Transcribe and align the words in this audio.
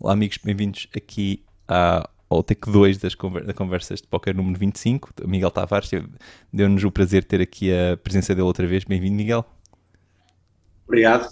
Olá 0.00 0.12
amigos, 0.12 0.38
bem-vindos 0.44 0.86
aqui 0.96 1.42
à, 1.66 2.08
ao 2.30 2.40
Take 2.40 2.70
2 2.70 2.98
das 2.98 3.16
conver 3.16 3.42
da 3.44 3.52
Conversas 3.52 4.00
de 4.00 4.06
Póquer 4.06 4.32
número 4.32 4.56
25. 4.56 5.10
O 5.24 5.26
Miguel 5.26 5.50
Tavares 5.50 5.90
deu-nos 6.52 6.84
o 6.84 6.92
prazer 6.92 7.22
de 7.22 7.26
ter 7.26 7.40
aqui 7.40 7.72
a 7.72 7.96
presença 7.96 8.32
dele 8.32 8.46
outra 8.46 8.64
vez. 8.64 8.84
Bem-vindo, 8.84 9.16
Miguel. 9.16 9.44
Obrigado. 10.86 11.28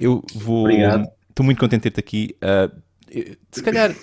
Eu 0.00 0.24
vou... 0.34 0.62
Obrigado. 0.62 1.06
Estou 1.28 1.44
muito 1.44 1.58
contente 1.58 1.82
de 1.82 1.90
ter-te 1.90 2.00
aqui. 2.00 2.36
Uh, 2.42 3.36
se 3.52 3.62
calhar 3.62 3.94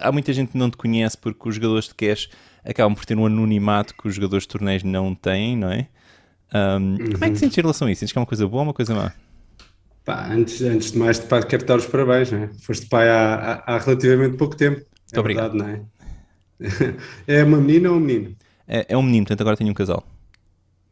há 0.00 0.10
muita 0.10 0.32
gente 0.32 0.50
que 0.50 0.58
não 0.58 0.68
te 0.68 0.76
conhece 0.76 1.16
porque 1.16 1.48
os 1.48 1.54
jogadores 1.54 1.86
de 1.86 1.94
cash 1.94 2.28
acabam 2.64 2.96
por 2.96 3.04
ter 3.04 3.16
um 3.16 3.26
anonimato 3.26 3.94
que 3.94 4.08
os 4.08 4.14
jogadores 4.16 4.42
de 4.42 4.48
torneios 4.48 4.82
não 4.82 5.14
têm, 5.14 5.56
não 5.56 5.70
é? 5.70 5.86
Um, 6.52 6.96
uhum. 6.98 7.12
Como 7.12 7.24
é 7.24 7.30
que 7.30 7.36
sentes 7.36 7.56
em 7.56 7.60
relação 7.60 7.86
a 7.86 7.92
isso? 7.92 8.00
Sentes 8.00 8.12
que 8.12 8.18
é 8.18 8.20
uma 8.20 8.26
coisa 8.26 8.48
boa 8.48 8.62
ou 8.62 8.66
uma 8.66 8.74
coisa 8.74 8.92
má? 8.92 9.12
Pá, 10.04 10.28
antes, 10.32 10.62
antes 10.62 10.92
de 10.92 10.98
mais, 10.98 11.18
pá, 11.18 11.42
quero 11.42 11.64
dar 11.64 11.76
os 11.76 11.86
parabéns, 11.86 12.32
né? 12.32 12.50
Foste 12.62 12.86
pai 12.86 13.08
há, 13.08 13.34
há, 13.34 13.74
há 13.74 13.78
relativamente 13.78 14.36
pouco 14.36 14.56
tempo. 14.56 14.76
Muito 14.78 15.14
é 15.14 15.20
obrigado. 15.20 15.52
Verdade, 15.52 15.88
não 16.58 16.88
é? 16.88 16.96
é 17.40 17.44
uma 17.44 17.58
menina 17.58 17.90
ou 17.90 17.96
um 17.96 18.00
menino? 18.00 18.36
É, 18.66 18.86
é 18.88 18.96
um 18.96 19.02
menino, 19.02 19.24
portanto 19.24 19.40
agora 19.42 19.56
tenho 19.56 19.70
um 19.70 19.74
casal. 19.74 20.06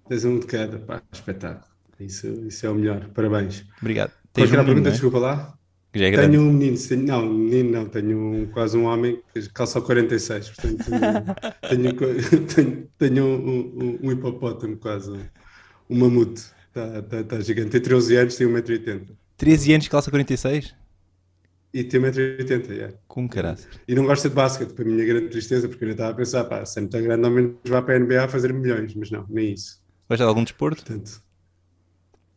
Tens 0.09 0.25
um 0.25 0.39
de 0.39 0.47
cada, 0.47 0.79
pá, 0.79 1.03
espetáculo. 1.13 1.67
Isso, 2.01 2.27
isso 2.47 2.67
é 2.67 2.71
o 2.71 2.75
melhor, 2.75 3.09
parabéns. 3.15 3.65
Obrigado. 3.81 4.13
Tens 4.33 4.51
Qual 4.51 4.63
um 4.63 4.67
pergunta, 4.67 4.89
é? 4.89 4.93
desculpa 4.93 5.19
lá? 5.19 5.59
Já 5.95 6.07
é 6.07 6.11
tenho 6.11 6.43
um 6.43 6.53
menino, 6.53 6.77
tenho, 6.79 7.03
não, 7.03 7.27
menino 7.27 7.71
não, 7.73 7.87
tenho 7.87 8.19
um, 8.19 8.47
quase 8.47 8.77
um 8.77 8.85
homem 8.85 9.21
que 9.33 9.49
calça 9.51 9.79
o 9.79 9.83
46, 9.83 10.51
portanto 10.51 10.85
tenho, 11.69 11.95
tenho, 12.55 12.89
tenho 12.99 13.25
um, 13.25 13.79
um, 13.79 13.99
um 14.03 14.13
hipopótamo 14.13 14.77
quase, 14.77 15.11
um 15.89 15.99
mamute. 15.99 16.43
Está 16.79 17.03
tá, 17.03 17.25
tá 17.25 17.41
gigante. 17.41 17.71
Tem 17.71 17.81
13 17.81 18.17
anos, 18.17 18.37
tem 18.37 18.47
1,80m. 18.47 19.09
13 19.37 19.73
anos, 19.75 19.89
calça 19.89 20.11
46? 20.11 20.75
E 21.73 21.85
tem 21.85 22.01
1,80m, 22.01 22.71
yeah. 22.71 22.95
Com 23.07 23.29
caraças. 23.29 23.69
E 23.87 23.95
não 23.95 24.05
gosta 24.05 24.29
de 24.29 24.35
basquete, 24.35 24.73
para 24.73 24.85
a 24.85 24.89
minha 24.89 25.05
grande 25.05 25.29
tristeza, 25.29 25.69
porque 25.69 25.85
eu 25.85 25.91
estava 25.91 26.11
a 26.11 26.15
pensar, 26.15 26.45
pá, 26.45 26.65
se 26.65 26.79
é 26.79 26.83
muito 26.83 27.03
grande, 27.03 27.25
ao 27.25 27.31
menos 27.31 27.57
vá 27.65 27.83
para 27.83 27.97
a 27.97 27.99
NBA 27.99 28.29
fazer 28.29 28.53
milhões, 28.53 28.95
mas 28.95 29.11
não, 29.11 29.27
nem 29.29 29.53
isso. 29.53 29.83
Gosta 30.09 30.25
de 30.25 30.29
algum 30.29 30.45
desporto? 30.45 30.83
Portanto, 30.83 31.23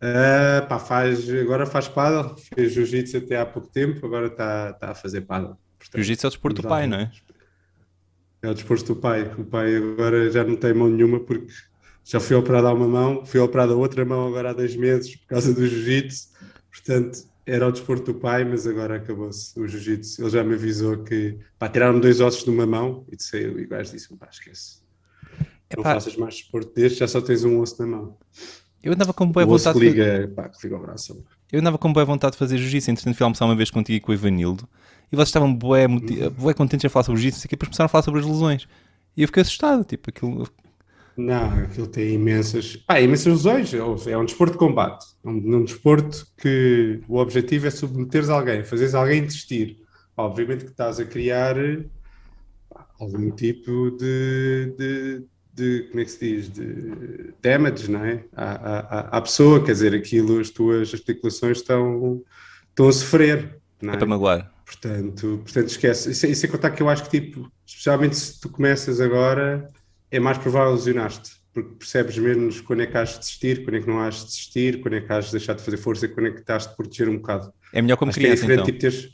uh, 0.01 0.67
pá, 0.67 0.79
faz, 0.79 1.29
agora 1.29 1.65
faz 1.65 1.87
paddle, 1.87 2.35
fez 2.53 2.73
jiu-jitsu 2.73 3.17
até 3.17 3.37
há 3.37 3.45
pouco 3.45 3.69
tempo, 3.69 4.05
agora 4.05 4.27
está, 4.27 4.71
está 4.71 4.91
a 4.91 4.95
fazer 4.95 5.21
paddle. 5.21 5.57
Jiu-jitsu 5.95 6.25
é 6.25 6.27
o 6.27 6.31
desporto 6.31 6.61
do 6.61 6.67
pai, 6.67 6.87
não 6.87 6.97
é? 6.97 7.11
É 8.43 8.49
o 8.49 8.53
desporto 8.53 8.93
do 8.93 8.99
pai. 8.99 9.23
O 9.37 9.45
pai 9.45 9.75
agora 9.75 10.29
já 10.29 10.43
não 10.43 10.55
tem 10.55 10.73
mão 10.73 10.89
nenhuma 10.89 11.19
porque 11.19 11.53
já 12.03 12.19
fui 12.19 12.35
operado 12.35 12.67
a 12.67 12.73
uma 12.73 12.87
mão, 12.87 13.25
fui 13.25 13.39
operado 13.39 13.73
a 13.73 13.75
outra 13.75 14.03
mão 14.05 14.27
agora 14.27 14.51
há 14.51 14.53
dois 14.53 14.75
meses 14.75 15.15
por 15.15 15.27
causa 15.27 15.53
do 15.53 15.65
jiu-jitsu. 15.65 16.29
Portanto, 16.69 17.19
era 17.45 17.67
o 17.67 17.71
desporto 17.71 18.13
do 18.13 18.19
pai, 18.19 18.43
mas 18.43 18.65
agora 18.67 18.97
acabou-se 18.97 19.59
o 19.59 19.67
jiu-jitsu. 19.67 20.21
Ele 20.21 20.29
já 20.29 20.43
me 20.43 20.53
avisou 20.53 21.03
que 21.03 21.37
pá, 21.57 21.69
tiraram 21.69 21.99
dois 21.99 22.21
ossos 22.21 22.43
de 22.43 22.49
uma 22.49 22.65
mão 22.65 23.05
e 23.11 23.15
disse, 23.15 23.45
o 23.45 23.67
gajo 23.67 23.91
disse: 23.91 24.15
pá, 24.15 24.27
esquece. 24.31 24.81
Não 25.75 25.83
faças 25.83 26.17
mais 26.17 26.35
desporto 26.35 26.73
deste, 26.73 26.99
já 26.99 27.07
só 27.07 27.21
tens 27.21 27.43
um 27.43 27.59
osso 27.59 27.81
na 27.81 27.87
mão. 27.87 28.17
Eu 28.83 28.93
andava 28.93 29.13
com 29.13 29.31
boa 29.31 29.45
vontade 29.45 29.79
que 29.79 29.85
liga, 29.85 30.27
de... 30.27 30.33
pá, 30.33 30.49
que 30.49 30.57
liga 30.63 30.75
o 30.75 30.79
braço. 30.79 31.23
Eu 31.51 31.59
andava 31.59 31.77
com 31.77 31.93
boa 31.93 32.05
vontade 32.05 32.33
de 32.33 32.39
fazer 32.39 32.57
jiu-jitsu, 32.57 32.91
entretanto 32.91 33.15
fui 33.15 33.23
almoçar 33.23 33.45
uma 33.45 33.55
vez 33.55 33.69
contigo 33.69 33.97
e 33.97 33.99
com 33.99 34.11
o 34.11 34.15
Ivanildo 34.15 34.67
e 35.11 35.15
vocês 35.15 35.27
estavam 35.27 35.53
bué, 35.53 35.87
bué 35.87 36.53
contentes 36.53 36.85
a 36.85 36.89
falar 36.89 37.03
sobre 37.03 37.21
jiu-jitsu 37.21 37.45
e 37.45 37.49
depois 37.49 37.67
começaram 37.67 37.85
a 37.85 37.89
falar 37.89 38.03
sobre 38.03 38.21
as 38.21 38.25
lesões. 38.25 38.67
E 39.15 39.21
eu 39.21 39.27
fiquei 39.27 39.41
assustado, 39.41 39.83
tipo, 39.83 40.09
aquilo 40.09 40.47
não, 41.21 41.63
aquilo 41.63 41.87
tem 41.87 42.13
imensas, 42.13 42.83
ah, 42.87 42.99
imensas 42.99 43.27
lesões. 43.27 43.73
É 43.73 44.17
um 44.17 44.25
desporto 44.25 44.53
de 44.53 44.59
combate. 44.59 45.05
É 45.23 45.29
um, 45.29 45.57
um 45.57 45.63
desporto 45.63 46.25
que 46.37 47.01
o 47.07 47.17
objetivo 47.17 47.67
é 47.67 47.69
submeteres 47.69 48.29
alguém, 48.29 48.63
fazeres 48.63 48.95
alguém 48.95 49.23
desistir. 49.23 49.77
Obviamente 50.17 50.65
que 50.65 50.71
estás 50.71 50.99
a 50.99 51.05
criar 51.05 51.55
algum 52.99 53.31
tipo 53.31 53.91
de, 53.91 54.73
de, 54.77 55.23
de, 55.53 55.87
como 55.89 56.01
é 56.01 56.05
que 56.05 56.11
se 56.11 56.19
diz, 56.19 56.49
de 56.49 57.33
damage, 57.41 57.89
não 57.89 58.05
é? 58.05 58.23
À, 58.35 58.51
à, 58.51 59.17
à, 59.17 59.21
pessoa, 59.21 59.63
quer 59.63 59.71
dizer, 59.71 59.95
aquilo, 59.95 60.39
as 60.39 60.49
tuas 60.49 60.93
articulações 60.93 61.57
estão, 61.57 62.21
estão 62.69 62.87
a 62.87 62.91
sofrer. 62.91 63.59
Não 63.81 63.93
é? 63.93 63.97
para 63.97 64.07
magoar. 64.07 64.51
Portanto, 64.65 65.41
portanto 65.43 65.67
esquece. 65.67 66.11
Isso, 66.11 66.25
é, 66.25 66.29
isso 66.29 66.45
é 66.45 66.49
contar 66.49 66.71
que 66.71 66.81
eu 66.81 66.89
acho 66.89 67.03
que, 67.09 67.21
tipo, 67.21 67.51
especialmente 67.65 68.15
se 68.15 68.39
tu 68.39 68.49
começas 68.49 69.01
agora 69.01 69.69
é 70.11 70.19
mais 70.19 70.37
provável 70.37 70.73
lesionar-te, 70.73 71.31
porque 71.53 71.75
percebes 71.75 72.17
menos 72.17 72.59
quando 72.61 72.81
é 72.81 72.87
que 72.87 72.97
has 72.97 73.13
de 73.13 73.19
desistir, 73.19 73.63
quando 73.63 73.77
é 73.77 73.81
que 73.81 73.87
não 73.87 73.99
has 73.99 74.15
de 74.19 74.25
desistir, 74.25 74.81
quando 74.81 74.95
é 74.95 75.01
que 75.01 75.11
has 75.11 75.25
de 75.25 75.31
deixar 75.31 75.53
de 75.53 75.63
fazer 75.63 75.77
força, 75.77 76.07
quando 76.07 76.27
é 76.27 76.31
que 76.31 76.39
estás 76.41 76.67
de 76.67 76.75
proteger 76.75 77.07
um 77.07 77.17
bocado. 77.17 77.53
É 77.73 77.81
melhor 77.81 77.95
como 77.97 78.09
Acho 78.09 78.19
criança, 78.19 78.45
é 78.45 78.53
então. 78.53 78.65
Tipo, 78.65 78.79
teres... 78.79 79.09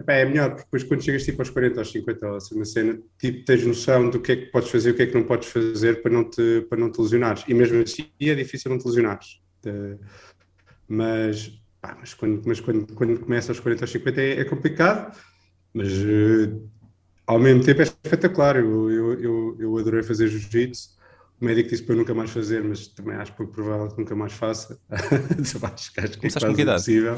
Epá, 0.00 0.12
é 0.12 0.24
melhor, 0.24 0.50
porque 0.50 0.64
depois 0.64 0.84
quando 0.84 1.02
chegas 1.02 1.24
tipo 1.24 1.40
aos 1.40 1.50
40 1.50 1.80
aos 1.80 1.90
50 1.90 2.28
ou 2.28 2.36
assim, 2.36 2.54
uma 2.54 2.64
cena, 2.64 3.00
tipo, 3.18 3.44
tens 3.44 3.64
noção 3.64 4.10
do 4.10 4.20
que 4.20 4.32
é 4.32 4.36
que 4.36 4.46
podes 4.46 4.70
fazer 4.70 4.90
e 4.90 4.92
o 4.92 4.94
que 4.96 5.02
é 5.02 5.06
que 5.06 5.14
não 5.14 5.24
podes 5.24 5.48
fazer 5.48 6.02
para 6.02 6.12
não 6.12 6.28
te, 6.28 6.66
para 6.68 6.78
não 6.78 6.90
te 6.90 7.00
lesionares. 7.00 7.44
E 7.48 7.54
mesmo 7.54 7.82
assim 7.82 8.08
é 8.20 8.34
difícil 8.34 8.70
não 8.70 8.78
te 8.78 8.86
lesionares. 8.86 9.40
Mas, 10.86 11.60
pá, 11.80 11.96
mas, 11.98 12.14
quando, 12.14 12.42
mas 12.46 12.60
quando, 12.60 12.94
quando 12.94 13.18
começa 13.20 13.50
aos 13.50 13.60
40 13.60 13.84
aos 13.84 13.90
50 13.90 14.20
é, 14.20 14.40
é 14.40 14.44
complicado, 14.44 15.16
mas 15.74 15.92
uh, 15.92 16.70
ao 17.28 17.38
mesmo 17.38 17.62
tempo 17.62 17.82
é 17.82 17.84
espetacular. 17.84 18.56
Eu, 18.56 18.90
eu, 18.90 19.20
eu, 19.20 19.56
eu 19.60 19.78
adorei 19.78 20.02
fazer 20.02 20.28
jiu-jitsu. 20.28 20.96
O 21.38 21.44
médico 21.44 21.68
disse 21.68 21.82
para 21.84 21.94
eu 21.94 21.98
nunca 21.98 22.14
mais 22.14 22.30
fazer, 22.30 22.64
mas 22.64 22.88
também 22.88 23.14
acho 23.14 23.32
pouco 23.34 23.52
provável 23.52 23.88
que 23.88 23.98
nunca 23.98 24.16
mais 24.16 24.32
faça. 24.32 24.80
acho, 24.90 25.64
acho 25.64 25.92
que 25.92 26.00
é 26.00 26.30
quase 26.30 26.62
impossível. 26.62 27.16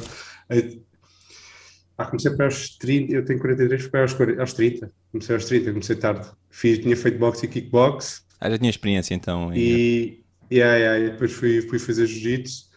Ah, 1.96 2.06
comecei 2.06 2.30
para 2.32 2.46
aos 2.46 2.76
30, 2.76 3.14
eu 3.14 3.24
tenho 3.24 3.38
43, 3.38 3.82
foi 3.84 4.00
aos, 4.00 4.20
aos 4.38 4.52
30. 4.52 4.92
Comecei 5.12 5.34
aos 5.34 5.44
30, 5.44 5.70
comecei 5.70 5.96
tarde. 5.96 6.28
Fiz, 6.50 6.78
tinha 6.80 6.96
feito 6.96 7.18
boxe 7.18 7.46
e 7.46 7.48
kickbox. 7.48 8.26
Ah, 8.40 8.50
já 8.50 8.58
tinha 8.58 8.70
experiência 8.70 9.14
então. 9.14 9.54
E, 9.54 10.24
e, 10.50 10.56
yeah, 10.56 10.76
yeah, 10.76 11.12
depois 11.12 11.32
fui, 11.32 11.62
fui 11.62 11.78
fazer 11.78 12.06
jiu-jitsu 12.06 12.68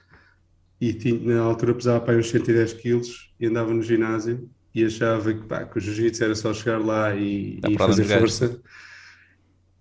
e 0.80 0.94
tinha, 0.94 1.36
na 1.36 1.42
altura 1.42 1.74
pesava 1.74 2.00
para 2.02 2.18
uns 2.18 2.30
110 2.30 2.74
quilos 2.74 3.34
e 3.40 3.48
andava 3.48 3.74
no 3.74 3.82
ginásio 3.82 4.50
e 4.74 4.86
achava 4.86 5.34
que, 5.34 5.46
pá, 5.46 5.66
que 5.66 5.78
o 5.78 5.82
jiu-jitsu 5.82 6.24
era 6.24 6.36
só 6.36 6.54
chegar 6.54 6.80
lá 6.80 7.16
e, 7.16 7.60
e 7.68 7.78
fazer 7.78 8.06
força. 8.06 8.60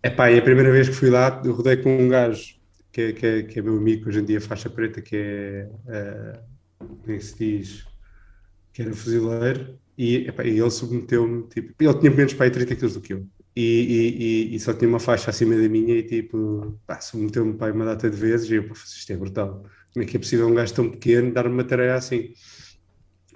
Epá, 0.03 0.31
e 0.31 0.39
a 0.39 0.43
primeira 0.43 0.71
vez 0.71 0.89
que 0.89 0.95
fui 0.95 1.11
lá, 1.11 1.41
eu 1.45 1.53
rodei 1.53 1.77
com 1.77 1.97
um 1.97 2.09
gajo 2.09 2.61
que 2.93 3.01
é, 3.01 3.13
que 3.13 3.27
é, 3.27 3.43
que 3.43 3.59
é 3.59 3.63
meu 3.63 3.79
amigo, 3.79 4.09
hoje 4.09 4.21
em 4.21 4.25
dia 4.25 4.41
faixa 4.41 4.69
preta, 4.69 5.01
que 5.01 5.17
é, 5.17 5.69
uh, 5.87 6.87
como 7.01 7.13
é 7.13 7.17
que 7.17 7.25
se 7.25 7.39
diz, 7.39 7.87
que 8.73 8.83
era 8.83 8.93
fuzileiro, 8.93 9.79
e, 9.97 10.29
epá, 10.29 10.45
e 10.45 10.61
ele 10.61 10.71
submeteu-me, 10.71 11.45
tipo, 11.49 11.75
ele 11.83 11.95
tinha 11.99 12.11
menos 12.11 12.35
para 12.35 12.47
aí 12.47 12.51
30 12.51 12.77
quilos 12.77 12.95
do 12.95 13.01
que 13.01 13.15
eu, 13.15 13.27
e, 13.57 14.51
e, 14.51 14.55
e, 14.55 14.61
só 14.61 14.75
tinha 14.75 14.89
uma 14.89 15.01
faixa 15.01 15.31
acima 15.31 15.57
da 15.57 15.69
minha, 15.69 15.97
e 15.97 16.03
tipo, 16.03 16.79
submeteu-me 17.01 17.55
para 17.55 17.73
uma 17.73 17.87
data 17.87 18.11
de 18.11 18.17
vezes, 18.17 18.51
e 18.51 18.57
eu, 18.57 18.69
pá, 18.69 18.75
isto 18.75 19.11
é 19.11 19.17
brutal, 19.17 19.65
como 19.93 20.05
é 20.05 20.07
que 20.07 20.17
é 20.17 20.21
possível 20.21 20.49
um 20.49 20.55
gajo 20.55 20.75
tão 20.75 20.91
pequeno 20.91 21.33
dar-me 21.33 21.55
uma 21.55 21.65
tarefa 21.65 21.95
assim? 21.95 22.35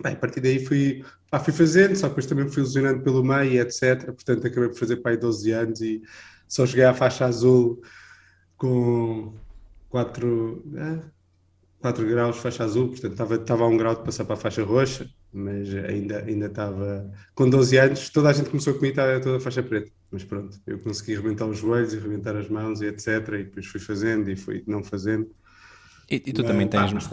Bem, 0.03 0.13
a 0.13 0.17
partir 0.17 0.41
daí 0.41 0.63
fui, 0.63 1.03
pá, 1.31 1.41
fui 1.41 1.53
fazendo, 1.53 1.97
só 1.97 2.09
depois 2.09 2.27
também 2.27 2.49
fui 2.49 2.63
lesionando 2.63 3.03
pelo 3.03 3.23
meio 3.25 3.53
e 3.53 3.59
etc. 3.59 4.05
Portanto, 4.07 4.47
acabei 4.47 4.69
por 4.69 4.79
fazer 4.79 4.97
para 4.97 5.13
aí 5.13 5.17
12 5.17 5.51
anos 5.53 5.81
e 5.81 6.03
só 6.49 6.67
cheguei 6.67 6.85
à 6.85 6.95
faixa 6.95 7.25
azul 7.27 7.83
com 8.57 9.35
4, 9.91 10.63
4 11.81 12.05
é, 12.05 12.09
graus 12.09 12.39
faixa 12.39 12.65
azul, 12.65 12.89
portanto 12.89 13.13
estava, 13.13 13.35
estava 13.37 13.65
a 13.65 13.69
um 13.69 13.77
grau 13.77 13.95
de 13.95 14.05
passar 14.05 14.25
para 14.25 14.35
a 14.35 14.39
faixa 14.39 14.63
roxa, 14.63 15.09
mas 15.33 15.75
ainda, 15.75 16.23
ainda 16.25 16.47
estava 16.47 17.11
com 17.35 17.49
12 17.49 17.77
anos, 17.77 18.11
toda 18.11 18.31
a 18.31 18.33
gente 18.33 18.49
começou 18.51 18.75
comigo 18.75 18.93
estava 18.93 19.21
toda 19.21 19.37
a 19.37 19.41
faixa 19.41 19.63
preta, 19.63 19.91
mas 20.11 20.25
pronto, 20.25 20.59
eu 20.67 20.79
consegui 20.79 21.17
rebentar 21.17 21.47
os 21.47 21.59
joelhos 21.59 21.93
e 21.93 21.99
as 21.99 22.49
mãos 22.49 22.81
e 22.81 22.87
etc. 22.87 23.07
E 23.09 23.45
depois 23.45 23.67
fui 23.67 23.81
fazendo 23.81 24.31
e 24.31 24.37
fui 24.37 24.65
não 24.67 24.83
fazendo. 24.83 25.31
E, 26.11 26.17
e 26.17 26.33
tu 26.33 26.43
mas, 26.43 26.51
também 26.51 26.69
tens. 26.69 27.09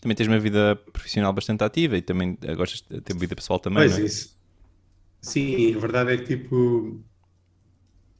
Também 0.00 0.16
tens 0.16 0.26
uma 0.26 0.38
vida 0.38 0.76
profissional 0.92 1.32
bastante 1.32 1.62
ativa 1.62 1.96
e 1.96 2.02
também 2.02 2.36
gostas 2.56 2.82
de 2.88 3.00
ter 3.00 3.16
vida 3.16 3.36
pessoal 3.36 3.58
também. 3.58 3.88
Pois 3.88 3.98
é? 3.98 4.04
isso. 4.04 4.38
Sim, 5.20 5.74
a 5.74 5.78
verdade 5.78 6.12
é 6.14 6.16
que 6.16 6.36
tipo 6.36 7.02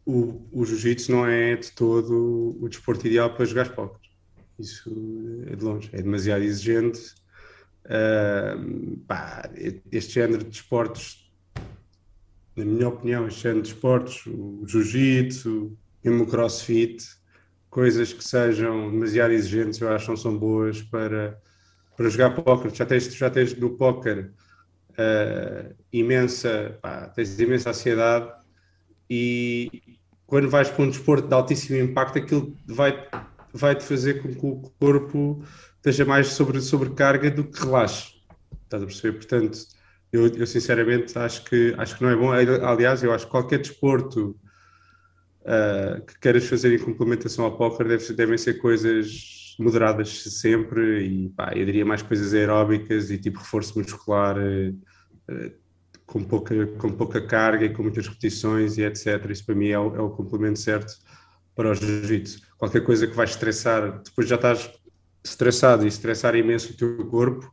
o, 0.05 0.47
o 0.53 0.65
jiu-jitsu 0.65 1.13
não 1.13 1.27
é 1.27 1.57
de 1.57 1.71
todo 1.73 2.57
o 2.61 2.69
desporto 2.69 3.07
ideal 3.07 3.35
para 3.35 3.45
jogar 3.45 3.71
póquer. 3.75 4.11
Isso 4.59 4.91
é 5.47 5.57
de 5.57 5.65
longe, 5.65 5.89
é 5.93 6.03
demasiado 6.03 6.43
exigente. 6.43 7.15
Uh, 7.87 8.97
pá, 9.09 9.51
este 9.91 10.15
género 10.15 10.45
de 10.45 10.55
esportes, 10.55 11.33
na 12.55 12.65
minha 12.65 12.89
opinião, 12.89 13.27
este 13.27 13.43
género 13.43 13.63
de 13.63 13.69
esportes, 13.69 14.27
o 14.27 14.65
jiu-jitsu, 14.67 15.77
mesmo 16.05 16.25
o 16.25 16.27
crossfit, 16.27 17.03
coisas 17.71 18.13
que 18.13 18.23
sejam 18.23 18.91
demasiado 18.91 19.33
exigentes, 19.33 19.81
eu 19.81 19.89
acho 19.89 20.07
que 20.07 20.11
não 20.11 20.17
são 20.17 20.37
boas 20.37 20.83
para, 20.83 21.41
para 21.97 22.09
jogar 22.11 22.31
póquer. 22.31 22.75
Já 22.75 22.85
tens, 22.85 23.15
já 23.15 23.31
tens 23.31 23.55
no 23.57 23.77
póquer 23.77 24.33
uh, 24.91 25.75
imensa, 25.93 26.77
pá, 26.83 27.07
tens 27.09 27.39
imensa 27.39 27.71
ansiedade 27.71 28.31
e 29.09 29.99
quando 30.27 30.49
vais 30.49 30.69
para 30.69 30.85
um 30.85 30.89
desporto 30.89 31.27
de 31.27 31.35
altíssimo 31.35 31.79
impacto, 31.79 32.19
aquilo 32.19 32.57
vai, 32.67 33.09
vai 33.53 33.75
te 33.75 33.85
fazer 33.85 34.23
com 34.23 34.33
que 34.33 34.47
o 34.47 34.71
corpo 34.79 35.43
esteja 35.77 36.05
mais 36.05 36.29
sobre 36.29 36.61
sobrecarga 36.61 37.31
do 37.31 37.45
que 37.45 37.65
relaxe. 37.65 38.15
Estás 38.65 38.83
a 38.83 38.87
perceber? 38.87 39.17
Portanto, 39.17 39.59
eu, 40.13 40.29
eu, 40.29 40.47
sinceramente 40.47 41.19
acho 41.19 41.45
que, 41.45 41.75
acho 41.77 41.97
que 41.97 42.05
não 42.05 42.11
é 42.11 42.17
bom. 42.17 42.31
Aliás, 42.33 43.03
eu 43.03 43.13
acho 43.13 43.25
que 43.25 43.31
qualquer 43.31 43.59
desporto 43.59 44.37
uh, 45.43 46.05
que 46.05 46.19
queiras 46.21 46.47
fazer 46.47 46.73
em 46.75 46.79
complementação 46.79 47.45
ao 47.45 47.57
póquer 47.57 47.89
deve, 47.89 48.13
devem 48.13 48.39
ser 48.39 48.55
coisas 48.55 49.57
moderadas 49.59 50.23
sempre 50.25 51.05
e 51.05 51.29
pá, 51.31 51.53
eu 51.55 51.65
diria 51.67 51.85
mais 51.85 52.03
coisas 52.03 52.33
aeróbicas 52.33 53.11
e 53.11 53.19
tipo 53.19 53.39
reforço 53.39 53.79
muscular 53.79 54.37
uh, 54.39 55.53
com, 56.07 56.25
pouca, 56.25 56.67
com 56.79 56.91
pouca 56.91 57.21
carga 57.21 57.65
e 57.65 57.73
com 57.73 57.83
muitas 57.83 58.07
repetições 58.07 58.77
e 58.79 58.83
etc. 58.83 59.25
Isso 59.31 59.47
para 59.47 59.55
mim 59.55 59.69
é 59.69 59.79
o, 59.79 59.95
é 59.95 60.01
o 60.01 60.11
complemento 60.11 60.59
certo 60.59 60.93
para 61.55 61.71
o 61.71 61.75
jiu-jitsu. 61.75 62.41
Qualquer 62.59 62.83
coisa 62.83 63.07
que 63.07 63.15
vai 63.15 63.27
estressar, 63.27 64.03
depois 64.03 64.29
já 64.29 64.37
estás 64.37 64.71
estressado 65.23 65.85
e 65.85 65.89
estressar 65.89 66.35
imenso 66.35 66.73
o 66.73 66.77
teu 66.77 67.07
corpo 67.07 67.53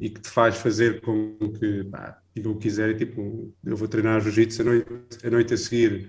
e 0.00 0.08
que 0.08 0.20
te 0.20 0.28
faz 0.28 0.56
fazer 0.56 1.00
com 1.00 1.36
que, 1.58 1.84
pá, 1.84 2.18
o 2.38 2.54
que 2.54 2.60
quiser, 2.60 2.96
tipo, 2.96 3.52
eu 3.64 3.76
vou 3.76 3.88
treinar 3.88 4.20
jiu-jitsu 4.20 4.62
a 4.62 4.64
noite, 4.64 4.88
a 5.24 5.30
noite 5.30 5.54
a 5.54 5.56
seguir, 5.56 6.08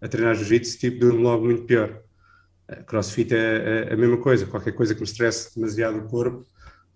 a 0.00 0.08
treinar 0.08 0.34
jiu-jitsu, 0.34 0.78
tipo, 0.78 1.00
deu-me 1.00 1.22
logo 1.22 1.44
muito 1.44 1.64
pior. 1.64 2.02
Crossfit 2.86 3.34
é, 3.34 3.88
é, 3.88 3.92
a 3.92 3.96
mesma 3.96 4.18
coisa, 4.18 4.46
qualquer 4.46 4.72
coisa 4.72 4.94
que 4.94 5.00
me 5.00 5.06
estresse 5.06 5.54
demasiado 5.54 5.98
o 5.98 6.08
corpo, 6.08 6.46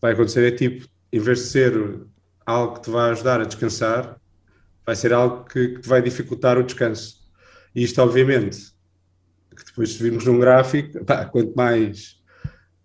vai 0.01 0.13
acontecer 0.13 0.47
é 0.47 0.57
tipo, 0.57 0.87
em 1.13 1.19
vez 1.19 1.39
de 1.41 1.45
ser 1.47 2.07
algo 2.47 2.75
que 2.75 2.83
te 2.83 2.91
vai 2.91 3.11
ajudar 3.11 3.41
a 3.41 3.45
descansar, 3.45 4.21
vai 4.87 4.95
ser 4.95 5.13
algo 5.13 5.45
que, 5.45 5.69
que 5.69 5.81
te 5.81 5.89
vai 5.89 6.03
dificultar 6.03 6.59
o 6.59 6.63
descanso. 6.63 7.25
E 7.75 7.83
isto, 7.83 8.01
obviamente, 8.01 8.73
que 9.57 9.65
depois 9.65 9.93
se 9.93 10.03
virmos 10.03 10.25
num 10.25 10.39
gráfico, 10.39 11.05
pá, 11.05 11.25
quanto 11.25 11.55
mais 11.57 12.23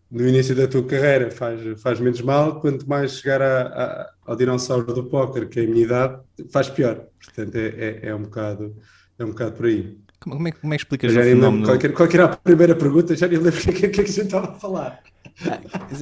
no 0.10 0.28
início 0.28 0.56
da 0.56 0.68
tua 0.68 0.84
carreira 0.86 1.30
faz, 1.30 1.82
faz 1.82 2.00
menos 2.00 2.22
mal, 2.22 2.60
quanto 2.60 2.88
mais 2.90 3.20
chegar 3.20 3.42
a, 3.42 3.62
a, 3.62 4.14
ao 4.26 4.36
dinossauro 4.36 4.92
do 4.94 5.04
póquer, 5.08 5.48
que 5.48 5.60
é 5.60 5.64
a 5.64 5.68
minha 5.68 5.84
idade, 5.84 6.22
faz 6.52 6.70
pior. 6.70 7.06
Portanto, 7.24 7.56
é, 7.56 7.68
é, 7.68 8.00
é, 8.08 8.16
um, 8.16 8.24
bocado, 8.24 8.76
é 9.20 9.24
um 9.24 9.30
bocado 9.30 9.52
por 9.54 9.66
aí. 9.68 10.00
Como, 10.20 10.36
como, 10.36 10.48
é, 10.48 10.52
como 10.52 10.74
é 10.74 10.78
que 10.78 10.84
explicas 10.84 11.12
o 11.12 11.16
fenómeno? 11.16 11.66
Qual, 11.66 11.80
qual, 11.80 11.94
qual 11.94 12.10
era 12.12 12.26
a 12.26 12.38
primeira 12.38 12.76
pergunta? 12.76 13.16
Já 13.16 13.28
nem 13.28 13.38
lembro 13.40 13.60
o 13.60 13.62
que, 13.62 13.74
que, 13.74 13.90
que, 13.90 14.02
a 14.02 14.04
gente 14.04 14.20
estava 14.22 14.52
a 14.52 14.54
falar. 14.54 15.02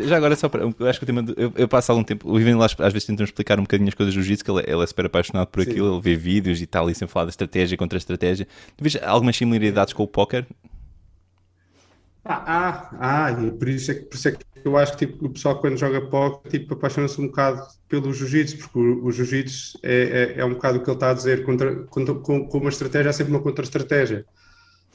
Já 0.02 0.18
agora, 0.18 0.36
só 0.36 0.50
para, 0.50 0.64
eu 0.64 0.88
acho 0.88 1.00
que 1.00 1.04
o 1.04 1.06
tema. 1.06 1.24
eu, 1.38 1.54
eu, 1.56 1.68
passo 1.68 1.92
algum 1.92 2.04
tempo. 2.04 2.30
O 2.30 2.40
Ivan 2.40 2.58
lá 2.58 2.66
às 2.66 2.94
vezes 2.94 3.06
tenta 3.06 3.24
explicar 3.24 3.60
um 3.60 3.64
bocadinho 3.64 3.88
as 3.88 3.94
coisas 3.94 4.16
do 4.16 4.22
jiu-jitsu, 4.22 4.44
que 4.44 4.50
ele, 4.50 4.64
ele, 4.68 4.84
é 4.84 4.88
super 4.88 5.06
apaixonado 5.06 5.48
por 5.48 5.64
Sim. 5.64 5.69
aquilo, 5.69 5.94
ele 5.94 6.02
vê 6.02 6.16
vídeos 6.16 6.60
e 6.62 6.66
tal, 6.66 6.90
e 6.90 6.96
sempre 6.96 7.14
fala 7.14 7.28
de 7.28 7.34
estratégia 7.34 7.78
contra 7.78 7.98
estratégia. 7.98 8.48
Tu 8.75 8.84
vês 8.84 8.98
algumas 9.04 9.36
similaridades 9.36 9.94
com 9.94 10.02
o 10.04 10.08
póquer? 10.08 10.48
Ah, 12.29 12.44
ah, 12.45 13.25
ah, 13.27 13.31
e 13.31 13.51
por 13.51 13.69
isso, 13.69 13.89
é 13.91 13.95
que, 13.95 14.01
por 14.01 14.15
isso 14.15 14.27
é 14.27 14.31
que 14.33 14.45
eu 14.65 14.75
acho 14.77 14.97
que 14.97 15.06
tipo, 15.06 15.25
o 15.25 15.29
pessoal 15.29 15.62
quando 15.62 15.77
joga 15.77 16.01
póquer 16.01 16.50
tipo, 16.50 16.74
apaixona-se 16.74 17.21
um 17.21 17.27
bocado 17.27 17.65
pelo 17.88 18.13
jiu-jitsu, 18.13 18.57
porque 18.57 18.79
o, 18.79 19.06
o 19.06 19.12
jiu-jitsu 19.12 19.79
é, 19.81 20.33
é, 20.35 20.39
é, 20.39 20.45
um 20.45 20.53
bocado 20.53 20.77
o 20.77 20.83
que 20.83 20.89
ele 20.89 20.97
está 20.97 21.12
a 21.12 21.13
dizer, 21.13 21.45
contra, 21.45 21.83
contra, 21.85 22.13
com, 22.15 22.45
com 22.47 22.57
uma 22.57 22.69
estratégia 22.69 23.09
há 23.09 23.13
sempre 23.13 23.33
uma 23.33 23.41
contra-estratégia. 23.41 24.25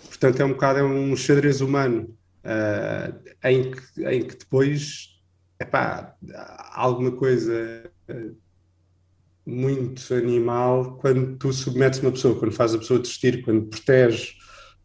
Portanto, 0.09 0.41
é 0.41 0.45
um 0.45 0.51
bocado 0.51 0.81
é 0.81 0.85
um 0.85 1.17
xadrez 1.17 1.63
humano 1.63 2.15
uh, 2.45 3.19
em, 3.45 3.71
que, 3.71 4.05
em 4.05 4.27
que 4.27 4.37
depois 4.37 5.13
epá, 5.59 6.15
há 6.35 6.81
alguma 6.81 7.13
coisa 7.13 7.91
uh, 8.11 8.37
muito 9.47 10.13
animal 10.15 10.99
quando 10.99 11.37
tu 11.39 11.53
submetes 11.53 12.01
uma 12.01 12.13
pessoa, 12.13 12.39
quando 12.39 12.53
faz 12.53 12.75
a 12.75 12.79
pessoa 12.79 13.01
desistir, 13.01 13.43
quando 13.43 13.67
proteges. 13.67 14.42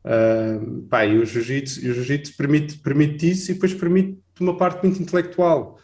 Uh, 0.07 0.83
pá, 0.83 1.06
e 1.06 1.18
o 1.18 1.25
jiu-jitsu 1.25 1.81
jiu 1.81 2.21
permite, 2.38 2.77
permite 2.77 3.30
isso 3.30 3.51
e 3.51 3.56
depois 3.56 3.74
permite 3.74 4.18
uma 4.39 4.56
parte 4.56 4.81
muito 4.86 5.01
intelectual. 5.01 5.77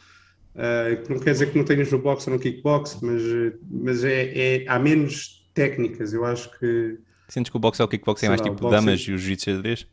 Uh, 0.56 1.12
não 1.12 1.20
quer 1.20 1.32
dizer 1.32 1.52
que 1.52 1.58
não 1.58 1.66
tenhas 1.66 1.92
no 1.92 2.00
boxe 2.00 2.30
ou 2.30 2.36
no 2.36 2.42
kickbox, 2.42 3.00
mas, 3.02 3.22
mas 3.70 4.04
é, 4.06 4.62
é, 4.62 4.68
há 4.68 4.80
menos 4.80 5.46
técnicas. 5.54 6.14
Eu 6.14 6.24
acho 6.24 6.58
que. 6.58 7.00
Sentes 7.28 7.50
que 7.50 7.58
o 7.58 7.60
boxe 7.60 7.82
ou 7.82 7.86
o 7.86 7.90
kickbox 7.90 8.24
é 8.24 8.30
mais 8.30 8.40
tipo 8.40 8.70
damas 8.70 9.02
e 9.02 9.12
o 9.12 9.18
jiu-jitsu 9.18 9.52
xadrez? 9.52 9.88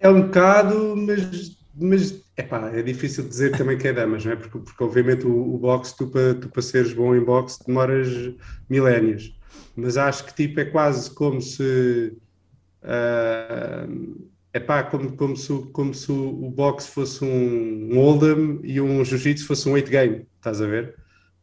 É 0.00 0.08
um 0.08 0.22
bocado, 0.22 0.96
mas, 0.96 1.56
mas 1.78 2.24
epá, 2.36 2.70
é 2.74 2.82
difícil 2.82 3.28
dizer 3.28 3.56
também 3.56 3.78
que 3.78 3.86
é 3.86 3.92
damas, 3.92 4.24
não 4.24 4.32
é? 4.32 4.36
Porque, 4.36 4.58
porque 4.58 4.82
obviamente 4.82 5.26
o, 5.26 5.54
o 5.54 5.58
boxe, 5.58 5.96
tu 5.96 6.08
para 6.08 6.34
tu 6.34 6.48
para 6.48 6.62
seres 6.62 6.92
bom 6.92 7.14
em 7.14 7.22
boxe, 7.22 7.64
demoras 7.64 8.08
milénios. 8.68 9.38
Mas 9.76 9.96
acho 9.96 10.24
que 10.24 10.34
tipo 10.34 10.60
é 10.60 10.64
quase 10.64 11.10
como 11.10 11.40
se. 11.40 12.16
Uh, 12.82 14.28
epá, 14.52 14.82
como, 14.82 15.16
como, 15.16 15.36
se, 15.36 15.52
como 15.72 15.94
se 15.94 16.10
o 16.10 16.50
boxe 16.50 16.88
fosse 16.88 17.24
um, 17.24 17.90
um 17.92 17.96
hold'em 17.96 18.60
e 18.64 18.80
um 18.80 19.04
jiu-jitsu 19.04 19.46
fosse 19.46 19.68
um 19.68 19.76
eight 19.76 19.90
game, 19.90 20.26
estás 20.36 20.60
a 20.60 20.66
ver? 20.66 20.96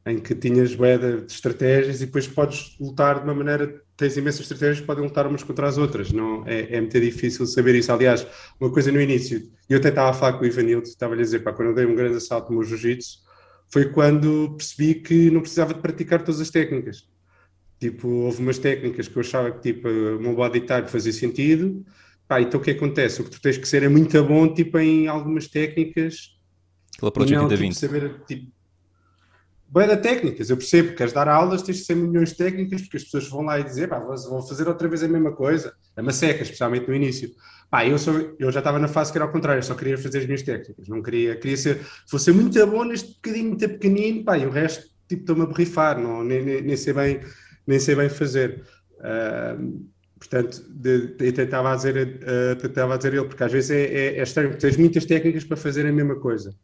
Em 0.05 0.19
que 0.19 0.33
tinhas 0.33 0.75
moeda 0.75 1.21
de 1.21 1.31
estratégias 1.31 2.01
e 2.01 2.05
depois 2.05 2.27
podes 2.27 2.75
lutar 2.79 3.19
de 3.19 3.23
uma 3.25 3.35
maneira 3.35 3.81
tens 3.97 4.15
imensas 4.15 4.41
estratégias 4.41 4.85
podem 4.85 5.03
lutar 5.03 5.25
umas 5.25 5.43
contra 5.43 5.67
as 5.67 5.77
outras. 5.77 6.11
Não, 6.11 6.45
é, 6.45 6.75
é 6.75 6.79
muito 6.79 6.99
difícil 7.01 7.45
saber 7.47 7.73
isso. 7.75 7.91
Aliás, 7.91 8.25
uma 8.59 8.71
coisa 8.71 8.91
no 8.91 9.01
início, 9.01 9.51
eu 9.67 9.79
até 9.79 9.89
estava 9.89 10.11
a 10.11 10.13
falar 10.13 10.33
com 10.33 10.43
o 10.43 10.47
Ivanildo, 10.47 10.87
estava-lhe 10.87 11.21
a 11.21 11.25
dizer, 11.25 11.39
pá, 11.39 11.51
quando 11.51 11.69
eu 11.69 11.75
dei 11.75 11.85
um 11.85 11.95
grande 11.95 12.17
assalto 12.17 12.51
no 12.51 12.59
meu 12.59 12.67
jiu-jitsu, 12.67 13.25
foi 13.69 13.91
quando 13.91 14.55
percebi 14.55 14.95
que 14.95 15.31
não 15.31 15.41
precisava 15.41 15.73
de 15.73 15.81
praticar 15.81 16.23
todas 16.23 16.39
as 16.39 16.51
técnicas. 16.51 17.09
Tipo, 17.79 18.07
houve 18.07 18.41
umas 18.41 18.57
técnicas 18.57 19.07
que 19.07 19.15
eu 19.15 19.21
achava 19.21 19.51
que 19.51 19.73
tipo, 19.73 19.87
o 19.87 20.19
meu 20.19 20.35
body 20.35 20.61
type 20.61 20.89
fazia 20.89 21.13
sentido. 21.13 21.85
Pá, 22.27 22.41
então 22.41 22.59
o 22.59 22.63
que 22.63 22.71
acontece? 22.71 23.21
O 23.21 23.23
que 23.23 23.31
tu 23.31 23.41
tens 23.41 23.57
que 23.57 23.67
ser 23.67 23.83
é 23.83 23.89
muito 23.89 24.21
bom 24.23 24.53
tipo, 24.53 24.77
em 24.79 25.07
algumas 25.07 25.47
técnicas. 25.47 26.37
Aquele 26.95 27.09
approach 27.09 27.33
80-20. 27.33 27.57
Tipo, 27.57 27.73
saber, 27.73 28.21
tipo, 28.27 28.51
da 29.69 29.97
técnicas, 29.97 30.49
eu 30.49 30.57
percebo, 30.57 30.95
queres 30.95 31.13
dar 31.13 31.27
aulas, 31.27 31.61
tens 31.61 31.77
de 31.77 31.83
ser 31.83 31.95
milhões 31.95 32.29
de 32.29 32.37
técnicas, 32.37 32.81
porque 32.81 32.97
as 32.97 33.03
pessoas 33.03 33.27
vão 33.27 33.41
lá 33.41 33.59
e 33.59 33.63
dizer, 33.63 33.89
pá, 33.89 33.99
vão 33.99 34.41
fazer 34.41 34.67
outra 34.67 34.87
vez 34.87 35.03
a 35.03 35.07
mesma 35.07 35.33
coisa, 35.33 35.73
é 35.95 36.01
uma 36.01 36.13
seca, 36.13 36.41
especialmente 36.41 36.87
no 36.87 36.95
início. 36.95 37.29
Pá, 37.69 37.85
eu, 37.85 37.97
sou, 37.99 38.35
eu 38.39 38.51
já 38.51 38.59
estava 38.59 38.79
na 38.79 38.87
fase 38.87 39.11
que 39.11 39.17
era 39.17 39.25
ao 39.25 39.31
contrário, 39.31 39.61
só 39.61 39.75
queria 39.75 39.97
fazer 39.97 40.19
as 40.19 40.25
minhas 40.25 40.41
técnicas, 40.41 40.87
não 40.87 41.01
queria, 41.01 41.35
queria 41.35 41.57
ser, 41.57 41.81
fosse 42.09 42.31
muito 42.31 42.65
bom 42.65 42.85
neste 42.85 43.15
bocadinho 43.15 43.49
muito 43.49 43.69
pequenino, 43.69 44.23
pá, 44.23 44.37
e 44.37 44.45
o 44.45 44.49
resto, 44.49 44.87
tipo, 45.07 45.21
estou-me 45.21 45.43
a 45.43 45.45
borrifar, 45.45 45.99
não, 45.99 46.23
nem, 46.23 46.43
nem, 46.43 46.61
nem, 46.61 46.77
sei 46.77 46.93
bem, 46.93 47.19
nem 47.67 47.79
sei 47.79 47.95
bem 47.95 48.09
fazer. 48.09 48.63
Uh, 48.99 49.85
portanto, 50.17 50.65
de, 50.69 51.31
tentava 51.33 51.75
dizer, 51.75 52.21
uh, 52.23 52.55
tentava 52.55 52.93
a 52.95 52.97
dizer 52.97 53.13
ele, 53.13 53.25
porque 53.25 53.43
às 53.43 53.51
vezes 53.51 53.69
é, 53.69 53.83
é, 53.83 54.17
é 54.17 54.23
estranho, 54.23 54.49
porque 54.49 54.65
tens 54.65 54.77
muitas 54.77 55.05
técnicas 55.05 55.43
para 55.43 55.57
fazer 55.57 55.85
a 55.85 55.91
mesma 55.91 56.15
coisa. 56.15 56.55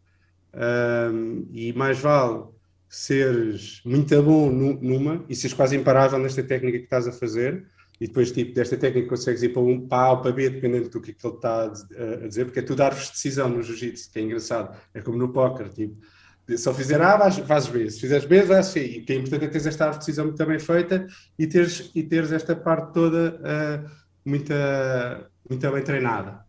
Uh, 0.54 1.48
e 1.52 1.74
mais 1.74 2.00
vale 2.00 2.46
seres 2.88 3.82
muito 3.84 4.22
bom 4.22 4.52
numa 4.52 5.26
e 5.28 5.36
seres 5.36 5.56
quase 5.56 5.76
imparável 5.76 6.20
nesta 6.20 6.44
técnica 6.44 6.78
que 6.78 6.84
estás 6.84 7.08
a 7.08 7.12
fazer 7.12 7.66
e 8.00 8.06
depois 8.06 8.32
tipo 8.32 8.54
desta 8.54 8.78
técnica 8.78 9.10
consegues 9.10 9.42
ir 9.42 9.50
para 9.50 9.64
um 9.64 9.88
para 9.88 10.04
A 10.04 10.12
ou 10.12 10.22
para 10.22 10.32
B 10.32 10.48
dependendo 10.48 10.90
do 10.90 11.02
que, 11.02 11.10
é 11.10 11.14
que 11.16 11.26
ele 11.26 11.36
está 11.36 11.64
a, 11.64 12.28
dizer 12.28 12.46
porque 12.46 12.60
é 12.60 12.84
árvores 12.84 13.08
de 13.08 13.14
decisão 13.14 13.50
no 13.50 13.64
jiu-jitsu 13.64 14.12
que 14.12 14.20
é 14.20 14.22
engraçado, 14.22 14.78
é 14.94 15.02
como 15.02 15.18
no 15.18 15.34
póquer 15.34 15.70
tipo, 15.70 15.98
eu 16.48 16.74
fizer 16.74 17.02
A 17.02 17.16
vais, 17.16 17.38
vais 17.38 17.68
B, 17.68 17.90
se 17.90 18.02
fizeres 18.02 18.26
B 18.26 18.42
vais 18.44 18.66
C. 18.68 18.86
E 18.86 19.00
o 19.00 19.06
que 19.06 19.14
é 19.14 19.16
importante 19.16 19.46
é 19.46 19.48
teres 19.48 19.66
esta 19.66 19.86
árvore 19.86 20.00
de 20.00 20.06
decisão 20.06 20.28
bem 20.46 20.60
feita 20.60 21.08
e 21.40 21.48
teres, 21.48 21.92
e 21.96 22.04
teres 22.04 22.32
esta 22.32 22.56
parte 22.56 22.94
toda 22.94 23.40
uh, 23.40 23.90
muito, 24.26 24.54
muito 25.50 25.72
bem 25.72 25.84
treinada. 25.84 26.46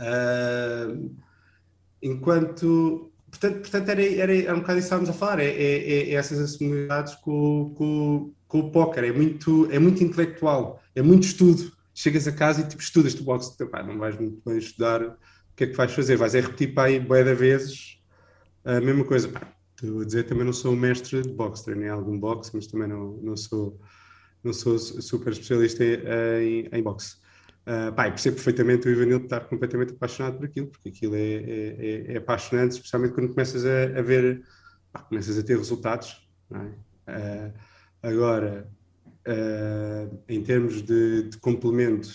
Uh, 0.00 1.14
enquanto 2.02 3.12
portanto, 3.30 3.60
portanto 3.60 3.88
era, 3.88 4.04
era, 4.04 4.34
era 4.34 4.54
um 4.54 4.60
bocado 4.60 4.78
isso 4.78 4.88
que 4.88 4.94
estávamos 4.94 5.10
a 5.10 5.12
falar, 5.12 5.40
é, 5.40 5.46
é, 5.46 6.10
é 6.10 6.14
essas 6.14 6.38
assimilaridades 6.38 7.14
com, 7.16 7.74
com, 7.76 8.32
com 8.48 8.58
o 8.60 8.70
póquer, 8.70 9.04
é 9.04 9.12
muito, 9.12 9.68
é 9.70 9.78
muito 9.78 10.02
intelectual, 10.02 10.82
é 10.94 11.02
muito 11.02 11.24
estudo. 11.24 11.74
Chegas 11.94 12.28
a 12.28 12.32
casa 12.32 12.60
e 12.60 12.68
tipo, 12.68 12.82
estudas 12.82 13.14
tu 13.14 13.24
boxe, 13.24 13.56
não 13.86 13.98
vais 13.98 14.18
muito 14.18 14.42
bem 14.44 14.58
estudar, 14.58 15.02
o 15.02 15.16
que 15.56 15.64
é 15.64 15.66
que 15.66 15.76
vais 15.76 15.92
fazer? 15.92 16.16
Vais 16.16 16.34
é 16.34 16.40
repetir 16.40 16.74
para 16.74 16.88
aí 16.88 17.00
bué 17.00 17.22
vezes 17.34 17.95
a 18.66 18.80
mesma 18.80 19.04
coisa. 19.04 19.30
Estou 19.80 20.00
a 20.00 20.04
dizer, 20.04 20.24
também 20.24 20.44
não 20.44 20.52
sou 20.52 20.74
mestre 20.74 21.22
de 21.22 21.28
boxe, 21.28 21.64
treinei 21.64 21.88
algum 21.88 22.18
boxe, 22.18 22.50
mas 22.54 22.66
também 22.66 22.88
não, 22.88 23.18
não, 23.22 23.36
sou, 23.36 23.78
não 24.42 24.52
sou 24.52 24.78
super 24.78 25.32
especialista 25.32 25.84
em, 25.84 26.68
em 26.72 26.82
boxe. 26.82 27.16
Uh, 27.66 27.92
pá, 27.94 28.04
percebo 28.04 28.36
perfeitamente 28.36 28.86
o 28.86 28.90
Ivanildo 28.92 29.24
estar 29.24 29.40
completamente 29.40 29.92
apaixonado 29.92 30.36
por 30.36 30.46
aquilo, 30.46 30.68
porque 30.68 30.88
aquilo 30.88 31.16
é, 31.16 31.18
é, 31.18 31.76
é, 31.78 32.12
é 32.14 32.16
apaixonante, 32.16 32.72
especialmente 32.72 33.12
quando 33.12 33.30
começas 33.30 33.66
a, 33.66 33.98
a 33.98 34.02
ver, 34.02 34.44
pá, 34.92 35.00
começas 35.00 35.36
a 35.36 35.42
ter 35.42 35.58
resultados. 35.58 36.28
É? 36.52 37.48
Uh, 37.48 37.52
agora, 38.02 38.70
uh, 39.26 40.18
em 40.28 40.42
termos 40.42 40.80
de, 40.82 41.24
de, 41.24 41.38
complemento, 41.38 42.08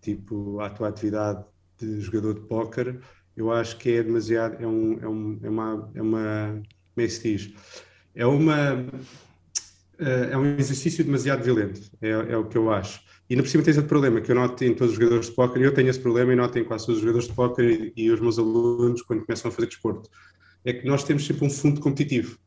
tipo 0.00 0.58
à 0.60 0.70
tua 0.70 0.88
atividade 0.88 1.44
de 1.78 2.00
jogador 2.00 2.34
de 2.34 2.40
póquer, 2.40 2.98
eu 3.36 3.52
acho 3.52 3.76
que 3.78 3.90
é 3.90 4.02
demasiado, 4.02 4.62
é, 4.62 4.66
um, 4.66 4.98
é, 5.00 5.08
um, 5.08 5.40
é 5.42 5.48
uma, 5.48 5.90
é 5.94 6.02
uma, 6.02 6.62
como 6.94 7.04
é 7.04 7.06
que 7.06 7.12
se 7.12 7.36
diz? 7.36 7.54
É 8.14 8.26
uma, 8.26 8.86
é 9.98 10.36
um 10.36 10.56
exercício 10.56 11.04
demasiado 11.04 11.42
violento, 11.42 11.80
é, 12.00 12.10
é 12.10 12.36
o 12.36 12.44
que 12.44 12.56
eu 12.56 12.70
acho. 12.70 13.00
E 13.28 13.34
no 13.36 13.42
por 13.42 13.48
cima 13.48 13.64
tens 13.64 13.76
outro 13.76 13.88
problema 13.88 14.20
que 14.20 14.30
eu 14.30 14.34
noto 14.34 14.62
em 14.64 14.74
todos 14.74 14.92
os 14.92 14.98
jogadores 14.98 15.26
de 15.26 15.32
póquer, 15.32 15.62
eu 15.62 15.72
tenho 15.72 15.88
esse 15.88 15.98
problema 15.98 16.32
e 16.32 16.36
noto 16.36 16.58
em 16.58 16.64
quase 16.64 16.86
todos 16.86 16.98
os 16.98 17.02
jogadores 17.02 17.28
de 17.28 17.34
póquer 17.34 17.64
e, 17.64 17.92
e, 17.96 18.10
os 18.10 18.20
meus 18.20 18.38
alunos 18.38 19.02
quando 19.02 19.24
começam 19.24 19.50
a 19.50 19.52
fazer 19.52 19.66
desporto, 19.68 20.10
é 20.64 20.72
que 20.72 20.86
nós 20.86 21.04
temos 21.04 21.26
sempre 21.26 21.46
um 21.46 21.50
fundo 21.50 21.80
competitivo. 21.80 22.38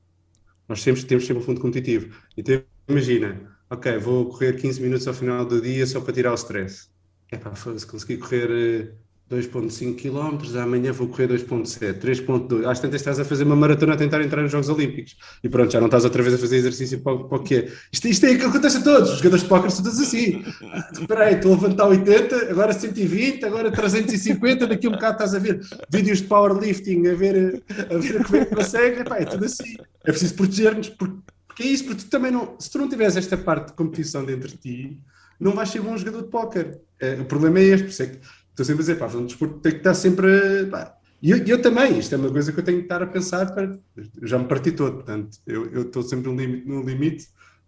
Nós 0.70 0.82
sempre 0.82 1.04
temos 1.04 1.26
sempre 1.26 1.42
um 1.42 1.46
fundo 1.46 1.62
competitivo. 1.62 2.16
Então, 2.36 2.62
imagina, 2.88 3.58
ok, 3.70 3.98
vou 3.98 4.30
correr 4.30 4.54
15 4.54 4.82
minutos 4.82 5.08
ao 5.08 5.14
final 5.14 5.46
do 5.46 5.62
dia 5.62 5.86
só 5.88 6.00
para 6.00 6.14
tirar 6.14 6.32
o 6.32 6.36
stress. 6.36 6.90
É 7.32 7.38
pá, 7.38 7.54
se 7.56 7.88
conseguir 7.88 8.18
correr 8.18 8.94
2.5 9.30 9.96
km, 9.96 10.58
amanhã 10.58 10.94
vou 10.94 11.08
correr 11.10 11.28
2.7, 11.28 12.00
3.2. 12.00 12.66
Às 12.66 12.80
tantas 12.80 13.02
estás 13.02 13.20
a 13.20 13.26
fazer 13.26 13.44
uma 13.44 13.58
maratona 13.58 13.94
a 13.94 13.98
tentar 13.98 14.22
entrar 14.22 14.42
nos 14.42 14.52
Jogos 14.52 14.70
Olímpicos. 14.70 15.18
E 15.44 15.50
pronto, 15.50 15.72
já 15.72 15.80
não 15.80 15.88
estás 15.88 16.06
outra 16.06 16.24
vez 16.24 16.36
a 16.36 16.38
fazer 16.38 16.56
exercício 16.58 17.00
para, 17.02 17.18
para 17.18 17.38
o 17.38 17.44
quê? 17.44 17.70
Isto, 17.92 18.08
isto 18.08 18.26
é 18.26 18.32
o 18.32 18.40
que 18.40 18.46
acontece 18.46 18.78
a 18.78 18.82
todos. 18.82 19.12
Os 19.12 19.18
jogadores 19.18 19.44
de 19.44 19.50
póquer 19.50 19.72
são 19.72 19.84
todos 19.84 20.00
assim. 20.00 20.46
Espera 20.94 21.26
aí, 21.26 21.36
estou 21.36 21.52
a 21.52 21.56
levantar 21.56 21.88
80, 21.88 22.52
agora 22.52 22.72
120, 22.72 23.46
agora 23.46 23.70
350, 23.70 24.66
daqui 24.66 24.88
a 24.88 24.90
um 24.90 24.94
bocado 24.94 25.14
estás 25.14 25.36
a 25.36 25.40
ver 25.40 25.60
vídeos 25.90 26.20
de 26.20 26.28
powerlifting, 26.28 27.08
a 27.08 27.14
ver, 27.14 27.64
a 27.90 27.98
ver 27.98 28.24
como 28.24 28.38
é 28.38 28.46
que 28.46 28.56
consegue. 28.56 29.02
Epá, 29.02 29.18
é 29.18 29.26
tudo 29.26 29.44
assim. 29.44 29.76
É 30.06 30.12
preciso 30.12 30.36
proteger-nos, 30.36 30.88
porque, 30.88 31.18
porque 31.48 31.64
é 31.64 31.66
isso, 31.66 31.84
porque 31.84 32.04
tu 32.04 32.10
também 32.10 32.32
não... 32.32 32.56
Se 32.58 32.72
tu 32.72 32.78
não 32.78 32.88
tiveres 32.88 33.18
esta 33.18 33.36
parte 33.36 33.68
de 33.68 33.74
competição 33.74 34.24
dentro 34.24 34.48
de 34.48 34.58
ti, 34.58 35.02
não 35.38 35.52
vais 35.52 35.70
ser 35.70 35.82
bom 35.82 35.98
jogador 35.98 36.24
de 36.24 36.30
póquer. 36.30 36.80
É, 37.00 37.14
o 37.16 37.26
problema 37.26 37.60
é 37.60 37.64
este, 37.64 37.84
por 37.84 37.90
isso 37.90 38.04
é 38.04 38.08
que 38.08 38.20
estou 38.58 38.66
sempre 38.66 38.82
a 38.82 38.86
dizer, 38.86 38.96
pá, 38.98 39.06
o 39.06 39.26
desporto 39.26 39.60
tem 39.60 39.72
que 39.74 39.78
estar 39.78 39.94
sempre. 39.94 40.66
Pá, 40.72 40.96
e 41.22 41.32
eu, 41.32 41.38
eu, 41.46 41.62
também, 41.62 42.00
isto 42.00 42.14
é 42.14 42.18
uma 42.18 42.32
coisa 42.32 42.52
que 42.52 42.60
eu 42.60 42.64
tenho 42.64 42.80
que 42.80 42.86
estar 42.86 43.02
a 43.02 43.08
pensar, 43.08 43.54
para, 43.54 43.78
já 44.24 44.38
me 44.38 44.46
parti 44.46 44.72
todo, 44.72 44.96
portanto, 44.96 45.38
eu, 45.46 45.72
eu 45.72 45.82
estou 45.84 46.04
sempre 46.04 46.32
no 46.32 46.40
limite, 46.40 46.68
no 46.68 46.84
limite. 46.84 47.28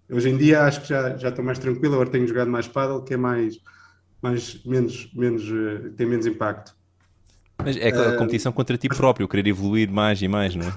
Hoje 0.10 0.30
em 0.30 0.38
dia 0.38 0.64
acho 0.64 0.82
que 0.82 0.90
já, 0.90 1.16
já 1.18 1.30
estou 1.30 1.46
mais 1.46 1.60
tranquilo, 1.60 1.94
agora 1.94 2.10
tenho 2.10 2.28
jogado 2.28 2.50
mais 2.50 2.68
paddle, 2.68 3.04
que 3.04 3.14
é 3.14 3.18
mais, 3.18 3.60
mais 4.22 4.64
menos, 4.66 5.12
menos, 5.14 5.44
uh, 5.50 5.92
tem 5.96 6.08
menos 6.08 6.26
impacto. 6.26 6.76
Mas 7.64 7.78
é 7.78 7.88
aquela 7.88 8.16
uh, 8.16 8.18
competição 8.18 8.52
contra 8.52 8.78
ti 8.78 8.88
próprio, 8.88 9.28
querer 9.28 9.48
evoluir 9.48 9.92
mais 9.92 10.22
e 10.22 10.28
mais, 10.28 10.56
não 10.56 10.68
é? 10.68 10.74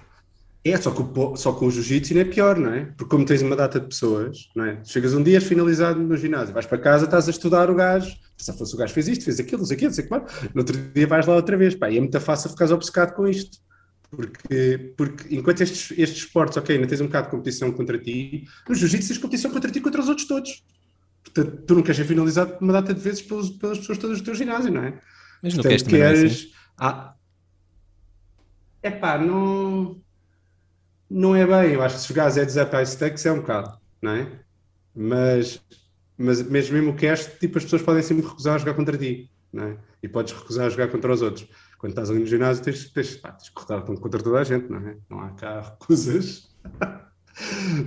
É, 0.64 0.76
só 0.76 0.92
que, 0.92 1.02
o, 1.02 1.36
só 1.36 1.52
com 1.52 1.66
o 1.66 1.70
jiu-jitsu 1.70 2.12
ainda 2.12 2.28
é 2.28 2.32
pior, 2.32 2.56
não 2.56 2.72
é? 2.72 2.84
Porque 2.96 3.10
como 3.10 3.24
tens 3.24 3.42
uma 3.42 3.56
data 3.56 3.80
de 3.80 3.86
pessoas, 3.86 4.48
não 4.54 4.64
é? 4.64 4.78
Chegas 4.84 5.12
um 5.12 5.22
dia, 5.22 5.38
és 5.38 5.44
finalizado 5.44 6.00
no 6.00 6.16
ginásio, 6.16 6.54
vais 6.54 6.66
para 6.66 6.78
casa, 6.78 7.04
estás 7.04 7.26
a 7.26 7.30
estudar 7.30 7.68
o 7.70 7.74
gajo, 7.74 8.14
se 8.44 8.52
fosse 8.56 8.74
o 8.74 8.78
gajo 8.78 8.92
fez 8.92 9.08
isto, 9.08 9.24
fez 9.24 9.40
aquilo, 9.40 9.58
não 9.58 9.66
sei 9.66 9.76
aquilo, 9.76 9.90
não 9.90 9.94
sei 9.94 10.06
o 10.06 10.10
mais, 10.10 10.22
no 10.54 10.60
outro 10.60 10.76
dia 10.94 11.06
vais 11.06 11.26
lá 11.26 11.36
outra 11.36 11.56
vez, 11.56 11.74
pá, 11.74 11.90
e 11.90 11.96
é 11.96 12.00
muito 12.00 12.20
fácil 12.20 12.50
ficares 12.50 12.72
obcecado 12.72 13.14
com 13.14 13.26
isto. 13.26 13.58
Porque, 14.10 14.92
porque 14.96 15.34
enquanto 15.34 15.62
estes, 15.62 15.96
estes 15.98 16.24
esportes, 16.24 16.58
ok, 16.58 16.76
ainda 16.76 16.86
tens 16.86 17.00
um 17.00 17.06
bocado 17.06 17.28
de 17.28 17.30
competição 17.30 17.72
contra 17.72 17.98
ti, 17.98 18.44
no 18.68 18.74
jiu-jitsu 18.74 19.08
tens 19.08 19.18
competição 19.18 19.50
contra 19.50 19.70
ti 19.70 19.78
e 19.78 19.82
contra 19.82 20.02
os 20.02 20.08
outros 20.08 20.28
todos. 20.28 20.62
Portanto, 21.24 21.62
tu 21.66 21.74
não 21.74 21.82
queres 21.82 21.96
ser 21.96 22.04
finalizado 22.04 22.58
uma 22.60 22.74
data 22.74 22.92
de 22.92 23.00
vezes 23.00 23.22
pelos, 23.22 23.50
pelas 23.50 23.78
pessoas 23.78 23.96
todas 23.96 24.18
do 24.18 24.24
teu 24.24 24.34
ginásio, 24.34 24.70
não 24.70 24.82
é? 24.82 25.00
Mas 25.42 25.54
não 25.54 25.62
Portanto, 25.62 25.84
queres, 25.86 26.22
queres... 26.22 26.32
Assim? 26.32 26.52
Ah, 26.78 27.14
é 28.82 28.90
pá, 28.90 29.16
não 29.16 30.02
não 31.08 31.36
é 31.36 31.46
bem. 31.46 31.74
Eu 31.74 31.82
acho 31.82 31.96
que 31.96 32.00
se 32.02 32.08
jogares 32.08 32.36
Heads 32.36 32.56
Up 32.56 32.72
High 32.72 32.86
Stakes 32.86 33.26
é 33.26 33.32
um 33.32 33.40
bocado, 33.40 33.78
não 34.00 34.12
é? 34.12 34.40
Mas, 34.94 35.60
mas 36.16 36.42
mesmo, 36.42 36.74
mesmo 36.74 36.90
o 36.92 36.96
cast, 36.96 37.38
tipo, 37.38 37.58
as 37.58 37.64
pessoas 37.64 37.82
podem 37.82 38.02
sempre 38.02 38.26
recusar 38.26 38.54
a 38.54 38.58
jogar 38.58 38.74
contra 38.74 38.96
ti, 38.96 39.30
não 39.52 39.64
é? 39.64 39.76
E 40.02 40.08
podes 40.08 40.32
recusar 40.32 40.66
a 40.66 40.70
jogar 40.70 40.88
contra 40.88 41.12
os 41.12 41.22
outros. 41.22 41.48
Quando 41.78 41.92
estás 41.92 42.10
ali 42.10 42.20
no 42.20 42.26
ginásio, 42.26 42.62
tens, 42.62 42.90
tens, 42.90 43.16
pá, 43.16 43.32
tens 43.32 43.48
que 43.48 43.60
recusar 43.60 43.82
contra 43.82 44.22
toda 44.22 44.40
a 44.40 44.44
gente, 44.44 44.68
não 44.68 44.78
é? 44.78 44.96
Não 45.10 45.20
há 45.20 45.30
cá 45.30 45.60
recusas. 45.60 46.52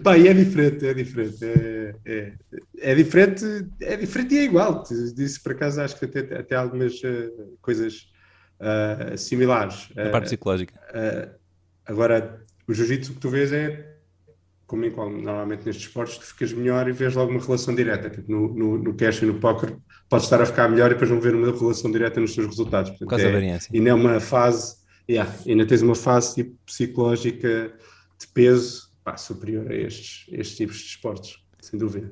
Pá, 0.04 0.18
e 0.18 0.28
é 0.28 0.34
diferente, 0.34 0.88
é 0.88 0.94
diferente, 0.94 1.46
é, 1.46 1.96
é, 2.04 2.34
é, 2.80 2.96
diferente, 2.96 3.46
é 3.80 3.96
diferente 3.96 4.34
e 4.34 4.40
é 4.40 4.44
igual. 4.44 4.84
Disse 5.16 5.42
por 5.42 5.52
acaso, 5.52 5.82
acho 5.82 6.00
que 6.00 6.06
até, 6.06 6.40
até 6.40 6.56
algumas 6.56 6.96
uh, 7.04 7.56
coisas 7.62 8.12
uh, 8.60 9.16
similares. 9.18 9.90
A 9.92 10.10
parte 10.10 10.26
uh, 10.26 10.30
psicológica. 10.30 10.74
agora, 11.86 12.42
o 12.68 12.74
jiu-jitsu 12.74 13.14
que 13.14 13.20
tu 13.20 13.30
vês 13.30 13.54
é, 13.54 13.95
como 14.68 14.86
em 14.86 14.92
qual, 14.92 15.10
normalmente 15.10 15.66
nestes 15.66 15.86
esportes, 15.86 16.18
tu 16.18 16.26
ficas 16.26 16.52
melhor 16.54 16.88
e 16.88 16.92
vês 16.92 17.14
logo 17.14 17.32
uma 17.32 17.40
relação 17.40 17.76
direta. 17.76 18.10
Tipo, 18.10 18.32
no, 18.32 18.54
no, 18.54 18.78
no 18.78 18.94
cash 18.96 19.22
e 19.22 19.26
no 19.26 19.36
poker, 19.36 19.76
podes 20.10 20.26
estar 20.26 20.42
a 20.42 20.46
ficar 20.46 20.70
melhor 20.70 20.92
e 20.92 20.94
depois 20.94 21.10
não 21.10 21.20
ver 21.20 21.36
uma 21.36 21.52
relação 21.52 21.92
direta 21.92 22.20
nos 22.20 22.34
teus 22.34 22.48
resultados. 22.48 22.92
Portanto, 22.92 23.08
Por 23.08 23.12
causa 23.12 23.26
é, 23.26 23.28
da 23.28 23.34
variância. 23.34 23.70
E 23.74 23.80
não 23.80 23.92
é 23.92 23.94
uma 23.94 24.20
fase, 24.20 24.78
yeah, 25.10 25.32
ainda 25.46 25.66
tens 25.66 25.82
uma 25.82 25.96
fase 25.96 26.36
tipo, 26.36 26.58
psicológica 26.66 27.74
de 28.20 28.28
peso 28.34 28.90
pá, 29.04 29.16
superior 29.18 29.72
a 29.72 29.76
estes, 29.76 30.26
estes 30.32 30.58
tipos 30.58 30.78
de 30.78 30.86
esportes, 30.86 31.38
sem 31.62 31.80
dúvida. 31.80 32.12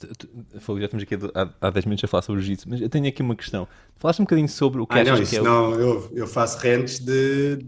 Já 0.00 0.84
estamos 0.84 1.02
aqui 1.02 1.16
há, 1.34 1.52
há 1.60 1.70
10 1.70 1.86
minutos 1.86 2.04
a 2.04 2.08
falar 2.08 2.22
sobre 2.22 2.40
o 2.40 2.44
jiu-jitsu, 2.44 2.68
mas 2.68 2.80
eu 2.80 2.88
tenho 2.88 3.08
aqui 3.08 3.20
uma 3.20 3.34
questão. 3.34 3.66
Falaste 3.96 4.20
um 4.20 4.24
bocadinho 4.24 4.48
sobre 4.48 4.80
o 4.80 4.86
que 4.86 4.96
ah, 4.96 5.02
achas 5.02 5.18
não, 5.18 5.26
que 5.26 5.36
é 5.36 5.40
o... 5.40 5.44
não, 5.44 5.74
eu, 5.74 6.10
eu 6.14 6.26
faço 6.28 6.58
rentes 6.58 7.00
de, 7.00 7.66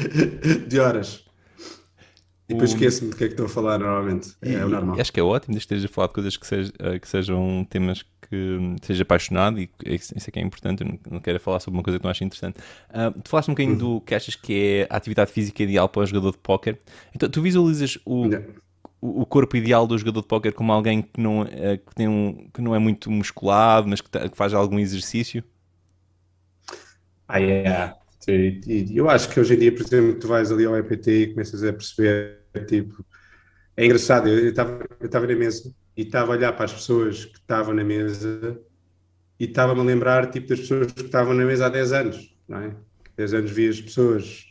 de 0.66 0.80
horas. 0.80 1.25
E 2.48 2.54
depois 2.54 2.70
o... 2.70 2.74
esqueço-me 2.74 3.10
do 3.10 3.16
que 3.16 3.24
é 3.24 3.26
que 3.26 3.32
estou 3.32 3.46
a 3.46 3.48
falar 3.48 3.78
normalmente. 3.78 4.36
É, 4.40 4.54
é 4.54 4.64
o 4.64 4.68
normal. 4.68 5.00
Acho 5.00 5.12
que 5.12 5.18
é 5.18 5.22
ótimo, 5.22 5.52
desde 5.54 5.66
que 5.66 5.74
esteja 5.74 5.86
a 5.86 5.94
falar 5.94 6.06
de 6.08 6.14
coisas 6.14 6.36
que, 6.36 6.46
seja, 6.46 6.72
eh, 6.78 6.98
que 6.98 7.08
sejam 7.08 7.66
temas 7.68 8.04
que 8.28 8.76
seja 8.82 9.02
apaixonado 9.02 9.60
e 9.60 9.70
isso 9.84 10.14
é 10.16 10.30
que 10.30 10.38
é 10.38 10.42
importante. 10.42 10.82
Eu 10.82 10.98
não, 11.10 11.20
quero 11.20 11.40
falar 11.40 11.60
sobre 11.60 11.78
uma 11.78 11.82
coisa 11.82 11.98
que 11.98 12.04
não 12.04 12.10
acho 12.10 12.24
interessante. 12.24 12.58
Uh, 12.90 13.20
tu 13.20 13.28
falaste 13.28 13.48
um 13.48 13.52
bocadinho 13.52 13.74
uhum. 13.74 13.96
do 13.96 14.00
que 14.00 14.14
achas 14.14 14.34
que 14.34 14.54
é 14.54 14.86
a 14.90 14.96
atividade 14.96 15.32
física 15.32 15.62
ideal 15.62 15.88
para 15.88 16.02
o 16.02 16.06
jogador 16.06 16.32
de 16.32 16.38
póquer. 16.38 16.80
Então, 17.14 17.28
tu 17.28 17.42
visualizas 17.42 17.98
o, 18.04 18.26
yeah. 18.26 18.46
o, 19.00 19.24
corpo 19.26 19.56
ideal 19.56 19.86
do 19.86 19.96
jogador 19.96 20.22
de 20.22 20.26
póquer 20.26 20.52
como 20.52 20.72
alguém 20.72 21.02
que 21.02 21.20
não, 21.20 21.42
uh, 21.42 21.46
que, 21.46 21.94
tem 21.94 22.08
um, 22.08 22.48
que 22.52 22.60
não 22.60 22.74
é 22.74 22.78
muito 22.78 23.10
musculado, 23.10 23.88
mas 23.88 24.00
que, 24.00 24.08
que 24.08 24.36
faz 24.36 24.54
algum 24.54 24.78
exercício? 24.78 25.42
Ah, 27.28 27.38
yeah. 27.38 27.96
E, 28.28 28.92
eu 28.94 29.08
acho 29.08 29.28
que 29.28 29.38
hoje 29.38 29.54
em 29.54 29.58
dia, 29.58 29.72
por 29.72 29.82
exemplo, 29.82 30.18
tu 30.18 30.28
vais 30.28 30.50
ali 30.50 30.64
ao 30.64 30.76
EPT 30.76 31.10
e 31.10 31.26
começas 31.28 31.62
a 31.62 31.72
perceber, 31.72 32.40
tipo, 32.66 33.04
é 33.76 33.84
engraçado, 33.84 34.28
eu 34.28 34.48
estava 34.48 35.26
na 35.26 35.36
mesa 35.36 35.74
e 35.96 36.02
estava 36.02 36.32
a 36.32 36.36
olhar 36.36 36.52
para 36.52 36.64
as 36.64 36.72
pessoas 36.72 37.24
que 37.24 37.38
estavam 37.38 37.74
na 37.74 37.84
mesa 37.84 38.58
e 39.38 39.44
estava-me 39.44 39.80
a 39.80 39.84
lembrar, 39.84 40.30
tipo, 40.30 40.48
das 40.48 40.60
pessoas 40.60 40.92
que 40.92 41.02
estavam 41.02 41.34
na 41.34 41.44
mesa 41.44 41.66
há 41.66 41.68
10 41.68 41.92
anos, 41.92 42.36
não 42.48 42.58
é? 42.58 42.76
10 43.16 43.34
anos 43.34 43.50
vi 43.50 43.68
as 43.68 43.80
pessoas, 43.80 44.46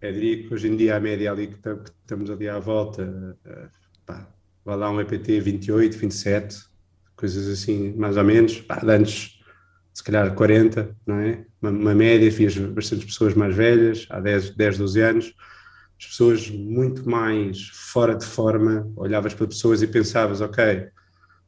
é, 0.00 0.10
diria 0.10 0.42
que 0.42 0.54
hoje 0.54 0.68
em 0.68 0.76
dia 0.76 0.96
a 0.96 1.00
média 1.00 1.30
ali 1.30 1.48
que 1.48 1.58
estamos 2.02 2.30
ali 2.30 2.48
à 2.48 2.58
volta, 2.58 3.36
eh, 3.44 3.68
pá, 4.06 4.32
vai 4.64 4.76
lá 4.76 4.90
um 4.90 5.00
EPT 5.00 5.40
28, 5.40 5.98
27, 5.98 6.56
coisas 7.16 7.46
assim, 7.48 7.92
mais 7.96 8.16
ou 8.16 8.24
menos, 8.24 8.60
pá, 8.60 8.80
antes 8.84 9.39
se 9.92 10.02
calhar 10.04 10.34
40, 10.34 10.96
não 11.06 11.20
é? 11.20 11.44
Uma, 11.60 11.70
uma 11.70 11.94
média, 11.94 12.30
fiz 12.30 12.56
bastante 12.56 13.06
pessoas 13.06 13.34
mais 13.34 13.54
velhas, 13.54 14.06
há 14.10 14.20
10, 14.20 14.50
10, 14.50 14.78
12 14.78 15.00
anos, 15.00 15.34
as 15.98 16.06
pessoas 16.06 16.50
muito 16.50 17.08
mais 17.08 17.68
fora 17.68 18.14
de 18.14 18.24
forma, 18.24 18.90
olhavas 18.96 19.34
para 19.34 19.46
pessoas 19.46 19.82
e 19.82 19.86
pensavas, 19.86 20.40
ok, 20.40 20.88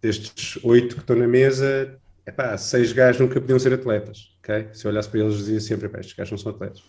destes 0.00 0.62
oito 0.62 0.96
que 0.96 1.00
estão 1.00 1.16
na 1.16 1.26
mesa, 1.26 1.98
epá, 2.26 2.56
seis 2.58 2.92
gajos 2.92 3.20
nunca 3.20 3.40
podiam 3.40 3.58
ser 3.58 3.72
atletas, 3.72 4.36
ok? 4.40 4.68
Se 4.72 4.84
eu 4.84 4.90
olhasse 4.90 5.08
para 5.08 5.20
eles, 5.20 5.36
dizia 5.38 5.60
sempre, 5.60 5.86
epá, 5.86 6.00
estes 6.00 6.14
gajos 6.14 6.32
não 6.32 6.38
são 6.38 6.52
atletas. 6.52 6.82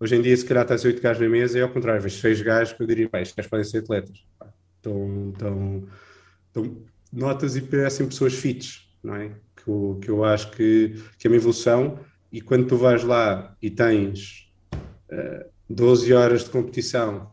Hoje 0.00 0.16
em 0.16 0.22
dia, 0.22 0.36
se 0.36 0.44
calhar 0.44 0.62
estás 0.62 0.84
oito 0.84 1.02
gajos 1.02 1.22
na 1.22 1.28
mesa, 1.28 1.58
e 1.58 1.62
ao 1.62 1.68
contrário, 1.68 2.00
vejo 2.00 2.18
seis 2.18 2.40
gajos 2.40 2.72
que 2.72 2.82
eu 2.82 2.86
diria, 2.86 3.08
estes 3.14 3.36
gajos 3.36 3.50
podem 3.50 3.64
ser 3.64 3.78
atletas. 3.78 4.24
Então, 4.80 5.32
então, 5.36 5.88
então 6.50 6.76
notas 7.12 7.56
e 7.56 7.60
parecem 7.60 8.06
pessoas 8.06 8.34
fits, 8.34 8.88
não 9.02 9.14
é? 9.14 9.32
Que 9.62 9.70
eu, 9.70 9.98
que 10.00 10.10
eu 10.10 10.24
acho 10.24 10.50
que, 10.50 11.02
que 11.18 11.26
é 11.26 11.30
uma 11.30 11.36
evolução. 11.36 11.98
E 12.32 12.40
quando 12.40 12.66
tu 12.66 12.76
vais 12.76 13.04
lá 13.04 13.56
e 13.60 13.70
tens 13.70 14.50
uh, 14.74 14.76
eh, 15.10 15.46
12 15.68 16.12
horas 16.12 16.44
de 16.44 16.50
competição, 16.50 17.30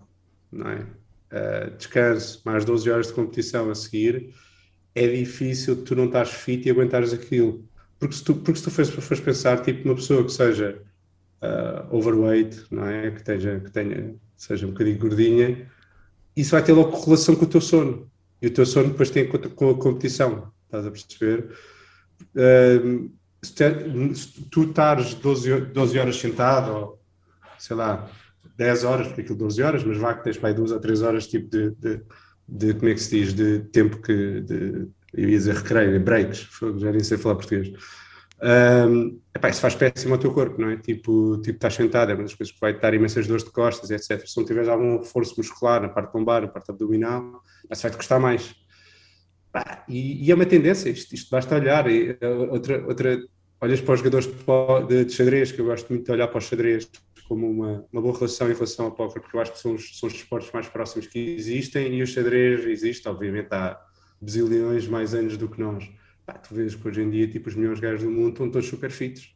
não 0.52 0.70
é? 0.70 0.86
Uh, 1.32 1.78
descanso, 1.78 2.42
mais 2.44 2.66
12 2.66 2.90
horas 2.90 3.08
de 3.08 3.14
competição 3.14 3.70
a 3.70 3.76
seguir, 3.76 4.34
é 4.96 5.08
difícil 5.08 5.84
tu 5.84 5.96
não 5.96 6.06
estás 6.06 6.32
fit 6.32 6.68
e 6.68 6.72
aguentares 6.72 7.14
aquilo. 7.14 7.64
Porque 7.98 8.16
se 8.16 8.24
tu, 8.24 8.36
porque 8.36 8.58
se 8.60 8.64
tu 8.64 8.72
fores, 8.72 8.90
fores 8.90 9.20
pensar, 9.20 9.62
tipo, 9.62 9.88
uma 9.88 9.96
pessoa 9.96 10.24
que 10.24 10.32
seja 10.32 10.82
uh, 11.42 11.96
overweight, 11.96 12.66
não 12.72 12.86
é? 12.86 13.12
Que, 13.12 13.24
tenha, 13.24 13.60
que 13.60 13.72
tenha, 13.72 14.16
seja 14.36 14.66
um 14.66 14.72
bocadinho 14.72 15.00
gordinha, 15.00 15.70
isso 16.36 16.52
vai 16.52 16.64
ter 16.64 16.74
logo 16.74 16.92
correlação 16.92 17.36
com 17.36 17.46
o 17.46 17.48
teu 17.48 17.62
sono. 17.62 18.10
E 18.42 18.48
o 18.48 18.52
teu 18.52 18.66
sono 18.66 18.90
depois 18.90 19.10
tem 19.10 19.28
com 19.28 19.70
a 19.70 19.78
competição, 19.78 20.52
estás 20.66 20.86
a 20.86 20.92
perceber? 20.92 21.50
Se, 23.42 24.44
tu 24.50 24.64
estares 24.64 25.14
12, 25.14 25.62
12 25.62 26.00
horas 26.00 26.16
sentado, 26.18 26.72
ou 26.72 27.00
sei 27.58 27.76
lá, 27.76 28.10
10 28.58 28.84
horas, 28.84 29.08
porque 29.08 29.22
aquilo 29.22 29.38
12 29.38 29.62
horas, 29.64 29.84
mas 29.84 29.98
vá 29.98 30.14
que 30.14 30.24
tens 30.24 30.38
para 30.38 30.50
aí 30.50 30.56
2 30.56 30.72
ou 30.72 30.80
3 30.80 31.02
horas 31.02 31.28
tipo 31.28 31.50
de, 31.50 31.72
de, 31.72 32.02
de, 32.48 32.74
como 32.74 32.90
é 32.90 32.94
que 32.94 33.02
se 33.02 33.18
diz, 33.18 33.34
de 33.34 33.60
tempo 33.60 34.02
que, 34.02 34.42
de, 34.42 34.88
eu 35.14 35.30
ia 35.30 35.38
dizer 35.38 35.56
recreio, 35.56 36.00
breaks, 36.00 36.48
já 36.78 36.92
nem 36.92 37.04
sei 37.04 37.18
falar 37.18 37.36
português. 37.36 37.72
Um, 38.42 39.20
epá, 39.36 39.50
isso 39.50 39.60
faz 39.60 39.76
péssimo 39.76 40.14
ao 40.14 40.20
teu 40.20 40.34
corpo, 40.34 40.62
não 40.62 40.70
é? 40.70 40.78
Tipo, 40.78 41.38
tipo 41.42 41.58
estás 41.58 41.74
sentado, 41.74 42.12
é 42.12 42.14
uma 42.14 42.24
das 42.24 42.34
coisas 42.34 42.54
que 42.54 42.60
vai 42.60 42.74
te 42.74 42.82
dar 42.82 42.94
imensas 42.94 43.28
dores 43.28 43.44
de 43.44 43.52
costas, 43.52 43.92
etc. 43.92 44.26
Se 44.26 44.38
não 44.38 44.46
tiveres 44.46 44.70
algum 44.70 44.98
reforço 44.98 45.36
muscular 45.38 45.82
na 45.82 45.90
parte 45.90 46.14
lombar, 46.16 46.42
na 46.42 46.48
parte 46.48 46.72
abdominal, 46.72 47.42
isso 47.70 47.82
vai-te 47.82 47.98
custar 47.98 48.20
mais. 48.20 48.56
E, 49.88 50.26
e, 50.26 50.32
é 50.32 50.36
uma 50.36 50.46
tendência, 50.46 50.90
isto, 50.90 51.14
isto 51.14 51.30
basta 51.32 51.56
olhar. 51.56 51.90
E, 51.90 52.18
outra, 52.50 52.86
outra, 52.86 53.20
olhas 53.62 53.82
para 53.82 53.94
os 53.94 54.00
jogadores 54.00 54.30
de, 54.88 55.06
de, 55.06 55.14
xadrez, 55.14 55.52
que 55.52 55.60
eu 55.60 55.66
gosto 55.66 55.90
muito 55.90 56.06
de 56.06 56.12
olhar 56.12 56.28
para 56.28 56.38
os 56.38 56.46
xadrez 56.46 56.90
como 57.28 57.50
uma, 57.50 57.86
uma 57.92 58.02
boa 58.02 58.16
relação 58.16 58.50
em 58.50 58.54
relação 58.54 58.86
ao 58.86 58.92
póquer, 58.92 59.22
porque 59.22 59.38
eu 59.38 59.42
acho 59.42 59.52
que 59.54 59.60
são 59.60 59.76
os, 59.76 60.00
são 60.00 60.08
os 60.08 60.16
esportes 60.16 60.52
mais 60.52 60.68
próximos 60.68 61.06
que 61.06 61.20
existem 61.20 61.94
e 61.94 62.02
o 62.02 62.08
xadrez 62.08 62.66
existe, 62.66 63.08
obviamente, 63.08 63.50
há 63.52 63.80
bezilhões 64.20 64.88
mais 64.88 65.14
anos 65.14 65.38
do 65.38 65.48
que 65.48 65.62
nós. 65.62 65.88
Pá, 66.26 66.34
tu 66.34 66.56
vês 66.56 66.74
que 66.74 66.88
hoje 66.88 67.02
em 67.02 67.10
dia, 67.10 67.28
tipo, 67.28 67.48
os 67.48 67.56
melhores 67.56 67.80
gajos 67.80 68.04
do 68.04 68.10
mundo 68.10 68.30
estão 68.30 68.50
todos 68.50 68.68
super 68.68 68.90
fitos, 68.90 69.36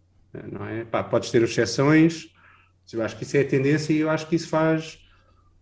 não 0.51 0.65
é? 0.65 0.86
Pá, 0.86 1.03
podes 1.03 1.29
ter 1.29 1.43
exceções, 1.43 2.34
eu 2.91 3.01
acho 3.01 3.15
que 3.15 3.24
isso 3.24 3.38
é 3.38 3.41
a 3.41 3.48
tendência 3.48 3.93
e 3.93 4.00
eu 4.00 4.10
acho 4.10 4.27
que 4.27 4.36
isso 4.36 4.50
faz 4.50 5.02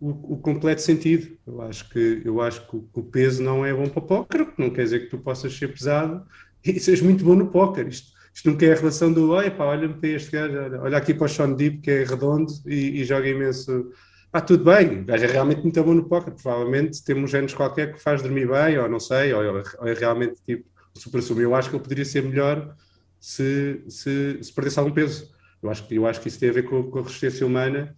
o, 0.02 0.34
o 0.34 0.36
completo 0.38 0.82
sentido. 0.82 1.38
Eu 1.46 1.62
acho 1.62 1.88
que, 1.88 2.22
eu 2.24 2.40
acho 2.40 2.66
que 2.66 2.76
o, 2.76 2.88
o 2.92 3.02
peso 3.04 3.40
não 3.40 3.64
é 3.64 3.72
bom 3.72 3.88
para 3.88 4.02
o 4.02 4.06
póquer, 4.06 4.48
não 4.58 4.68
quer 4.68 4.82
dizer 4.82 5.00
que 5.00 5.06
tu 5.06 5.18
possas 5.18 5.56
ser 5.56 5.68
pesado 5.68 6.26
e 6.64 6.80
seres 6.80 7.00
muito 7.00 7.24
bom 7.24 7.36
no 7.36 7.48
póquer. 7.48 7.86
Isto, 7.86 8.10
isto 8.34 8.50
nunca 8.50 8.66
é 8.66 8.72
a 8.72 8.76
relação 8.76 9.12
do 9.12 9.30
olha, 9.30 9.50
pá, 9.50 9.64
olha-me 9.64 9.94
para 9.94 10.08
este 10.08 10.32
gajo, 10.32 10.58
olha, 10.58 10.80
olha 10.80 10.98
aqui 10.98 11.14
para 11.14 11.26
o 11.26 11.28
Sean 11.28 11.52
Deep, 11.52 11.78
que 11.78 11.90
é 11.90 12.04
redondo 12.04 12.52
e, 12.66 13.00
e 13.00 13.04
joga 13.04 13.28
imenso. 13.28 13.92
Ah, 14.32 14.40
tudo 14.40 14.64
bem, 14.64 15.02
o 15.02 15.04
gajo 15.04 15.24
é 15.24 15.28
realmente 15.28 15.62
muito 15.62 15.84
bom 15.84 15.94
no 15.94 16.08
póquer. 16.08 16.34
Provavelmente 16.34 17.04
temos 17.04 17.30
genes 17.30 17.54
qualquer 17.54 17.92
que 17.92 18.02
faz 18.02 18.22
dormir 18.22 18.48
bem, 18.48 18.78
ou 18.78 18.88
não 18.88 18.98
sei, 18.98 19.32
ou, 19.32 19.62
ou 19.78 19.86
é 19.86 19.94
realmente 19.94 20.34
tipo 20.44 20.64
super 20.94 21.22
sub. 21.22 21.40
Eu 21.40 21.54
acho 21.54 21.70
que 21.70 21.76
ele 21.76 21.82
poderia 21.82 22.04
ser 22.04 22.24
melhor 22.24 22.74
se, 23.20 23.84
se, 23.88 24.38
se 24.42 24.52
perdesse 24.52 24.80
algum 24.80 24.90
peso. 24.90 25.30
Eu 25.62 25.70
acho, 25.70 25.86
eu 25.92 26.06
acho 26.08 26.20
que 26.20 26.26
isso 26.26 26.40
tem 26.40 26.48
a 26.48 26.52
ver 26.52 26.64
com, 26.64 26.82
com 26.90 26.98
a 26.98 27.02
resistência 27.02 27.46
humana 27.46 27.96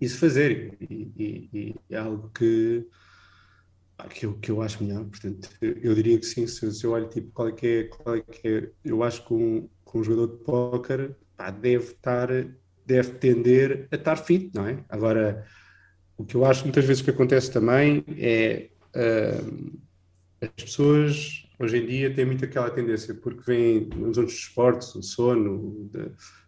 se 0.00 0.18
fazer. 0.18 0.76
E, 0.80 1.12
e, 1.16 1.48
e, 1.52 1.74
é 1.90 1.98
algo 1.98 2.30
que, 2.30 2.86
que, 4.10 4.26
eu, 4.26 4.34
que 4.34 4.50
eu 4.50 4.62
acho 4.62 4.82
melhor. 4.82 5.04
Portanto, 5.04 5.48
eu 5.60 5.94
diria 5.94 6.18
que 6.18 6.26
sim. 6.26 6.46
Se, 6.46 6.70
se 6.72 6.84
eu 6.84 6.92
olho 6.92 7.08
tipo, 7.08 7.30
qual 7.32 7.48
é 7.48 7.52
que 7.52 7.66
é, 7.66 7.84
qual 7.84 8.16
é 8.16 8.20
que 8.20 8.48
é, 8.48 8.70
eu 8.84 9.02
acho 9.02 9.24
que 9.26 9.34
um, 9.34 9.68
que 9.90 9.98
um 9.98 10.04
jogador 10.04 10.36
de 10.36 10.44
póquer 10.44 11.16
deve 11.60 11.92
estar, 11.92 12.28
deve 12.86 13.10
tender 13.14 13.88
a 13.90 13.96
estar 13.96 14.16
fit, 14.16 14.50
não 14.54 14.66
é? 14.66 14.84
Agora, 14.88 15.44
o 16.16 16.24
que 16.24 16.34
eu 16.34 16.44
acho 16.44 16.64
muitas 16.64 16.84
vezes 16.84 17.02
que 17.02 17.10
acontece 17.10 17.50
também 17.50 18.04
é 18.18 18.70
uh, 18.94 19.80
as 20.40 20.64
pessoas 20.64 21.48
hoje 21.58 21.78
em 21.78 21.86
dia 21.86 22.14
têm 22.14 22.24
muito 22.24 22.44
aquela 22.44 22.70
tendência, 22.70 23.14
porque 23.14 23.42
vem 23.46 23.86
nos 23.96 24.18
outros 24.18 24.36
esportes, 24.36 24.94
o 24.94 25.02
sono, 25.02 25.90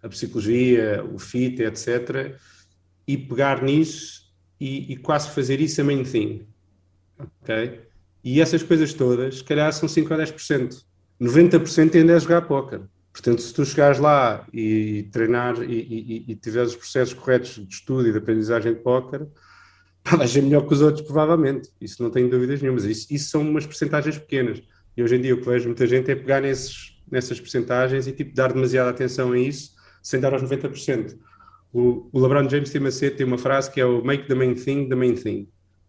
a 0.02 0.09
psicologia, 0.09 1.05
o 1.05 1.19
fit, 1.19 1.62
etc 1.62 2.37
e 3.07 3.17
pegar 3.17 3.63
nisso 3.63 4.27
e, 4.61 4.93
e, 4.93 4.97
quase 4.97 5.31
fazer 5.31 5.61
isso 5.61 5.81
a 5.81 5.85
main 5.85 6.03
thing. 6.03 6.47
Ok? 7.19 7.81
E 8.25 8.41
essas 8.41 8.63
coisas 8.63 8.93
todas, 8.93 9.39
se 9.39 9.45
calhar 9.45 9.73
são 9.73 9.89
5 9.89 10.13
a 10.13 10.19
10%. 10.19 10.83
90% 11.21 11.95
ainda 11.95 12.13
é 12.15 12.21
jogar 12.21 12.43
póquer. 12.43 12.83
Portanto, 13.13 13.41
se 13.41 13.55
tu 13.55 13.65
chegares 13.65 13.99
lá 13.99 14.47
e 14.53 15.09
treinar 15.11 15.63
e, 15.63 16.25
e, 16.27 16.33
e 16.33 16.35
tiveres 16.35 16.71
os 16.71 16.77
processos 16.77 17.15
corretos 17.15 17.55
de 17.55 17.75
estudo 17.75 18.09
e 18.09 18.13
de 18.13 18.19
aprendizagem 18.19 18.75
de 18.75 18.81
póquer, 18.81 19.27
vais 20.05 20.31
ser 20.31 20.43
melhor 20.43 20.67
que 20.67 20.75
os 20.75 20.83
outros, 20.83 21.07
provavelmente. 21.07 21.71
Isso 21.81 22.03
não 22.03 22.11
tenho 22.11 22.29
dúvidas 22.29 22.61
nenhumas. 22.61 22.85
Isso, 22.85 23.07
isso 23.11 23.31
são 23.31 23.41
umas 23.41 23.65
percentagens 23.65 24.19
pequenas. 24.19 24.63
E 24.97 25.03
hoje 25.03 25.17
em 25.17 25.21
dia 25.21 25.35
o 25.35 25.39
que 25.39 25.47
vejo 25.47 25.67
muita 25.67 25.87
gente 25.87 26.11
é 26.11 26.15
pegar 26.15 26.41
nesses, 26.43 26.99
nessas 27.11 27.41
percentagens 27.41 28.07
e 28.07 28.13
tipo, 28.13 28.35
dar 28.35 28.53
demasiada 28.53 28.91
atenção 28.91 29.33
a 29.33 29.39
isso 29.39 29.75
sem 30.03 30.21
dar 30.21 30.33
aos 30.33 30.43
90%. 30.43 31.17
O, 31.73 32.09
o 32.13 32.21
LeBron 32.21 32.49
James 32.49 32.71
tem 32.71 32.81
uma, 32.81 32.91
tem 32.91 33.27
uma 33.27 33.39
frase 33.39 33.71
que 33.71 33.81
é 33.81 33.85
o 33.85 34.03
make 34.05 34.27
the 34.27 34.35
main 34.35 34.55
thing 34.55 34.89
the 34.89 34.95
main 34.95 35.15
thing. 35.15 35.49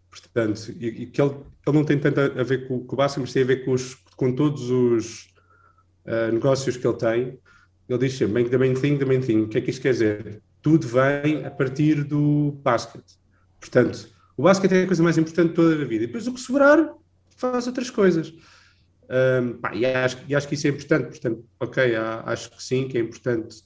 Portanto, 0.10 0.74
e, 0.80 0.88
e 0.88 1.06
que 1.06 1.22
ele, 1.22 1.36
ele 1.66 1.78
não 1.78 1.84
tem 1.84 2.00
tanto 2.00 2.20
a 2.20 2.44
ver 2.44 2.68
com, 2.68 2.86
com 2.86 2.96
o 2.96 2.98
básico, 2.98 3.22
mas 3.22 3.34
tem 3.34 3.44
a 3.44 3.46
ver 3.46 3.66
com, 3.66 3.72
os, 3.72 3.96
com 4.16 4.34
todos 4.34 4.70
os 4.70 5.28
uh, 6.06 6.32
negócios 6.32 6.78
que 6.78 6.88
ele 6.88 6.98
tem. 6.98 7.40
Ele 7.88 8.00
diz 8.00 8.14
sempre, 8.14 8.34
make 8.34 8.50
the 8.50 8.58
main 8.58 8.74
thing 8.74 8.98
the 8.98 9.06
main 9.06 9.22
thing. 9.22 9.42
O 9.42 9.48
que 9.48 9.60
é 9.60 9.62
que 9.62 9.70
isto 9.70 9.82
quer 9.82 9.92
dizer? 9.92 10.42
Tudo 10.62 10.88
vem 10.88 11.46
a 11.46 11.52
partir 11.52 12.04
do 12.04 12.52
basquete. 12.64 13.18
Portanto, 13.60 14.10
o 14.36 14.44
basquete 14.44 14.72
é 14.74 14.84
a 14.84 14.88
coisa 14.88 15.04
mais 15.04 15.18
importante 15.18 15.50
de 15.50 15.56
toda 15.56 15.82
a 15.82 15.86
vida. 15.86 16.04
E 16.04 16.08
depois 16.08 16.28
o 16.28 16.34
que 16.34 16.40
sobrar, 16.40 16.94
faz 17.38 17.68
outras 17.68 17.90
coisas. 17.90 18.34
Um, 19.10 19.54
pá, 19.54 19.74
e, 19.74 19.86
acho, 19.86 20.18
e 20.28 20.36
acho 20.36 20.48
que 20.48 20.56
isso 20.56 20.68
é 20.68 20.70
importante. 20.70 21.08
Portanto, 21.08 21.46
ok, 21.60 21.96
acho 22.26 22.52
que 22.52 22.62
sim, 22.62 22.88
que 22.88 22.98
é 22.98 23.02
importante 23.02 23.64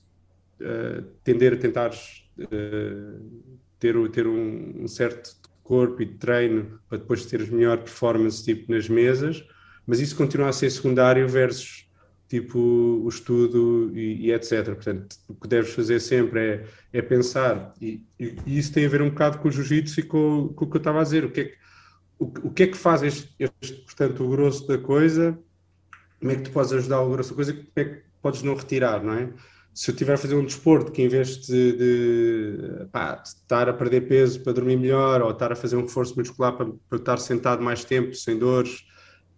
uh, 0.62 1.02
tender 1.24 1.54
a 1.54 1.58
tentar 1.58 1.92
uh, 1.92 3.52
ter, 3.80 4.10
ter 4.12 4.28
um, 4.28 4.84
um, 4.84 4.88
certo 4.88 5.36
corpo 5.64 6.02
e 6.02 6.06
treino 6.06 6.80
para 6.88 6.98
depois 6.98 7.26
teres 7.26 7.50
melhor 7.50 7.78
performance 7.78 8.44
tipo 8.44 8.72
nas 8.72 8.88
mesas, 8.88 9.44
mas 9.86 10.00
isso 10.00 10.16
continua 10.16 10.50
a 10.50 10.54
ser 10.54 10.70
secundário 10.70 11.28
versus 11.28 11.90
tipo 12.32 12.58
o 12.60 13.10
estudo 13.10 13.92
e, 13.94 14.28
e 14.28 14.32
etc. 14.32 14.64
Portanto, 14.68 15.18
o 15.28 15.36
que 15.36 15.50
deves 15.50 15.74
fazer 15.74 16.00
sempre 16.00 16.40
é, 16.40 16.66
é 16.94 17.02
pensar, 17.02 17.74
e, 17.82 18.06
e, 18.18 18.36
e, 18.46 18.58
isso 18.58 18.72
tem 18.72 18.86
a 18.86 18.90
ver 18.90 19.02
um 19.02 19.10
bocado 19.10 19.40
com 19.40 19.50
o 19.50 19.52
jiu-jitsu 19.52 20.00
e 20.00 20.04
com, 20.04 20.48
com, 20.56 20.64
o 20.64 20.70
que 20.70 20.78
eu 20.78 20.80
estava 20.80 21.02
a 21.02 21.04
dizer, 21.04 21.26
o 21.26 21.30
que 21.32 21.42
é 21.42 21.44
que, 21.44 21.58
o, 22.18 22.26
o 22.48 22.52
que, 22.52 22.64
é 22.64 22.68
que 22.68 22.78
faz 22.78 23.04
este, 23.04 23.36
este, 23.38 23.74
portanto, 23.82 24.24
o 24.24 24.30
grosso 24.30 24.66
da 24.66 24.78
coisa, 24.78 25.38
como 26.22 26.32
é 26.32 26.36
que 26.36 26.44
tu 26.44 26.52
podes 26.52 26.72
ajudar 26.72 27.02
o 27.02 27.12
grosso 27.12 27.32
da 27.32 27.36
coisa, 27.36 27.54
como 27.54 27.68
é 27.76 27.84
que 27.84 28.02
podes 28.22 28.44
não 28.44 28.56
retirar, 28.56 29.04
não 29.04 29.14
é? 29.14 29.30
Se 29.74 29.90
eu 29.90 29.94
estiver 29.94 30.14
a 30.14 30.18
fazer 30.18 30.36
um 30.36 30.44
desporto 30.46 30.92
que 30.92 31.02
em 31.02 31.08
vez 31.08 31.38
de, 31.38 31.74
de, 31.74 32.86
pá, 32.92 33.16
de, 33.16 33.30
estar 33.30 33.70
a 33.70 33.74
perder 33.74 34.02
peso 34.02 34.42
para 34.42 34.54
dormir 34.54 34.76
melhor 34.76 35.22
ou 35.22 35.32
estar 35.32 35.52
a 35.52 35.56
fazer 35.56 35.78
um 35.78 35.84
reforço 35.84 36.18
muscular 36.18 36.56
para, 36.58 36.68
para 36.90 36.98
estar 36.98 37.18
sentado 37.18 37.64
mais 37.64 37.86
tempo, 37.86 38.14
sem 38.14 38.38
dores 38.38 38.86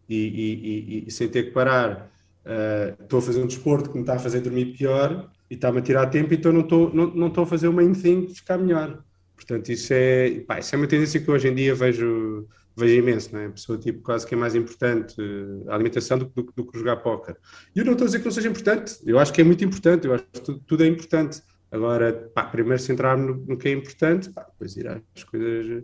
e, 0.10 0.16
e, 0.16 0.54
e, 0.98 1.08
e 1.08 1.12
sem 1.12 1.28
ter 1.28 1.44
que 1.44 1.52
parar, 1.52 2.12
uh, 2.46 3.04
estou 3.04 3.20
a 3.20 3.22
fazer 3.22 3.44
um 3.44 3.48
desporto 3.48 3.90
que 3.90 3.96
me 3.96 4.02
está 4.02 4.16
a 4.16 4.20
fazer 4.20 4.42
dormir 4.42 4.76
pior 4.78 5.30
e 5.50 5.54
está-me 5.54 5.80
a 5.80 5.82
tirar 5.82 6.08
tempo, 6.08 6.34
então 6.34 6.52
não 6.52 6.62
estou, 6.62 6.94
não, 6.94 7.08
não 7.14 7.28
estou 7.28 7.44
a 7.44 7.48
fazer 7.48 7.68
o 7.68 7.74
main 7.74 7.94
thing 7.94 8.26
de 8.26 8.34
ficar 8.34 8.58
melhor. 8.58 9.04
Portanto, 9.36 9.70
isso 9.72 9.94
é, 9.94 10.40
pá, 10.48 10.60
isso 10.60 10.74
é 10.74 10.78
uma 10.78 10.88
tendência 10.88 11.20
que 11.20 11.30
hoje 11.30 11.48
em 11.48 11.56
dia 11.56 11.76
vejo 11.76 12.48
vejo 12.76 12.96
imenso, 12.96 13.34
não 13.34 13.40
é? 13.42 13.46
A 13.48 13.52
pessoa 13.52 13.78
tipo 13.78 14.02
quase 14.02 14.26
que 14.26 14.34
é 14.34 14.38
mais 14.38 14.56
importante 14.56 15.16
eh, 15.20 15.70
a 15.70 15.76
alimentação 15.76 16.18
do, 16.18 16.26
do, 16.26 16.52
do 16.56 16.66
que 16.66 16.78
jogar 16.78 16.98
póquer. 16.98 17.38
E 17.76 17.80
eu 17.80 17.86
não 17.86 17.94
estou 17.94 18.06
a 18.06 18.08
dizer 18.08 18.20
que 18.20 18.26
não 18.26 18.32
seja 18.32 18.50
importante, 18.50 18.98
eu 19.06 19.20
acho 19.20 19.32
que 19.34 19.42
é 19.42 19.44
muito 19.44 19.64
importante, 19.64 20.08
eu 20.08 20.14
acho 20.14 20.24
que 20.26 20.42
tudo, 20.42 20.60
tudo 20.66 20.84
é 20.84 20.88
importante. 20.88 21.42
Agora, 21.72 22.14
pá, 22.34 22.46
primeiro 22.46 22.82
centrar-me 22.82 23.26
no, 23.26 23.36
no, 23.36 23.58
que 23.58 23.68
é 23.68 23.72
importante, 23.72 24.30
pá, 24.32 24.44
depois 24.44 24.76
ir 24.78 24.88
às 24.88 25.24
coisas 25.24 25.84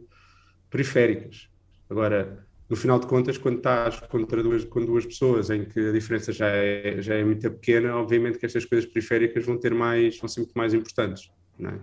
periféricas. 0.70 1.50
Agora, 1.90 2.46
no 2.70 2.76
final 2.76 3.00
de 3.00 3.08
contas, 3.08 3.38
quando 3.38 3.58
estás 3.58 4.00
contra 4.02 4.44
duas, 4.44 4.64
com 4.66 4.86
duas 4.86 5.06
pessoas 5.06 5.50
em 5.50 5.66
que 5.66 5.90
a 5.90 5.92
diferença 5.92 6.32
já 6.32 6.48
é, 6.48 7.02
já 7.02 7.16
é 7.16 7.24
muito 7.24 7.50
pequena, 7.52 7.96
obviamente 7.96 8.38
que 8.38 8.46
estas 8.46 8.66
coisas 8.66 8.88
periféricas 8.88 9.44
vão 9.46 9.58
ter 9.58 9.74
mais, 9.74 10.20
vão 10.20 10.28
ser 10.28 10.42
muito 10.42 10.54
mais 10.54 10.74
importantes, 10.74 11.32
não 11.58 11.72
é? 11.72 11.80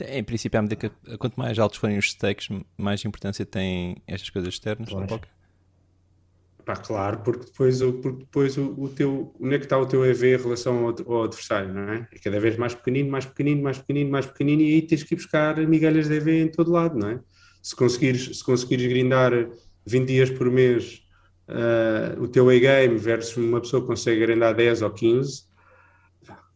Em 0.00 0.24
princípio, 0.24 0.58
à 0.58 0.62
medida 0.62 0.76
que 0.76 1.16
quanto 1.18 1.36
mais 1.36 1.58
altos 1.58 1.78
forem 1.78 1.96
os 1.98 2.10
stakes, 2.10 2.48
mais 2.76 3.04
importância 3.04 3.46
têm 3.46 3.96
estas 4.06 4.28
coisas 4.30 4.52
externas 4.52 4.88
claro. 4.88 5.02
no 5.02 5.08
poker. 5.08 5.28
Pá, 6.64 6.76
claro, 6.76 7.18
porque 7.18 7.44
depois, 7.44 7.82
o, 7.82 7.92
porque 7.92 8.20
depois 8.20 8.56
o, 8.56 8.74
o 8.78 8.88
teu, 8.88 9.34
onde 9.38 9.54
é 9.54 9.58
que 9.58 9.66
está 9.66 9.78
o 9.78 9.84
teu 9.84 10.04
EV 10.04 10.34
em 10.34 10.42
relação 10.42 10.78
ao, 10.78 11.12
ao, 11.12 11.24
adversário, 11.24 11.72
não 11.72 11.92
é? 11.92 12.08
É 12.10 12.18
cada 12.18 12.40
vez 12.40 12.56
mais 12.56 12.74
pequenino, 12.74 13.10
mais 13.10 13.26
pequenino, 13.26 13.62
mais 13.62 13.78
pequenino, 13.78 14.10
mais 14.10 14.26
pequenino, 14.26 14.62
e 14.62 14.74
aí 14.74 14.82
tens 14.82 15.02
que 15.02 15.14
ir 15.14 15.16
buscar 15.16 15.56
migalhas 15.58 16.08
de 16.08 16.14
EV 16.14 16.42
em 16.42 16.48
todo 16.48 16.72
lado, 16.72 16.98
não 16.98 17.10
é? 17.10 17.20
Se 17.62 17.76
conseguires, 17.76 18.38
se 18.38 18.42
conseguires 18.42 18.86
grindar 18.86 19.32
20 19.86 20.06
dias 20.06 20.30
por 20.30 20.50
mês 20.50 21.02
uh, 21.48 22.22
o 22.22 22.28
teu 22.28 22.48
A-game 22.48 22.96
versus 22.96 23.36
uma 23.36 23.60
pessoa 23.60 23.82
que 23.82 23.88
consegue 23.88 24.20
grindar 24.20 24.54
10 24.54 24.82
ou 24.82 24.90
15, 24.90 25.42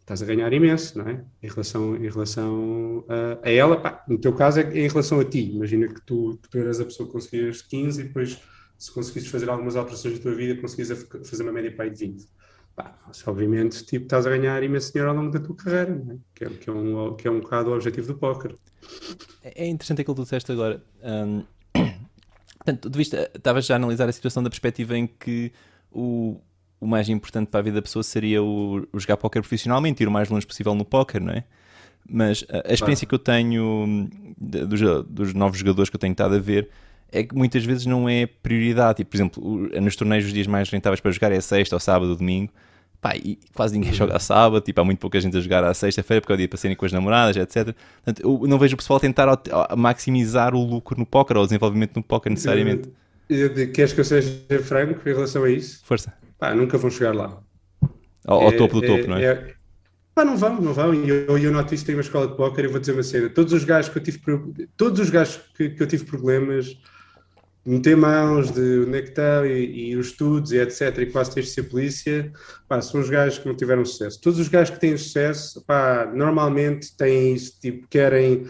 estás 0.08 0.22
a 0.22 0.24
ganhar 0.24 0.50
imenso, 0.52 0.96
não 0.96 1.06
é? 1.06 1.22
Em 1.42 1.48
relação, 1.48 1.96
em 1.96 2.08
relação 2.08 3.04
a, 3.08 3.46
a 3.46 3.50
ela, 3.50 3.78
pá, 3.78 4.02
no 4.08 4.18
teu 4.18 4.32
caso 4.32 4.60
é 4.60 4.78
em 4.78 4.88
relação 4.88 5.20
a 5.20 5.24
ti. 5.24 5.50
Imagina 5.52 5.86
que 5.86 6.00
tu, 6.00 6.38
que 6.42 6.48
tu 6.48 6.58
eras 6.58 6.80
a 6.80 6.84
pessoa 6.84 7.06
que 7.06 7.12
conseguias 7.12 7.60
15 7.60 8.00
e 8.00 8.04
depois, 8.04 8.40
se 8.78 8.90
conseguisses 8.90 9.28
fazer 9.28 9.50
algumas 9.50 9.76
alterações 9.76 10.14
na 10.14 10.20
tua 10.20 10.34
vida, 10.34 10.58
conseguias 10.58 11.06
fazer 11.24 11.42
uma 11.42 11.52
média 11.52 11.70
para 11.70 11.90
de 11.90 12.06
20. 12.06 12.26
Pá, 12.74 12.98
obviamente, 13.26 13.84
tipo, 13.84 14.06
estás 14.06 14.26
a 14.26 14.30
ganhar 14.30 14.62
imenso 14.62 14.92
dinheiro 14.92 15.10
ao 15.10 15.16
longo 15.16 15.30
da 15.30 15.40
tua 15.40 15.54
carreira, 15.54 15.94
não 15.94 16.14
é? 16.14 16.16
Que, 16.34 16.44
é, 16.44 16.48
que, 16.48 16.70
é 16.70 16.72
um, 16.72 17.14
que 17.14 17.28
é 17.28 17.30
um 17.30 17.40
bocado 17.40 17.70
o 17.70 17.74
objetivo 17.74 18.06
do 18.06 18.18
póquer. 18.18 18.54
É, 19.42 19.64
é 19.64 19.66
interessante 19.66 20.00
aquilo 20.00 20.14
que 20.14 20.22
tu 20.22 20.24
disseste 20.24 20.50
agora. 20.50 20.82
Um, 21.02 21.44
portanto, 22.56 22.90
tu 22.90 22.98
estavas 22.98 23.66
já 23.66 23.74
a 23.74 23.76
analisar 23.76 24.08
a 24.08 24.12
situação 24.12 24.42
da 24.42 24.48
perspectiva 24.48 24.96
em 24.96 25.06
que 25.06 25.52
o, 25.92 26.40
o 26.80 26.86
mais 26.86 27.08
importante 27.08 27.48
para 27.48 27.60
a 27.60 27.62
vida 27.62 27.76
da 27.76 27.82
pessoa 27.82 28.02
seria 28.02 28.42
o, 28.42 28.86
o 28.92 29.00
jogar 29.00 29.16
póquer 29.16 29.40
profissionalmente, 29.40 30.02
ir 30.02 30.08
o 30.08 30.10
mais 30.10 30.28
longe 30.28 30.46
possível 30.46 30.74
no 30.74 30.84
póquer, 30.84 31.20
não 31.20 31.32
é? 31.32 31.44
Mas 32.08 32.44
a, 32.48 32.70
a 32.70 32.72
experiência 32.72 33.06
que 33.06 33.14
eu 33.14 33.18
tenho 33.18 34.08
dos, 34.38 34.80
dos, 35.06 35.34
novos 35.34 35.58
jogadores 35.58 35.90
que 35.90 35.96
eu 35.96 36.00
tenho 36.00 36.12
estado 36.12 36.34
a 36.34 36.38
ver 36.38 36.68
é 37.10 37.22
que 37.22 37.34
muitas 37.34 37.64
vezes 37.64 37.84
não 37.86 38.08
é 38.08 38.26
prioridade. 38.26 38.98
Tipo, 38.98 39.10
por 39.10 39.16
exemplo, 39.16 39.80
nos 39.80 39.96
torneios 39.96 40.24
os 40.24 40.32
dias 40.32 40.46
mais 40.46 40.70
rentáveis 40.70 41.00
para 41.00 41.10
jogar 41.10 41.32
é 41.32 41.40
sexta 41.40 41.76
ou 41.76 41.80
sábado 41.80 42.10
ou 42.10 42.16
domingo. 42.16 42.52
Pá, 43.00 43.14
e 43.16 43.38
quase 43.54 43.74
ninguém 43.78 43.92
joga 43.92 44.16
a 44.16 44.18
sábado, 44.18 44.60
tipo, 44.60 44.80
há 44.80 44.84
muito 44.84 44.98
pouca 44.98 45.20
gente 45.20 45.36
a 45.36 45.40
jogar 45.40 45.62
à 45.62 45.72
sexta-feira 45.72 46.20
porque 46.20 46.32
é 46.32 46.34
o 46.34 46.36
dia 46.36 46.48
para 46.48 46.58
serem 46.58 46.76
com 46.76 46.84
as 46.84 46.92
namoradas, 46.92 47.36
etc. 47.36 47.74
Portanto, 48.04 48.22
eu 48.22 48.48
não 48.48 48.58
vejo 48.58 48.74
o 48.74 48.76
pessoal 48.76 48.98
tentar 48.98 49.28
maximizar 49.76 50.54
o 50.54 50.64
lucro 50.64 50.98
no 50.98 51.06
póquer 51.06 51.36
ou 51.36 51.44
o 51.44 51.46
desenvolvimento 51.46 51.96
no 51.96 52.02
póquer 52.02 52.30
necessariamente. 52.30 52.88
Queres 53.74 53.92
que 53.92 54.00
eu 54.00 54.04
seja 54.04 54.42
franco 54.64 55.08
em 55.08 55.12
relação 55.12 55.44
a 55.44 55.50
isso? 55.50 55.80
Força 55.84 56.12
pá, 56.38 56.54
nunca 56.54 56.78
vão 56.78 56.90
chegar 56.90 57.14
lá. 57.14 57.42
Ao, 58.26 58.42
ao 58.42 58.52
é, 58.52 58.56
topo 58.56 58.80
do 58.80 58.86
topo, 58.86 59.04
é, 59.04 59.06
não 59.06 59.16
é? 59.16 59.24
é 59.24 59.54
pá, 60.14 60.24
não 60.24 60.36
vão, 60.36 60.60
não 60.60 60.74
vão. 60.74 60.92
E 60.92 61.08
eu, 61.08 61.38
eu 61.38 61.52
noto 61.52 61.74
isto 61.74 61.90
em 61.90 61.94
uma 61.94 62.00
escola 62.00 62.26
de 62.26 62.36
póquer 62.36 62.64
e 62.64 62.68
vou 62.68 62.80
dizer 62.80 62.92
uma 62.92 63.02
cena. 63.02 63.28
Todos 63.28 63.52
os 63.52 63.64
gajos 63.64 63.90
que 63.90 63.98
eu 63.98 64.02
tive, 64.02 64.20
todos 64.76 65.00
os 65.00 65.10
gajos 65.10 65.40
que, 65.56 65.70
que 65.70 65.82
eu 65.82 65.86
tive 65.86 66.04
problemas, 66.04 66.76
meter 67.64 67.96
mãos 67.96 68.50
de 68.50 68.86
onde 68.86 68.98
é 68.98 69.02
que 69.02 69.08
estão 69.08 69.46
e, 69.46 69.90
e, 69.90 69.96
os 69.96 70.08
estudos 70.08 70.52
e 70.52 70.58
etc. 70.58 70.98
E 70.98 71.06
quase 71.06 71.34
tens 71.34 71.46
de 71.46 71.52
ser 71.52 71.64
polícia, 71.64 72.32
pá, 72.66 72.80
são 72.80 73.00
os 73.00 73.10
gajos 73.10 73.38
que 73.38 73.46
não 73.46 73.54
tiveram 73.54 73.84
sucesso. 73.84 74.20
Todos 74.20 74.40
os 74.40 74.48
gajos 74.48 74.74
que 74.74 74.80
têm 74.80 74.96
sucesso, 74.96 75.62
pá, 75.66 76.10
normalmente 76.12 76.96
têm 76.96 77.34
isso, 77.34 77.60
tipo, 77.60 77.86
querem. 77.88 78.46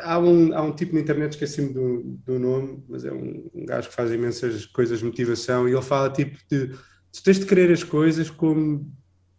Há 0.00 0.18
um, 0.18 0.54
há 0.54 0.60
um 0.60 0.72
tipo 0.72 0.94
na 0.94 1.00
internet, 1.00 1.32
esqueci-me 1.32 1.72
do, 1.72 2.02
do 2.26 2.38
nome, 2.38 2.84
mas 2.88 3.06
é 3.06 3.12
um, 3.12 3.48
um 3.54 3.64
gajo 3.64 3.88
que 3.88 3.94
faz 3.94 4.12
imensas 4.12 4.66
coisas 4.66 4.98
de 4.98 5.04
motivação 5.06 5.66
e 5.66 5.72
ele 5.72 5.80
fala 5.80 6.10
tipo 6.10 6.36
de 6.50 6.72
tu 7.12 7.22
tens 7.22 7.38
de 7.38 7.46
querer 7.46 7.70
as 7.70 7.82
coisas 7.84 8.30
como 8.30 8.90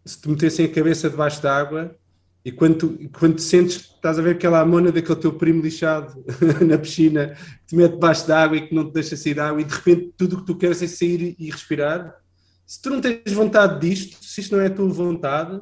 se 0.04 0.20
te 0.20 0.28
metessem 0.28 0.66
a 0.66 0.72
cabeça 0.72 1.10
debaixo 1.10 1.42
d'água 1.42 1.96
e 2.44 2.52
quando, 2.52 2.76
tu, 2.76 3.10
quando 3.18 3.36
te 3.36 3.42
sentes, 3.42 3.76
estás 3.76 4.18
a 4.18 4.22
ver 4.22 4.34
aquela 4.34 4.60
amona 4.60 4.92
daquele 4.92 5.18
teu 5.18 5.32
primo 5.32 5.62
lixado 5.62 6.22
na 6.64 6.76
piscina, 6.76 7.28
que 7.60 7.68
te 7.68 7.76
mete 7.76 7.92
debaixo 7.92 8.26
d'água 8.28 8.56
e 8.58 8.68
que 8.68 8.74
não 8.74 8.86
te 8.86 8.92
deixa 8.92 9.16
sair 9.16 9.34
d'água 9.34 9.62
e 9.62 9.64
de 9.64 9.74
repente 9.74 10.12
tudo 10.16 10.36
o 10.36 10.40
que 10.40 10.46
tu 10.46 10.56
queres 10.56 10.82
é 10.82 10.86
sair 10.86 11.34
e 11.38 11.50
respirar. 11.50 12.14
Se 12.66 12.80
tu 12.82 12.90
não 12.90 13.00
tens 13.00 13.32
vontade 13.32 13.80
disto, 13.80 14.22
se 14.22 14.42
isto 14.42 14.54
não 14.54 14.62
é 14.62 14.66
a 14.66 14.70
tua 14.70 14.88
vontade, 14.88 15.58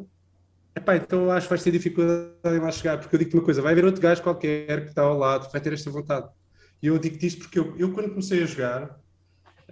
epá, 0.74 0.96
então 0.96 1.30
acho 1.30 1.46
que 1.46 1.50
vais 1.50 1.62
ter 1.62 1.70
dificuldade 1.70 2.32
em 2.46 2.58
lá 2.58 2.72
chegar. 2.72 2.98
Porque 2.98 3.14
eu 3.14 3.18
digo-te 3.18 3.36
uma 3.36 3.44
coisa, 3.44 3.62
vai 3.62 3.72
haver 3.72 3.84
outro 3.84 4.00
gajo 4.00 4.22
qualquer 4.22 4.82
que 4.82 4.90
está 4.90 5.02
ao 5.02 5.16
lado, 5.16 5.50
vai 5.52 5.60
ter 5.60 5.72
esta 5.72 5.90
vontade. 5.90 6.28
E 6.82 6.88
eu 6.88 6.98
digo-te 6.98 7.26
isto 7.26 7.42
porque 7.42 7.60
eu, 7.60 7.76
eu 7.78 7.92
quando 7.92 8.10
comecei 8.10 8.42
a 8.42 8.46
jogar, 8.46 9.00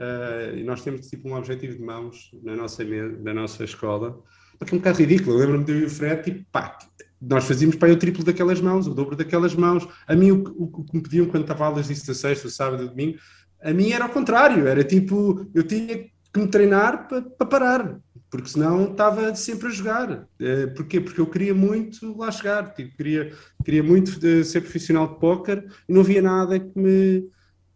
uh, 0.00 0.56
e 0.56 0.64
nós 0.64 0.82
temos 0.82 1.06
tipo 1.08 1.28
um 1.28 1.34
objetivo 1.34 1.76
de 1.76 1.82
mãos 1.82 2.30
na 2.42 2.56
nossa, 2.56 2.82
na 2.84 3.34
nossa 3.34 3.62
escola, 3.62 4.18
porque 4.58 4.74
é 4.74 4.76
um 4.76 4.78
bocado 4.78 4.98
ridículo. 4.98 5.36
Lembro-me 5.36 5.64
de 5.64 5.72
eu 5.72 5.80
e 5.80 5.84
o 5.84 5.90
Fred, 5.90 6.22
tipo, 6.22 6.44
pá, 6.50 6.78
nós 7.20 7.44
fazíamos 7.44 7.76
para 7.76 7.92
o 7.92 7.96
triplo 7.96 8.24
daquelas 8.24 8.60
mãos, 8.60 8.86
o 8.86 8.94
dobro 8.94 9.14
daquelas 9.14 9.54
mãos. 9.54 9.86
A 10.06 10.16
mim, 10.16 10.30
o, 10.30 10.42
o, 10.56 10.64
o 10.64 10.84
que 10.84 10.96
me 10.96 11.02
pediam 11.02 11.26
quando 11.26 11.42
estava 11.42 11.66
aulas 11.66 11.88
disso 11.88 12.06
da 12.06 12.14
sexta, 12.14 12.48
sábado 12.48 12.84
e 12.84 12.88
domingo, 12.88 13.18
a 13.62 13.72
mim 13.72 13.90
era 13.90 14.04
ao 14.04 14.10
contrário, 14.10 14.66
era 14.66 14.82
tipo, 14.82 15.46
eu 15.54 15.62
tinha 15.62 15.98
que 16.32 16.40
me 16.40 16.48
treinar 16.48 17.08
para, 17.08 17.22
para 17.22 17.46
parar, 17.46 18.00
porque 18.30 18.48
senão 18.48 18.90
estava 18.90 19.34
sempre 19.34 19.68
a 19.68 19.70
jogar. 19.70 20.10
Uh, 20.40 20.74
porquê? 20.74 21.00
Porque 21.00 21.20
eu 21.20 21.26
queria 21.26 21.54
muito 21.54 22.16
lá 22.16 22.30
chegar, 22.30 22.72
tipo, 22.72 22.96
queria, 22.96 23.32
queria 23.64 23.82
muito 23.82 24.18
de 24.18 24.44
ser 24.44 24.62
profissional 24.62 25.08
de 25.08 25.20
póquer 25.20 25.66
e 25.88 25.92
não 25.92 26.00
havia 26.00 26.22
nada 26.22 26.58
que 26.58 26.78
me, 26.78 27.28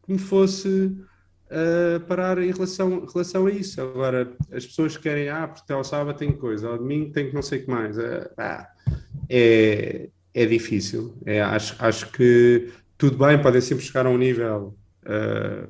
que 0.07 0.13
me 0.13 0.19
fosse 0.19 0.97
uh, 1.55 2.01
parar 2.01 2.39
em 2.39 2.51
relação, 2.51 3.07
relação 3.07 3.47
a 3.47 3.51
isso. 3.51 3.81
Agora, 3.81 4.33
as 4.53 4.67
pessoas 4.67 4.97
que 4.97 5.05
querem, 5.05 5.29
ah, 5.29 5.49
porque 5.49 5.73
ao 5.73 5.85
sábado 5.85 6.17
tem 6.17 6.33
coisa, 6.33 6.69
ao 6.69 6.79
domingo 6.79 7.13
tem 7.13 7.29
que 7.29 7.35
não 7.35 7.43
sei 7.43 7.61
o 7.61 7.65
que 7.65 7.71
mais. 7.71 7.97
Uh, 7.97 8.29
ah, 8.37 8.69
é, 9.31 10.09
é 10.35 10.47
difícil. 10.47 11.17
É, 11.25 11.41
acho, 11.41 11.77
acho 11.79 12.11
que 12.11 12.73
tudo 12.99 13.17
bem, 13.17 13.41
podem 13.41 13.61
sempre 13.61 13.85
chegar 13.85 14.07
a 14.07 14.11
um 14.11 14.19
nível. 14.19 14.77
Uh, 15.05 15.69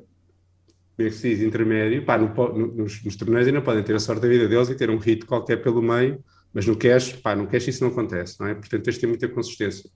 como 0.95 1.09
é 1.09 1.11
que 1.11 1.17
se 1.17 1.29
diz, 1.29 1.41
intermédio, 1.41 2.05
pá, 2.05 2.17
no, 2.17 2.33
no, 2.33 2.67
nos, 2.67 3.03
nos 3.03 3.15
torneios 3.17 3.47
ainda 3.47 3.61
podem 3.61 3.83
ter 3.83 3.95
a 3.95 3.99
sorte 3.99 4.21
da 4.21 4.29
vida 4.29 4.47
deles 4.47 4.69
e 4.69 4.75
ter 4.75 4.89
um 4.89 4.97
hit 4.97 5.25
qualquer 5.25 5.57
pelo 5.57 5.81
meio, 5.81 6.23
mas 6.53 6.65
no 6.65 6.77
cash, 6.77 7.11
pá, 7.13 7.35
no 7.35 7.47
cash 7.47 7.67
isso 7.67 7.83
não 7.83 7.91
acontece, 7.91 8.39
não 8.39 8.47
é? 8.47 8.55
Portanto, 8.55 8.83
tens 8.83 8.93
de 8.93 9.01
ter 9.01 9.07
muita 9.07 9.27
consistência. 9.27 9.89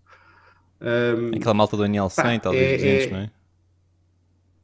Um, 0.82 1.38
Aquela 1.38 1.54
malta 1.54 1.78
do 1.78 1.86
NL 1.86 2.10
100, 2.10 2.40
talvez 2.42 2.74
é, 2.74 2.76
200, 2.76 3.06
é, 3.06 3.10
não 3.12 3.20
é? 3.20 3.32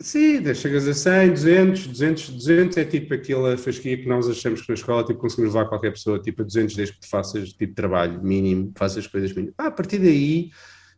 Sim, 0.06 0.54
chegas 0.54 0.88
a 0.88 0.94
100, 0.94 1.32
200, 1.32 1.88
200, 1.88 2.30
200 2.30 2.78
é 2.78 2.86
tipo 2.86 3.12
aquela 3.16 3.58
fasquia 3.58 3.98
que 3.98 4.08
nós 4.08 4.30
achamos 4.30 4.62
que 4.62 4.70
na 4.70 4.76
escola 4.76 5.04
tipo, 5.04 5.20
conseguimos 5.20 5.56
levar 5.56 5.68
qualquer 5.68 5.90
pessoa 5.90 6.20
tipo 6.20 6.44
a 6.44 6.46
200 6.46 6.76
desde 6.76 6.94
que 6.94 7.02
tu 7.02 7.10
faças 7.10 7.54
tipo 7.54 7.74
trabalho 7.74 8.22
mínimo, 8.24 8.72
faças 8.78 9.08
coisas 9.08 9.34
mínimas. 9.34 9.56
Ah, 9.58 9.66
a 9.66 9.72
partir 9.72 9.98
daí, 9.98 10.52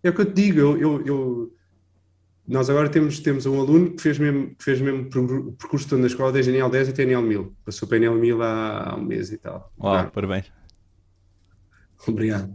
é 0.04 0.10
o 0.10 0.14
que 0.14 0.20
eu 0.20 0.26
te 0.26 0.34
digo, 0.34 0.60
eu, 0.60 0.78
eu, 0.78 1.06
eu, 1.06 1.56
nós 2.46 2.70
agora 2.70 2.90
temos, 2.90 3.22
temos 3.22 3.46
um 3.46 3.58
aluno 3.62 3.96
que 3.96 4.02
fez 4.02 4.20
mesmo, 4.20 4.54
que 4.54 4.62
fez 4.66 4.82
mesmo 4.82 5.10
percurso 5.58 5.88
todo 5.88 6.00
na 6.00 6.08
escola 6.08 6.34
desde 6.34 6.52
NL 6.52 6.70
10 6.70 6.90
até 6.90 7.04
NL 7.04 7.22
1000, 7.26 7.56
passou 7.64 7.88
para 7.88 8.00
NL 8.00 8.20
1000 8.20 8.44
há, 8.44 8.90
há 8.90 8.96
um 8.98 9.06
mês 9.06 9.32
e 9.32 9.38
tal. 9.38 9.72
Uau, 9.80 9.96
ah. 9.96 10.04
parabéns. 10.04 10.52
Obrigado. 12.06 12.50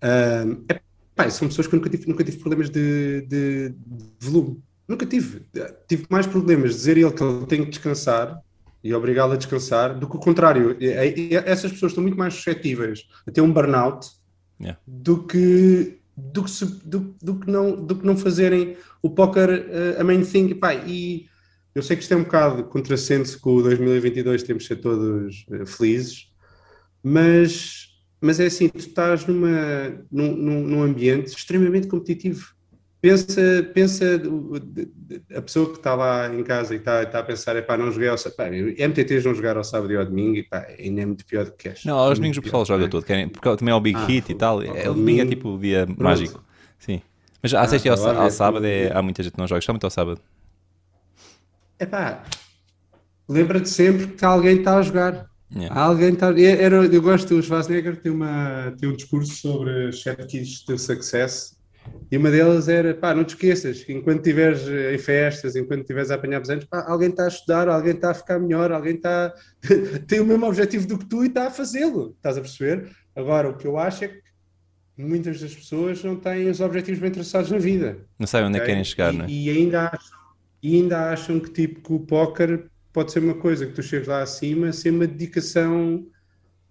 Uh, 0.00 0.64
é, 0.68 0.80
pá, 1.16 1.28
são 1.30 1.48
pessoas 1.48 1.66
que 1.66 1.74
nunca 1.74 1.90
tive, 1.90 2.06
nunca 2.06 2.22
tive 2.22 2.36
problemas 2.36 2.70
de, 2.70 3.22
de, 3.22 3.70
de 3.70 4.06
volume 4.20 4.62
Nunca 4.88 5.04
tive. 5.04 5.42
Tive 5.88 6.06
mais 6.08 6.26
problemas 6.26 6.70
de 6.70 6.76
dizer 6.76 6.96
ele 6.96 7.10
que 7.10 7.22
ele 7.22 7.46
tem 7.46 7.64
que 7.64 7.70
descansar 7.70 8.40
e 8.82 8.94
obrigá-lo 8.94 9.32
a 9.32 9.36
descansar 9.36 9.98
do 9.98 10.08
que 10.08 10.16
o 10.16 10.20
contrário. 10.20 10.76
Essas 11.44 11.72
pessoas 11.72 11.92
estão 11.92 12.02
muito 12.02 12.16
mais 12.16 12.34
suscetíveis 12.34 13.08
a 13.26 13.30
ter 13.30 13.40
um 13.40 13.52
burnout 13.52 14.08
yeah. 14.60 14.78
do 14.86 15.26
que 15.26 15.98
do 16.16 16.44
que, 16.44 16.50
se, 16.50 16.64
do, 16.64 17.14
do, 17.22 17.38
que 17.38 17.50
não, 17.50 17.76
do 17.76 17.94
que 17.94 18.06
não 18.06 18.16
fazerem 18.16 18.76
o 19.02 19.10
póquer 19.10 19.50
uh, 19.50 20.00
a 20.00 20.04
main 20.04 20.24
thing. 20.24 20.54
Pá, 20.54 20.74
e 20.74 21.26
eu 21.74 21.82
sei 21.82 21.94
que 21.94 22.02
isto 22.02 22.14
é 22.14 22.16
um 22.16 22.22
bocado 22.22 22.64
contrassenso 22.64 23.38
com 23.38 23.56
o 23.56 23.62
2022 23.62 24.42
temos 24.42 24.62
de 24.62 24.68
ser 24.68 24.76
todos 24.76 25.44
uh, 25.50 25.66
felizes, 25.66 26.32
mas, 27.02 27.88
mas 28.18 28.40
é 28.40 28.46
assim, 28.46 28.68
tu 28.68 28.78
estás 28.78 29.26
numa, 29.26 30.04
num, 30.10 30.34
num 30.34 30.82
ambiente 30.82 31.36
extremamente 31.36 31.86
competitivo 31.86 32.55
pensa, 33.00 33.70
pensa 33.74 34.04
a 35.34 35.42
pessoa 35.42 35.70
que 35.70 35.78
está 35.78 35.94
lá 35.94 36.32
em 36.32 36.42
casa 36.42 36.74
e 36.74 36.78
está, 36.78 37.02
está 37.02 37.20
a 37.20 37.22
pensar, 37.22 37.56
é 37.56 37.62
pá, 37.62 37.76
não 37.76 37.90
joguei 37.90 38.08
ao 38.08 38.18
sábado, 38.18 38.50
MTTs 38.52 39.24
não 39.24 39.34
jogar 39.34 39.56
ao 39.56 39.64
sábado 39.64 39.92
e 39.92 39.96
ao 39.96 40.04
domingo, 40.04 40.36
e 40.36 40.42
pá, 40.42 40.66
ainda 40.78 41.02
é 41.02 41.06
muito 41.06 41.24
pior 41.24 41.44
do 41.44 41.52
que 41.52 41.68
cash. 41.68 41.84
Não, 41.84 41.96
aos 41.98 42.18
domingos 42.18 42.38
o 42.38 42.42
pessoal 42.42 42.64
joga 42.64 42.88
todo, 42.88 43.04
querem, 43.04 43.28
porque 43.28 43.56
também 43.56 43.72
é 43.72 43.76
o 43.76 43.80
Big 43.80 43.98
ah, 43.98 44.06
Hit 44.06 44.32
e 44.32 44.34
tal, 44.34 44.62
é, 44.62 44.88
o 44.88 44.94
domingo 44.94 45.22
é 45.22 45.26
tipo 45.26 45.50
o 45.50 45.58
dia 45.58 45.86
pronto. 45.86 46.02
mágico, 46.02 46.44
sim. 46.78 47.02
Mas 47.42 47.54
à 47.54 47.62
ah, 47.62 47.68
sexta 47.68 47.88
e 47.88 47.90
ao, 47.90 48.20
ao, 48.20 48.30
sábado 48.30 48.64
é, 48.66 48.90
há 48.92 49.02
muita 49.02 49.22
gente 49.22 49.32
que 49.32 49.38
não 49.38 49.46
joga, 49.46 49.60
muito 49.68 49.84
ao 49.84 49.90
sábado. 49.90 50.20
É 51.78 51.86
pá, 51.86 52.24
lembra-te 53.28 53.68
sempre 53.68 54.08
que 54.08 54.24
alguém 54.24 54.58
está 54.58 54.78
a 54.78 54.82
jogar. 54.82 55.26
Yeah. 55.54 55.80
Alguém 55.80 56.12
está. 56.12 56.28
Era, 56.40 56.84
eu 56.86 57.00
gosto 57.00 57.36
do 57.36 57.40
Schwarzenegger, 57.40 58.00
tem, 58.00 58.10
uma, 58.10 58.74
tem 58.80 58.88
um 58.88 58.96
discurso 58.96 59.32
sobre 59.36 59.90
keys 60.28 60.64
de 60.66 60.76
success 60.76 61.55
e 62.10 62.16
uma 62.16 62.30
delas 62.30 62.68
era, 62.68 62.94
pá, 62.94 63.14
não 63.14 63.24
te 63.24 63.30
esqueças, 63.30 63.84
enquanto 63.88 64.18
estiveres 64.18 64.62
em 64.68 64.98
festas, 64.98 65.56
enquanto 65.56 65.80
estiveres 65.80 66.10
a 66.10 66.14
apanhar 66.14 66.40
presentes, 66.40 66.68
pá, 66.68 66.84
alguém 66.86 67.10
está 67.10 67.24
a 67.24 67.28
estudar, 67.28 67.68
alguém 67.68 67.94
está 67.94 68.10
a 68.10 68.14
ficar 68.14 68.38
melhor, 68.38 68.70
alguém 68.70 68.94
está 68.94 69.34
tem 70.06 70.20
o 70.20 70.26
mesmo 70.26 70.46
objetivo 70.46 70.86
do 70.86 70.98
que 70.98 71.06
tu 71.06 71.24
e 71.24 71.28
está 71.28 71.48
a 71.48 71.50
fazê-lo, 71.50 72.14
estás 72.16 72.38
a 72.38 72.40
perceber? 72.40 72.90
Agora, 73.14 73.48
o 73.48 73.56
que 73.56 73.66
eu 73.66 73.76
acho 73.76 74.04
é 74.04 74.08
que 74.08 74.22
muitas 74.96 75.40
das 75.40 75.54
pessoas 75.54 76.02
não 76.04 76.16
têm 76.16 76.48
os 76.48 76.60
objetivos 76.60 77.00
bem 77.00 77.10
traçados 77.10 77.50
na 77.50 77.58
vida. 77.58 77.98
Não 78.18 78.26
sabem 78.26 78.48
onde 78.48 78.58
é 78.58 78.60
que 78.60 78.66
querem 78.66 78.84
chegar, 78.84 79.12
e, 79.12 79.16
não 79.16 79.24
é? 79.24 79.28
E 79.28 79.50
ainda 79.50 79.88
acham, 79.88 80.18
e 80.62 80.76
ainda 80.76 81.10
acham 81.10 81.40
que 81.40 81.50
tipo 81.50 81.80
que 81.80 81.92
o 81.92 82.00
póquer 82.00 82.66
pode 82.92 83.10
ser 83.10 83.18
uma 83.18 83.34
coisa 83.34 83.66
que 83.66 83.72
tu 83.72 83.82
chegas 83.82 84.06
lá 84.06 84.22
acima, 84.22 84.72
ser 84.72 84.90
uma 84.90 85.06
dedicação 85.06 86.06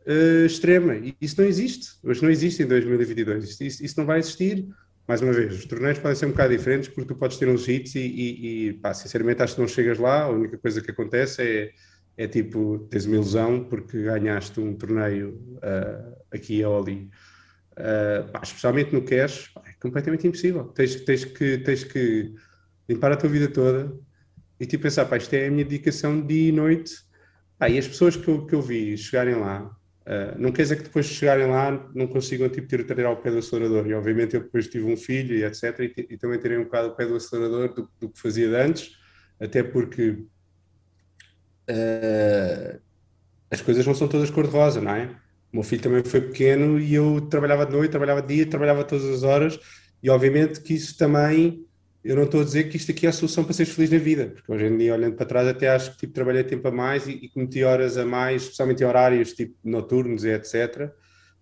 uh, 0.07 0.45
extrema. 0.45 0.95
E 0.95 1.13
isso 1.19 1.39
não 1.39 1.47
existe. 1.47 1.89
Hoje 2.03 2.23
não 2.23 2.31
existe 2.31 2.63
em 2.63 2.67
2022. 2.67 3.43
Isso, 3.43 3.63
isso, 3.63 3.85
isso 3.85 3.99
não 3.99 4.05
vai 4.05 4.19
existir 4.19 4.65
mais 5.07 5.21
uma 5.21 5.33
vez, 5.33 5.55
os 5.55 5.65
torneios 5.65 5.99
podem 5.99 6.15
ser 6.15 6.25
um 6.25 6.31
bocado 6.31 6.55
diferentes 6.55 6.89
porque 6.89 7.07
tu 7.07 7.15
podes 7.15 7.37
ter 7.37 7.47
uns 7.47 7.67
hits 7.67 7.93
e, 7.95 7.99
e, 7.99 8.67
e 8.69 8.73
pá, 8.73 8.93
sinceramente 8.93 9.43
acho 9.43 9.55
que 9.55 9.61
não 9.61 9.67
chegas 9.67 9.99
lá, 9.99 10.23
a 10.23 10.29
única 10.29 10.57
coisa 10.57 10.81
que 10.81 10.89
acontece 10.89 11.41
é, 11.41 11.71
é 12.17 12.27
tipo, 12.27 12.87
tens 12.89 13.05
uma 13.05 13.15
ilusão 13.15 13.63
porque 13.65 14.01
ganhaste 14.01 14.59
um 14.59 14.73
torneio 14.73 15.39
uh, 15.57 16.15
aqui 16.31 16.63
ou 16.63 16.81
ali. 16.81 17.09
Uh, 17.73 18.31
pá, 18.31 18.41
especialmente 18.41 18.93
no 18.93 19.03
cash, 19.03 19.49
pá, 19.53 19.61
é 19.67 19.73
completamente 19.79 20.27
impossível. 20.27 20.65
Tens, 20.69 20.95
tens, 20.95 21.25
que, 21.25 21.59
tens 21.59 21.83
que 21.83 22.33
limpar 22.89 23.11
a 23.11 23.17
tua 23.17 23.29
vida 23.29 23.47
toda 23.47 23.93
e 24.59 24.65
tipo 24.65 24.83
pensar, 24.83 25.05
pá, 25.05 25.17
isto 25.17 25.33
é 25.33 25.47
a 25.47 25.51
minha 25.51 25.65
dedicação 25.65 26.25
dia 26.25 26.49
e 26.49 26.51
noite. 26.51 26.93
Pá, 27.59 27.69
e 27.69 27.77
as 27.77 27.87
pessoas 27.87 28.15
que 28.15 28.27
eu, 28.27 28.45
que 28.45 28.55
eu 28.55 28.61
vi 28.61 28.97
chegarem 28.97 29.35
lá, 29.35 29.75
Uh, 30.05 30.37
não 30.37 30.51
quer 30.51 30.61
dizer 30.61 30.75
que 30.75 30.83
depois 30.83 31.07
de 31.07 31.15
chegarem 31.15 31.47
lá 31.47 31.89
não 31.95 32.05
consigam 32.05 32.47
tipo, 32.47 32.67
ter, 32.67 32.85
ter 32.85 33.05
ao 33.05 33.17
pé 33.17 33.31
do 33.31 33.39
acelerador. 33.39 33.87
E 33.87 33.93
obviamente 33.93 34.35
eu 34.35 34.41
depois 34.41 34.67
tive 34.67 34.85
um 34.85 34.95
filho 34.95 35.35
e 35.35 35.43
etc. 35.43 35.79
E, 35.79 36.07
e 36.11 36.17
também 36.17 36.39
terei 36.39 36.57
um 36.57 36.65
bocado 36.65 36.89
ao 36.89 36.95
pé 36.95 37.05
do 37.05 37.15
acelerador 37.15 37.73
do, 37.73 37.89
do 37.99 38.09
que 38.09 38.19
fazia 38.19 38.47
de 38.47 38.55
antes, 38.55 38.91
até 39.39 39.63
porque 39.63 40.25
uh, 41.69 42.79
as 43.49 43.61
coisas 43.61 43.85
não 43.85 43.95
são 43.95 44.07
todas 44.07 44.29
cor-de-rosa, 44.29 44.79
não 44.79 44.91
é? 44.91 45.05
O 45.51 45.57
meu 45.57 45.63
filho 45.63 45.81
também 45.81 46.03
foi 46.03 46.21
pequeno 46.21 46.79
e 46.79 46.93
eu 46.93 47.21
trabalhava 47.21 47.65
de 47.65 47.71
noite, 47.71 47.91
trabalhava 47.91 48.21
de 48.21 48.35
dia, 48.35 48.45
trabalhava 48.45 48.83
todas 48.83 49.05
as 49.05 49.23
horas, 49.23 49.59
e 50.03 50.09
obviamente 50.09 50.61
que 50.61 50.73
isso 50.73 50.97
também 50.97 51.65
eu 52.05 52.15
não 52.15 52.23
estou 52.23 52.41
a 52.41 52.43
dizer 52.43 52.69
que 52.69 52.77
isto 52.77 52.91
aqui 52.91 53.05
é 53.05 53.09
a 53.09 53.13
solução 53.13 53.43
para 53.43 53.53
seres 53.53 53.73
feliz 53.73 53.89
na 53.91 53.97
vida, 53.97 54.27
porque 54.27 54.51
hoje 54.51 54.65
em 54.65 54.77
dia, 54.77 54.93
olhando 54.93 55.15
para 55.15 55.25
trás, 55.25 55.47
até 55.47 55.69
acho 55.69 55.91
que 55.91 55.97
tipo, 55.97 56.13
trabalhei 56.13 56.43
tempo 56.43 56.67
a 56.67 56.71
mais 56.71 57.07
e, 57.07 57.11
e 57.11 57.29
cometi 57.29 57.63
horas 57.63 57.97
a 57.97 58.05
mais, 58.05 58.43
especialmente 58.43 58.83
horários 58.83 59.33
tipo 59.33 59.55
noturnos 59.63 60.23
e 60.23 60.29
etc. 60.29 60.91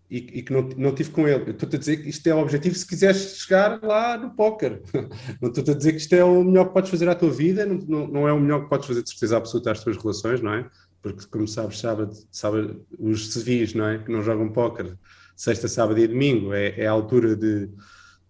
E, 0.09 0.17
e 0.17 0.41
que 0.43 0.53
não, 0.53 0.61
não 0.77 0.93
tive 0.93 1.09
com 1.09 1.27
ele. 1.27 1.43
Eu 1.47 1.51
estou 1.51 1.69
a 1.73 1.77
dizer 1.77 1.97
que 1.97 2.09
isto 2.09 2.27
é 2.27 2.35
o 2.35 2.39
objetivo 2.39 2.75
se 2.75 2.87
quiseres 2.87 3.37
chegar 3.37 3.81
lá 3.81 4.17
no 4.17 4.35
póquer. 4.35 4.81
Não 5.41 5.49
estou 5.49 5.73
a 5.73 5.77
dizer 5.77 5.93
que 5.93 5.97
isto 5.97 6.13
é 6.13 6.23
o 6.23 6.43
melhor 6.43 6.67
que 6.67 6.73
podes 6.73 6.91
fazer 6.91 7.09
à 7.09 7.15
tua 7.15 7.31
vida, 7.31 7.65
não, 7.65 7.77
não, 7.77 8.07
não 8.07 8.27
é 8.27 8.33
o 8.33 8.39
melhor 8.39 8.63
que 8.63 8.69
podes 8.69 8.85
fazer 8.85 9.01
de 9.01 9.09
certeza 9.09 9.37
absoluta 9.37 9.71
às 9.71 9.83
tuas 9.83 9.97
relações, 9.97 10.39
não 10.41 10.53
é? 10.53 10.69
Porque, 11.01 11.25
como 11.27 11.47
sabes, 11.47 11.79
sabe, 11.79 12.07
sabe 12.31 12.79
os 12.99 13.33
civis, 13.33 13.73
não 13.73 13.87
é? 13.87 13.97
Que 13.97 14.11
não 14.11 14.21
jogam 14.21 14.49
póquer 14.49 14.95
sexta, 15.35 15.67
sábado 15.67 15.99
e 15.99 16.07
domingo 16.07 16.53
é, 16.53 16.79
é 16.79 16.87
a 16.87 16.91
altura 16.91 17.35
de, 17.35 17.69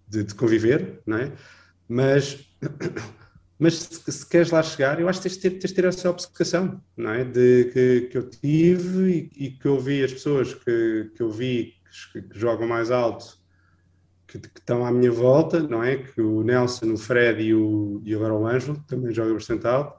de, 0.08 0.24
de, 0.24 0.36
conviver, 0.36 1.02
não 1.06 1.18
é? 1.18 1.32
Mas, 1.88 2.46
mas 3.60 3.76
se, 3.76 4.12
se, 4.12 4.30
queres 4.30 4.52
lá 4.52 4.64
chegar, 4.64 5.00
eu 5.00 5.08
acho 5.10 5.22
que 5.22 5.30
tens 5.30 5.36
de 5.36 5.42
ter, 5.42 5.60
tens 5.60 5.70
de 5.70 5.76
ter 5.76 5.86
essa 5.86 6.10
obcecação, 6.10 6.82
não 6.96 7.12
é? 7.12 7.24
De, 7.24 7.66
que, 7.66 8.02
que 8.12 8.18
eu 8.18 8.30
tive 8.30 9.32
e, 9.36 9.46
e, 9.46 9.52
que 9.52 9.68
eu 9.68 9.80
vi 9.80 10.04
as 10.04 10.14
pessoas 10.14 10.54
que, 10.54 11.12
que 11.16 11.22
eu 11.22 11.32
vi 11.32 11.76
que, 12.12 12.22
que 12.22 12.40
jogam 12.40 12.68
mais 12.68 12.92
alto 12.92 13.38
que, 14.28 14.40
que, 14.40 14.60
estão 14.60 14.86
à 14.86 14.92
minha 14.92 15.12
volta, 15.12 15.62
não 15.62 15.84
é? 15.84 15.98
Que 15.98 16.22
o 16.22 16.44
Nelson, 16.44 16.94
o 16.94 16.98
Fred 16.98 17.42
e, 17.42 17.54
o, 17.54 18.02
e 18.04 18.16
agora 18.16 18.34
o 18.34 18.48
Ângelo 18.48 18.84
também 18.88 19.14
jogam 19.14 19.34
bastante 19.34 19.68
alto. 19.68 19.96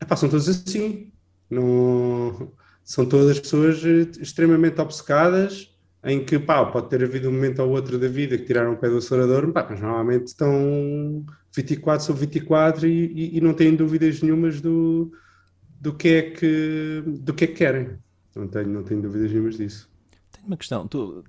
Epá, 0.00 0.16
são 0.16 0.28
todos 0.28 0.48
assim. 0.48 1.12
Não, 1.50 2.52
são 2.84 3.04
todas 3.04 3.38
pessoas 3.38 3.82
extremamente 4.18 4.80
obcecadas 4.80 5.69
em 6.04 6.24
que 6.24 6.38
pá, 6.38 6.64
pode 6.64 6.88
ter 6.88 7.04
havido 7.04 7.28
um 7.28 7.32
momento 7.32 7.60
ou 7.62 7.70
outro 7.70 7.98
da 7.98 8.08
vida 8.08 8.38
que 8.38 8.44
tiraram 8.44 8.72
o 8.72 8.76
pé 8.76 8.88
do 8.88 8.96
acelerador, 8.96 9.52
pá, 9.52 9.66
mas 9.68 9.80
normalmente 9.80 10.28
estão 10.28 11.24
24 11.54 12.04
sobre 12.04 12.26
24 12.26 12.86
e, 12.86 13.06
e, 13.06 13.36
e, 13.38 13.40
não 13.40 13.52
têm 13.52 13.74
dúvidas 13.74 14.22
nenhumas 14.22 14.60
do, 14.60 15.12
do, 15.80 15.92
que 15.92 16.08
é 16.08 16.22
que, 16.30 17.02
do 17.06 17.34
que 17.34 17.44
é 17.44 17.46
que 17.46 17.54
querem. 17.54 17.98
Não 18.34 18.48
tenho, 18.48 18.68
não 18.68 18.82
tenho 18.82 19.02
dúvidas 19.02 19.30
nenhumas 19.30 19.56
disso. 19.56 19.90
Tenho 20.32 20.46
uma 20.46 20.56
questão. 20.56 20.86
Tu 20.86 21.24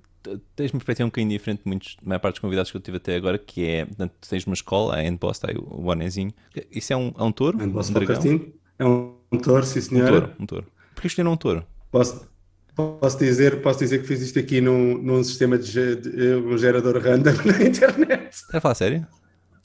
tens 0.54 0.72
uma 0.72 0.78
perspectiva 0.78 1.06
um 1.06 1.10
bocadinho 1.10 1.30
diferente 1.30 1.62
de 1.64 1.68
muitos, 1.68 1.96
a 2.00 2.08
maior 2.08 2.20
parte 2.20 2.34
dos 2.34 2.40
convidados 2.40 2.70
que 2.70 2.76
eu 2.76 2.80
tive 2.80 2.96
até 2.96 3.16
agora, 3.16 3.38
que 3.38 3.66
é, 3.66 3.84
portanto, 3.84 4.12
tens 4.28 4.46
uma 4.46 4.54
escola, 4.54 4.94
a 4.94 5.02
Handboss, 5.02 5.36
está 5.36 5.50
aí 5.50 5.56
o 5.56 5.82
bonezinho. 5.82 6.32
Isso 6.70 6.92
é 6.92 6.96
um, 6.96 7.12
é 7.18 7.22
um 7.22 7.32
touro? 7.32 7.58
Handboss 7.58 7.90
um? 7.90 8.52
É 8.78 8.84
um, 8.86 9.14
um 9.32 9.38
touro, 9.38 9.66
sim 9.66 9.80
senhor. 9.80 10.04
Um 10.04 10.10
touro, 10.10 10.32
um 10.40 10.46
touro. 10.46 10.66
Porquê 10.94 11.08
escolheram 11.08 11.32
um 11.32 11.36
touro? 11.36 11.66
Posso, 11.90 12.26
posso, 12.74 13.18
dizer, 13.18 13.62
posso 13.62 13.78
dizer 13.80 14.00
que 14.00 14.06
fiz 14.06 14.20
isto 14.20 14.38
aqui 14.38 14.60
num, 14.60 14.98
num 14.98 15.22
sistema 15.22 15.58
de, 15.58 15.96
de, 15.96 16.34
um 16.34 16.56
gerador 16.56 16.98
random 16.98 17.32
na 17.44 17.62
internet. 17.62 18.32
Estás 18.32 18.54
a 18.54 18.60
falar 18.60 18.74
sério? 18.74 19.06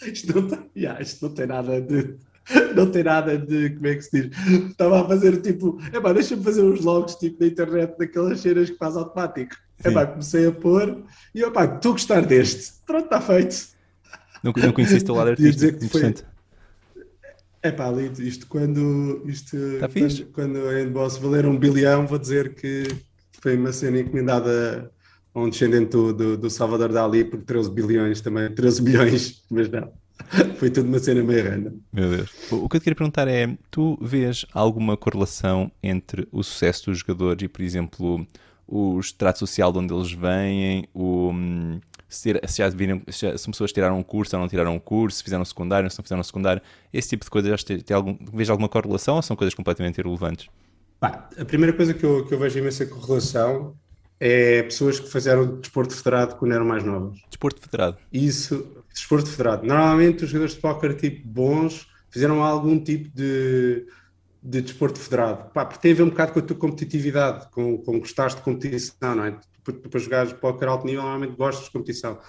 Isto 0.02 0.36
não, 0.36 0.48
tem, 0.48 0.72
yeah, 0.76 1.02
isto 1.02 1.28
não 1.28 1.34
tem 1.34 1.48
nada 1.48 1.82
de 1.82 2.18
não 2.76 2.90
tem 2.90 3.04
nada 3.04 3.38
de, 3.38 3.72
como 3.72 3.88
é 3.88 3.96
que 3.96 4.02
se 4.04 4.22
diz? 4.22 4.38
Estava 4.70 5.02
a 5.02 5.08
fazer 5.08 5.42
tipo, 5.42 5.78
epá, 5.94 6.14
deixa-me 6.14 6.44
fazer 6.44 6.64
uns 6.64 6.82
logs 6.82 7.16
tipo 7.16 7.42
na 7.42 7.48
internet 7.48 7.98
daquelas 7.98 8.40
cenas 8.40 8.70
que 8.70 8.78
faz 8.78 8.96
automático. 8.96 9.56
Epá, 9.84 10.06
comecei 10.06 10.48
a 10.48 10.52
pôr 10.52 11.04
e 11.36 11.44
epá, 11.44 11.66
estou 11.66 11.92
a 11.92 11.94
gostar 11.94 12.26
deste. 12.26 12.74
Pronto, 12.86 13.06
está 13.06 13.20
feito. 13.20 13.68
Não, 14.42 14.54
não 14.56 14.72
conheci 14.72 14.98
este 14.98 15.12
lado 15.12 15.32
artístico, 15.32 15.84
interessante. 15.84 16.24
É 17.62 17.72
pá, 17.72 17.90
lindo. 17.90 18.22
Isto 18.22 18.48
quando, 18.48 19.24
isto, 19.26 19.58
tá 19.80 19.90
quando, 19.90 20.26
quando 20.32 20.68
a 20.68 20.82
Endboss 20.82 21.18
valer 21.18 21.46
um 21.46 21.58
bilhão, 21.58 22.06
vou 22.06 22.20
dizer 22.20 22.54
que 22.56 22.88
foi 23.42 23.58
uma 23.58 23.72
cena 23.72 24.00
encomendada 24.00 24.92
a 25.34 25.40
um 25.40 25.50
descendente 25.50 25.92
do, 25.92 26.14
do, 26.14 26.38
do 26.38 26.50
Salvador 26.50 26.92
Dali 26.92 27.24
por 27.24 27.42
13 27.42 27.72
bilhões 27.72 28.22
também, 28.22 28.54
13 28.54 28.82
bilhões, 28.82 29.44
mas 29.50 29.70
não. 29.70 29.92
Foi 30.58 30.70
tudo 30.70 30.88
uma 30.88 31.00
cena 31.00 31.24
meio 31.24 31.44
random. 31.44 31.78
Meu 31.94 32.10
Deus. 32.10 32.32
O 32.52 32.68
que 32.68 32.78
eu 32.78 32.80
te 32.80 32.84
queria 32.86 32.96
perguntar 32.96 33.28
é: 33.28 33.56
tu 33.70 33.98
vês 34.02 34.46
alguma 34.52 34.98
correlação 34.98 35.72
entre 35.82 36.28
o 36.32 36.44
sucesso 36.44 36.90
dos 36.90 37.00
jogadores 37.00 37.44
e, 37.44 37.48
por 37.48 37.62
exemplo, 37.62 38.28
o 38.68 39.00
extrato 39.00 39.40
social 39.40 39.72
de 39.72 39.78
onde 39.78 39.94
eles 39.94 40.12
vêm, 40.12 40.88
o, 40.94 41.30
hum, 41.30 41.80
se, 42.08 42.40
se, 42.48 42.58
já 42.58 42.70
viram, 42.70 43.02
se, 43.10 43.28
as 43.28 43.46
pessoas 43.46 43.72
tiraram 43.72 44.00
um 44.00 44.04
curso 44.04 44.36
ou 44.36 44.42
não 44.42 44.48
tiraram 44.48 44.76
um 44.76 44.80
curso, 44.80 45.18
se 45.18 45.24
fizeram 45.24 45.44
secundário, 45.44 45.90
se 45.90 45.98
não 45.98 46.04
fizeram 46.04 46.24
secundário, 46.24 46.62
esse 46.94 47.10
tipo 47.10 47.24
de 47.24 47.30
coisas, 47.30 47.64
tem, 47.64 47.80
tem 47.80 47.96
algum, 47.96 48.18
vês 48.34 48.50
alguma 48.50 48.70
correlação 48.70 49.16
ou 49.16 49.22
são 49.22 49.36
coisas 49.36 49.54
completamente 49.54 50.00
irrelevantes? 50.00 50.48
Pá, 51.00 51.30
a 51.38 51.46
primeira 51.46 51.76
coisa 51.76 51.94
que 51.94 52.04
eu, 52.04 52.26
que 52.26 52.34
eu 52.34 52.40
vejo 52.40 52.58
imensa 52.60 52.86
correlação 52.86 53.76
é 54.20 54.64
pessoas 54.64 55.00
que 55.00 55.12
fizeram 55.12 55.60
desporto 55.60 55.96
federado 55.96 56.36
quando 56.36 56.54
eram 56.54 56.66
mais 56.66 56.84
novas. 56.84 57.20
Desporto 57.30 57.62
federado? 57.62 57.98
Isso, 58.12 58.84
desporto 58.92 59.30
federado. 59.30 59.66
Normalmente 59.66 60.24
os 60.24 60.30
jogadores 60.30 60.56
de 60.56 60.62
póquer 60.62 60.96
tipo 60.96 61.28
bons 61.28 61.88
fizeram 62.10 62.42
algum 62.42 62.80
tipo 62.80 63.10
de, 63.16 63.86
de 64.42 64.62
desporto 64.62 65.00
federado. 65.00 65.52
Pá, 65.52 65.66
porque 65.66 65.82
tem 65.82 65.92
a 65.92 65.96
ver 65.96 66.04
um 66.04 66.10
bocado 66.10 66.34
com 66.34 66.40
a 66.40 66.42
tua 66.42 66.56
competitividade, 66.56 67.48
com, 67.52 67.78
com 67.78 68.00
gostares 68.00 68.36
de 68.36 68.42
competição, 68.42 69.16
não 69.16 69.26
é? 69.26 69.38
Para 69.74 70.00
jogares 70.00 70.34
póquer 70.34 70.68
alto 70.68 70.86
nível, 70.86 71.04
normalmente 71.04 71.36
gostas 71.36 71.66
de 71.66 71.72
competição. 71.72 72.20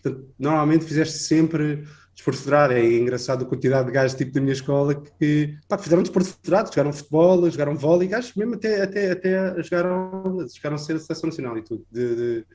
Portanto, 0.00 0.32
normalmente 0.38 0.84
fizeste 0.84 1.18
sempre 1.18 1.84
desporto 2.14 2.40
federado. 2.40 2.72
É 2.74 2.84
engraçado 2.84 3.44
a 3.44 3.48
quantidade 3.48 3.86
de 3.86 3.92
gajos 3.92 4.16
tipo 4.16 4.32
da 4.32 4.40
minha 4.40 4.52
escola 4.52 4.94
que, 4.94 5.56
pá, 5.68 5.78
fizeram 5.78 6.02
desporto 6.02 6.28
federado, 6.28 6.68
jogaram 6.68 6.92
futebol, 6.92 7.50
jogaram 7.50 7.76
vôlei, 7.76 8.08
gajos 8.08 8.34
mesmo 8.34 8.54
até, 8.54 8.82
até, 8.82 9.12
até 9.12 9.62
jogaram, 9.62 10.46
jogaram 10.54 10.76
a 10.76 10.78
ser 10.78 10.96
a 10.96 11.00
seleção 11.00 11.28
nacional 11.28 11.58
e 11.58 11.62
tudo, 11.62 11.86
de, 11.90 12.16
de, 12.16 12.40
de 12.40 12.46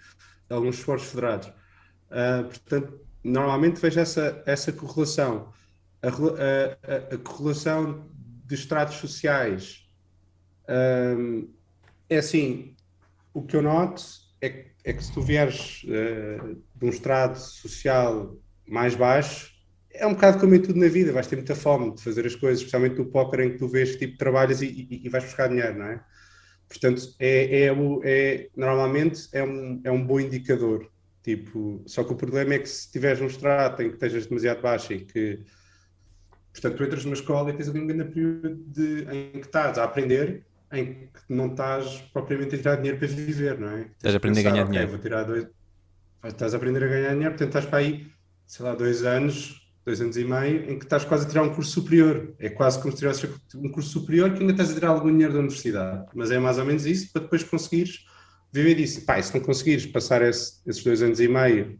alguns 0.49 0.77
esportes 0.77 1.07
federados. 1.07 1.47
Uh, 1.47 2.43
portanto, 2.45 2.99
normalmente 3.23 3.79
vejo 3.79 3.99
essa, 3.99 4.41
essa 4.45 4.71
correlação. 4.71 5.51
A, 6.01 6.09
a, 6.09 7.15
a, 7.15 7.17
correlação 7.17 8.09
de 8.45 8.55
estratos 8.55 8.97
sociais 8.97 9.89
um, 11.17 11.49
é 12.09 12.17
assim: 12.17 12.75
o 13.33 13.41
que 13.41 13.55
eu 13.55 13.61
noto 13.61 14.22
é, 14.43 14.65
é 14.83 14.93
que 14.93 15.03
se 15.03 15.11
tu 15.13 15.21
vieres 15.21 15.83
uh, 15.85 16.55
de 16.75 16.85
um 16.85 16.89
estrato 16.89 17.39
social 17.39 18.35
mais 18.67 18.93
baixo, 18.93 19.53
é 19.91 20.05
um 20.05 20.13
bocado 20.13 20.39
como 20.39 20.53
em 20.55 20.61
tudo 20.61 20.79
na 20.79 20.87
vida, 20.87 21.13
vais 21.13 21.27
ter 21.27 21.35
muita 21.35 21.55
fome 21.55 21.95
de 21.95 22.03
fazer 22.03 22.25
as 22.25 22.35
coisas, 22.35 22.59
especialmente 22.59 22.97
no 22.97 23.05
póquer 23.05 23.41
em 23.41 23.51
que 23.51 23.59
tu 23.59 23.67
vês 23.67 23.91
que 23.91 24.07
tipo 24.07 24.17
trabalhas 24.17 24.61
e, 24.61 24.65
e, 24.65 25.05
e, 25.05 25.09
vais 25.09 25.23
buscar 25.23 25.47
dinheiro, 25.47 25.77
não 25.77 25.85
é? 25.85 26.03
Portanto, 26.67 27.03
é, 27.19 27.67
é, 27.67 27.75
é, 28.03 28.49
normalmente 28.55 29.29
é 29.31 29.43
um, 29.43 29.81
é 29.83 29.91
um 29.91 30.05
bom 30.05 30.19
indicador. 30.19 30.89
Tipo, 31.21 31.81
só 31.85 32.03
que 32.03 32.11
o 32.11 32.15
problema 32.15 32.55
é 32.55 32.59
que 32.59 32.67
se 32.67 32.91
tiveres 32.91 33.21
um 33.21 33.27
extrato 33.27 33.81
em 33.81 33.89
que 33.89 33.93
estejas 33.93 34.25
demasiado 34.25 34.61
baixo 34.61 34.91
e 34.91 35.05
que, 35.05 35.39
portanto, 36.51 36.75
tu 36.75 36.83
entras 36.83 37.05
numa 37.05 37.13
escola 37.13 37.49
e 37.49 37.53
tens 37.53 37.69
ali 37.69 37.79
um 37.79 37.87
grande 37.87 38.11
período 38.11 38.55
de, 38.67 39.05
em 39.09 39.39
que 39.39 39.45
estás 39.45 39.77
a 39.77 39.83
aprender, 39.83 40.43
em 40.73 40.85
que 40.93 41.21
não 41.29 41.47
estás 41.47 42.01
propriamente 42.13 42.55
a 42.55 42.57
tirar 42.57 42.75
dinheiro 42.77 42.97
para 42.97 43.07
viver, 43.07 43.59
não 43.59 43.69
é? 43.69 43.81
Estás 43.81 44.13
a 44.13 44.17
aprender 44.17 44.43
pensar, 44.43 44.49
a 44.49 44.51
ganhar 44.51 44.63
okay, 44.63 44.71
dinheiro. 44.71 44.91
Vou 44.91 44.99
tirar 44.99 45.23
dois... 45.23 45.47
Estás 46.25 46.53
a 46.53 46.57
aprender 46.57 46.83
a 46.83 46.87
ganhar 46.87 47.13
dinheiro, 47.13 47.31
portanto 47.31 47.49
estás 47.49 47.65
para 47.65 47.79
aí, 47.79 48.07
sei 48.47 48.65
lá, 48.65 48.73
dois 48.73 49.03
anos, 49.03 49.69
dois 49.85 49.99
anos 50.01 50.15
e 50.17 50.23
meio, 50.23 50.71
em 50.71 50.79
que 50.79 50.85
estás 50.85 51.03
quase 51.03 51.25
a 51.25 51.29
tirar 51.29 51.43
um 51.43 51.53
curso 51.53 51.71
superior. 51.71 52.33
É 52.39 52.49
quase 52.49 52.79
como 52.79 52.91
se 52.91 52.99
tivesse 52.99 53.29
um 53.55 53.69
curso 53.69 53.89
superior 53.89 54.33
que 54.33 54.39
ainda 54.39 54.53
estás 54.53 54.71
a 54.71 54.73
tirar 54.73 54.89
algum 54.89 55.11
dinheiro 55.11 55.33
da 55.33 55.39
universidade. 55.39 56.05
Mas 56.15 56.31
é 56.31 56.39
mais 56.39 56.57
ou 56.57 56.65
menos 56.65 56.85
isso 56.85 57.11
para 57.11 57.23
depois 57.23 57.43
conseguires 57.43 58.05
viver 58.51 58.75
disso. 58.75 59.05
Pá, 59.05 59.21
se 59.21 59.33
não 59.33 59.41
conseguires 59.41 59.85
passar 59.85 60.21
esse, 60.21 60.61
esses 60.65 60.83
dois 60.83 61.01
anos 61.01 61.19
e 61.19 61.27
meio 61.27 61.79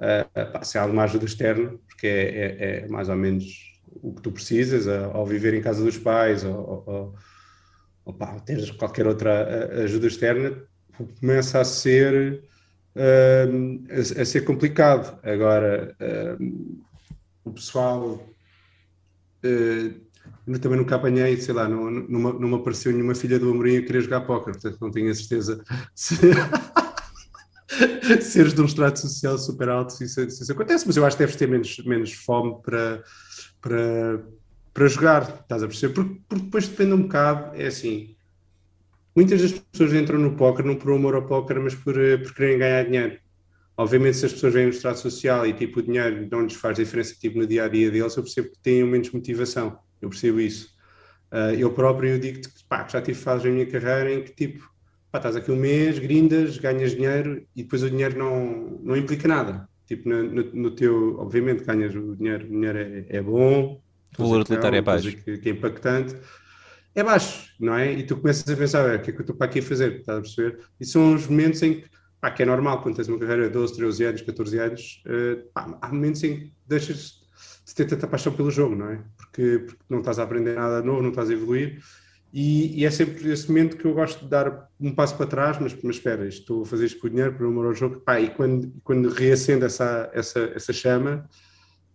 uh, 0.00 0.52
pá, 0.52 0.64
sem 0.64 0.80
alguma 0.80 1.04
ajuda 1.04 1.26
externa, 1.26 1.74
porque 1.86 2.06
é, 2.06 2.10
é, 2.10 2.80
é, 2.84 2.88
mais 2.88 3.08
ou 3.08 3.16
menos 3.16 3.80
o 4.02 4.12
que 4.14 4.22
tu 4.22 4.32
precisas, 4.32 4.86
uh, 4.86 5.10
ao 5.12 5.26
viver 5.26 5.54
em 5.54 5.60
casa 5.60 5.84
dos 5.84 5.98
pais, 5.98 6.44
ou, 6.44 6.84
ou, 6.86 7.14
ou 8.06 8.14
pá, 8.14 8.40
teres 8.40 8.70
qualquer 8.70 9.06
outra 9.06 9.46
uh, 9.46 9.82
ajuda 9.82 10.06
externa, 10.06 10.56
começa 11.20 11.60
a 11.60 11.64
ser, 11.64 12.42
a, 12.96 14.22
a, 14.22 14.24
ser 14.24 14.46
complicado. 14.46 15.20
Agora, 15.22 15.94
o 17.44 17.52
pessoal 17.52 18.26
eu 20.46 20.58
também 20.60 20.78
nunca 20.78 20.96
apanhei, 20.96 21.36
sei 21.36 21.54
lá, 21.54 21.68
não, 21.68 21.90
não, 21.90 22.38
não 22.38 22.48
me 22.48 22.54
apareceu 22.54 22.92
nenhuma 22.92 23.14
filha 23.14 23.38
do 23.38 23.50
Amorim 23.50 23.78
a 23.78 23.82
querer 23.82 24.02
jogar 24.02 24.20
póquer, 24.22 24.52
portanto 24.52 24.78
não 24.80 24.90
tenho 24.90 25.10
a 25.10 25.14
certeza 25.14 25.62
se... 25.94 26.16
seres 28.22 28.54
de 28.54 28.62
um 28.62 28.64
estrato 28.64 29.00
social 29.00 29.36
super 29.38 29.68
alto 29.68 29.92
se 29.92 30.04
isso, 30.04 30.20
isso, 30.22 30.52
acontece, 30.52 30.86
mas 30.86 30.96
eu 30.96 31.04
acho 31.04 31.16
que 31.16 31.24
deves 31.24 31.36
ter 31.36 31.48
menos, 31.48 31.76
menos 31.84 32.12
fome 32.12 32.60
para, 32.62 33.02
para, 33.60 34.24
para 34.76 34.88
jogar, 34.88 35.22
estás 35.40 35.62
a 35.62 35.66
perceber? 35.66 35.94
Porque, 35.94 36.20
porque 36.28 36.44
depois 36.44 36.68
depende 36.68 36.92
um 36.92 37.02
bocado, 37.02 37.56
é 37.56 37.66
assim, 37.66 38.14
muitas 39.14 39.40
das 39.40 39.52
pessoas 39.52 39.94
entram 39.94 40.18
no 40.18 40.36
póquer 40.36 40.66
não 40.66 40.76
por 40.76 40.92
amor 40.92 41.14
ao 41.14 41.24
póquer, 41.24 41.58
mas 41.58 41.74
por, 41.74 41.94
por 41.94 42.34
quererem 42.34 42.58
ganhar 42.58 42.84
dinheiro. 42.84 43.18
Obviamente, 43.74 44.18
se 44.18 44.26
as 44.26 44.34
pessoas 44.34 44.52
vêm 44.52 44.64
no 44.64 44.70
estrato 44.70 44.98
social 44.98 45.46
e 45.46 45.54
tipo, 45.54 45.80
o 45.80 45.82
dinheiro 45.82 46.28
não 46.30 46.42
lhes 46.42 46.52
faz 46.52 46.76
diferença 46.76 47.14
tipo, 47.18 47.38
no 47.38 47.46
dia 47.46 47.64
a 47.64 47.68
dia 47.68 47.90
deles, 47.90 48.14
eu 48.16 48.22
percebo 48.22 48.50
que 48.50 48.58
têm 48.58 48.84
menos 48.84 49.10
motivação 49.10 49.78
eu 50.00 50.10
percebo 50.10 50.40
isso. 50.40 50.74
Uh, 51.32 51.54
eu 51.58 51.72
próprio 51.72 52.18
digo-te 52.18 52.48
que 52.50 52.64
pá, 52.64 52.86
já 52.86 53.00
tive 53.00 53.18
fases 53.18 53.44
na 53.46 53.50
minha 53.50 53.66
carreira 53.66 54.12
em 54.12 54.22
que 54.22 54.32
tipo, 54.32 54.70
pá, 55.10 55.18
estás 55.18 55.36
aqui 55.36 55.50
um 55.50 55.56
mês, 55.56 55.98
grindas, 55.98 56.58
ganhas 56.58 56.92
dinheiro 56.92 57.46
e 57.56 57.62
depois 57.62 57.82
o 57.82 57.88
dinheiro 57.88 58.18
não, 58.18 58.78
não 58.82 58.94
implica 58.94 59.26
nada. 59.26 59.66
Tipo, 59.86 60.06
no, 60.08 60.22
no, 60.22 60.42
no 60.52 60.70
teu, 60.72 61.18
obviamente 61.18 61.64
ganhas 61.64 61.94
o 61.94 62.14
dinheiro, 62.14 62.44
o 62.44 62.50
dinheiro 62.50 62.78
é, 62.78 63.06
é 63.08 63.22
bom, 63.22 63.80
o 64.18 64.22
valor 64.22 64.40
utilitário 64.40 64.76
é 64.76 64.82
baixo. 64.82 65.16
Que, 65.16 65.38
que, 65.38 65.48
é 65.48 65.52
impactante. 65.52 66.16
É 66.94 67.02
baixo, 67.02 67.50
não 67.60 67.74
é? 67.74 67.92
E 67.92 68.02
tu 68.02 68.16
começas 68.16 68.48
a 68.48 68.56
pensar, 68.56 68.94
o 68.94 69.02
que 69.02 69.10
é 69.10 69.12
que 69.12 69.18
eu 69.18 69.22
estou 69.22 69.36
para 69.36 69.46
aqui 69.46 69.58
a 69.58 69.62
fazer? 69.62 70.00
Estás 70.00 70.18
a 70.18 70.20
perceber? 70.22 70.58
E 70.80 70.86
são 70.86 71.14
os 71.14 71.26
momentos 71.26 71.62
em 71.62 71.80
que, 71.80 71.90
pá, 72.20 72.30
que 72.30 72.42
é 72.42 72.46
normal, 72.46 72.82
quando 72.82 72.96
tens 72.96 73.08
uma 73.08 73.18
carreira 73.18 73.48
de 73.48 73.50
12, 73.50 73.76
13 73.76 74.04
anos, 74.04 74.22
14 74.22 74.58
anos, 74.58 75.02
uh, 75.06 75.50
pá, 75.52 75.78
há 75.80 75.88
momentos 75.88 76.24
em 76.24 76.36
que 76.40 76.52
deixas 76.66 77.20
de 77.66 77.74
ter 77.74 77.84
tanta 77.84 78.06
paixão 78.06 78.32
pelo 78.32 78.50
jogo, 78.50 78.74
não 78.74 78.90
é? 78.90 79.00
Porque, 79.16 79.64
porque, 79.66 79.82
não 79.90 79.98
estás 79.98 80.18
a 80.18 80.22
aprender 80.22 80.54
nada 80.54 80.82
novo, 80.82 81.02
não 81.02 81.10
estás 81.10 81.28
a 81.28 81.32
evoluir. 81.32 81.82
E, 82.32 82.80
e, 82.80 82.84
é 82.84 82.90
sempre 82.90 83.30
esse 83.30 83.48
momento 83.48 83.76
que 83.76 83.84
eu 83.84 83.94
gosto 83.94 84.24
de 84.24 84.30
dar 84.30 84.68
um 84.80 84.94
passo 84.94 85.16
para 85.16 85.26
trás, 85.26 85.58
mas, 85.58 85.74
mas 85.82 85.96
espera, 85.96 86.26
estou 86.26 86.62
a 86.62 86.66
fazer 86.66 86.86
isto 86.86 87.00
por 87.00 87.10
dinheiro, 87.10 87.34
por 87.34 87.46
amor 87.46 87.66
ao 87.66 87.74
jogo, 87.74 88.00
pá, 88.00 88.20
e 88.20 88.30
quando, 88.30 88.72
quando 88.84 89.08
reacende 89.08 89.64
essa, 89.64 90.10
essa, 90.12 90.40
essa 90.54 90.72
chama, 90.72 91.28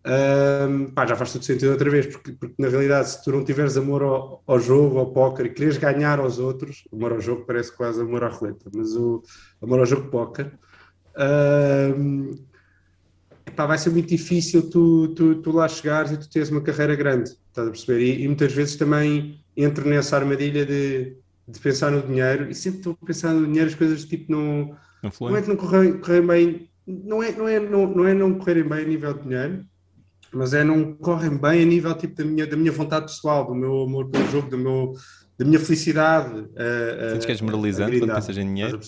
um, 0.04 0.88
pá, 0.88 1.06
já 1.06 1.16
faz 1.16 1.32
todo 1.32 1.44
sentido 1.46 1.72
outra 1.72 1.90
vez, 1.90 2.08
porque, 2.08 2.32
porque, 2.32 2.56
na 2.58 2.70
realidade, 2.70 3.10
se 3.10 3.24
tu 3.24 3.32
não 3.32 3.44
tiveres 3.44 3.78
amor 3.78 4.02
ao, 4.02 4.44
ao 4.48 4.60
jogo, 4.60 4.98
ao 4.98 5.12
póquer, 5.12 5.46
e 5.46 5.50
queres 5.50 5.78
ganhar 5.78 6.20
aos 6.20 6.40
outros, 6.40 6.88
amor 6.92 7.12
ao 7.12 7.22
jogo 7.22 7.46
parece 7.46 7.76
quase 7.76 8.02
amor 8.02 8.24
à 8.24 8.30
roleta, 8.30 8.70
mas 8.76 8.96
o 8.96 9.22
amor 9.62 9.80
ao 9.80 9.86
jogo 9.86 10.10
póquer, 10.10 10.52
um, 11.98 12.32
pá, 13.56 13.68
vai 13.68 13.78
ser 13.78 13.92
muito 13.92 14.10
difícil 14.10 14.70
tu, 14.70 15.10
tu, 15.10 15.36
tu 15.36 15.52
lá 15.52 15.68
chegares 15.68 16.12
e 16.12 16.18
tu 16.18 16.30
teres 16.30 16.50
uma 16.50 16.62
carreira 16.62 16.96
grande, 16.96 17.30
estás 17.30 17.68
a 17.68 17.72
perceber? 17.72 18.02
E, 18.02 18.24
e 18.24 18.28
muitas 18.28 18.52
vezes 18.54 18.76
também 18.76 19.44
entro 19.56 19.88
nessa 19.88 20.18
armadilha 20.18 20.66
de, 20.66 21.16
de 21.48 21.60
pensar 21.60 21.92
no 21.92 22.02
dinheiro 22.02 22.50
e 22.50 22.56
sempre 22.56 22.80
estou 22.80 22.98
a 23.00 23.06
pensar 23.06 23.34
no 23.34 23.46
dinheiro, 23.46 23.70
as 23.70 23.76
coisas 23.76 24.04
tipo 24.06 24.32
não. 24.32 24.76
Não, 25.04 25.12
não 25.30 25.36
é 25.36 25.42
que 25.42 25.48
não 25.48 25.56
correm, 25.56 25.98
correm 26.00 26.26
bem, 26.26 26.70
não 26.86 27.24
é, 27.24 27.32
não, 27.32 27.48
é, 27.48 27.60
não, 27.60 27.88
não 27.88 28.08
é 28.08 28.14
não 28.14 28.36
correrem 28.36 28.64
bem 28.64 28.84
a 28.84 28.88
nível 28.88 29.14
de 29.16 29.24
dinheiro, 29.24 29.66
mas 30.34 30.54
é 30.54 30.64
não 30.64 30.94
correm 30.94 31.38
bem 31.38 31.64
a 31.64 31.66
nível 31.66 31.94
tipo 31.96 32.16
da 32.16 32.26
minha, 32.26 32.48
da 32.48 32.58
minha 32.58 32.72
vontade 32.72 33.06
pessoal, 33.06 33.46
do 33.46 33.56
meu 33.56 33.82
amor 33.82 34.10
pelo 34.10 34.28
jogo, 34.30 34.50
do 34.50 34.58
meu, 34.58 34.94
da 35.38 35.46
minha 35.46 35.60
felicidade. 35.60 36.46
Sentes 37.12 37.26
que 37.26 37.32
és 37.32 37.42
moralizante 37.42 38.00
quando 38.00 38.14
pensas 38.14 38.38
em 38.38 38.46
dinheiro? 38.46 38.80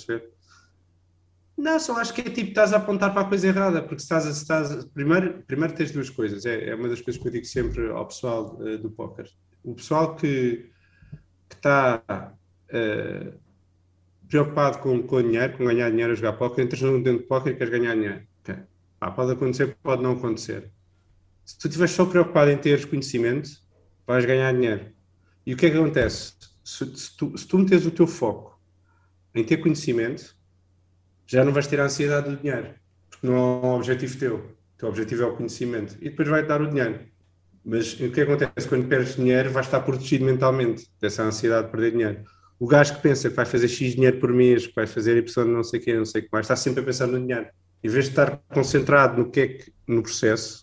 Não, 1.55 1.79
só 1.79 1.97
acho 1.99 2.13
que 2.13 2.21
é 2.21 2.23
tipo, 2.25 2.49
estás 2.49 2.73
a 2.73 2.77
apontar 2.77 3.13
para 3.13 3.21
a 3.21 3.25
coisa 3.25 3.47
errada, 3.47 3.81
porque 3.81 4.01
estás, 4.01 4.25
estás 4.25 4.85
primeiro, 4.85 5.43
primeiro 5.45 5.73
tens 5.73 5.91
duas 5.91 6.09
coisas, 6.09 6.45
é, 6.45 6.69
é 6.69 6.75
uma 6.75 6.89
das 6.89 6.99
coisas 6.99 7.21
que 7.21 7.27
eu 7.27 7.31
digo 7.31 7.45
sempre 7.45 7.89
ao 7.89 8.07
pessoal 8.07 8.57
uh, 8.59 8.77
do 8.79 8.89
póquer 8.89 9.27
o 9.63 9.73
pessoal 9.73 10.15
que, 10.15 10.69
que 11.49 11.55
está 11.55 12.03
uh, 12.69 13.39
preocupado 14.27 14.79
com, 14.79 15.01
com 15.03 15.21
dinheiro, 15.21 15.57
com 15.57 15.65
ganhar 15.65 15.89
dinheiro 15.89 16.11
a 16.11 16.15
jogar 16.15 16.33
póquer, 16.33 16.63
entras 16.63 16.81
no 16.81 17.01
dentro 17.01 17.21
de 17.21 17.27
póquer 17.27 17.53
e 17.53 17.55
queres 17.55 17.71
ganhar 17.71 17.95
dinheiro. 17.95 18.21
Okay. 18.41 18.57
Ah, 18.99 19.11
pode 19.11 19.31
acontecer, 19.31 19.77
pode 19.81 20.03
não 20.03 20.13
acontecer. 20.13 20.69
Se 21.45 21.57
tu 21.57 21.67
estiveres 21.67 21.93
só 21.93 22.05
preocupado 22.05 22.51
em 22.51 22.57
teres 22.57 22.85
conhecimento, 22.85 23.49
vais 24.05 24.25
ganhar 24.25 24.53
dinheiro. 24.53 24.91
E 25.45 25.53
o 25.53 25.57
que 25.57 25.65
é 25.65 25.69
que 25.69 25.77
acontece? 25.77 26.33
Se, 26.63 26.85
se, 26.95 27.17
tu, 27.17 27.37
se 27.37 27.45
tu 27.45 27.57
meteres 27.57 27.85
o 27.85 27.91
teu 27.91 28.07
foco 28.07 28.59
em 29.35 29.43
ter 29.43 29.57
conhecimento, 29.57 30.35
já 31.25 31.43
não 31.43 31.51
vais 31.51 31.67
ter 31.67 31.79
a 31.79 31.85
ansiedade 31.85 32.29
do 32.29 32.37
dinheiro, 32.37 32.73
porque 33.09 33.27
não 33.27 33.35
é 33.35 33.65
um 33.65 33.75
objetivo 33.75 34.17
teu. 34.17 34.35
O 34.35 34.77
teu 34.77 34.89
objetivo 34.89 35.23
é 35.23 35.25
o 35.25 35.35
conhecimento. 35.35 35.95
E 35.99 36.09
depois 36.09 36.27
vai 36.27 36.45
dar 36.45 36.61
o 36.61 36.69
dinheiro. 36.69 36.99
Mas 37.65 37.93
o 37.99 38.11
que 38.11 38.21
acontece 38.21 38.67
quando 38.67 38.87
perdes 38.87 39.15
dinheiro, 39.15 39.49
vais 39.49 39.65
estar 39.65 39.79
protegido 39.81 40.25
mentalmente 40.25 40.89
dessa 40.99 41.23
ansiedade 41.23 41.67
de 41.67 41.71
perder 41.71 41.91
dinheiro. 41.91 42.23
O 42.59 42.67
gajo 42.67 42.95
que 42.95 43.01
pensa 43.01 43.29
que 43.29 43.35
vai 43.35 43.45
fazer 43.45 43.67
X 43.67 43.95
dinheiro 43.95 44.19
por 44.19 44.33
mês, 44.33 44.67
que 44.67 44.73
vai 44.75 44.85
fazer 44.85 45.17
Y 45.17 45.45
não 45.45 45.63
sei 45.63 45.79
o 45.79 45.83
quê, 45.83 45.93
não 45.93 46.05
sei 46.05 46.21
o 46.21 46.23
que 46.25 46.29
mais, 46.31 46.45
está 46.45 46.55
sempre 46.55 46.81
a 46.81 46.85
pensar 46.85 47.07
no 47.07 47.19
dinheiro. 47.19 47.47
Em 47.83 47.89
vez 47.89 48.05
de 48.05 48.11
estar 48.11 48.41
concentrado 48.53 49.21
no 49.21 49.29
que 49.29 49.39
é 49.39 49.47
que, 49.47 49.73
no 49.87 50.01
processo, 50.01 50.62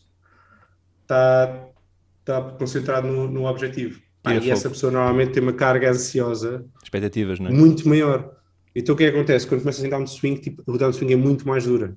está, 1.10 1.68
está 2.20 2.42
concentrado 2.52 3.08
no, 3.08 3.28
no 3.28 3.44
objetivo. 3.46 4.00
Ah, 4.22 4.34
e 4.34 4.50
essa 4.50 4.68
pessoa 4.68 4.92
normalmente 4.92 5.32
tem 5.32 5.42
uma 5.42 5.52
carga 5.52 5.90
ansiosa 5.90 6.64
expectativas, 6.82 7.40
não 7.40 7.48
é? 7.48 7.52
muito 7.52 7.88
maior. 7.88 8.36
Então 8.74 8.94
o 8.94 8.98
que, 8.98 9.04
é 9.04 9.10
que 9.10 9.16
acontece? 9.16 9.46
Quando 9.46 9.62
começas 9.62 9.84
a 9.84 9.88
dar 9.88 9.98
um 9.98 10.06
swing, 10.06 10.40
tipo, 10.40 10.62
o 10.66 10.78
downswing 10.78 11.12
é 11.12 11.16
muito 11.16 11.48
mais 11.48 11.64
dura. 11.64 11.96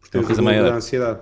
Porque 0.00 0.16
é 0.16 0.20
uma 0.20 0.26
coisa 0.26 0.42
maior. 0.42 0.68
da 0.68 0.76
ansiedade. 0.76 1.20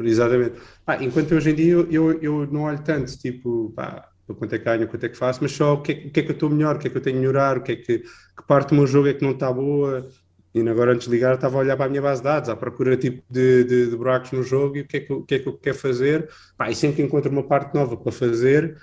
Exatamente. 0.00 0.54
Ah, 0.86 1.02
enquanto 1.02 1.32
hoje 1.32 1.50
em 1.50 1.54
dia 1.54 1.72
eu, 1.72 1.90
eu, 1.90 2.22
eu, 2.22 2.46
não 2.52 2.62
olho 2.62 2.82
tanto, 2.82 3.16
tipo, 3.16 3.72
pá, 3.74 4.10
quanto 4.26 4.54
é 4.54 4.58
que 4.58 4.64
ganho, 4.64 4.88
quanto 4.88 5.06
é 5.06 5.08
que 5.08 5.16
faço, 5.16 5.38
mas 5.40 5.52
só 5.52 5.74
o 5.74 5.80
que, 5.80 5.92
é, 5.92 5.94
o 6.06 6.10
que 6.10 6.20
é 6.20 6.22
que 6.22 6.30
eu 6.30 6.34
estou 6.34 6.50
melhor, 6.50 6.76
o 6.76 6.78
que 6.78 6.88
é 6.88 6.90
que 6.90 6.96
eu 6.96 7.00
tenho 7.00 7.16
a 7.16 7.20
melhorar, 7.20 7.56
o 7.56 7.62
que 7.62 7.72
é 7.72 7.76
que, 7.76 7.98
que 8.00 8.46
parte 8.46 8.70
do 8.70 8.74
meu 8.74 8.86
jogo 8.86 9.08
é 9.08 9.14
que 9.14 9.22
não 9.22 9.30
está 9.30 9.50
boa. 9.52 10.08
E 10.54 10.60
agora 10.68 10.92
antes 10.92 11.06
de 11.06 11.12
ligar 11.12 11.34
estava 11.34 11.56
a 11.56 11.60
olhar 11.60 11.76
para 11.76 11.86
a 11.86 11.88
minha 11.88 12.02
base 12.02 12.20
de 12.20 12.24
dados, 12.24 12.50
à 12.50 12.56
procura 12.56 12.96
tipo 12.96 13.22
de, 13.30 13.64
de, 13.64 13.90
de 13.90 13.96
buracos 13.96 14.32
no 14.32 14.42
jogo 14.42 14.76
e 14.76 14.80
o 14.82 14.86
que 14.86 14.98
é 14.98 15.00
que, 15.00 15.12
o 15.12 15.22
que, 15.22 15.34
é 15.36 15.38
que 15.38 15.48
eu 15.48 15.56
quero 15.56 15.76
fazer. 15.76 16.28
Pá, 16.56 16.70
e 16.70 16.74
sempre 16.74 16.96
que 16.96 17.02
encontro 17.02 17.30
uma 17.30 17.42
parte 17.42 17.74
nova 17.74 17.96
para 17.96 18.12
fazer, 18.12 18.76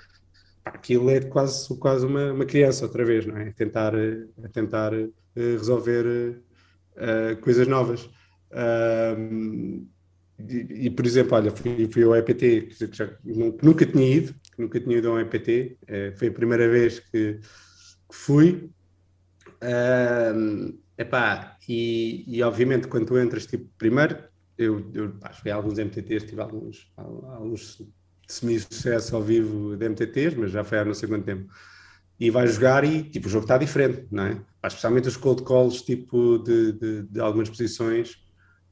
pá, 0.64 0.72
aquilo 0.72 1.08
é 1.10 1.20
quase, 1.20 1.76
quase 1.78 2.04
uma, 2.04 2.32
uma 2.32 2.44
criança 2.44 2.84
outra 2.84 3.04
vez, 3.04 3.24
não 3.24 3.36
é? 3.36 3.48
A 3.48 3.52
tentar, 3.52 3.94
a 3.94 4.48
tentar 4.48 4.92
uh, 4.92 5.12
resolver 5.34 6.42
uh, 6.96 7.40
coisas 7.40 7.68
novas. 7.68 8.10
Uh, 8.50 9.86
e, 10.48 10.86
e, 10.86 10.90
por 10.90 11.06
exemplo, 11.06 11.36
olha, 11.36 11.50
fui, 11.50 11.88
fui 11.92 12.02
ao 12.02 12.16
EPT, 12.16 12.62
que, 12.62 12.88
já, 12.92 13.10
nunca 13.24 13.84
tinha 13.86 14.16
ido, 14.16 14.34
nunca 14.58 14.80
tinha 14.80 14.98
ido 14.98 15.10
ao 15.10 15.20
EPT, 15.20 15.78
é, 15.86 16.12
foi 16.12 16.28
a 16.28 16.32
primeira 16.32 16.68
vez 16.68 17.00
que, 17.00 17.38
que 18.08 18.16
fui. 18.16 18.70
Um, 19.62 20.78
epá, 21.00 21.56
e, 21.66 22.24
e 22.26 22.42
obviamente 22.42 22.86
quando 22.86 23.06
tu 23.06 23.18
entras, 23.18 23.46
tipo, 23.46 23.66
primeiro, 23.78 24.18
eu, 24.58 24.90
eu 24.92 25.10
pá, 25.12 25.30
a 25.30 25.54
alguns 25.54 25.78
MTTs, 25.78 26.26
tive 26.26 26.42
alguns, 26.42 26.92
alguns 26.96 27.82
semi-sucesso 28.28 29.16
ao 29.16 29.22
vivo 29.22 29.76
de 29.76 29.88
MTTs, 29.88 30.36
mas 30.36 30.52
já 30.52 30.62
foi 30.62 30.78
há 30.78 30.84
não 30.84 30.92
sei 30.92 31.08
quanto 31.08 31.24
tempo. 31.24 31.50
E 32.18 32.30
vais 32.30 32.54
jogar 32.54 32.84
e, 32.84 33.02
tipo, 33.02 33.28
o 33.28 33.30
jogo 33.30 33.44
está 33.44 33.56
diferente, 33.56 34.06
não 34.10 34.24
é? 34.24 34.34
Pá, 34.60 34.68
especialmente 34.68 35.08
os 35.08 35.16
cold 35.16 35.42
calls, 35.42 35.80
tipo, 35.80 36.38
de, 36.38 36.72
de, 36.72 37.02
de 37.04 37.20
algumas 37.20 37.48
posições, 37.48 38.16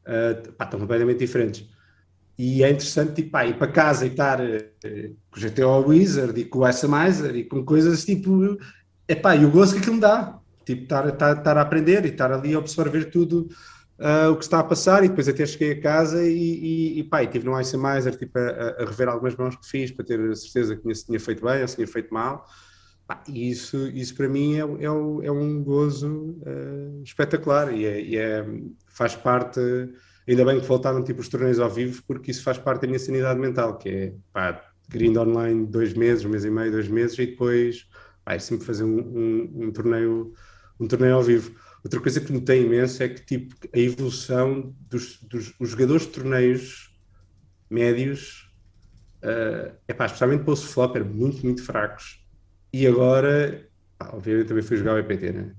uh, 0.05 0.53
pá, 0.53 0.67
estão 0.67 0.79
completamente 0.79 1.21
diferentes. 1.21 1.67
E 2.39 2.63
é 2.63 2.71
interessante 2.71 3.15
tipo, 3.15 3.31
pá, 3.31 3.47
ir 3.47 3.57
para 3.57 3.73
casa 3.73 4.05
e 4.05 4.11
estar 4.11 4.39
uh, 4.39 5.17
com 5.31 5.41
o 5.41 5.43
GTO 5.43 5.89
Wizard 5.89 6.39
e 6.39 6.45
com 6.45 6.59
o 6.59 6.65
Assamizer 6.67 7.35
e 7.35 7.45
com 7.45 7.65
coisas 7.65 8.05
tipo. 8.05 8.59
Epá, 9.09 9.35
e 9.35 9.47
o 9.47 9.51
gosto 9.51 9.73
que 9.73 9.79
aquilo 9.79 9.95
me 9.95 10.03
dá. 10.03 10.39
Tipo, 10.69 10.83
estar, 10.83 11.09
estar, 11.09 11.39
estar 11.39 11.57
a 11.57 11.63
aprender 11.63 12.05
e 12.05 12.09
estar 12.09 12.31
ali 12.31 12.55
a 12.55 12.59
absorver 12.59 13.07
tudo 13.07 13.49
uh, 13.99 14.31
o 14.31 14.37
que 14.37 14.45
está 14.45 14.59
a 14.59 14.65
passar. 14.65 15.03
E 15.03 15.09
depois 15.09 15.27
até 15.27 15.47
cheguei 15.47 15.73
a 15.73 15.81
casa 15.81 16.23
e, 16.23 16.29
e, 16.37 16.99
e 16.99 17.05
pá, 17.05 17.23
estive 17.23 17.47
no 17.47 17.55
Assamizer 17.55 18.15
tipo, 18.17 18.39
a, 18.39 18.83
a, 18.83 18.85
rever 18.85 19.09
algumas 19.09 19.35
mãos 19.35 19.57
que 19.57 19.67
fiz 19.67 19.91
para 19.91 20.05
ter 20.05 20.21
a 20.21 20.37
certeza 20.37 20.77
que 20.77 20.95
se 20.95 21.07
tinha 21.07 21.19
feito 21.19 21.43
bem 21.43 21.63
ou 21.63 21.69
se 21.69 21.77
tinha 21.77 21.87
feito 21.87 22.13
mal. 22.13 22.45
e 23.27 23.51
isso, 23.51 23.79
isso 23.95 24.15
para 24.15 24.29
mim 24.29 24.57
é, 24.57 24.61
é, 24.61 24.85
é 25.27 25.33
um 25.33 25.63
gozo 25.65 26.39
uh, 26.43 27.03
espetacular 27.03 27.73
e, 27.73 27.87
é, 27.87 28.01
e 28.03 28.17
é, 28.19 28.47
faz 28.89 29.17
parte, 29.17 29.59
ainda 30.29 30.45
bem 30.45 30.61
que 30.61 30.67
voltaram 30.67 31.03
tipo 31.03 31.23
os 31.23 31.31
torneios 31.31 31.59
ao 31.59 31.71
vivo, 31.71 32.03
porque 32.07 32.31
isso 32.31 32.43
faz 32.43 32.59
parte 32.59 32.83
da 32.83 32.89
minha 32.89 32.99
sanidade 32.99 33.41
mental, 33.41 33.79
que 33.79 33.89
é 33.89 34.13
pá, 34.35 34.63
grind 34.87 35.17
online 35.17 35.67
dois 35.67 35.95
meses, 35.95 36.27
um 36.27 36.29
mês 36.29 36.45
e 36.45 36.51
meio, 36.51 36.71
dois 36.71 36.89
meses, 36.89 37.19
e 37.19 37.27
depois 37.27 37.89
pá, 38.25 38.35
é 38.35 38.39
sempre 38.39 38.67
fazer 38.67 38.85
um, 38.85 38.99
um, 38.99 39.65
um, 39.65 39.73
torneio, 39.73 40.35
um 40.79 40.87
torneio 40.87 41.15
ao 41.15 41.23
vivo. 41.23 41.55
Outra 41.85 42.01
coisa 42.01 42.21
que 42.21 42.41
tem 42.41 42.65
imenso 42.65 43.03
é 43.03 43.09
que 43.09 43.25
tipo, 43.25 43.55
a 43.75 43.79
evolução 43.79 44.75
dos, 44.89 45.21
dos 45.23 45.55
jogadores 45.61 46.03
de 46.03 46.09
torneios 46.13 46.97
médios, 47.71 48.51
uh, 49.23 49.75
é 49.87 49.95
pá, 49.95 50.07
especialmente 50.07 50.45
post 50.45 50.67
flopper, 50.67 51.05
muito, 51.05 51.45
muito 51.45 51.63
fracos. 51.63 52.25
E 52.73 52.87
agora, 52.87 53.69
pá, 53.97 54.11
obviamente 54.13 54.49
também 54.49 54.63
fui 54.63 54.77
jogar 54.77 54.95
o 54.95 54.99
EPT, 54.99 55.33
né? 55.33 55.55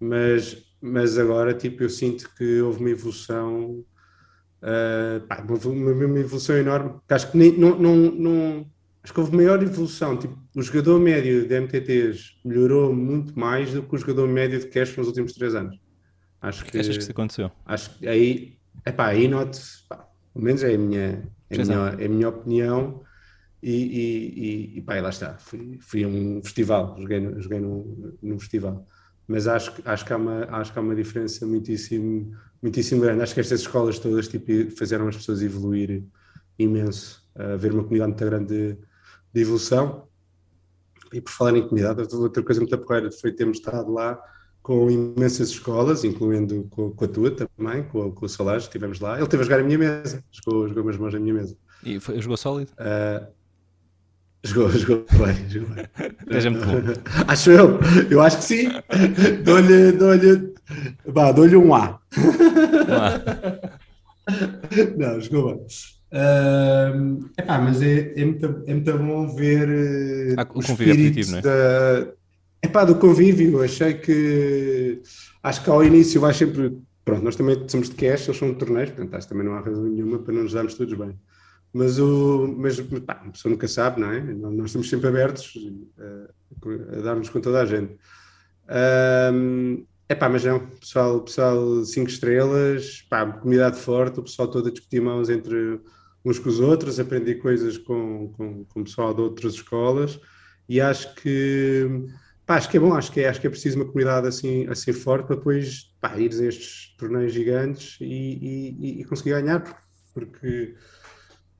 Mas 0.00 0.68
mas 0.80 1.18
agora 1.18 1.54
tipo 1.54 1.82
eu 1.82 1.90
sinto 1.90 2.32
que 2.34 2.60
houve 2.60 2.80
uma 2.80 2.90
evolução 2.90 3.84
uh, 4.62 5.26
pá, 5.26 5.44
uma, 5.46 5.92
uma, 5.92 6.18
evolução 6.18 6.56
enorme 6.56 7.00
que 7.06 7.14
acho 7.14 7.30
que 7.30 7.36
nem, 7.36 7.58
não, 7.58 7.78
não, 7.78 7.96
não, 7.96 8.70
acho 9.02 9.12
que 9.12 9.20
houve 9.20 9.36
maior 9.36 9.62
evolução 9.62 10.16
tipo, 10.16 10.38
o 10.54 10.62
jogador 10.62 10.98
médio 11.00 11.46
de 11.46 11.60
MTTs 11.60 12.40
melhorou 12.44 12.94
muito 12.94 13.38
mais 13.38 13.72
do 13.72 13.82
que 13.82 13.94
o 13.94 13.98
jogador 13.98 14.28
médio 14.28 14.58
de 14.58 14.66
cash 14.66 14.96
nos 14.96 15.06
últimos 15.06 15.32
três 15.32 15.54
anos 15.54 15.78
acho 16.40 16.64
que, 16.64 16.72
que 16.72 16.78
achas 16.78 16.96
que 16.96 17.02
isso 17.02 17.12
aconteceu? 17.12 17.50
acho 17.66 17.98
que 17.98 18.08
aí, 18.08 18.58
epá, 18.86 19.06
aí 19.06 19.28
noto 19.28 19.58
pá, 19.88 20.08
pelo 20.32 20.44
menos 20.44 20.62
é 20.62 20.74
a 20.74 20.78
minha, 20.78 21.28
é 21.50 21.60
a 21.60 21.64
minha, 21.64 21.96
é 21.98 22.06
a 22.06 22.08
minha 22.08 22.28
opinião 22.28 23.02
e, 23.62 23.72
e, 23.72 24.74
e, 24.76 24.78
e 24.78 24.82
pá, 24.82 25.00
lá 25.00 25.08
está 25.08 25.36
fui, 25.38 25.78
fui 25.80 26.04
a 26.04 26.08
um 26.08 26.40
festival 26.42 26.96
joguei, 26.98 27.20
joguei 27.40 27.60
num, 27.60 28.16
num 28.22 28.38
festival 28.38 28.86
mas 29.28 29.46
acho, 29.46 29.74
acho, 29.84 30.06
que 30.06 30.12
há 30.14 30.16
uma, 30.16 30.44
acho 30.46 30.72
que 30.72 30.78
há 30.78 30.82
uma 30.82 30.96
diferença 30.96 31.46
muitíssimo, 31.46 32.34
muitíssimo 32.62 33.02
grande. 33.02 33.22
Acho 33.22 33.34
que 33.34 33.40
estas 33.40 33.60
escolas 33.60 33.98
todas 33.98 34.26
tipo, 34.26 34.46
fizeram 34.70 35.06
as 35.06 35.16
pessoas 35.16 35.42
evoluir 35.42 36.02
imenso, 36.58 37.22
haver 37.34 37.72
uma 37.72 37.84
comunidade 37.84 38.12
muito 38.12 38.24
grande 38.24 38.46
de, 38.46 38.78
de, 39.38 39.42
evolução. 39.42 40.06
E 41.12 41.20
por 41.20 41.32
falar 41.32 41.56
em 41.56 41.62
comunidade, 41.62 42.14
outra 42.14 42.42
coisa 42.42 42.60
muito 42.60 42.76
porreira 42.78 43.10
foi 43.10 43.32
termos 43.32 43.58
estado 43.58 43.90
lá 43.90 44.20
com 44.62 44.90
imensas 44.90 45.48
escolas, 45.48 46.04
incluindo 46.04 46.66
com, 46.70 46.90
com 46.90 47.04
a 47.04 47.08
tua 47.08 47.30
também, 47.30 47.82
com, 47.84 48.12
com 48.12 48.26
o 48.26 48.28
Solage, 48.28 48.66
estivemos 48.66 49.00
lá. 49.00 49.16
Ele 49.16 49.26
teve 49.26 49.42
a 49.42 49.44
jogar 49.44 49.60
a 49.60 49.62
minha 49.64 49.78
mesa, 49.78 50.22
jogou, 50.30 50.68
jogou 50.68 50.82
umas 50.82 50.98
mãos 50.98 51.14
na 51.14 51.20
minha 51.20 51.32
mesa. 51.32 51.56
E 51.82 51.98
foi, 51.98 52.20
jogou 52.20 52.36
sólido? 52.36 52.70
Uh, 52.72 53.26
Jogou, 54.44 54.70
jogou 54.78 55.04
bem, 55.12 55.48
jogou 55.50 55.74
bem. 55.74 55.84
Acho 57.26 57.50
eu, 57.50 57.78
eu 58.10 58.20
acho 58.20 58.38
que 58.38 58.44
sim. 58.44 58.68
Dou-lhe, 59.44 59.92
dou-lhe, 59.92 60.54
dou-lhe 61.34 61.56
um 61.56 61.74
A. 61.74 62.00
Um 62.16 62.94
A. 62.94 63.20
Não, 64.96 65.20
jogou 65.20 65.56
bem. 65.56 65.66
Uh, 66.10 67.28
epá, 67.36 67.58
mas 67.58 67.82
é, 67.82 68.14
é, 68.16 68.24
muito, 68.24 68.64
é 68.66 68.72
muito 68.72 68.98
bom 68.98 69.28
ver 69.28 69.68
uh, 69.68 70.34
ah, 70.38 70.46
o, 70.54 70.58
o 70.58 70.60
espírito 70.60 71.36
é? 71.36 71.40
da, 71.42 72.12
É 72.62 72.68
pá, 72.68 72.84
do 72.84 72.94
convívio, 72.94 73.62
achei 73.62 73.94
que 73.94 75.02
acho 75.42 75.62
que 75.62 75.70
ao 75.70 75.84
início 75.84 76.20
vai 76.20 76.32
sempre. 76.32 76.78
Pronto, 77.04 77.22
nós 77.22 77.36
também 77.36 77.62
somos 77.68 77.88
de 77.90 77.96
cash, 77.96 78.28
eles 78.28 78.38
são 78.38 78.52
de 78.52 78.58
torneios, 78.58 78.90
portanto 78.90 79.14
acho 79.14 79.26
que 79.26 79.32
também 79.32 79.46
não 79.46 79.54
há 79.54 79.60
razão 79.60 79.84
nenhuma 79.84 80.18
para 80.18 80.34
não 80.34 80.42
nos 80.42 80.52
darmos 80.52 80.74
todos 80.74 80.96
bem. 80.96 81.18
Mas, 81.72 81.98
o, 81.98 82.54
mas 82.56 82.80
pá, 82.80 83.22
a 83.26 83.30
pessoa 83.30 83.52
nunca 83.52 83.68
sabe, 83.68 84.00
não 84.00 84.10
é? 84.10 84.20
Nós 84.20 84.66
estamos 84.66 84.88
sempre 84.88 85.08
abertos 85.08 85.52
a, 85.98 86.98
a 86.98 87.00
darmos 87.02 87.28
com 87.28 87.40
toda 87.40 87.60
a 87.60 87.66
gente. 87.66 87.94
Um, 89.32 89.84
é 90.08 90.14
pá, 90.14 90.28
mas 90.28 90.44
não, 90.44 90.60
pessoal, 90.60 91.20
pessoal 91.20 91.84
cinco 91.84 92.08
estrelas, 92.08 93.02
pá, 93.10 93.26
comunidade 93.26 93.78
forte, 93.78 94.20
o 94.20 94.22
pessoal 94.22 94.48
todo 94.48 94.68
a 94.68 94.70
discutir 94.70 95.00
mãos 95.02 95.28
entre 95.28 95.80
uns 96.28 96.38
com 96.38 96.48
os 96.48 96.60
outros, 96.60 97.00
aprender 97.00 97.36
coisas 97.36 97.78
com, 97.78 98.32
com, 98.36 98.64
com 98.64 98.80
o 98.80 98.84
pessoal 98.84 99.14
de 99.14 99.20
outras 99.20 99.54
escolas 99.54 100.20
e 100.68 100.80
acho 100.80 101.14
que 101.14 102.06
pá, 102.44 102.56
acho 102.56 102.68
que 102.68 102.76
é 102.76 102.80
bom, 102.80 102.94
acho 102.94 103.10
que 103.10 103.20
é, 103.20 103.28
acho 103.28 103.40
que 103.40 103.46
é 103.46 103.50
preciso 103.50 103.76
uma 103.76 103.86
comunidade 103.86 104.26
assim, 104.26 104.66
assim 104.68 104.92
forte 104.92 105.26
para 105.26 105.36
depois 105.36 105.94
pá, 106.00 106.16
ires 106.18 106.40
a 106.40 106.46
estes 106.46 106.96
torneios 106.96 107.32
gigantes 107.32 107.96
e, 108.00 108.76
e, 108.78 109.00
e 109.00 109.04
conseguir 109.04 109.30
ganhar, 109.30 109.62
porque 110.14 110.74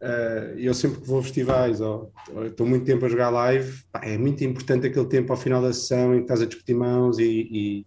Uh, 0.01 0.55
eu 0.57 0.73
sempre 0.75 1.01
que 1.01 1.09
vou 1.09 1.19
a 1.19 1.23
festivais 1.25 1.81
ou, 1.81 2.13
ou, 2.33 2.47
estou 2.47 2.65
muito 2.65 2.87
tempo 2.87 3.05
a 3.05 3.09
jogar 3.09 3.31
live, 3.31 3.83
pá, 3.91 4.01
é 4.05 4.17
muito 4.17 4.45
importante 4.45 4.87
aquele 4.87 5.07
tempo 5.07 5.33
ao 5.33 5.37
final 5.37 5.61
da 5.61 5.73
sessão 5.73 6.15
em 6.15 6.19
que 6.19 6.23
estás 6.23 6.41
a 6.41 6.47
discutir 6.47 6.75
mãos 6.75 7.19
e, 7.19 7.25
e 7.25 7.87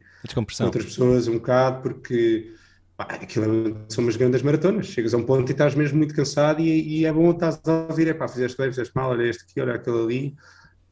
outras 0.62 0.84
pessoas 0.84 1.30
um 1.30 1.36
bocado, 1.36 1.82
porque 1.82 2.54
pá, 3.06 3.16
aquilo 3.16 3.46
é, 3.70 3.74
são 3.90 4.04
umas 4.04 4.16
grandes 4.16 4.42
maratonas. 4.42 4.88
Chegas 4.88 5.14
a 5.14 5.18
um 5.18 5.24
ponto 5.24 5.50
e 5.50 5.52
estás 5.52 5.76
mesmo 5.76 5.98
muito 5.98 6.14
cansado 6.14 6.62
e, 6.62 7.00
e 7.00 7.06
é 7.06 7.12
bom 7.12 7.32
estás 7.32 7.62
a 7.66 7.88
ouvir, 7.90 8.08
é 8.08 8.14
pá, 8.14 8.28
fizeste 8.28 8.58
bem, 8.58 8.70
fizeste 8.70 8.96
mal, 8.96 9.12
olha 9.12 9.24
este 9.24 9.44
aqui, 9.44 9.62
olha 9.62 9.76
aquele 9.76 10.00
ali. 10.00 10.36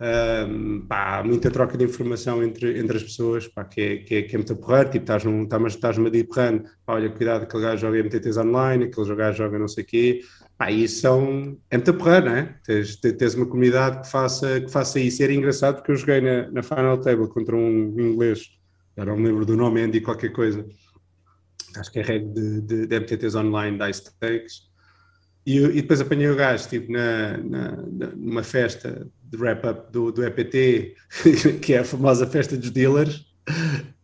Um, 0.01 0.85
pá, 0.87 1.21
muita 1.25 1.51
troca 1.51 1.77
de 1.77 1.83
informação 1.83 2.41
entre, 2.41 2.79
entre 2.79 2.95
as 2.95 3.03
pessoas, 3.03 3.49
pá, 3.49 3.65
que, 3.65 3.81
é, 3.81 3.97
que, 3.97 4.15
é, 4.15 4.21
que 4.21 4.33
é 4.33 4.37
muito 4.37 4.55
porreiro, 4.55 4.89
tipo, 4.91 5.03
estás 5.03 5.25
num, 5.25 5.43
estás, 5.43 5.73
estás 5.73 5.97
numa 5.97 6.09
deep 6.09 6.29
run, 6.33 6.59
pá, 6.85 6.93
olha, 6.93 7.09
cuidado, 7.09 7.43
aquele 7.43 7.63
gajo 7.63 7.81
joga 7.81 7.99
MTTs 7.99 8.37
online, 8.37 8.85
aquele 8.85 9.15
gajo 9.15 9.37
joga 9.37 9.59
não 9.59 9.67
sei 9.67 9.83
o 9.83 9.87
quê, 9.87 10.21
pá, 10.57 10.67
são, 10.87 11.57
é 11.69 11.75
muito 11.75 11.93
porreiro, 11.95 12.27
não 12.27 12.35
é? 12.37 12.55
Tens, 12.65 12.95
tens 12.95 13.35
uma 13.35 13.45
comunidade 13.45 13.99
que 14.03 14.09
faça, 14.09 14.61
que 14.61 14.71
faça 14.71 15.01
isso, 15.01 15.21
e 15.21 15.25
era 15.25 15.33
engraçado 15.33 15.75
porque 15.75 15.91
eu 15.91 15.97
joguei 15.97 16.21
na, 16.21 16.49
na 16.49 16.63
Final 16.63 16.97
Table 17.01 17.27
contra 17.27 17.53
um 17.57 17.93
inglês, 17.99 18.51
já 18.97 19.03
não 19.03 19.17
me 19.17 19.27
lembro 19.27 19.45
do 19.45 19.57
nome, 19.57 19.81
Andy 19.81 19.99
qualquer 19.99 20.31
coisa, 20.31 20.65
acho 21.79 21.91
que 21.91 21.99
é 21.99 22.01
reg 22.03 22.25
de, 22.33 22.61
de, 22.61 22.87
de 22.87 22.99
MTTs 22.99 23.35
online, 23.35 23.77
Dice 23.77 24.05
Stakes, 24.05 24.69
e, 25.45 25.57
e, 25.57 25.81
depois 25.81 25.99
apanhei 25.99 26.29
o 26.29 26.35
gajo, 26.35 26.67
tipo, 26.67 26.91
na, 26.91 27.37
na, 27.37 27.71
numa 28.15 28.43
festa 28.43 29.07
de 29.23 29.37
wrap-up 29.37 29.91
do, 29.91 30.11
do 30.11 30.23
EPT, 30.23 30.95
que 31.61 31.73
é 31.73 31.79
a 31.79 31.83
famosa 31.83 32.27
festa 32.27 32.55
dos 32.55 32.69
dealers. 32.69 33.25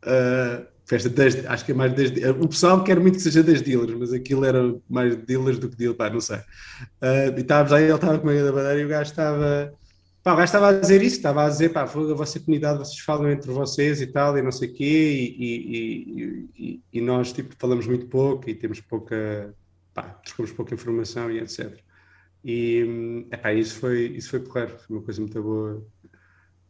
Uh, 0.03 0.65
festa 0.85 1.09
das, 1.09 1.45
acho 1.45 1.65
que 1.65 1.71
é 1.71 1.75
mais 1.75 1.93
das, 1.93 2.09
o 2.41 2.47
pessoal 2.47 2.83
quer 2.83 2.99
muito 2.99 3.15
que 3.15 3.21
seja 3.21 3.43
das 3.43 3.61
dealers, 3.61 3.93
mas 3.93 4.13
aquilo 4.13 4.45
era 4.45 4.75
mais 4.89 5.15
dealers 5.17 5.59
do 5.59 5.69
que 5.69 5.75
dealers, 5.75 5.97
pá, 5.97 6.09
não 6.09 6.21
sei. 6.21 6.37
Uh, 6.37 7.37
e 7.37 7.41
estávamos 7.41 7.73
aí, 7.73 7.83
ele 7.83 7.93
estava 7.93 8.17
com 8.17 8.29
a 8.29 8.33
da 8.33 8.51
bandeira 8.51 8.79
e 8.79 8.85
o 8.85 8.89
gajo 8.89 9.11
estava, 9.11 9.73
pá, 10.25 10.33
o 10.33 10.37
gajo 10.37 10.45
estava 10.45 10.69
a 10.69 10.79
dizer 10.79 11.03
isso, 11.03 11.17
estava 11.17 11.45
a 11.45 11.49
dizer, 11.49 11.69
pá, 11.69 11.83
a 11.83 11.85
vossa 11.85 12.39
comunidade, 12.39 12.79
vocês 12.79 12.99
falam 12.99 13.29
entre 13.29 13.51
vocês 13.51 14.01
e 14.01 14.07
tal, 14.07 14.35
e 14.35 14.41
não 14.41 14.51
sei 14.51 14.69
o 14.69 14.73
quê, 14.73 15.35
e, 15.37 15.45
e, 15.45 16.49
e, 16.57 16.83
e, 16.93 17.01
nós, 17.01 17.31
tipo, 17.31 17.55
falamos 17.59 17.85
muito 17.85 18.07
pouco 18.07 18.49
e 18.49 18.55
temos 18.55 18.81
pouca, 18.81 19.55
pá, 19.93 20.03
trocamos 20.25 20.51
pouca 20.51 20.73
informação 20.73 21.31
e 21.31 21.39
etc. 21.39 21.79
E 22.43 23.27
isso 23.55 23.79
foi, 23.79 24.07
isso 24.07 24.31
foi 24.31 24.39
porreiro, 24.39 24.77
foi 24.79 24.97
uma 24.97 25.05
coisa 25.05 25.21
muito 25.21 25.43
boa 25.43 25.85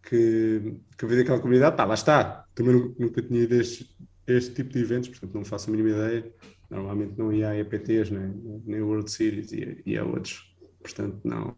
que, 0.04 0.76
que 0.98 1.06
vi 1.06 1.16
daquela 1.18 1.40
comunidade. 1.40 1.78
Pá, 1.78 1.86
lá 1.86 1.94
está, 1.94 2.46
também 2.54 2.94
nunca 3.00 3.22
tinha 3.22 3.42
ido 3.42 3.56
este, 3.56 3.90
este 4.28 4.54
tipo 4.54 4.72
de 4.74 4.80
eventos, 4.82 5.10
portanto 5.10 5.34
não 5.34 5.46
faço 5.46 5.70
a 5.70 5.72
mínima 5.72 5.92
ideia. 5.92 6.34
Normalmente 6.70 7.18
não 7.18 7.32
ia 7.32 7.50
a 7.50 7.58
EPTs, 7.58 8.10
nem, 8.12 8.62
nem 8.66 8.82
World 8.82 9.10
Series 9.10 9.52
e, 9.54 9.82
e 9.86 9.98
a 9.98 10.04
outros, 10.04 10.54
portanto 10.82 11.22
não. 11.24 11.56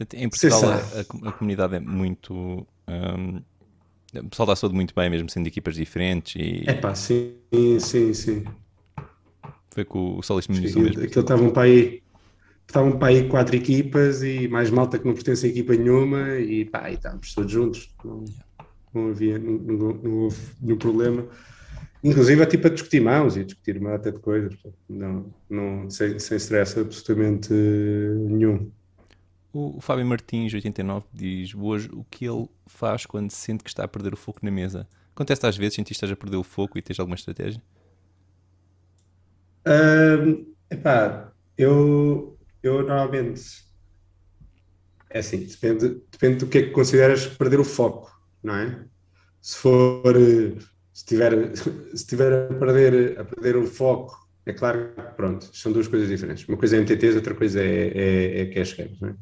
Portanto, 0.00 0.14
em 0.14 0.28
Portugal 0.30 0.62
a, 0.64 1.28
a, 1.28 1.32
comunidade 1.32 1.74
é 1.76 1.80
muito. 1.80 2.66
Um, 2.88 3.42
o 4.18 4.28
pessoal 4.30 4.46
dá 4.46 4.56
saúde 4.56 4.74
muito 4.74 4.94
bem, 4.94 5.10
mesmo 5.10 5.28
sendo 5.28 5.46
equipas 5.46 5.74
diferentes. 5.74 6.36
E... 6.36 6.64
É 6.66 6.72
pá, 6.72 6.94
sim, 6.94 7.34
sim, 7.78 8.14
sim. 8.14 8.44
Foi 9.70 9.84
com 9.84 10.18
o 10.18 10.22
Solis 10.22 10.48
me 10.48 10.58
mesmo. 10.58 10.88
Aquilo 10.88 11.20
estava 11.20 11.42
um 11.42 11.50
país 11.50 12.00
estavam 12.66 12.98
para 12.98 13.08
aí 13.08 13.28
quatro 13.28 13.56
equipas 13.56 14.22
e 14.22 14.46
mais 14.46 14.70
malta 14.70 14.96
que 14.96 15.04
não 15.04 15.12
pertence 15.12 15.44
a 15.44 15.48
equipa 15.48 15.74
nenhuma 15.74 16.36
e 16.38 16.64
pá, 16.64 16.88
e 16.88 16.94
estávamos 16.94 17.34
todos 17.34 17.50
juntos, 17.50 17.92
não, 18.04 18.24
não 18.94 19.08
havia 19.10 19.40
não, 19.40 19.52
não, 19.58 19.92
não 19.94 20.12
houve 20.18 20.40
nenhum 20.62 20.78
problema. 20.78 21.26
Inclusive, 22.02 22.40
é 22.40 22.46
tipo 22.46 22.66
a 22.68 22.70
discutir 22.70 23.00
mãos 23.00 23.36
e 23.36 23.40
a 23.40 23.44
discutir 23.44 23.76
uma 23.76 23.90
data 23.90 24.12
de 24.12 24.20
coisas, 24.20 24.56
não, 24.88 25.26
não, 25.50 25.90
sem, 25.90 26.18
sem 26.18 26.36
stress 26.36 26.78
absolutamente 26.78 27.52
nenhum. 27.52 28.70
O, 29.52 29.80
Fábio 29.80 30.06
Martins, 30.06 30.54
89, 30.54 31.06
diz 31.12 31.54
hoje 31.54 31.88
o 31.92 32.04
que 32.04 32.24
ele 32.24 32.48
faz 32.66 33.04
quando 33.04 33.30
sente 33.30 33.64
que 33.64 33.70
está 33.70 33.84
a 33.84 33.88
perder 33.88 34.14
o 34.14 34.16
foco 34.16 34.40
na 34.42 34.50
mesa. 34.50 34.88
Acontece 35.14 35.46
às 35.46 35.56
vezes, 35.56 35.74
sentiste 35.74 36.00
que 36.00 36.04
estás 36.04 36.12
a 36.12 36.16
perder 36.16 36.36
o 36.36 36.44
foco 36.44 36.78
e 36.78 36.82
tens 36.82 37.00
alguma 37.00 37.16
estratégia? 37.16 37.60
Uh, 39.66 40.46
epá, 40.70 41.32
eu 41.58 42.38
eu 42.62 42.82
normalmente 42.82 43.42
é 45.10 45.18
assim, 45.18 45.38
depende, 45.38 46.00
depende 46.10 46.36
do 46.36 46.46
que 46.46 46.58
é 46.58 46.62
que 46.62 46.70
consideras 46.70 47.26
perder 47.26 47.58
o 47.58 47.64
foco, 47.64 48.10
não 48.42 48.54
é? 48.54 48.84
Se 49.42 49.56
for 49.56 50.14
se 50.92 51.04
tiver, 51.04 51.56
se 51.56 52.06
tiver 52.06 52.50
a 52.50 52.54
perder, 52.54 53.18
a 53.18 53.24
perder 53.24 53.56
o 53.56 53.66
foco, 53.66 54.28
é 54.46 54.52
claro 54.52 54.92
que 54.94 55.02
pronto, 55.16 55.48
são 55.52 55.72
duas 55.72 55.88
coisas 55.88 56.08
diferentes. 56.08 56.46
Uma 56.46 56.56
coisa 56.56 56.76
é 56.76 56.80
MTTs, 56.80 57.16
outra 57.16 57.34
coisa 57.34 57.60
é, 57.62 57.88
é, 57.88 58.40
é 58.42 58.46
cash 58.46 58.74
games. 58.74 59.00
Não 59.00 59.08
é? 59.08 59.14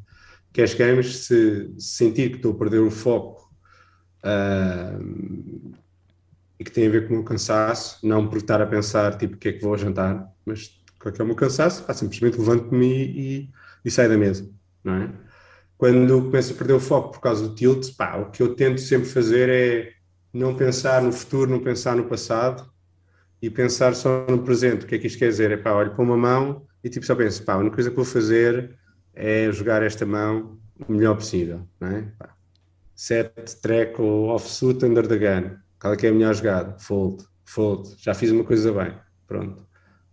Cash 0.53 0.74
games, 0.74 1.26
se, 1.26 1.72
se 1.78 1.96
sentir 1.96 2.30
que 2.30 2.36
estou 2.36 2.53
a 2.53 2.59
perder 2.59 2.80
o 2.80 2.90
foco 2.90 3.49
uh, 4.24 5.74
e 6.59 6.64
que 6.64 6.70
tem 6.70 6.86
a 6.86 6.90
ver 6.90 7.07
com 7.07 7.14
o 7.14 7.16
meu 7.18 7.24
cansaço, 7.24 8.05
não 8.07 8.26
por 8.26 8.38
estar 8.38 8.61
a 8.61 8.66
pensar 8.66 9.16
tipo 9.16 9.34
o 9.34 9.38
que 9.38 9.49
é 9.49 9.53
que 9.53 9.62
vou 9.62 9.76
jantar, 9.76 10.28
mas 10.44 10.78
qual 11.01 11.14
é 11.16 11.22
o 11.22 11.26
meu 11.26 11.36
cansaço? 11.36 11.84
Ah, 11.86 11.94
simplesmente 11.94 12.38
levanto-me 12.38 12.86
e, 12.86 13.51
e 13.84 13.90
saio 13.90 14.09
da 14.09 14.16
mesa, 14.16 14.51
não 14.82 14.94
é? 14.94 15.12
Quando 15.76 16.22
começo 16.22 16.53
a 16.53 16.57
perder 16.57 16.72
o 16.72 16.80
foco 16.80 17.12
por 17.12 17.20
causa 17.20 17.46
do 17.49 17.55
tilt, 17.55 17.94
pá, 17.96 18.16
o 18.16 18.30
que 18.30 18.42
eu 18.42 18.55
tento 18.57 18.80
sempre 18.80 19.09
fazer 19.09 19.49
é 19.49 19.92
não 20.32 20.57
pensar 20.57 21.01
no 21.03 21.12
futuro, 21.12 21.51
não 21.51 21.61
pensar 21.61 21.94
no 21.94 22.05
passado 22.05 22.68
e 23.40 23.49
pensar 23.49 23.94
só 23.94 24.26
no 24.28 24.42
presente. 24.42 24.84
O 24.84 24.88
que 24.88 24.96
é 24.96 24.99
que 24.99 25.07
isto 25.07 25.18
quer 25.18 25.28
dizer? 25.28 25.53
É 25.53 25.57
pá, 25.57 25.72
olho 25.72 25.92
para 25.92 26.03
uma 26.03 26.16
mão 26.16 26.66
e 26.82 26.88
tipo 26.88 27.07
só 27.07 27.14
penso, 27.14 27.44
pá, 27.44 27.55
a 27.55 27.59
única 27.59 27.76
coisa 27.76 27.90
que 27.90 27.96
vou 27.96 28.05
fazer 28.05 28.76
é 29.18 29.50
jogar 29.52 29.82
esta 29.82 30.06
mão 30.06 30.58
o 30.88 30.92
melhor 30.92 31.16
possível, 31.16 31.66
não 31.80 31.88
é? 31.88 32.12
Set, 32.94 33.32
track 33.60 34.00
ou 34.00 34.28
offsuit 34.28 34.84
under 34.84 35.06
the 35.06 35.18
gun. 35.18 35.56
Qual 35.80 35.92
é 35.92 35.96
que 35.96 36.06
é 36.06 36.10
a 36.10 36.12
melhor 36.12 36.34
jogada? 36.34 36.78
Fold, 36.78 37.24
fold. 37.44 37.94
Já 37.98 38.14
fiz 38.14 38.30
uma 38.30 38.44
coisa 38.44 38.72
bem. 38.72 38.94
Pronto 39.26 39.68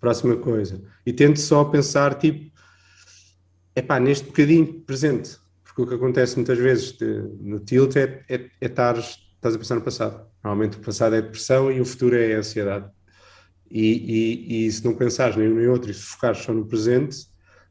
próxima 0.05 0.37
coisa. 0.37 0.83
E 1.03 1.11
tento 1.11 1.39
só 1.39 1.65
pensar, 1.65 2.13
tipo, 2.13 2.51
é 3.75 3.81
pá, 3.81 3.99
neste 3.99 4.27
bocadinho 4.27 4.81
presente. 4.81 5.35
Porque 5.63 5.81
o 5.81 5.87
que 5.87 5.95
acontece 5.95 6.35
muitas 6.35 6.59
vezes 6.59 6.91
de, 6.91 7.05
no 7.41 7.59
tilt 7.59 7.95
é, 7.95 8.23
é, 8.29 8.35
é 8.61 8.65
estás 8.65 9.17
a 9.43 9.57
pensar 9.57 9.75
no 9.75 9.81
passado. 9.81 10.27
Normalmente 10.43 10.77
o 10.77 10.79
passado 10.79 11.15
é 11.15 11.21
depressão 11.23 11.71
e 11.71 11.81
o 11.81 11.85
futuro 11.85 12.15
é 12.15 12.33
ansiedade. 12.33 12.87
E, 13.69 13.81
e, 13.81 14.67
e 14.67 14.71
se 14.71 14.85
não 14.85 14.93
pensares 14.93 15.35
nem 15.35 15.51
um 15.51 15.55
nem 15.55 15.67
outro 15.67 15.89
e 15.89 15.93
se 15.93 16.01
focares 16.01 16.37
só 16.37 16.53
no 16.53 16.67
presente, 16.67 17.27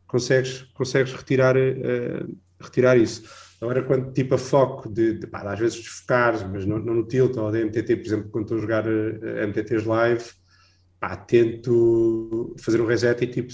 consegues, 0.06 0.62
consegues 0.74 1.12
retirar, 1.12 1.56
uh, 1.56 2.36
retirar 2.60 2.96
isso. 2.96 3.22
Agora, 3.60 3.82
quando 3.82 4.12
tipo 4.12 4.34
a 4.34 4.38
foco 4.38 4.88
de, 4.88 5.14
de 5.14 5.26
pá, 5.26 5.40
às 5.50 5.58
vezes 5.58 5.78
desfocares, 5.78 6.42
mas 6.42 6.66
não, 6.66 6.78
não 6.78 6.94
no 6.94 7.06
tilt 7.06 7.36
ou 7.36 7.50
da 7.50 7.58
MTT, 7.58 7.96
por 7.96 8.06
exemplo, 8.06 8.30
quando 8.30 8.44
estou 8.44 8.58
a 8.58 8.60
jogar 8.60 8.86
eh, 8.86 9.46
MTTs 9.46 9.86
live, 9.86 10.24
pá, 11.00 11.16
tento 11.16 12.54
fazer 12.58 12.80
um 12.80 12.86
reset 12.86 13.24
e 13.24 13.26
tipo, 13.26 13.52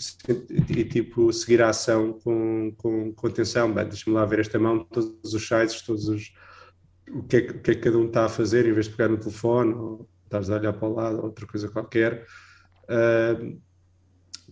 e, 0.76 0.84
tipo 0.84 1.32
seguir 1.32 1.62
a 1.62 1.68
ação 1.68 2.14
com, 2.14 2.72
com, 2.76 3.12
com 3.12 3.26
atenção. 3.26 3.72
Deixa-me 3.72 4.16
lá 4.16 4.24
ver 4.24 4.40
esta 4.40 4.59
mão, 4.59 4.84
todos 4.84 5.32
os 5.32 5.46
sites, 5.46 5.82
todos 5.82 6.09
os. 6.09 6.32
O 7.09 7.22
que, 7.24 7.36
é, 7.36 7.40
o 7.51 7.61
que 7.61 7.70
é 7.72 7.74
que 7.74 7.80
cada 7.80 7.98
um 7.98 8.07
está 8.07 8.24
a 8.24 8.28
fazer, 8.28 8.66
em 8.66 8.72
vez 8.72 8.86
de 8.86 8.96
pegar 8.96 9.09
no 9.09 9.18
telefone 9.18 9.74
ou 9.74 10.09
estás 10.24 10.48
a 10.48 10.57
olhar 10.57 10.72
para 10.72 10.88
o 10.88 10.94
lado, 10.94 11.22
outra 11.22 11.46
coisa 11.46 11.68
qualquer. 11.68 12.24
Uh, 12.84 13.61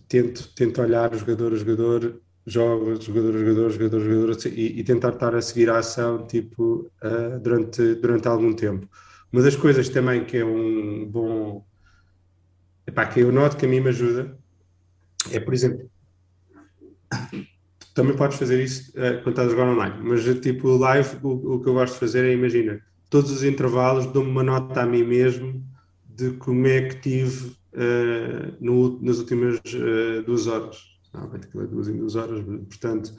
tento, 0.09 0.49
tento 0.55 0.81
olhar 0.81 1.15
jogador 1.15 1.53
a 1.53 1.55
jogador, 1.55 2.21
jogo, 2.45 3.01
jogador 3.01 3.35
a 3.35 3.39
jogador, 3.39 3.69
jogador 3.69 4.01
a 4.01 4.03
jogador 4.03 4.37
e, 4.47 4.79
e 4.79 4.83
tentar 4.83 5.13
estar 5.13 5.35
a 5.35 5.41
seguir 5.41 5.69
a 5.69 5.77
ação 5.77 6.25
tipo, 6.25 6.91
uh, 7.03 7.39
durante, 7.39 7.95
durante 7.95 8.27
algum 8.27 8.51
tempo. 8.53 8.89
Uma 9.31 9.43
das 9.43 9.55
coisas 9.55 9.87
também 9.87 10.25
que 10.25 10.37
é 10.37 10.43
um 10.43 11.05
bom 11.05 11.63
epá, 12.87 13.05
que 13.05 13.19
eu 13.19 13.31
noto 13.31 13.55
que 13.55 13.65
a 13.65 13.69
mim 13.69 13.79
me 13.79 13.89
ajuda 13.89 14.35
é, 15.31 15.39
por 15.39 15.53
exemplo, 15.53 15.89
também 17.93 18.15
podes 18.15 18.37
fazer 18.37 18.63
isso 18.63 18.91
uh, 18.91 19.21
quando 19.21 19.29
estás 19.29 19.47
a 19.47 19.51
jogar 19.51 19.67
online, 19.69 19.95
mas 20.01 20.23
tipo 20.41 20.69
live, 20.69 21.17
o, 21.21 21.55
o, 21.55 21.61
que 21.61 21.69
eu 21.69 21.73
gosto 21.73 21.93
de 21.93 21.99
fazer 21.99 22.25
é, 22.25 22.33
imagina, 22.33 22.81
todos 23.09 23.31
os 23.31 23.43
intervalos, 23.43 24.07
dou-me 24.07 24.31
uma 24.31 24.43
nota 24.43 24.81
a 24.81 24.85
mim 24.85 25.03
mesmo 25.03 25.63
de 26.07 26.31
como 26.31 26.65
é 26.65 26.81
que 26.87 26.95
tive 26.95 27.58
uh, 27.79 28.57
no, 28.59 29.01
nas 29.01 29.19
últimas 29.19 29.57
uh, 29.73 30.23
duas 30.25 30.47
horas. 30.47 30.77
Não, 31.13 31.27
vai 31.27 31.39
ter 31.39 31.47
que 31.47 31.57
ler 31.57 31.67
duas 31.67 31.87
em 31.87 31.97
duas 31.97 32.15
horas, 32.15 32.43
portanto, 32.43 33.13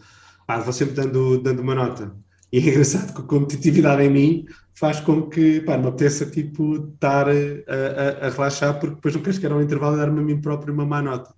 ah, 0.46 0.60
vou 0.60 0.72
sempre 0.72 0.94
dando, 0.94 1.40
dando 1.40 1.60
uma 1.60 1.74
nota. 1.74 2.14
E 2.52 2.58
é 2.58 2.70
engraçado 2.70 3.14
que 3.14 3.20
a 3.20 3.24
competitividade 3.24 4.02
em 4.02 4.10
mim 4.10 4.46
faz 4.74 4.98
com 5.00 5.28
que 5.28 5.60
pá, 5.60 5.76
me 5.76 5.86
apeteça 5.86 6.26
tipo, 6.26 6.76
estar 6.94 7.28
a, 7.28 7.32
a, 7.32 8.26
a 8.26 8.30
relaxar, 8.30 8.78
porque 8.78 8.96
depois 8.96 9.14
não 9.14 9.22
queres 9.22 9.38
que 9.38 9.46
era 9.46 9.54
um 9.54 9.62
intervalo 9.62 9.94
e 9.94 9.98
dar-me 9.98 10.20
a 10.20 10.22
mim 10.22 10.40
próprio 10.40 10.74
uma 10.74 10.84
má 10.84 11.02
nota. 11.02 11.30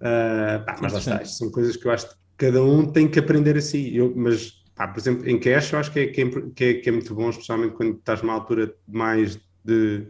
Uh, 0.00 0.64
pá, 0.64 0.76
mas 0.80 0.92
lá 0.92 0.98
está, 0.98 1.24
são 1.24 1.50
coisas 1.50 1.76
que 1.76 1.86
eu 1.86 1.92
acho 1.92 2.08
que 2.08 2.14
cada 2.36 2.62
um 2.62 2.84
tem 2.90 3.08
que 3.08 3.18
aprender 3.18 3.56
assim. 3.56 3.88
Eu, 3.88 4.12
mas, 4.16 4.52
pá, 4.74 4.88
por 4.88 4.98
exemplo, 4.98 5.28
em 5.28 5.38
cash 5.38 5.72
eu 5.72 5.78
acho 5.78 5.92
que 5.92 6.00
é, 6.00 6.06
que 6.08 6.64
é, 6.64 6.74
que 6.74 6.88
é, 6.88 6.92
muito 6.92 7.14
bom, 7.14 7.30
especialmente 7.30 7.74
quando 7.74 7.96
estás 7.96 8.22
numa 8.22 8.34
altura 8.34 8.74
mais 8.88 9.38
de. 9.64 10.08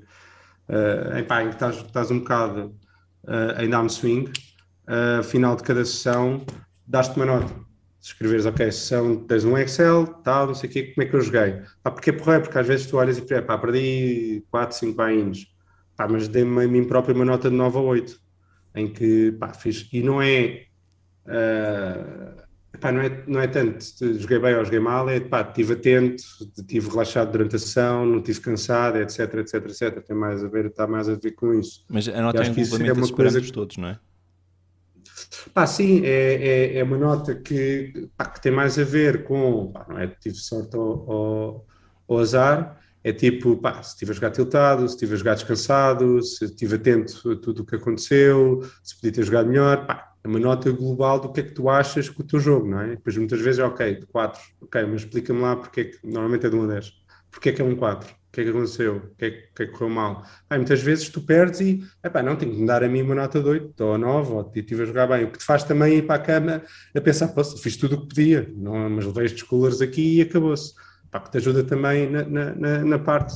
Uh, 0.68 1.18
em, 1.18 1.24
pá, 1.24 1.42
em 1.42 1.48
que 1.48 1.54
estás, 1.54 1.76
estás 1.76 2.10
um 2.10 2.20
bocado 2.20 2.74
uh, 3.24 3.60
em 3.60 3.68
down 3.68 3.88
swing, 3.88 4.30
uh, 4.88 5.22
final 5.22 5.56
de 5.56 5.62
cada 5.62 5.84
sessão, 5.84 6.44
dás-te 6.86 7.16
uma 7.16 7.26
nota. 7.26 7.52
Se 8.00 8.10
escreveres, 8.10 8.46
ok, 8.46 8.70
sessão, 8.70 9.16
tens 9.16 9.44
um 9.44 9.56
Excel, 9.56 10.06
tal, 10.22 10.48
não 10.48 10.54
sei 10.54 10.68
o 10.68 10.72
quê, 10.72 10.82
como 10.94 11.06
é 11.06 11.10
que 11.10 11.16
eu 11.16 11.20
joguei? 11.20 11.62
Pá, 11.82 11.90
porque 11.90 12.10
é 12.10 12.12
porra, 12.12 12.40
porque 12.40 12.58
às 12.58 12.66
vezes 12.66 12.86
tu 12.86 12.96
olhas 12.98 13.18
e 13.18 13.42
pá, 13.42 13.56
perdi 13.56 14.44
4, 14.50 14.76
5 14.76 14.94
bains, 14.94 15.46
pá, 15.96 16.06
mas 16.06 16.28
dei-me 16.28 16.64
a 16.64 16.68
mim 16.68 16.84
próprio 16.84 17.14
uma 17.14 17.24
nota 17.24 17.48
de 17.48 17.56
9 17.56 17.78
a 17.78 17.80
8, 17.80 18.20
em 18.74 18.88
que, 18.88 19.32
pá, 19.32 19.54
fiz, 19.54 19.88
e 19.92 20.02
não 20.02 20.20
é, 20.20 20.64
uh, 21.26 22.43
pá, 22.84 22.92
não 22.92 23.00
é, 23.00 23.24
não 23.26 23.40
é 23.40 23.46
tanto, 23.46 23.82
joguei 24.18 24.38
bem 24.38 24.54
ou 24.56 24.62
joguei 24.62 24.78
mal, 24.78 25.08
é, 25.08 25.18
pá, 25.18 25.40
estive 25.40 25.72
atento, 25.72 26.22
estive 26.54 26.90
relaxado 26.90 27.32
durante 27.32 27.56
a 27.56 27.58
sessão, 27.58 28.04
não 28.04 28.18
estive 28.18 28.40
cansado, 28.40 28.98
etc, 28.98 29.20
etc, 29.36 29.54
etc, 29.54 30.04
tem 30.06 30.14
mais 30.14 30.44
a 30.44 30.48
ver, 30.48 30.66
está 30.66 30.86
mais 30.86 31.08
a 31.08 31.14
ver 31.14 31.30
com 31.30 31.54
isso. 31.54 31.82
Mas 31.88 32.06
a 32.08 32.20
nota 32.20 32.42
é 32.42 32.46
envolvimento 32.46 32.96
desses 32.96 33.10
parâmetros 33.10 33.50
todos, 33.50 33.78
não 33.78 33.88
é? 33.88 33.98
Pá, 35.54 35.66
sim, 35.66 36.02
é, 36.04 36.74
é, 36.74 36.78
é 36.78 36.84
uma 36.84 36.98
nota 36.98 37.34
que, 37.34 38.10
pá, 38.18 38.26
que 38.26 38.42
tem 38.42 38.52
mais 38.52 38.78
a 38.78 38.84
ver 38.84 39.24
com, 39.24 39.72
pá, 39.72 39.86
não 39.88 39.98
é 39.98 40.06
tive 40.06 40.36
sorte 40.36 40.76
ao, 40.76 41.10
ao, 41.10 41.66
ao 42.06 42.18
azar, 42.18 42.78
é 43.02 43.14
tipo, 43.14 43.56
pá, 43.56 43.82
se 43.82 43.94
estive 43.94 44.10
a 44.10 44.14
jogar 44.14 44.30
tiltado, 44.30 44.86
se 44.86 44.94
estive 44.94 45.14
a 45.14 45.16
jogar 45.16 45.34
descansado, 45.36 46.22
se 46.22 46.44
estive 46.44 46.74
atento 46.74 47.32
a 47.32 47.36
tudo 47.36 47.62
o 47.62 47.64
que 47.64 47.76
aconteceu, 47.76 48.62
se 48.82 48.94
podia 48.94 49.12
ter 49.12 49.22
jogado 49.22 49.48
melhor, 49.48 49.86
pá, 49.86 50.10
é 50.12 50.13
uma 50.28 50.38
nota 50.38 50.70
global 50.70 51.20
do 51.20 51.32
que 51.32 51.40
é 51.40 51.42
que 51.42 51.52
tu 51.52 51.68
achas 51.68 52.08
com 52.08 52.22
o 52.22 52.26
teu 52.26 52.40
jogo, 52.40 52.68
não 52.68 52.80
é? 52.80 52.90
Depois 52.90 53.16
muitas 53.16 53.40
vezes 53.40 53.58
é 53.58 53.64
ok, 53.64 53.96
de 53.96 54.06
4, 54.06 54.40
ok, 54.62 54.86
mas 54.86 55.02
explica-me 55.02 55.40
lá 55.40 55.56
porque 55.56 55.80
é 55.80 55.84
que, 55.84 55.98
normalmente 56.06 56.46
é 56.46 56.50
de 56.50 56.56
1 56.56 56.62
a 56.62 56.66
10, 56.66 56.92
porque 57.30 57.48
é 57.50 57.52
que 57.52 57.62
é 57.62 57.64
um 57.64 57.76
4? 57.76 58.14
que 58.34 58.40
é 58.40 58.44
que 58.44 58.50
aconteceu? 58.50 58.96
O 58.96 59.16
que 59.16 59.24
é 59.24 59.30
que, 59.30 59.62
é 59.62 59.66
que 59.66 59.72
correu 59.72 59.88
mal? 59.88 60.24
Aí, 60.50 60.58
muitas 60.58 60.82
vezes 60.82 61.08
tu 61.08 61.20
perdes 61.20 61.60
e, 61.60 61.84
epá, 62.02 62.22
não, 62.22 62.36
tenho 62.36 62.52
que 62.52 62.60
me 62.60 62.66
dar 62.66 62.82
a 62.82 62.88
mim 62.88 63.02
uma 63.02 63.14
nota 63.14 63.40
de 63.40 63.48
8 63.48 63.80
ou 63.80 63.96
9, 63.96 64.32
ou 64.32 64.52
estive 64.54 64.82
a 64.82 64.86
jogar 64.86 65.06
bem. 65.06 65.24
O 65.24 65.30
que 65.30 65.38
te 65.38 65.44
faz 65.44 65.62
também 65.62 65.98
ir 65.98 66.06
para 66.06 66.16
a 66.16 66.18
cama 66.18 66.62
a 66.94 67.00
pensar, 67.00 67.28
pô, 67.28 67.44
fiz 67.44 67.76
tudo 67.76 67.94
o 67.94 68.00
que 68.02 68.08
podia, 68.08 68.52
não, 68.56 68.90
mas 68.90 69.06
levei 69.06 69.26
estes 69.26 69.42
coolers 69.44 69.80
aqui 69.80 70.18
e 70.18 70.22
acabou-se. 70.22 70.74
Que 71.14 71.30
te 71.30 71.36
ajuda 71.36 71.62
também 71.62 72.10
na, 72.10 72.24
na, 72.24 72.84
na 72.84 72.98
parte 72.98 73.32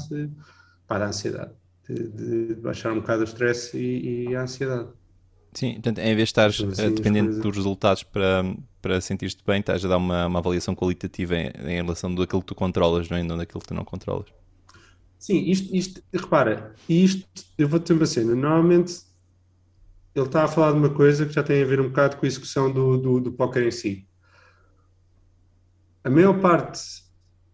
pá, 0.88 0.98
da 0.98 1.06
ansiedade, 1.06 1.52
de, 1.88 2.08
de, 2.08 2.54
baixar 2.56 2.92
um 2.92 2.96
bocado 2.96 3.20
o 3.20 3.24
stress 3.24 3.76
e, 3.76 4.30
e 4.30 4.34
a 4.34 4.42
ansiedade. 4.42 4.88
Sim, 5.52 5.74
portanto, 5.74 5.98
em 5.98 6.14
vez 6.14 6.16
de 6.16 6.22
estar 6.24 6.46
assim, 6.46 6.94
dependente 6.94 7.40
dos 7.40 7.56
resultados 7.56 8.02
para, 8.02 8.44
para 8.82 9.00
sentir-te 9.00 9.42
bem, 9.44 9.60
estás 9.60 9.84
a 9.84 9.88
dar 9.88 9.96
uma, 9.96 10.26
uma 10.26 10.38
avaliação 10.38 10.74
qualitativa 10.74 11.36
em, 11.36 11.46
em 11.46 11.82
relação 11.82 12.14
daquilo 12.14 12.42
que 12.42 12.48
tu 12.48 12.54
controlas, 12.54 13.08
não 13.08 13.16
é? 13.16 13.22
Não 13.22 13.36
daquilo 13.36 13.60
que 13.60 13.68
tu 13.68 13.74
não 13.74 13.84
controlas. 13.84 14.26
Sim, 15.18 15.50
isto, 15.50 15.74
isto 15.74 16.02
repara, 16.12 16.74
isto, 16.88 17.26
eu 17.56 17.68
vou-te 17.68 17.92
uma 17.92 18.06
cena, 18.06 18.36
normalmente 18.36 19.02
ele 20.14 20.26
está 20.26 20.44
a 20.44 20.48
falar 20.48 20.72
de 20.72 20.78
uma 20.78 20.90
coisa 20.90 21.26
que 21.26 21.32
já 21.32 21.42
tem 21.42 21.62
a 21.62 21.66
ver 21.66 21.80
um 21.80 21.88
bocado 21.88 22.16
com 22.16 22.24
a 22.24 22.28
execução 22.28 22.72
do, 22.72 22.96
do, 22.96 23.20
do 23.20 23.32
póquer 23.32 23.66
em 23.66 23.70
si. 23.70 24.06
A 26.04 26.10
maior 26.10 26.40
parte 26.40 26.80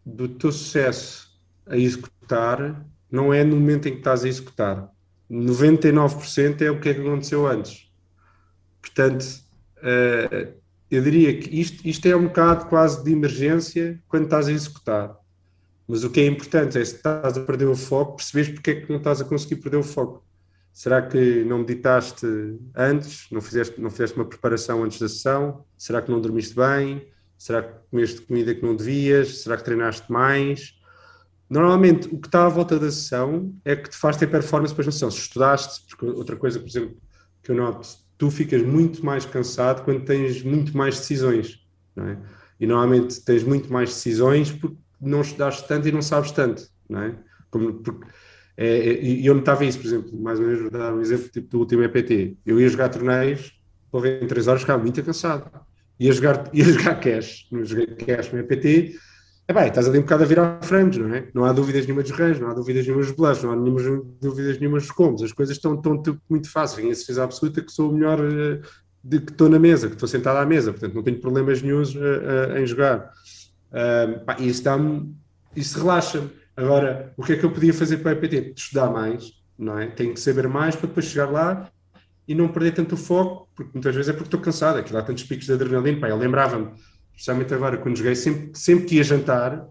do 0.04 0.28
teu 0.28 0.52
sucesso 0.52 1.34
a 1.66 1.76
executar 1.76 2.86
não 3.10 3.32
é 3.32 3.42
no 3.44 3.56
momento 3.56 3.88
em 3.88 3.92
que 3.92 3.98
estás 3.98 4.24
a 4.24 4.28
executar. 4.28 4.90
99% 5.30 6.60
é 6.62 6.70
o 6.70 6.80
que 6.80 6.90
é 6.90 6.94
que 6.94 7.00
aconteceu 7.00 7.46
antes. 7.46 7.83
Portanto, 8.84 9.24
uh, 9.78 10.52
eu 10.90 11.02
diria 11.02 11.38
que 11.38 11.58
isto, 11.58 11.88
isto 11.88 12.06
é 12.06 12.14
um 12.14 12.24
bocado 12.24 12.66
quase 12.66 13.02
de 13.02 13.12
emergência 13.12 13.98
quando 14.06 14.24
estás 14.24 14.46
a 14.46 14.52
executar. 14.52 15.16
Mas 15.88 16.04
o 16.04 16.10
que 16.10 16.20
é 16.20 16.26
importante 16.26 16.78
é 16.78 16.84
se 16.84 16.96
estás 16.96 17.38
a 17.38 17.40
perder 17.40 17.66
o 17.66 17.74
foco, 17.74 18.16
percebes 18.16 18.50
porque 18.50 18.70
é 18.70 18.80
que 18.80 18.90
não 18.90 18.98
estás 18.98 19.20
a 19.20 19.24
conseguir 19.24 19.56
perder 19.56 19.78
o 19.78 19.82
foco. 19.82 20.22
Será 20.72 21.00
que 21.00 21.44
não 21.44 21.58
meditaste 21.58 22.26
antes? 22.74 23.26
Não 23.30 23.40
fizeste, 23.40 23.80
não 23.80 23.90
fizeste 23.90 24.16
uma 24.16 24.26
preparação 24.26 24.84
antes 24.84 24.98
da 24.98 25.08
sessão? 25.08 25.64
Será 25.78 26.02
que 26.02 26.10
não 26.10 26.20
dormiste 26.20 26.54
bem? 26.54 27.06
Será 27.38 27.62
que 27.62 27.74
comeste 27.90 28.20
comida 28.22 28.54
que 28.54 28.62
não 28.62 28.76
devias? 28.76 29.38
Será 29.38 29.56
que 29.56 29.64
treinaste 29.64 30.10
mais? 30.10 30.78
Normalmente, 31.48 32.08
o 32.08 32.18
que 32.18 32.28
está 32.28 32.46
à 32.46 32.48
volta 32.48 32.78
da 32.78 32.90
sessão 32.90 33.54
é 33.64 33.76
que 33.76 33.88
te 33.88 33.96
faz 33.96 34.16
ter 34.16 34.26
performance 34.26 34.72
depois 34.72 34.86
na 34.86 34.92
sessão. 34.92 35.10
Se 35.10 35.20
estudaste, 35.20 35.86
porque 35.88 36.06
outra 36.06 36.36
coisa, 36.36 36.58
por 36.58 36.68
exemplo, 36.68 36.96
que 37.42 37.50
eu 37.50 37.56
noto, 37.56 38.03
tu 38.16 38.30
ficas 38.30 38.62
muito 38.62 39.04
mais 39.04 39.24
cansado 39.24 39.84
quando 39.84 40.04
tens 40.04 40.42
muito 40.42 40.76
mais 40.76 40.98
decisões, 40.98 41.64
não 41.94 42.08
é? 42.08 42.18
E 42.60 42.66
normalmente 42.66 43.20
tens 43.24 43.42
muito 43.42 43.72
mais 43.72 43.90
decisões 43.90 44.50
porque 44.52 44.76
não 45.00 45.20
estudaste 45.20 45.66
tanto 45.66 45.88
e 45.88 45.92
não 45.92 46.02
sabes 46.02 46.30
tanto, 46.30 46.66
não 46.88 47.02
é? 47.02 47.14
Como, 47.50 47.74
porque, 47.74 48.06
é, 48.56 48.66
é, 48.66 49.02
e 49.02 49.26
eu 49.26 49.34
notava 49.34 49.64
isso, 49.64 49.78
por 49.78 49.86
exemplo, 49.86 50.20
mais 50.20 50.38
ou 50.38 50.46
menos 50.46 50.62
vou 50.62 50.70
dar 50.70 50.94
um 50.94 51.00
exemplo 51.00 51.28
tipo, 51.28 51.48
do 51.48 51.58
último 51.58 51.82
EPT. 51.82 52.38
Eu 52.46 52.60
ia 52.60 52.68
jogar 52.68 52.88
torneios, 52.88 53.52
em 54.22 54.26
3 54.26 54.48
horas 54.48 54.60
ficava 54.62 54.82
muito 54.82 55.02
cansado. 55.02 55.50
Ia 55.98 56.12
jogar, 56.12 56.50
ia 56.54 56.64
jogar 56.64 57.00
cash, 57.00 57.46
não 57.50 57.64
joguei 57.64 57.86
cash 57.86 58.32
no 58.32 58.38
EPT, 58.38 58.96
é 59.46 59.52
bem, 59.52 59.68
estás 59.68 59.86
ali 59.86 59.98
um 59.98 60.02
bocado 60.02 60.22
a 60.22 60.26
virar 60.26 60.58
frames, 60.62 60.96
não 60.96 61.14
é? 61.14 61.28
Não 61.34 61.44
há 61.44 61.52
dúvidas 61.52 61.84
nenhuma 61.84 62.02
dos 62.02 62.12
ranges, 62.12 62.40
não 62.40 62.48
há 62.48 62.54
dúvidas 62.54 62.86
nenhuma 62.86 63.02
dos 63.02 63.12
bluffs, 63.12 63.42
não 63.42 63.52
há 63.52 63.56
nenhumas 63.56 63.84
dúvidas 64.20 64.58
nenhuma 64.58 64.78
dos 64.78 64.90
combos, 64.90 65.22
as 65.22 65.32
coisas 65.32 65.56
estão, 65.56 65.74
estão 65.74 66.18
muito 66.30 66.50
fáceis, 66.50 66.80
tenho 66.80 66.90
a 66.90 66.94
certeza 66.94 67.24
absoluta 67.24 67.60
que 67.60 67.70
sou 67.70 67.90
o 67.90 67.92
melhor 67.92 68.20
uh, 68.20 68.60
de 69.04 69.20
que 69.20 69.32
estou 69.32 69.50
na 69.50 69.58
mesa, 69.58 69.88
que 69.88 69.94
estou 69.94 70.08
sentado 70.08 70.38
à 70.38 70.46
mesa, 70.46 70.72
portanto 70.72 70.94
não 70.94 71.02
tenho 71.02 71.20
problemas 71.20 71.60
nenhums 71.60 71.94
uh, 71.94 71.98
uh, 71.98 72.56
em 72.56 72.66
jogar. 72.66 73.12
Uh, 73.70 74.24
pá, 74.24 74.36
isso 74.40 74.64
dá-me, 74.64 75.14
isso 75.54 75.78
relaxa-me. 75.78 76.30
Agora, 76.56 77.12
o 77.16 77.22
que 77.22 77.34
é 77.34 77.36
que 77.36 77.44
eu 77.44 77.50
podia 77.50 77.74
fazer 77.74 77.98
para 77.98 78.12
o 78.12 78.24
EPT? 78.24 78.54
Estudar 78.56 78.90
mais, 78.90 79.32
não 79.58 79.78
é? 79.78 79.88
Tenho 79.88 80.14
que 80.14 80.20
saber 80.20 80.48
mais 80.48 80.74
para 80.74 80.86
depois 80.86 81.04
chegar 81.04 81.30
lá 81.30 81.68
e 82.26 82.34
não 82.34 82.48
perder 82.48 82.72
tanto 82.72 82.94
o 82.94 82.96
foco, 82.96 83.46
porque 83.54 83.72
muitas 83.74 83.94
vezes 83.94 84.08
é 84.08 84.12
porque 84.14 84.28
estou 84.28 84.40
cansado, 84.40 84.78
aquilo 84.78 84.98
há 84.98 85.02
tantos 85.02 85.24
picos 85.24 85.44
de 85.44 85.52
adrenalina, 85.52 86.00
pá, 86.00 86.08
eu 86.08 86.16
lembrava-me, 86.16 86.70
especialmente 87.14 87.54
agora, 87.54 87.78
quando 87.78 87.96
joguei, 87.96 88.14
sempre, 88.14 88.58
sempre 88.58 88.86
que 88.86 88.96
ia 88.96 89.04
jantar, 89.04 89.68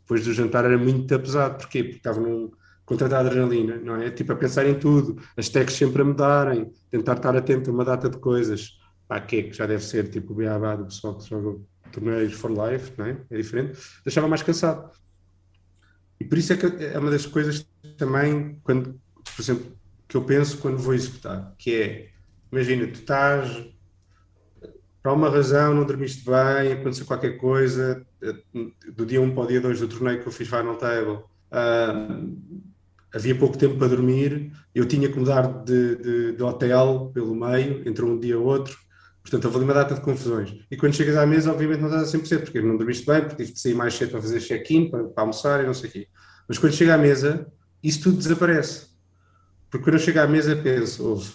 depois 0.00 0.24
do 0.24 0.32
jantar 0.32 0.64
era 0.64 0.78
muito 0.78 1.18
pesado, 1.18 1.58
porquê? 1.58 1.82
Porque 1.82 1.96
estava 1.96 2.20
num, 2.20 2.50
com 2.84 2.96
tanta 2.96 3.18
adrenalina, 3.18 3.76
não 3.76 3.96
é? 3.96 4.10
Tipo, 4.10 4.32
a 4.32 4.36
pensar 4.36 4.66
em 4.66 4.78
tudo, 4.78 5.20
as 5.36 5.48
techs 5.48 5.76
sempre 5.76 6.02
a 6.02 6.04
mudarem, 6.04 6.72
tentar 6.90 7.14
estar 7.14 7.36
atento 7.36 7.70
a 7.70 7.72
uma 7.72 7.84
data 7.84 8.08
de 8.08 8.18
coisas, 8.18 8.78
pá, 9.08 9.20
que 9.20 9.36
é 9.36 9.42
que 9.42 9.52
já 9.52 9.66
deve 9.66 9.82
ser, 9.82 10.08
tipo, 10.08 10.32
o 10.32 10.36
beabá 10.36 10.76
do 10.76 10.86
pessoal 10.86 11.18
que 11.18 11.28
joga 11.28 11.58
torneios 11.90 12.32
for 12.34 12.50
life, 12.50 12.92
não 12.96 13.06
é? 13.06 13.16
é 13.30 13.36
diferente, 13.36 13.78
deixava 14.04 14.28
mais 14.28 14.42
cansado. 14.42 14.90
E 16.20 16.24
por 16.24 16.38
isso 16.38 16.52
é 16.52 16.56
que 16.56 16.66
é 16.84 16.98
uma 16.98 17.10
das 17.10 17.26
coisas 17.26 17.68
também, 17.98 18.60
quando, 18.62 18.98
por 19.14 19.42
exemplo, 19.42 19.76
que 20.08 20.16
eu 20.16 20.22
penso 20.22 20.58
quando 20.58 20.78
vou 20.78 20.94
executar, 20.94 21.54
que 21.58 21.74
é, 21.74 22.08
imagina, 22.50 22.86
tu 22.86 23.00
estás, 23.00 23.68
por 25.06 25.10
alguma 25.10 25.30
razão, 25.30 25.72
não 25.72 25.86
dormiste 25.86 26.24
bem, 26.24 26.72
aconteceu 26.72 27.06
qualquer 27.06 27.36
coisa, 27.36 28.04
do 28.92 29.06
dia 29.06 29.20
1 29.20 29.34
para 29.36 29.44
o 29.44 29.46
dia 29.46 29.60
2 29.60 29.78
do 29.78 29.86
torneio 29.86 30.20
que 30.20 30.26
eu 30.26 30.32
fiz 30.32 30.48
Final 30.48 30.74
Table, 30.74 31.18
uh, 31.52 32.36
havia 33.14 33.38
pouco 33.38 33.56
tempo 33.56 33.76
para 33.76 33.86
dormir, 33.86 34.50
eu 34.74 34.84
tinha 34.84 35.08
que 35.08 35.16
mudar 35.16 35.62
de, 35.62 35.94
de, 35.94 36.32
de 36.32 36.42
hotel 36.42 37.12
pelo 37.14 37.36
meio, 37.36 37.88
entre 37.88 38.04
um 38.04 38.18
dia 38.18 38.32
e 38.32 38.36
outro, 38.36 38.76
Portanto, 39.22 39.44
houve 39.44 39.58
uma 39.58 39.74
data 39.74 39.94
de 39.94 40.00
confusões. 40.00 40.54
E 40.70 40.76
quando 40.76 40.94
chegas 40.94 41.16
à 41.16 41.26
mesa, 41.26 41.52
obviamente 41.52 41.80
não 41.80 41.88
estás 41.88 42.14
a 42.14 42.18
100%, 42.18 42.42
porque 42.42 42.60
não 42.60 42.76
dormiste 42.76 43.06
bem, 43.06 43.20
porque 43.22 43.36
tive 43.36 43.52
de 43.52 43.60
sair 43.60 43.74
mais 43.74 43.94
cedo 43.94 44.10
para 44.10 44.22
fazer 44.22 44.40
check-in, 44.40 44.88
para, 44.88 45.04
para, 45.04 45.22
almoçar 45.22 45.62
e 45.62 45.66
não 45.66 45.74
sei 45.74 45.88
o 45.88 45.92
quê. 45.92 46.08
Mas 46.48 46.58
quando 46.58 46.74
chega 46.74 46.94
à 46.94 46.98
mesa, 46.98 47.46
isso 47.82 48.02
tudo 48.02 48.18
desaparece. 48.18 48.86
Porque 49.68 49.84
quando 49.84 49.94
eu 49.94 50.00
chego 50.00 50.20
à 50.20 50.28
mesa, 50.28 50.54
penso, 50.54 51.08
ouve, 51.08 51.32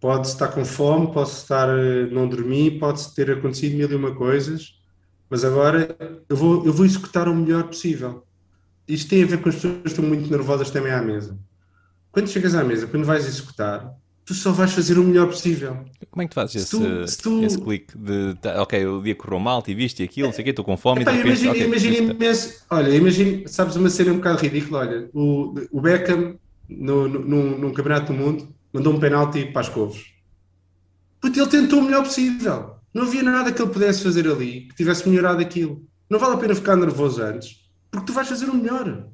pode 0.00 0.26
estar 0.28 0.48
com 0.48 0.64
fome, 0.64 1.12
posso 1.12 1.42
estar, 1.42 1.68
eh, 1.68 2.06
não 2.10 2.26
dormir, 2.26 2.78
pode 2.78 3.14
ter 3.14 3.30
acontecido 3.30 3.76
mil 3.76 3.90
e 3.90 3.94
uma 3.94 4.14
coisas, 4.14 4.80
mas 5.28 5.44
agora 5.44 5.94
eu 6.28 6.36
vou, 6.36 6.64
eu 6.64 6.72
vou 6.72 6.86
executar 6.86 7.28
o 7.28 7.34
melhor 7.34 7.64
possível. 7.64 8.24
Isto 8.88 9.10
tem 9.10 9.22
a 9.22 9.26
ver 9.26 9.40
com 9.40 9.50
as 9.50 9.56
pessoas 9.56 9.82
que 9.82 9.88
estão 9.88 10.04
muito 10.04 10.28
nervosas 10.30 10.70
também 10.70 10.92
à 10.92 11.02
mesa. 11.02 11.38
Quando 12.10 12.28
chegas 12.28 12.54
à 12.54 12.64
mesa, 12.64 12.86
quando 12.86 13.04
vais 13.04 13.26
executar, 13.26 13.94
tu 14.24 14.34
só 14.34 14.50
vais 14.50 14.72
fazer 14.72 14.98
o 14.98 15.04
melhor 15.04 15.26
possível. 15.26 15.84
Como 16.10 16.22
é 16.22 16.24
que 16.24 16.30
tu 16.30 16.34
fazes 16.34 16.62
esse, 16.62 16.70
tu, 16.70 17.22
tu... 17.22 17.44
esse 17.44 17.58
clique 17.60 17.96
de 17.96 18.34
tá, 18.40 18.62
ok, 18.62 18.84
o 18.86 19.02
dia 19.02 19.14
correu 19.14 19.38
mal, 19.38 19.62
tiveste 19.62 20.02
aquilo, 20.02 20.28
não 20.28 20.32
sei 20.32 20.42
o 20.42 20.44
quê, 20.44 20.50
estou 20.50 20.64
com 20.64 20.76
fome 20.76 21.02
Epá, 21.02 21.12
e 21.12 21.20
imagina, 21.20 21.50
okay, 21.50 21.66
imagina 21.66 21.96
imenso, 21.96 22.64
olha, 22.70 22.88
imagina, 22.94 23.46
sabes 23.46 23.76
uma 23.76 23.90
cena 23.90 24.12
um 24.12 24.16
bocado 24.16 24.40
ridícula, 24.40 24.80
olha, 24.80 25.10
o, 25.12 25.54
o 25.70 25.80
Beckham 25.80 26.36
no, 26.68 27.06
no, 27.06 27.20
num, 27.20 27.58
num 27.58 27.72
campeonato 27.72 28.12
do 28.12 28.18
mundo 28.18 28.48
mandou 28.72 28.94
um 28.94 29.00
penalti 29.00 29.46
para 29.46 29.62
as 29.62 29.68
couves. 29.68 30.06
Porque 31.20 31.40
ele 31.40 31.50
tentou 31.50 31.80
o 31.80 31.82
melhor 31.82 32.02
possível. 32.02 32.76
Não 32.92 33.04
havia 33.04 33.22
nada 33.22 33.52
que 33.52 33.60
ele 33.60 33.70
pudesse 33.70 34.02
fazer 34.02 34.26
ali 34.28 34.62
que 34.68 34.74
tivesse 34.74 35.08
melhorado 35.08 35.40
aquilo. 35.40 35.84
Não 36.08 36.18
vale 36.18 36.34
a 36.34 36.38
pena 36.38 36.54
ficar 36.54 36.76
nervoso 36.76 37.22
antes, 37.22 37.70
porque 37.90 38.06
tu 38.06 38.12
vais 38.12 38.28
fazer 38.28 38.46
o 38.46 38.54
melhor. 38.54 39.08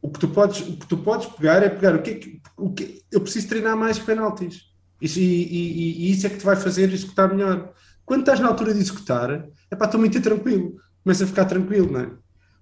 O 0.00 0.10
que 0.10 0.18
tu 0.18 0.28
podes, 0.28 0.60
o 0.60 0.76
que 0.76 0.86
tu 0.86 0.96
podes 0.98 1.26
pegar 1.26 1.62
é 1.62 1.68
pegar 1.68 1.96
o 1.96 2.02
que, 2.02 2.10
é 2.10 2.50
o 2.56 2.70
que 2.70 3.02
eu 3.10 3.20
preciso 3.20 3.48
treinar 3.48 3.76
mais 3.76 3.98
penaltis. 3.98 4.72
Isso, 5.00 5.18
e, 5.18 5.22
e, 5.22 6.06
e, 6.06 6.10
isso 6.12 6.26
é 6.26 6.30
que 6.30 6.38
te 6.38 6.44
vai 6.44 6.56
fazer 6.56 6.90
executar 6.92 7.28
melhor. 7.34 7.72
Quando 8.06 8.20
estás 8.20 8.40
na 8.40 8.48
altura 8.48 8.72
de 8.72 8.80
executar, 8.80 9.48
é 9.70 9.76
pá, 9.76 9.84
estou 9.84 10.00
muito 10.00 10.20
tranquilo. 10.20 10.76
Começa 11.02 11.24
a 11.24 11.26
ficar 11.26 11.44
tranquilo, 11.44 11.90
não 11.90 12.00
é? 12.00 12.10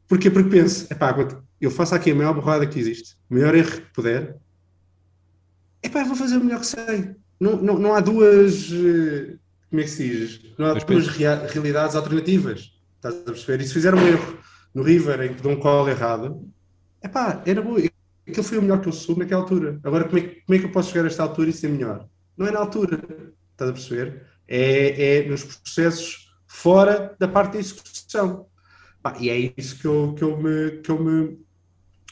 Porquê? 0.08 0.30
Porque 0.30 0.50
penso, 0.50 0.86
é 0.90 0.94
pá, 0.94 1.14
eu 1.60 1.70
faço 1.70 1.94
aqui 1.94 2.10
a 2.10 2.14
maior 2.14 2.34
borrada 2.34 2.66
que 2.66 2.78
existe, 2.78 3.16
o 3.30 3.34
maior 3.34 3.54
erro 3.54 3.70
que 3.70 3.92
puder, 3.92 4.36
é 5.82 5.88
pá, 5.88 6.04
vou 6.04 6.16
fazer 6.16 6.36
o 6.36 6.44
melhor 6.44 6.60
que 6.60 6.66
sei. 6.66 7.16
Não, 7.40 7.56
não, 7.56 7.78
não 7.78 7.94
há 7.94 8.00
duas. 8.00 8.70
Eh, 8.72 9.36
como 9.68 9.80
é 9.80 9.84
que 9.84 9.90
se 9.90 10.08
diz? 10.08 10.54
Não 10.58 10.66
há 10.66 10.74
duas 10.74 11.08
rea 11.08 11.46
realidades 11.48 11.96
alternativas. 11.96 12.72
Estás 12.96 13.16
a 13.16 13.32
perceber? 13.32 13.64
E 13.64 13.66
se 13.66 13.74
fizer 13.74 13.94
um 13.94 14.06
erro 14.06 14.38
no 14.74 14.82
River 14.82 15.20
em 15.22 15.34
que 15.34 15.42
dou 15.42 15.52
um 15.52 15.58
call 15.58 15.88
errado, 15.88 16.48
é 17.00 17.08
pá, 17.08 17.42
era 17.44 17.60
bom. 17.60 17.76
Aquilo 18.26 18.44
foi 18.44 18.58
o 18.58 18.62
melhor 18.62 18.80
que 18.80 18.88
eu 18.88 18.92
sou 18.92 19.16
naquela 19.16 19.42
altura. 19.42 19.80
Agora, 19.82 20.04
como 20.04 20.18
é, 20.18 20.22
como 20.22 20.56
é 20.56 20.58
que 20.58 20.66
eu 20.66 20.70
posso 20.70 20.90
chegar 20.90 21.04
a 21.04 21.08
esta 21.08 21.24
altura 21.24 21.50
e 21.50 21.52
ser 21.52 21.68
melhor? 21.68 22.08
Não 22.36 22.46
é 22.46 22.52
na 22.52 22.60
altura. 22.60 23.02
Estás 23.50 23.70
a 23.70 23.72
perceber? 23.72 24.22
É, 24.46 25.18
é 25.18 25.28
nos 25.28 25.42
processos 25.42 26.32
fora 26.46 27.16
da 27.18 27.26
parte 27.26 27.54
da 27.54 27.58
execução. 27.58 28.46
Pá, 29.02 29.16
e 29.18 29.28
é 29.30 29.52
isso 29.56 29.78
que 29.78 29.86
eu, 29.86 30.14
que 30.16 30.22
eu 30.22 30.36
me. 30.40 30.82
Que 30.82 30.90
eu 30.90 31.02
me 31.02 31.38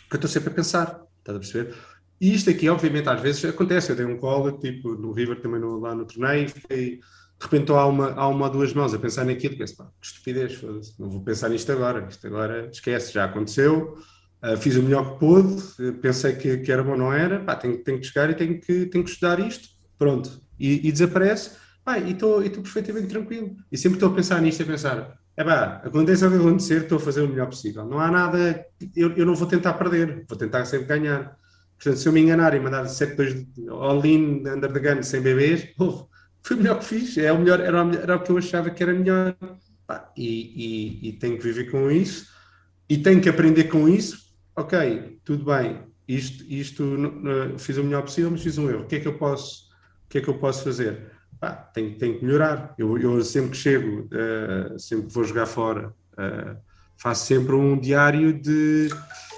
que 0.09 0.17
eu 0.17 0.17
estou 0.17 0.29
sempre 0.29 0.51
a 0.51 0.55
pensar. 0.55 1.03
Estás 1.21 1.37
a 1.37 1.39
perceber? 1.39 1.77
E 2.21 2.35
isto 2.35 2.51
aqui, 2.51 2.69
obviamente, 2.69 3.09
às 3.09 3.21
vezes 3.21 3.45
acontece. 3.45 3.91
Eu 3.91 3.97
dei 3.97 4.05
um 4.05 4.19
call, 4.19 4.59
tipo, 4.59 4.95
no 4.95 5.13
River 5.13 5.41
também 5.41 5.61
no, 5.61 5.81
lá 5.81 5.95
no 5.95 6.05
torneio, 6.05 6.53
e 6.71 6.97
de 6.97 7.01
repente 7.41 7.73
há 7.73 7.87
uma, 7.87 8.13
há 8.13 8.29
uma 8.29 8.47
ou 8.47 8.53
duas 8.53 8.75
mãos 8.75 8.93
a 8.93 8.99
pensar 8.99 9.25
naquilo, 9.25 9.57
penso, 9.57 9.77
pá, 9.79 9.91
que 9.99 10.07
estupidez, 10.07 10.61
não 10.99 11.09
vou 11.09 11.23
pensar 11.23 11.49
nisto 11.49 11.73
agora, 11.73 12.07
isto 12.11 12.27
agora 12.27 12.69
esquece, 12.71 13.15
já 13.15 13.25
aconteceu, 13.25 13.97
uh, 14.45 14.57
fiz 14.59 14.77
o 14.77 14.83
melhor 14.83 15.15
que 15.15 15.21
pude, 15.21 15.93
pensei 16.03 16.35
que, 16.35 16.59
que 16.59 16.71
era 16.71 16.85
bom, 16.85 16.99
não 16.99 17.11
era, 17.11 17.41
pá, 17.41 17.57
tenho, 17.57 17.83
tenho 17.83 17.99
que 17.99 18.07
chegar 18.07 18.29
e 18.29 18.35
tenho 18.35 18.61
que, 18.61 18.85
tenho 18.85 19.03
que 19.03 19.11
estudar 19.11 19.41
isto, 19.41 19.71
pronto, 19.99 20.39
e, 20.59 20.87
e 20.87 20.93
desaparece, 20.93 21.53
pá, 21.83 21.99
e 21.99 22.13
estou 22.13 22.43
perfeitamente 22.43 23.07
tranquilo. 23.07 23.57
E 23.73 23.79
sempre 23.79 23.97
estou 23.97 24.11
a 24.11 24.15
pensar 24.15 24.43
nisto, 24.43 24.63
a 24.63 24.67
pensar, 24.67 25.19
é 25.35 25.43
pá, 25.43 25.81
aconteça 25.83 26.29
o 26.29 26.31
que 26.31 26.37
acontecer, 26.37 26.83
estou 26.83 26.99
a 26.99 27.01
fazer 27.01 27.23
o 27.23 27.29
melhor 27.29 27.47
possível. 27.47 27.87
Não 27.87 27.99
há 27.99 28.11
nada, 28.11 28.67
eu, 28.95 29.13
eu 29.17 29.25
não 29.25 29.35
vou 29.35 29.49
tentar 29.49 29.73
perder, 29.73 30.27
vou 30.29 30.37
tentar 30.37 30.67
sempre 30.67 30.87
ganhar. 30.87 31.40
Portanto, 31.83 31.99
se 31.99 32.07
eu 32.07 32.13
me 32.13 32.21
enganar 32.21 32.55
e 32.55 32.61
mandar 32.61 32.85
7-2 32.85 33.47
all-in, 33.71 34.47
under 34.47 34.71
the 34.71 34.79
gun, 34.79 35.03
sem 35.03 35.23
bebês, 35.23 35.67
foi 36.45 36.57
o 36.57 36.61
melhor 36.61 36.79
que 36.79 36.85
fiz, 36.85 37.17
é 37.17 37.33
o 37.33 37.39
melhor, 37.39 37.59
era, 37.59 37.83
o, 37.83 37.95
era 37.95 38.17
o 38.17 38.21
que 38.21 38.31
eu 38.31 38.37
achava 38.37 38.69
que 38.69 38.83
era 38.83 38.93
melhor. 38.93 39.35
E, 40.15 41.01
e, 41.03 41.09
e, 41.09 41.13
tenho 41.15 41.39
que 41.39 41.43
viver 41.43 41.71
com 41.71 41.91
isso, 41.91 42.29
e 42.89 42.99
tenho 42.99 43.21
que 43.21 43.31
aprender 43.31 43.65
com 43.65 43.89
isso. 43.89 44.31
Ok, 44.55 45.21
tudo 45.25 45.45
bem, 45.47 45.81
isto, 46.07 46.45
isto 46.53 46.85
fiz 47.59 47.79
o 47.79 47.85
melhor 47.85 48.03
possível, 48.03 48.31
mas 48.31 48.43
fiz 48.43 48.59
um 48.59 48.69
erro. 48.69 48.83
O 48.83 48.87
que 48.87 48.97
é 48.97 49.01
que 49.01 49.09
eu 49.09 49.17
posso, 49.17 49.71
o 50.05 50.09
que 50.11 50.19
é 50.19 50.21
que 50.21 50.29
eu 50.29 50.39
posso 50.39 50.63
fazer? 50.63 51.11
Pá, 51.41 51.53
tenho, 51.53 51.97
tenho 51.97 52.19
que 52.19 52.25
melhorar. 52.25 52.75
Eu, 52.77 52.99
eu 52.99 53.25
sempre 53.25 53.53
que 53.53 53.57
chego, 53.57 54.07
uh, 54.07 54.79
sempre 54.79 55.07
que 55.07 55.15
vou 55.15 55.25
jogar 55.25 55.47
fora, 55.47 55.95
uh, 56.13 56.57
faço 56.99 57.27
sempre 57.27 57.55
um 57.55 57.79
diário 57.79 58.33
de 58.33 58.89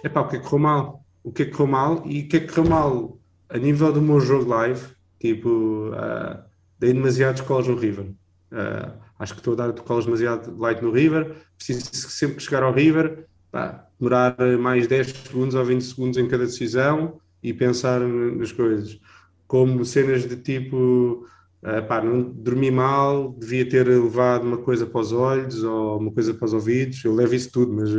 epá, 0.02 0.22
o 0.22 0.28
que 0.28 0.36
é 0.36 0.38
que 0.40 0.44
correu 0.44 0.58
mal, 0.58 1.01
o 1.22 1.32
que 1.32 1.42
é 1.42 1.44
que 1.46 1.52
correu 1.52 1.66
mal 1.70 2.02
e 2.06 2.20
o 2.20 2.28
que 2.28 2.36
é 2.36 2.40
que 2.40 2.48
correu 2.48 2.70
mal 2.70 3.18
a 3.52 3.58
nível 3.58 3.92
do 3.92 4.00
meu 4.00 4.18
jogo 4.18 4.48
live, 4.48 4.80
tipo, 5.20 5.90
uh, 5.90 6.42
dei 6.78 6.92
demasiados 6.92 7.42
calls 7.42 7.68
no 7.68 7.76
River. 7.76 8.06
Uh, 8.50 8.92
acho 9.18 9.34
que 9.34 9.40
estou 9.40 9.52
a 9.52 9.56
dar 9.56 9.72
calls 9.74 10.06
demasiado 10.06 10.56
light 10.58 10.82
no 10.82 10.90
River, 10.90 11.36
preciso 11.56 11.84
sempre 11.92 12.36
que 12.36 12.42
chegar 12.42 12.62
ao 12.62 12.72
River, 12.72 13.26
pá, 13.50 13.86
demorar 14.00 14.36
mais 14.58 14.86
10 14.86 15.08
segundos 15.26 15.54
ou 15.54 15.64
20 15.64 15.82
segundos 15.82 16.18
em 16.18 16.26
cada 16.26 16.46
decisão 16.46 17.20
e 17.42 17.52
pensar 17.52 18.00
nas 18.00 18.52
coisas. 18.52 18.98
Como 19.46 19.84
cenas 19.84 20.26
de 20.26 20.36
tipo, 20.36 21.26
uh, 21.62 21.86
pá, 21.86 22.00
não 22.00 22.22
dormi 22.22 22.70
mal, 22.70 23.36
devia 23.38 23.68
ter 23.68 23.86
levado 23.86 24.44
uma 24.44 24.58
coisa 24.58 24.86
para 24.86 25.00
os 25.02 25.12
olhos 25.12 25.62
ou 25.62 25.98
uma 25.98 26.10
coisa 26.10 26.32
para 26.32 26.46
os 26.46 26.54
ouvidos, 26.54 27.04
eu 27.04 27.14
levo 27.14 27.34
isso 27.34 27.52
tudo, 27.52 27.70
mas, 27.70 27.90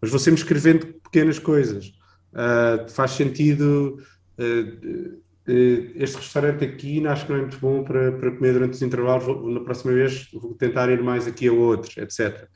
mas 0.00 0.10
vou 0.10 0.18
sempre 0.18 0.40
escrevendo 0.40 0.86
pequenas 0.86 1.38
coisas 1.38 1.92
Uh, 2.32 2.88
faz 2.90 3.12
sentido. 3.12 3.98
Uh, 4.38 5.16
uh, 5.16 5.22
este 5.44 6.16
restaurante 6.16 6.64
aqui 6.64 7.04
acho 7.06 7.26
que 7.26 7.32
não 7.32 7.38
é 7.38 7.42
muito 7.42 7.58
bom 7.58 7.82
para, 7.82 8.12
para 8.12 8.30
comer 8.30 8.52
durante 8.52 8.74
os 8.74 8.82
intervalos. 8.82 9.24
Vou, 9.24 9.50
na 9.50 9.60
próxima 9.60 9.92
vez 9.92 10.28
vou 10.32 10.54
tentar 10.54 10.88
ir 10.88 11.02
mais 11.02 11.26
aqui 11.26 11.48
a 11.48 11.52
outros, 11.52 11.96
etc. 11.96 12.48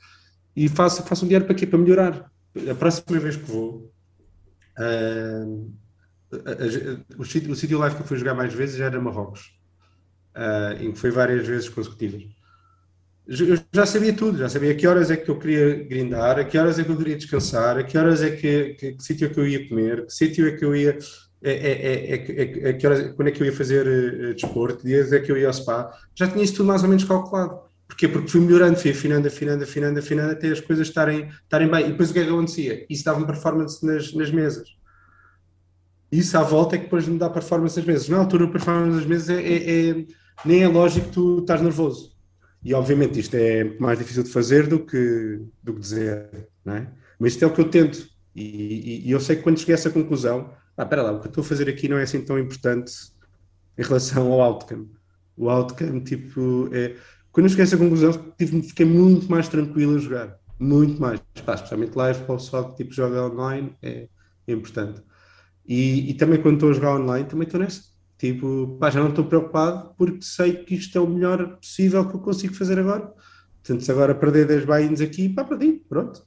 E 0.55 0.69
faço, 0.69 1.03
faço 1.03 1.25
um 1.25 1.29
diário 1.29 1.47
para 1.47 1.55
quê? 1.55 1.67
Para 1.67 1.79
melhorar. 1.79 2.31
A 2.71 2.75
próxima 2.75 3.19
vez 3.19 3.37
que 3.37 3.51
vou. 3.51 3.93
o, 7.19 7.25
sítio, 7.25 7.53
o 7.53 7.57
sítio 7.57 7.79
live 7.79 7.97
que 7.97 8.03
eu 8.03 8.07
fui 8.07 8.17
jogar 8.17 8.35
mais 8.35 8.55
vezes 8.55 8.77
já 8.77 8.87
era 8.87 9.01
Marrocos, 9.01 9.59
em 10.81 10.93
que 10.93 10.99
foi 10.99 11.11
várias 11.11 11.47
vezes 11.47 11.69
consecutivas 11.69 12.36
eu 13.29 13.59
já 13.73 13.85
sabia 13.85 14.13
tudo, 14.13 14.39
já 14.39 14.49
sabia 14.49 14.75
que 14.75 14.87
horas 14.87 15.11
é 15.11 15.17
que 15.17 15.29
eu 15.29 15.39
queria 15.39 15.83
grindar, 15.85 16.39
a 16.39 16.45
que 16.45 16.57
horas 16.57 16.79
é 16.79 16.85
que 16.85 16.91
eu 16.91 16.97
queria 16.97 17.17
descansar, 17.17 17.77
a 17.77 17.83
que 17.83 17.99
horas 17.99 18.23
é 18.23 18.31
que, 18.31 18.75
que, 18.75 18.93
que 18.93 19.03
sítio 19.03 19.27
é 19.27 19.31
que 19.31 19.41
eu 19.41 19.47
ia 19.47 19.69
comer, 19.69 20.07
que 20.07 20.13
sítio 20.13 20.47
é 20.47 20.53
que 20.53 20.65
eu 20.65 20.77
ia, 20.77 20.97
é, 21.43 21.53
é, 21.53 22.15
é, 22.15 22.69
é, 22.69 22.73
que 22.73 22.87
horas, 22.87 23.13
quando 23.15 23.29
é 23.29 23.31
que 23.33 23.43
eu 23.43 23.47
ia 23.47 23.53
fazer 23.53 23.85
uh, 23.85 24.35
desporto, 24.35 24.87
dias 24.87 25.13
é 25.13 25.19
que 25.19 25.33
eu 25.33 25.37
ia 25.37 25.49
ao 25.49 25.53
spa, 25.53 25.91
já 26.15 26.29
tinha 26.29 26.45
isso 26.45 26.55
tudo 26.55 26.69
mais 26.69 26.85
ou 26.85 26.89
menos 26.89 27.03
calculado. 27.03 27.67
Porquê? 27.89 28.09
Porque 28.09 28.29
fui 28.29 28.41
melhorando, 28.41 28.79
fui 28.79 28.91
afinando, 28.93 29.27
afinando, 29.27 29.65
afinando, 29.65 29.99
afinando, 29.99 30.33
até 30.33 30.49
as 30.49 30.61
coisas 30.61 30.89
estarem, 30.89 31.29
estarem 31.43 31.71
bem. 31.71 31.87
E 31.87 31.91
depois 31.91 32.11
o 32.11 32.13
que 32.13 32.19
é 32.19 32.25
que 32.25 32.31
acontecia? 32.31 32.87
Isso 32.91 33.05
dava-me 33.05 33.27
performance 33.27 33.85
nas, 33.87 34.13
nas 34.13 34.31
mesas. 34.31 34.69
Isso 36.11 36.37
à 36.37 36.43
volta 36.43 36.75
é 36.75 36.79
que 36.79 36.85
depois 36.85 37.07
me 37.07 37.17
dá 37.17 37.31
performance 37.31 37.77
nas 37.77 37.87
mesas. 37.87 38.09
Na 38.09 38.19
altura, 38.19 38.49
performance 38.49 38.97
nas 38.97 39.07
mesas 39.07 39.31
é, 39.31 39.41
é, 39.41 39.91
é 39.91 40.05
nem 40.45 40.65
é 40.65 40.69
lógico 40.69 41.07
que 41.07 41.13
tu 41.13 41.39
estás 41.39 41.63
nervoso 41.63 42.16
e 42.67 42.75
obviamente 42.75 43.21
isto 43.21 43.37
é 43.37 43.63
mais 43.79 43.97
difícil 43.97 44.25
de 44.25 44.31
fazer 44.31 44.67
do 44.67 44.81
que, 44.81 45.41
do 45.63 45.73
que 45.73 45.79
dizer, 45.79 46.49
não 46.65 46.75
é? 46.75 46.93
Mas 47.17 47.35
isto 47.35 47.45
é 47.45 47.47
o 47.47 47.53
que 47.53 47.61
eu 47.61 47.71
tento. 47.71 48.09
E, 48.35 48.43
e, 48.43 49.07
e 49.07 49.11
eu 49.13 49.21
sei 49.21 49.37
que 49.37 49.43
quando 49.43 49.61
cheguei 49.61 49.77
a 49.77 49.79
essa 49.79 49.89
conclusão, 49.89 50.53
ah, 50.77 50.83
espera 50.83 51.03
lá, 51.03 51.13
o 51.13 51.21
que 51.21 51.27
eu 51.27 51.29
estou 51.29 51.43
a 51.43 51.47
fazer 51.47 51.69
aqui 51.69 51.89
não 51.89 51.97
é 51.97 52.03
assim 52.03 52.21
tão 52.25 52.37
importante 52.37 52.93
em 53.79 53.83
relação 53.85 54.33
ao 54.33 54.41
outcome. 54.41 54.91
O 55.37 55.49
outcome, 55.49 56.01
tipo, 56.01 56.69
é... 56.73 56.97
Quando 57.31 57.47
eu 57.47 57.51
cheguei 57.51 57.63
a 57.63 57.67
essa 57.69 57.77
conclusão, 57.77 58.33
tive, 58.37 58.61
fiquei 58.61 58.85
muito 58.85 59.31
mais 59.31 59.49
tranquilo 59.49 59.95
a 59.95 59.99
jogar. 60.01 60.37
Muito 60.59 61.01
mais. 61.01 61.21
Pá, 61.45 61.55
especialmente 61.55 61.95
live, 61.95 62.25
para 62.25 62.35
o 62.35 62.39
pessoal 62.39 62.71
que 62.71 62.79
tipo, 62.79 62.93
joga 62.93 63.33
online, 63.33 63.77
é, 63.81 64.09
é 64.45 64.53
importante. 64.53 65.01
E, 65.65 66.11
e 66.11 66.15
também 66.15 66.43
quando 66.43 66.55
estou 66.55 66.71
a 66.71 66.73
jogar 66.73 66.97
online, 66.97 67.29
também 67.29 67.47
estou 67.47 67.61
nessa 67.61 67.96
Tipo, 68.19 68.79
pá, 68.81 68.89
já 68.89 69.01
não 69.01 69.11
estou 69.11 69.25
preocupado 69.27 69.95
porque 69.97 70.23
sei 70.23 70.55
que 70.65 70.75
isto 70.75 70.97
é 70.97 71.01
o 71.01 71.07
melhor 71.07 71.57
possível 71.59 72.09
que 72.09 72.17
eu 72.17 72.21
consigo 72.21 72.55
fazer 72.55 72.79
agora. 72.79 73.13
Portanto, 73.63 73.85
se 73.85 73.91
agora 73.91 74.15
perder 74.15 74.47
10 74.47 74.65
buy-ins 74.65 75.01
aqui, 75.01 75.29
pá, 75.29 75.45
perdi, 75.45 75.83
pronto. 75.89 76.25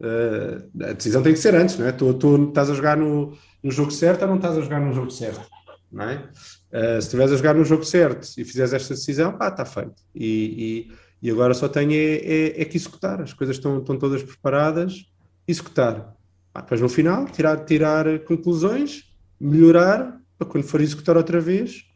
Uh, 0.00 0.84
a 0.84 0.92
decisão 0.92 1.22
tem 1.22 1.32
que 1.32 1.38
ser 1.38 1.54
antes, 1.54 1.78
não 1.78 1.86
é? 1.86 1.92
Tu, 1.92 2.14
tu 2.14 2.48
estás 2.48 2.70
a 2.70 2.74
jogar 2.74 2.96
no, 2.96 3.36
no 3.62 3.70
jogo 3.70 3.90
certo 3.90 4.22
ou 4.22 4.28
não 4.28 4.36
estás 4.36 4.56
a 4.56 4.60
jogar 4.60 4.80
no 4.80 4.92
jogo 4.92 5.10
certo, 5.10 5.46
não 5.90 6.04
é? 6.04 6.30
Uh, 6.72 7.00
se 7.00 7.06
estiveres 7.06 7.32
a 7.32 7.36
jogar 7.36 7.54
no 7.54 7.64
jogo 7.64 7.84
certo 7.84 8.28
e 8.38 8.44
fizeres 8.44 8.72
esta 8.72 8.94
decisão, 8.94 9.36
pá, 9.36 9.48
está 9.48 9.64
feito. 9.64 10.02
E, 10.14 10.88
e, 11.22 11.28
e, 11.28 11.30
agora 11.30 11.54
só 11.54 11.68
tenho 11.68 11.92
é, 11.92 12.16
é, 12.16 12.62
é, 12.62 12.64
que 12.64 12.76
executar. 12.76 13.20
As 13.20 13.32
coisas 13.32 13.56
estão, 13.56 13.78
estão 13.78 13.98
todas 13.98 14.22
preparadas, 14.22 15.06
executar. 15.46 16.14
Pá, 16.52 16.60
depois 16.60 16.80
no 16.80 16.88
final, 16.88 17.26
tirar, 17.26 17.64
tirar 17.64 18.18
conclusões, 18.20 19.04
melhorar 19.40 20.20
para 20.38 20.46
quando 20.46 20.64
for 20.64 20.80
executar 20.80 21.16
outra 21.16 21.40
vez, 21.40 21.86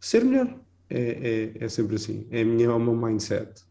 ser 0.00 0.24
melhor. 0.24 0.54
É, 0.88 1.52
é, 1.58 1.64
é 1.64 1.68
sempre 1.68 1.96
assim. 1.96 2.26
É, 2.30 2.42
a 2.42 2.44
minha, 2.44 2.66
é 2.66 2.70
o 2.70 2.78
meu 2.78 2.94
mindset. 2.94 3.62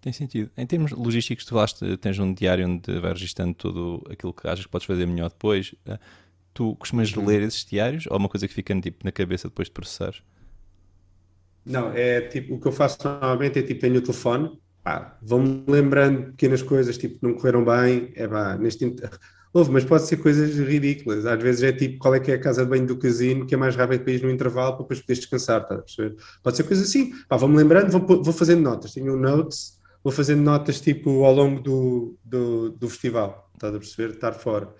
Tem 0.00 0.12
sentido. 0.12 0.50
Em 0.56 0.66
termos 0.66 0.92
logísticos, 0.92 1.44
tu 1.44 1.50
falaste, 1.50 1.96
tens 1.98 2.18
um 2.18 2.32
diário 2.32 2.66
onde 2.66 3.00
vai 3.00 3.12
registando 3.12 3.54
tudo 3.54 4.02
aquilo 4.10 4.32
que 4.32 4.48
achas 4.48 4.64
que 4.64 4.70
podes 4.70 4.86
fazer 4.86 5.06
melhor 5.06 5.28
depois. 5.28 5.74
Eh, 5.84 5.98
tu 6.54 6.74
costumas 6.76 7.14
uhum. 7.14 7.26
ler 7.26 7.42
esses 7.42 7.64
diários 7.64 8.06
ou 8.06 8.14
é 8.14 8.18
uma 8.18 8.28
coisa 8.28 8.48
que 8.48 8.54
fica 8.54 8.78
tipo, 8.80 9.04
na 9.04 9.12
cabeça 9.12 9.48
depois 9.48 9.68
de 9.68 9.72
processar? 9.72 10.14
Não, 11.66 11.92
é 11.92 12.22
tipo, 12.22 12.54
o 12.54 12.60
que 12.60 12.66
eu 12.66 12.72
faço 12.72 12.98
normalmente 13.04 13.58
é 13.58 13.62
tipo, 13.62 13.80
tenho 13.80 13.98
o 13.98 14.00
telefone, 14.00 14.58
vou-me 15.22 15.64
lembrando 15.66 16.30
pequenas 16.30 16.62
coisas, 16.62 16.96
tipo, 16.96 17.18
não 17.20 17.34
correram 17.34 17.64
bem, 17.64 18.10
é 18.14 18.26
pá, 18.26 18.56
neste 18.56 18.84
Houve, 19.52 19.72
mas 19.72 19.84
pode 19.84 20.06
ser 20.06 20.16
coisas 20.18 20.56
ridículas. 20.56 21.26
Às 21.26 21.42
vezes 21.42 21.62
é 21.62 21.72
tipo 21.72 21.98
qual 21.98 22.14
é 22.14 22.20
que 22.20 22.30
é 22.30 22.34
a 22.34 22.40
casa 22.40 22.64
de 22.64 22.70
banho 22.70 22.86
do 22.86 22.96
casino 22.96 23.46
que 23.46 23.54
é 23.54 23.58
mais 23.58 23.74
rápido 23.74 24.04
para 24.04 24.12
ir 24.12 24.22
no 24.22 24.30
intervalo 24.30 24.74
para 24.74 24.82
depois 24.82 25.00
poderes 25.00 25.20
descansar, 25.20 25.66
tá 25.66 25.74
a 25.74 25.78
perceber? 25.78 26.16
Pode 26.42 26.56
ser 26.56 26.62
coisa 26.64 26.82
assim. 26.82 27.12
Pá, 27.28 27.36
vou-me 27.36 27.56
lembrando, 27.56 27.90
vou, 27.90 28.22
vou 28.22 28.32
fazendo 28.32 28.62
notas. 28.62 28.92
Tenho 28.92 29.14
um 29.14 29.18
notes, 29.18 29.78
vou 30.04 30.12
fazendo 30.12 30.42
notas 30.42 30.80
tipo 30.80 31.24
ao 31.24 31.34
longo 31.34 31.60
do, 31.60 32.16
do, 32.24 32.70
do 32.70 32.88
festival, 32.88 33.50
estás 33.54 33.74
a 33.74 33.78
perceber? 33.78 34.14
Estar 34.14 34.32
fora. 34.32 34.72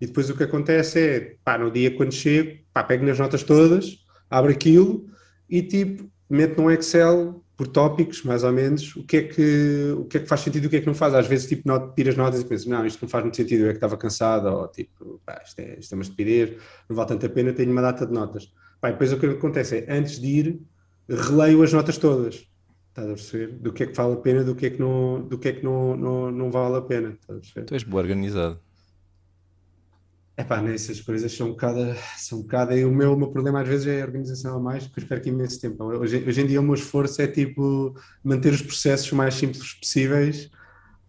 E 0.00 0.06
depois 0.06 0.28
o 0.30 0.36
que 0.36 0.44
acontece 0.44 1.00
é, 1.00 1.36
pá, 1.44 1.58
no 1.58 1.70
dia 1.70 1.94
quando 1.94 2.12
chego, 2.12 2.58
pá, 2.72 2.82
pego 2.82 3.04
nas 3.04 3.18
notas 3.18 3.42
todas, 3.42 4.04
abro 4.28 4.50
aquilo 4.50 5.06
e 5.48 5.62
tipo, 5.62 6.10
meto 6.28 6.60
num 6.60 6.70
Excel 6.70 7.42
por 7.60 7.68
tópicos, 7.68 8.22
mais 8.22 8.42
ou 8.42 8.50
menos, 8.50 8.96
o 8.96 9.04
que 9.04 9.18
é 9.18 9.22
que, 9.22 9.94
o 9.94 10.06
que, 10.06 10.16
é 10.16 10.20
que 10.20 10.26
faz 10.26 10.40
sentido 10.40 10.64
e 10.64 10.66
o 10.66 10.70
que 10.70 10.76
é 10.76 10.80
que 10.80 10.86
não 10.86 10.94
faz. 10.94 11.14
Às 11.14 11.26
vezes, 11.26 11.46
tipo, 11.46 11.68
not, 11.68 11.94
tiras 11.94 12.16
notas 12.16 12.40
e 12.40 12.44
pensas, 12.46 12.64
não, 12.64 12.86
isto 12.86 13.02
não 13.02 13.08
faz 13.10 13.22
muito 13.22 13.36
sentido, 13.36 13.64
eu 13.64 13.66
é 13.66 13.72
que 13.72 13.76
estava 13.76 13.98
cansado, 13.98 14.46
ou 14.46 14.66
tipo, 14.68 15.20
pá, 15.26 15.42
isto, 15.44 15.58
é, 15.58 15.78
isto 15.78 15.92
é 15.92 15.94
uma 15.94 16.02
estupidez, 16.02 16.56
não 16.88 16.96
vale 16.96 17.08
tanto 17.08 17.26
a 17.26 17.28
pena, 17.28 17.52
tenho 17.52 17.70
uma 17.70 17.82
data 17.82 18.06
de 18.06 18.14
notas. 18.14 18.50
Pá, 18.80 18.90
depois 18.90 19.12
o 19.12 19.18
que 19.18 19.26
acontece 19.26 19.76
é, 19.76 19.92
antes 19.92 20.18
de 20.18 20.26
ir, 20.26 20.60
releio 21.06 21.62
as 21.62 21.70
notas 21.70 21.98
todas. 21.98 22.48
Estás 22.88 23.06
a 23.06 23.12
perceber? 23.12 23.48
Do 23.58 23.74
que 23.74 23.82
é 23.82 23.86
que 23.88 23.94
vale 23.94 24.14
a 24.14 24.16
pena, 24.16 24.42
do 24.42 24.54
que 24.54 24.64
é 24.64 24.70
que 24.70 24.80
não, 24.80 25.20
do 25.20 25.36
que 25.36 25.48
é 25.48 25.52
que 25.52 25.62
não, 25.62 25.94
não, 25.94 26.30
não 26.30 26.50
vale 26.50 26.76
a 26.76 26.80
pena. 26.80 27.10
Estás 27.10 27.36
a 27.36 27.40
perceber? 27.42 27.66
Tu 27.66 27.74
és 27.74 27.82
boa 27.82 28.02
organizado. 28.02 28.58
É 30.40 30.44
pá, 30.44 30.62
nessas 30.62 31.02
coisas 31.02 31.30
são 31.36 31.48
um 31.48 31.50
bocado, 31.50 31.94
são 32.16 32.38
um 32.38 32.42
bocado 32.42 32.72
e 32.72 32.82
o 32.82 32.90
meu, 32.90 33.12
o 33.12 33.16
meu 33.16 33.28
problema 33.28 33.60
às 33.60 33.68
vezes 33.68 33.86
é 33.86 34.00
a 34.00 34.06
organização 34.06 34.56
a 34.56 34.58
mais, 34.58 34.86
porque 34.86 35.00
eu 35.00 35.02
espero 35.02 35.20
que 35.20 35.28
imenso 35.28 35.60
tempo. 35.60 35.84
Hoje, 35.84 36.24
hoje 36.26 36.40
em 36.40 36.46
dia 36.46 36.58
o 36.58 36.62
meu 36.62 36.72
esforço 36.72 37.20
é 37.20 37.26
tipo 37.26 37.94
manter 38.24 38.50
os 38.50 38.62
processos 38.62 39.12
mais 39.12 39.34
simples 39.34 39.74
possíveis, 39.74 40.50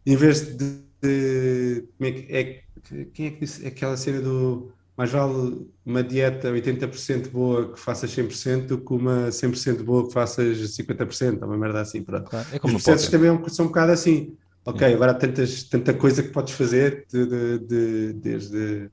em 0.05 0.17
vez 0.17 0.57
de, 0.57 0.81
de 1.01 1.87
é 2.01 2.11
que, 2.11 2.35
é, 2.35 3.05
quem 3.13 3.27
é 3.27 3.31
que 3.31 3.39
disse 3.39 3.65
aquela 3.65 3.95
cena 3.95 4.19
do 4.19 4.73
mais 4.97 5.09
vale 5.09 5.65
uma 5.85 6.03
dieta 6.03 6.51
80% 6.51 7.29
boa 7.29 7.71
que 7.71 7.79
faças 7.79 8.13
100% 8.13 8.65
do 8.65 8.79
que 8.79 8.93
uma 8.93 9.29
100% 9.29 9.81
boa 9.81 10.07
que 10.07 10.13
faças 10.13 10.57
50%, 10.57 11.41
uma 11.45 11.57
merda 11.57 11.79
assim, 11.79 12.03
pronto. 12.03 12.29
Claro, 12.29 12.47
é 12.51 12.59
Os 12.61 12.71
processos 12.71 13.07
também 13.07 13.31
é 13.31 13.49
são 13.49 13.65
um 13.65 13.67
bocado 13.69 13.93
assim. 13.93 14.35
Ok, 14.65 14.93
agora 14.93 15.13
há 15.13 15.15
tantas, 15.15 15.63
tanta 15.63 15.93
coisa 15.93 16.21
que 16.21 16.29
podes 16.29 16.53
fazer, 16.53 17.07
de, 17.09 17.25
de, 17.25 17.59
de, 17.59 18.13
desde 18.13 18.91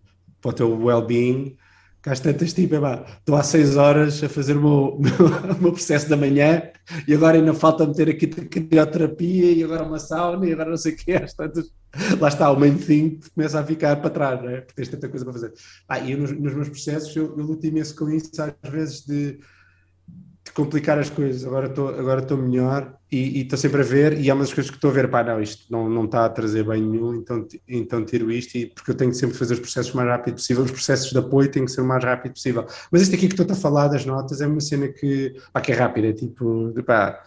para 0.49 0.51
o 0.51 0.53
teu 0.53 0.85
well-being, 0.85 1.57
que 2.03 2.09
às 2.09 2.21
tantas 2.21 2.53
tipo, 2.53 2.75
é, 2.75 3.05
estou 3.19 3.37
há 3.37 3.43
seis 3.43 3.77
horas 3.77 4.23
a 4.23 4.29
fazer 4.29 4.57
o 4.57 4.99
meu, 4.99 4.99
meu 5.61 5.73
processo 5.73 6.09
da 6.09 6.17
manhã 6.17 6.71
e 7.07 7.15
agora 7.15 7.37
ainda 7.37 7.53
falta 7.53 7.87
meter 7.87 8.09
aqui 8.09 8.27
crioterapia 8.27 9.53
e 9.53 9.65
agora 9.65 9.83
uma 9.83 9.99
sauna 9.99 10.47
e 10.47 10.53
agora 10.53 10.71
não 10.71 10.77
sei 10.77 10.93
o 10.93 10.97
que, 10.97 11.13
às 11.13 11.35
tantas, 11.35 11.71
lá 12.21 12.29
está, 12.29 12.51
o 12.51 12.59
main 12.59 12.77
thing 12.77 13.19
começa 13.35 13.61
a 13.61 13.65
ficar 13.65 13.97
para 13.97 14.11
trás, 14.11 14.43
não 14.43 14.49
é? 14.49 14.61
porque 14.61 14.75
tens 14.75 14.89
tanta 14.89 15.09
coisa 15.09 15.25
para 15.25 15.35
fazer. 15.35 15.53
Ah, 15.89 15.99
e 15.99 16.15
nos, 16.17 16.33
nos 16.33 16.55
meus 16.55 16.69
processos 16.69 17.15
eu, 17.15 17.37
eu 17.37 17.45
luto 17.45 17.67
imenso 17.67 17.95
com 17.97 18.09
isso, 18.09 18.31
às 18.41 18.71
vezes 18.71 19.05
de 19.05 19.39
de 20.49 20.53
complicar 20.53 20.99
as 20.99 21.11
coisas. 21.11 21.45
Agora 21.45 21.67
estou 21.67 21.89
agora 21.89 22.37
melhor 22.37 22.95
e 23.11 23.43
estou 23.43 23.59
sempre 23.59 23.83
a 23.83 23.85
ver. 23.85 24.19
E 24.19 24.31
há 24.31 24.35
umas 24.35 24.53
coisas 24.53 24.71
que 24.71 24.77
estou 24.77 24.91
a 24.91 24.95
ver, 24.95 25.09
pá, 25.09 25.23
não, 25.23 25.41
isto 25.41 25.65
não, 25.71 25.89
não 25.89 26.05
está 26.05 26.25
a 26.25 26.29
trazer 26.29 26.65
bem 26.65 26.83
nenhum, 26.83 27.15
então, 27.15 27.47
então 27.69 28.05
tiro 28.05 28.31
isto. 28.31 28.57
E, 28.57 28.67
porque 28.67 28.91
eu 28.91 28.95
tenho 28.95 29.11
que 29.11 29.17
sempre 29.17 29.37
fazer 29.37 29.55
os 29.55 29.61
processos 29.61 29.93
o 29.93 29.97
mais 29.97 30.09
rápido 30.09 30.35
possível. 30.35 30.65
Os 30.65 30.71
processos 30.71 31.11
de 31.11 31.19
apoio 31.19 31.51
têm 31.51 31.65
que 31.65 31.71
ser 31.71 31.83
o 31.83 31.87
mais 31.87 32.03
rápido 32.03 32.33
possível. 32.33 32.67
Mas 32.91 33.03
isto 33.03 33.15
aqui 33.15 33.29
que 33.29 33.41
estou 33.41 33.55
a 33.55 33.59
falar 33.59 33.89
das 33.89 34.05
notas 34.05 34.41
é 34.41 34.47
uma 34.47 34.61
cena 34.61 34.89
que, 34.89 35.35
pá, 35.53 35.61
que 35.61 35.73
é 35.73 35.75
rápida, 35.75 36.09
é 36.09 36.13
tipo, 36.13 36.73
pá, 36.85 37.23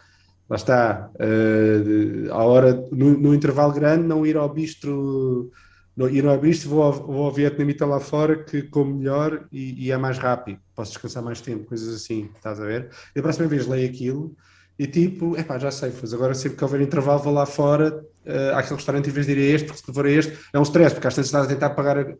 lá 0.50 0.56
está, 0.56 1.10
uh, 1.16 2.32
a 2.34 2.44
hora, 2.44 2.86
no, 2.92 3.18
no 3.18 3.34
intervalo 3.34 3.72
grande, 3.72 4.08
não 4.08 4.26
ir 4.26 4.36
ao 4.36 4.50
bistro 4.50 5.52
e 5.98 6.22
não 6.22 6.32
é 6.32 6.48
isto, 6.48 6.70
vou 6.70 6.84
ao, 6.84 6.94
vou 6.94 7.26
ao 7.26 7.32
vietnamita 7.32 7.86
lá 7.86 8.00
fora 8.00 8.44
que 8.44 8.64
como 8.64 8.96
melhor 8.96 9.46
e, 9.52 9.88
e, 9.88 9.92
é 9.92 9.98
mais 9.98 10.18
rápido, 10.18 10.60
posso 10.74 10.92
descansar 10.92 11.22
mais 11.22 11.42
tempo, 11.42 11.66
coisas 11.66 11.94
assim, 11.94 12.30
estás 12.36 12.60
a 12.60 12.66
ver? 12.66 12.90
E 13.16 13.20
a 13.20 13.22
próxima 13.22 13.48
vez 13.48 13.68
leio 13.68 13.90
aquilo 13.90 14.36
e 14.80 14.88
tipo, 14.88 15.38
epá, 15.38 15.60
já 15.60 15.70
sei, 15.70 15.94
mas 16.02 16.14
agora 16.14 16.34
sempre 16.34 16.58
que 16.58 16.64
houver 16.64 16.82
intervalo 16.82 17.20
vou 17.20 17.34
lá 17.34 17.46
fora 17.46 18.04
uh, 18.26 18.56
àquele 18.56 18.76
restaurante 18.76 19.10
em 19.10 19.14
vez 19.14 19.26
de 19.26 19.34
ir 19.34 19.38
a 19.38 19.56
este, 19.56 19.68
porque 19.68 19.86
se 19.86 19.94
for 19.94 20.06
a 20.06 20.10
este 20.10 20.38
é 20.54 20.58
um 20.58 20.64
stress, 20.64 20.96
porque 20.96 21.08
às 21.08 21.16
vezes 21.16 21.28
estás 21.28 21.46
a 21.46 21.50
tentar 21.50 21.72
pagar, 21.72 22.00
uh, 22.00 22.18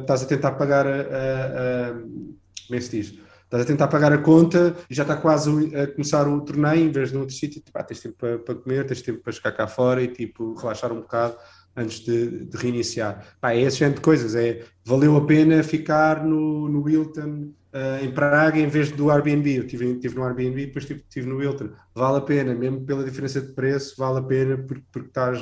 estás 0.00 0.22
a 0.22 0.26
tentar 0.26 0.52
pagar, 0.52 0.86
a, 0.86 0.90
a, 0.90 1.88
a, 1.88 1.92
como 1.94 2.74
é 2.74 2.76
que 2.76 2.82
se 2.82 2.90
diz? 2.90 3.18
Estás 3.44 3.62
a 3.62 3.66
tentar 3.66 3.88
pagar 3.88 4.12
a 4.12 4.18
conta 4.18 4.76
e 4.90 4.94
já 4.94 5.02
está 5.04 5.16
quase 5.16 5.50
a 5.74 5.86
começar 5.86 6.28
o 6.28 6.40
torneio 6.40 6.84
em 6.84 6.90
vez 6.90 7.10
de 7.10 7.16
outro 7.16 7.34
sítio, 7.34 7.62
tipo, 7.62 7.78
ah, 7.78 7.82
tens 7.82 8.00
tempo 8.00 8.16
para, 8.18 8.38
para 8.40 8.54
comer, 8.56 8.84
tens 8.86 9.02
tempo 9.02 9.20
para 9.20 9.32
chegar 9.32 9.52
cá 9.52 9.66
fora 9.68 10.02
e 10.02 10.08
tipo, 10.08 10.54
relaxar 10.54 10.92
um 10.92 11.00
bocado 11.00 11.36
antes 11.76 12.00
de, 12.00 12.46
de 12.46 12.56
reiniciar. 12.56 13.24
Pá, 13.40 13.52
é 13.52 13.60
esse 13.60 13.78
género 13.78 13.96
de 13.96 14.02
coisas, 14.02 14.34
é 14.34 14.64
valeu 14.84 15.16
a 15.16 15.26
pena 15.26 15.62
ficar 15.62 16.24
no, 16.24 16.68
no 16.68 16.82
Wilton 16.82 17.50
uh, 17.72 18.04
em 18.04 18.10
Praga 18.10 18.58
em 18.58 18.68
vez 18.68 18.90
do 18.90 19.10
Airbnb. 19.10 19.56
Eu 19.56 19.64
estive, 19.64 19.92
estive 19.92 20.14
no 20.14 20.24
Airbnb 20.24 20.62
e 20.62 20.66
depois 20.66 20.84
estive, 20.84 21.00
estive 21.00 21.28
no 21.28 21.36
Wilton. 21.36 21.70
Vale 21.94 22.18
a 22.18 22.22
pena, 22.22 22.54
mesmo 22.54 22.80
pela 22.80 23.04
diferença 23.04 23.40
de 23.40 23.52
preço, 23.52 23.94
vale 23.98 24.18
a 24.18 24.22
pena 24.22 24.56
porque, 24.56 24.84
porque 24.90 25.08
estás, 25.08 25.38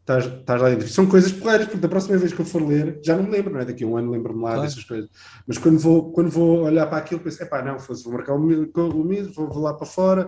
estás, 0.00 0.24
estás 0.24 0.62
lá 0.62 0.70
dentro. 0.70 0.88
São 0.88 1.06
coisas 1.06 1.32
porreiras, 1.32 1.66
porque 1.66 1.80
da 1.80 1.88
próxima 1.88 2.16
vez 2.16 2.32
que 2.32 2.40
eu 2.40 2.46
for 2.46 2.66
ler, 2.66 2.98
já 3.04 3.16
não 3.16 3.24
me 3.24 3.30
lembro, 3.30 3.52
não 3.52 3.60
é? 3.60 3.64
Daqui 3.64 3.84
a 3.84 3.86
um 3.86 3.96
ano 3.96 4.10
lembro-me 4.10 4.42
lá 4.42 4.52
claro. 4.52 4.62
dessas 4.62 4.84
coisas. 4.84 5.10
Mas 5.46 5.58
quando 5.58 5.78
vou, 5.78 6.12
quando 6.12 6.30
vou 6.30 6.62
olhar 6.62 6.86
para 6.86 6.98
aquilo, 6.98 7.20
penso, 7.20 7.46
pá, 7.48 7.62
não, 7.62 7.78
vou 7.78 8.12
marcar 8.12 8.34
o 8.34 9.04
mês, 9.04 9.34
vou, 9.34 9.48
vou 9.48 9.62
lá 9.62 9.74
para 9.74 9.86
fora. 9.86 10.26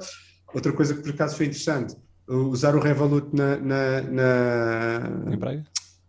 Outra 0.54 0.72
coisa 0.72 0.94
que 0.94 1.02
por 1.02 1.10
acaso 1.10 1.36
foi 1.36 1.46
interessante, 1.46 1.96
usar 2.32 2.74
o 2.74 2.80
Revolut 2.80 3.34
na, 3.34 3.56
na, 3.56 4.00
na, 4.02 5.00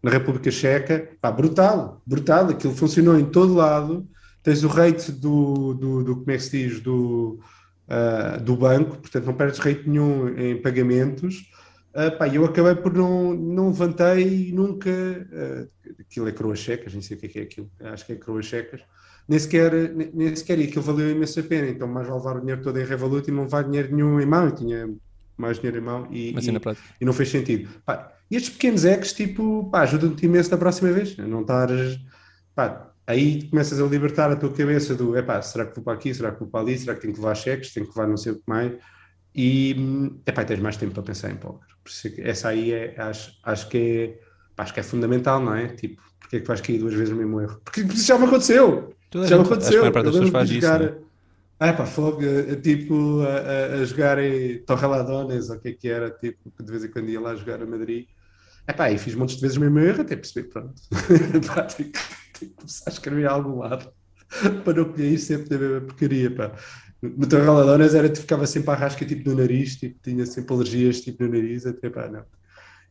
na 0.01 0.09
República 0.09 0.51
Checa, 0.51 1.09
pá, 1.21 1.31
brutal, 1.31 2.01
brutal, 2.05 2.49
aquilo 2.49 2.73
funcionou 2.75 3.17
em 3.17 3.25
todo 3.25 3.53
lado, 3.53 4.07
tens 4.41 4.63
o 4.63 4.67
rate 4.67 5.11
do, 5.11 5.73
do, 5.73 6.03
do 6.03 6.15
como 6.17 6.31
é 6.31 6.37
que 6.37 6.43
se 6.43 6.67
diz, 6.67 6.79
do, 6.81 7.39
uh, 7.87 8.41
do 8.41 8.55
banco, 8.55 8.97
portanto 8.97 9.25
não 9.25 9.33
perdes 9.33 9.59
rate 9.59 9.87
nenhum 9.87 10.29
em 10.37 10.61
pagamentos, 10.61 11.49
uh, 11.95 12.17
pá, 12.17 12.27
eu 12.27 12.43
acabei 12.45 12.75
por 12.75 12.93
não, 12.93 13.33
não 13.33 13.67
levantei 13.67 14.51
nunca, 14.53 14.89
uh, 14.89 15.69
aquilo 15.99 16.27
é 16.27 16.31
coroas 16.31 16.59
checas, 16.59 16.93
nem 16.93 17.01
sei 17.01 17.17
o 17.17 17.19
que 17.19 17.25
é, 17.25 17.29
que 17.29 17.39
é 17.39 17.43
aquilo, 17.43 17.71
acho 17.79 18.05
que 18.05 18.13
é 18.13 18.15
coroas 18.15 18.45
checas, 18.45 18.81
nem 19.27 19.39
sequer, 19.39 19.71
nem, 19.93 20.11
nem 20.13 20.35
sequer, 20.35 20.59
e 20.59 20.65
aquilo 20.65 20.83
valeu 20.83 21.09
imensa 21.09 21.41
pena, 21.41 21.69
então 21.69 21.87
mais 21.87 22.07
vale 22.07 22.19
levar 22.19 22.37
o 22.37 22.39
dinheiro 22.41 22.61
todo 22.61 22.77
em 22.77 22.85
Revolut 22.85 23.29
e 23.29 23.33
não 23.33 23.43
levar 23.43 23.63
dinheiro 23.63 23.95
nenhum 23.95 24.19
em 24.19 24.25
mão, 24.25 24.45
eu 24.45 24.55
tinha 24.55 24.93
mais 25.37 25.57
dinheiro 25.57 25.77
em 25.77 25.81
mão 25.81 26.07
e, 26.11 26.31
e, 26.31 26.35
e, 27.01 27.05
não 27.05 27.13
fez 27.13 27.29
sentido. 27.29 27.69
Pá, 27.85 28.11
e 28.29 28.35
estes 28.35 28.53
pequenos 28.53 28.85
ex, 28.85 29.13
tipo, 29.13 29.69
ajudam-te 29.73 30.25
imenso 30.25 30.49
da 30.49 30.57
próxima 30.57 30.91
vez. 30.91 31.17
Não 31.17 31.41
estares. 31.41 31.99
Pá, 32.55 32.91
aí 33.05 33.43
começas 33.49 33.79
a 33.79 33.85
libertar 33.85 34.31
a 34.31 34.35
tua 34.35 34.51
cabeça 34.51 34.95
do 34.95 35.17
epá, 35.17 35.41
será 35.41 35.65
que 35.65 35.75
vou 35.75 35.83
para 35.83 35.93
aqui, 35.93 36.13
será 36.13 36.31
que 36.31 36.39
vou 36.39 36.47
para 36.47 36.61
ali, 36.61 36.77
será 36.77 36.95
que 36.95 37.01
tenho 37.01 37.13
que 37.13 37.19
levar 37.19 37.35
cheques, 37.35 37.73
tenho 37.73 37.85
que 37.85 37.97
levar 37.97 38.09
não 38.09 38.17
sei 38.17 38.33
o 38.33 38.35
que 38.35 38.43
mais. 38.47 38.73
E 39.35 40.19
epá, 40.25 40.45
tens 40.45 40.59
mais 40.59 40.77
tempo 40.77 40.93
para 40.93 41.03
pensar 41.03 41.31
em 41.31 41.35
póquer. 41.35 41.67
Essa 42.19 42.49
aí 42.49 42.71
é, 42.71 42.95
acho, 42.97 43.37
acho 43.43 43.69
que 43.69 43.77
é 43.77 44.19
pá, 44.55 44.63
acho 44.63 44.73
que 44.73 44.79
é 44.79 44.83
fundamental, 44.83 45.39
não 45.39 45.55
é? 45.55 45.67
Tipo, 45.69 46.01
porque 46.19 46.37
é 46.37 46.39
que 46.39 46.47
vais 46.47 46.61
cair 46.61 46.79
duas 46.79 46.93
vezes 46.93 47.09
no 47.09 47.17
mesmo 47.17 47.41
erro? 47.41 47.59
Porque 47.63 47.81
isso 47.81 48.07
já 48.07 48.17
me 48.17 48.25
aconteceu. 48.25 48.93
Toda 49.09 49.27
já 49.27 49.37
me 49.37 49.43
aconteceu. 49.43 49.83
Acho 49.83 49.91
que 49.91 49.97
a 49.97 50.01
das 50.01 50.11
pessoas 50.11 50.29
faz 50.29 50.49
isso. 50.49 51.03
Ah, 51.59 51.71
pá, 51.73 51.85
fogo, 51.85 52.21
eh, 52.23 52.55
tipo, 52.57 53.21
a, 53.21 53.75
a, 53.81 53.85
jogar 53.85 54.19
em 54.19 54.59
Torreladones, 54.65 55.49
ou 55.49 55.55
o 55.55 55.59
que 55.59 55.69
é 55.69 55.73
que 55.73 55.87
era, 55.87 56.11
tipo, 56.11 56.51
de 56.61 56.71
vez 56.71 56.83
em 56.83 56.89
quando 56.91 57.09
ia 57.09 57.21
lá 57.21 57.35
jogar 57.35 57.61
a 57.61 57.65
Madrid. 57.65 58.07
É 58.67 58.73
pá, 58.73 58.91
e 58.91 58.97
fiz 58.97 59.15
montes 59.15 59.35
de 59.35 59.41
vezes 59.41 59.57
o 59.57 59.61
mesmo 59.61 59.79
erro, 59.79 60.01
até 60.01 60.15
perceber, 60.15 60.49
pronto. 60.49 60.81
pá, 61.47 61.63
tive 61.63 61.91
que 62.33 62.47
começar 62.47 62.89
a 62.89 62.93
escrever 62.93 63.27
a 63.27 63.31
algum 63.31 63.59
lado 63.59 63.91
para 64.63 64.73
não 64.73 64.91
colher 64.91 65.17
sempre 65.19 65.49
da 65.49 65.57
mesma 65.57 65.81
porcaria, 65.81 66.31
pá. 66.33 66.51
No 67.01 67.27
Torreladones 67.27 67.93
era, 67.93 68.13
ficava 68.15 68.47
sempre 68.47 68.71
a 68.71 68.75
rasca, 68.75 69.05
tipo, 69.05 69.29
no 69.29 69.35
nariz, 69.37 69.75
tipo, 69.75 69.99
tinha 70.01 70.25
sempre 70.25 70.53
alergias, 70.53 71.01
tipo, 71.01 71.23
no 71.23 71.31
nariz, 71.31 71.65
até, 71.65 71.89
pá, 71.89 72.07
não. 72.07 72.25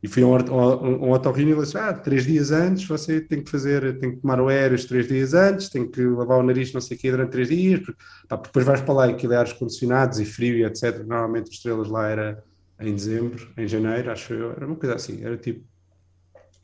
E 0.02 0.08
fui 0.08 0.22
a 0.24 0.26
um, 0.26 0.34
um, 0.34 1.04
um 1.04 1.12
otorrino 1.12 1.50
e 1.50 1.52
ele 1.52 1.62
disse: 1.62 1.78
Ah, 1.78 1.92
três 1.92 2.24
dias 2.26 2.50
antes 2.50 2.84
você 2.86 3.20
tem 3.20 3.42
que 3.42 3.50
fazer, 3.50 3.98
tem 3.98 4.10
que 4.10 4.16
tomar 4.16 4.40
o 4.40 4.48
aéreos 4.48 4.84
três 4.84 5.06
dias 5.06 5.32
antes, 5.32 5.68
tem 5.68 5.88
que 5.88 6.04
lavar 6.04 6.38
o 6.38 6.42
nariz 6.42 6.72
não 6.72 6.80
sei 6.80 6.96
o 6.96 7.00
quê 7.00 7.10
durante 7.10 7.30
três 7.30 7.48
dias, 7.48 7.80
porque, 7.80 8.02
pá, 8.28 8.36
depois 8.36 8.66
vais 8.66 8.80
para 8.80 8.94
lá 8.94 9.06
e 9.06 9.12
aquilo 9.12 9.32
é 9.32 9.44
condicionados 9.54 10.18
e 10.18 10.24
frio 10.24 10.56
e 10.56 10.64
etc. 10.64 10.98
Normalmente 11.06 11.50
as 11.50 11.54
estrelas 11.54 11.88
lá 11.88 12.08
era 12.08 12.44
em 12.80 12.94
dezembro, 12.94 13.48
em 13.56 13.68
janeiro, 13.68 14.10
acho 14.10 14.34
eu, 14.34 14.50
era 14.50 14.66
uma 14.66 14.74
coisa 14.74 14.96
assim, 14.96 15.24
era 15.24 15.36
tipo, 15.36 15.64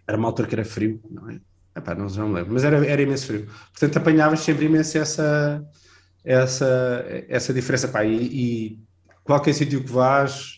era 0.06 0.16
uma 0.16 0.28
altura 0.28 0.48
que 0.48 0.54
era 0.54 0.64
frio, 0.64 1.00
não 1.08 1.30
é? 1.30 1.40
Epá, 1.76 1.94
não, 1.94 2.06
não 2.06 2.28
me 2.28 2.34
lembro, 2.34 2.54
mas 2.54 2.64
era, 2.64 2.84
era 2.84 3.00
imenso 3.00 3.26
frio. 3.26 3.46
Portanto, 3.70 3.96
apanhavas 3.98 4.40
sempre 4.40 4.64
imenso 4.64 4.98
essa, 4.98 5.64
essa, 6.24 7.04
essa 7.28 7.54
diferença, 7.54 7.86
pá, 7.86 8.04
e, 8.04 8.16
e 8.16 8.78
qualquer 9.22 9.54
sítio 9.54 9.84
que 9.84 9.92
vás 9.92 10.57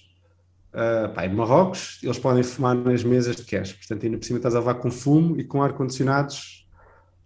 Uh, 0.72 1.12
pá, 1.12 1.26
em 1.26 1.34
Marrocos, 1.34 1.98
eles 2.02 2.18
podem 2.18 2.42
fumar 2.44 2.76
nas 2.76 3.02
mesas 3.02 3.34
de 3.34 3.42
cash, 3.42 3.72
portanto, 3.72 4.04
ainda 4.04 4.18
por 4.18 4.24
cima 4.24 4.38
estás 4.38 4.54
a 4.54 4.60
levar 4.60 4.74
com 4.74 4.88
fumo 4.88 5.36
e 5.36 5.42
com 5.42 5.62
ar-condicionados 5.62 6.68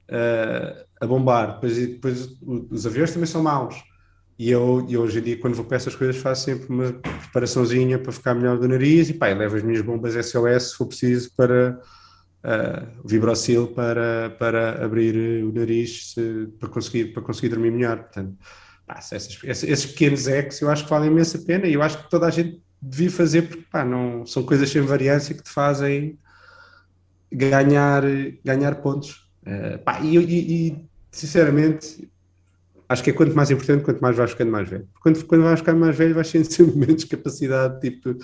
uh, 0.09 0.85
a 1.01 1.07
bombar. 1.07 1.55
Depois, 1.55 1.77
depois 1.77 2.39
os 2.71 2.87
aviões 2.87 3.13
também 3.13 3.27
são 3.27 3.43
maus. 3.43 3.75
E 4.39 4.51
eu, 4.51 4.85
eu, 4.89 5.03
hoje 5.03 5.19
em 5.19 5.23
dia, 5.23 5.39
quando 5.39 5.55
vou 5.55 5.65
para 5.65 5.77
essas 5.77 5.95
coisas, 5.95 6.17
faço 6.17 6.45
sempre 6.47 6.69
uma 6.69 6.93
preparaçãozinha 6.93 7.99
para 7.99 8.11
ficar 8.11 8.35
melhor 8.35 8.59
do 8.59 8.67
nariz 8.67 9.09
e 9.09 9.15
pá, 9.15 9.29
levo 9.29 9.57
as 9.57 9.63
minhas 9.63 9.83
bombas 9.83 10.15
SOS 10.15 10.71
se 10.71 10.77
for 10.77 10.87
preciso 10.87 11.31
para, 11.37 11.79
uh, 12.45 13.01
o 13.05 13.09
vibrocil 13.09 13.69
para, 13.69 14.31
para 14.39 14.85
abrir 14.85 15.45
o 15.45 15.53
nariz 15.53 16.13
se, 16.15 16.49
para, 16.59 16.69
conseguir, 16.69 17.13
para 17.13 17.23
conseguir 17.23 17.51
dormir 17.51 17.71
melhor. 17.71 17.99
Portanto, 17.99 18.37
pá, 18.87 18.99
esses, 18.99 19.39
esses, 19.45 19.87
pequenos 19.87 20.27
ecos 20.27 20.61
eu 20.61 20.69
acho 20.71 20.85
que 20.85 20.91
valem 20.91 21.11
imensa 21.11 21.39
pena 21.39 21.67
e 21.67 21.75
eu 21.75 21.83
acho 21.83 22.03
que 22.03 22.11
toda 22.11 22.27
a 22.27 22.31
gente 22.31 22.61
devia 22.85 23.11
fazer 23.11 23.43
porque 23.43 23.65
pá, 23.71 23.85
não, 23.85 24.27
são 24.27 24.43
coisas 24.43 24.69
sem 24.69 24.83
variância 24.83 25.35
que 25.35 25.43
te 25.43 25.51
fazem 25.51 26.19
ganhar, 27.33 28.03
ganhar 28.45 28.77
pontos. 28.77 29.29
Uh, 29.43 29.79
pá, 29.85 30.01
e, 30.01 30.17
e, 30.17 30.69
e, 30.69 30.85
sinceramente 31.11 32.09
acho 32.89 33.03
que 33.03 33.11
é 33.11 33.13
quanto 33.13 33.35
mais 33.35 33.51
importante, 33.51 33.83
quanto 33.83 34.01
mais 34.01 34.17
vais 34.17 34.31
ficando 34.31 34.51
mais 34.51 34.69
velho. 34.69 34.89
Quando, 35.01 35.25
quando 35.25 35.43
vais 35.43 35.59
ficando 35.59 35.81
mais 35.81 35.97
velho, 35.97 36.15
vais 36.15 36.31
tendo 36.31 36.45
sempre 36.51 36.77
menos 36.77 37.05
capacidade, 37.05 37.81
tipo, 37.81 38.17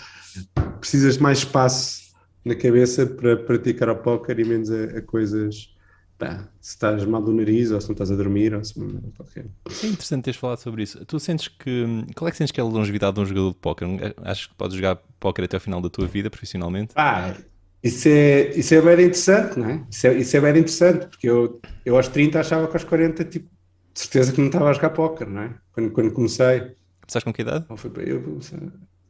precisas 0.79 1.15
de 1.15 1.23
mais 1.23 1.39
espaço 1.39 2.11
na 2.45 2.55
cabeça 2.55 3.07
para 3.07 3.37
praticar 3.37 3.89
ao 3.89 3.97
póquer 3.97 4.39
e 4.39 4.45
menos 4.45 4.71
a, 4.71 4.99
a 4.99 5.03
coisas. 5.03 5.75
Pá, 6.21 6.47
se 6.61 6.73
estás 6.73 7.03
mal 7.07 7.23
do 7.23 7.33
nariz 7.33 7.71
ou 7.71 7.81
se 7.81 7.89
não 7.89 7.95
estás 7.95 8.11
a 8.11 8.15
dormir 8.15 8.55
ou 8.55 8.63
se 8.63 8.75
qualquer. 9.17 9.47
É 9.83 9.87
interessante 9.87 10.25
teres 10.25 10.39
falado 10.39 10.59
sobre 10.59 10.83
isso. 10.83 11.03
Tu 11.07 11.19
sentes 11.19 11.49
que. 11.49 12.05
Qual 12.15 12.29
é 12.29 12.31
que 12.31 12.37
sentes 12.37 12.53
que 12.53 12.61
é 12.61 12.63
a 12.63 12.67
longevidade 12.67 13.15
de 13.15 13.21
um 13.23 13.25
jogador 13.25 13.51
de 13.53 13.57
póquer? 13.57 13.89
Achas 14.23 14.47
que 14.47 14.55
podes 14.55 14.77
jogar 14.77 14.97
póquer 15.19 15.47
até 15.47 15.57
ao 15.57 15.61
final 15.63 15.81
da 15.81 15.89
tua 15.89 16.07
vida 16.07 16.29
profissionalmente? 16.29 16.93
Ah, 16.95 17.35
isso 17.83 18.07
é, 18.07 18.51
isso 18.51 18.75
é 18.75 18.83
bem 18.83 19.07
interessante, 19.07 19.59
não 19.59 19.71
é? 19.71 19.87
Isso 19.91 20.07
é, 20.07 20.15
isso 20.15 20.37
é 20.37 20.41
bem 20.43 20.51
interessante, 20.51 21.07
porque 21.07 21.27
eu, 21.27 21.59
eu 21.87 21.97
aos 21.97 22.09
30 22.09 22.39
achava 22.39 22.69
que 22.69 22.75
aos 22.75 22.85
40, 22.85 23.25
tipo, 23.25 23.49
de 23.95 24.01
certeza 24.01 24.31
que 24.31 24.41
não 24.41 24.49
estava 24.49 24.69
a 24.69 24.73
jogar 24.75 24.91
póquer, 24.91 25.27
não 25.27 25.41
é? 25.41 25.55
Quando, 25.73 25.91
quando 25.91 26.13
comecei. 26.13 26.61
Começaste 27.01 27.25
com 27.25 27.33
que 27.33 27.41
idade? 27.41 27.65
Eu, 27.97 28.39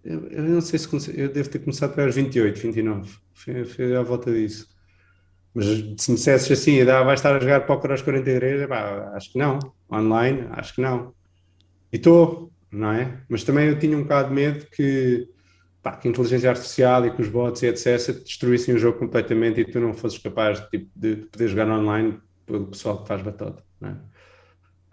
eu, 0.04 0.28
eu, 0.28 0.42
não 0.44 0.60
sei 0.60 0.78
se 0.78 0.86
comecei, 0.86 1.14
eu 1.16 1.28
devo 1.28 1.48
ter 1.50 1.58
começado 1.58 1.92
para 1.92 2.04
aos 2.04 2.14
28, 2.14 2.60
29. 2.60 3.10
Foi, 3.34 3.64
foi 3.64 3.96
à 3.96 4.02
volta 4.02 4.32
disso. 4.32 4.68
Mas 5.54 5.66
se 5.66 6.10
me 6.10 6.16
dissesses 6.16 6.50
assim, 6.50 6.80
ah, 6.82 7.02
vais 7.02 7.18
estar 7.18 7.34
a 7.34 7.40
jogar 7.40 7.66
póquer 7.66 7.90
aos 7.90 8.02
43, 8.02 8.68
pá, 8.68 9.12
acho 9.14 9.32
que 9.32 9.38
não. 9.38 9.58
Online, 9.90 10.46
acho 10.52 10.74
que 10.74 10.80
não. 10.80 11.12
E 11.92 11.96
estou, 11.96 12.52
não 12.70 12.92
é? 12.92 13.20
Mas 13.28 13.42
também 13.42 13.66
eu 13.68 13.78
tinha 13.78 13.96
um 13.96 14.02
bocado 14.02 14.28
de 14.28 14.34
medo 14.34 14.66
que, 14.70 15.28
pá, 15.82 15.96
que 15.96 16.06
a 16.06 16.10
inteligência 16.10 16.50
artificial 16.50 17.04
e 17.06 17.10
que 17.10 17.20
os 17.20 17.28
bots 17.28 17.62
e 17.62 17.66
etc. 17.66 18.22
destruíssem 18.22 18.74
o 18.74 18.78
jogo 18.78 18.98
completamente 18.98 19.60
e 19.60 19.64
tu 19.64 19.80
não 19.80 19.92
fosses 19.92 20.18
capaz 20.18 20.60
de, 20.70 20.88
de, 20.94 21.16
de 21.16 21.26
poder 21.26 21.48
jogar 21.48 21.68
online 21.68 22.20
pelo 22.46 22.66
pessoal 22.66 23.02
que 23.02 23.08
faz 23.08 23.22
batota, 23.22 23.62
não 23.80 23.90
é? 23.90 23.96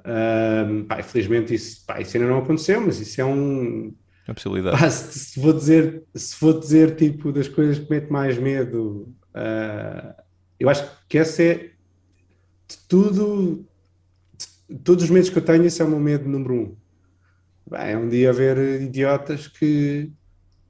Um, 0.09 0.85
pá, 0.85 1.01
infelizmente 1.01 1.53
isso, 1.53 1.85
pá, 1.85 1.99
isso 1.99 2.15
ainda 2.15 2.29
não 2.29 2.39
aconteceu, 2.39 2.79
mas 2.79 2.99
isso 2.99 3.19
é 3.19 3.25
um. 3.25 3.93
É 4.25 4.33
possibilidade. 4.33 4.79
Pá, 4.79 4.89
se, 4.89 5.19
se, 5.19 5.39
vou 5.39 5.51
dizer, 5.51 6.03
se 6.15 6.39
vou 6.39 6.57
dizer 6.57 6.95
tipo 6.95 7.31
das 7.31 7.49
coisas 7.49 7.77
que 7.77 7.89
mete 7.89 8.09
mais 8.09 8.37
medo, 8.37 9.13
uh, 9.35 10.26
eu 10.59 10.69
acho 10.69 10.89
que 11.07 11.17
essa 11.17 11.43
é 11.43 11.55
de 12.67 12.77
tudo, 12.87 13.65
de 14.69 14.79
todos 14.79 15.03
os 15.03 15.09
medos 15.09 15.29
que 15.29 15.37
eu 15.37 15.45
tenho, 15.45 15.65
esse 15.65 15.81
é 15.81 15.85
o 15.85 15.89
meu 15.89 15.99
medo 15.99 16.27
número 16.27 16.53
um. 16.53 16.75
É 17.73 17.97
um 17.97 18.07
dia 18.07 18.29
haver 18.29 18.81
idiotas 18.81 19.47
que, 19.47 20.11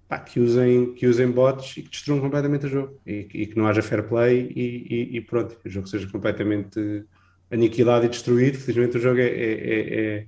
pá, 0.07 0.19
que, 0.19 0.39
usem, 0.39 0.93
que 0.93 1.07
usem 1.07 1.29
bots 1.29 1.77
e 1.77 1.83
que 1.83 1.89
destruam 1.89 2.19
completamente 2.19 2.65
o 2.65 2.69
jogo 2.69 2.99
e, 3.05 3.27
e 3.33 3.47
que 3.47 3.57
não 3.57 3.67
haja 3.67 3.81
fair 3.81 4.03
play 4.03 4.51
e, 4.55 4.87
e, 4.89 5.17
e 5.17 5.21
pronto, 5.21 5.55
que 5.57 5.67
o 5.67 5.71
jogo 5.71 5.87
seja 5.87 6.07
completamente 6.09 7.05
aniquilado 7.51 8.05
e 8.05 8.09
destruído. 8.09 8.57
Felizmente 8.57 8.97
o 8.97 9.01
jogo 9.01 9.19
é, 9.19 9.27
é, 9.27 10.15
é, 10.15 10.27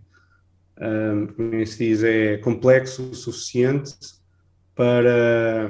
é 0.77 1.13
um, 1.13 1.27
como 1.27 1.55
é 1.55 1.65
se 1.65 1.77
diz, 1.77 2.03
é 2.03 2.37
complexo 2.37 3.09
o 3.09 3.15
suficiente 3.15 3.93
para, 4.75 5.69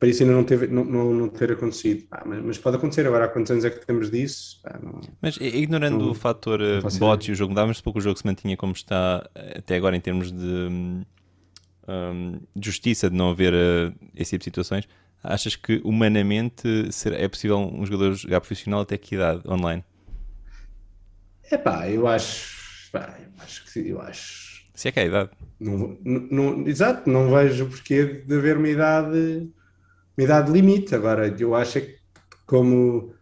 para 0.00 0.08
isso 0.08 0.22
ainda 0.22 0.34
não, 0.34 0.44
teve, 0.44 0.66
não, 0.66 0.82
não, 0.82 1.12
não 1.12 1.28
ter 1.28 1.52
acontecido. 1.52 2.06
Ah, 2.10 2.22
mas, 2.24 2.42
mas, 2.42 2.58
pode 2.58 2.78
acontecer. 2.78 3.06
Agora, 3.06 3.26
há 3.26 3.28
quantos 3.28 3.52
anos 3.52 3.66
é 3.66 3.70
que 3.70 3.86
temos 3.86 4.10
disso? 4.10 4.58
Ah, 4.64 4.78
não, 4.82 4.98
mas 5.20 5.36
ignorando 5.36 6.10
o 6.10 6.14
fator 6.14 6.58
eh, 6.62 6.80
bots 6.98 7.28
e 7.28 7.32
o 7.32 7.34
jogo, 7.34 7.52
dávamos 7.52 7.82
pouco 7.82 7.98
o 7.98 8.02
jogo 8.02 8.18
se 8.18 8.24
mantinha 8.24 8.56
como 8.56 8.72
está 8.72 9.28
até 9.54 9.76
agora 9.76 9.94
em 9.94 10.00
termos 10.00 10.32
de, 10.32 11.04
um, 11.86 12.40
de 12.56 12.66
justiça, 12.66 13.10
de 13.10 13.16
não 13.16 13.28
haver 13.28 13.52
uh, 13.52 13.94
esse 14.16 14.30
tipo 14.30 14.38
de 14.38 14.44
situações. 14.44 14.88
Achas 15.22 15.54
que 15.54 15.82
humanamente 15.84 16.88
é 17.12 17.28
possível 17.28 17.58
um 17.58 17.84
jogador 17.84 18.14
jogar 18.14 18.40
profissional 18.40 18.80
até 18.80 18.96
que 18.96 19.16
idade 19.16 19.46
online? 19.46 19.84
É 21.50 21.58
pá, 21.58 21.90
eu 21.90 22.08
acho. 22.08 22.90
Pá, 22.90 23.18
eu 23.20 23.44
acho 23.44 23.70
que 23.70 23.86
eu 23.86 24.00
acho. 24.00 24.64
Se 24.72 24.88
é 24.88 24.92
que 24.92 24.98
é 24.98 25.02
a 25.02 25.06
idade. 25.06 25.30
Não, 25.60 25.98
não, 26.02 26.66
exato, 26.66 27.10
não 27.10 27.30
vejo 27.30 27.66
porquê 27.66 28.24
de 28.26 28.34
haver 28.34 28.56
uma 28.56 28.68
idade, 28.68 29.46
uma 30.20 30.24
idade 30.24 30.52
limite. 30.52 30.94
Agora, 30.94 31.34
eu 31.38 31.54
acho 31.54 31.78
é 31.78 31.80
que 31.80 31.96
como 32.46 33.14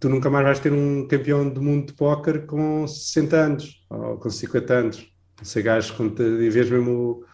tu 0.00 0.08
nunca 0.08 0.28
mais 0.28 0.44
vais 0.44 0.60
ter 0.60 0.72
um 0.72 1.06
campeão 1.06 1.48
do 1.48 1.62
mundo 1.62 1.86
de 1.86 1.92
póquer 1.92 2.46
com 2.46 2.86
60 2.86 3.36
anos 3.36 3.86
ou 3.88 4.16
com 4.18 4.28
50 4.28 4.74
anos. 4.74 5.12
Não 5.38 5.44
sei, 5.44 5.62
gajos, 5.62 5.94
e 6.18 6.50
vês 6.50 6.70
mesmo 6.70 7.24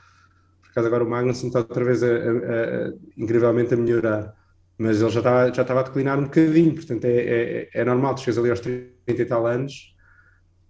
acaso 0.70 0.86
agora 0.86 1.04
o 1.04 1.08
Magnus 1.08 1.42
está 1.44 1.60
outra 1.60 1.84
vez 1.84 2.02
a, 2.02 2.06
a, 2.06 2.10
a, 2.10 2.92
incrivelmente 3.16 3.74
a 3.74 3.76
melhorar, 3.76 4.34
mas 4.78 5.02
ele 5.02 5.10
já 5.10 5.20
estava, 5.20 5.54
já 5.54 5.62
estava 5.62 5.80
a 5.80 5.82
declinar 5.82 6.18
um 6.18 6.24
bocadinho, 6.24 6.74
portanto 6.74 7.04
é, 7.04 7.10
é, 7.10 7.68
é 7.74 7.84
normal, 7.84 8.14
tu 8.14 8.22
chegas 8.22 8.38
ali 8.38 8.50
aos 8.50 8.60
30 8.60 8.90
e 9.06 9.24
tal 9.26 9.46
anos 9.46 9.94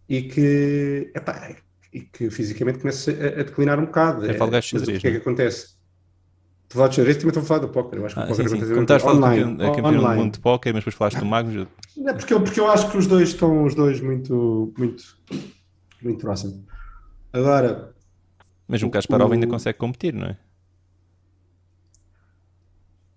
e 0.09 0.23
que, 0.23 1.13
epá, 1.15 1.57
e 1.93 2.01
que 2.01 2.31
fisicamente 2.31 2.81
começa 2.81 3.13
a, 3.13 3.41
a 3.41 3.45
declinar 3.45 3.79
um 3.79 3.87
bocado. 3.87 4.27
É, 4.29 4.37
mas 4.37 4.83
o 4.83 5.01
que 5.01 5.07
é 5.07 5.11
que 5.13 5.17
acontece? 5.19 5.82
Tu 6.73 6.79
falas 6.79 6.91
de 6.91 6.97
xadrez, 6.97 7.17
também 7.19 7.29
estou 7.29 7.43
a 7.43 7.45
falar 7.45 7.61
do 7.61 7.69
póquer. 7.69 7.99
Eu 7.99 8.07
acho 8.07 8.15
que 8.15 8.21
ah, 8.23 8.25
o 8.25 8.29
póquer 8.29 8.49
sim, 8.49 8.61
sim. 8.61 8.69
Como 8.69 8.81
estás 8.81 9.03
a 9.03 9.05
falar 9.05 9.19
online, 9.19 9.43
campeão, 9.43 9.75
campeão 9.75 9.89
online. 9.91 10.17
do 10.17 10.23
mundo 10.23 10.33
de 10.33 10.41
póquer, 10.41 10.73
mas 10.73 10.81
depois 10.81 10.95
falaste 10.95 11.19
do 11.19 11.27
Magnus. 11.27 11.69
É 12.07 12.13
porque, 12.15 12.33
eu, 12.33 12.41
porque 12.41 12.61
eu 12.61 12.71
acho 12.71 12.91
que 12.91 12.97
os 12.97 13.07
dois 13.07 13.29
estão 13.29 13.65
os 13.65 13.75
dois 13.75 14.01
muito, 14.01 14.73
muito, 14.79 15.05
muito 16.03 16.19
próximos. 16.19 16.59
Agora, 17.31 17.95
mas 18.67 18.83
um 18.83 18.89
Kasparov 18.89 19.31
ainda 19.31 19.47
consegue 19.47 19.79
competir, 19.79 20.15
não 20.15 20.29
é? 20.29 20.39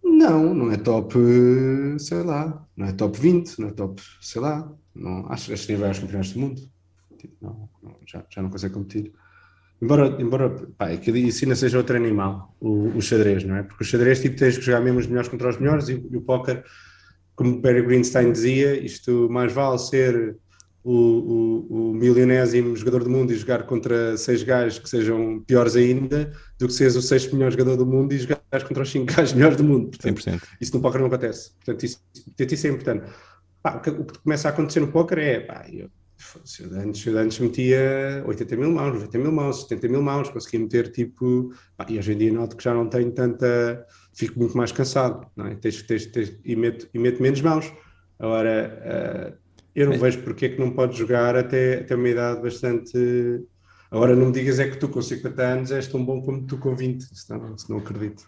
Não, 0.04 0.54
não 0.54 0.70
é 0.70 0.76
top, 0.76 1.16
sei 1.98 2.24
lá, 2.24 2.68
não 2.76 2.88
é 2.88 2.92
top 2.92 3.18
20, 3.18 3.60
não 3.60 3.70
é 3.70 3.72
top, 3.72 4.02
sei 4.20 4.42
lá, 4.42 4.70
não, 4.94 5.32
acho, 5.32 5.54
acho 5.54 5.66
que 5.66 5.72
nem 5.72 5.80
vai 5.80 5.88
aos 5.88 6.00
campeonatos 6.00 6.34
do 6.34 6.40
mundo. 6.42 6.62
Tipo, 7.18 7.36
não, 7.42 7.70
não, 7.82 7.96
já, 8.06 8.26
já 8.30 8.42
não 8.42 8.50
consegue 8.50 8.74
competir. 8.74 9.14
Embora, 9.82 10.16
embora 10.20 10.50
pá, 10.78 10.90
é 10.90 10.98
que 10.98 11.12
isso 11.12 11.44
ainda 11.44 11.56
seja 11.56 11.78
outro 11.78 11.96
animal, 11.96 12.56
o, 12.60 12.98
o, 12.98 13.02
xadrez, 13.02 13.44
não 13.44 13.58
é? 13.58 13.64
Porque 13.64 13.84
o 13.84 13.88
xadrez 13.88 14.22
tipo, 14.22 14.38
tens 14.38 14.58
que 14.58 14.64
jogar 14.64 14.82
mesmo 14.82 15.00
os 15.00 15.08
melhores 15.08 15.28
contra 15.28 15.50
os 15.50 15.58
melhores 15.58 15.90
e, 15.90 16.02
e 16.12 16.18
o 16.18 16.22
póquer, 16.22 16.64
como 17.36 17.62
Barry 17.62 17.82
Greenstein 17.82 18.32
dizia, 18.32 18.80
isto 18.80 19.28
mais 19.30 19.52
vale 19.52 19.78
ser 19.78 20.38
o, 20.86 20.94
o, 20.94 21.90
o 21.90 21.94
milionésimo 21.94 22.76
jogador 22.76 23.04
do 23.04 23.10
mundo 23.10 23.34
e 23.34 23.36
jogar 23.36 23.64
contra 23.64 24.16
seis 24.18 24.44
gajos 24.44 24.78
que 24.78 24.88
sejam 24.88 25.40
piores 25.42 25.76
ainda 25.76 26.32
do 26.60 26.68
que 26.68 26.74
seres 26.74 26.96
o 26.96 27.02
sexto 27.02 27.36
melhor 27.36 27.52
jogador 27.52 27.76
do 27.76 27.88
mundo 27.88 28.14
e 28.14 28.20
jogar 28.20 28.40
contra 28.68 28.84
os 28.84 28.92
cinco 28.92 29.12
gajos 29.12 29.34
melhores 29.34 29.58
do 29.58 29.64
mundo. 29.64 29.90
Portanto, 29.90 30.22
100%. 30.22 30.42
Isso 30.62 30.76
no 30.76 30.82
póquer 30.82 31.00
não 31.00 31.08
acontece. 31.08 31.54
Portanto, 31.56 31.84
isso, 31.84 32.00
isso 32.40 32.68
é 32.68 32.70
importante. 32.70 33.12
Pá, 33.64 33.78
o, 33.78 33.82
que, 33.82 33.90
o, 33.90 34.06
que, 34.06 34.20
começa 34.20 34.48
a 34.48 34.52
acontecer 34.52 34.80
no 34.80 34.92
póquer 34.92 35.18
é, 35.18 35.40
pá, 35.40 35.66
eu, 35.74 35.90
se 36.44 36.64
eu 36.64 36.80
antes, 36.80 37.08
antes 37.08 37.40
metia 37.40 38.24
80 38.26 38.56
mil 38.56 38.72
mãos, 38.72 38.94
90 38.94 39.18
mil 39.18 39.32
mãos, 39.32 39.62
70 39.62 39.88
mil 39.88 40.02
mãos, 40.02 40.30
conseguia 40.30 40.60
meter 40.60 40.92
tipo, 40.92 41.54
e 41.88 41.98
hoje 41.98 42.14
em 42.14 42.18
dia 42.18 42.34
noto 42.34 42.56
que 42.56 42.64
já 42.64 42.74
não 42.74 42.88
tenho 42.88 43.12
tanta, 43.12 43.86
fico 44.14 44.40
muito 44.40 44.58
mais 44.58 44.72
cansado, 44.72 45.28
não 45.36 45.48
é? 45.48 45.56
Tens, 45.56 45.82
tens, 45.84 46.06
tens, 46.08 46.38
e, 46.44 46.56
meto, 46.56 46.88
e 46.94 47.00
meto 47.00 47.22
menos 47.22 47.42
mãos. 47.42 47.72
Agora, 48.20 49.34
uh, 49.34 49.46
eu 49.76 49.90
não 49.90 50.00
vejo 50.00 50.22
porque 50.24 50.46
é 50.46 50.50
que 50.50 50.60
não 50.60 50.72
podes 50.72 50.98
jogar 50.98 51.36
até, 51.36 51.80
até 51.80 51.96
uma 51.96 52.10
idade 52.10 52.42
bastante. 52.42 52.98
Agora 53.92 54.16
não 54.16 54.28
me 54.28 54.32
digas 54.32 54.60
é 54.60 54.70
que 54.70 54.78
tu 54.78 54.88
com 54.88 55.02
50 55.02 55.42
anos 55.44 55.72
és 55.72 55.88
tão 55.88 56.04
bom 56.04 56.22
como 56.22 56.46
tu 56.46 56.58
com 56.58 56.76
20, 56.76 57.04
senão, 57.14 57.58
senão 57.58 57.80
acredito. 57.80 58.24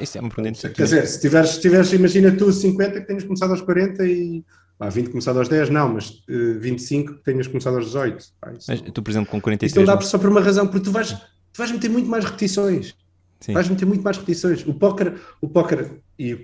Isso 0.00 0.16
é 0.16 0.20
uma 0.20 0.30
pergunta. 0.30 0.70
Quer 0.70 0.82
dizer, 0.84 1.06
se 1.06 1.20
tiveres, 1.20 1.50
se 1.50 1.60
tiveres, 1.60 1.92
imagina 1.92 2.36
tu 2.36 2.52
50 2.52 3.00
que 3.00 3.06
tenhas 3.06 3.24
começado 3.24 3.50
aos 3.50 3.62
40 3.62 4.06
e 4.06 4.44
pá, 4.82 4.88
20 4.88 5.10
começado 5.10 5.38
aos 5.38 5.48
10, 5.48 5.70
não, 5.70 5.94
mas 5.94 6.10
uh, 6.28 6.58
25 6.58 7.14
que 7.14 7.24
tenhas 7.24 7.46
começado 7.46 7.76
aos 7.76 7.86
18. 7.86 8.24
Pá, 8.40 8.52
isso, 8.52 8.66
mas 8.68 8.80
tu, 8.80 9.00
por 9.00 9.10
exemplo, 9.10 9.30
com 9.30 9.40
43. 9.40 9.70
Isso 9.70 9.78
não 9.78 9.86
dá 9.86 10.00
só 10.00 10.18
por 10.18 10.28
uma 10.28 10.40
razão, 10.40 10.66
porque 10.66 10.84
tu 10.84 10.90
vais, 10.90 11.12
tu 11.12 11.58
vais 11.58 11.70
meter 11.70 11.88
muito 11.88 12.08
mais 12.08 12.24
repetições. 12.24 12.96
Sim. 13.40 13.52
Vais 13.52 13.68
meter 13.68 13.86
muito 13.86 14.02
mais 14.02 14.16
repetições. 14.16 14.66
O 14.66 14.74
póquer, 14.74 15.14
o 15.40 15.48
póquer 15.48 15.88
e 16.18 16.34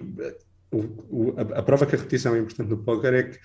o, 0.70 0.78
o, 1.10 1.34
a, 1.36 1.58
a, 1.58 1.62
prova 1.62 1.84
que 1.84 1.96
a 1.96 1.98
repetição 1.98 2.34
é 2.34 2.38
importante 2.38 2.68
no 2.68 2.78
póquer 2.78 3.14
é 3.14 3.22
que 3.24 3.38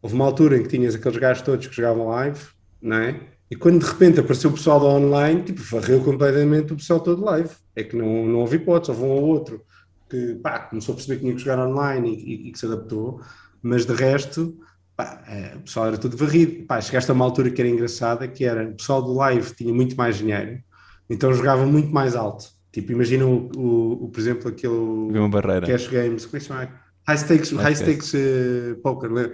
houve 0.00 0.14
uma 0.14 0.24
altura 0.24 0.56
em 0.56 0.62
que 0.62 0.68
tinhas 0.68 0.94
aqueles 0.94 1.18
gajos 1.18 1.42
todos 1.42 1.66
que 1.66 1.76
jogavam 1.76 2.08
live, 2.08 2.40
não 2.80 2.96
é? 2.96 3.20
E 3.50 3.56
quando 3.56 3.80
de 3.80 3.86
repente 3.90 4.20
apareceu 4.20 4.48
o 4.48 4.54
pessoal 4.54 4.80
do 4.80 4.86
online, 4.86 5.42
tipo, 5.42 5.60
varreu 5.62 6.02
completamente 6.02 6.72
o 6.72 6.76
pessoal 6.76 7.00
todo 7.00 7.24
live. 7.24 7.50
É 7.76 7.82
que 7.82 7.94
não, 7.94 8.26
não 8.26 8.38
houve 8.38 8.56
hipótese, 8.56 8.92
houve 8.92 9.02
um 9.02 9.08
ou 9.08 9.22
outro 9.22 9.62
que 10.08 10.36
pá, 10.36 10.60
começou 10.60 10.92
a 10.92 10.96
perceber 10.96 11.16
que 11.16 11.22
tinha 11.22 11.34
que 11.34 11.40
jogar 11.40 11.58
online 11.66 12.08
e, 12.08 12.14
e, 12.14 12.48
e 12.48 12.52
que 12.52 12.58
se 12.58 12.66
adaptou, 12.66 13.20
mas 13.62 13.84
de 13.84 13.92
resto, 13.92 14.56
pá, 14.96 15.22
é, 15.26 15.56
o 15.56 15.60
pessoal 15.60 15.86
era 15.86 15.98
tudo 15.98 16.16
varrido. 16.16 16.64
Pá, 16.66 16.80
chegaste 16.80 17.10
a 17.10 17.14
uma 17.14 17.24
altura 17.24 17.50
que 17.50 17.60
era 17.60 17.68
engraçada, 17.68 18.26
que 18.28 18.44
era 18.44 18.68
o 18.68 18.74
pessoal 18.74 19.02
do 19.02 19.14
live 19.14 19.54
tinha 19.54 19.72
muito 19.72 19.96
mais 19.96 20.16
dinheiro, 20.16 20.60
então 21.08 21.32
jogava 21.32 21.64
muito 21.66 21.90
mais 21.90 22.14
alto. 22.14 22.46
Tipo, 22.72 22.92
imagina 22.92 23.26
o, 23.26 23.50
o, 23.56 24.04
o 24.04 24.08
por 24.08 24.20
exemplo, 24.20 24.48
aquele 24.48 24.72
uma 24.72 25.28
barreira. 25.28 25.66
Cash 25.66 25.88
Games, 25.88 26.24
como 26.26 26.36
é 26.36 26.40
que 26.40 26.46
chama? 26.46 26.68
high 27.06 27.18
stakes, 27.18 27.50
high 27.50 27.74
stakes 27.74 28.14
uh, 28.14 28.76
poker, 28.82 29.10
né? 29.10 29.32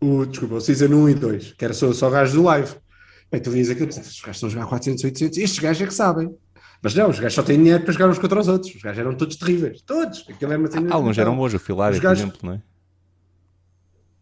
o, 0.00 0.26
desculpa, 0.26 0.56
o 0.56 0.60
Season 0.60 0.86
1 0.86 1.08
e 1.08 1.14
2, 1.14 1.52
que 1.52 1.64
era 1.64 1.74
só, 1.74 1.92
só 1.92 2.10
gajos 2.10 2.34
do 2.34 2.42
live. 2.42 2.74
Bem, 3.30 3.40
tu 3.40 3.50
vias 3.50 3.70
aquilo, 3.70 3.88
os 3.88 3.96
gajos 3.96 4.36
estão 4.36 4.48
a 4.48 4.52
jogar 4.52 4.66
400, 4.66 5.04
800, 5.04 5.38
estes 5.38 5.58
gajos 5.58 5.82
é 5.82 5.86
que 5.86 5.94
sabem. 5.94 6.34
Mas 6.82 6.94
não, 6.94 7.08
os 7.08 7.18
gajos 7.18 7.34
só 7.34 7.42
têm 7.42 7.56
dinheiro 7.56 7.82
para 7.82 7.92
jogar 7.92 8.08
uns 8.08 8.18
contra 8.18 8.38
os 8.38 8.48
outros. 8.48 8.74
Os 8.74 8.82
gajos 8.82 8.98
eram 8.98 9.14
todos 9.14 9.36
terríveis. 9.36 9.80
Todos. 9.82 10.26
Aquilo 10.28 10.52
é 10.52 10.56
uma 10.58 10.68
Alguns 10.90 11.16
eram 11.16 11.34
bons, 11.34 11.54
o 11.54 11.58
Filari, 11.58 11.98
por 11.98 12.12
exemplo, 12.12 12.38
não 12.42 12.52
é? 12.52 12.62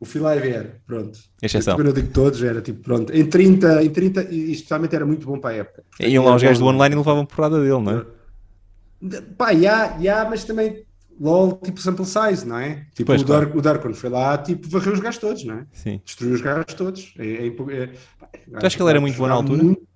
O 0.03 0.05
Filari 0.05 0.48
era, 0.48 0.80
pronto. 0.84 1.16
Exceção. 1.40 1.78
Eu 1.78 1.84
não 1.84 1.92
digo 1.92 2.09
todos, 2.09 2.42
era 2.42 2.61
tipo, 2.61 2.80
pronto. 2.80 3.14
Em 3.14 3.24
30, 3.24 3.84
em 3.84 3.88
30, 3.88 4.24
e 4.32 4.50
isto 4.50 4.68
realmente 4.68 4.96
era 4.96 5.07
muito 5.07 5.24
bom 5.24 5.38
para 5.38 5.50
a 5.50 5.59
época. 5.59 5.84
E 6.00 6.09
iam 6.09 6.24
lá 6.24 6.34
os 6.34 6.42
gajos 6.42 6.59
do 6.59 6.66
online 6.66 6.92
e 6.92 6.98
levavam 6.98 7.24
porrada 7.24 7.61
dele, 7.61 7.80
não 7.80 7.98
é? 8.00 9.20
Pá, 9.38 9.55
já, 9.55 9.96
já, 10.00 10.28
mas 10.28 10.42
também 10.42 10.84
LOL 11.20 11.53
tipo 11.59 11.80
sample 11.80 12.05
size, 12.05 12.44
não 12.44 12.59
é? 12.59 12.84
Tipo, 12.94 13.07
pois, 13.07 13.22
o, 13.22 13.26
claro. 13.26 13.44
Dark, 13.44 13.57
o 13.57 13.62
Dark 13.62 13.80
quando 13.80 13.94
foi 13.94 14.11
lá, 14.11 14.36
tipo, 14.38 14.68
varreu 14.68 14.92
os 14.92 14.98
gajos 14.98 15.20
todos, 15.20 15.44
não 15.44 15.55
é? 15.55 15.66
Sim. 15.72 16.00
Destruiu 16.05 16.34
os 16.34 16.40
gajos 16.40 16.74
todos. 16.74 17.14
É, 17.16 17.24
é, 17.24 17.46
é, 17.46 17.50
pá, 17.53 18.28
tu 18.32 18.57
achas 18.57 18.74
que 18.74 18.82
ele 18.82 18.90
era 18.90 19.00
muito 19.00 19.16
bom 19.16 19.28
na 19.28 19.34
altura? 19.34 19.62
Muito, 19.62 19.86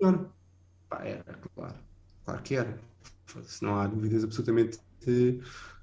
pá, 0.87 1.01
era, 1.03 1.21
claro. 1.53 1.75
Claro 2.23 2.41
que 2.43 2.55
era. 2.55 2.79
Não 3.61 3.75
há 3.75 3.87
dúvidas 3.87 4.23
absolutamente, 4.23 4.79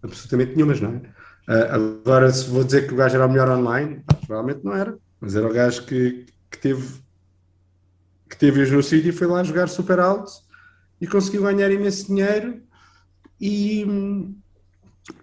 absolutamente 0.02 0.54
nenhumas, 0.54 0.80
não 0.80 0.94
é? 0.94 1.02
Uh, 1.48 2.00
agora, 2.02 2.32
se 2.32 2.48
vou 2.48 2.64
dizer 2.64 2.86
que 2.86 2.94
o 2.94 2.96
gajo 2.96 3.16
era 3.16 3.26
o 3.26 3.28
melhor 3.28 3.50
online, 3.50 4.02
provavelmente 4.26 4.64
não 4.64 4.74
era. 4.74 4.96
Mas 5.20 5.36
era 5.36 5.46
o 5.46 5.52
gajo 5.52 5.84
que, 5.84 6.26
que 6.50 6.58
teve 6.58 7.04
que 8.28 8.38
teve 8.38 8.68
no 8.70 8.82
sítio 8.82 9.10
e 9.10 9.12
foi 9.12 9.26
lá 9.26 9.42
jogar 9.44 9.68
super 9.68 10.00
alto 10.00 10.32
e 11.00 11.06
conseguiu 11.06 11.42
ganhar 11.42 11.70
imenso 11.70 12.08
dinheiro 12.08 12.60
e, 13.40 13.86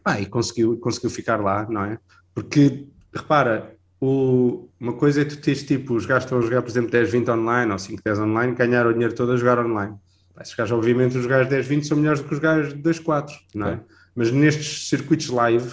ah, 0.06 0.20
e 0.20 0.26
conseguiu, 0.26 0.78
conseguiu 0.78 1.10
ficar 1.10 1.42
lá, 1.42 1.68
não 1.70 1.84
é? 1.84 2.00
Porque, 2.34 2.88
repara, 3.14 3.76
o, 4.00 4.70
uma 4.80 4.94
coisa 4.94 5.22
é 5.22 5.26
tu 5.26 5.38
teres 5.38 5.64
tipo, 5.64 5.94
os 5.94 6.06
gajos 6.06 6.24
estão 6.24 6.40
a 6.40 6.42
jogar, 6.42 6.62
por 6.62 6.70
exemplo, 6.70 6.90
10, 6.90 7.12
20 7.12 7.32
online 7.32 7.72
ou 7.72 7.80
5, 7.80 8.02
10 8.04 8.20
online, 8.20 8.56
ganhar 8.56 8.88
o 8.88 8.94
dinheiro 8.94 9.14
todo 9.14 9.34
a 9.34 9.38
jogar 9.38 9.60
online. 9.60 9.96
Esses 10.40 10.56
gajos, 10.56 10.72
obviamente, 10.72 11.18
os 11.18 11.26
gajos 11.26 11.50
10, 11.50 11.68
20 11.68 11.88
são 11.88 11.98
melhores 11.98 12.22
do 12.22 12.28
que 12.28 12.34
os 12.34 12.40
gajos 12.40 12.74
2, 12.74 13.00
4, 13.00 13.36
não 13.54 13.68
é? 13.68 13.74
é? 13.74 13.80
Mas 14.16 14.32
nestes 14.32 14.90
circuitos 14.90 15.30
live, 15.30 15.70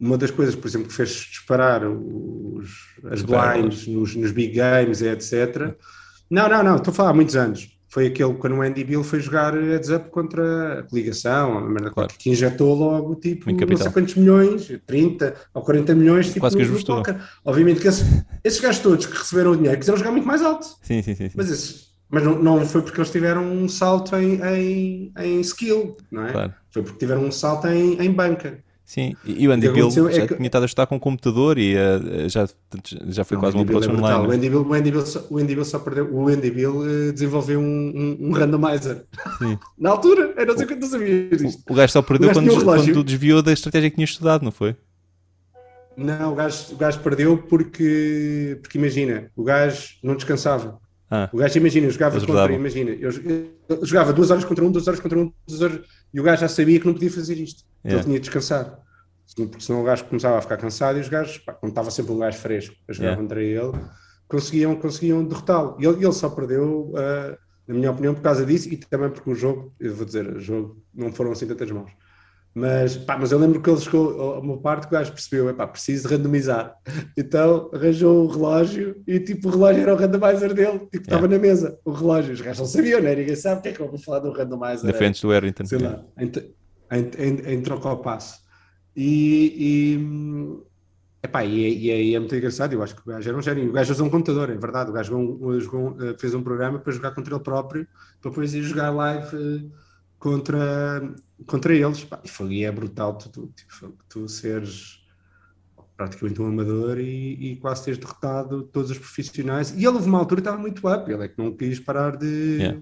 uma 0.00 0.16
das 0.16 0.30
coisas, 0.30 0.54
por 0.54 0.68
exemplo, 0.68 0.88
que 0.88 0.94
fez 0.94 1.10
disparar 1.10 1.82
os, 1.84 2.70
as 3.10 3.22
blinds 3.22 3.86
nos, 3.86 4.14
nos, 4.14 4.30
big 4.30 4.54
games, 4.54 5.02
etc. 5.02 5.74
Não, 6.30 6.48
não, 6.48 6.62
não, 6.62 6.76
estou 6.76 6.92
a 6.92 6.94
falar 6.94 7.10
há 7.10 7.14
muitos 7.14 7.36
anos 7.36 7.78
foi 7.88 8.06
aquele 8.06 8.34
quando 8.34 8.56
o 8.56 8.62
Andy 8.62 8.84
Bill 8.84 9.02
foi 9.02 9.18
jogar 9.18 9.54
heads 9.54 9.88
up 9.88 10.10
contra 10.10 10.80
a 10.80 10.82
coligação, 10.82 11.58
a 11.58 11.68
merda 11.68 11.90
claro. 11.90 12.12
que 12.16 12.30
injetou 12.30 12.74
logo 12.74 13.14
tipo 13.16 13.50
não 13.50 13.76
sei 13.76 13.90
quantos 13.90 14.14
milhões, 14.14 14.70
30 14.86 15.34
ou 15.54 15.62
40 15.62 15.94
milhões 15.94 16.26
tipo, 16.28 16.40
Quase 16.40 16.56
que 16.56 16.62
ajustou. 16.62 17.02
Obviamente 17.44 17.80
que 17.80 17.88
esses, 17.88 18.06
esses 18.44 18.60
gajos 18.60 18.82
todos 18.82 19.06
que 19.06 19.16
receberam 19.16 19.52
o 19.52 19.56
dinheiro 19.56 19.78
quiseram 19.78 19.98
jogar 19.98 20.10
muito 20.12 20.26
mais 20.26 20.42
alto. 20.42 20.66
Sim, 20.82 21.02
sim, 21.02 21.14
sim. 21.14 21.28
sim. 21.30 21.34
Mas, 21.34 21.50
esses, 21.50 21.88
mas 22.10 22.22
não, 22.22 22.40
não 22.40 22.66
foi 22.66 22.82
porque 22.82 23.00
eles 23.00 23.10
tiveram 23.10 23.42
um 23.42 23.68
salto 23.68 24.14
em, 24.16 24.40
em, 24.42 25.12
em 25.18 25.40
skill, 25.40 25.96
não 26.10 26.26
é? 26.26 26.32
Claro. 26.32 26.54
Foi 26.70 26.82
porque 26.82 26.98
tiveram 26.98 27.24
um 27.24 27.32
salto 27.32 27.66
em, 27.68 27.98
em 28.02 28.12
banca. 28.12 28.62
Sim, 28.88 29.14
e 29.22 29.46
o 29.46 29.52
Andy 29.52 29.68
Bill 29.68 29.90
já 29.90 30.22
é 30.22 30.26
que... 30.26 30.34
tinha 30.34 30.46
estado 30.46 30.62
a 30.62 30.64
estar 30.64 30.86
com 30.86 30.96
o 30.96 30.98
computador 30.98 31.58
e 31.58 31.74
uh, 31.76 32.26
já, 32.26 32.48
já 33.08 33.22
foi 33.22 33.34
não, 33.34 33.42
quase 33.42 33.54
uma 33.54 33.66
production 33.66 33.92
é 33.92 33.96
line. 33.96 34.26
O 34.26 34.30
Andy, 34.30 34.48
Bill, 34.48 34.66
o, 34.66 34.72
Andy 34.72 34.90
Bill 34.90 35.06
só, 35.06 35.26
o 35.28 35.36
Andy 35.36 35.54
Bill 35.54 35.64
só 35.66 35.78
perdeu, 35.78 36.10
o 36.10 36.26
Andy 36.26 36.50
Bill 36.50 36.78
uh, 36.78 37.12
desenvolveu 37.12 37.60
um, 37.60 37.64
um, 37.64 38.28
um 38.28 38.32
randomizer. 38.32 39.04
Sim. 39.36 39.58
Na 39.76 39.90
altura, 39.90 40.32
eu 40.38 40.46
não 40.46 40.56
sei 40.56 40.66
quando 40.66 40.80
tu 40.80 40.86
sabias 40.86 41.38
isto. 41.38 41.62
O, 41.68 41.72
o 41.74 41.76
gajo 41.76 41.92
só 41.92 42.00
perdeu 42.00 42.28
gajo 42.28 42.40
quando, 42.40 42.64
quando 42.64 43.04
desviou 43.04 43.42
da 43.42 43.52
estratégia 43.52 43.90
que 43.90 43.96
tinha 43.96 44.06
estudado, 44.06 44.42
não 44.42 44.50
foi? 44.50 44.74
Não, 45.94 46.32
o 46.32 46.34
gajo, 46.34 46.72
o 46.72 46.76
gajo 46.76 46.98
perdeu 47.00 47.36
porque, 47.36 48.58
porque 48.62 48.78
imagina, 48.78 49.30
o 49.36 49.44
gajo 49.44 49.96
não 50.02 50.16
descansava. 50.16 50.80
Ah, 51.10 51.28
o 51.32 51.38
gajo, 51.38 51.58
imagina, 51.58 51.88
jogava 51.88 52.20
contra, 52.20 52.52
imagina, 52.52 52.90
eu, 52.90 53.10
eu, 53.68 53.86
jogava 53.86 54.12
duas 54.12 54.30
horas 54.30 54.44
contra 54.44 54.64
um, 54.64 54.70
duas 54.70 54.86
horas 54.86 55.00
contra 55.00 55.18
um, 55.18 55.32
duas 55.46 55.62
horas, 55.62 55.80
e 56.12 56.20
o 56.20 56.22
gajo 56.22 56.42
já 56.42 56.48
sabia 56.48 56.78
que 56.78 56.86
não 56.86 56.92
podia 56.92 57.10
fazer 57.10 57.34
isto. 57.34 57.64
Yeah. 57.84 57.96
Ele 57.96 58.04
tinha 58.04 58.20
de 58.20 58.24
descansar. 58.24 58.78
Porque 59.36 59.60
senão 59.60 59.82
o 59.82 59.84
gajo 59.84 60.04
começava 60.04 60.38
a 60.38 60.42
ficar 60.42 60.56
cansado 60.56 60.98
e 60.98 61.00
os 61.00 61.08
gajos, 61.08 61.38
pá, 61.38 61.52
como 61.52 61.70
estava 61.70 61.90
sempre 61.90 62.12
um 62.12 62.18
gajo 62.18 62.38
fresco 62.38 62.74
a 62.88 62.92
jogar 62.92 63.08
yeah. 63.08 63.22
contra 63.22 63.42
ele, 63.42 63.72
conseguiam, 64.26 64.76
conseguiam 64.76 65.24
derrotá-lo. 65.24 65.76
E 65.78 65.86
ele, 65.86 66.04
ele, 66.04 66.12
só 66.12 66.28
perdeu, 66.28 66.92
uh, 66.92 67.36
na 67.66 67.74
minha 67.74 67.90
opinião, 67.90 68.14
por 68.14 68.22
causa 68.22 68.44
disso 68.44 68.68
e 68.68 68.76
também 68.76 69.10
porque 69.10 69.30
o 69.30 69.34
jogo, 69.34 69.72
eu 69.80 69.94
vou 69.94 70.04
dizer, 70.04 70.26
o 70.26 70.40
jogo 70.40 70.82
não 70.94 71.12
foram 71.12 71.32
assim 71.32 71.46
tantas 71.46 71.70
mãos. 71.70 71.90
Mas, 72.54 72.96
pá, 72.96 73.16
mas 73.16 73.30
eu 73.30 73.38
lembro 73.38 73.60
que 73.60 73.70
ele 73.70 73.80
chegou 73.80 74.34
a 74.34 74.40
uma 74.40 74.58
parte 74.58 74.88
que 74.88 74.94
o 74.94 74.98
gajo 74.98 75.12
percebeu, 75.12 75.48
é 75.48 75.52
pá, 75.52 75.66
preciso 75.66 76.08
randomizar. 76.08 76.74
Então 77.16 77.70
arranjou 77.72 78.24
o 78.24 78.28
relógio 78.28 79.02
e 79.06 79.20
tipo 79.20 79.48
o 79.48 79.50
relógio 79.52 79.82
era 79.82 79.94
o 79.94 79.96
randomizer 79.96 80.54
dele, 80.54 80.78
tipo 80.80 80.96
estava 80.96 81.26
yeah. 81.26 81.36
na 81.36 81.38
mesa, 81.38 81.78
o 81.84 81.92
relógio. 81.92 82.32
Os 82.32 82.40
gajos 82.40 82.58
não 82.58 82.66
sabiam, 82.66 83.00
né? 83.00 83.14
ninguém 83.14 83.36
sabe 83.36 83.60
o 83.60 83.62
que 83.62 83.68
é 83.68 83.72
que 83.72 83.80
eu 83.80 83.88
vou 83.88 83.98
falar 83.98 84.20
do 84.20 84.32
randomizer. 84.32 84.90
Defendes 84.90 85.20
do 85.20 85.30
Harrington. 85.30 85.66
Sei 85.66 85.78
lá, 85.78 86.02
em, 86.18 86.32
em, 86.92 87.10
em, 87.18 87.54
em 87.54 87.62
troca 87.62 87.88
ao 87.88 87.98
passo. 87.98 88.40
E, 89.00 89.54
e, 89.56 91.24
epá, 91.24 91.44
e, 91.44 91.86
e, 91.86 91.90
é, 91.90 92.02
e 92.02 92.14
é 92.16 92.18
muito 92.18 92.34
engraçado, 92.34 92.72
eu 92.72 92.82
acho 92.82 92.96
que 92.96 93.02
o 93.02 93.12
gajo 93.12 93.28
era 93.28 93.38
um 93.38 93.42
gênio. 93.42 93.68
O 93.68 93.72
gajo 93.72 93.92
usou 93.92 94.06
um 94.06 94.10
computador, 94.10 94.50
é 94.50 94.56
verdade. 94.56 94.90
O 94.90 94.92
gajo 94.92 95.10
jogou, 95.12 95.60
jogou, 95.60 95.96
eh, 96.02 96.16
fez 96.18 96.34
um 96.34 96.42
programa 96.42 96.80
para 96.80 96.92
jogar 96.92 97.12
contra 97.12 97.32
ele 97.32 97.44
próprio, 97.44 97.86
para 98.20 98.30
depois 98.30 98.52
ir 98.54 98.62
jogar 98.62 98.90
live 98.90 99.36
eh, 99.36 99.70
contra, 100.18 101.14
contra 101.46 101.74
eles. 101.74 102.04
Pá, 102.04 102.20
e 102.24 102.28
foi, 102.28 102.62
é 102.62 102.72
brutal 102.72 103.16
tu, 103.16 103.28
tu, 103.28 103.52
tipo, 103.54 103.92
tu 104.08 104.28
seres 104.28 104.98
praticamente 105.96 106.40
um 106.40 106.46
amador 106.46 107.00
e, 107.00 107.52
e, 107.52 107.56
quase 107.56 107.84
teres 107.84 107.98
derrotado 107.98 108.62
todos 108.62 108.90
os 108.90 108.98
profissionais. 108.98 109.72
E 109.72 109.78
ele 109.78 109.88
houve 109.88 110.08
uma 110.08 110.18
altura 110.18 110.40
estava 110.40 110.56
muito 110.56 110.88
up, 110.88 111.10
ele 111.10 111.24
é 111.24 111.28
que 111.28 111.36
não 111.36 111.52
quis 111.52 111.80
parar 111.80 112.16
de. 112.16 112.26
Yeah. 112.26 112.78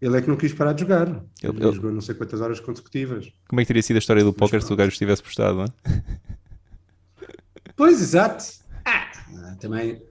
Ele 0.00 0.18
é 0.18 0.20
que 0.20 0.28
não 0.28 0.36
quis 0.36 0.52
parar 0.52 0.74
de 0.74 0.82
jogar. 0.82 1.08
Ele, 1.42 1.64
ele, 1.64 1.72
jogou 1.72 1.90
não 1.90 2.02
sei 2.02 2.14
quantas 2.14 2.42
horas 2.42 2.60
consecutivas. 2.60 3.32
Como 3.48 3.58
é 3.58 3.64
que 3.64 3.68
teria 3.68 3.82
sido 3.82 3.96
a 3.96 4.00
história 4.00 4.22
do 4.22 4.34
póquer 4.34 4.62
se 4.62 4.70
o 4.70 4.76
gajo 4.76 4.90
estivesse 4.90 5.22
postado, 5.22 5.56
não 5.56 5.64
é? 5.64 5.68
Pois, 7.74 8.00
exato. 8.02 8.44
Ah, 8.84 9.10
também. 9.58 10.02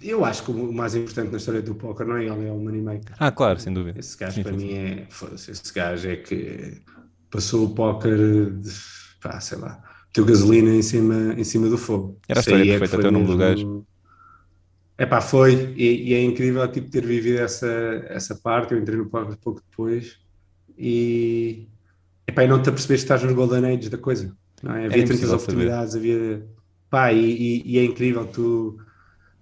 Eu 0.00 0.24
acho 0.24 0.42
que 0.44 0.50
o 0.50 0.72
mais 0.72 0.94
importante 0.94 1.30
na 1.30 1.36
história 1.36 1.60
do 1.60 1.74
póquer 1.74 2.06
não 2.06 2.16
é 2.16 2.24
ele, 2.24 2.48
é 2.48 2.52
o 2.52 2.58
Moneymaker. 2.58 3.14
Ah, 3.18 3.30
claro, 3.30 3.60
sem 3.60 3.72
dúvida. 3.72 3.98
Esse 3.98 4.16
gajo 4.16 4.34
sim, 4.34 4.42
para 4.42 4.58
sim, 4.58 4.66
mim 4.66 4.72
é. 4.72 5.06
Esse 5.34 5.74
gajo 5.74 6.08
é 6.08 6.16
que 6.16 6.80
passou 7.30 7.66
o 7.66 7.74
póquer 7.74 8.16
de. 8.16 8.70
pá, 9.20 9.40
sei 9.40 9.58
lá. 9.58 9.82
Teu 10.12 10.24
gasolina 10.24 10.70
em 10.70 10.82
cima, 10.82 11.34
em 11.36 11.44
cima 11.44 11.68
do 11.68 11.76
fogo. 11.76 12.18
Era 12.28 12.40
a 12.40 12.42
história 12.42 12.62
é 12.62 12.78
perfeita, 12.78 12.96
até 12.96 13.08
o 13.08 13.12
nome 13.12 13.26
do 13.26 13.36
gajo. 13.36 13.86
É 14.96 15.06
pá, 15.06 15.20
foi, 15.20 15.74
e, 15.76 16.08
e, 16.08 16.14
é 16.14 16.22
incrível 16.22 16.66
tipo, 16.66 16.90
ter 16.90 17.06
vivido 17.06 17.38
essa, 17.38 17.68
essa 18.08 18.34
parte. 18.34 18.72
Eu 18.72 18.80
entrei 18.80 18.98
no 18.98 19.08
palco 19.08 19.36
pouco 19.36 19.62
depois 19.70 20.18
e, 20.76 21.68
epá, 22.26 22.44
e 22.44 22.48
não 22.48 22.60
te 22.60 22.68
apercebeste 22.68 23.06
que 23.06 23.12
estás 23.12 23.22
nos 23.22 23.32
Golden 23.32 23.76
Age 23.76 23.88
da 23.88 23.98
coisa. 23.98 24.34
Não 24.62 24.74
é? 24.74 24.86
Havia 24.86 25.06
tantas 25.06 25.30
oportunidades, 25.30 25.92
saber. 25.92 26.14
havia. 26.14 26.46
Pá, 26.90 27.12
e, 27.12 27.24
e, 27.24 27.62
e, 27.74 27.78
é 27.78 27.84
incrível. 27.84 28.26
Tu, 28.26 28.78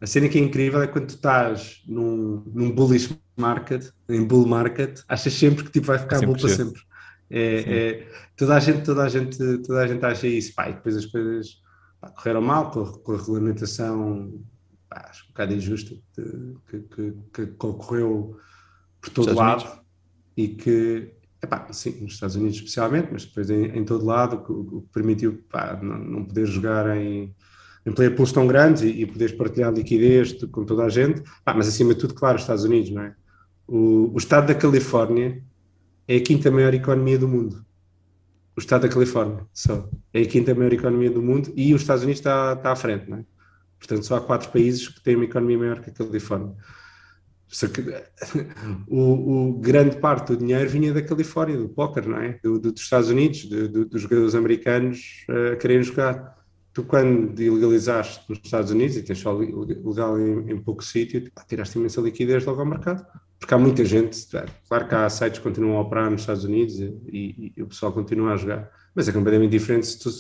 a 0.01 0.07
cena 0.07 0.29
que 0.29 0.39
é 0.39 0.43
incrível 0.43 0.83
é 0.83 0.87
quando 0.87 1.07
tu 1.07 1.15
estás 1.15 1.83
num, 1.87 2.43
num 2.47 2.71
bullish 2.71 3.17
market, 3.37 3.89
em 4.09 4.25
bull 4.25 4.47
market, 4.47 5.01
achas 5.09 5.33
sempre 5.33 5.65
que 5.65 5.71
tipo, 5.71 5.87
vai 5.87 5.99
ficar 5.99 6.21
bull 6.21 6.37
para 6.37 6.49
sempre. 6.49 6.81
É, 7.29 7.55
é, 7.59 8.09
toda, 8.37 8.55
a 8.55 8.61
gente, 8.61 8.85
toda, 8.85 9.03
a 9.03 9.09
gente, 9.09 9.37
toda 9.59 9.83
a 9.83 9.87
gente 9.87 10.05
acha 10.05 10.27
isso. 10.27 10.55
Pá, 10.55 10.69
e 10.69 10.75
depois 10.75 10.97
as 10.97 11.07
coisas 11.07 11.61
pá, 12.01 12.11
correram 12.11 12.41
mal 12.41 12.71
com 12.71 12.83
a, 12.83 12.99
com 12.99 13.13
a 13.13 13.17
regulamentação 13.17 14.33
acho 14.91 15.25
um 15.25 15.29
bocado 15.29 15.55
injusto 15.55 16.03
que, 16.15 16.81
que, 16.81 17.13
que, 17.33 17.47
que 17.47 17.67
ocorreu 17.67 18.37
por 19.01 19.11
todo 19.11 19.31
Estados 19.31 19.37
lado 19.37 19.65
Unidos. 19.65 19.85
e 20.37 20.49
que, 20.49 21.15
epá, 21.43 21.67
sim, 21.73 22.01
nos 22.03 22.15
Estados 22.15 22.37
Unidos 22.37 22.57
especialmente, 22.57 23.09
mas 23.13 23.25
depois 23.25 23.51
em, 23.51 23.67
em 23.77 23.85
todo 23.85 24.05
lado, 24.05 24.37
o 24.49 24.83
que 24.83 24.93
permitiu 24.93 25.45
pá, 25.51 25.79
não, 25.83 25.99
não, 25.99 26.25
poder 26.25 26.47
jogar 26.47 26.97
em, 26.97 27.35
em 27.85 27.93
player 27.93 28.15
pools 28.15 28.33
tão 28.33 28.47
grandes 28.47 28.83
e, 28.83 28.89
e 28.89 29.07
poderes 29.07 29.35
partilhar 29.35 29.73
liquidez 29.73 30.33
com 30.45 30.65
toda 30.65 30.85
a 30.85 30.89
gente, 30.89 31.23
pá, 31.45 31.55
mas 31.55 31.69
acima 31.69 31.95
de 31.95 32.01
tudo, 32.01 32.15
claro, 32.15 32.37
os 32.37 32.43
Estados 32.43 32.65
Unidos, 32.65 32.91
não 32.91 33.03
é? 33.03 33.15
O, 33.67 34.13
o 34.15 34.17
estado 34.17 34.47
da 34.47 34.55
Califórnia 34.55 35.43
é 36.09 36.17
a 36.17 36.21
quinta 36.21 36.51
maior 36.51 36.75
economia 36.75 37.19
do 37.19 37.29
mundo. 37.29 37.65
O 38.57 38.61
estado 38.61 38.83
da 38.83 38.89
Califórnia, 38.89 39.47
só. 39.53 39.89
É 40.15 40.23
a 40.23 40.27
quinta 40.27 40.55
maior 40.55 40.73
economia 40.73 41.11
do 41.11 41.23
mundo 41.23 41.53
e 41.55 41.75
os 41.75 41.83
Estados 41.83 42.05
Unidos 42.05 42.21
está, 42.21 42.55
está 42.55 42.73
à 42.73 42.77
frente, 42.77 43.09
não 43.11 43.19
é? 43.19 43.25
Portanto, 43.79 44.05
só 44.05 44.17
há 44.17 44.21
quatro 44.21 44.51
países 44.51 44.89
que 44.89 45.03
têm 45.03 45.17
uma 45.17 45.27
economia 45.27 45.59
maior 45.59 45.81
que 45.81 45.91
a 45.91 45.93
Califórnia. 45.93 46.55
O, 48.89 49.51
o, 49.51 49.53
grande 49.61 49.97
parte 49.99 50.33
do 50.33 50.37
dinheiro 50.37 50.69
vinha 50.69 50.93
da 50.93 51.01
Califórnia, 51.01 51.57
do 51.57 51.69
póquer, 51.69 52.07
não 52.07 52.19
é? 52.19 52.41
Do, 52.43 52.59
do, 52.59 52.73
dos 52.73 52.83
Estados 52.83 53.09
Unidos, 53.09 53.45
do, 53.45 53.85
dos 53.85 54.03
jogadores 54.03 54.35
americanos 54.35 55.25
uh, 55.29 55.57
quererem 55.57 55.83
jogar. 55.83 56.37
Tu, 56.73 56.83
quando 56.83 57.41
ilegalizaste 57.41 58.29
nos 58.29 58.41
Estados 58.43 58.71
Unidos, 58.71 58.97
e 58.97 59.03
tens 59.03 59.21
só 59.21 59.33
legal 59.33 60.21
em, 60.21 60.51
em 60.51 60.61
pouco 60.61 60.85
sítio, 60.85 61.31
tiraste 61.49 61.79
imensa 61.79 62.01
liquidez 62.01 62.45
logo 62.45 62.61
ao 62.61 62.67
mercado. 62.67 63.07
Porque 63.47 63.55
há 63.55 63.59
muita 63.59 63.85
gente, 63.85 64.27
claro 64.69 64.89
que 64.89 64.95
há 64.97 65.09
sites 65.09 65.39
que 65.39 65.45
continuam 65.45 65.79
a 65.79 65.83
operar 65.83 66.11
nos 66.11 66.23
Estados 66.23 66.43
Unidos 66.43 66.81
e, 66.81 66.93
e, 67.07 67.53
e 67.57 67.63
o 67.63 67.69
pessoal 67.69 67.93
continua 67.93 68.33
a 68.33 68.37
jogar, 68.37 68.69
mas 68.93 69.07
é 69.07 69.13
completamente 69.13 69.53
diferente 69.53 69.87
se 69.87 70.01
tu 70.01 70.11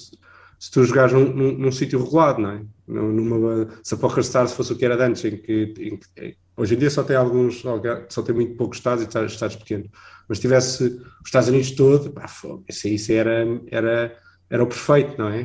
se 0.59 0.71
tu 0.71 0.85
jogares 0.85 1.13
num, 1.13 1.33
num, 1.35 1.59
num 1.59 1.73
sítio 1.73 2.03
regulado, 2.03 2.41
não 2.41 2.51
é? 2.51 2.63
Numa, 2.87 3.69
se 3.83 3.95
a 3.95 3.99
Poker 3.99 4.21
Stars 4.21 4.53
fosse 4.53 4.73
o 4.73 4.77
que 4.77 4.85
era 4.85 5.05
antes, 5.05 5.25
em 5.25 5.37
que, 5.37 5.75
em 5.77 5.97
que, 5.97 6.37
hoje 6.57 6.77
em 6.77 6.79
dia 6.79 6.89
só 6.89 7.03
tem 7.03 7.17
alguns, 7.17 7.63
só 8.09 8.23
tem 8.23 8.35
muito 8.35 8.57
poucos 8.57 8.79
estados 8.79 9.05
e 9.05 9.27
estados 9.27 9.57
pequenos, 9.57 9.89
mas 10.29 10.39
se 10.39 10.43
tivesse 10.43 10.85
os 10.85 11.27
Estados 11.27 11.49
Unidos 11.49 11.73
todo, 11.73 12.11
pá, 12.11 12.27
isso, 12.69 12.89
isso 12.89 13.13
era, 13.13 13.45
era, 13.71 14.17
era 14.49 14.63
o 14.63 14.69
perfeito, 14.69 15.19
não 15.19 15.29
é? 15.29 15.43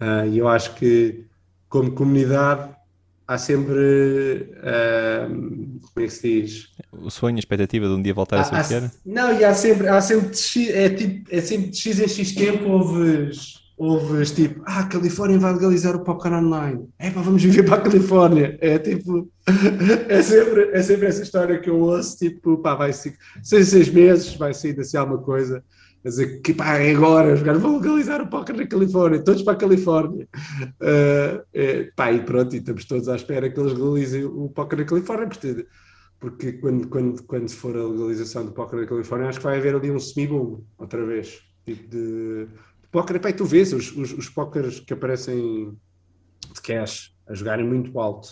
Uh, 0.00 0.28
e 0.30 0.38
eu 0.38 0.48
acho 0.48 0.74
que, 0.74 1.26
como 1.68 1.92
comunidade, 1.92 2.74
há 3.30 3.38
sempre. 3.38 4.50
Uh, 4.58 5.80
como 5.80 5.98
é 5.98 6.02
que 6.02 6.10
se 6.10 6.42
diz? 6.42 6.68
O 6.92 7.10
sonho, 7.10 7.36
a 7.36 7.38
expectativa 7.38 7.86
de 7.86 7.92
um 7.92 8.02
dia 8.02 8.12
voltar 8.12 8.38
há, 8.38 8.40
a 8.40 8.44
ser 8.44 8.54
o 8.54 8.68
que 8.68 8.74
era? 8.74 8.92
Não, 9.06 9.38
e 9.38 9.44
há 9.44 9.54
sempre, 9.54 9.86
há 9.86 10.00
sempre, 10.00 10.30
é, 10.70 10.88
tipo, 10.90 11.34
é 11.34 11.40
sempre 11.40 11.70
de 11.70 11.78
X 11.78 12.00
em 12.00 12.08
X 12.08 12.32
tempo, 12.32 12.68
ouves, 12.68 13.59
ouves 13.80 14.30
tipo, 14.32 14.62
ah, 14.66 14.80
a 14.80 14.86
Califórnia 14.86 15.38
vai 15.38 15.54
legalizar 15.54 15.96
o 15.96 16.04
póquer 16.04 16.32
online. 16.32 16.86
É 16.98 17.10
pá, 17.10 17.22
vamos 17.22 17.42
viver 17.42 17.62
para 17.62 17.76
a 17.76 17.80
Califórnia. 17.80 18.58
É 18.60 18.78
tipo, 18.78 19.26
é 20.08 20.22
sempre, 20.22 20.70
é 20.72 20.82
sempre 20.82 21.06
essa 21.06 21.22
história 21.22 21.58
que 21.58 21.70
eu 21.70 21.80
ouço, 21.80 22.18
tipo, 22.18 22.58
pá, 22.58 22.74
vai 22.74 22.92
ser, 22.92 23.14
seis, 23.42 23.68
seis 23.68 23.88
meses, 23.88 24.36
vai 24.36 24.52
sair 24.52 24.74
desse 24.74 24.98
alguma 24.98 25.18
coisa 25.18 25.64
a 26.04 26.08
dizer 26.08 26.40
que 26.42 26.52
pá, 26.52 26.76
é 26.76 26.94
agora, 26.94 27.32
os 27.32 27.42
gajos 27.42 27.62
vão 27.62 27.78
legalizar 27.78 28.20
o 28.20 28.28
póquer 28.28 28.54
na 28.54 28.66
Califórnia, 28.66 29.24
todos 29.24 29.42
para 29.42 29.54
a 29.54 29.56
Califórnia. 29.56 30.28
Uh, 30.62 31.42
é, 31.54 31.90
pá, 31.96 32.12
e 32.12 32.20
pronto, 32.20 32.54
e 32.54 32.58
estamos 32.58 32.84
todos 32.84 33.08
à 33.08 33.16
espera 33.16 33.48
que 33.48 33.58
eles 33.58 33.72
legalizem 33.72 34.24
o 34.26 34.50
póquer 34.50 34.78
na 34.78 34.84
Califórnia, 34.84 35.26
porque, 35.26 35.66
porque 36.18 36.52
quando, 36.52 36.86
quando, 36.88 37.22
quando 37.22 37.50
for 37.50 37.74
a 37.74 37.84
legalização 37.84 38.44
do 38.44 38.52
póquer 38.52 38.80
na 38.80 38.86
Califórnia, 38.86 39.28
acho 39.28 39.38
que 39.38 39.44
vai 39.44 39.56
haver 39.56 39.74
ali 39.74 39.90
um 39.90 39.98
semi-boom, 39.98 40.62
outra 40.78 41.04
vez, 41.04 41.40
tipo 41.64 41.88
de 41.88 42.46
póquer. 42.90 43.20
Pá, 43.20 43.30
e 43.30 43.32
tu 43.32 43.44
vês 43.44 43.72
os, 43.72 43.94
os, 43.96 44.12
os 44.12 44.28
póqueres 44.28 44.80
que 44.80 44.92
aparecem 44.92 45.76
de 46.52 46.62
cash 46.62 47.14
a 47.26 47.34
jogarem 47.34 47.66
muito 47.66 47.98
alto. 47.98 48.28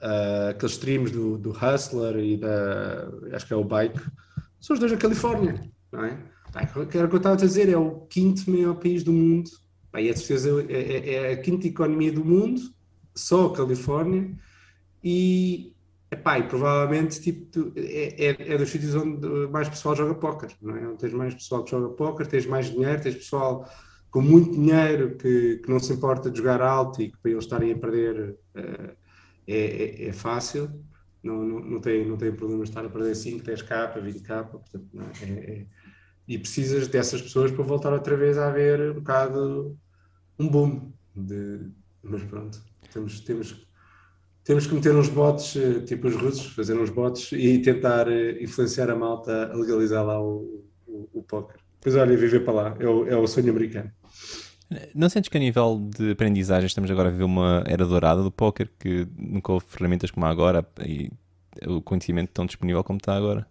Uh, 0.00 0.50
aqueles 0.50 0.72
streams 0.72 1.10
do, 1.10 1.38
do 1.38 1.50
Hustler 1.50 2.18
e 2.18 2.36
da, 2.36 3.08
acho 3.32 3.46
que 3.46 3.52
é 3.54 3.56
o 3.56 3.64
Bike, 3.64 3.98
são 4.60 4.74
os 4.74 4.80
dois 4.80 4.92
da 4.92 4.98
Califórnia, 4.98 5.70
não 5.90 6.04
é? 6.04 6.18
era 6.54 6.82
o 6.82 6.86
que 6.86 6.96
eu 6.98 7.16
estava 7.16 7.34
a 7.34 7.38
dizer, 7.38 7.68
é 7.68 7.76
o 7.76 8.00
quinto 8.02 8.50
maior 8.50 8.74
país 8.74 9.02
do 9.02 9.12
mundo. 9.12 9.50
Pá, 9.92 10.00
e 10.00 10.08
é, 10.08 10.12
é, 10.68 11.14
é, 11.14 11.32
a 11.32 11.36
quinta 11.36 11.66
economia 11.66 12.12
do 12.12 12.24
mundo, 12.24 12.60
só 13.14 13.46
a 13.46 13.56
Califórnia, 13.56 14.30
e, 15.02 15.74
epá, 16.18 16.38
e 16.38 16.44
provavelmente 16.44 17.20
tipo, 17.20 17.72
é, 17.76 18.26
é, 18.26 18.54
é 18.54 18.58
dos 18.58 18.70
sítios 18.70 18.94
onde 18.94 19.26
mais 19.48 19.68
pessoal 19.68 19.94
joga 19.94 20.14
póquer, 20.14 20.50
não 20.60 20.76
é? 20.76 20.88
Onde 20.88 20.98
tens 20.98 21.12
mais 21.12 21.34
pessoal 21.34 21.64
que 21.64 21.70
joga 21.70 21.88
póquer, 21.90 22.26
tens 22.26 22.46
mais 22.46 22.66
dinheiro, 22.66 23.00
tens 23.02 23.16
pessoal 23.16 23.68
com 24.10 24.20
muito 24.20 24.52
dinheiro 24.52 25.16
que, 25.16 25.58
que 25.58 25.70
não 25.70 25.78
se 25.78 25.92
importa 25.92 26.30
de 26.30 26.38
jogar 26.38 26.62
alto 26.62 27.02
e 27.02 27.10
que 27.10 27.18
para 27.18 27.30
eles 27.30 27.44
estarem 27.44 27.72
a 27.72 27.78
perder 27.78 28.38
uh, 28.56 28.96
é, 29.46 30.08
é, 30.08 30.12
fácil. 30.12 30.70
Não, 31.22 31.44
não, 31.44 31.60
não, 31.60 31.80
tem, 31.80 32.06
não 32.06 32.16
tem 32.16 32.32
problema 32.32 32.62
de 32.62 32.70
estar 32.70 32.84
a 32.84 32.88
perder 32.88 33.14
5, 33.14 33.44
10k, 33.44 34.02
20k, 34.02 34.44
portanto, 34.44 34.86
não, 34.92 35.06
é, 35.22 35.24
é 35.24 35.66
e 36.28 36.38
precisas 36.38 36.88
dessas 36.88 37.22
pessoas 37.22 37.52
para 37.52 37.62
voltar 37.62 37.92
outra 37.92 38.16
vez 38.16 38.36
a 38.36 38.48
haver 38.48 38.90
um 38.90 38.94
bocado 38.94 39.78
um 40.38 40.48
boom. 40.48 40.92
De, 41.14 41.70
mas 42.02 42.22
pronto, 42.24 42.62
temos, 42.92 43.20
temos, 43.20 43.65
temos 44.46 44.64
que 44.64 44.74
meter 44.74 44.94
uns 44.94 45.08
bots, 45.08 45.56
eh, 45.56 45.80
tipo 45.80 46.06
os 46.06 46.14
russos, 46.14 46.54
fazer 46.54 46.78
uns 46.78 46.88
bots 46.88 47.32
e 47.32 47.58
tentar 47.58 48.06
eh, 48.06 48.40
influenciar 48.40 48.88
a 48.88 48.94
malta 48.94 49.50
a 49.52 49.56
legalizar 49.56 50.06
lá 50.06 50.22
o, 50.22 50.64
o, 50.86 51.08
o 51.14 51.22
póquer. 51.24 51.56
Pois 51.80 51.96
olha, 51.96 52.16
viver 52.16 52.44
para 52.44 52.54
lá, 52.54 52.76
é 52.78 52.86
o, 52.86 53.08
é 53.08 53.16
o 53.16 53.26
sonho 53.26 53.50
americano. 53.50 53.90
Não 54.94 55.08
sentes 55.08 55.28
que 55.28 55.36
a 55.36 55.40
nível 55.40 55.90
de 55.96 56.12
aprendizagem 56.12 56.66
estamos 56.66 56.88
agora 56.90 57.08
a 57.08 57.12
viver 57.12 57.24
uma 57.24 57.64
era 57.66 57.84
dourada 57.84 58.22
do 58.22 58.30
póquer, 58.30 58.70
que 58.78 59.06
nunca 59.16 59.52
houve 59.52 59.66
ferramentas 59.68 60.12
como 60.12 60.24
há 60.26 60.30
agora 60.30 60.64
e 60.84 61.10
o 61.66 61.82
conhecimento 61.82 62.30
tão 62.32 62.46
disponível 62.46 62.84
como 62.84 62.98
está 62.98 63.16
agora? 63.16 63.48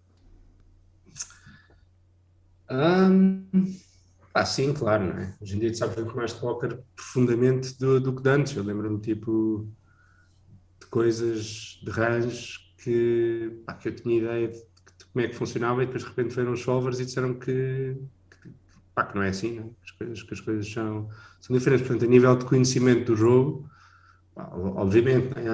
Um, 2.71 3.43
ah, 4.33 4.45
sim, 4.45 4.73
claro, 4.73 5.07
não 5.07 5.17
é? 5.21 5.35
Hoje 5.41 5.57
em 5.57 5.59
dia 5.59 5.71
tu 5.71 5.77
sabes 5.77 5.97
muito 5.97 6.15
mais 6.15 6.33
de 6.33 6.39
póquer 6.39 6.79
profundamente 6.95 7.77
do, 7.77 7.99
do 7.99 8.15
que 8.15 8.23
de 8.23 8.29
antes. 8.29 8.55
Eu 8.55 8.63
lembro-me, 8.63 8.99
tipo, 8.99 9.67
coisas, 10.95 11.77
de 11.83 11.91
range 11.91 12.57
que, 12.77 13.51
pá, 13.65 13.73
que 13.73 13.89
eu 13.89 13.95
tinha 13.97 14.17
ideia 14.17 14.47
de, 14.47 14.55
de, 14.55 15.05
como 15.11 15.25
é 15.25 15.27
que 15.27 15.35
funcionava 15.35 15.83
e 15.83 15.85
depois 15.85 16.03
de 16.03 16.07
repente 16.09 16.33
veio 16.33 16.49
os 16.53 16.61
solvers 16.61 17.01
e 17.01 17.05
disseram 17.05 17.33
que, 17.33 17.97
que, 18.41 18.49
pá, 18.95 19.03
que 19.03 19.13
não 19.13 19.21
é 19.21 19.27
assim, 19.27 19.59
não 19.59 19.63
é? 19.63 19.69
As 19.83 19.91
coisas, 19.91 20.23
que 20.23 20.33
as 20.33 20.39
coisas 20.39 20.71
são, 20.71 21.09
são 21.41 21.53
diferentes. 21.53 21.85
Portanto, 21.85 22.07
a 22.07 22.09
nível 22.09 22.33
de 22.37 22.45
conhecimento 22.45 23.11
do 23.11 23.17
jogo, 23.17 23.69
pá, 24.33 24.49
obviamente, 24.55 25.33
é? 25.37 25.49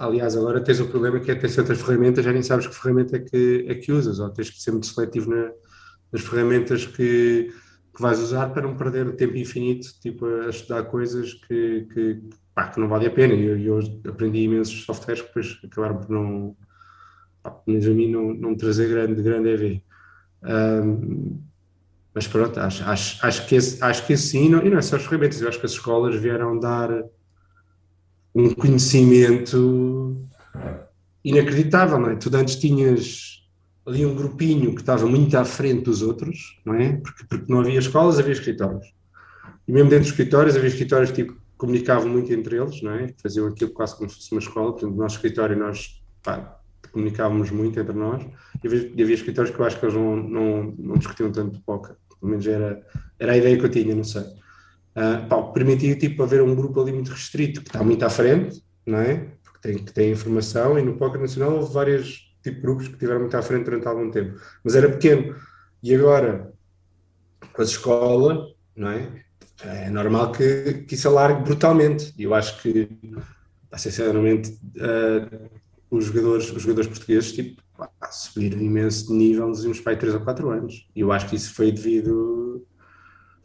aliás, 0.00 0.36
agora 0.36 0.60
tens 0.60 0.80
o 0.80 0.88
problema 0.88 1.20
que 1.20 1.30
é 1.30 1.36
ter 1.36 1.50
certas 1.50 1.80
ferramentas, 1.80 2.24
já 2.24 2.32
nem 2.32 2.42
sabes 2.42 2.66
que 2.66 2.74
ferramenta 2.74 3.16
é 3.16 3.20
que, 3.20 3.66
é 3.68 3.76
que 3.76 3.92
usas, 3.92 4.18
ou 4.18 4.28
tens 4.30 4.50
que 4.50 4.60
ser 4.60 4.72
muito 4.72 4.86
seletivo 4.86 5.30
na 5.30 5.52
as 6.12 6.20
ferramentas 6.20 6.84
que, 6.84 7.52
que 7.94 8.02
vais 8.02 8.18
usar 8.18 8.50
para 8.50 8.62
não 8.62 8.76
perder 8.76 9.14
tempo 9.14 9.36
infinito 9.36 9.88
tipo, 10.00 10.26
a 10.26 10.48
estudar 10.48 10.82
coisas 10.84 11.32
que, 11.34 11.86
que, 11.92 12.22
pá, 12.54 12.68
que 12.68 12.80
não 12.80 12.88
valem 12.88 13.06
a 13.06 13.10
pena. 13.10 13.34
Eu, 13.34 13.58
eu, 13.58 13.78
aprendi 14.08 14.40
imensos 14.40 14.84
softwares 14.84 15.22
que 15.22 15.28
depois 15.28 15.60
acabaram 15.64 15.98
por 15.98 16.10
não, 16.10 16.56
pá, 17.42 17.56
menos 17.66 17.86
a 17.86 17.90
mim, 17.90 18.10
não, 18.10 18.34
não 18.34 18.56
trazer 18.56 18.88
grande, 18.88 19.22
grande 19.22 19.48
EV. 19.50 19.82
Um, 20.42 21.40
mas 22.12 22.26
pronto, 22.26 22.58
acho, 22.60 22.84
acho, 22.84 23.26
acho, 23.26 23.46
que 23.46 23.56
esse, 23.56 23.82
acho 23.82 24.06
que 24.06 24.12
esse 24.12 24.48
não, 24.48 24.64
e 24.64 24.70
não 24.70 24.78
é 24.78 24.82
só 24.82 24.96
as 24.96 25.02
ferramentas, 25.02 25.40
eu 25.40 25.48
acho 25.48 25.58
que 25.58 25.66
as 25.66 25.72
escolas 25.72 26.14
vieram 26.16 26.58
dar 26.58 26.90
um 28.34 28.52
conhecimento 28.54 30.16
inacreditável, 31.24 31.98
não 31.98 32.10
é? 32.10 32.16
Tu 32.16 32.34
antes 32.36 32.56
tinhas 32.56 33.43
ali 33.86 34.04
um 34.06 34.14
grupinho 34.14 34.74
que 34.74 34.80
estava 34.80 35.06
muito 35.06 35.36
à 35.36 35.44
frente 35.44 35.84
dos 35.84 36.02
outros, 36.02 36.60
não 36.64 36.74
é? 36.74 36.96
Porque, 36.96 37.24
porque 37.28 37.52
não 37.52 37.60
havia 37.60 37.78
escolas, 37.78 38.18
havia 38.18 38.32
escritórios. 38.32 38.94
E 39.68 39.72
mesmo 39.72 39.90
dentro 39.90 40.04
dos 40.04 40.12
escritórios, 40.12 40.56
havia 40.56 40.68
escritórios 40.68 41.10
tipo, 41.10 41.34
que 41.34 41.40
comunicavam 41.56 42.08
muito 42.08 42.32
entre 42.32 42.56
eles, 42.56 42.82
não 42.82 42.92
é? 42.92 43.14
Faziam 43.22 43.46
aquilo 43.46 43.70
quase 43.70 43.96
como 43.96 44.08
se 44.08 44.16
fosse 44.16 44.32
uma 44.32 44.40
escola. 44.40 44.72
Portanto, 44.72 44.90
no 44.90 44.96
nosso 44.96 45.16
escritório 45.16 45.56
nós 45.56 46.02
pá, 46.22 46.60
comunicávamos 46.92 47.50
muito 47.50 47.78
entre 47.78 47.94
nós. 47.94 48.24
E 48.62 48.66
havia, 48.66 48.90
havia, 48.92 49.14
escritórios 49.14 49.54
que 49.54 49.60
eu 49.60 49.66
acho 49.66 49.78
que 49.78 49.84
eles 49.84 49.94
não, 49.94 50.16
não, 50.16 50.74
não 50.78 50.94
discutiam 50.96 51.30
tanto 51.30 51.60
poker. 51.60 51.96
Pelo 52.20 52.30
menos 52.30 52.46
era, 52.46 52.82
era 53.18 53.32
a 53.32 53.36
ideia 53.36 53.58
que 53.58 53.64
eu 53.64 53.70
tinha, 53.70 53.94
não 53.94 54.04
sei. 54.04 54.22
Uh, 54.22 55.26
pá, 55.28 55.42
permitia 55.42 55.96
tipo, 55.96 56.22
haver 56.22 56.40
um 56.40 56.54
grupo 56.54 56.80
ali 56.80 56.92
muito 56.92 57.10
restrito, 57.10 57.60
que 57.60 57.68
está 57.68 57.82
muito 57.82 58.04
à 58.04 58.08
frente, 58.08 58.62
não 58.86 58.98
é? 58.98 59.28
Porque 59.42 59.58
tem, 59.60 59.78
que 59.78 59.92
tem 59.92 60.12
informação. 60.12 60.78
E 60.78 60.82
no 60.82 60.96
Poker 60.96 61.20
Nacional 61.20 61.56
houve 61.56 61.72
várias 61.72 62.33
tipo 62.44 62.60
grupos 62.60 62.88
que 62.88 62.98
tiveram 62.98 63.20
muito 63.20 63.36
à 63.36 63.42
frente 63.42 63.64
durante 63.64 63.88
algum 63.88 64.10
tempo. 64.10 64.38
Mas 64.62 64.76
era 64.76 64.88
pequeno. 64.88 65.34
E 65.82 65.94
agora, 65.94 66.52
com 67.52 67.62
a 67.62 67.64
escola, 67.64 68.46
não 68.76 68.88
é? 68.88 69.24
É 69.62 69.88
normal 69.88 70.32
que, 70.32 70.84
que 70.86 70.94
isso 70.94 71.08
alargue 71.08 71.42
brutalmente. 71.42 72.14
E 72.18 72.24
eu 72.24 72.34
acho 72.34 72.60
que, 72.60 72.88
sinceramente, 73.76 74.50
uh, 74.76 75.50
os, 75.90 76.06
jogadores, 76.06 76.50
os 76.50 76.62
jogadores 76.62 76.88
portugueses 76.88 77.32
tipo, 77.32 77.62
subiram 78.10 78.60
imenso 78.60 79.08
de 79.08 79.14
nível 79.14 79.48
nos 79.48 79.64
últimos 79.64 79.80
3 79.80 80.14
ou 80.14 80.20
4 80.20 80.50
anos. 80.50 80.88
E 80.94 81.00
eu 81.00 81.10
acho 81.12 81.28
que 81.28 81.36
isso 81.36 81.54
foi 81.54 81.72
devido, 81.72 82.66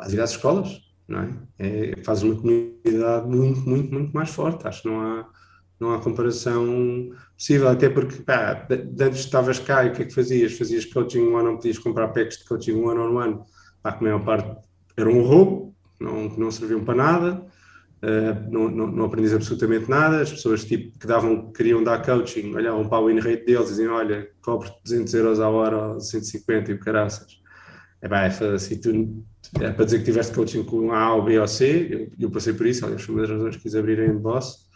devido 0.02 0.20
às 0.22 0.32
escolas, 0.32 0.82
não 1.08 1.22
é? 1.22 1.30
é? 1.58 2.04
Faz 2.04 2.22
uma 2.22 2.36
comunidade 2.36 3.28
muito, 3.28 3.62
muito, 3.62 3.94
muito 3.94 4.12
mais 4.12 4.30
forte. 4.30 4.68
Acho 4.68 4.82
que 4.82 4.90
não 4.90 5.00
há 5.02 5.30
não 5.80 5.94
há 5.94 6.00
comparação 6.00 7.10
possível, 7.38 7.70
até 7.70 7.90
porque 7.90 8.22
pá, 8.22 8.68
antes 9.00 9.22
estavas 9.22 9.60
cá 9.60 9.86
e 9.86 9.90
o 9.90 9.94
que 9.94 10.02
é 10.02 10.06
que 10.06 10.14
fazias? 10.14 10.58
Fazias 10.58 10.86
coaching 10.86 11.28
one 11.28 11.48
on 11.48 11.56
podias 11.56 11.80
comprar 11.80 12.10
packs 12.10 12.40
de 12.40 12.46
coaching 12.46 12.82
one 12.82 13.00
on 13.00 13.16
one, 13.16 13.40
pá, 13.82 13.94
que 13.94 14.00
a 14.00 14.02
maior 14.02 14.24
parte 14.26 14.68
era 14.98 15.10
um 15.10 15.24
roubo, 15.24 15.74
não, 16.00 16.28
não 16.30 16.52
serviam 16.52 16.84
para 16.84 16.96
nada, 16.96 17.46
uh, 18.04 18.52
não, 18.52 18.70
não, 18.70 18.88
não 18.88 19.06
aprendias 19.06 19.34
absolutamente 19.34 19.90
nada, 19.90 20.22
as 20.22 20.32
pessoas 20.32 20.66
tipo, 20.66 20.98
que 21.00 21.08
davam, 21.08 21.52
queriam 21.54 21.82
dar 21.82 22.04
coaching, 22.04 22.54
olhavam 22.54 22.88
para 22.88 23.00
o 23.00 23.08
win 23.08 23.20
rate 23.20 23.46
deles 23.46 23.68
e 23.68 23.72
diziam, 23.72 23.94
olha, 23.94 24.30
cobro 24.42 24.70
200 24.84 25.14
euros 25.14 25.40
a 25.40 25.50
hora 25.50 25.94
ou 25.94 26.00
150 26.00 26.72
e 26.72 26.76
o 26.76 26.80
caraças. 26.80 27.40
É 28.02 28.08
pá, 28.08 28.26
assim, 28.26 28.80
tu, 28.80 29.24
é 29.62 29.72
para 29.72 29.86
dizer 29.86 30.00
que 30.00 30.06
tiveste 30.06 30.34
coaching 30.34 30.64
com 30.64 30.92
A, 30.92 31.16
ou 31.16 31.24
B 31.24 31.40
ou 31.40 31.48
C, 31.48 31.88
eu, 31.90 32.26
eu 32.28 32.32
passei 32.32 32.54
por 32.54 32.66
isso, 32.66 32.86
aliás, 32.86 33.02
foi 33.02 33.16
uma 33.16 33.22
das 33.22 33.32
razões 33.32 33.56
que 33.56 33.64
quis 33.64 33.76
abrirem 33.76 34.12
de 34.12 34.20
boss, 34.20 34.69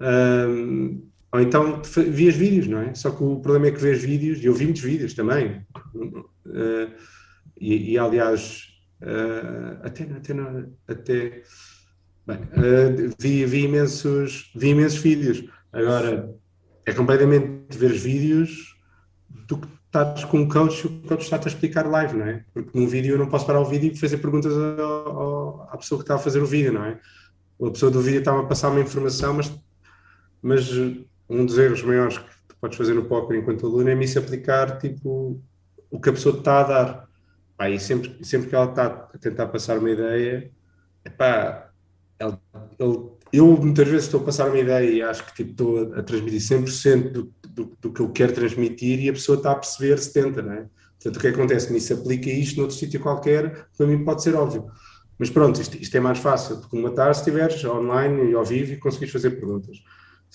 um, 0.00 1.02
ou 1.32 1.40
então 1.40 1.82
vias 1.82 2.34
vídeos, 2.34 2.66
não 2.66 2.80
é? 2.80 2.94
Só 2.94 3.10
que 3.10 3.22
o 3.22 3.40
problema 3.40 3.66
é 3.66 3.70
que 3.70 3.80
vês 3.80 4.02
vídeos, 4.02 4.38
e 4.40 4.46
eu 4.46 4.54
vi 4.54 4.64
muitos 4.64 4.82
vídeos 4.82 5.14
também, 5.14 5.66
uh, 5.94 6.92
e, 7.60 7.92
e, 7.92 7.98
aliás, 7.98 8.68
uh, 9.02 9.84
até, 9.84 10.04
até, 10.04 10.34
até 10.88 11.42
bem, 12.26 12.36
uh, 12.36 13.14
vi, 13.18 13.44
vi, 13.44 13.64
imensos, 13.64 14.50
vi 14.54 14.68
imensos 14.68 14.98
vídeos. 14.98 15.44
Agora, 15.72 16.34
é 16.84 16.92
completamente 16.92 17.76
ver 17.76 17.92
vídeos 17.92 18.76
do 19.46 19.58
que 19.58 19.68
estás 19.86 20.24
com 20.24 20.38
um 20.38 20.48
coach, 20.48 20.86
o 20.86 21.02
coach 21.02 21.22
está-te 21.22 21.48
a 21.48 21.50
explicar 21.50 21.86
live, 21.86 22.16
não 22.16 22.26
é? 22.26 22.44
Porque 22.52 22.78
num 22.78 22.86
vídeo 22.86 23.14
eu 23.14 23.18
não 23.18 23.28
posso 23.28 23.46
parar 23.46 23.60
o 23.60 23.64
vídeo 23.64 23.92
e 23.92 23.96
fazer 23.96 24.18
perguntas 24.18 24.52
ao, 24.52 25.20
ao, 25.20 25.62
à 25.70 25.76
pessoa 25.76 25.98
que 25.98 26.04
está 26.04 26.16
a 26.16 26.18
fazer 26.18 26.40
o 26.42 26.46
vídeo, 26.46 26.72
não 26.72 26.84
é? 26.84 27.00
A 27.62 27.70
pessoa 27.70 27.90
do 27.90 28.00
vídeo 28.00 28.18
estava 28.18 28.40
a 28.40 28.46
passar 28.46 28.70
uma 28.70 28.80
informação, 28.80 29.34
mas, 29.34 29.50
mas 30.46 30.70
um 31.28 31.44
dos 31.44 31.58
erros 31.58 31.82
maiores 31.82 32.18
que 32.18 32.24
tu 32.48 32.56
podes 32.60 32.78
fazer 32.78 32.94
no 32.94 33.04
póquer 33.04 33.36
enquanto 33.36 33.66
aluno 33.66 33.90
é 33.90 33.94
me 33.96 34.06
se 34.06 34.16
aplicar 34.16 34.78
tipo 34.78 35.42
o 35.90 36.00
que 36.00 36.08
a 36.08 36.12
pessoa 36.12 36.38
está 36.38 36.60
a 36.60 36.62
dar. 36.62 37.08
E 37.68 37.80
sempre, 37.80 38.24
sempre 38.24 38.48
que 38.48 38.54
ela 38.54 38.70
está 38.70 39.08
a 39.12 39.18
tentar 39.18 39.46
passar 39.48 39.78
uma 39.78 39.90
ideia, 39.90 40.50
epá, 41.04 41.70
ele, 42.20 42.36
ele, 42.78 42.98
eu 43.32 43.56
muitas 43.56 43.88
vezes 43.88 44.04
estou 44.04 44.20
a 44.20 44.24
passar 44.24 44.48
uma 44.48 44.58
ideia 44.58 44.88
e 44.88 45.02
acho 45.02 45.24
que 45.26 45.34
tipo, 45.34 45.50
estou 45.50 45.94
a, 45.94 46.00
a 46.00 46.02
transmitir 46.02 46.40
100% 46.40 47.10
do, 47.10 47.34
do, 47.48 47.76
do, 47.80 47.92
que 47.92 48.00
eu 48.00 48.10
quero 48.12 48.32
transmitir 48.32 49.00
e 49.00 49.08
a 49.08 49.12
pessoa 49.12 49.38
está 49.38 49.52
a 49.52 49.56
perceber 49.56 49.96
70%, 49.96 50.42
não 50.44 50.52
é? 50.52 50.66
Portanto, 50.94 51.16
o 51.16 51.20
que 51.20 51.28
acontece? 51.28 51.72
Me 51.72 51.80
se 51.80 51.92
aplica 51.92 52.30
isto 52.30 52.58
noutro 52.58 52.76
sítio 52.76 53.00
qualquer, 53.00 53.66
para 53.76 53.86
mim 53.86 54.04
pode 54.04 54.22
ser 54.22 54.34
óbvio. 54.34 54.66
Mas 55.18 55.30
pronto, 55.30 55.60
isto, 55.60 55.76
isto 55.76 55.96
é 55.96 56.00
mais 56.00 56.18
fácil 56.18 56.60
de 56.60 56.68
comatar 56.68 57.14
se 57.14 57.22
estiveres 57.22 57.64
online 57.64 58.30
e 58.30 58.34
ao 58.34 58.44
vivo 58.44 58.74
e 58.74 58.76
conseguires 58.76 59.12
fazer 59.12 59.30
perguntas. 59.30 59.78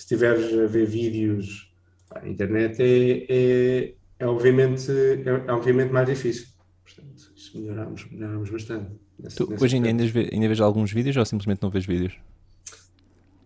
Se 0.02 0.16
estiveres 0.16 0.52
a 0.58 0.66
ver 0.66 0.88
vídeos, 0.88 1.72
a 2.10 2.28
internet 2.28 2.82
é, 2.82 3.26
é, 3.30 3.94
é 4.18 4.26
obviamente, 4.26 4.92
é, 4.92 5.46
é, 5.48 5.52
obviamente 5.54 5.92
mais 5.92 6.08
difícil. 6.08 6.48
Portanto, 6.84 7.32
isso 7.36 7.62
melhoramos, 7.62 8.08
melhoramos 8.12 8.50
bastante. 8.50 8.90
Nesse, 9.20 9.36
tu, 9.36 9.48
nesse 9.48 9.64
hoje 9.64 9.80
dia 9.80 9.88
ainda, 9.88 10.04
ainda 10.04 10.48
vês 10.48 10.60
alguns 10.60 10.92
vídeos 10.92 11.16
ou 11.18 11.24
simplesmente 11.24 11.62
não 11.62 11.70
vês 11.70 11.86
vídeos? 11.86 12.18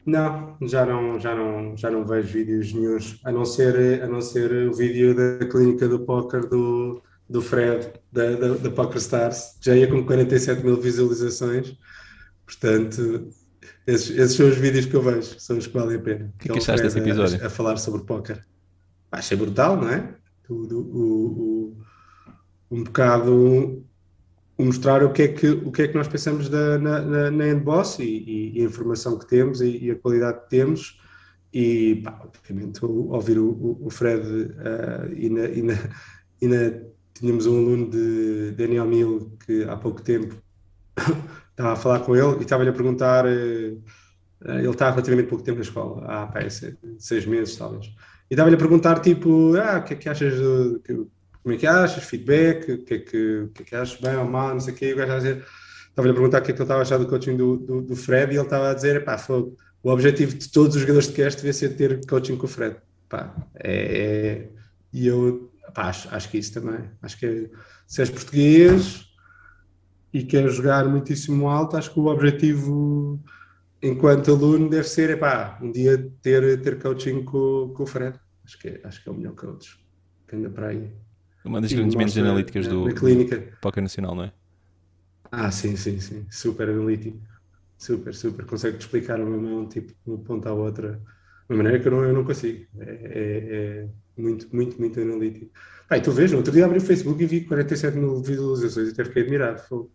Não, 0.06 0.56
já 0.62 0.86
não, 0.86 1.20
já 1.20 1.36
não, 1.36 1.76
já 1.76 1.92
não 1.92 2.06
vejo 2.06 2.30
vídeos 2.30 2.72
nenhums, 2.72 3.20
a 3.26 3.34
não 3.34 3.44
ser, 3.44 4.02
a 4.02 4.08
não 4.08 4.22
ser 4.22 4.70
o 4.70 4.74
vídeo 4.74 5.14
da 5.14 5.46
clínica 5.46 5.90
do 5.90 6.06
póquer 6.06 6.46
do, 6.46 7.02
do 7.30 7.42
Fred, 7.42 7.92
da, 8.14 8.32
da, 8.32 8.48
da 8.54 8.72
Poker 8.72 8.98
Stars, 8.98 9.58
já 9.60 9.76
ia 9.76 9.88
com 9.88 10.06
47 10.06 10.64
mil 10.64 10.80
visualizações, 10.80 11.78
portanto, 12.46 13.28
esses, 13.88 14.10
esses, 14.18 14.36
são 14.36 14.48
os 14.48 14.58
vídeos 14.58 14.86
que 14.86 14.96
eu 14.96 15.02
vejo, 15.02 15.40
são 15.40 15.58
os 15.58 15.68
que 15.68 15.74
valem 15.74 15.98
a 15.98 16.02
pena. 16.02 16.34
O 16.36 16.38
que, 16.40 16.50
que 16.50 16.58
achaste 16.58 16.82
desse 16.82 17.00
episódio? 17.00 17.42
A, 17.44 17.48
a, 17.48 17.50
falar 17.50 17.78
sobre 17.78 18.04
póquer. 18.04 18.46
Achei 19.12 19.38
brutal, 19.38 19.78
não 19.78 19.90
é? 19.90 20.16
O, 20.50 20.54
o, 20.54 21.78
um 22.72 22.84
bocado 22.84 23.84
mostrar 24.58 25.04
o 25.04 25.12
que 25.12 25.24
é 25.24 25.28
que, 25.28 25.50
o 25.50 25.72
que, 25.72 25.84
é 25.84 25.88
que 25.88 25.96
nós 25.96 26.08
pensamos 26.08 26.50
da, 26.50 26.78
na, 26.78 27.02
na, 27.02 27.32
na 27.32 27.48
Endboss 27.48 28.00
e, 28.00 28.04
e, 28.04 28.60
e, 28.60 28.62
a 28.62 28.66
informação 28.66 29.18
que 29.18 29.28
temos 29.28 29.62
e, 29.62 29.86
e 29.86 29.92
a 29.92 29.96
qualidade 29.96 30.42
que 30.44 30.50
temos 30.50 31.00
e 31.54 32.02
pá, 32.04 32.22
obviamente 32.24 32.84
ouvir 32.84 33.38
o, 33.38 33.78
o 33.82 33.90
Fred 33.90 34.28
uh, 34.28 35.14
e, 35.14 35.30
na, 35.30 35.46
e, 35.46 35.62
na, 35.62 35.74
e 36.42 36.48
na, 36.48 36.82
tínhamos 37.14 37.46
um 37.46 37.58
aluno 37.58 37.90
de 37.90 38.52
Daniel 38.52 38.86
Mil 38.86 39.38
que 39.46 39.64
há 39.64 39.76
pouco 39.78 40.02
tempo 40.02 40.36
estava 41.56 41.74
a 41.74 41.76
falar 41.76 42.00
com 42.02 42.16
ele 42.16 42.38
e 42.40 42.42
estava-lhe 42.42 42.70
a 42.70 42.74
perguntar 42.74 43.26
uh, 43.26 43.82
ele 44.48 44.70
está 44.70 44.88
há 44.88 44.92
relativamente 44.92 45.28
pouco 45.28 45.44
tempo 45.44 45.58
na 45.58 45.64
escola 45.64 46.06
há 46.06 46.28
pá, 46.28 46.42
seis 47.00 47.26
meses 47.26 47.56
talvez. 47.56 47.88
E 48.30 48.34
estava-lhe 48.34 48.56
a 48.56 48.60
perguntar 48.60 49.00
tipo 49.00 49.56
ah, 49.56 49.78
o 49.78 49.84
que 49.84 49.94
é 49.94 49.98
que 49.98 50.10
achas 50.10 50.34
que, 50.84 50.94
como 51.42 51.56
é 51.56 51.58
que 51.58 51.68
achas, 51.68 52.04
feedback, 52.04 52.72
o 52.72 52.84
que 52.84 52.94
é 52.96 53.00
que, 53.00 53.50
que, 53.54 53.62
é 53.62 53.66
que 53.66 53.76
achas 53.76 54.00
bem 54.00 54.16
ou 54.16 54.26
mal, 54.26 54.50
não 54.50 54.60
sei 54.60 54.74
o 54.74 54.76
quê, 54.76 54.90
e 54.90 54.94
o 54.94 54.98
gajo 54.98 55.12
a 55.14 55.18
dizer, 55.18 55.46
estava-lhe 55.90 56.12
a 56.12 56.14
perguntar 56.16 56.42
o 56.42 56.42
que 56.42 56.52
é 56.52 56.54
que 56.54 56.60
ele 56.60 56.64
estava 56.64 56.80
a 56.80 56.82
achar 56.82 56.98
do 56.98 57.08
coaching 57.08 57.38
do, 57.38 57.58
do, 57.58 57.82
do 57.82 57.96
Fred, 57.96 58.34
e 58.34 58.36
ele 58.36 58.44
estava 58.44 58.72
a 58.72 58.74
dizer, 58.74 59.06
pá, 59.06 59.18
foi, 59.18 59.54
o 59.84 59.90
objetivo 59.92 60.36
de 60.36 60.50
todos 60.50 60.76
os 60.76 60.82
jogadores 60.82 61.08
de 61.08 61.14
cast 61.14 61.38
devia 61.38 61.54
ser 61.54 61.70
ter 61.76 62.04
coaching 62.08 62.36
com 62.36 62.46
o 62.46 62.50
Fred, 62.50 62.78
pá, 63.08 63.36
é, 63.56 63.72
é 63.72 64.50
e 64.92 65.06
eu, 65.06 65.52
pá, 65.74 65.90
acho, 65.90 66.08
acho 66.14 66.30
que 66.30 66.40
isso 66.40 66.52
também, 66.52 66.80
acho 67.02 67.20
que 67.20 67.26
é, 67.28 67.50
se 67.86 68.02
és 68.02 68.10
português 68.10 69.05
e 70.16 70.24
queres 70.24 70.56
jogar 70.56 70.88
muitíssimo 70.88 71.50
alto, 71.50 71.76
acho 71.76 71.92
que 71.92 72.00
o 72.00 72.06
objetivo 72.06 73.20
enquanto 73.82 74.32
aluno 74.32 74.70
deve 74.70 74.88
ser, 74.88 75.10
é 75.10 75.16
pá, 75.18 75.60
um 75.62 75.70
dia 75.70 76.10
ter, 76.22 76.62
ter 76.62 76.80
coaching 76.80 77.26
com, 77.26 77.74
com 77.76 77.84
o 77.84 77.86
Fred, 77.86 78.18
acho 78.46 78.58
que, 78.58 78.70
é, 78.70 78.82
acho 78.86 79.04
que 79.04 79.10
é 79.10 79.12
o 79.12 79.16
melhor 79.16 79.34
coach, 79.36 79.78
que 80.26 80.38
anda 80.38 80.50
para 80.50 80.68
aí. 80.68 80.90
Uma 81.44 81.60
das 81.60 81.74
grandes 81.74 81.96
mentes 81.96 82.18
analíticas 82.18 82.66
do, 82.66 82.86
clínica. 82.96 83.40
do 83.40 83.58
Poker 83.60 83.84
Nacional, 83.84 84.16
não 84.16 84.24
é? 84.24 84.32
Ah, 85.30 85.52
sim, 85.52 85.76
sim, 85.76 86.00
sim. 86.00 86.26
Super 86.32 86.70
analítico. 86.70 87.20
Super, 87.78 88.16
super. 88.16 88.46
Consegue-te 88.46 88.86
explicar 88.86 89.20
uma 89.20 89.38
mão, 89.38 89.68
tipo, 89.68 89.90
de 89.90 89.98
uma 90.10 90.18
ponta 90.20 90.48
à 90.48 90.54
outra, 90.54 90.94
de 90.94 91.54
uma 91.54 91.58
maneira 91.58 91.78
que 91.82 91.88
eu 91.90 91.92
não, 91.92 92.04
eu 92.06 92.14
não 92.14 92.24
consigo. 92.24 92.66
É, 92.80 92.90
é, 92.90 93.88
é 94.18 94.22
muito, 94.22 94.48
muito, 94.56 94.80
muito 94.80 94.98
analítico. 94.98 95.52
Pai, 95.90 96.02
tu 96.02 96.12
vês, 96.14 96.32
no 96.32 96.38
outro 96.38 96.54
dia 96.54 96.66
abri 96.66 96.78
o 96.78 96.82
Facebook 96.82 97.22
e 97.22 97.28
vi 97.28 97.42
47 97.42 97.98
mil 97.98 98.24
visualizações 98.24 98.88
e 98.88 98.92
até 98.92 99.04
fiquei 99.04 99.24
admirado. 99.24 99.60
Foi. 99.60 99.88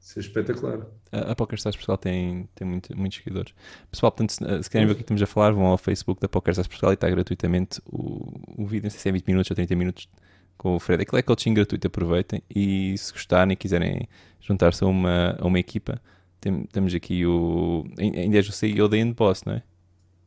Isso 0.00 0.18
é 0.18 0.22
espetacular. 0.22 0.86
A, 1.12 1.32
a 1.32 1.36
PokerStars 1.36 1.76
Portugal 1.76 1.98
tem, 1.98 2.48
tem 2.54 2.66
muito, 2.66 2.96
muitos 2.96 3.18
seguidores. 3.18 3.54
Pessoal, 3.90 4.10
portanto, 4.10 4.30
se, 4.30 4.62
se 4.62 4.70
querem 4.70 4.86
ver 4.86 4.94
o 4.94 4.96
que 4.96 5.02
estamos 5.02 5.22
a 5.22 5.26
falar, 5.26 5.52
vão 5.52 5.66
ao 5.66 5.78
Facebook 5.78 6.20
da 6.20 6.28
PokerStars 6.28 6.66
Portugal 6.66 6.92
e 6.92 6.94
está 6.94 7.08
gratuitamente 7.08 7.80
o, 7.86 8.32
o 8.56 8.66
vídeo, 8.66 8.84
não 8.84 8.90
sei 8.90 8.98
se 8.98 9.08
é 9.08 9.12
20 9.12 9.26
minutos 9.26 9.50
ou 9.50 9.54
30 9.54 9.76
minutos 9.76 10.08
com 10.56 10.76
o 10.76 10.80
Fred. 10.80 11.02
Aquilo 11.02 11.18
é 11.18 11.22
coaching 11.22 11.54
gratuito, 11.54 11.86
aproveitem. 11.86 12.42
E 12.54 12.96
se 12.96 13.12
gostarem 13.12 13.52
e 13.52 13.56
quiserem 13.56 14.08
juntar-se 14.40 14.82
a 14.82 14.86
uma, 14.86 15.36
a 15.38 15.46
uma 15.46 15.58
equipa, 15.58 16.00
tem, 16.40 16.64
temos 16.64 16.94
aqui 16.94 17.24
o. 17.26 17.84
Ainda 17.98 18.36
és 18.36 18.48
o 18.48 18.52
CEO 18.52 18.88
da 18.88 18.96
Endboss, 18.96 19.44
não 19.44 19.54
é? 19.54 19.62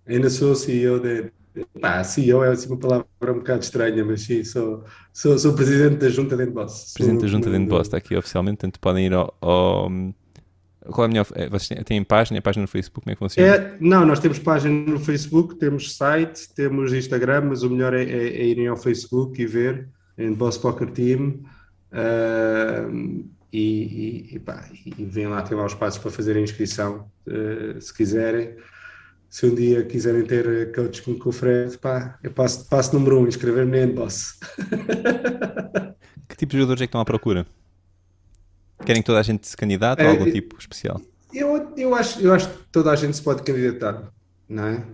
Ainda 0.08 0.30
sou 0.30 0.52
o 0.52 0.56
CEO 0.56 1.00
da. 1.00 1.30
Pá, 1.80 2.04
CEO 2.04 2.44
é 2.44 2.50
assim 2.50 2.68
uma 2.68 2.78
palavra 2.78 3.06
um 3.22 3.36
bocado 3.36 3.64
estranha, 3.64 4.04
mas 4.04 4.22
sim, 4.22 4.44
sou, 4.44 4.84
sou, 5.12 5.38
sou 5.38 5.54
presidente 5.54 5.98
da 5.98 6.10
Junta 6.10 6.36
da 6.36 6.44
Endboss. 6.44 6.94
Presidente 6.94 7.22
da 7.22 7.28
Junta 7.28 7.50
da 7.50 7.58
Endboss, 7.58 7.88
está 7.88 7.98
aqui 7.98 8.16
oficialmente, 8.16 8.58
portanto 8.58 8.80
podem 8.80 9.06
ir 9.06 9.14
ao, 9.14 9.36
ao 9.40 9.90
qual 10.92 11.04
é 11.04 11.06
a 11.06 11.08
melhor? 11.08 11.28
É, 11.36 11.48
vocês 11.48 11.70
têm, 11.70 11.84
têm 11.84 12.04
página? 12.04 12.42
página 12.42 12.64
no 12.64 12.68
Facebook? 12.68 13.06
Como 13.06 13.12
é 13.12 13.16
que 13.16 13.20
funciona? 13.20 13.48
É, 13.48 13.78
não, 13.80 14.06
nós 14.06 14.20
temos 14.20 14.40
página 14.40 14.92
no 14.92 15.00
Facebook, 15.00 15.56
temos 15.56 15.96
site, 15.96 16.50
temos 16.54 16.92
Instagram, 16.92 17.46
mas 17.50 17.64
o 17.64 17.70
melhor 17.70 17.94
é, 17.94 18.04
é, 18.04 18.28
é 18.28 18.46
irem 18.46 18.68
ao 18.68 18.76
Facebook 18.76 19.42
e 19.42 19.46
ver 19.46 19.88
em 20.18 20.34
Boss 20.34 20.58
Poker 20.58 20.92
Team 20.92 21.40
uh, 21.92 23.26
e, 23.52 24.30
e, 24.34 24.40
pá, 24.40 24.68
e 24.86 25.06
vêm 25.06 25.28
lá, 25.28 25.42
tem 25.42 25.58
lá 25.58 25.66
os 25.66 25.74
passos 25.74 26.00
para 26.00 26.12
fazer 26.12 26.36
a 26.36 26.42
inscrição, 26.42 27.08
uh, 27.28 27.80
se 27.80 27.94
quiserem. 27.94 28.56
Se 29.34 29.48
um 29.48 29.56
dia 29.56 29.84
quiserem 29.84 30.24
ter 30.24 30.72
coaching 30.76 31.18
com 31.18 31.30
o 31.30 31.32
Fred, 31.32 31.76
pá, 31.80 32.20
eu 32.22 32.32
passo, 32.32 32.70
passo 32.70 32.94
número 32.94 33.20
um, 33.20 33.28
inscrever-me 33.28 33.80
em 33.80 33.92
Boss. 33.92 34.40
que 36.30 36.36
tipo 36.36 36.52
de 36.52 36.60
jogadores 36.60 36.84
é 36.84 36.86
que 36.86 36.90
estão 36.90 37.02
à 37.02 37.06
procura? 37.06 37.48
Querem 38.86 39.02
que 39.02 39.08
toda 39.08 39.20
a 39.20 39.24
gente 39.24 39.48
se 39.48 39.58
candidate 39.58 40.04
é, 40.04 40.06
ou 40.06 40.12
algum 40.12 40.32
tipo 40.32 40.56
especial? 40.60 41.02
Eu, 41.34 41.74
eu, 41.76 41.96
acho, 41.96 42.22
eu 42.22 42.32
acho 42.32 42.48
que 42.48 42.64
toda 42.72 42.92
a 42.92 42.96
gente 42.96 43.18
se 43.18 43.24
pode 43.24 43.42
candidatar, 43.42 44.04
não 44.48 44.68
é? 44.68 44.86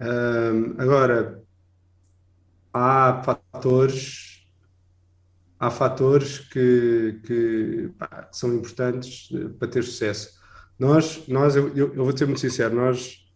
Um, 0.00 0.80
agora, 0.80 1.42
há 2.72 3.20
fatores 3.24 4.46
há 5.58 5.72
fatores 5.72 6.38
que, 6.38 7.20
que 7.26 7.90
pá, 7.98 8.28
são 8.30 8.54
importantes 8.54 9.28
eh, 9.34 9.48
para 9.58 9.66
ter 9.66 9.82
sucesso. 9.82 10.38
Nós, 10.78 11.26
nós 11.26 11.56
eu, 11.56 11.74
eu, 11.74 12.04
vou 12.04 12.16
ser 12.16 12.26
muito 12.26 12.38
sincero, 12.38 12.76
nós 12.76 13.27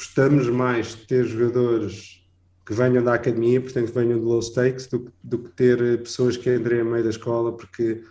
gostamos 0.00 0.48
mais 0.48 0.96
de 0.96 1.06
ter 1.06 1.26
jogadores 1.26 2.24
que 2.64 2.72
venham 2.72 3.04
da 3.04 3.12
academia, 3.12 3.60
portanto 3.60 3.92
venham 3.92 4.18
de 4.18 4.24
low 4.24 4.40
stakes, 4.40 4.86
do, 4.86 5.12
do 5.22 5.40
que 5.40 5.50
ter 5.50 5.82
eh, 5.82 5.96
pessoas 5.98 6.38
que 6.38 6.54
entrem 6.54 6.80
a 6.80 6.84
meio 6.84 7.04
da 7.04 7.10
escola, 7.10 7.52
porque, 7.52 8.02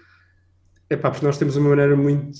epá, 0.87 1.09
porque 1.09 1.25
nós 1.25 1.39
temos 1.39 1.55
uma 1.55 1.69
maneira 1.69 1.95
muito 1.95 2.37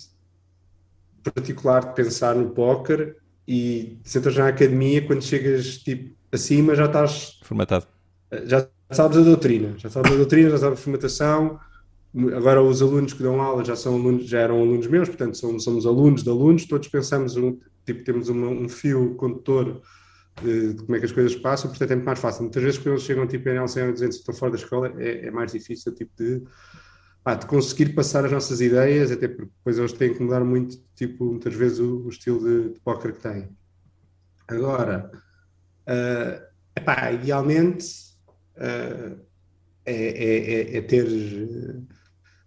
particular 1.23 1.83
de 1.83 1.95
pensar 1.95 2.35
no 2.35 2.51
póquer 2.51 3.17
e 3.47 3.97
se 4.03 4.19
entras 4.19 4.37
na 4.37 4.49
academia, 4.49 5.05
quando 5.05 5.23
chegas 5.23 5.79
tipo 5.79 6.15
acima 6.31 6.75
já 6.75 6.85
estás 6.85 7.39
formatado. 7.41 7.87
Eh, 8.29 8.43
já 8.45 8.67
sabes 8.91 9.17
a 9.17 9.21
doutrina, 9.21 9.73
já 9.77 9.89
sabes 9.89 10.11
a 10.11 10.15
doutrina, 10.15 10.51
já 10.51 10.57
sabes 10.59 10.79
a 10.79 10.81
formatação. 10.83 11.59
Agora 12.35 12.61
os 12.61 12.81
alunos 12.81 13.13
que 13.13 13.23
dão 13.23 13.41
aula 13.41 13.65
já 13.65 13.75
são 13.75 13.95
alunos, 13.95 14.27
já 14.27 14.41
eram 14.41 14.61
alunos 14.61 14.85
meus, 14.85 15.09
portanto 15.09 15.37
somos, 15.37 15.63
somos 15.63 15.87
alunos 15.87 16.23
de 16.23 16.29
alunos, 16.29 16.65
todos 16.65 16.87
pensamos 16.87 17.35
um, 17.35 17.57
tipo 17.93 18.03
temos 18.03 18.29
uma, 18.29 18.47
um 18.47 18.69
fio 18.69 19.15
condutor 19.15 19.81
de, 20.41 20.73
de, 20.73 20.83
como 20.83 20.95
é 20.95 20.99
que 20.99 21.05
as 21.05 21.11
coisas 21.11 21.35
passam, 21.35 21.69
portanto 21.69 21.91
é 21.91 21.95
muito 21.95 22.05
mais 22.05 22.19
fácil. 22.19 22.43
Muitas 22.43 22.63
vezes 22.63 22.79
quando 22.79 22.93
eles 22.93 23.03
chegam 23.03 23.27
tipo 23.27 23.49
em 23.49 23.55
L100 23.55 23.93
dizendo 23.93 24.09
que 24.09 24.15
estão 24.15 24.35
fora 24.35 24.51
da 24.51 24.57
escola 24.57 24.93
é, 24.97 25.27
é 25.27 25.31
mais 25.31 25.51
difícil 25.51 25.93
tipo 25.93 26.11
de, 26.17 26.43
ah, 27.25 27.35
de 27.35 27.45
conseguir 27.45 27.93
passar 27.93 28.25
as 28.25 28.31
nossas 28.31 28.61
ideias, 28.61 29.11
até 29.11 29.27
porque 29.27 29.51
depois 29.57 29.77
eles 29.77 29.93
têm 29.93 30.13
que 30.13 30.21
mudar 30.21 30.43
muito, 30.43 30.77
tipo, 30.95 31.25
muitas 31.25 31.53
vezes 31.53 31.79
o, 31.79 32.05
o 32.05 32.09
estilo 32.09 32.39
de, 32.39 32.73
de 32.73 32.79
póquer 32.79 33.13
que 33.13 33.21
têm. 33.21 33.49
Agora, 34.47 35.11
uh, 35.87 36.49
epá, 36.75 37.11
idealmente 37.11 38.09
é, 38.59 39.15
é, 39.85 40.77
é, 40.77 40.81
ter 40.81 41.07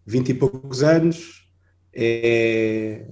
vinte 0.05 0.29
e 0.29 0.35
poucos 0.35 0.83
anos, 0.83 1.51
é, 1.95 3.05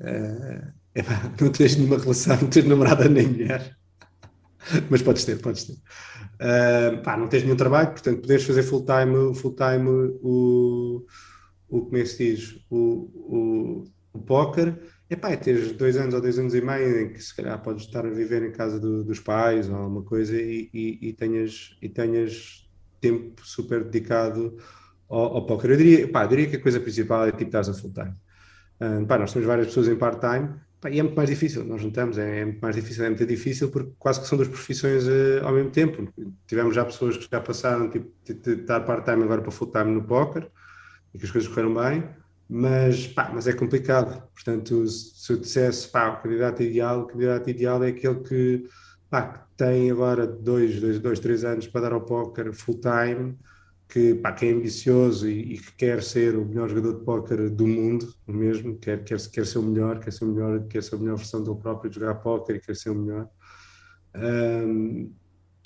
é, 1.01 1.43
não 1.43 1.51
tens 1.51 1.77
nenhuma 1.77 1.99
relação, 1.99 2.37
não 2.41 2.49
tens 2.49 2.65
namorada 2.67 3.09
nem 3.09 3.27
mulher. 3.27 3.77
Mas 4.89 5.03
podes 5.03 5.25
ter, 5.25 5.41
podes 5.41 5.65
ter. 5.65 5.75
Uh, 5.75 7.03
pá, 7.03 7.17
não 7.17 7.29
tens 7.29 7.43
nenhum 7.43 7.57
trabalho, 7.57 7.91
portanto, 7.91 8.27
podes 8.27 8.45
fazer 8.45 8.63
full 8.63 8.85
time, 8.85 9.35
full 9.35 9.55
time 9.55 9.89
o, 10.23 11.05
o 11.69 11.81
como 11.83 11.97
é 11.97 12.03
que 12.03 12.07
se 12.07 12.31
diz? 12.31 12.65
O, 12.71 13.11
o, 13.15 13.85
o 14.13 14.19
póquer. 14.21 14.79
E 15.09 15.17
pá, 15.17 15.37
tens 15.37 15.73
dois 15.73 15.97
anos 15.97 16.15
ou 16.15 16.21
dois 16.21 16.39
anos 16.39 16.55
e 16.55 16.61
meio 16.61 17.01
em 17.01 17.13
que 17.13 17.21
se 17.21 17.35
calhar 17.35 17.61
podes 17.63 17.85
estar 17.85 18.07
a 18.07 18.11
viver 18.11 18.43
em 18.45 18.53
casa 18.53 18.79
do, 18.79 19.03
dos 19.03 19.19
pais 19.19 19.69
ou 19.69 19.75
alguma 19.75 20.03
coisa 20.03 20.41
e, 20.41 20.71
e, 20.73 21.09
e, 21.09 21.13
tenhas, 21.13 21.77
e 21.83 21.89
tenhas 21.89 22.69
tempo 23.01 23.45
super 23.45 23.83
dedicado 23.83 24.57
ao, 25.09 25.37
ao 25.37 25.47
póquer. 25.47 25.71
Eu 25.71 25.77
diria, 25.77 26.09
pá, 26.09 26.27
diria 26.27 26.47
que 26.49 26.57
a 26.57 26.63
coisa 26.63 26.79
principal 26.79 27.27
é 27.27 27.33
tipo 27.33 27.45
estás 27.45 27.69
a 27.69 27.75
full 27.75 27.93
time. 27.93 28.15
Uh, 28.81 29.05
pá, 29.07 29.19
nós 29.19 29.33
temos 29.33 29.49
várias 29.49 29.67
pessoas 29.67 29.89
em 29.89 29.97
part-time 29.97 30.55
e 30.89 30.99
é 30.99 31.03
muito 31.03 31.17
mais 31.17 31.29
difícil, 31.29 31.63
nós 31.65 31.83
juntamos, 31.83 32.17
é, 32.17 32.41
é, 32.41 32.45
muito 32.45 32.61
mais 32.61 32.75
difícil, 32.75 33.05
é 33.05 33.09
muito 33.09 33.27
difícil 33.27 33.71
porque 33.71 33.93
quase 33.99 34.21
que 34.21 34.27
são 34.27 34.39
duas 34.39 34.49
profissões 34.49 35.07
uh, 35.07 35.45
ao 35.45 35.53
mesmo 35.53 35.71
tempo. 35.71 36.09
Tivemos 36.47 36.75
já 36.75 36.85
pessoas 36.85 37.19
que 37.19 37.29
já 37.31 37.41
passaram 37.41 37.91
tipo, 37.91 38.11
de, 38.25 38.53
estar 38.53 38.81
part-time 38.81 39.23
agora 39.23 39.43
para 39.43 39.51
full-time 39.51 39.93
no 39.93 40.03
póquer 40.03 40.51
e 41.13 41.19
que 41.19 41.27
as 41.27 41.31
coisas 41.31 41.49
correram 41.49 41.75
bem, 41.75 42.09
mas, 42.49 43.07
pá, 43.07 43.31
mas 43.33 43.47
é 43.47 43.53
complicado. 43.53 44.23
Portanto, 44.33 44.87
se 44.87 45.33
eu 45.33 45.37
dissesse, 45.37 45.89
pá, 45.89 46.09
o 46.09 46.23
candidato 46.23 46.63
ideal, 46.63 47.01
o 47.01 47.07
candidato 47.07 47.51
ideal 47.51 47.85
é 47.85 47.89
aquele 47.89 48.21
que, 48.21 48.69
pá, 49.11 49.23
que 49.23 49.41
tem 49.59 49.91
agora 49.91 50.27
dois, 50.27 50.81
dois, 50.81 50.99
dois, 50.99 51.21
três 51.21 51.45
anos 51.45 51.67
para 51.67 51.83
dar 51.83 51.93
ao 51.93 52.01
póquer 52.01 52.53
full-time, 52.55 53.37
que, 53.91 54.15
pá, 54.15 54.37
é 54.41 54.51
ambicioso 54.51 55.29
e, 55.29 55.55
e, 55.55 55.59
que 55.59 55.73
quer 55.73 56.03
ser 56.03 56.37
o 56.37 56.45
melhor 56.45 56.69
jogador 56.69 56.99
de 56.99 57.05
póquer 57.05 57.51
do 57.51 57.67
mundo 57.67 58.15
mesmo, 58.27 58.79
quer, 58.79 59.03
quer, 59.03 59.19
quer 59.29 59.45
ser 59.45 59.59
o 59.59 59.63
melhor, 59.63 59.99
quer 59.99 60.13
ser 60.13 60.25
o 60.25 60.29
melhor, 60.29 60.67
quer 60.69 60.83
ser 60.83 60.95
a 60.95 60.99
melhor 60.99 61.17
versão 61.17 61.43
dele 61.43 61.59
próprio 61.61 61.93
jogar 61.93 62.15
póquer 62.15 62.57
e 62.57 62.61
quer 62.61 62.77
ser 62.77 62.91
o 62.91 62.95
melhor. 62.95 63.29
Um, 64.15 65.13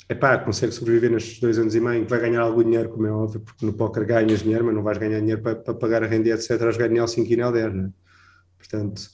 epá, 0.09 0.39
consegue 0.39 0.73
sobreviver 0.73 1.11
nestes 1.11 1.39
dois 1.39 1.59
anos 1.59 1.75
e 1.75 1.81
meio, 1.81 2.09
vai 2.09 2.19
ganhar 2.19 2.41
algum 2.41 2.65
dinheiro, 2.65 2.89
como 2.89 3.07
é 3.07 3.13
óbvio, 3.13 3.41
porque 3.41 3.67
no 3.67 3.75
póquer 3.75 4.07
ganhas 4.07 4.43
dinheiro, 4.43 4.65
mas 4.65 4.75
não 4.75 4.83
vais 4.83 4.97
ganhar 4.97 5.21
dinheiro 5.21 5.43
para, 5.43 5.57
para 5.57 5.75
pagar 5.75 6.03
a 6.03 6.07
renda, 6.07 6.31
etc., 6.31 6.51
a 6.63 6.71
jogar 6.71 6.91
em 6.91 7.07
5 7.07 7.31
e 7.31 7.35
em 7.35 7.53
10, 7.53 7.75
né? 7.75 7.91
Portanto, 8.57 9.11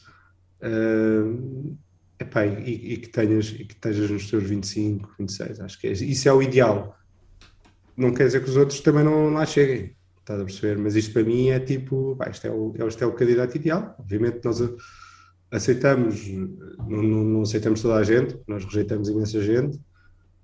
uh, 0.63 1.77
epá, 2.21 2.47
e, 2.47 2.93
e, 2.93 2.97
que 2.99 3.09
tenhas, 3.09 3.49
e 3.51 3.65
que 3.65 3.75
estejas 3.75 4.09
nos 4.09 4.31
teus 4.31 4.45
25, 4.45 5.15
26, 5.19 5.61
acho 5.61 5.81
que 5.81 5.89
é, 5.89 5.93
isso 5.93 6.29
é 6.29 6.33
o 6.33 6.41
ideal 6.41 7.00
não 8.01 8.13
quer 8.13 8.27
dizer 8.27 8.43
que 8.43 8.51
os 8.51 8.57
outros 8.57 8.81
também 8.81 9.05
não 9.05 9.31
lá 9.31 9.45
cheguem, 9.45 9.95
estás 10.21 10.41
a 10.41 10.45
perceber? 10.45 10.79
Mas 10.79 10.97
isto 10.97 11.13
para 11.13 11.23
mim 11.23 11.49
é 11.51 11.61
tipo, 11.61 12.17
pá, 12.17 12.31
isto, 12.31 12.47
é 12.47 12.51
o, 12.51 12.75
este 12.89 13.03
é 13.03 13.07
o 13.07 13.13
candidato 13.13 13.57
ideal. 13.57 13.95
Obviamente 13.99 14.41
nós 14.45 14.61
aceitamos, 15.51 16.27
não, 16.29 17.03
não, 17.03 17.25
não 17.25 17.43
aceitamos 17.43 17.83
toda 17.83 17.97
a 17.97 18.03
gente, 18.03 18.39
nós 18.47 18.65
rejeitamos 18.65 19.09
imensa 19.09 19.41
gente, 19.43 19.79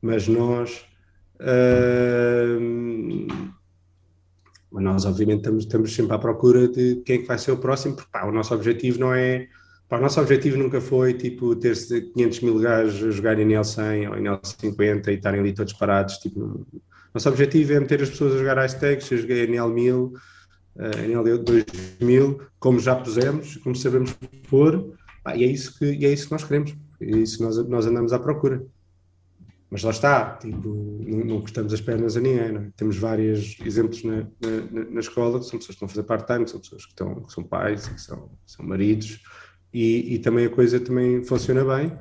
mas 0.01 0.29
nós. 0.29 0.85
Uh, 1.41 3.27
nós 4.73 5.07
obviamente 5.07 5.39
estamos, 5.39 5.65
estamos 5.65 5.95
sempre 5.95 6.15
à 6.15 6.19
procura 6.19 6.69
de 6.69 6.97
quem 6.97 7.17
é 7.17 7.19
que 7.21 7.27
vai 7.27 7.39
ser 7.39 7.53
o 7.53 7.57
próximo, 7.57 7.97
porque 7.97 8.11
pá, 8.11 8.27
o 8.27 8.33
nosso 8.33 8.55
objetivo 8.55 9.01
não 9.01 9.15
é 9.15 9.49
Pá, 9.89 9.99
o 9.99 10.01
nosso 10.01 10.21
objetivo 10.21 10.59
nunca 10.59 10.81
foi 10.81 11.15
tipo 11.15 11.55
ter 11.55 11.77
500 11.77 12.41
mil 12.41 12.59
gajos 12.59 13.05
a 13.05 13.11
jogar 13.13 13.39
em 13.39 13.47
L100 13.47 14.11
ou 14.11 14.17
em 14.17 14.25
L50 14.25 15.09
e 15.09 15.13
estarem 15.13 15.41
ali 15.41 15.53
todos 15.53 15.73
parados. 15.75 16.19
Tipo, 16.19 16.67
nosso 17.17 17.31
objetivo 17.31 17.73
é 17.73 17.81
meter 17.81 18.03
as 18.03 18.11
pessoas 18.11 18.35
a 18.35 18.39
jogar 18.39 18.63
ice 18.67 18.79
tags, 18.79 19.11
eu 19.11 19.17
joguei 19.17 19.47
NL1000, 19.47 20.13
NL2000, 20.79 22.41
como 22.59 22.79
já 22.79 22.95
pusemos, 22.95 23.57
como 23.57 23.75
sabemos 23.75 24.15
pôr, 24.51 24.93
pá, 25.25 25.35
e, 25.35 25.43
é 25.43 25.47
isso 25.47 25.79
que, 25.79 25.87
e 25.87 26.05
é 26.05 26.13
isso 26.13 26.27
que 26.27 26.33
nós 26.33 26.45
queremos, 26.45 26.77
é 27.01 27.17
isso 27.17 27.39
que 27.39 27.43
nós, 27.43 27.57
nós 27.69 27.87
andamos 27.87 28.13
à 28.13 28.19
procura. 28.19 28.63
Mas 29.71 29.83
lá 29.83 29.93
está, 29.93 30.37
tipo, 30.37 30.69
não, 31.25 31.41
cortamos 31.41 31.73
as 31.73 31.81
pernas 31.81 32.19
a 32.19 32.21
ninguém. 32.21 32.53
Não? 32.53 32.61
É? 32.61 32.71
Temos 32.77 32.99
vários 32.99 33.57
exemplos 33.65 34.05
na, 34.05 34.17
na, 34.41 34.85
na, 34.91 35.01
escola, 35.01 35.43
são 35.43 35.59
pessoas 35.59 35.67
que 35.67 35.73
estão 35.73 35.87
a 35.87 35.89
fazer 35.89 36.03
part-time, 36.03 36.47
são 36.47 36.61
pessoas 36.61 36.85
que, 36.85 36.93
estão, 36.93 37.15
que 37.23 37.33
são 37.33 37.43
pais, 37.43 37.89
que 37.89 38.01
são, 38.01 38.31
são 38.45 38.65
maridos, 38.65 39.23
e, 39.73 40.15
e 40.15 40.19
também 40.19 40.45
a 40.45 40.51
coisa 40.51 40.79
também 40.79 41.25
funciona 41.25 41.65
bem. 41.65 41.97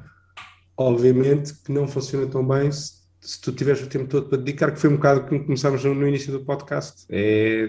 Obviamente 0.75 1.53
que 1.63 1.71
não 1.71 1.87
funciona 1.87 2.27
tão 2.27 2.45
bem 2.45 2.69
se 2.69 2.94
se 3.25 3.41
tu 3.41 3.51
tiveres 3.51 3.81
o 3.81 3.87
tempo 3.87 4.07
todo 4.07 4.29
para 4.29 4.37
dedicar, 4.37 4.71
que 4.71 4.79
foi 4.79 4.89
um 4.89 4.97
bocado 4.97 5.21
como 5.21 5.43
começámos 5.43 5.83
no, 5.83 6.07
início 6.07 6.31
do 6.31 6.41
podcast. 6.41 7.05
É, 7.09 7.67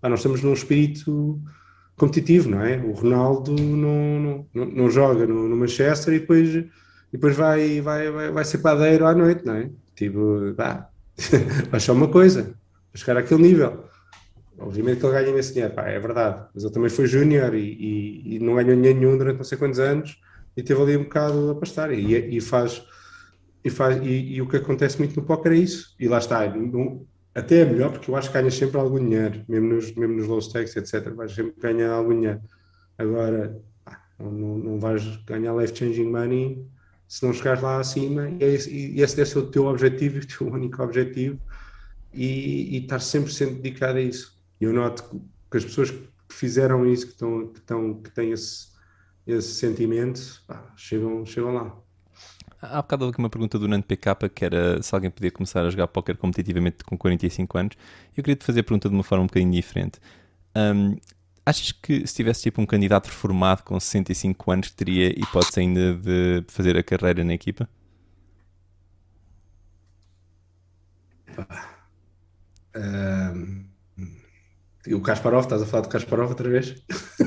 ah, 0.00 0.08
nós 0.08 0.20
estamos 0.20 0.42
num 0.42 0.54
espírito 0.54 1.40
competitivo, 1.96 2.48
não 2.48 2.62
é? 2.62 2.78
O 2.78 2.92
Ronaldo 2.92 3.52
não, 3.52 4.46
não, 4.54 4.64
não 4.64 4.90
joga 4.90 5.26
no, 5.26 5.46
no, 5.48 5.56
Manchester 5.56 6.14
e 6.14 6.20
depois, 6.20 6.48
e 6.54 6.70
depois 7.12 7.36
vai, 7.36 7.80
vai, 7.80 8.10
vai, 8.10 8.30
vai 8.32 8.44
ser 8.44 8.58
padeiro 8.58 9.06
à 9.06 9.14
noite, 9.14 9.44
não 9.44 9.56
é? 9.56 9.70
Tipo, 9.94 10.54
pá, 10.56 10.88
vai 11.70 11.78
só 11.78 11.92
uma 11.92 12.08
coisa, 12.08 12.54
chegar 12.94 13.18
àquele 13.18 13.42
nível. 13.42 13.84
Obviamente 14.58 15.00
que 15.00 15.06
ele 15.06 15.12
ganha 15.12 15.38
esse 15.38 15.52
dinheiro, 15.52 15.74
pá, 15.74 15.88
é 15.88 15.98
verdade, 15.98 16.44
mas 16.54 16.64
ele 16.64 16.72
também 16.72 16.90
foi 16.90 17.06
júnior 17.06 17.54
e, 17.54 17.60
e, 17.60 18.36
e, 18.36 18.38
não 18.38 18.54
ganhou 18.54 18.74
dinheiro 18.74 18.98
nenhum 18.98 19.18
durante 19.18 19.36
não 19.36 19.44
sei 19.44 19.58
quantos 19.58 19.78
anos 19.78 20.18
e 20.56 20.62
teve 20.62 20.80
ali 20.80 20.96
um 20.96 21.04
bocado 21.04 21.50
a 21.50 21.54
pastar 21.54 21.92
e, 21.92 22.36
e 22.36 22.40
faz 22.40 22.82
e, 23.64 23.70
faz, 23.70 24.04
e, 24.04 24.34
e, 24.34 24.42
o 24.42 24.48
que 24.48 24.56
acontece 24.56 24.98
muito 24.98 25.18
no 25.18 25.26
póquer 25.26 25.52
é 25.52 25.56
isso. 25.56 25.94
E 25.98 26.08
lá 26.08 26.18
está, 26.18 26.48
não, 26.54 27.06
até 27.34 27.60
é 27.60 27.64
melhor 27.64 27.92
porque 27.92 28.10
eu 28.10 28.16
acho 28.16 28.28
que 28.28 28.34
ganhas 28.34 28.54
sempre 28.54 28.78
algum 28.78 28.98
dinheiro, 28.98 29.44
mesmo 29.48 29.68
nos, 29.68 29.94
mesmo 29.94 30.16
nos 30.16 30.26
low 30.26 30.40
stakes, 30.40 30.76
etc. 30.76 31.14
Vais 31.14 31.32
sempre 31.32 31.54
ganhar 31.60 31.92
algum 31.92 32.14
dinheiro. 32.14 32.40
Agora, 32.98 33.60
não, 34.18 34.58
não 34.58 34.78
vais 34.78 35.04
ganhar 35.24 35.54
life 35.54 35.76
changing 35.76 36.10
money 36.10 36.66
se 37.08 37.24
não 37.24 37.32
chegares 37.32 37.62
lá 37.62 37.78
acima. 37.78 38.28
E, 38.30 38.42
é 38.42 38.48
esse, 38.54 38.70
e 38.70 39.00
esse 39.00 39.16
deve 39.16 39.28
ser 39.28 39.38
o 39.38 39.50
teu 39.50 39.66
objetivo, 39.66 40.18
o 40.20 40.26
teu 40.26 40.46
único 40.48 40.82
objetivo. 40.82 41.38
E, 42.12 42.76
e 42.76 42.82
estar 42.82 43.00
sempre 43.00 43.32
sendo 43.32 43.56
dedicado 43.56 43.98
a 43.98 44.02
isso. 44.02 44.36
E 44.60 44.64
eu 44.64 44.72
noto 44.72 45.22
que 45.50 45.56
as 45.56 45.64
pessoas 45.64 45.90
que 45.90 46.08
fizeram 46.30 46.86
isso, 46.86 47.06
que, 47.06 47.12
estão, 47.12 47.48
que, 47.48 47.58
estão, 47.58 47.94
que 48.02 48.10
têm 48.10 48.32
esse, 48.32 48.68
esse 49.26 49.48
sentimento, 49.48 50.42
pá, 50.46 50.72
chegam, 50.76 51.24
chegam 51.24 51.54
lá. 51.54 51.76
Há 52.62 52.80
bocado 52.80 53.04
houve 53.04 53.14
aqui 53.14 53.18
uma 53.18 53.28
pergunta 53.28 53.58
do 53.58 53.66
Nando 53.66 53.84
PK 53.84 54.28
que 54.28 54.44
era 54.44 54.80
se 54.80 54.94
alguém 54.94 55.10
podia 55.10 55.32
começar 55.32 55.66
a 55.66 55.70
jogar 55.70 55.88
póquer 55.88 56.16
competitivamente 56.16 56.84
com 56.84 56.96
45 56.96 57.58
anos. 57.58 57.76
Eu 58.16 58.22
queria 58.22 58.36
te 58.36 58.44
fazer 58.44 58.60
a 58.60 58.62
pergunta 58.62 58.88
de 58.88 58.94
uma 58.94 59.02
forma 59.02 59.24
um 59.24 59.26
bocadinho 59.26 59.50
diferente. 59.50 59.98
Um, 60.56 60.96
achas 61.44 61.72
que 61.72 62.06
se 62.06 62.14
tivesse 62.14 62.42
tipo 62.42 62.62
um 62.62 62.66
candidato 62.66 63.06
reformado 63.06 63.64
com 63.64 63.78
65 63.80 64.52
anos 64.52 64.70
teria 64.70 65.08
hipótese 65.10 65.58
ainda 65.58 65.94
de 65.94 66.44
fazer 66.46 66.76
a 66.76 66.84
carreira 66.84 67.24
na 67.24 67.34
equipa? 67.34 67.68
Um, 72.76 73.64
o 74.86 75.00
Kasparov, 75.00 75.42
estás 75.42 75.62
a 75.62 75.66
falar 75.66 75.82
do 75.82 75.88
Kasparov 75.88 76.28
outra 76.30 76.48
vez? 76.48 76.76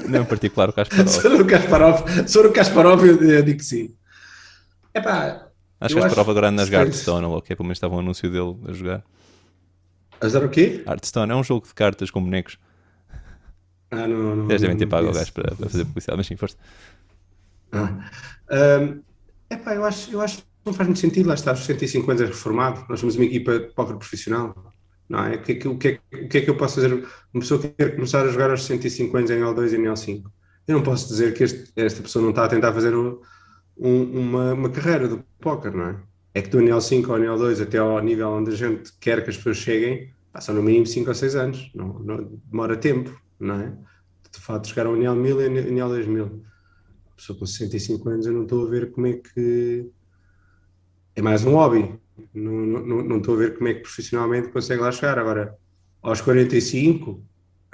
Não, 0.07 0.21
em 0.21 0.25
particular 0.25 0.69
o 0.69 0.73
Kasparov. 0.73 1.09
sobre 1.09 1.41
o 1.41 1.45
Kasparov, 1.45 2.03
o 2.49 2.53
Kasparov 2.53 3.05
eu, 3.05 3.21
eu 3.21 3.43
digo 3.43 3.59
que 3.59 3.65
sim. 3.65 3.97
Epá, 4.95 5.49
acho 5.81 5.93
que 5.93 5.99
vais 5.99 6.13
prova 6.13 6.31
agora 6.31 6.49
nas 6.51 6.71
Hearthstone, 6.71 7.25
ou 7.25 7.41
que 7.41 7.51
é 7.51 7.55
pelo 7.55 7.67
menos 7.67 7.77
estava 7.77 7.95
um 7.95 7.99
anúncio 7.99 8.31
dele 8.31 8.55
a 8.65 8.71
jogar. 8.71 9.03
A 10.21 10.27
jogar 10.29 10.45
o 10.45 10.49
quê? 10.49 10.83
Hearthstone 10.87 11.33
é 11.33 11.35
um 11.35 11.43
jogo 11.43 11.67
de 11.67 11.73
cartas 11.73 12.09
com 12.09 12.23
bonecos. 12.23 12.57
Ah, 13.91 14.07
não, 14.07 14.35
não. 14.35 14.49
Eles 14.49 14.61
devem 14.61 14.77
ter 14.77 14.87
pago 14.87 15.09
o 15.09 15.13
gajo 15.13 15.33
para, 15.33 15.53
para, 15.53 15.69
fazer 15.69 15.83
publicidade, 15.83 16.17
mas 16.17 16.27
sim, 16.27 16.37
força. 16.37 16.55
Ah. 17.73 18.09
Um, 18.79 19.01
epá, 19.49 19.75
eu 19.75 19.83
acho, 19.83 20.11
eu 20.11 20.21
acho 20.21 20.37
que 20.37 20.43
não 20.65 20.73
faz 20.73 20.87
muito 20.87 20.99
sentido 20.99 21.27
lá 21.27 21.33
estar 21.33 21.51
aos 21.51 21.59
65 21.59 22.09
anos 22.11 22.21
reformado. 22.29 22.85
Nós 22.87 22.99
somos 23.01 23.17
uma 23.17 23.25
equipa 23.25 23.59
de 23.59 23.73
póquer 23.73 23.97
profissional. 23.97 24.73
Não 25.09 25.25
é? 25.25 25.35
O 25.35 25.41
que 25.41 25.51
é 25.51 25.55
que, 25.55 25.67
o, 25.67 25.77
que 25.77 25.87
é, 25.87 25.99
o 26.13 26.27
que 26.29 26.37
é 26.37 26.41
que 26.41 26.49
eu 26.49 26.55
posso 26.55 26.75
fazer? 26.75 26.93
Uma 27.33 27.41
pessoa 27.41 27.59
que 27.59 27.67
quer 27.69 27.95
começar 27.95 28.25
a 28.25 28.29
jogar 28.29 28.49
aos 28.49 28.63
65 28.63 29.17
anos 29.17 29.29
em 29.29 29.39
L2 29.39 29.73
e 29.73 29.75
em 29.75 29.83
L5. 29.83 30.23
Eu 30.67 30.75
não 30.77 30.83
posso 30.83 31.07
dizer 31.09 31.33
que 31.33 31.43
este, 31.43 31.71
esta 31.75 32.01
pessoa 32.01 32.23
não 32.23 32.31
está 32.31 32.45
a 32.45 32.47
tentar 32.47 32.73
fazer 32.73 32.95
o, 32.95 33.21
um, 33.77 34.19
uma, 34.19 34.53
uma 34.53 34.69
carreira 34.69 35.07
do 35.07 35.23
póquer, 35.39 35.73
não 35.73 35.89
é? 35.89 35.99
É 36.33 36.41
que 36.41 36.49
do 36.49 36.59
anel 36.59 36.81
5 36.81 37.09
ao 37.09 37.17
anel 37.17 37.37
2 37.37 37.61
até 37.61 37.77
ao 37.77 38.01
nível 38.01 38.29
onde 38.29 38.51
a 38.51 38.55
gente 38.55 38.91
quer 38.99 39.23
que 39.23 39.29
as 39.29 39.37
pessoas 39.37 39.57
cheguem, 39.57 40.13
passam 40.31 40.53
no 40.53 40.61
mínimo 40.61 40.85
5 40.85 41.07
ou 41.07 41.15
6 41.15 41.35
anos, 41.35 41.71
não, 41.73 41.99
não, 41.99 42.41
demora 42.45 42.75
tempo, 42.75 43.17
não 43.39 43.55
é? 43.55 43.73
De 44.31 44.41
fato, 44.41 44.67
chegar 44.67 44.85
ao 44.85 44.95
anel 44.95 45.15
1000 45.15 45.41
e 45.41 45.59
anel 45.69 45.89
2000. 45.89 46.43
A 47.07 47.15
pessoa 47.15 47.39
com 47.39 47.45
65 47.45 48.09
anos, 48.09 48.25
eu 48.25 48.33
não 48.33 48.43
estou 48.43 48.67
a 48.67 48.69
ver 48.69 48.91
como 48.91 49.07
é 49.07 49.13
que. 49.13 49.89
É 51.15 51.21
mais 51.21 51.45
um 51.45 51.53
hobby. 51.53 51.97
Não, 52.33 52.51
não, 52.51 53.03
não 53.03 53.17
estou 53.17 53.35
a 53.35 53.37
ver 53.37 53.57
como 53.57 53.69
é 53.69 53.73
que 53.73 53.81
profissionalmente 53.81 54.49
consegue 54.49 54.81
lá 54.81 54.91
chegar. 54.91 55.17
Agora, 55.17 55.57
aos 56.01 56.19
45, 56.19 57.23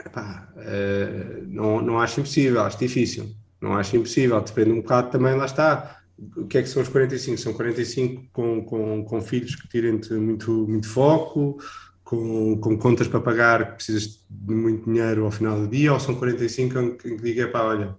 epá, 0.05 0.53
uh, 0.55 1.43
não, 1.47 1.81
não 1.81 1.99
acho 1.99 2.19
impossível, 2.19 2.61
acho 2.61 2.77
difícil. 2.77 3.35
Não 3.61 3.73
acho 3.73 3.95
impossível, 3.95 4.41
depende 4.41 4.71
um 4.71 4.81
bocado 4.81 5.11
também, 5.11 5.35
lá 5.35 5.45
está. 5.45 6.01
O 6.35 6.45
que 6.45 6.57
é 6.57 6.61
que 6.63 6.69
são 6.69 6.81
os 6.81 6.89
45? 6.89 7.37
São 7.37 7.53
45 7.53 8.23
com, 8.33 8.63
com, 8.63 9.03
com 9.05 9.21
filhos 9.21 9.55
que 9.55 9.67
tirem-te 9.67 10.13
muito, 10.13 10.51
muito 10.67 10.87
foco, 10.87 11.57
com, 12.03 12.57
com 12.57 12.77
contas 12.77 13.07
para 13.07 13.21
pagar, 13.21 13.71
que 13.71 13.75
precisas 13.75 14.23
de 14.29 14.53
muito 14.53 14.85
dinheiro 14.85 15.25
ao 15.25 15.31
final 15.31 15.59
do 15.59 15.67
dia, 15.67 15.93
ou 15.93 15.99
são 15.99 16.15
45 16.15 16.79
em 16.79 16.97
que 16.97 17.15
diga, 17.17 17.47
pá, 17.47 17.63
olha, 17.63 17.95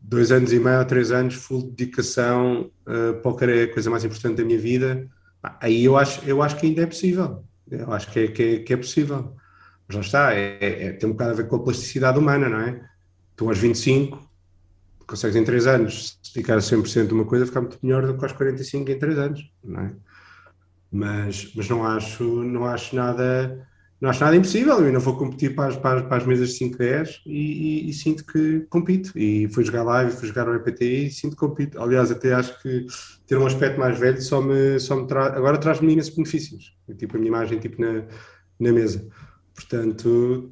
dois 0.00 0.32
anos 0.32 0.52
e 0.52 0.58
meio 0.58 0.80
ou 0.80 0.84
três 0.84 1.10
anos, 1.10 1.34
full 1.34 1.62
dedicação, 1.62 2.70
uh, 2.86 3.20
póquer 3.22 3.48
é 3.48 3.62
a 3.64 3.72
coisa 3.72 3.88
mais 3.88 4.04
importante 4.04 4.36
da 4.36 4.44
minha 4.44 4.58
vida, 4.58 5.08
aí 5.60 5.84
eu 5.84 5.96
acho, 5.96 6.20
eu 6.28 6.42
acho 6.42 6.56
que 6.56 6.66
ainda 6.66 6.82
é 6.82 6.86
possível. 6.86 7.44
Eu 7.70 7.92
acho 7.92 8.10
que 8.10 8.18
é, 8.18 8.28
que 8.28 8.42
é, 8.42 8.58
que 8.58 8.72
é 8.72 8.76
possível. 8.76 9.34
Mas 9.88 9.96
lá 9.96 10.02
está, 10.02 10.34
é, 10.34 10.58
é, 10.60 10.92
tem 10.92 11.08
um 11.08 11.12
bocado 11.12 11.30
a 11.30 11.34
ver 11.34 11.48
com 11.48 11.56
a 11.56 11.62
plasticidade 11.62 12.18
humana, 12.18 12.48
não 12.48 12.60
é? 12.60 12.80
Tu 13.34 13.48
aos 13.48 13.58
25 13.58 14.31
consegues 15.06 15.36
em 15.36 15.44
3 15.44 15.66
anos 15.66 16.18
se 16.22 16.34
dedicar 16.34 16.54
a 16.54 16.60
100% 16.60 17.06
de 17.06 17.14
uma 17.14 17.24
coisa, 17.24 17.46
ficar 17.46 17.60
muito 17.60 17.78
melhor 17.82 18.06
do 18.06 18.16
que 18.16 18.24
aos 18.24 18.32
45 18.32 18.90
em 18.90 18.98
3 18.98 19.18
anos, 19.18 19.50
não 19.62 19.80
é? 19.80 19.92
Mas, 20.90 21.52
mas 21.54 21.68
não, 21.68 21.84
acho, 21.84 22.24
não 22.24 22.66
acho 22.66 22.94
nada 22.94 23.66
não 24.02 24.10
acho 24.10 24.24
nada 24.24 24.34
impossível, 24.34 24.80
eu 24.80 24.86
ainda 24.86 24.98
vou 24.98 25.16
competir 25.16 25.54
para 25.54 25.68
as, 25.68 25.76
para 25.76 26.00
as, 26.00 26.06
para 26.08 26.16
as 26.16 26.26
mesas 26.26 26.52
de 26.52 26.64
5-10 26.64 27.20
e, 27.24 27.30
e, 27.30 27.88
e, 27.88 27.92
sinto 27.92 28.26
que 28.26 28.66
compito. 28.68 29.16
E 29.16 29.46
fui 29.50 29.62
jogar 29.62 29.84
live, 29.84 30.10
fui 30.10 30.26
jogar 30.26 30.44
no 30.44 30.56
EPTI 30.56 31.06
e 31.06 31.10
sinto 31.12 31.36
que 31.36 31.36
compito. 31.36 31.80
Aliás, 31.80 32.10
até 32.10 32.34
acho 32.34 32.60
que 32.60 32.84
ter 33.28 33.36
um 33.36 33.46
aspecto 33.46 33.78
mais 33.78 33.96
velho 33.96 34.20
só 34.20 34.42
me, 34.42 34.80
só 34.80 34.96
me 34.96 35.06
traz, 35.06 35.36
agora 35.36 35.56
traz-me 35.56 35.92
imensos 35.92 36.12
benefícios. 36.16 36.76
Tipo 36.98 37.16
a 37.16 37.20
minha 37.20 37.28
imagem 37.28 37.60
tipo 37.60 37.80
na, 37.80 38.04
na 38.58 38.72
mesa. 38.72 39.06
Portanto, 39.54 40.50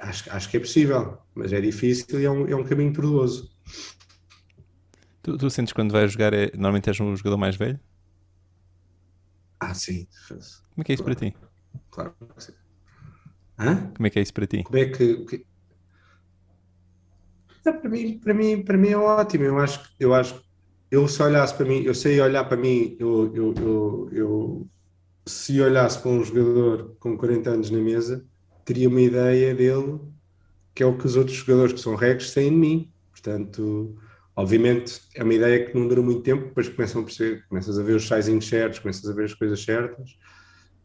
acho, 0.00 0.30
acho 0.30 0.50
que 0.50 0.56
é 0.56 0.60
possível, 0.60 1.18
mas 1.34 1.52
é 1.52 1.60
difícil 1.60 2.20
e 2.20 2.24
é 2.24 2.30
um, 2.30 2.46
é 2.46 2.56
um 2.56 2.64
caminho 2.64 2.92
tortuoso. 2.92 3.50
Tu, 5.22 5.36
tu 5.36 5.50
sentes 5.50 5.72
quando 5.72 5.92
vais 5.92 6.12
jogar, 6.12 6.32
é, 6.32 6.50
normalmente 6.54 6.88
és 6.88 7.00
um 7.00 7.14
jogador 7.16 7.36
mais 7.36 7.56
velho? 7.56 7.80
Ah, 9.58 9.74
sim. 9.74 10.06
Como 10.28 10.80
é 10.80 10.84
que 10.84 10.92
é 10.92 10.94
isso 10.94 11.04
para 11.04 11.14
ti? 11.14 11.34
Claro 11.90 12.14
que 12.36 12.44
sim. 12.44 12.52
Hã? 13.58 13.90
Como 13.94 14.06
é 14.06 14.10
que 14.10 14.18
é 14.18 14.22
isso 14.22 14.34
para 14.34 14.46
ti? 14.46 14.62
Como 14.62 14.78
é 14.78 14.86
que. 14.86 15.24
que... 15.24 15.46
Não, 17.64 17.80
para, 17.80 17.90
mim, 17.90 18.18
para, 18.18 18.34
mim, 18.34 18.62
para 18.62 18.76
mim 18.76 18.88
é 18.90 18.96
ótimo. 18.96 19.44
Eu 19.44 19.58
acho, 19.58 19.80
eu 19.98 20.14
acho 20.14 20.46
eu 20.90 21.08
se 21.08 21.22
olhasse 21.22 21.54
para 21.54 21.66
mim, 21.66 21.82
eu 21.82 21.94
sei 21.94 22.20
olhar 22.20 22.44
para 22.44 22.56
mim, 22.56 22.96
eu, 22.98 23.34
eu, 23.34 23.54
eu, 23.58 24.08
eu 24.12 24.68
se 25.26 25.60
olhasse 25.60 26.00
para 26.00 26.10
um 26.10 26.22
jogador 26.22 26.96
com 27.00 27.16
40 27.16 27.50
anos 27.50 27.70
na 27.70 27.78
mesa, 27.78 28.24
teria 28.66 28.88
uma 28.88 29.00
ideia 29.00 29.54
dele 29.54 30.00
que 30.74 30.82
é 30.82 30.86
o 30.86 30.98
que 30.98 31.06
os 31.06 31.16
outros 31.16 31.38
jogadores 31.38 31.72
que 31.72 31.80
são 31.80 31.94
regos 31.94 32.34
têm 32.34 32.50
de 32.50 32.56
mim. 32.56 32.92
Portanto, 33.10 33.96
obviamente 34.36 35.00
é 35.14 35.24
uma 35.24 35.32
ideia 35.32 35.64
que 35.64 35.74
não 35.74 35.88
dura 35.88 36.02
muito 36.02 36.20
tempo, 36.20 36.48
depois 36.48 36.68
começam 36.68 37.00
a 37.00 37.04
perceber, 37.04 37.46
começas 37.48 37.78
a 37.78 37.82
ver 37.82 37.96
os 37.96 38.06
sizing 38.06 38.42
certos, 38.42 38.80
começas 38.80 39.08
a 39.08 39.14
ver 39.14 39.24
as 39.24 39.32
coisas 39.32 39.64
certas 39.64 40.18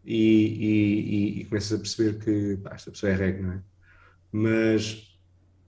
e, 0.05 0.15
e, 0.15 1.41
e, 1.41 1.45
começas 1.45 1.73
a 1.73 1.77
perceber 1.77 2.19
que 2.23 2.57
pá, 2.63 2.71
esta 2.73 2.89
pessoa 2.89 3.11
é 3.11 3.15
reg, 3.15 3.41
não 3.41 3.51
é? 3.51 3.61
Mas, 4.31 5.19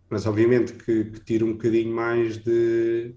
mas 0.09 0.25
obviamente 0.25 0.71
que, 0.71 1.03
que 1.03 1.19
tira 1.19 1.43
um 1.43 1.51
bocadinho 1.51 1.93
mais 1.93 2.37
de. 2.37 3.13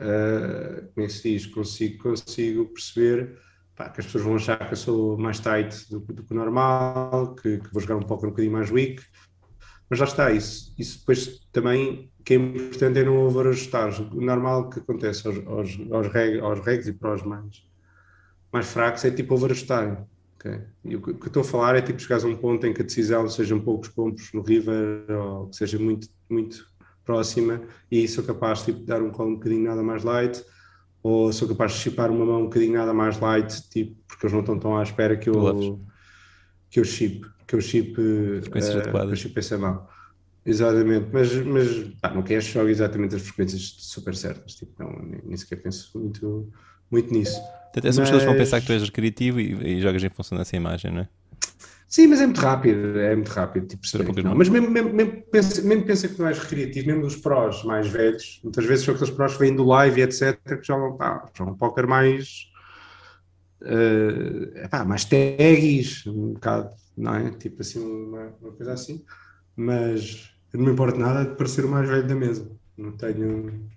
Uh, 0.00 0.88
como 0.94 1.04
é 1.04 1.08
que 1.08 1.12
se 1.12 1.30
diz? 1.30 1.46
Consigo, 1.46 2.02
consigo 2.02 2.64
perceber 2.66 3.38
pá, 3.80 3.88
que 3.88 4.00
as 4.00 4.06
pessoas 4.06 4.24
vão 4.24 4.36
achar 4.36 4.58
que 4.58 4.74
eu 4.74 4.76
sou 4.76 5.16
mais 5.16 5.40
tight 5.40 5.88
do, 5.88 6.00
do 6.00 6.22
que 6.22 6.32
o 6.32 6.36
normal, 6.36 7.34
que, 7.34 7.58
que, 7.58 7.72
vou 7.72 7.80
jogar 7.80 7.96
um 7.96 8.02
pouco 8.02 8.26
um 8.26 8.30
bocadinho 8.30 8.52
mais 8.52 8.70
weak. 8.70 9.02
Mas 9.88 9.98
lá 9.98 10.04
está, 10.04 10.30
isso, 10.30 10.74
isso 10.78 11.00
depois 11.00 11.40
também 11.50 12.12
que 12.22 12.34
é 12.34 12.36
importante 12.36 12.98
é 12.98 13.04
não 13.04 13.16
over-ajustar. 13.24 13.90
O 14.14 14.20
normal 14.20 14.68
que 14.68 14.80
acontece 14.80 15.26
aos, 15.26 15.38
aos, 15.46 15.78
aos, 15.90 16.06
reg, 16.08 16.38
aos 16.40 16.60
regs 16.60 16.86
e 16.86 16.92
para 16.92 17.14
os 17.14 17.22
mais 17.22 17.68
mais 18.52 18.66
fracos 18.66 19.04
é 19.04 19.10
tipo 19.10 19.34
overajustarem. 19.34 19.96
Okay? 20.34 20.60
E 20.84 20.96
o 20.96 21.00
que, 21.00 21.26
estou 21.26 21.42
a 21.42 21.44
falar 21.44 21.76
é 21.76 21.80
tipo 21.80 22.00
chegares 22.00 22.24
a 22.24 22.28
um 22.28 22.36
ponto 22.36 22.66
em 22.66 22.74
que 22.74 22.82
a 22.82 22.84
decisão 22.84 23.28
sejam 23.28 23.60
poucos 23.60 23.88
pontos 23.88 24.32
no 24.32 24.42
river 24.42 25.04
ou 25.10 25.48
que 25.48 25.56
seja 25.56 25.78
muito, 25.78 26.08
muito 26.28 26.66
próxima 27.04 27.62
e 27.90 28.06
sou 28.08 28.24
capaz 28.24 28.62
tipo, 28.62 28.80
de 28.80 28.86
dar 28.86 29.02
um 29.02 29.10
call 29.10 29.28
um 29.28 29.34
bocadinho 29.34 29.64
nada 29.64 29.82
mais 29.82 30.02
light 30.02 30.44
ou 31.02 31.32
sou 31.32 31.48
capaz 31.48 31.72
de 31.72 31.78
chipar 31.78 32.10
uma 32.10 32.24
mão 32.24 32.42
um 32.42 32.44
bocadinho 32.44 32.74
nada 32.74 32.92
mais 32.92 33.18
light 33.18 33.68
tipo, 33.68 33.96
porque 34.06 34.26
eles 34.26 34.32
não 34.32 34.40
estão 34.40 34.58
tão 34.58 34.76
à 34.76 34.82
espera 34.82 35.16
que 35.16 35.30
eu, 35.30 35.80
que 36.68 36.80
eu 36.80 36.84
chip 36.84 37.26
que 37.50 37.56
eu 37.56 37.60
chip, 37.60 38.00
uh, 38.00 38.78
adequadas. 38.78 39.18
chip 39.18 39.36
essa 39.36 39.58
mão. 39.58 39.84
Exatamente, 40.46 41.08
mas, 41.12 41.34
mas 41.44 41.68
pá, 42.00 42.14
não 42.14 42.22
queres 42.22 42.44
jogar 42.44 42.70
exatamente 42.70 43.16
as 43.16 43.22
frequências 43.22 43.74
super 43.78 44.14
certas, 44.14 44.54
tipo, 44.54 44.72
não, 44.78 44.90
nem, 45.02 45.20
nem 45.24 45.36
sequer 45.36 45.56
penso 45.56 45.98
muito, 45.98 46.50
muito 46.88 47.12
nisso. 47.12 47.40
Essas 47.74 47.98
mas... 47.98 48.08
pessoas 48.08 48.24
vão 48.24 48.36
pensar 48.36 48.60
que 48.60 48.66
tu 48.66 48.72
és 48.72 48.88
criativo 48.88 49.40
e, 49.40 49.78
e, 49.78 49.82
jogas 49.82 50.02
em 50.02 50.08
função 50.08 50.38
dessa 50.38 50.56
imagem, 50.56 50.92
não 50.92 51.00
é? 51.00 51.08
Sim, 51.90 52.06
mas 52.06 52.20
é 52.20 52.24
muito 52.24 52.40
rápido, 52.40 53.00
é 53.00 53.16
muito 53.16 53.30
rápido. 53.30 53.66
Tipo, 53.66 54.22
não. 54.22 54.36
Mas 54.36 54.48
mesmo, 54.48 54.70
mesmo, 54.70 54.94
mesmo, 54.94 55.22
pensa, 55.22 55.60
mesmo 55.62 55.84
pensa 55.84 56.08
que 56.08 56.20
não 56.20 56.28
és 56.28 56.38
recreativo, 56.38 56.86
mesmo 56.86 57.04
os 57.04 57.16
prós 57.16 57.64
mais 57.64 57.88
velhos, 57.88 58.40
muitas 58.44 58.64
vezes 58.64 58.84
são 58.84 58.94
aqueles 58.94 59.12
prós 59.12 59.32
que 59.32 59.40
vêm 59.40 59.56
do 59.56 59.64
live 59.64 60.00
e 60.00 60.04
etc, 60.04 60.38
que 60.40 60.62
jogam, 60.62 60.96
pá, 60.96 61.28
jogam 61.36 61.54
um 61.54 61.56
póquer 61.56 61.88
mais. 61.88 62.48
Uh, 63.60 64.56
epá, 64.64 64.84
mais 64.84 65.04
tags, 65.04 66.06
um 66.06 66.34
bocado, 66.34 66.70
não 66.96 67.12
é? 67.12 67.30
Tipo 67.32 67.60
assim, 67.60 67.80
uma, 67.80 68.34
uma 68.40 68.52
coisa 68.52 68.72
assim. 68.72 69.04
Mas 69.56 70.30
não 70.54 70.66
me 70.66 70.70
importa 70.70 70.96
nada 70.96 71.28
de 71.28 71.36
parecer 71.36 71.64
o 71.64 71.68
mais 71.68 71.88
velho 71.88 72.06
da 72.06 72.14
mesa. 72.14 72.48
Não 72.78 72.92
tenho 72.92 73.68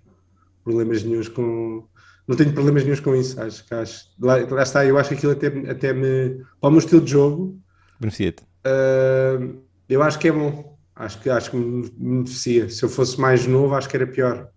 problemas 0.62 1.02
nenhums 1.02 1.28
com, 1.28 1.84
não 2.28 2.36
tenho 2.36 2.52
problemas 2.52 2.84
nenhum 2.84 3.02
com 3.02 3.16
isso. 3.16 3.40
Acho 3.40 3.66
que 3.66 3.74
acho, 3.74 4.08
lá, 4.20 4.36
lá, 4.36 4.62
está, 4.62 4.86
eu 4.86 4.96
acho 4.96 5.08
que 5.08 5.14
aquilo 5.16 5.32
até, 5.32 5.48
até 5.68 5.92
me. 5.92 6.44
Para 6.60 6.68
o 6.68 6.70
meu 6.70 6.78
estilo 6.78 7.00
de 7.00 7.10
jogo. 7.10 7.63
Beneficia-te. 8.00 8.42
Uh, 8.66 9.62
eu 9.88 10.02
acho 10.02 10.18
que 10.18 10.28
é 10.28 10.32
bom. 10.32 10.76
Acho 10.96 11.20
que, 11.20 11.28
acho 11.28 11.50
que 11.50 11.56
me 11.56 11.90
beneficia. 11.90 12.68
Se 12.68 12.84
eu 12.84 12.88
fosse 12.88 13.20
mais 13.20 13.46
novo, 13.46 13.74
acho 13.74 13.88
que 13.88 13.96
era 13.96 14.06
pior. 14.06 14.48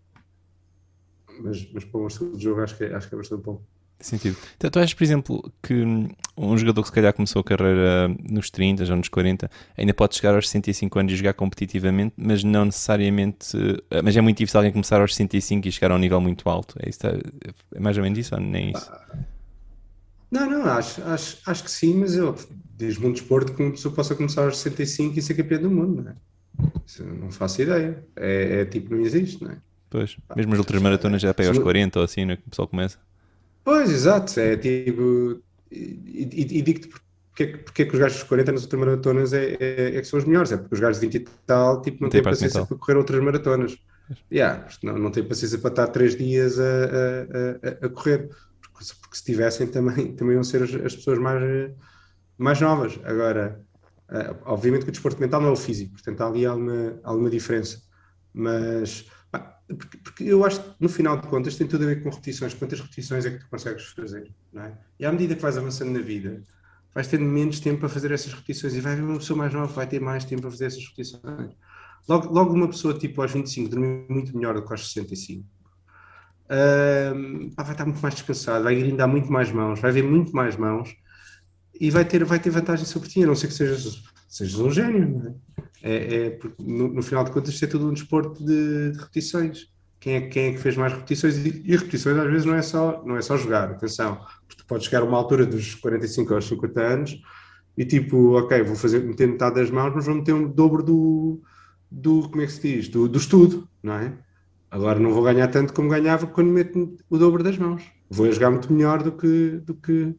Mas, 1.39 1.67
mas 1.73 1.83
para 1.83 1.99
o 1.99 2.07
estilo 2.07 2.37
de 2.37 2.43
jogo, 2.43 2.61
acho 2.61 2.77
que, 2.77 2.83
acho 2.85 3.07
que 3.09 3.15
é 3.15 3.17
bastante 3.17 3.43
bom 3.43 3.61
sentido. 3.99 4.37
Então, 4.55 4.69
tu 4.69 4.79
achas, 4.79 4.93
por 4.93 5.03
exemplo, 5.03 5.51
que 5.61 5.73
um 6.37 6.57
jogador 6.57 6.81
que 6.81 6.89
se 6.89 6.93
calhar 6.93 7.13
começou 7.13 7.39
a 7.39 7.43
carreira 7.43 8.07
nos 8.29 8.49
30 8.49 8.83
ou 8.83 8.97
nos 8.97 9.09
40 9.09 9.49
ainda 9.75 9.93
pode 9.93 10.15
chegar 10.15 10.35
aos 10.35 10.49
65 10.49 10.99
anos 10.99 11.13
e 11.13 11.15
jogar 11.15 11.33
competitivamente, 11.33 12.13
mas 12.15 12.43
não 12.43 12.65
necessariamente. 12.65 13.57
Eh, 13.89 14.01
mas 14.01 14.15
é 14.15 14.21
muito 14.21 14.37
difícil 14.37 14.59
alguém 14.59 14.71
começar 14.71 15.01
aos 15.01 15.15
65 15.15 15.67
e 15.67 15.71
chegar 15.71 15.91
a 15.91 15.95
um 15.95 15.97
nível 15.97 16.21
muito 16.21 16.47
alto. 16.49 16.75
É, 16.79 16.89
isso, 16.89 16.99
é 17.05 17.79
mais 17.79 17.97
ou 17.97 18.03
menos 18.03 18.19
isso 18.19 18.35
ou 18.35 18.41
nem 18.41 18.71
isso? 18.71 18.91
Não, 20.29 20.49
não, 20.49 20.65
acho, 20.65 21.01
acho, 21.03 21.37
acho 21.45 21.63
que 21.63 21.71
sim, 21.71 21.93
mas 21.95 22.15
eu 22.15 22.35
diz-me 22.75 23.07
um 23.07 23.11
desporto 23.13 23.53
que 23.53 23.61
uma 23.63 23.71
pessoa 23.71 23.93
possa 23.93 24.13
começar 24.15 24.43
aos 24.43 24.57
65 24.57 25.17
e 25.17 25.21
ser 25.21 25.33
campeão 25.33 25.61
do 25.61 25.71
mundo, 25.71 26.03
não 26.03 26.11
é? 26.11 26.15
Isso 26.85 27.03
não 27.03 27.31
faço 27.31 27.61
ideia. 27.61 28.03
É, 28.15 28.61
é 28.61 28.65
tipo, 28.65 28.93
não 28.93 29.01
existe, 29.01 29.43
não 29.43 29.51
é? 29.51 29.57
Pois, 29.89 30.17
mesmo 30.35 30.53
as 30.53 30.59
outras 30.59 30.81
maratonas 30.81 31.21
já 31.21 31.33
pega 31.33 31.49
aos 31.49 31.59
40 31.59 31.99
ou 31.99 32.05
assim, 32.05 32.25
não 32.25 32.33
é 32.33 32.35
que 32.35 32.43
o 32.45 32.49
pessoal 32.49 32.67
começa. 32.67 32.97
Pois, 33.63 33.89
exato. 33.89 34.37
É 34.39 34.57
tipo. 34.57 35.41
E, 35.71 35.77
e, 36.33 36.57
e 36.57 36.61
digo-te 36.61 36.89
porque, 37.37 37.57
porque 37.57 37.81
é 37.83 37.85
que 37.85 37.93
os 37.93 37.99
gajos 37.99 38.17
dos 38.17 38.27
40 38.27 38.51
nas 38.51 38.63
outras 38.63 38.79
maratonas 38.79 39.33
é, 39.33 39.57
é, 39.59 39.97
é, 39.97 40.01
que 40.01 40.07
são 40.07 40.17
os 40.17 40.25
melhores. 40.25 40.51
É 40.51 40.57
porque 40.57 40.73
os 40.73 40.79
gajos 40.79 40.99
de 40.99 41.07
20 41.07 41.15
e 41.15 41.29
tal 41.45 41.81
tipo, 41.81 42.01
não, 42.01 42.09
têm 42.09 42.23
paciência 42.23 42.65
para 42.65 42.77
correr 42.77 42.97
outras 42.97 43.21
maratonas. 43.21 43.77
Yeah, 44.31 44.65
não, 44.81 44.97
não 44.97 45.11
têm 45.11 45.23
paciência 45.23 45.59
para 45.59 45.69
estar 45.69 45.87
3 45.87 46.15
dias 46.15 46.59
a, 46.59 46.63
a, 46.63 47.85
a, 47.85 47.85
a 47.85 47.89
correr. 47.89 48.29
Porque, 48.77 48.93
porque, 49.01 49.17
se 49.17 49.23
tivessem 49.23 49.67
também, 49.67 50.13
também 50.15 50.35
iam 50.35 50.43
ser 50.43 50.63
as, 50.63 50.73
as 50.73 50.95
pessoas 50.95 51.17
mais, 51.17 51.71
mais 52.37 52.61
novas. 52.61 52.99
Agora, 53.03 53.63
uh, 54.09 54.37
obviamente 54.45 54.83
que 54.83 54.89
o 54.89 54.91
desporto 54.91 55.19
mental 55.19 55.41
não 55.41 55.49
é 55.49 55.51
o 55.51 55.55
físico, 55.55 55.93
portanto 55.93 56.21
há 56.21 56.27
ali 56.27 56.45
alguma, 56.45 56.99
alguma 57.03 57.29
diferença. 57.29 57.81
Mas 58.33 59.07
porque, 59.75 59.97
porque, 59.97 60.23
eu 60.23 60.45
acho 60.45 60.61
que 60.61 60.69
no 60.79 60.87
final 60.87 61.19
de 61.19 61.27
contas 61.27 61.55
tem 61.55 61.67
tudo 61.67 61.83
a 61.83 61.87
ver 61.87 62.01
com 62.01 62.09
repetições. 62.09 62.53
Quantas 62.53 62.79
repetições 62.79 63.25
é 63.25 63.31
que 63.31 63.39
tu 63.39 63.49
consegues 63.49 63.85
fazer? 63.87 64.31
É? 64.55 64.71
E 64.99 65.05
à 65.05 65.11
medida 65.11 65.35
que 65.35 65.41
vais 65.41 65.57
avançando 65.57 65.91
na 65.91 65.99
vida, 65.99 66.41
vais 66.93 67.07
tendo 67.07 67.25
menos 67.25 67.59
tempo 67.59 67.81
para 67.81 67.89
fazer 67.89 68.11
essas 68.11 68.31
repetições 68.31 68.73
e 68.75 68.79
vai 68.79 68.93
haver 68.93 69.03
uma 69.03 69.17
pessoa 69.17 69.37
mais 69.37 69.53
nova 69.53 69.71
vai 69.71 69.87
ter 69.87 69.99
mais 69.99 70.23
tempo 70.23 70.43
para 70.43 70.51
fazer 70.51 70.65
essas 70.67 70.83
repetições. 70.83 71.53
Logo, 72.07 72.33
logo 72.33 72.53
uma 72.53 72.69
pessoa 72.69 72.97
tipo 72.97 73.21
aos 73.21 73.31
25 73.31 73.69
dormir 73.69 74.05
muito 74.09 74.35
melhor 74.35 74.55
do 74.55 74.65
que 74.65 74.71
aos 74.71 74.87
65. 74.87 75.45
Uh, 76.49 77.51
vai 77.55 77.71
estar 77.71 77.85
muito 77.85 78.01
mais 78.01 78.15
descansado, 78.15 78.63
vai 78.63 78.75
grindar 78.75 79.07
muito 79.07 79.31
mais 79.31 79.51
mãos, 79.51 79.81
vai 79.81 79.91
ver 79.91 80.03
muito 80.03 80.33
mais 80.33 80.55
mãos 80.55 80.95
e 81.79 81.91
vai 81.91 82.05
ter, 82.05 82.23
vai 82.23 82.39
ter 82.39 82.49
vantagem 82.49 82.85
sobre 82.85 83.09
ti, 83.09 83.23
a 83.23 83.27
não 83.27 83.35
ser 83.35 83.47
que 83.47 83.53
sejas, 83.53 84.01
sejas 84.29 84.59
um 84.59 84.71
gênio, 84.71 85.35
é? 85.83 85.89
É, 85.89 86.15
é 86.27 86.39
no, 86.59 86.87
no, 86.87 87.03
final 87.03 87.23
de 87.23 87.31
contas, 87.31 87.53
isto 87.53 87.65
é 87.65 87.67
tudo 87.67 87.89
um 87.89 87.93
desporto 87.93 88.43
de, 88.43 88.91
de 88.91 88.97
repetições. 88.97 89.67
Quem 89.99 90.15
é, 90.15 90.21
quem 90.21 90.45
é, 90.45 90.51
que 90.53 90.57
fez 90.57 90.75
mais 90.75 90.93
repetições? 90.93 91.37
E, 91.37 91.63
e, 91.65 91.75
repetições 91.75 92.17
às 92.17 92.29
vezes 92.29 92.45
não 92.45 92.55
é 92.55 92.61
só, 92.61 93.03
não 93.05 93.17
é 93.17 93.21
só 93.21 93.37
jogar, 93.37 93.71
atenção. 93.71 94.19
Tu 94.47 94.65
podes 94.65 94.85
chegar 94.85 95.01
a 95.01 95.05
uma 95.05 95.17
altura 95.17 95.45
dos 95.45 95.75
45 95.75 96.33
aos 96.33 96.47
50 96.47 96.81
anos 96.81 97.21
e 97.77 97.85
tipo, 97.85 98.37
ok, 98.37 98.63
vou 98.63 98.75
fazer, 98.75 99.03
meter 99.03 99.27
metade 99.27 99.55
das 99.55 99.69
mãos, 99.69 99.93
mas 99.93 100.05
vou 100.05 100.15
meter 100.15 100.33
um 100.33 100.47
dobro 100.47 100.81
do, 100.81 101.41
do 101.91 102.27
como 102.29 102.41
é 102.41 102.45
que 102.45 102.53
se 102.53 102.61
diz? 102.61 102.89
Do, 102.89 103.07
do 103.07 103.17
estudo, 103.17 103.67
não 103.83 103.93
é? 103.93 104.13
Agora 104.69 104.99
não 104.99 105.11
vou 105.11 105.23
ganhar 105.23 105.47
tanto 105.47 105.73
como 105.73 105.89
ganhava 105.89 106.27
quando 106.27 106.49
meto 106.49 106.97
o 107.09 107.17
dobro 107.17 107.43
das 107.43 107.57
mãos. 107.57 107.83
Vou 108.09 108.31
jogar 108.31 108.51
muito 108.51 108.71
melhor 108.71 109.01
do 109.01 109.11
que, 109.11 109.61
do 109.63 109.73
que, 109.73 110.15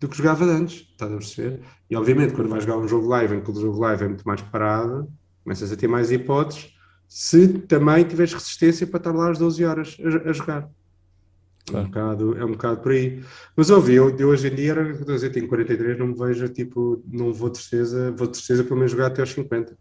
do 0.00 0.08
que 0.08 0.16
jogava 0.16 0.44
antes, 0.44 0.88
estás 0.90 1.12
a 1.12 1.16
perceber? 1.16 1.60
E 1.88 1.96
obviamente, 1.96 2.34
quando 2.34 2.48
vais 2.48 2.64
jogar 2.64 2.78
um 2.78 2.88
jogo 2.88 3.06
live, 3.08 3.36
em 3.36 3.40
que 3.40 3.50
o 3.50 3.54
jogo 3.54 3.78
live 3.78 4.04
é 4.04 4.08
muito 4.08 4.26
mais 4.26 4.42
parado, 4.42 5.08
começas 5.44 5.70
a 5.72 5.76
ter 5.76 5.88
mais 5.88 6.10
hipóteses. 6.10 6.74
se 7.08 7.48
também 7.48 8.04
tiveres 8.04 8.32
resistência 8.32 8.86
para 8.86 8.98
estar 8.98 9.12
lá 9.12 9.30
às 9.30 9.38
12 9.38 9.64
horas 9.64 9.96
a, 10.00 10.30
a 10.30 10.32
jogar. 10.32 10.68
Claro. 11.66 11.78
É, 11.78 11.80
um 11.80 11.84
bocado, 11.84 12.38
é 12.38 12.44
um 12.44 12.52
bocado 12.52 12.80
por 12.80 12.92
aí. 12.92 13.22
Mas 13.56 13.70
ouvi, 13.70 13.94
eu 13.94 14.10
de 14.10 14.24
hoje 14.24 14.48
em 14.48 14.54
dia, 14.54 14.74
dizer, 15.06 15.30
tenho 15.30 15.48
43, 15.48 15.98
não 15.98 16.08
me 16.08 16.14
vejo, 16.14 16.48
tipo, 16.48 17.02
não 17.06 17.32
vou 17.32 17.50
de 17.50 17.58
certeza, 17.58 18.10
vou 18.12 18.26
de 18.26 18.36
certeza 18.36 18.64
pelo 18.64 18.76
menos 18.76 18.90
jogar 18.90 19.06
até 19.06 19.20
aos 19.20 19.30
50. 19.30 19.76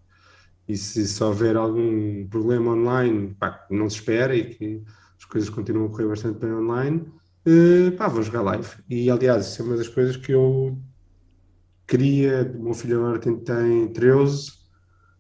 E 0.68 0.78
se 0.78 1.08
só 1.08 1.28
houver 1.28 1.56
algum 1.56 2.28
problema 2.28 2.72
online, 2.72 3.36
pá, 3.40 3.66
não 3.70 3.90
se 3.90 3.98
espera 3.98 4.36
e 4.36 4.46
que 4.46 4.84
as 5.18 5.26
coisas 5.26 5.50
continuam 5.50 5.88
a 5.88 5.90
correr 5.90 6.08
bastante 6.08 6.40
bem 6.40 6.54
online, 6.54 7.06
uh, 7.46 7.92
pá, 7.98 8.08
vou 8.08 8.24
jogar 8.24 8.42
live. 8.42 8.70
E 8.90 9.10
aliás, 9.10 9.48
isso 9.48 9.62
é 9.62 9.66
uma 9.66 9.78
das 9.78 9.88
coisas 9.88 10.16
que 10.18 10.32
eu 10.32 10.78
queria. 11.88 12.52
O 12.56 12.64
meu 12.64 12.74
filho 12.74 13.00
agora 13.00 13.20
tem, 13.20 13.36
tem 13.38 13.88
13, 13.90 14.52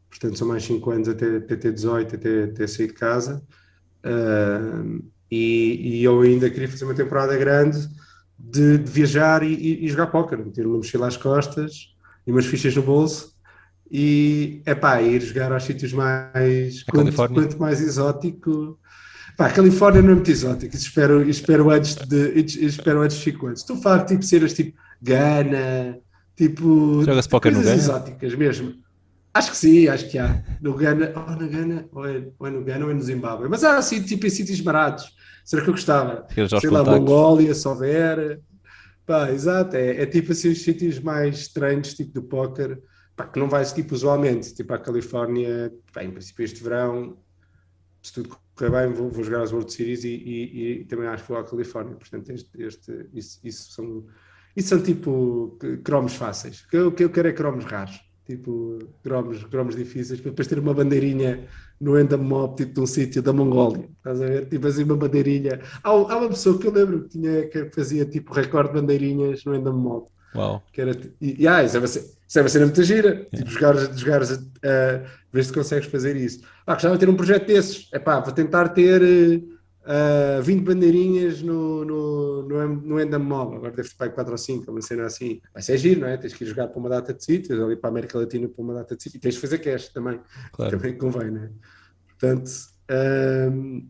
portanto 0.09 0.38
são 0.38 0.47
mais 0.47 0.63
5 0.63 0.91
anos 0.91 1.09
até, 1.09 1.38
até 1.38 1.55
ter 1.55 1.73
18, 1.73 2.15
até, 2.15 2.43
até 2.45 2.68
sair 2.68 2.88
de 2.88 2.93
casa. 2.93 3.43
Uh, 4.05 5.03
e, 5.30 5.99
e, 5.99 6.03
eu 6.03 6.22
ainda 6.22 6.49
queria 6.49 6.68
fazer 6.68 6.85
uma 6.85 6.93
temporada 6.93 7.38
grande 7.38 7.88
de, 8.38 8.80
de 8.80 8.91
viajar 8.91 9.43
e, 9.43 9.53
e, 9.53 9.85
e 9.85 9.89
jogar 9.89 10.07
póquer, 10.07 10.38
meter 10.38 10.65
uma 10.65 10.77
mochila 10.77 11.07
às 11.07 11.15
costas 11.15 11.95
e 12.26 12.31
umas 12.31 12.45
fichas 12.45 12.76
no 12.76 12.81
bolso 12.81 13.31
e 13.91 14.61
é 14.65 14.73
pá, 14.73 15.01
ir 15.01 15.22
jogar 15.22 15.51
aos 15.51 15.65
sítios 15.65 15.91
mais 15.91 16.81
quanto, 16.84 17.13
quanto, 17.13 17.59
mais 17.59 17.81
exótico. 17.81 18.80
Pá, 19.35 19.47
a 19.47 19.51
Califórnia 19.51 20.01
não 20.01 20.11
é 20.11 20.15
muito 20.15 20.31
exótico, 20.31 20.73
espero, 20.73 21.30
espero 21.30 21.69
antes 21.69 21.95
de 21.95 22.39
espero 22.65 23.01
antes 23.01 23.18
de 23.18 23.23
5 23.23 23.47
anos. 23.47 23.59
Estou 23.59 23.76
a 23.76 23.81
falar 23.81 24.05
tipo 24.05 24.23
cenas 24.23 24.53
tipo 24.53 24.77
Gana, 25.01 25.97
tipo 26.38 27.03
Joga-se 27.03 27.27
póquer 27.27 27.51
no 27.51 27.61
Gana? 27.61 27.76
exóticas 27.76 28.34
mesmo. 28.34 28.76
Acho 29.34 29.51
que 29.51 29.57
sim, 29.57 29.88
acho 29.88 30.09
que 30.09 30.18
há. 30.18 30.41
No 30.61 30.73
Gana, 30.73 31.11
ou 31.13 31.35
no 31.35 31.49
Gana, 31.49 31.85
ou 31.91 32.07
é, 32.07 32.27
ou 32.39 32.47
é 32.47 32.49
no 32.51 32.63
Gana 32.63 32.85
ou 32.85 32.91
é 32.91 32.93
no 32.93 33.01
Zimbábue. 33.01 33.49
Mas 33.49 33.63
há 33.63 33.77
assim, 33.77 34.01
tipo 34.01 34.26
em 34.26 34.30
sítios 34.30 34.61
baratos. 34.61 35.13
Será 35.43 35.63
que 35.63 35.69
eu 35.69 35.73
gostava? 35.73 36.27
Sei 36.61 36.69
lá, 36.69 36.84
Mongólia, 36.84 37.53
se 37.53 37.68
houver. 37.68 38.39
Pá, 39.05 39.31
exato. 39.31 39.76
É, 39.76 40.01
é 40.01 40.05
tipo 40.05 40.31
assim 40.31 40.49
os 40.49 40.61
sítios 40.61 40.99
mais 40.99 41.39
estranhos, 41.39 41.93
tipo 41.93 42.13
do 42.13 42.23
póquer, 42.23 42.77
que 43.27 43.39
não 43.39 43.49
vais 43.49 43.73
tipo 43.73 43.93
usualmente. 43.93 44.53
Tipo 44.53 44.73
a 44.73 44.80
Califórnia, 44.80 45.73
pá, 45.93 46.03
em 46.03 46.11
princípio 46.11 46.43
este 46.43 46.64
verão, 46.64 47.18
se 48.02 48.14
tudo 48.14 48.38
correr 48.56 48.72
bem, 48.72 48.93
vou, 48.93 49.10
vou 49.10 49.23
jogar 49.23 49.43
as 49.43 49.52
World 49.52 49.72
Series 49.72 50.03
e, 50.03 50.10
e, 50.10 50.81
e, 50.81 50.85
também 50.85 51.07
acho 51.07 51.23
que 51.23 51.30
vou 51.30 51.38
à 51.38 51.43
Califórnia. 51.43 51.95
Portanto, 51.95 52.30
este, 52.31 52.61
este, 52.61 53.10
isso, 53.14 53.39
isso, 53.43 53.72
são, 53.72 54.06
isso 54.56 54.69
são 54.69 54.81
tipo 54.81 55.57
cromos 55.84 56.15
fáceis. 56.15 56.65
O 56.73 56.91
que 56.91 57.03
eu 57.03 57.10
quero 57.10 57.27
é 57.27 57.34
cromos 57.34 57.65
raros 57.65 57.99
tipo 58.26 58.80
cromos, 59.03 59.43
cromos 59.45 59.76
difíceis, 59.76 60.19
para 60.19 60.31
depois 60.31 60.48
ter 60.48 60.60
uma 60.60 60.73
bandeirinha 60.73 61.48
no 61.80 61.99
Endamob, 61.99 62.56
tipo 62.56 62.73
de 62.73 62.80
um 62.81 62.85
sítio 62.85 63.22
da 63.22 63.34
Mongólia, 63.34 63.89
estás 63.98 64.22
a 64.22 64.26
ver? 64.26 64.48
Tipo 64.48 64.68
assim, 64.68 64.84
uma 64.84 64.95
bandeirinha. 64.95 65.60
Há, 65.84 65.89
há 65.89 66.18
uma 66.18 66.30
pessoa 66.30 66.57
que 66.57 66.68
eu 66.68 66.72
lembro 66.72 67.03
que, 67.03 67.10
tinha, 67.10 67.48
que 67.48 67.69
fazia 67.72 68.06
tipo 68.06 68.34
recorde 68.34 68.69
de 68.69 68.81
bandeirinhas 68.81 69.43
no 69.43 69.56
Endamob. 69.56 70.07
Uau. 70.35 70.64
Que 70.72 70.81
era, 70.81 70.91
e, 71.19 71.41
e 71.43 71.48
ah, 71.48 71.64
isso 71.64 71.76
é 71.76 71.80
uma, 71.80 71.88
isso 72.32 72.40
é 72.40 72.41
uma 72.44 72.48
cena 72.48 72.66
muito 72.66 72.82
gira. 72.82 73.10
Yeah. 73.10 73.30
Tipo, 73.36 73.52
jogares, 73.52 73.99
jogares 73.99 74.32
uh, 74.32 75.06
ver 75.34 75.44
se 75.44 75.52
consegues 75.52 75.90
fazer 75.90 76.16
isso. 76.16 76.40
Ah, 76.66 76.76
gostava 76.76 76.95
de 76.95 77.02
ter 77.02 77.10
um 77.10 77.16
projeto 77.18 77.45
desses. 77.45 77.90
É 77.91 77.99
pá, 77.99 78.22
vou 78.22 78.34
tentar 78.34 78.70
ter. 78.70 79.02
Uh, 79.02 79.60
ah, 79.84 80.40
20 80.41 80.64
bandeirinhas 80.64 81.41
no, 81.41 81.84
no, 81.84 82.44
no, 82.44 82.68
no 82.68 83.41
agora 83.41 83.72
deve 83.72 83.90
ter 83.90 84.10
4 84.14 84.32
ou 84.32 84.38
5, 84.38 84.72
uma 84.72 84.82
cena 84.82 85.08
assim. 85.08 85.41
Vai 85.53 85.62
ser 85.62 85.78
giro, 85.78 85.99
não 85.99 86.08
é? 86.08 86.16
Tens 86.16 86.34
que 86.34 86.45
ir 86.45 86.48
jogar 86.48 86.70
para 86.70 86.80
uma 86.80 86.88
data 86.88 87.14
de 87.14 87.22
sítios, 87.22 87.60
ali 87.60 87.76
para 87.76 87.90
a 87.90 87.91
América 87.91 88.18
Latina 88.18 88.48
para 88.48 88.64
uma 88.64 88.76
data 88.76 88.95
de 88.95 89.03
sítios, 89.03 89.20
e 89.20 89.20
tens 89.20 89.34
de 89.34 89.41
fazer 89.41 89.58
cash 89.58 89.90
também, 89.90 90.22
claro. 90.53 90.78
também 90.78 90.98
convém, 90.98 91.32
não 91.32 91.44
é? 91.44 91.49
Portanto, 92.08 92.49
um, 93.52 93.90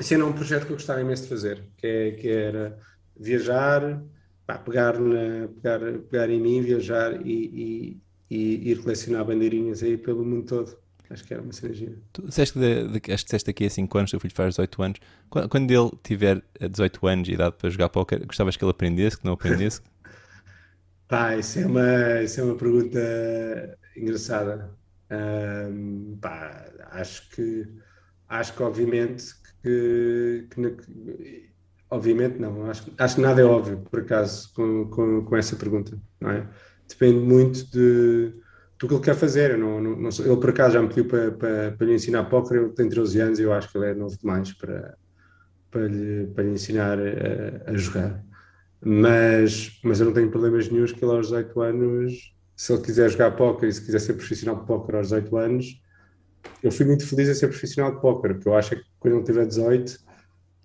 esse 0.00 0.12
era 0.12 0.26
um 0.26 0.32
projeto 0.32 0.66
que 0.66 0.72
eu 0.72 0.76
gostava 0.76 1.00
imenso 1.00 1.22
de 1.22 1.28
fazer, 1.28 1.62
que, 1.76 1.86
é, 1.86 2.10
que 2.12 2.28
era 2.28 2.78
viajar, 3.16 4.02
pá, 4.46 4.58
pegar, 4.58 4.98
na, 4.98 5.48
pegar, 5.48 5.80
pegar 6.10 6.30
em 6.30 6.40
mim, 6.40 6.62
viajar 6.62 7.20
e, 7.26 8.00
e, 8.30 8.36
e 8.36 8.70
ir 8.70 8.82
colecionar 8.82 9.24
bandeirinhas 9.24 9.82
aí 9.82 9.96
pelo 9.96 10.24
mundo 10.24 10.46
todo. 10.46 10.78
Acho 11.08 11.24
que 11.24 11.34
era 11.34 11.42
uma 11.42 11.52
sinergia. 11.52 11.96
Tu 12.12 12.22
disseste, 12.22 12.58
de, 12.58 12.88
de, 12.88 13.12
acho 13.12 13.24
que 13.24 13.28
disseste 13.28 13.46
daqui 13.46 13.64
a 13.64 13.70
5 13.70 13.98
anos, 13.98 14.10
teu 14.10 14.18
filho 14.18 14.34
faz 14.34 14.54
18 14.54 14.82
anos. 14.82 15.00
Quando, 15.30 15.48
quando 15.48 15.70
ele 15.70 15.90
tiver 16.02 16.42
18 16.60 17.06
anos 17.06 17.28
e 17.28 17.32
idade 17.32 17.56
para 17.56 17.70
jogar 17.70 17.88
póquer, 17.88 18.24
gostavas 18.26 18.56
que 18.56 18.64
ele 18.64 18.70
aprendesse, 18.70 19.18
que 19.18 19.24
não 19.24 19.34
aprendesse? 19.34 19.80
pá, 21.06 21.36
isso 21.36 21.60
é, 21.60 21.66
uma, 21.66 22.22
isso 22.22 22.40
é 22.40 22.44
uma 22.44 22.56
pergunta 22.56 23.78
engraçada. 23.96 24.76
Um, 25.08 26.18
pá, 26.20 26.68
acho 26.90 27.30
que, 27.30 27.68
acho 28.28 28.54
que 28.54 28.62
obviamente 28.64 29.26
que, 29.62 30.48
que 30.50 31.50
obviamente 31.90 32.38
não, 32.38 32.70
acho, 32.70 32.92
acho 32.98 33.14
que 33.14 33.20
nada 33.20 33.40
é 33.40 33.44
óbvio, 33.44 33.78
por 33.90 34.00
acaso, 34.00 34.52
com, 34.54 34.86
com, 34.88 35.24
com 35.24 35.36
essa 35.36 35.56
pergunta, 35.56 35.98
não 36.20 36.30
é? 36.30 36.48
Depende 36.88 37.18
muito 37.18 37.70
de 37.70 38.34
do 38.78 38.86
que 38.86 38.94
ele 38.94 39.02
quer 39.02 39.14
fazer. 39.14 39.52
Eu 39.52 39.58
não, 39.58 39.80
não, 39.80 39.96
não 39.96 40.10
ele 40.18 40.36
por 40.36 40.50
acaso 40.50 40.74
já 40.74 40.82
me 40.82 40.88
pediu 40.88 41.06
para, 41.06 41.30
para, 41.32 41.72
para 41.72 41.86
lhe 41.86 41.94
ensinar 41.94 42.24
póquer, 42.24 42.58
ele 42.58 42.72
tem 42.72 42.88
13 42.88 43.20
anos 43.20 43.38
e 43.38 43.42
eu 43.42 43.52
acho 43.52 43.70
que 43.70 43.78
ele 43.78 43.86
é 43.86 43.94
novo 43.94 44.16
demais 44.18 44.52
para, 44.52 44.96
para, 45.70 45.86
lhe, 45.86 46.26
para 46.28 46.44
lhe 46.44 46.50
ensinar 46.50 46.98
a, 46.98 47.70
a, 47.70 47.76
jogar. 47.76 48.22
Mas, 48.84 49.80
mas 49.82 50.00
eu 50.00 50.06
não 50.06 50.12
tenho 50.12 50.30
problemas 50.30 50.68
nenhums 50.68 50.92
que 50.92 51.04
ele 51.04 51.12
aos 51.12 51.28
18 51.28 51.60
anos, 51.60 52.34
se 52.54 52.72
ele 52.72 52.82
quiser 52.82 53.10
jogar 53.10 53.32
póquer 53.32 53.68
e 53.68 53.72
se 53.72 53.84
quiser 53.84 53.98
ser 53.98 54.14
profissional 54.14 54.60
de 54.60 54.66
póquer 54.66 54.96
aos 54.96 55.08
18 55.08 55.36
anos, 55.36 55.82
eu 56.62 56.70
fui 56.70 56.86
muito 56.86 57.06
feliz 57.06 57.28
em 57.28 57.34
ser 57.34 57.48
profissional 57.48 57.94
de 57.94 58.00
póquer, 58.00 58.34
porque 58.34 58.48
eu 58.48 58.54
acho 58.54 58.76
que 58.76 58.82
quando 59.00 59.14
ele 59.16 59.24
tiver 59.24 59.46
18 59.46 59.98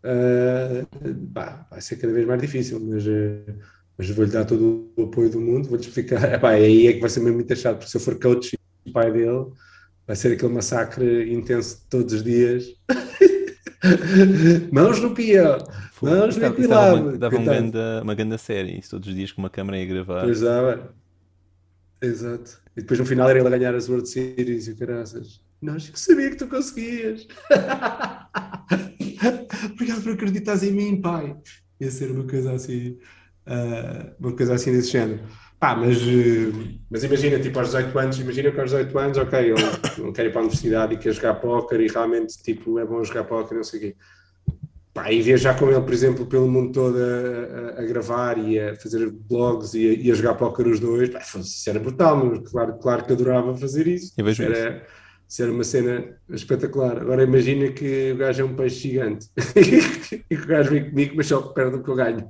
uh, 0.03 0.88
bah, 1.15 1.68
vai 1.69 1.82
ser 1.82 1.98
cada 1.98 2.14
vez 2.14 2.26
mais 2.26 2.41
difícil, 2.41 2.80
mas... 2.80 3.06
Uh, 3.06 3.82
mas 4.02 4.10
vou-lhe 4.10 4.32
dar 4.32 4.45
todo 4.45 4.91
o 4.98 5.03
apoio 5.03 5.30
do 5.30 5.40
mundo, 5.40 5.69
vou-lhe 5.69 5.84
explicar. 5.84 6.23
Epá, 6.34 6.49
aí 6.49 6.88
é 6.88 6.94
que 6.94 6.99
vai 6.99 7.10
ser 7.10 7.19
mesmo 7.19 7.36
muito 7.36 7.53
achado, 7.53 7.78
porque 7.78 7.91
se 7.91 7.98
eu 7.98 8.02
for 8.02 8.19
coach 8.19 8.57
e 8.84 8.91
pai 8.91 9.11
dele, 9.11 9.45
vai 10.07 10.15
ser 10.15 10.34
aquele 10.34 10.53
massacre 10.53 11.32
intenso 11.32 11.86
todos 11.88 12.14
os 12.14 12.23
dias. 12.23 12.65
mãos 14.72 14.99
no 14.99 15.14
pia, 15.14 15.57
mãos 16.02 16.36
no 16.36 16.53
pilado. 16.53 17.18
Dava, 17.18 17.38
uma, 17.38 17.53
ganda, 17.53 18.02
uma 18.02 18.15
grande 18.15 18.40
série, 18.40 18.80
isso 18.80 18.90
todos 18.90 19.07
os 19.07 19.15
dias 19.15 19.32
com 19.32 19.41
uma 19.41 19.52
câmera 19.52 19.82
a 19.82 19.86
gravar. 19.86 20.23
Pois 20.23 20.41
dava. 20.41 20.95
Exato. 22.02 22.60
E 22.76 22.82
depois 22.82 22.99
no 22.99 23.06
final 23.06 23.30
era 23.30 23.38
ele 23.38 23.48
a 23.48 23.52
ganhar 23.52 23.76
as 23.76 23.88
World 23.88 24.10
Series 24.10 24.68
e 24.68 24.72
o 24.72 24.78
caraças. 24.78 25.41
Nós 25.61 25.91
sabia 25.95 26.29
que 26.29 26.38
tu 26.38 26.47
conseguias. 26.47 27.27
Obrigado 29.71 30.01
por 30.01 30.13
acreditares 30.13 30.63
em 30.63 30.71
mim, 30.71 30.99
pai. 30.99 31.38
Ia 31.79 31.91
ser 31.91 32.11
uma 32.11 32.27
coisa 32.27 32.53
assim 32.53 32.97
uh, 33.47 34.13
uma 34.19 34.35
coisa 34.35 34.53
assim 34.53 34.71
desse 34.71 34.91
género. 34.91 35.21
Pá, 35.59 35.75
mas, 35.75 36.01
uh, 36.01 36.79
mas 36.89 37.03
imagina, 37.03 37.39
tipo, 37.39 37.59
aos 37.59 37.69
18 37.69 37.99
anos, 37.99 38.19
imagina 38.19 38.51
que 38.51 38.59
aos 38.59 38.71
18 38.71 38.97
anos, 38.97 39.17
ok, 39.17 39.51
eu 39.51 39.55
não 40.03 40.11
quero 40.11 40.29
ir 40.29 40.31
para 40.31 40.41
a 40.41 40.43
universidade 40.43 40.95
e 40.95 40.97
quero 40.97 41.15
jogar 41.15 41.35
póquer 41.35 41.81
e 41.81 41.88
realmente, 41.88 42.41
tipo, 42.41 42.79
é 42.79 42.85
bom 42.85 43.03
jogar 43.03 43.25
póquer, 43.25 43.55
não 43.55 43.63
sei 43.63 43.79
o 43.79 43.83
quê. 43.83 43.95
Pá, 44.93 45.11
e 45.11 45.21
viajar 45.21 45.57
com 45.57 45.69
ele, 45.69 45.81
por 45.81 45.93
exemplo, 45.93 46.25
pelo 46.25 46.49
mundo 46.49 46.73
todo 46.73 46.97
a, 46.97 47.79
a, 47.79 47.81
a 47.81 47.85
gravar 47.85 48.38
e 48.38 48.59
a 48.59 48.75
fazer 48.75 49.09
blogs 49.09 49.73
e 49.73 49.88
a, 49.88 49.93
e 49.93 50.11
a 50.11 50.15
jogar 50.15 50.33
póquer 50.33 50.67
os 50.67 50.79
dois, 50.79 51.09
pá, 51.09 51.19
isso 51.19 51.69
era 51.69 51.79
brutal, 51.79 52.25
mas 52.25 52.49
claro, 52.49 52.77
claro 52.79 53.05
que 53.05 53.13
adorava 53.13 53.55
fazer 53.55 53.88
isso. 53.88 54.13
Eu 54.17 54.25
vejo 54.25 54.43
era, 54.43 54.77
isso. 54.77 55.01
Isso 55.31 55.43
era 55.43 55.51
uma 55.53 55.63
cena 55.63 56.03
espetacular. 56.29 56.97
Agora 56.97 57.23
imagina 57.23 57.71
que 57.71 58.11
o 58.11 58.17
gajo 58.17 58.41
é 58.41 58.45
um 58.45 58.53
peixe 58.53 58.89
gigante 58.89 59.29
e 60.29 60.35
que 60.35 60.43
o 60.43 60.45
gajo 60.45 60.71
vem 60.71 60.89
comigo, 60.89 61.13
mas 61.15 61.27
só 61.27 61.41
perde 61.41 61.77
o 61.77 61.83
que 61.83 61.89
eu 61.89 61.95
ganho. 61.95 62.29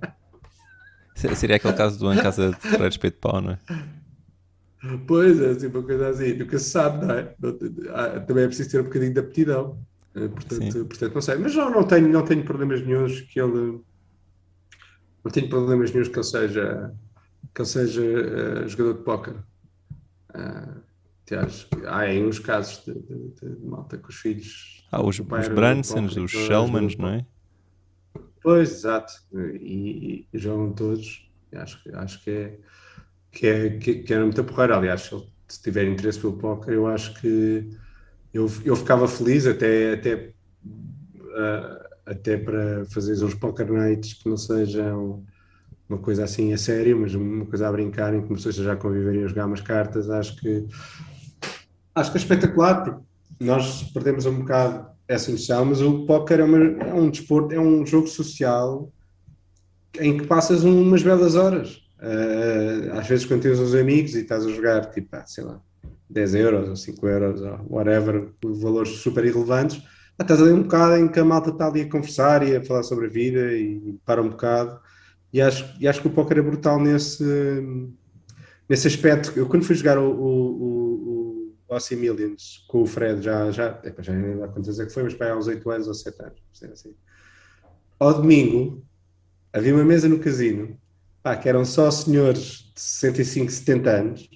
Seria 1.16 1.56
aquele 1.56 1.74
caso 1.74 1.98
do 1.98 2.14
Em 2.14 2.18
Casa 2.18 2.52
de 2.52 2.58
Ferreiros 2.58 2.98
Peito 2.98 3.16
de 3.16 3.20
Pau, 3.20 3.42
não 3.42 3.54
é? 3.54 3.60
Pois, 5.08 5.42
é 5.42 5.50
assim, 5.50 5.66
uma 5.66 5.82
coisa 5.82 6.10
assim, 6.10 6.34
nunca 6.34 6.60
se 6.60 6.70
sabe, 6.70 7.04
não 7.04 7.16
é? 7.16 8.20
Também 8.20 8.44
é 8.44 8.48
preciso 8.48 8.70
ter 8.70 8.82
um 8.82 8.84
bocadinho 8.84 9.14
de 9.16 9.20
aptidão. 9.20 9.80
Eh, 10.16 10.28
portanto, 10.28 10.86
portanto, 10.86 11.14
não 11.16 11.22
sei. 11.22 11.36
Mas 11.38 11.56
não, 11.56 11.72
não, 11.72 11.84
tenho, 11.84 12.08
não 12.08 12.24
tenho 12.24 12.44
problemas 12.44 12.86
nenhums 12.86 13.22
que 13.22 13.42
ele. 13.42 13.82
Não 15.24 15.32
tenho 15.32 15.50
problemas 15.50 15.92
nenhums 15.92 16.08
que 16.08 16.18
ele 16.18 16.24
seja, 16.24 16.94
que 17.54 17.62
ele 17.62 17.68
seja 17.68 18.02
uh, 18.02 18.68
jogador 18.68 18.94
de 18.94 19.04
póquer. 19.04 19.36
Uh, 20.36 20.91
há 21.36 22.00
aí 22.00 22.24
uns 22.26 22.40
casos 22.40 22.84
de, 22.86 22.94
de, 22.94 23.56
de, 23.56 23.66
malta 23.66 23.98
com 23.98 24.10
os 24.10 24.16
filhos. 24.16 24.86
Ah, 24.92 25.02
os, 25.02 25.20
os 25.20 25.48
Bransons, 25.48 26.18
os 26.18 26.32
Shellmans, 26.32 26.98
não 26.98 27.10
é? 27.10 27.26
Pois, 28.42 28.72
exato. 28.72 29.14
E, 29.34 30.28
e 30.34 30.38
jogam 30.38 30.74
todos. 30.74 31.30
Acho, 31.54 31.80
acho 31.94 32.24
que 32.24 32.30
é 32.30 32.58
que 33.32 33.48
é, 33.48 33.70
que, 33.78 33.96
que 33.96 34.14
era 34.14 34.24
muita 34.24 34.44
porreira. 34.44 34.78
Aliás, 34.78 35.10
se 35.48 35.62
tiver 35.62 35.86
interesse 35.86 36.20
pelo 36.20 36.34
póquer, 36.34 36.74
eu 36.74 36.88
acho 36.88 37.20
que 37.20 37.70
eu, 38.34 38.52
eu 38.66 38.76
ficava 38.76 39.08
feliz 39.08 39.48
até, 39.48 39.94
até, 39.94 40.34
uh, 40.66 41.86
até 42.06 42.38
para 42.38 42.86
fazer 42.86 43.24
uns 43.24 43.34
poker 43.34 43.72
nights 43.72 44.14
que 44.14 44.30
não 44.30 44.38
sejam 44.38 45.24
uma 45.88 45.98
coisa 45.98 46.24
assim 46.24 46.54
a 46.54 46.58
sério, 46.58 47.00
mas 47.00 47.14
uma 47.14 47.46
coisa 47.46 47.68
a 47.68 47.72
brincar, 47.72 48.14
em 48.14 48.22
que 48.22 48.34
pessoas 48.34 48.56
já 48.56 48.76
conviverem 48.76 49.24
a 49.24 49.28
jogar 49.28 49.46
umas 49.46 49.62
cartas. 49.62 50.10
Acho 50.10 50.36
que 50.38 50.68
acho 51.96 52.12
que 52.12 52.18
é 52.18 52.22
espetacular. 52.22 53.02
nós 53.40 53.84
perdemos 53.94 54.26
um 54.26 54.40
bocado 54.40 54.92
essa 55.08 55.32
noção, 55.32 55.66
mas 55.66 55.82
o 55.82 56.06
póquer 56.06 56.40
é, 56.40 56.44
é 56.44 56.94
um 56.94 57.10
desporto, 57.10 57.54
é 57.54 57.60
um 57.60 57.86
jogo 57.86 58.08
social 58.08 58.92
em 60.00 60.18
que 60.18 60.26
passas 60.26 60.64
umas 60.64 61.04
belas 61.04 61.36
horas. 61.36 61.82
Uh, 62.00 62.98
às 62.98 63.08
vezes 63.08 63.26
quando 63.26 63.44
tens 63.44 63.60
uns 63.60 63.76
amigos 63.76 64.16
e 64.16 64.22
estás 64.22 64.46
a 64.46 64.50
jogar, 64.50 64.90
tipo, 64.90 65.08
ah, 65.16 65.24
sei 65.28 65.44
lá, 65.44 65.62
10 66.10 66.36
euros 66.36 66.70
ou 66.70 66.76
5 66.76 67.08
euros 67.08 67.42
ou 67.42 67.60
whatever, 67.70 68.30
valores 68.42 68.90
super 68.98 69.24
irrelevantes, 69.24 69.84
ah, 70.18 70.24
estás 70.24 70.42
ali 70.42 70.52
um 70.52 70.64
bocado 70.64 70.96
em 70.96 71.08
que 71.08 71.20
a 71.20 71.26
malta 71.26 71.50
está 71.50 71.68
ali 71.68 71.82
a 71.82 71.90
conversar 71.90 72.48
e 72.48 72.56
a 72.56 72.64
falar 72.64 72.84
sobre 72.84 73.08
a 73.08 73.10
vida 73.10 73.54
e 73.54 73.98
para 74.06 74.22
um 74.22 74.30
bocado. 74.30 74.80
E 75.34 75.42
acho, 75.42 75.66
e 75.80 75.88
acho 75.88 76.02
que 76.02 76.08
o 76.08 76.12
póquer 76.12 76.40
é 76.40 76.42
brutal 76.42 76.80
nesse, 76.80 77.24
nesse 78.68 78.88
aspecto. 78.88 79.32
Eu 79.36 79.48
quando 79.48 79.64
fui 79.64 79.76
jogar 79.76 79.98
o, 79.98 80.10
o, 80.10 80.71
Millions 81.92 82.66
com 82.68 82.82
o 82.82 82.86
Fred, 82.86 83.22
já, 83.22 83.50
já, 83.52 83.80
epa, 83.84 84.02
já 84.02 84.14
não 84.14 84.44
há 84.44 84.48
quantos 84.48 84.80
é 84.80 84.86
que 84.86 84.92
foi, 84.92 85.04
mas 85.04 85.14
para 85.14 85.34
há 85.34 85.38
uns 85.38 85.48
8 85.48 85.70
anos 85.70 85.88
ou 85.88 85.94
7 85.94 86.22
anos. 86.22 86.42
Assim. 86.72 86.94
Ao 88.00 88.14
domingo, 88.14 88.84
havia 89.54 89.74
uma 89.74 89.84
mesa 89.84 90.10
no 90.10 90.20
casino, 90.20 90.78
pá, 91.24 91.36
que 91.36 91.48
eram 91.48 91.64
só 91.64 91.90
senhores 91.90 92.72
de 92.74 92.82
65, 92.82 93.52
70 93.52 93.90
anos, 93.90 94.30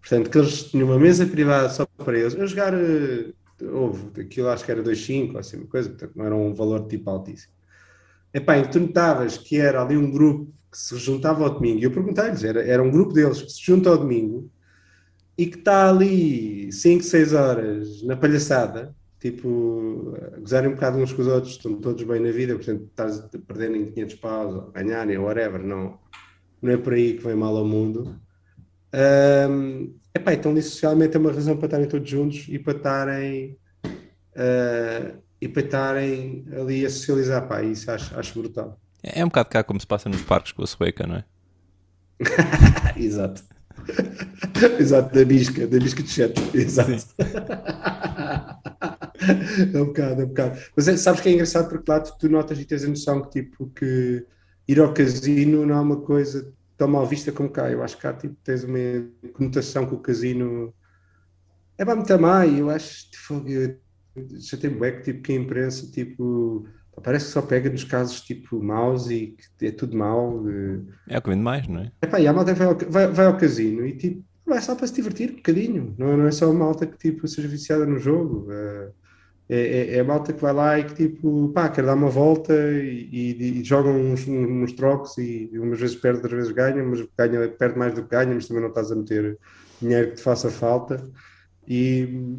portanto, 0.00 0.30
que 0.30 0.38
eles 0.38 0.64
tinham 0.64 0.88
uma 0.88 0.98
mesa 0.98 1.24
privada 1.26 1.68
só 1.70 1.86
para 1.86 2.18
eles, 2.18 2.34
a 2.34 2.46
jogar, 2.46 2.74
uh, 2.74 3.34
houve, 3.72 4.20
aquilo 4.20 4.48
acho 4.48 4.64
que 4.64 4.70
era 4.70 4.82
2,5 4.82 5.32
ou 5.32 5.38
assim, 5.38 5.56
uma 5.58 5.66
coisa, 5.66 5.88
portanto, 5.88 6.12
não 6.14 6.26
era 6.26 6.36
um 6.36 6.54
valor 6.54 6.86
tipo 6.88 7.08
altíssimo. 7.08 7.52
Epá, 8.34 8.58
e 8.58 8.68
tu 8.68 8.80
notavas 8.80 9.38
que 9.38 9.58
era 9.58 9.82
ali 9.82 9.96
um 9.96 10.10
grupo 10.10 10.52
que 10.70 10.78
se 10.78 10.96
juntava 10.96 11.44
ao 11.44 11.54
domingo, 11.54 11.80
e 11.80 11.84
eu 11.84 11.90
perguntei-lhes, 11.90 12.44
era, 12.44 12.62
era 12.62 12.82
um 12.82 12.90
grupo 12.90 13.12
deles 13.12 13.42
que 13.42 13.50
se 13.50 13.62
junta 13.62 13.90
ao 13.90 13.98
domingo 13.98 14.50
e 15.42 15.46
que 15.46 15.58
está 15.58 15.90
ali 15.90 16.70
5, 16.70 17.02
6 17.02 17.32
horas 17.32 18.02
na 18.04 18.14
palhaçada, 18.14 18.94
tipo, 19.18 20.14
gozarem 20.38 20.70
um 20.70 20.74
bocado 20.74 20.98
uns 20.98 21.12
com 21.12 21.20
os 21.20 21.26
outros, 21.26 21.54
estão 21.54 21.74
todos 21.80 22.04
bem 22.04 22.20
na 22.20 22.30
vida, 22.30 22.54
portanto, 22.54 22.84
estás 22.84 23.18
a 23.18 23.28
perder 23.44 23.74
em 23.74 23.90
500 23.90 24.14
paus, 24.16 24.54
ou 24.54 24.70
ganharem, 24.70 25.18
ou 25.18 25.24
whatever, 25.24 25.60
não, 25.60 25.98
não 26.62 26.72
é 26.72 26.76
por 26.76 26.92
aí 26.92 27.14
que 27.14 27.24
vem 27.24 27.34
mal 27.34 27.56
ao 27.56 27.66
mundo. 27.66 28.20
Um, 29.50 29.92
epá, 30.14 30.32
então, 30.32 30.52
ali 30.52 30.62
socialmente 30.62 31.16
é 31.16 31.18
uma 31.18 31.32
razão 31.32 31.56
para 31.56 31.66
estarem 31.66 31.88
todos 31.88 32.08
juntos 32.08 32.46
e 32.48 32.56
para 32.60 32.76
estarem. 32.76 33.58
Uh, 34.36 35.20
e 35.40 35.48
para 35.48 35.62
estarem 35.62 36.46
ali 36.56 36.86
a 36.86 36.90
socializar, 36.90 37.48
pá, 37.48 37.64
isso 37.64 37.90
acho, 37.90 38.16
acho 38.16 38.38
brutal. 38.38 38.80
É, 39.02 39.18
é 39.18 39.24
um 39.24 39.28
bocado 39.28 39.48
cá 39.48 39.64
como 39.64 39.80
se 39.80 39.86
passa 39.88 40.08
nos 40.08 40.22
parques 40.22 40.52
com 40.52 40.62
a 40.62 40.66
sueca, 40.68 41.04
não 41.04 41.16
é? 41.16 41.24
Exato. 42.96 43.42
Exato, 44.78 45.14
da 45.14 45.24
bisca, 45.24 45.66
da 45.66 45.78
bisca 45.78 46.02
de 46.02 46.08
chat. 46.08 46.34
Exato. 46.54 47.14
é 49.74 49.80
um 49.80 49.86
bocado, 49.86 50.22
é 50.22 50.24
um 50.24 50.28
bocado. 50.28 50.58
Mas 50.76 50.88
é, 50.88 50.96
sabes 50.96 51.20
que 51.20 51.28
é 51.28 51.32
engraçado 51.32 51.68
porque 51.68 51.90
lá 51.90 52.00
tu, 52.00 52.16
tu, 52.18 52.28
notas 52.28 52.58
e 52.58 52.64
tens 52.64 52.84
a 52.84 52.88
noção 52.88 53.22
que 53.22 53.42
tipo 53.42 53.68
que 53.70 54.26
ir 54.68 54.80
ao 54.80 54.92
casino 54.92 55.66
não 55.66 55.76
é 55.76 55.80
uma 55.80 56.00
coisa 56.00 56.52
tão 56.76 56.88
mal 56.88 57.06
vista 57.06 57.32
como 57.32 57.50
cá. 57.50 57.70
Eu 57.70 57.82
acho 57.82 57.96
que 57.96 58.02
cá 58.02 58.12
tipo, 58.12 58.36
tens 58.44 58.64
uma 58.64 58.78
conotação 59.32 59.86
com 59.86 59.96
o 59.96 60.00
casino. 60.00 60.74
É 61.78 61.84
para 61.84 61.96
muito 61.96 62.18
mal, 62.18 62.44
eu 62.44 62.70
acho 62.70 63.10
tipo, 63.10 63.44
já 64.38 64.56
tem 64.56 64.70
bué 64.70 64.92
que 64.92 65.02
tipo 65.02 65.22
que 65.22 65.32
a 65.32 65.36
imprensa 65.36 65.90
tipo 65.90 66.66
parece 67.00 67.26
que 67.26 67.32
só 67.32 67.42
pega 67.42 67.70
nos 67.70 67.84
casos 67.84 68.20
tipo 68.20 68.62
maus 68.62 69.08
e 69.08 69.36
que 69.58 69.66
é 69.66 69.72
tudo 69.72 69.96
mau. 69.96 70.44
É 71.08 71.18
o 71.18 71.22
que 71.22 71.30
vende 71.30 71.42
mais, 71.42 71.66
não 71.68 71.80
é? 71.80 71.92
Epá, 72.02 72.20
e 72.20 72.26
a 72.26 72.32
malta 72.32 72.54
vai 72.54 72.66
ao, 72.66 72.76
vai, 72.88 73.06
vai 73.06 73.26
ao 73.26 73.36
casino 73.36 73.86
e 73.86 73.96
tipo 73.96 74.24
vai 74.44 74.60
só 74.60 74.74
para 74.74 74.86
se 74.86 74.94
divertir 74.94 75.30
um 75.30 75.36
bocadinho, 75.36 75.94
não, 75.96 76.16
não 76.16 76.26
é 76.26 76.30
só 76.30 76.50
a 76.50 76.52
malta 76.52 76.86
que 76.86 76.98
tipo 76.98 77.26
seja 77.26 77.48
viciada 77.48 77.86
no 77.86 77.98
jogo. 77.98 78.48
É, 78.52 78.90
é, 79.48 79.96
é, 79.96 80.00
a 80.00 80.04
malta 80.04 80.32
que 80.32 80.40
vai 80.40 80.52
lá 80.52 80.78
e 80.78 80.84
que 80.84 80.94
tipo, 80.94 81.50
pá, 81.50 81.68
quer 81.68 81.84
dar 81.84 81.94
uma 81.94 82.08
volta 82.08 82.54
e, 82.54 83.08
e, 83.12 83.60
e 83.60 83.64
joga 83.64 83.90
uns, 83.90 84.26
uns 84.26 84.72
trocos 84.72 85.18
e 85.18 85.50
umas 85.54 85.78
vezes 85.78 85.96
perde, 85.96 86.18
outras 86.18 86.34
vezes 86.34 86.52
ganha, 86.52 86.82
mas 86.82 87.06
ganha, 87.18 87.48
perde 87.48 87.78
mais 87.78 87.94
do 87.94 88.02
que 88.02 88.08
ganha, 88.08 88.34
mas 88.34 88.46
também 88.48 88.62
não 88.62 88.70
estás 88.70 88.90
a 88.90 88.96
meter 88.96 89.38
dinheiro 89.80 90.10
que 90.10 90.16
te 90.16 90.22
faça 90.22 90.50
falta. 90.50 91.06
E, 91.68 92.38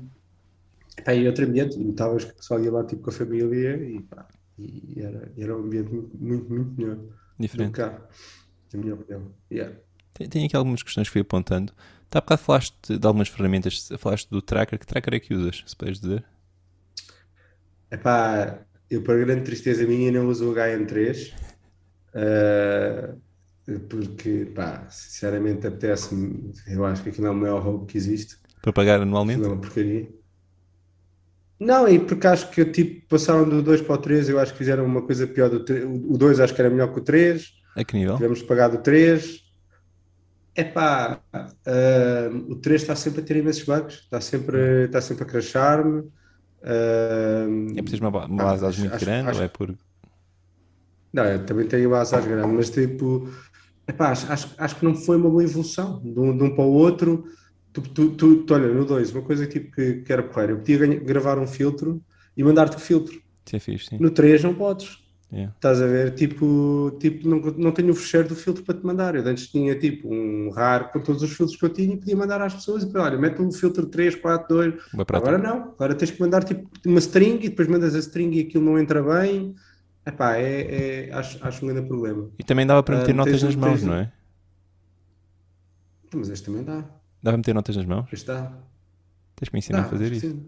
pá, 1.06 1.14
e 1.14 1.28
outro 1.28 1.46
ambiente, 1.46 1.78
notavas 1.78 2.26
que 2.26 2.32
o 2.32 2.36
pessoal 2.36 2.60
ia 2.64 2.72
lá 2.72 2.84
tipo 2.84 3.04
com 3.04 3.10
a 3.10 3.14
família 3.14 3.76
e, 3.76 4.02
pá, 4.02 4.28
e 4.58 5.02
era, 5.02 5.32
era 5.38 5.56
um 5.56 5.64
ambiente 5.64 5.92
muito, 5.92 6.18
muito, 6.18 6.54
muito 6.54 6.82
melhor. 6.82 6.98
Diferente. 7.40 7.72
Do 7.72 7.76
cá, 7.76 8.08
na 8.74 8.80
minha 8.80 8.94
opinião. 8.94 9.32
Yeah. 9.52 9.76
Tem, 10.14 10.30
tem, 10.30 10.46
aqui 10.46 10.56
algumas 10.56 10.84
questões 10.84 11.08
que 11.08 11.14
fui 11.14 11.22
apontando. 11.22 11.74
Está 12.06 12.20
há 12.20 12.22
bocado 12.22 12.42
falaste 12.42 12.76
de, 12.88 13.00
de 13.00 13.08
algumas 13.08 13.28
ferramentas, 13.28 13.90
falaste 13.98 14.30
do 14.30 14.42
tracker. 14.42 14.78
Que 14.78 14.86
tracker 14.86 15.14
é 15.16 15.20
que 15.20 15.34
usas, 15.34 15.64
se 15.66 15.76
puderes 15.76 16.00
dizer? 16.00 16.24
Epá, 17.90 18.60
eu 18.90 19.02
para 19.02 19.26
grande 19.26 19.44
tristeza 19.44 19.86
minha 19.86 20.12
não 20.12 20.28
uso 20.28 20.52
o 20.52 20.56
HM3 20.56 21.34
uh, 22.14 23.20
eh, 23.68 23.80
porque, 23.90 24.52
pá, 24.54 24.88
sinceramente 24.90 25.66
apetece-me, 25.66 26.52
eu 26.68 26.86
acho 26.86 27.02
que 27.04 27.10
aquilo 27.10 27.28
é 27.28 27.30
o 27.32 27.36
maior 27.36 27.62
roubo 27.64 27.86
que 27.86 27.98
existe. 27.98 28.38
Para 28.62 28.74
pagar 28.74 29.02
anualmente? 29.02 29.42
Não, 29.42 29.50
é 29.50 29.54
uma 29.54 29.62
porcaria. 29.62 30.10
Não, 31.64 31.88
e 31.88 31.98
porque 31.98 32.28
acho 32.28 32.50
que 32.52 32.66
tipo, 32.66 33.08
passaram 33.08 33.48
do 33.48 33.62
2 33.62 33.82
para 33.82 33.96
o 33.96 33.98
3, 33.98 34.30
eu 34.30 34.40
acho 34.40 34.52
que 34.52 34.58
fizeram 34.58 34.86
uma 34.86 35.02
coisa 35.02 35.26
pior 35.26 35.50
do 35.50 35.64
3. 35.64 35.86
O 35.86 36.18
2 36.18 36.40
acho 36.42 36.54
que 36.54 36.62
era 36.62 36.70
melhor 36.70 36.92
que 36.92 37.00
o 37.00 37.04
3. 37.04 37.54
A 37.76 37.84
que 37.84 37.96
nível? 37.96 38.16
Tivemos 38.16 38.42
pagar 38.44 38.68
do 38.68 38.80
3. 38.80 39.42
Epá, 40.56 41.20
uh, 41.34 42.52
o 42.52 42.56
3 42.58 42.82
está 42.82 42.96
sempre 42.96 43.22
a 43.22 43.24
ter 43.24 43.38
imensos 43.38 43.64
bugs, 43.64 43.96
está 43.96 44.20
sempre, 44.20 44.86
está 44.86 45.02
sempre 45.02 45.24
a 45.24 45.26
crashar-me. 45.26 46.02
Uh, 46.02 47.74
é 47.76 47.82
preciso 47.82 48.06
uma, 48.06 48.26
uma 48.26 48.44
ah, 48.44 48.52
asas 48.52 48.78
muito 48.78 48.96
acho, 48.96 49.06
grande 49.06 49.30
acho, 49.30 49.40
ou 49.40 49.46
é 49.46 49.48
por. 49.48 49.74
Não, 51.14 51.24
eu 51.24 51.46
também 51.46 51.66
tenho 51.66 51.90
uma 51.90 52.02
asas 52.02 52.26
grande, 52.26 52.54
mas 52.54 52.70
tipo, 52.70 53.30
epá, 53.88 54.12
acho, 54.12 54.32
acho, 54.32 54.54
acho 54.58 54.76
que 54.76 54.86
não 54.86 54.96
foi 54.96 55.16
uma 55.16 55.30
boa 55.30 55.44
evolução 55.44 56.02
de 56.02 56.20
um, 56.20 56.38
de 56.38 56.44
um 56.44 56.56
para 56.56 56.66
o 56.66 56.74
outro. 56.74 57.26
Tu, 57.74 57.82
tu, 57.82 58.10
tu, 58.12 58.36
tu 58.44 58.54
olha, 58.54 58.68
no 58.68 58.86
2, 58.86 59.12
uma 59.12 59.24
coisa 59.24 59.48
tipo 59.48 59.72
que, 59.76 59.96
que 60.02 60.14
era 60.14 60.22
porreira, 60.22 60.54
eu 60.54 60.58
podia 60.58 60.78
gravar 61.00 61.40
um 61.40 61.48
filtro 61.48 62.02
e 62.38 62.44
mandar-te 62.44 62.78
o 62.78 62.80
filtro. 62.80 63.20
Sim, 63.46 63.60
fixe, 63.60 63.90
sim. 63.90 63.98
No 64.00 64.12
3 64.12 64.44
não 64.44 64.54
podes. 64.54 65.04
Yeah. 65.34 65.52
Estás 65.56 65.82
a 65.82 65.88
ver? 65.88 66.14
Tipo, 66.14 66.96
tipo 67.00 67.28
não, 67.28 67.40
não 67.40 67.72
tenho 67.72 67.90
o 67.90 67.96
fecheiro 67.96 68.28
do 68.28 68.36
filtro 68.36 68.64
para 68.64 68.76
te 68.76 68.86
mandar. 68.86 69.16
Eu 69.16 69.26
antes 69.26 69.48
tinha 69.48 69.74
tipo 69.74 70.08
um 70.14 70.52
raro 70.52 70.90
com 70.90 71.00
todos 71.00 71.24
os 71.24 71.32
filtros 71.32 71.58
que 71.58 71.66
eu 71.66 71.70
tinha 71.70 71.96
e 71.96 71.98
podia 71.98 72.16
mandar 72.16 72.40
às 72.40 72.54
pessoas 72.54 72.84
e 72.84 72.88
para 72.88 73.04
olha, 73.04 73.18
mete 73.18 73.42
um 73.42 73.52
filtro 73.52 73.88
3, 73.88 74.16
4, 74.16 74.48
2. 74.56 74.74
Agora 75.12 75.40
não, 75.40 75.72
agora 75.72 75.96
tens 75.96 76.12
que 76.12 76.22
mandar 76.22 76.44
tipo 76.44 76.70
uma 76.86 77.00
string 77.00 77.38
e 77.44 77.50
depois 77.50 77.68
mandas 77.68 77.96
a 77.96 78.00
string 78.00 78.38
e 78.38 78.42
aquilo 78.42 78.64
não 78.64 78.78
entra 78.78 79.02
bem. 79.02 79.56
Epá, 80.06 80.36
é, 80.38 81.08
é, 81.08 81.14
acho, 81.14 81.40
acho 81.42 81.66
um 81.66 81.70
grande 81.70 81.88
problema. 81.88 82.30
E 82.38 82.44
também 82.44 82.68
dava 82.68 82.84
para 82.84 82.98
meter 82.98 83.14
uh, 83.14 83.18
notas 83.18 83.42
nas 83.42 83.56
mãos, 83.56 83.80
tens... 83.80 83.84
não 83.84 83.96
é? 83.96 84.12
Mas 86.14 86.30
este 86.30 86.46
também 86.46 86.64
dá. 86.64 86.86
Dá 87.24 87.32
para 87.32 87.38
meter 87.38 87.56
notas 87.56 87.78
nas 87.78 87.86
mãos? 87.86 88.10
Este 88.12 88.28
dá. 88.28 88.52
Tens 89.38 89.48
que 89.48 89.56
me 89.56 89.60
ensinar 89.60 89.80
a 89.80 89.86
fazer 89.86 90.12
isso. 90.12 90.28
Sim. 90.28 90.46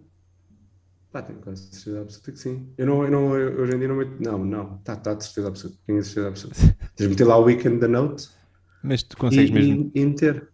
Pá, 1.09 1.21
tenho 1.21 1.39
quase 1.39 1.73
certeza 1.73 2.01
absoluta 2.01 2.31
que 2.33 2.37
sim. 2.37 2.67
Eu, 2.77 2.85
não, 2.85 3.03
eu, 3.05 3.11
não, 3.11 3.37
eu 3.37 3.61
hoje 3.61 3.73
em 3.73 3.79
dia 3.79 3.87
não 3.87 3.95
meto. 3.95 4.21
Não, 4.21 4.43
não. 4.43 4.75
Está 4.75 4.97
tá 4.97 5.13
de 5.13 5.23
certeza 5.23 5.47
absoluta. 5.47 5.79
Tenho 5.87 6.03
certeza 6.03 6.27
absoluta. 6.27 6.59
Tens 6.97 7.05
de 7.05 7.07
meter 7.07 7.23
lá 7.23 7.37
o 7.37 7.43
weekend 7.43 7.79
da 7.79 7.87
note. 7.87 8.29
Mas 8.83 9.03
tu 9.03 9.15
consegues 9.15 9.49
e, 9.49 9.53
mesmo. 9.53 9.91
E, 9.95 10.01
e 10.01 10.05
meter. 10.05 10.49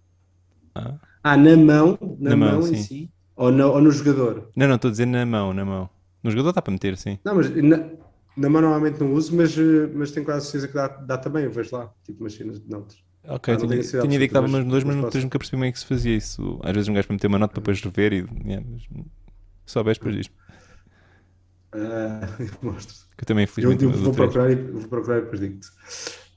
Ah. 0.75 0.93
ah, 1.23 1.35
na 1.35 1.57
mão, 1.57 1.97
na, 2.19 2.29
na 2.29 2.35
mão, 2.35 2.59
mão 2.59 2.67
em 2.67 2.75
si. 2.75 3.11
Ou 3.35 3.51
no, 3.51 3.71
ou 3.71 3.81
no 3.81 3.89
jogador. 3.89 4.51
Não, 4.55 4.67
não, 4.67 4.75
estou 4.75 4.89
a 4.89 4.91
dizer 4.91 5.07
na 5.07 5.25
mão, 5.25 5.51
na 5.55 5.65
mão. 5.65 5.89
No 6.21 6.29
jogador 6.29 6.53
dá 6.53 6.61
para 6.61 6.71
meter, 6.71 6.95
sim. 6.97 7.17
Não, 7.25 7.33
mas 7.33 7.49
na, 7.49 7.77
na 8.37 8.47
mão 8.47 8.61
normalmente 8.61 8.99
não 8.99 9.11
uso, 9.11 9.35
mas, 9.35 9.55
mas 9.95 10.11
tenho 10.11 10.23
quase 10.23 10.45
certeza 10.45 10.67
que 10.67 10.75
dá, 10.75 10.87
dá 10.87 11.17
também. 11.17 11.45
Eu 11.45 11.51
vejo 11.51 11.75
lá, 11.75 11.91
tipo 12.05 12.29
cenas 12.29 12.59
de 12.59 12.69
notes. 12.69 13.03
Ok, 13.27 13.53
ah, 13.53 13.57
tinha, 13.57 13.81
tinha 13.81 14.03
ideia 14.03 14.19
que 14.19 14.25
estava 14.25 14.47
nos 14.47 14.65
dois, 14.65 14.83
mas 14.83 14.95
não, 14.95 15.03
nunca 15.03 15.37
percebi 15.37 15.51
como 15.51 15.65
é 15.65 15.71
que 15.71 15.79
se 15.79 15.85
fazia 15.85 16.15
isso. 16.15 16.59
Às 16.63 16.73
vezes 16.73 16.89
um 16.89 16.93
gajo 16.93 17.07
para 17.07 17.13
meter 17.13 17.27
uma 17.27 17.39
nota 17.39 17.53
para 17.53 17.61
depois 17.61 17.81
rever 17.81 18.13
e. 18.13 18.47
Yeah, 18.47 18.65
só 19.65 19.83
vês 19.83 19.97
depois 19.97 20.15
disto. 20.15 20.33
Uh, 21.73 22.65
mostro. 22.65 22.93
Que 23.15 23.23
eu 23.23 23.27
também 23.27 23.45
infelizmente 23.45 23.85
eu, 23.85 23.91
eu 23.91 23.97
vou, 23.97 24.13
procurar 24.13 24.51
e, 24.51 24.55
vou 24.55 24.89
procurar 24.89 25.19
e 25.19 25.21
depois 25.21 25.39
digo-te. 25.39 25.69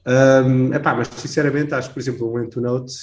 Um, 0.07 0.73
epá, 0.73 0.95
mas 0.95 1.09
sinceramente 1.09 1.73
acho 1.73 1.89
que, 1.89 1.93
por 1.95 1.99
exemplo, 1.99 2.31
o 2.31 2.39
End-to-Note, 2.39 2.93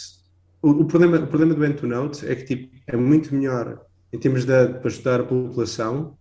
o, 0.63 0.71
o, 0.71 0.85
problema, 0.87 1.19
o 1.19 1.27
problema 1.27 1.53
do 1.53 1.63
End-to-Note 1.63 2.27
é 2.27 2.35
que 2.35 2.45
tipo, 2.45 2.75
é 2.87 2.97
muito 2.97 3.35
melhor 3.35 3.85
em 4.13 4.19
termos 4.19 4.47
de, 4.47 4.69
para 4.69 4.89
estudar 4.89 5.21
a 5.21 5.25
população, 5.25 6.17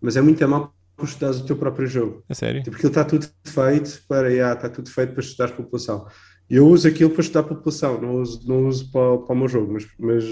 mas 0.00 0.16
é 0.16 0.20
muito 0.20 0.46
mal 0.46 0.74
para 0.96 1.06
estudar 1.06 1.30
o 1.30 1.46
teu 1.46 1.56
próprio 1.56 1.86
jogo. 1.86 2.24
É 2.28 2.34
sério? 2.34 2.62
Tipo, 2.62 2.76
aquilo 2.76 2.90
está 2.90 3.04
tudo 3.04 3.26
feito 3.44 4.02
para, 4.06 4.28
yeah, 4.28 4.54
está 4.54 4.68
tudo 4.68 4.90
feito 4.90 5.14
para 5.14 5.22
estudar 5.22 5.46
a 5.46 5.56
população. 5.56 6.06
Eu 6.48 6.68
uso 6.68 6.86
aquilo 6.86 7.10
para 7.10 7.22
estudar 7.22 7.40
a 7.40 7.44
população, 7.44 8.00
não 8.00 8.20
uso, 8.20 8.46
não 8.46 8.66
uso 8.66 8.90
para, 8.90 9.18
para 9.18 9.34
o 9.34 9.38
meu 9.38 9.48
jogo, 9.48 9.72
mas, 9.72 9.86
mas 9.98 10.24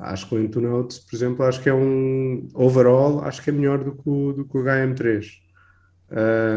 Acho 0.00 0.28
que 0.28 0.34
o 0.34 0.42
Intunote, 0.42 1.00
por 1.02 1.14
exemplo, 1.14 1.44
acho 1.44 1.62
que 1.62 1.68
é 1.68 1.74
um 1.74 2.48
overall, 2.54 3.22
acho 3.22 3.42
que 3.42 3.50
é 3.50 3.52
melhor 3.52 3.84
do 3.84 3.92
que 3.92 4.08
o, 4.08 4.32
do 4.32 4.44
que 4.46 4.56
o 4.56 4.62
HM3. 4.62 5.26
Uh, 6.10 6.14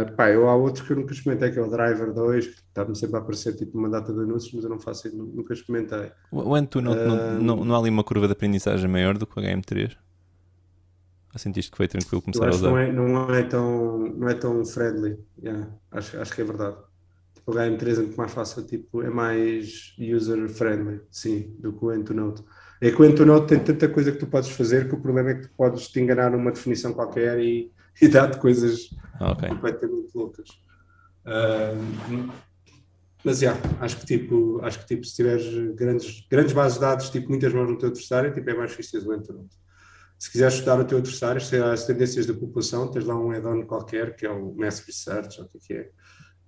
ah, 0.07 0.11
pá, 0.15 0.29
eu 0.31 0.47
há 0.47 0.55
outros 0.55 0.85
que 0.85 0.93
eu 0.93 0.97
nunca 0.97 1.13
experimentei, 1.13 1.51
que 1.51 1.59
é 1.59 1.61
o 1.61 1.69
Driver 1.69 2.13
2, 2.13 2.47
que 2.47 2.53
está-me 2.53 2.95
sempre 2.95 3.17
a 3.17 3.19
aparecer 3.19 3.55
tipo 3.55 3.77
uma 3.77 3.89
data 3.89 4.13
de 4.13 4.19
anúncios, 4.19 4.53
mas 4.53 4.63
eu 4.63 4.69
não 4.69 4.79
faço, 4.79 5.15
nunca 5.15 5.53
experimentei. 5.53 6.11
O 6.31 6.55
Antunote 6.55 7.01
uh, 7.01 7.05
não, 7.07 7.41
não, 7.57 7.65
não 7.65 7.75
há 7.75 7.79
ali 7.79 7.89
uma 7.89 8.03
curva 8.03 8.27
de 8.27 8.33
aprendizagem 8.33 8.89
maior 8.89 9.17
do 9.17 9.27
que 9.27 9.37
o 9.37 9.43
HM3? 9.43 9.95
Ou 11.33 11.39
sentiste 11.39 11.71
que 11.71 11.77
foi 11.77 11.87
tranquilo 11.87 12.21
começar 12.21 12.47
a 12.47 12.49
usar? 12.49 12.69
não 12.69 12.77
é, 12.77 12.91
não 12.91 13.35
é, 13.35 13.43
tão, 13.43 13.99
não 13.99 14.29
é 14.29 14.33
tão 14.35 14.63
friendly. 14.63 15.17
Yeah, 15.43 15.69
acho, 15.91 16.17
acho 16.19 16.33
que 16.33 16.41
é 16.41 16.45
verdade. 16.45 16.77
Tipo, 17.43 17.51
o 17.51 17.55
HM3 17.55 17.97
é 17.97 18.01
muito 18.01 18.15
mais 18.15 18.31
fácil, 18.31 18.65
tipo, 18.65 19.01
é 19.01 19.09
mais 19.09 19.93
user 19.99 20.47
friendly, 20.47 21.01
sim, 21.11 21.53
do 21.59 21.73
que 21.73 21.83
o 21.83 21.91
EntoNote. 21.91 22.41
É 22.79 22.89
que 22.89 23.01
o 23.01 23.05
EntoNote 23.05 23.47
tem 23.47 23.59
tanta 23.59 23.89
coisa 23.89 24.13
que 24.13 24.17
tu 24.17 24.27
podes 24.27 24.49
fazer 24.49 24.87
que 24.87 24.95
o 24.95 25.01
problema 25.01 25.31
é 25.31 25.35
que 25.35 25.47
tu 25.47 25.53
podes 25.55 25.89
te 25.89 25.99
enganar 25.99 26.31
numa 26.31 26.51
definição 26.51 26.93
qualquer 26.93 27.39
e, 27.39 27.69
e 28.01 28.07
dar-te 28.07 28.37
coisas 28.39 28.89
Ah, 29.19 29.31
ok. 29.31 29.49
completamente 29.49 30.11
loucas. 30.15 30.47
Ah, 31.25 31.73
mas 33.25 33.39
já, 33.39 33.55
acho 33.79 33.97
que 33.99 34.05
tipo, 34.05 34.59
acho 34.63 34.79
que 34.79 34.85
tipo, 34.85 35.05
se 35.05 35.15
tiveres 35.15 35.75
grandes, 35.75 36.25
grandes 36.29 36.53
bases 36.53 36.75
de 36.75 36.81
dados, 36.81 37.09
tipo, 37.09 37.29
muitas 37.29 37.53
mãos 37.53 37.69
no 37.69 37.77
teu 37.77 37.89
adversário, 37.89 38.33
tipo, 38.33 38.49
é 38.49 38.53
mais 38.53 38.71
fixe 38.73 38.91
teres 38.91 39.05
o 39.05 39.13
EntoNote. 39.13 39.55
Se 40.17 40.31
quiseres 40.31 40.53
estudar 40.53 40.79
o 40.79 40.85
teu 40.85 40.97
adversário, 40.97 41.41
as 41.71 41.85
tendências 41.85 42.25
da 42.25 42.33
população, 42.33 42.89
tens 42.89 43.03
lá 43.05 43.19
um 43.19 43.31
add-on 43.31 43.65
qualquer, 43.65 44.15
que 44.15 44.25
é 44.25 44.29
o 44.29 44.53
Mass 44.55 44.79
Research, 44.79 45.41
ou 45.41 45.49
o 45.53 45.59
que 45.59 45.73
é 45.73 45.89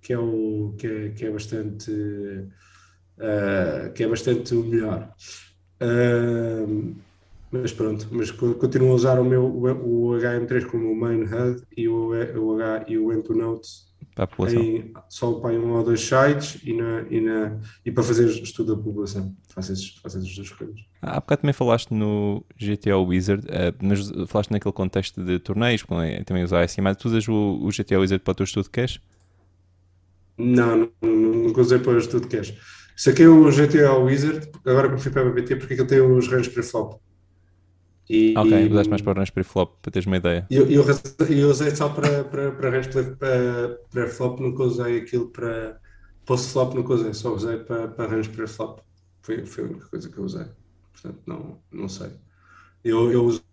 que 0.02 0.12
é, 0.12 0.18
o, 0.18 0.74
que 0.78 0.86
é, 0.86 1.10
que 1.10 1.24
é 1.26 1.30
bastante 1.30 1.90
ah, 3.20 3.90
que 3.94 4.02
é 4.04 4.08
bastante 4.08 4.54
o 4.54 4.64
melhor. 4.64 5.12
Ah, 5.80 6.66
mas 7.50 7.72
pronto, 7.72 8.08
mas 8.10 8.30
co- 8.30 8.54
continuo 8.56 8.92
a 8.92 8.94
usar 8.94 9.20
o 9.20 9.24
meu 9.24 9.44
o, 9.44 10.10
o 10.10 10.16
HM3 10.16 10.64
como 10.64 10.90
o 10.90 10.96
main 10.96 11.22
HUD 11.22 11.62
e 11.76 11.88
o, 11.88 12.10
o 12.10 12.60
H 12.60 12.84
e 12.88 12.98
o 12.98 13.12
EntoNote 13.12 13.68
a 14.18 14.26
em, 14.50 14.92
só 15.08 15.32
para 15.40 15.54
um 15.58 15.72
ou 15.72 15.84
dois 15.84 16.00
sites 16.00 16.60
e, 16.64 16.72
na, 16.72 17.02
e, 17.10 17.20
na, 17.20 17.60
e 17.84 17.90
para 17.90 18.02
fazer 18.02 18.28
estudo 18.28 18.76
da 18.76 18.82
população. 18.82 19.34
Faço 19.48 19.72
esses, 19.72 19.96
faço 19.96 20.18
duas 20.20 20.50
coisas. 20.50 20.80
Há 21.02 21.20
bocado 21.20 21.42
também 21.42 21.52
falaste 21.52 21.92
no 21.92 22.44
GTO 22.56 23.04
Wizard, 23.04 23.44
mas 23.82 24.10
falaste 24.28 24.50
naquele 24.50 24.72
contexto 24.72 25.22
de 25.24 25.38
torneios, 25.38 25.84
também 26.24 26.44
usar 26.44 26.62
assim, 26.62 26.80
mas 26.80 26.96
tu 26.96 27.06
usas 27.08 27.26
o, 27.28 27.60
o 27.62 27.70
GTO 27.70 28.00
Wizard 28.00 28.22
para 28.22 28.32
o 28.32 28.34
teu 28.34 28.44
estudo 28.44 28.64
de 28.64 28.70
cache? 28.70 29.00
Não, 30.38 30.76
não, 30.76 31.10
nunca 31.10 31.60
usei 31.60 31.78
para 31.78 31.92
o 31.92 31.98
estudo 31.98 32.28
de 32.28 32.36
cache. 32.36 32.58
Saquei 32.96 33.26
o 33.26 33.50
GTA 33.50 33.94
Wizard, 33.98 34.50
agora 34.66 34.90
que 34.94 35.00
fui 35.02 35.10
para 35.12 35.28
a 35.28 35.32
BT, 35.32 35.56
porque 35.56 35.74
aquilo 35.74 35.88
tem 35.88 36.00
os 36.00 36.28
ranges 36.28 36.48
preflop. 36.52 37.00
E, 38.08 38.22
Ok, 38.36 38.52
usaste 38.70 38.90
mais 38.92 39.02
para 39.02 39.12
o 39.12 39.18
Runs 39.20 39.30
Preflop, 39.30 39.80
para 39.82 39.90
teres 39.92 40.06
uma 40.06 40.16
ideia. 40.18 40.48
Eu, 40.48 40.70
eu, 40.70 40.84
eu 41.28 41.50
usei 41.50 41.74
só 41.74 41.88
para, 41.88 42.24
para, 42.24 42.52
para 42.52 42.70
range 42.70 42.88
pre- 42.90 43.16
para, 43.16 43.78
para 43.90 44.08
flop, 44.08 44.38
nunca 44.40 44.62
usei 44.62 44.98
aquilo 45.00 45.30
para 45.32 45.80
post-flop, 46.24 46.74
nunca 46.74 46.94
usei, 46.94 47.14
só 47.14 47.34
usei 47.34 47.58
para, 47.58 47.88
para 47.88 48.06
range 48.10 48.28
pré-flop. 48.30 48.80
Foi, 49.22 49.44
foi 49.44 49.64
a 49.64 49.66
única 49.68 49.88
coisa 49.88 50.08
que 50.10 50.18
eu 50.18 50.24
usei. 50.24 50.46
Portanto, 50.92 51.22
não, 51.26 51.62
não 51.72 51.88
sei. 51.88 52.12
Eu, 52.84 53.12
eu 53.12 53.24
uso 53.24 53.44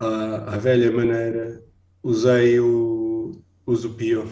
a, 0.00 0.54
a 0.54 0.58
velha 0.58 0.90
maneira, 0.92 1.62
usei 2.02 2.58
o, 2.60 3.42
uso 3.66 3.90
o 3.90 3.94
Pio. 3.94 4.24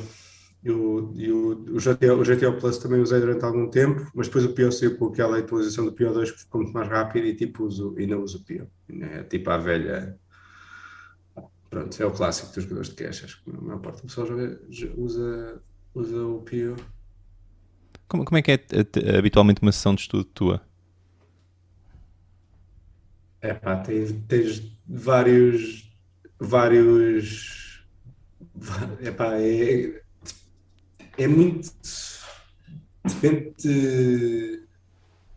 E 0.65 0.71
o, 0.71 1.13
e 1.15 1.31
o, 1.31 1.77
o, 1.77 1.81
GTO, 1.81 2.21
o 2.21 2.25
GTO 2.25 2.59
Plus 2.59 2.79
também 2.79 3.01
usei 3.01 3.21
durante 3.21 3.45
algum 3.45 3.69
tempo, 3.71 4.11
mas 4.15 4.29
depois 4.29 4.45
o 4.47 4.55
Pio 4.55 4.73
saiu 4.73 4.97
com 4.97 5.07
aquela 5.09 5.39
atualização 5.39 5.85
do 5.85 5.93
Pio 5.93 6.13
2 6.13 6.31
que 6.33 6.41
ficou 6.41 6.63
muito 6.63 6.73
mais 6.75 6.89
rápido 6.89 7.27
e 7.27 7.37
tipo 7.37 7.65
uso, 7.65 7.95
e 7.99 8.07
não 8.07 8.23
uso 8.23 8.39
o 8.39 8.45
Pio. 8.45 8.71
É 9.03 9.23
tipo 9.25 9.51
a 9.51 9.59
velha. 9.59 10.19
Pronto, 11.71 12.01
é 12.03 12.07
o 12.07 12.13
clássico 12.13 12.53
dos 12.55 12.63
jogadores 12.65 12.89
de 12.91 12.95
cash. 12.97 13.25
Acho 13.25 13.43
que 13.43 13.51
a 13.51 13.61
maior 13.61 13.81
parte 13.81 13.99
do 14.03 14.07
pessoal 14.07 14.27
joga, 14.27 14.61
usa, 14.97 15.63
usa 15.95 16.27
o 16.27 16.43
Pio. 16.43 16.77
Como, 18.09 18.25
como 18.25 18.39
é 18.39 18.43
que 18.43 18.53
é 18.53 18.55
eh, 18.55 18.85
te- 18.85 19.17
habitualmente 19.17 19.63
uma 19.63 19.73
sessão 19.73 19.95
de 19.95 20.03
estudo 20.03 20.25
tua? 20.25 20.63
É 23.41 23.55
pá, 23.55 23.77
tens, 23.83 24.13
tens 24.29 24.61
vários. 24.87 25.95
vários. 26.41 27.85
É 29.01 29.11
pá, 29.11 29.37
é, 29.41 30.04
é 31.19 31.27
muito. 31.27 31.73
Depende 33.05 33.55
de, 33.59 34.67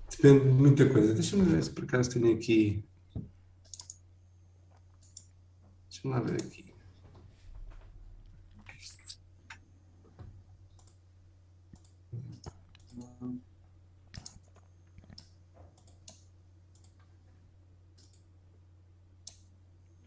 depende 0.09 0.45
de 0.45 0.51
muita 0.51 0.89
coisa. 0.89 1.13
Deixa-me 1.13 1.43
ver 1.43 1.63
se 1.63 1.71
por 1.71 1.83
acaso 1.83 2.11
tenho 2.11 2.33
aqui. 2.33 2.83
Deixa-me 5.89 6.13
lá 6.13 6.19
ver 6.21 6.41
aqui. 6.41 6.65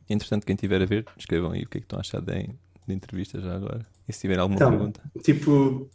Entretanto, 0.08 0.44
quem 0.44 0.54
estiver 0.54 0.82
a 0.82 0.86
ver, 0.86 1.06
escrevam 1.16 1.52
aí 1.52 1.62
o 1.62 1.68
que 1.68 1.78
é 1.78 1.80
que 1.80 1.84
estão 1.84 1.98
a 1.98 2.00
achar 2.00 2.20
de 2.20 2.52
entrevista 2.88 3.40
já 3.40 3.54
agora. 3.54 3.86
E 4.08 4.12
se 4.12 4.20
tiver 4.20 4.38
alguma 4.38 4.58
Então, 4.58 4.68
pergunta. 4.68 5.00
Tipo, 5.22 5.90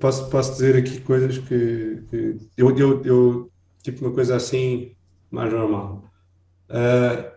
posso, 0.00 0.30
posso 0.30 0.52
dizer 0.54 0.76
aqui 0.76 1.00
coisas 1.00 1.38
que, 1.38 2.02
que 2.10 2.38
eu, 2.56 2.76
eu, 2.78 3.04
eu, 3.04 3.52
tipo, 3.82 4.04
uma 4.06 4.14
coisa 4.14 4.36
assim, 4.36 4.96
mais 5.30 5.52
normal. 5.52 6.10
Ah, 6.68 7.36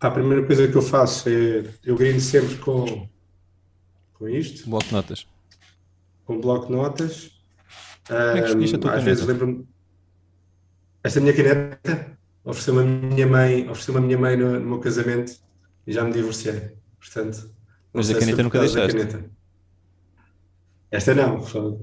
a 0.00 0.10
primeira 0.10 0.46
coisa 0.46 0.68
que 0.68 0.76
eu 0.76 0.82
faço 0.82 1.28
é, 1.28 1.64
eu 1.84 1.96
grindo 1.96 2.20
sempre 2.20 2.56
com, 2.58 3.08
com 4.14 4.28
isto, 4.28 4.68
Bloco 4.68 4.86
de 4.86 4.92
notas. 4.94 5.26
com 6.24 6.40
bloco 6.40 6.66
de 6.66 6.72
notas. 6.72 7.32
é 8.34 8.40
que 8.42 8.48
escolheste 8.48 8.76
a 8.76 8.78
tua 8.78 8.92
às 8.94 9.04
caneta? 9.04 9.04
vezes 9.04 9.24
lembro-me, 9.26 9.66
esta 11.02 11.20
minha 11.20 11.34
caneta 11.34 12.18
ofereceu-me 12.44 12.80
a 12.80 12.84
minha 12.84 13.26
mãe, 13.26 13.68
ofereceu-me 13.68 14.00
a 14.00 14.02
minha 14.02 14.18
mãe 14.18 14.36
no, 14.36 14.58
no 14.60 14.66
meu 14.66 14.80
casamento 14.80 15.32
e 15.86 15.92
já 15.92 16.04
me 16.04 16.12
divorciei, 16.12 16.76
portanto. 16.98 17.54
Mas 17.98 18.10
a 18.10 18.18
caneta 18.18 18.42
nunca 18.42 18.60
deixaste? 18.60 18.96
caneta. 18.96 19.30
Esta 20.90 21.14
não, 21.14 21.40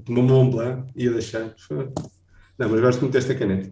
uma 0.08 0.22
Mont 0.22 0.50
Blanc 0.50 0.90
ia 0.96 1.12
deixar. 1.12 1.54
Não, 2.58 2.68
mas 2.68 2.80
gosto 2.80 3.00
muito 3.02 3.12
desta 3.12 3.34
caneta. 3.34 3.70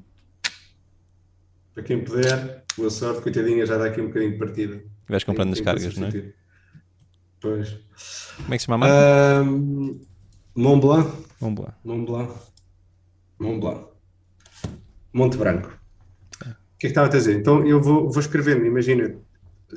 Para 1.73 1.83
quem 1.83 2.05
puder, 2.05 2.65
boa 2.77 2.91
sorte, 2.91 3.23
coitadinha, 3.23 3.67
já 3.67 3.77
dá 3.77 3.87
aqui 3.87 4.01
um 4.01 4.07
bocadinho 4.07 4.33
de 4.33 4.39
partida. 4.39 4.85
Vais 5.09 5.25
comprando 5.25 5.55
que 5.55 5.63
cargas, 5.63 5.97
não 5.97 6.07
é? 6.07 6.33
Pois. 7.41 7.79
Como 8.37 8.55
é 8.55 8.57
que 8.57 8.59
se 8.59 8.67
chama 8.67 8.87
a 8.87 8.89
marca? 8.89 9.51
Blanc, 10.55 11.11
Vamos 11.41 11.61
lá. 11.61 11.77
Mont 11.85 12.07
Blanc, 12.07 12.33
Mont 13.39 13.61
Blanc, 13.61 13.87
Monte 15.13 15.37
Branco. 15.37 15.69
O 15.69 16.79
que 16.79 16.87
é 16.87 16.91
que 16.91 16.93
estava 16.93 17.07
a 17.07 17.11
dizer? 17.11 17.39
Então 17.39 17.67
eu 17.67 17.81
vou, 17.83 18.11
vou 18.11 18.21
escrevendo, 18.21 18.65
imagina, 18.65 19.17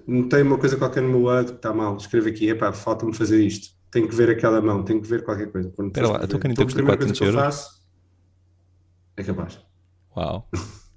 notei 0.08 0.42
uma 0.42 0.58
coisa 0.58 0.78
qualquer 0.78 1.02
no 1.02 1.10
meu 1.10 1.22
lado 1.24 1.52
que 1.54 1.58
está 1.58 1.74
mal, 1.74 1.96
escrevo 1.98 2.28
aqui, 2.30 2.50
epá, 2.50 2.72
falta-me 2.74 3.14
fazer 3.14 3.42
isto, 3.44 3.70
tenho 3.92 4.08
que 4.08 4.16
ver 4.16 4.30
aquela 4.30 4.62
mão, 4.62 4.84
tenho 4.84 5.02
que 5.02 5.08
ver 5.08 5.24
qualquer 5.24 5.52
coisa. 5.52 5.70
Espera 5.70 6.08
lá, 6.10 6.18
a 6.18 6.28
tua 6.28 6.40
caneta 6.40 6.64
Então, 6.64 6.66
custa 6.66 6.78
primeira 6.78 6.98
coisa 6.98 7.14
400 7.14 7.18
que 7.18 7.24
eu 7.24 7.28
euros? 7.28 7.42
faço 7.42 7.78
é 9.18 9.24
capaz. 9.24 9.60
Uau. 10.16 10.48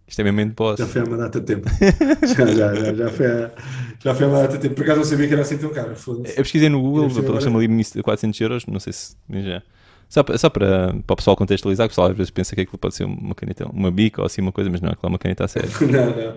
Isto 0.06 0.20
é 0.20 0.24
mesmo 0.24 0.44
de 0.44 0.55
boss. 0.55 0.78
Já 0.78 0.86
foi 0.86 1.01
há 1.01 1.05
uma 1.05 1.16
data 1.16 1.40
de 1.40 1.47
tempo. 1.47 1.68
já, 2.27 2.47
já, 2.47 2.74
já, 2.74 2.94
já, 2.94 3.10
foi 3.10 3.27
há, 3.27 3.51
já 3.98 4.14
foi 4.14 4.27
há 4.27 4.28
uma 4.28 4.39
data 4.43 4.56
de 4.59 4.62
tempo. 4.62 4.74
Por 4.74 4.82
acaso 4.82 4.98
não 4.98 5.05
sabia 5.05 5.28
que 5.28 5.32
era 5.32 5.43
assim 5.43 5.56
tão 5.56 5.70
caro. 5.70 5.94
Foda-se. 5.97 6.32
Eu 6.32 6.43
pesquisei 6.43 6.68
no 6.68 6.81
Google, 6.81 7.06
apareceu-me 7.06 7.56
ali 7.56 7.68
no 7.68 7.74
início 7.74 7.94
de 7.94 8.02
400 8.02 8.40
euros, 8.40 8.66
não 8.66 8.81
sei 8.81 8.93
se 8.93 9.16
já. 9.31 9.62
Só, 10.09 10.24
para, 10.24 10.36
só 10.36 10.51
para, 10.51 10.93
para 11.06 11.14
o 11.14 11.16
pessoal 11.16 11.36
contextualizar, 11.36 11.86
que 11.86 11.93
o 11.93 11.94
pessoal 11.94 12.10
às 12.10 12.16
vezes 12.16 12.31
pensa 12.32 12.56
que 12.56 12.62
aquilo 12.62 12.78
pode 12.78 12.97
ser 12.97 13.05
uma 13.05 13.35
caneta, 13.35 13.66
uma 13.72 13.93
bica 13.93 14.20
ou 14.20 14.27
assim 14.27 14.43
uma 14.43 14.51
coisa, 14.51 14.68
mas 14.68 14.81
não, 14.81 14.90
aquilo 14.90 15.06
é 15.06 15.09
uma 15.09 15.18
caneta 15.18 15.44
a 15.44 15.48
sério. 15.48 15.70
Não, 15.86 16.06
não. 16.16 16.36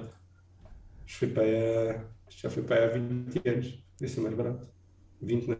Isto 1.07 1.19
foi 1.19 1.27
para 1.29 2.03
já 2.43 2.49
foi 2.49 2.61
para 2.63 2.75
aí 2.75 2.83
há 2.83 2.87
20 2.93 3.49
anos. 3.49 3.83
Deve 3.99 4.11
ser 4.13 4.21
mais 4.21 4.35
barato. 4.35 4.67
20 5.21 5.47
não, 5.47 5.55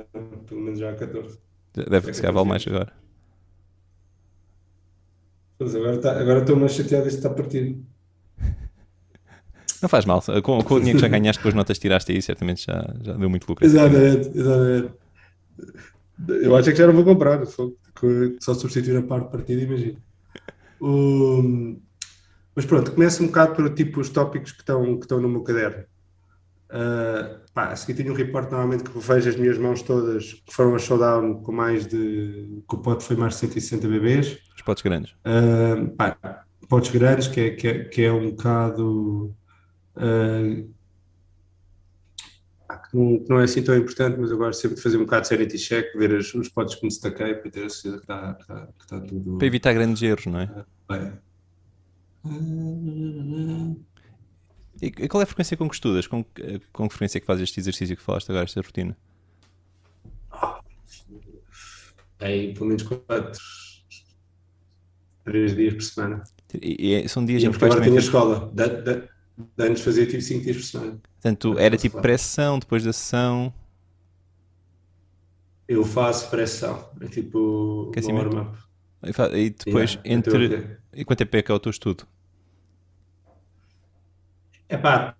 pelo 0.46 0.62
menos 0.62 0.80
já 0.80 0.92
há 0.92 0.96
14. 0.96 1.40
Deve 1.74 2.14
se 2.14 2.22
calhar 2.22 2.34
vale 2.34 2.50
mais 2.50 2.68
agora. 2.68 2.92
Agora, 5.60 5.96
está, 5.96 6.20
agora 6.20 6.40
estou 6.42 6.58
mais 6.58 6.74
chateado 6.74 7.08
este 7.08 7.18
está 7.18 7.30
partido. 7.30 7.86
Não 9.82 9.88
faz 9.90 10.06
mal, 10.06 10.22
com, 10.44 10.62
com 10.64 10.74
o 10.76 10.80
dinheiro 10.80 10.98
que 11.00 11.02
já 11.06 11.08
ganhaste 11.10 11.42
com 11.42 11.48
as 11.50 11.54
notas 11.54 11.78
tiraste 11.80 12.12
aí, 12.12 12.22
certamente 12.22 12.66
já, 12.66 12.94
já 13.02 13.14
deu 13.14 13.30
muito 13.30 13.48
lucro. 13.48 13.66
Exatamente, 13.66 14.30
exatamente. 14.38 14.94
Eu 16.28 16.56
acho 16.56 16.70
que 16.70 16.76
já 16.76 16.88
não 16.88 16.94
vou 16.94 17.04
comprar. 17.04 17.46
Só, 17.46 17.70
só 18.40 18.54
substituir 18.54 18.98
a 18.98 19.04
parte 19.04 19.30
partida, 19.32 19.62
imagino. 19.62 19.98
O- 20.82 21.78
Mas 22.56 22.66
pronto, 22.66 22.92
começa 22.92 23.24
um 23.24 23.28
bocado 23.28 23.56
por 23.56 23.74
tipo 23.74 24.00
os 24.02 24.10
tópicos 24.10 24.52
que 24.52 24.60
estão, 24.60 24.98
que 24.98 25.06
estão 25.06 25.20
no 25.22 25.30
meu 25.30 25.44
caderno. 25.44 25.84
Ah, 26.76 27.40
pá, 27.54 27.68
a 27.70 27.76
seguir 27.76 27.94
tenho 27.94 28.12
um 28.12 28.16
report 28.16 28.50
normalmente 28.50 28.84
que 28.84 28.98
vejo 28.98 29.30
as 29.30 29.36
minhas 29.36 29.60
mãos 29.60 29.84
todas 29.84 30.34
que 30.34 30.52
foram 30.52 30.74
a 30.74 30.80
showdown 30.80 31.44
com 31.44 31.52
mais 31.52 31.86
de. 31.86 32.64
que 32.68 32.76
o 32.76 32.80
pote 32.80 33.04
foi 33.04 33.16
mais 33.16 33.34
de 33.36 33.42
160 33.42 33.88
bebês. 33.88 34.40
Os 34.56 34.62
potes 34.64 34.82
grandes. 34.82 35.12
Uh, 35.24 35.88
pá, 35.96 36.18
potes 36.68 36.90
grandes, 36.90 37.28
que 37.28 37.40
é, 37.42 37.50
que 37.52 37.68
é, 37.68 37.84
que 37.84 38.02
é 38.02 38.12
um 38.12 38.32
bocado. 38.32 39.36
uh, 39.98 40.74
que 42.90 42.98
não, 42.98 43.20
que 43.24 43.30
não 43.30 43.40
é 43.40 43.44
assim 43.44 43.62
tão 43.62 43.78
importante, 43.78 44.18
mas 44.20 44.32
eu 44.32 44.38
gosto 44.40 44.60
sempre 44.60 44.76
de 44.78 44.82
fazer 44.82 44.98
um 44.98 45.02
bocado 45.02 45.22
de 45.22 45.28
sanity 45.28 45.58
check, 45.60 45.96
ver 45.96 46.16
as- 46.16 46.34
os 46.34 46.50
potes 46.50 46.74
que 46.74 46.82
me 46.82 46.90
destaquei 46.90 47.36
para 47.36 47.52
ter 47.52 47.66
a 47.66 47.70
certeza 47.70 47.98
que 47.98 48.04
está, 48.04 48.34
que 48.34 48.42
está, 48.42 48.66
que 48.66 48.84
está 48.84 49.00
tudo 49.00 49.38
Para 49.38 49.46
evitar 49.48 49.74
grandes 49.74 50.02
erros, 50.02 50.26
não 50.26 50.40
é? 50.40 50.66
bem. 50.90 51.14
E 54.86 55.08
qual 55.08 55.22
é 55.22 55.24
a 55.24 55.28
frequência 55.28 55.56
com 55.56 55.68
que 55.70 55.76
estudas? 55.76 56.08
Com, 56.08 56.26
com 56.74 56.88
que 56.88 56.94
frequência 56.94 57.18
é 57.18 57.22
que 57.22 57.28
fazes 57.28 57.44
este 57.44 57.60
exercício 57.60 57.96
que 57.96 58.04
falaste 58.04 58.30
agora, 58.30 58.46
esta 58.46 58.60
rotina? 58.62 58.98
Aí, 62.20 62.54
pelo 62.54 62.68
menos 62.68 62.84
4, 62.84 63.40
3 65.26 65.56
dias 65.56 65.74
por 65.74 65.84
semana. 65.84 66.24
E, 66.62 66.94
e 66.96 67.10
são 67.10 67.26
dias 67.26 67.42
E 67.44 67.46
em 67.46 67.50
é 67.50 67.52
que 67.52 67.58
vais 67.60 67.74
agora 67.74 67.86
também 67.86 68.00
tenho 68.02 68.20
a 68.20 68.22
fazer- 68.22 68.36
escola. 68.40 68.52
Da, 68.54 68.68
da, 68.68 68.94
de 69.58 69.64
antes 69.70 69.84
fazia 69.84 70.06
tipo 70.06 70.22
5 70.22 70.44
dias 70.44 70.58
por 70.58 70.64
semana. 70.64 71.02
Portanto, 71.14 71.58
era 71.60 71.78
tipo 71.78 72.02
pré-sessão, 72.02 72.60
depois 72.60 72.84
da 72.84 72.94
sessão. 72.94 73.54
Eu 75.68 75.84
faço 75.86 76.30
pressão. 76.30 76.90
É 77.02 77.08
tipo 77.08 77.92
warm-up. 77.96 78.58
E 79.34 79.50
depois, 79.50 79.94
Yeah, 79.94 80.02
entre. 80.06 80.78
E 80.94 81.04
quanto 81.04 81.20
tempo 81.20 81.36
é 81.38 81.42
que 81.42 81.52
é 81.52 81.56
o 81.56 81.60
teu 81.60 81.70
estudo? 81.72 82.06
Epá, 84.74 85.16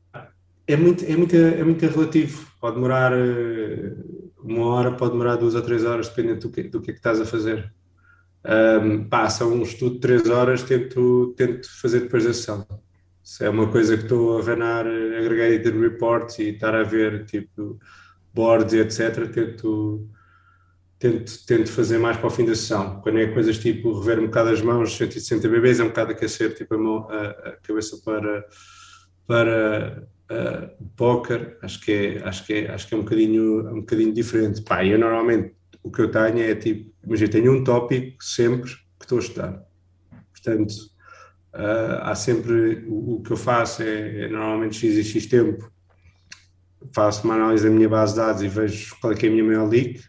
é 0.66 0.76
muito, 0.76 1.06
é, 1.06 1.16
muito, 1.16 1.36
é 1.36 1.64
muito 1.64 1.86
relativo. 1.86 2.48
Pode 2.60 2.76
demorar 2.76 3.14
eh, 3.14 3.94
uma 4.44 4.66
hora, 4.66 4.92
pode 4.94 5.12
demorar 5.12 5.36
duas 5.36 5.54
ou 5.54 5.62
três 5.62 5.86
horas, 5.86 6.10
dependendo 6.10 6.40
do 6.40 6.50
que, 6.50 6.64
do 6.64 6.82
que 6.82 6.90
é 6.90 6.94
que 6.94 7.00
estás 7.00 7.22
a 7.22 7.26
fazer. 7.26 7.72
Um, 8.44 9.08
um 9.46 9.62
estudo 9.62 9.96
de 9.96 10.00
três 10.00 10.28
horas, 10.28 10.64
tento, 10.64 11.36
tento 11.38 11.70
fazer 11.80 12.02
depois 12.02 12.24
da 12.24 12.34
sessão. 12.34 12.66
Se 13.22 13.46
é 13.46 13.50
uma 13.50 13.72
coisa 13.72 13.96
que 13.96 14.04
estou 14.04 14.42
a 14.42 14.56
na 14.56 14.76
área 14.78 15.20
aggregated 15.20 15.80
reports 15.80 16.40
e 16.40 16.50
estar 16.50 16.74
a 16.74 16.84
ver 16.84 17.26
tipo 17.26 17.80
boards 18.34 18.74
etc., 18.74 19.32
tento, 19.32 20.10
tento, 20.98 21.46
tento 21.46 21.72
fazer 21.72 22.00
mais 22.00 22.18
para 22.18 22.28
o 22.28 22.32
fim 22.32 22.46
da 22.46 22.56
sessão. 22.56 23.02
Quando 23.02 23.20
é 23.20 23.28
coisas 23.28 23.60
tipo 23.60 24.00
rever 24.00 24.20
um 24.20 24.26
bocado 24.26 24.50
as 24.50 24.62
mãos, 24.64 24.98
160 24.98 25.48
bebês, 25.48 25.80
é 25.80 25.84
um 25.84 25.90
bocado 25.90 26.12
aquecer 26.12 26.56
tipo, 26.56 26.74
a, 26.74 26.78
mão, 26.78 27.08
a, 27.10 27.28
a 27.30 27.52
cabeça 27.62 27.98
para, 28.04 28.46
para 29.28 30.08
uh, 30.32 30.86
póquer, 30.96 31.58
acho 31.62 31.80
que 31.82 31.92
é, 31.92 32.24
acho 32.24 32.46
que 32.46 32.54
é, 32.54 32.72
acho 32.72 32.88
que 32.88 32.94
é 32.94 32.98
um 32.98 33.02
bocadinho, 33.02 33.70
um 33.70 33.80
bocadinho 33.82 34.14
diferente. 34.14 34.62
Pá, 34.62 34.86
eu 34.86 35.00
normalmente 35.00 35.54
o 35.84 35.92
que 35.92 36.02
eu 36.02 36.10
tenho 36.10 36.40
é 36.40 36.56
tipo, 36.56 36.94
imagina, 37.04 37.32
tenho 37.32 37.54
um 37.54 37.64
tópico 37.64 38.24
sempre 38.24 38.72
que 38.72 39.04
estou 39.04 39.18
a 39.18 39.22
estudar. 39.22 39.64
Portanto, 40.32 40.72
uh, 41.54 42.02
há 42.02 42.16
sempre, 42.16 42.86
o, 42.88 43.16
o, 43.16 43.22
que 43.22 43.32
eu 43.32 43.38
faço 43.38 43.84
é, 43.84 44.26
é 44.26 44.28
normalmente 44.30 44.78
X 44.78 44.96
e 44.96 45.04
X 45.04 45.26
tempo, 45.28 45.72
faço 46.94 47.26
uma 47.26 47.36
análise 47.36 47.64
da 47.66 47.70
minha 47.70 47.90
base 47.90 48.14
de 48.14 48.20
dados 48.20 48.42
e 48.42 48.48
vejo 48.48 48.96
qual 49.00 49.14
é 49.14 49.16
é 49.16 49.28
a 49.28 49.32
minha 49.32 49.44
maior 49.44 49.68
leak 49.68 50.02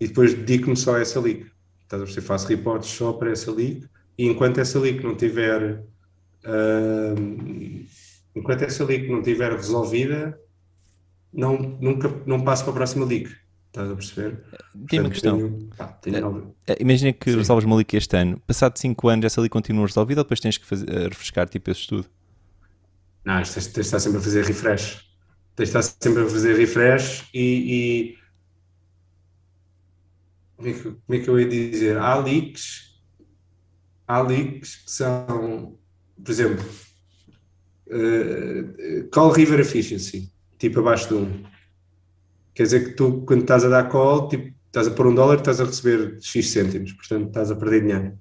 e 0.00 0.08
depois 0.08 0.34
dedico-me 0.34 0.76
só 0.76 0.96
a 0.96 1.00
essa 1.00 1.20
leak. 1.20 1.46
Estás 1.82 2.18
a? 2.18 2.22
Faço 2.22 2.48
reportes 2.48 2.90
só 2.90 3.12
para 3.12 3.30
essa 3.30 3.50
leak 3.50 3.86
e 4.18 4.26
enquanto 4.26 4.58
essa 4.58 4.78
leak 4.78 5.02
não 5.02 5.14
tiver 5.14 5.84
uh, 6.44 7.86
enquanto 8.36 8.62
essa 8.62 8.84
leak 8.84 9.08
não 9.08 9.22
tiver 9.22 9.50
resolvida 9.52 10.38
não, 11.32 11.56
nunca, 11.80 12.08
não 12.26 12.42
passo 12.42 12.64
para 12.64 12.72
a 12.72 12.76
próxima 12.76 13.04
leak. 13.04 13.34
Estás 13.68 13.90
a 13.90 13.94
perceber? 13.94 14.42
Tem 14.88 15.00
uma 15.00 15.10
questão. 15.10 15.58
Tenho, 16.00 16.54
é, 16.66 16.76
Imagina 16.80 17.12
que 17.12 17.30
Sim. 17.30 17.36
resolves 17.36 17.64
uma 17.64 17.76
leak 17.76 17.94
este 17.96 18.16
ano. 18.16 18.40
Passado 18.46 18.78
5 18.78 19.08
anos, 19.08 19.24
essa 19.26 19.40
leak 19.40 19.52
continua 19.52 19.86
resolvida 19.86 20.20
ou 20.20 20.24
depois 20.24 20.40
tens 20.40 20.56
que 20.56 20.64
fazer, 20.64 20.88
uh, 20.88 21.08
refrescar 21.08 21.48
tipo 21.48 21.70
esse 21.70 21.80
estudo? 21.80 22.06
Não, 23.24 23.36
tens, 23.36 23.54
tens 23.54 23.72
de 23.72 23.80
estar 23.80 24.00
sempre 24.00 24.18
a 24.18 24.22
fazer 24.22 24.44
refresh. 24.44 25.04
Tens 25.54 25.70
de 25.70 25.78
estar 25.78 25.82
sempre 25.82 26.22
a 26.22 26.26
fazer 26.26 26.56
refresh 26.56 27.28
e. 27.34 28.14
e... 28.14 28.26
Como, 30.56 30.68
é 30.68 30.72
que, 30.72 30.82
como 30.82 31.00
é 31.10 31.18
que 31.18 31.28
eu 31.28 31.40
ia 31.40 31.48
dizer? 31.48 31.98
Há 31.98 32.14
leaks. 32.16 32.98
Há 34.06 34.20
leaks 34.20 34.76
que 34.76 34.90
são. 34.90 35.78
Por 36.24 36.30
exemplo, 36.30 36.64
uh, 37.88 39.08
Call 39.10 39.30
River 39.32 39.60
Efficiency, 39.60 40.32
tipo 40.58 40.80
abaixo 40.80 41.08
de 41.08 41.14
1. 41.14 41.18
Um. 41.18 41.42
Quer 42.54 42.62
dizer 42.62 42.84
que 42.84 42.90
tu, 42.92 43.22
quando 43.26 43.42
estás 43.42 43.64
a 43.64 43.68
dar 43.68 43.88
call, 43.88 44.28
tipo, 44.28 44.52
estás 44.66 44.88
a 44.88 44.90
pôr 44.90 45.06
um 45.08 45.14
dólar, 45.14 45.38
estás 45.38 45.60
a 45.60 45.64
receber 45.64 46.18
X 46.20 46.50
cêntimos, 46.50 46.92
portanto 46.92 47.28
estás 47.28 47.50
a 47.50 47.56
perder 47.56 47.82
dinheiro. 47.82 48.18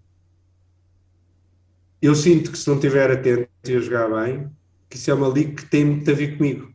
Eu 2.02 2.14
sinto 2.14 2.52
que 2.52 2.58
se 2.58 2.68
não 2.68 2.76
estiver 2.76 3.10
atento 3.12 3.50
e 3.66 3.76
a 3.76 3.80
jogar 3.80 4.10
bem, 4.10 4.52
que 4.90 4.98
isso 4.98 5.10
é 5.10 5.14
uma 5.14 5.30
liga 5.30 5.54
que 5.54 5.66
tem 5.66 5.86
muito 5.86 6.12
a 6.12 6.14
ver 6.14 6.38
comigo. 6.38 6.74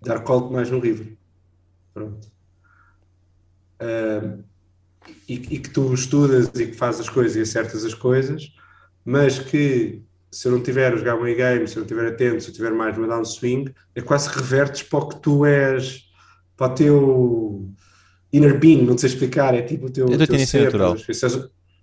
Dar 0.00 0.20
call 0.20 0.50
mais 0.50 0.70
no 0.70 0.78
River. 0.78 1.16
Pronto. 1.92 2.30
Uh, 3.80 4.44
e, 5.28 5.34
e, 5.34 5.58
que 5.58 5.70
tu 5.70 5.92
estudas 5.94 6.48
e 6.54 6.66
que 6.66 6.74
fazes 6.74 7.00
as 7.00 7.08
coisas 7.08 7.36
e 7.36 7.40
acertas 7.40 7.84
as 7.84 7.94
coisas, 7.94 8.54
mas 9.04 9.38
que 9.38 10.02
se 10.30 10.46
eu 10.46 10.52
não 10.52 10.60
tiver 10.60 10.92
a 10.92 10.96
jogar 10.96 11.16
bem 11.16 11.34
game, 11.34 11.66
se 11.66 11.76
eu 11.76 11.80
não 11.80 11.86
estiver 11.86 12.06
atento, 12.06 12.42
se 12.42 12.50
eu 12.50 12.54
tiver 12.54 12.72
mais 12.72 12.96
uma 12.96 13.06
downswing, 13.06 13.72
é 13.94 14.00
quase 14.00 14.30
que 14.30 14.36
revertes 14.36 14.82
para 14.82 14.98
o 14.98 15.08
que 15.08 15.20
tu 15.20 15.44
és 15.44 16.08
para 16.56 16.72
o 16.72 16.74
teu 16.74 17.70
inner 18.32 18.58
being, 18.58 18.82
não 18.82 18.98
sei 18.98 19.08
explicar, 19.08 19.54
é 19.54 19.62
tipo 19.62 19.86
o 19.86 19.90
teu, 19.90 20.06
a 20.06 20.16
tua 20.16 20.26
tendência 20.26 20.64
natural. 20.64 20.96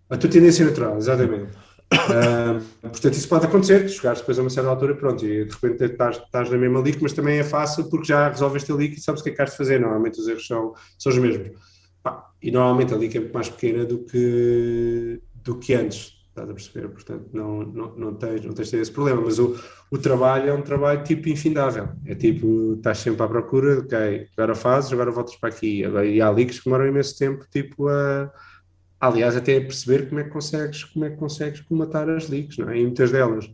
A 0.10 0.18
tua 0.18 0.30
tendência 0.30 0.66
natural, 0.66 0.98
exatamente. 0.98 1.52
uh, 1.94 2.62
portanto, 2.82 3.14
isso 3.14 3.28
pode 3.28 3.46
acontecer, 3.46 3.88
chegares 3.90 4.20
depois 4.20 4.38
a 4.38 4.42
uma 4.42 4.50
certa 4.50 4.70
altura, 4.70 4.96
pronto, 4.96 5.26
e 5.26 5.46
de 5.46 5.52
repente 5.52 5.84
estás, 5.86 6.18
estás 6.18 6.50
na 6.50 6.58
mesma 6.58 6.82
leak, 6.82 7.02
mas 7.02 7.14
também 7.14 7.40
é 7.40 7.44
fácil 7.44 7.90
porque 7.90 8.08
já 8.08 8.30
resolveste 8.30 8.72
a 8.72 8.76
leak 8.76 8.96
e 8.96 9.02
sabes 9.02 9.22
o 9.22 9.24
que 9.24 9.32
é 9.32 9.34
que 9.34 9.42
has 9.42 9.52
de 9.52 9.58
fazer. 9.58 9.80
Normalmente 9.80 10.20
os 10.20 10.28
erros 10.28 10.46
são, 10.46 10.74
são 11.00 11.12
os 11.12 11.18
mesmos. 11.18 11.52
Pá, 12.04 12.30
e 12.42 12.52
normalmente 12.52 12.94
a 12.94 12.98
leak 12.98 13.18
é 13.18 13.20
muito 13.22 13.34
mais 13.34 13.50
pequena 13.50 13.86
do 13.86 14.00
que, 14.00 15.22
do 15.36 15.58
que 15.58 15.74
antes. 15.74 16.15
Estás 16.36 16.50
a 16.50 16.54
perceber? 16.54 16.90
Portanto, 16.90 17.30
não, 17.32 17.64
não, 17.64 17.96
não, 17.96 18.14
tens, 18.14 18.44
não 18.44 18.54
tens 18.54 18.74
esse 18.74 18.92
problema, 18.92 19.22
mas 19.22 19.40
o, 19.40 19.56
o 19.90 19.98
trabalho 19.98 20.50
é 20.50 20.54
um 20.54 20.62
trabalho 20.62 21.02
tipo 21.02 21.30
infindável. 21.30 21.88
É 22.06 22.14
tipo, 22.14 22.74
estás 22.74 22.98
sempre 22.98 23.24
à 23.24 23.28
procura, 23.28 23.80
ok, 23.80 24.28
agora 24.36 24.54
fazes, 24.54 24.92
agora 24.92 25.12
voltas 25.12 25.38
para 25.38 25.48
aqui. 25.48 25.86
Agora, 25.86 26.06
e 26.06 26.20
há 26.20 26.30
leaks 26.30 26.60
que 26.60 26.66
demoram 26.66 26.88
imenso 26.88 27.18
tempo, 27.18 27.46
tipo, 27.50 27.88
a, 27.88 28.30
aliás, 29.00 29.38
até 29.38 29.56
a 29.56 29.62
perceber 29.62 30.10
como 30.10 30.20
é 30.20 30.26
que 30.26 30.30
consegues, 30.30 30.84
como 30.84 31.06
é 31.06 31.10
que 31.12 31.16
consegues 31.16 31.62
comatar 31.62 32.10
as 32.10 32.28
leaks, 32.28 32.58
não 32.58 32.70
é? 32.70 32.80
E 32.80 32.84
muitas 32.84 33.12
delas. 33.12 33.50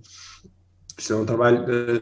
Isto 0.97 1.13
é 1.13 1.15
um 1.17 1.25
trabalho. 1.25 1.61
Uh, 1.61 1.97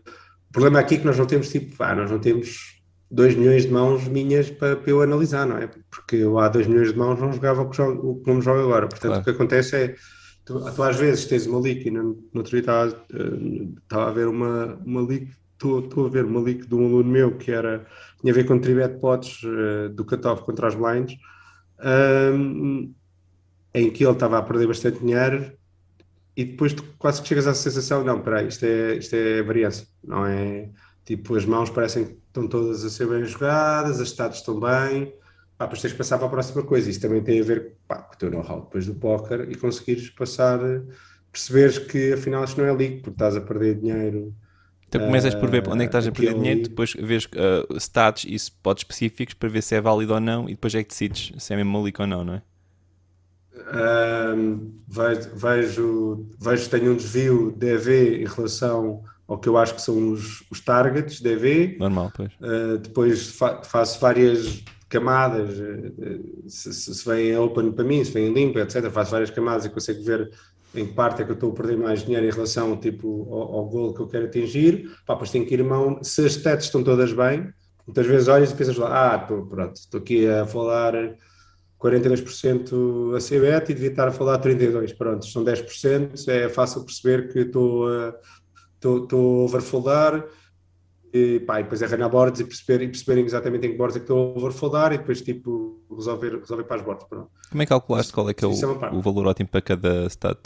o 0.49 0.53
problema 0.53 0.79
aqui 0.79 0.95
é 0.95 0.97
que 0.99 1.05
nós 1.05 1.17
não 1.17 1.25
temos, 1.25 1.49
tipo, 1.49 1.75
ah, 1.83 1.93
nós 1.93 2.09
não 2.09 2.19
temos 2.19 2.81
2 3.11 3.35
milhões 3.35 3.63
de 3.63 3.69
mãos 3.69 4.07
minhas 4.07 4.49
para, 4.49 4.77
para, 4.77 4.89
eu 4.89 5.01
analisar, 5.01 5.45
não 5.45 5.57
é? 5.57 5.69
Porque 5.91 6.15
eu 6.15 6.39
há 6.39 6.47
2 6.47 6.67
milhões 6.67 6.93
de 6.93 6.97
mãos 6.97 7.19
não 7.19 7.33
jogava 7.33 7.63
o 7.63 7.69
que, 7.69 7.75
jogo, 7.75 8.11
o 8.11 8.23
que 8.23 8.31
não 8.31 8.41
jogo 8.41 8.61
agora. 8.61 8.87
Portanto, 8.87 9.09
claro. 9.09 9.21
o 9.21 9.25
que 9.25 9.31
acontece 9.31 9.75
é 9.75 9.95
Tu, 10.49 10.73
tu, 10.73 10.81
às 10.81 10.95
vezes 10.95 11.25
tens 11.25 11.45
uma 11.45 11.59
leak 11.59 11.87
e 11.87 11.91
no, 11.91 12.03
no 12.33 12.39
outro 12.39 12.49
dia 12.49 12.61
estava, 12.61 13.05
estava 13.83 14.09
a 14.09 14.11
ver 14.11 14.27
uma, 14.27 14.79
uma 14.83 15.01
leak, 15.01 15.29
estou 15.53 16.07
a 16.07 16.09
ver 16.09 16.25
uma 16.25 16.41
leak 16.41 16.65
de 16.65 16.73
um 16.73 16.87
aluno 16.87 17.11
meu 17.11 17.37
que 17.37 17.51
era, 17.51 17.85
tinha 18.19 18.33
a 18.33 18.35
ver 18.35 18.47
com 18.47 18.57
tribet 18.57 18.99
pots 18.99 19.43
uh, 19.43 19.89
do 19.89 20.03
cutoff 20.03 20.41
contra 20.41 20.67
as 20.67 20.73
blinds, 20.73 21.19
um, 22.33 22.91
em 23.75 23.91
que 23.91 24.03
ele 24.03 24.13
estava 24.13 24.39
a 24.39 24.41
perder 24.41 24.65
bastante 24.65 24.97
dinheiro 24.97 25.51
e 26.35 26.45
depois 26.45 26.73
tu 26.73 26.83
quase 26.97 27.21
que 27.21 27.27
chegas 27.27 27.45
à 27.45 27.53
sensação, 27.53 28.03
não, 28.03 28.19
peraí, 28.19 28.47
isto 28.47 28.65
é, 28.65 28.95
isto 28.95 29.15
é 29.15 29.43
variância, 29.43 29.85
não 30.03 30.25
é, 30.25 30.71
tipo, 31.05 31.35
as 31.35 31.45
mãos 31.45 31.69
parecem 31.69 32.05
que 32.05 32.17
estão 32.25 32.47
todas 32.47 32.83
a 32.83 32.89
ser 32.89 33.07
bem 33.07 33.23
jogadas, 33.23 34.01
as 34.01 34.07
estados 34.07 34.39
estão 34.39 34.59
bem, 34.59 35.13
pá, 35.59 35.65
depois 35.65 35.81
tens 35.81 35.91
que 35.91 35.97
passar 35.97 36.17
para 36.17 36.27
a 36.27 36.29
próxima 36.29 36.63
coisa. 36.63 36.89
Isso 36.89 37.01
também 37.01 37.21
tem 37.21 37.41
a 37.41 37.43
ver 37.43 37.73
pá, 37.85 37.97
com 37.97 38.15
o 38.15 38.17
teu 38.17 38.31
know-how 38.31 38.61
depois 38.61 38.85
do 38.85 38.95
póquer 38.95 39.51
e 39.51 39.55
conseguires 39.55 40.09
passar, 40.09 40.59
perceberes 41.31 41.77
que 41.77 42.13
afinal 42.13 42.45
isto 42.45 42.59
não 42.59 42.65
é 42.65 42.71
league, 42.71 43.01
porque 43.01 43.09
estás 43.09 43.35
a 43.35 43.41
perder 43.41 43.75
dinheiro. 43.75 44.33
Então 44.87 45.01
começas 45.01 45.35
por 45.35 45.49
ver 45.51 45.67
onde 45.67 45.83
é 45.83 45.85
que 45.85 45.89
estás 45.89 46.07
a 46.07 46.11
perder 46.11 46.33
dinheiro, 46.33 46.63
depois 46.63 46.93
vês 46.93 47.25
uh, 47.25 47.77
stats 47.77 48.23
e 48.23 48.33
spots 48.33 48.81
específicos 48.81 49.35
para 49.35 49.49
ver 49.49 49.61
se 49.61 49.75
é 49.75 49.81
válido 49.81 50.13
ou 50.13 50.19
não 50.19 50.49
e 50.49 50.53
depois 50.53 50.73
é 50.73 50.81
que 50.81 50.89
decides 50.89 51.31
se 51.37 51.53
é 51.53 51.57
mesmo 51.57 51.83
league 51.83 52.01
ou 52.01 52.07
não, 52.07 52.23
não 52.23 52.33
é? 52.35 52.41
Um, 54.35 54.71
vejo, 54.87 55.29
vejo, 55.35 56.25
vejo 56.39 56.69
tenho 56.69 56.93
um 56.93 56.95
desvio 56.95 57.51
de 57.55 57.67
EV 57.67 58.21
em 58.21 58.25
relação 58.25 59.03
ao 59.27 59.37
que 59.37 59.49
eu 59.49 59.57
acho 59.57 59.75
que 59.75 59.81
são 59.81 60.13
os, 60.13 60.43
os 60.49 60.61
targets 60.61 61.19
de 61.19 61.29
EV. 61.29 61.77
Normal, 61.77 62.11
pois. 62.15 62.31
Uh, 62.35 62.77
depois 62.79 63.29
fa 63.29 63.61
faço 63.61 63.99
várias 63.99 64.63
camadas, 64.89 65.55
se, 66.47 66.73
se 66.73 67.05
vem 67.05 67.37
open 67.37 67.71
para 67.71 67.85
mim, 67.85 68.03
se 68.03 68.11
vem 68.11 68.33
limpo, 68.33 68.59
etc. 68.59 68.89
Faço 68.89 69.11
várias 69.11 69.29
camadas 69.29 69.65
e 69.65 69.69
consigo 69.69 70.03
ver 70.03 70.31
em 70.75 70.85
que 70.85 70.93
parte 70.93 71.21
é 71.21 71.25
que 71.25 71.31
eu 71.31 71.35
estou 71.35 71.51
a 71.51 71.55
perder 71.55 71.77
mais 71.77 72.03
dinheiro 72.03 72.25
em 72.25 72.31
relação 72.31 72.77
tipo, 72.77 73.27
ao, 73.31 73.55
ao 73.55 73.65
gol 73.65 73.93
que 73.93 74.01
eu 74.01 74.07
quero 74.07 74.25
atingir. 74.25 74.89
Pá, 75.05 75.13
depois 75.13 75.31
tenho 75.31 75.45
que 75.45 75.53
ir 75.53 75.63
mão, 75.63 76.03
se 76.03 76.25
as 76.25 76.33
stats 76.33 76.65
estão 76.65 76.83
todas 76.83 77.13
bem, 77.13 77.51
muitas 77.87 78.05
vezes 78.05 78.27
olhas 78.27 78.51
e 78.51 78.55
pensas 78.55 78.77
lá, 78.77 79.13
ah, 79.13 79.21
estou, 79.21 79.45
pronto, 79.45 79.75
estou 79.75 79.99
aqui 79.99 80.27
a 80.27 80.45
falar 80.45 80.93
42% 81.79 83.15
a 83.15 83.19
ser 83.19 83.41
bet 83.41 83.71
e 83.71 83.73
devia 83.73 83.89
estar 83.89 84.07
a 84.07 84.11
falar 84.11 84.39
32%, 84.39 84.97
pronto, 84.97 85.25
são 85.25 85.43
10%, 85.43 86.27
é 86.27 86.49
fácil 86.49 86.83
perceber 86.83 87.31
que 87.31 87.39
estou 87.39 87.87
a, 87.87 88.13
estou 88.75 89.41
a 89.41 89.43
overfoldar, 89.43 90.25
e, 91.13 91.39
pá, 91.41 91.59
e 91.59 91.63
depois 91.63 91.81
arranhar 91.83 92.09
boards 92.09 92.39
e, 92.41 92.43
perceber, 92.45 92.83
e 92.83 92.87
perceberem 92.87 93.25
exatamente 93.25 93.67
em 93.67 93.71
que 93.71 93.77
boards 93.77 93.95
é 93.95 93.99
que 93.99 94.03
estou 94.03 94.33
a 94.33 94.37
overfoldar 94.39 94.93
e 94.93 94.97
depois 94.97 95.21
tipo 95.21 95.79
resolver, 95.95 96.39
resolver 96.39 96.63
para 96.63 96.75
as 96.77 96.81
boards. 96.81 97.05
Pronto. 97.07 97.29
Como 97.49 97.61
é 97.61 97.65
que 97.65 97.69
calculaste 97.69 98.13
qual 98.13 98.29
é 98.29 98.33
que 98.33 98.45
é 98.45 98.47
o, 98.47 98.51
é 98.51 98.91
o 98.93 99.01
valor 99.01 99.27
ótimo 99.27 99.49
para 99.49 99.61
cada 99.61 100.05
stat? 100.07 100.39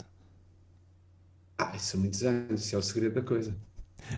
Ah, 1.57 1.73
isso 1.75 1.85
são 1.91 1.99
muitos 1.99 2.23
anos, 2.23 2.65
isso 2.65 2.75
é 2.75 2.79
o 2.79 2.81
segredo 2.81 3.15
da 3.15 3.21
coisa. 3.21 3.55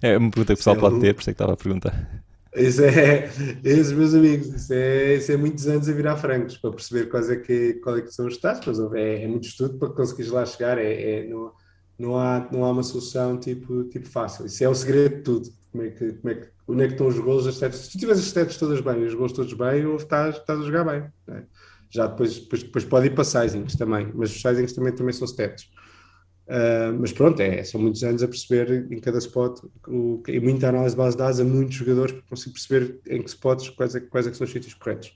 É 0.01 0.17
uma 0.17 0.29
pergunta 0.31 0.47
que 0.47 0.53
o 0.53 0.57
pessoal 0.57 0.75
é 0.75 0.79
pode 0.79 0.95
um- 0.95 0.99
ter, 0.99 1.13
por 1.13 1.21
isso 1.21 1.29
é 1.29 1.33
que 1.33 1.35
estava 1.35 1.53
a 1.53 1.57
perguntar. 1.57 2.23
Isso 2.55 2.81
é, 2.83 3.25
esses 3.63 3.91
meus 3.91 4.13
amigos, 4.13 4.47
isso 4.47 4.73
é, 4.73 5.15
isso 5.15 5.31
é 5.31 5.35
muitos 5.37 5.67
anos 5.67 5.89
a 5.89 5.91
virar 5.91 6.15
francos 6.15 6.57
para 6.57 6.71
perceber 6.71 7.07
quais 7.09 7.29
é 7.29 7.35
que, 7.35 7.73
qual 7.83 7.97
é 7.97 8.01
que 8.01 8.11
são 8.13 8.25
os 8.27 8.35
estados, 8.35 8.65
mas 8.65 8.93
é, 8.93 9.23
é 9.23 9.27
muito 9.27 9.45
estudo 9.45 9.77
para 9.77 9.89
conseguires 9.89 10.31
lá 10.31 10.45
chegar, 10.45 10.77
é, 10.77 11.19
é- 11.19 11.27
não, 11.27 11.51
não, 11.97 12.17
há, 12.17 12.47
não 12.51 12.63
há 12.65 12.71
uma 12.71 12.83
solução 12.83 13.39
tipo, 13.39 13.83
tipo 13.85 14.07
fácil. 14.07 14.45
Isso 14.45 14.63
é 14.63 14.69
o 14.69 14.75
segredo 14.75 15.17
de 15.17 15.21
tudo. 15.21 15.49
Como 15.71 15.83
é 15.83 15.89
que, 15.89 16.13
como 16.13 16.33
é 16.33 16.35
que, 16.35 16.47
onde 16.67 16.83
é 16.83 16.87
que 16.87 16.93
estão 16.93 17.07
os 17.07 17.19
golos, 17.19 17.47
as 17.47 17.55
stats? 17.55 17.77
Se 17.77 17.91
tu 17.91 17.97
tiveres 17.97 18.19
as 18.19 18.27
stats 18.27 18.57
todas 18.57 18.79
bem 18.81 19.03
os 19.05 19.13
gols 19.13 19.33
todos 19.33 19.53
bem, 19.53 19.85
ou 19.85 19.97
estás, 19.97 20.37
estás 20.37 20.59
a 20.59 20.63
jogar 20.63 20.83
bem. 20.85 21.09
é? 21.29 21.43
Já 21.89 22.07
depois, 22.07 22.39
depois, 22.39 22.63
depois 22.63 22.85
pode 22.85 23.07
ir 23.07 23.15
para 23.15 23.23
sizings 23.23 23.75
também, 23.75 24.11
mas 24.13 24.31
os 24.31 24.41
sizings 24.41 24.73
também, 24.73 24.93
também 24.93 25.13
são 25.13 25.25
stats. 25.25 25.69
Uh, 26.47 26.93
mas 26.99 27.11
pronto, 27.11 27.39
é, 27.39 27.63
são 27.63 27.81
muitos 27.81 28.03
anos 28.03 28.21
a 28.21 28.27
perceber 28.27 28.87
em 28.91 28.99
cada 28.99 29.17
spot, 29.17 29.61
o, 29.87 30.21
e 30.27 30.39
muita 30.39 30.69
análise 30.69 30.93
de 30.93 30.97
base 30.97 31.17
de 31.17 31.23
dados 31.23 31.39
a 31.39 31.43
muitos 31.43 31.75
jogadores 31.75 32.11
para 32.11 32.21
conseguir 32.23 32.53
perceber 32.53 32.99
em 33.07 33.21
que 33.21 33.29
spots 33.29 33.69
quais 33.69 33.95
é, 33.95 33.99
quais 33.99 34.27
é 34.27 34.31
que 34.31 34.37
são 34.37 34.45
os 34.45 34.51
sítios 34.51 34.73
corretos. 34.75 35.11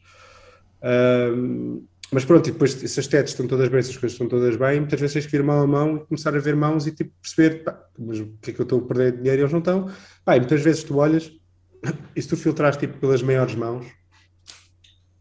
Um, 0.83 1.85
mas 2.11 2.25
pronto, 2.25 2.49
e 2.49 2.51
depois 2.51 2.71
se 2.71 2.85
as 2.85 3.05
stats 3.05 3.31
estão 3.31 3.47
todas 3.47 3.69
bem, 3.69 3.81
se 3.83 3.91
as 3.91 3.97
coisas 3.97 4.13
estão 4.13 4.27
todas 4.27 4.55
bem, 4.55 4.79
muitas 4.79 4.99
vezes 4.99 5.13
tens 5.13 5.25
que 5.27 5.35
ir 5.35 5.43
mão 5.43 5.61
a 5.61 5.67
mão 5.67 5.97
e 5.97 6.05
começar 6.05 6.35
a 6.35 6.39
ver 6.39 6.55
mãos 6.55 6.87
e 6.87 6.91
tipo, 6.91 7.11
perceber 7.21 7.63
pá, 7.63 7.79
mas 7.97 8.19
o 8.19 8.27
que 8.41 8.51
é 8.51 8.53
que 8.53 8.59
eu 8.59 8.63
estou 8.63 8.79
a 8.79 8.87
perder 8.87 9.11
de 9.11 9.17
dinheiro 9.19 9.41
e 9.41 9.43
eles 9.43 9.51
não 9.51 9.59
estão. 9.59 9.91
Pá, 10.25 10.35
e 10.35 10.39
muitas 10.39 10.61
vezes 10.61 10.83
tu 10.83 10.97
olhas 10.97 11.31
e 12.15 12.21
se 12.21 12.27
tu 12.27 12.35
filtras 12.35 12.77
tipo, 12.77 12.97
pelas 12.97 13.21
maiores 13.21 13.53
mãos, 13.53 13.85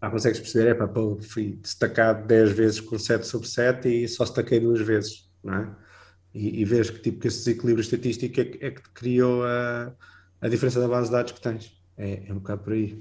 pá, 0.01 0.11
consegues 0.11 0.41
perceber, 0.41 0.71
é 0.71 0.75
pá, 0.75 0.89
pô, 0.89 1.19
fui 1.21 1.59
destacado 1.61 2.27
10 2.27 2.53
vezes 2.53 2.81
com 2.81 2.99
7 2.99 3.27
sobre 3.27 3.49
7 3.49 3.89
e 3.89 4.09
só 4.09 4.25
destaquei 4.25 4.59
duas 4.59 4.81
vezes, 4.81 5.29
não 5.45 5.55
é? 5.55 5.77
E, 6.35 6.61
e 6.61 6.65
vês 6.65 6.89
que, 6.89 7.01
tipo, 7.01 7.21
que 7.21 7.29
esse 7.29 7.39
desequilíbrio 7.39 7.83
estatístico 7.83 8.41
é, 8.41 8.67
é 8.67 8.71
que 8.71 8.83
te 8.83 8.91
criou 8.91 9.45
a, 9.45 9.93
a 10.41 10.49
diferença 10.49 10.81
da 10.81 10.89
base 10.89 11.09
de 11.09 11.13
dados 11.13 11.33
que 11.33 11.41
tens. 11.41 11.73
É, 11.97 12.29
é 12.29 12.33
um 12.33 12.39
bocado 12.39 12.63
por 12.63 12.73
aí. 12.73 13.01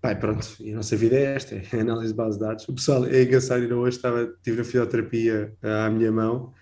Pai, 0.00 0.18
pronto, 0.18 0.46
e 0.60 0.72
a 0.72 0.76
nossa 0.76 0.96
vida 0.96 1.16
é 1.16 1.34
esta, 1.34 1.56
é 1.56 1.78
a 1.78 1.80
análise 1.80 2.12
de 2.12 2.16
base 2.16 2.38
de 2.38 2.44
dados. 2.44 2.68
O 2.68 2.72
pessoal, 2.74 3.04
é 3.06 3.22
engraçado, 3.22 3.62
ainda 3.62 3.76
hoje 3.76 3.96
estava, 3.96 4.22
estive 4.22 4.56
na 4.58 4.64
fisioterapia 4.64 5.52
ah, 5.62 5.86
à 5.86 5.90
minha 5.90 6.12
mão 6.12 6.52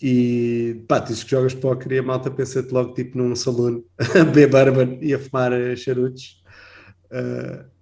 e 0.00 0.84
pá, 0.86 0.98
dizes 0.98 1.24
que 1.24 1.30
jogas 1.30 1.54
póquer 1.54 1.92
e 1.92 1.98
a 1.98 2.02
malta 2.02 2.30
pensa-te 2.30 2.70
logo 2.72 2.92
tipo 2.92 3.16
num 3.16 3.34
salão 3.34 3.82
a 3.98 4.24
beber 4.24 4.50
bourbon 4.50 4.98
e 5.00 5.14
a 5.14 5.18
fumar 5.18 5.52
eh, 5.52 5.74
charutos. 5.74 6.42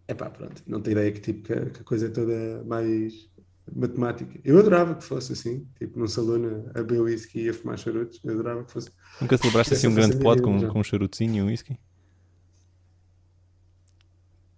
é 0.07 0.15
pá, 0.15 0.31
pronto, 0.31 0.63
não 0.67 0.81
tenho 0.81 0.99
ideia 0.99 1.13
que, 1.13 1.21
tipo, 1.21 1.43
que, 1.43 1.53
a- 1.53 1.67
que 1.71 1.81
a 1.81 1.85
coisa 1.85 2.07
é 2.07 2.11
toda 2.11 2.63
mais 2.65 3.29
matemática. 3.75 4.39
Eu 4.45 4.59
adorava 4.59 4.95
que 4.95 5.05
fosse 5.05 5.33
assim, 5.33 5.67
tipo 5.79 5.99
num 5.99 6.07
salão 6.07 6.67
a, 6.75 6.83
beber 6.83 7.01
whisky 7.01 7.41
e 7.45 7.49
a 7.49 7.55
fumar 7.55 7.79
charutos, 7.79 8.21
eu 8.23 8.33
adorava 8.33 8.65
que 8.65 8.73
fosse. 8.73 8.91
Nunca 9.21 9.37
celebraste 9.39 9.75
assim 9.75 9.89
um 9.89 9.95
grande 9.95 10.17
pote 10.19 10.43
com, 10.43 10.69
com 10.69 10.81
um 10.81 10.85
charutozinho 10.85 11.37
e 11.37 11.43
um 11.43 11.47
whisky? 11.47 11.79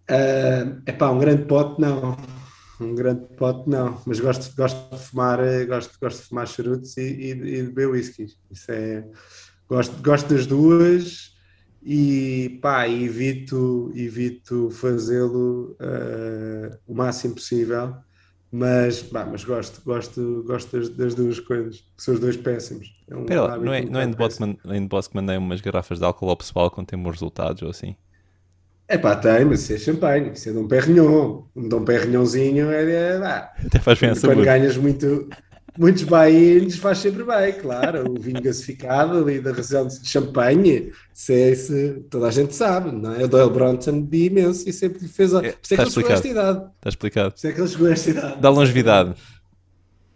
É 0.08 0.92
pá, 0.92 1.10
um 1.10 1.18
grande 1.18 1.44
pote 1.44 1.80
não. 1.80 2.16
Um 2.80 2.94
grande 2.94 3.24
pote 3.36 3.68
não, 3.68 4.00
mas 4.06 4.20
gosto, 4.20 4.54
gosto 4.54 4.94
de 4.94 5.02
fumar, 5.02 5.40
eh, 5.40 5.64
gosto, 5.64 5.98
gosto 5.98 6.20
de 6.20 6.28
fumar 6.28 6.46
charutos 6.46 6.96
e, 6.98 7.00
e, 7.00 7.30
e 7.30 7.34
de 7.34 7.62
beber 7.68 7.88
whiskies. 7.88 8.36
Isso 8.50 8.70
é, 8.70 9.02
gosto, 9.68 10.02
gosto 10.02 10.28
das 10.28 10.46
duas 10.46 11.34
e 11.82 12.58
pá, 12.60 12.88
evito, 12.88 13.92
evito 13.94 14.70
fazê-lo 14.70 15.74
eh, 15.80 16.78
o 16.86 16.94
máximo 16.94 17.34
possível, 17.34 17.94
mas, 18.50 19.02
pá, 19.02 19.24
mas 19.24 19.44
gosto, 19.44 19.80
gosto, 19.84 20.44
gosto 20.46 20.78
das, 20.78 20.88
das 20.90 21.14
duas 21.14 21.40
coisas, 21.40 21.78
que 21.96 22.02
são 22.02 22.14
os 22.14 22.20
dois 22.20 22.36
péssimos. 22.36 22.88
É 23.08 23.16
um 23.16 23.20
hábito 23.20 23.64
não 23.64 23.72
é, 23.72 23.84
não 23.84 24.00
é 24.00 24.80
boss 24.80 25.08
que 25.08 25.16
mandei 25.16 25.38
umas 25.38 25.60
garrafas 25.60 25.98
de 25.98 26.04
álcool 26.04 26.28
ao 26.28 26.36
pessoal 26.36 26.70
quando 26.70 26.88
tem 26.88 26.98
bons 26.98 27.12
resultados 27.12 27.62
ou 27.62 27.70
assim? 27.70 27.90
É 27.90 28.05
pá, 28.98 29.16
tem, 29.16 29.44
mas 29.44 29.62
isso 29.62 29.72
é 29.72 29.78
champanhe, 29.78 30.30
isso 30.32 30.48
é 30.48 30.52
Dom 30.52 30.68
Perignon. 30.68 31.42
Um 31.56 31.68
Dom 31.68 31.84
Perignonzinho 31.84 32.70
é, 32.70 33.14
é, 33.14 33.18
vá, 33.18 33.52
Até 33.64 33.80
faz 33.80 33.98
bem 33.98 34.14
Quando 34.14 34.44
ganhas 34.44 34.76
muito, 34.76 35.28
muitos 35.76 36.04
baínos, 36.04 36.76
faz 36.76 36.98
sempre 36.98 37.24
bem, 37.24 37.52
claro. 37.54 38.08
O 38.10 38.20
vinho 38.20 38.40
gasificado 38.40 39.18
ali 39.18 39.40
da 39.40 39.52
região 39.52 39.88
de 39.88 40.06
Champanhe, 40.06 40.92
isso 41.12 41.32
é, 41.32 41.50
isso, 41.50 41.72
toda 42.10 42.28
a 42.28 42.30
gente 42.30 42.54
sabe, 42.54 42.92
não 42.92 43.12
é? 43.14 43.24
O 43.24 43.28
Doyle 43.28 43.50
Bronson 43.50 44.00
bebia 44.02 44.26
imenso 44.26 44.68
e 44.68 44.72
sempre 44.72 45.06
fez. 45.08 45.34
A... 45.34 45.40
Por 45.40 45.46
É, 45.46 45.48
isso 45.50 45.74
é 45.74 45.76
que 45.76 45.82
está 45.82 45.82
ele 45.82 45.90
chegou 45.90 46.10
a 46.10 46.12
esta 46.14 46.26
explicado. 46.28 46.50
idade. 46.58 46.70
Está 46.76 46.88
explicado. 46.88 47.30
Por 47.32 47.36
isso 47.38 47.46
é 47.48 47.52
que 47.52 47.60
ele 47.60 47.68
chegou 47.68 47.86
a 47.88 47.90
esta 47.92 48.10
idade. 48.10 48.40
Dá 48.40 48.50
longevidade. 48.50 49.14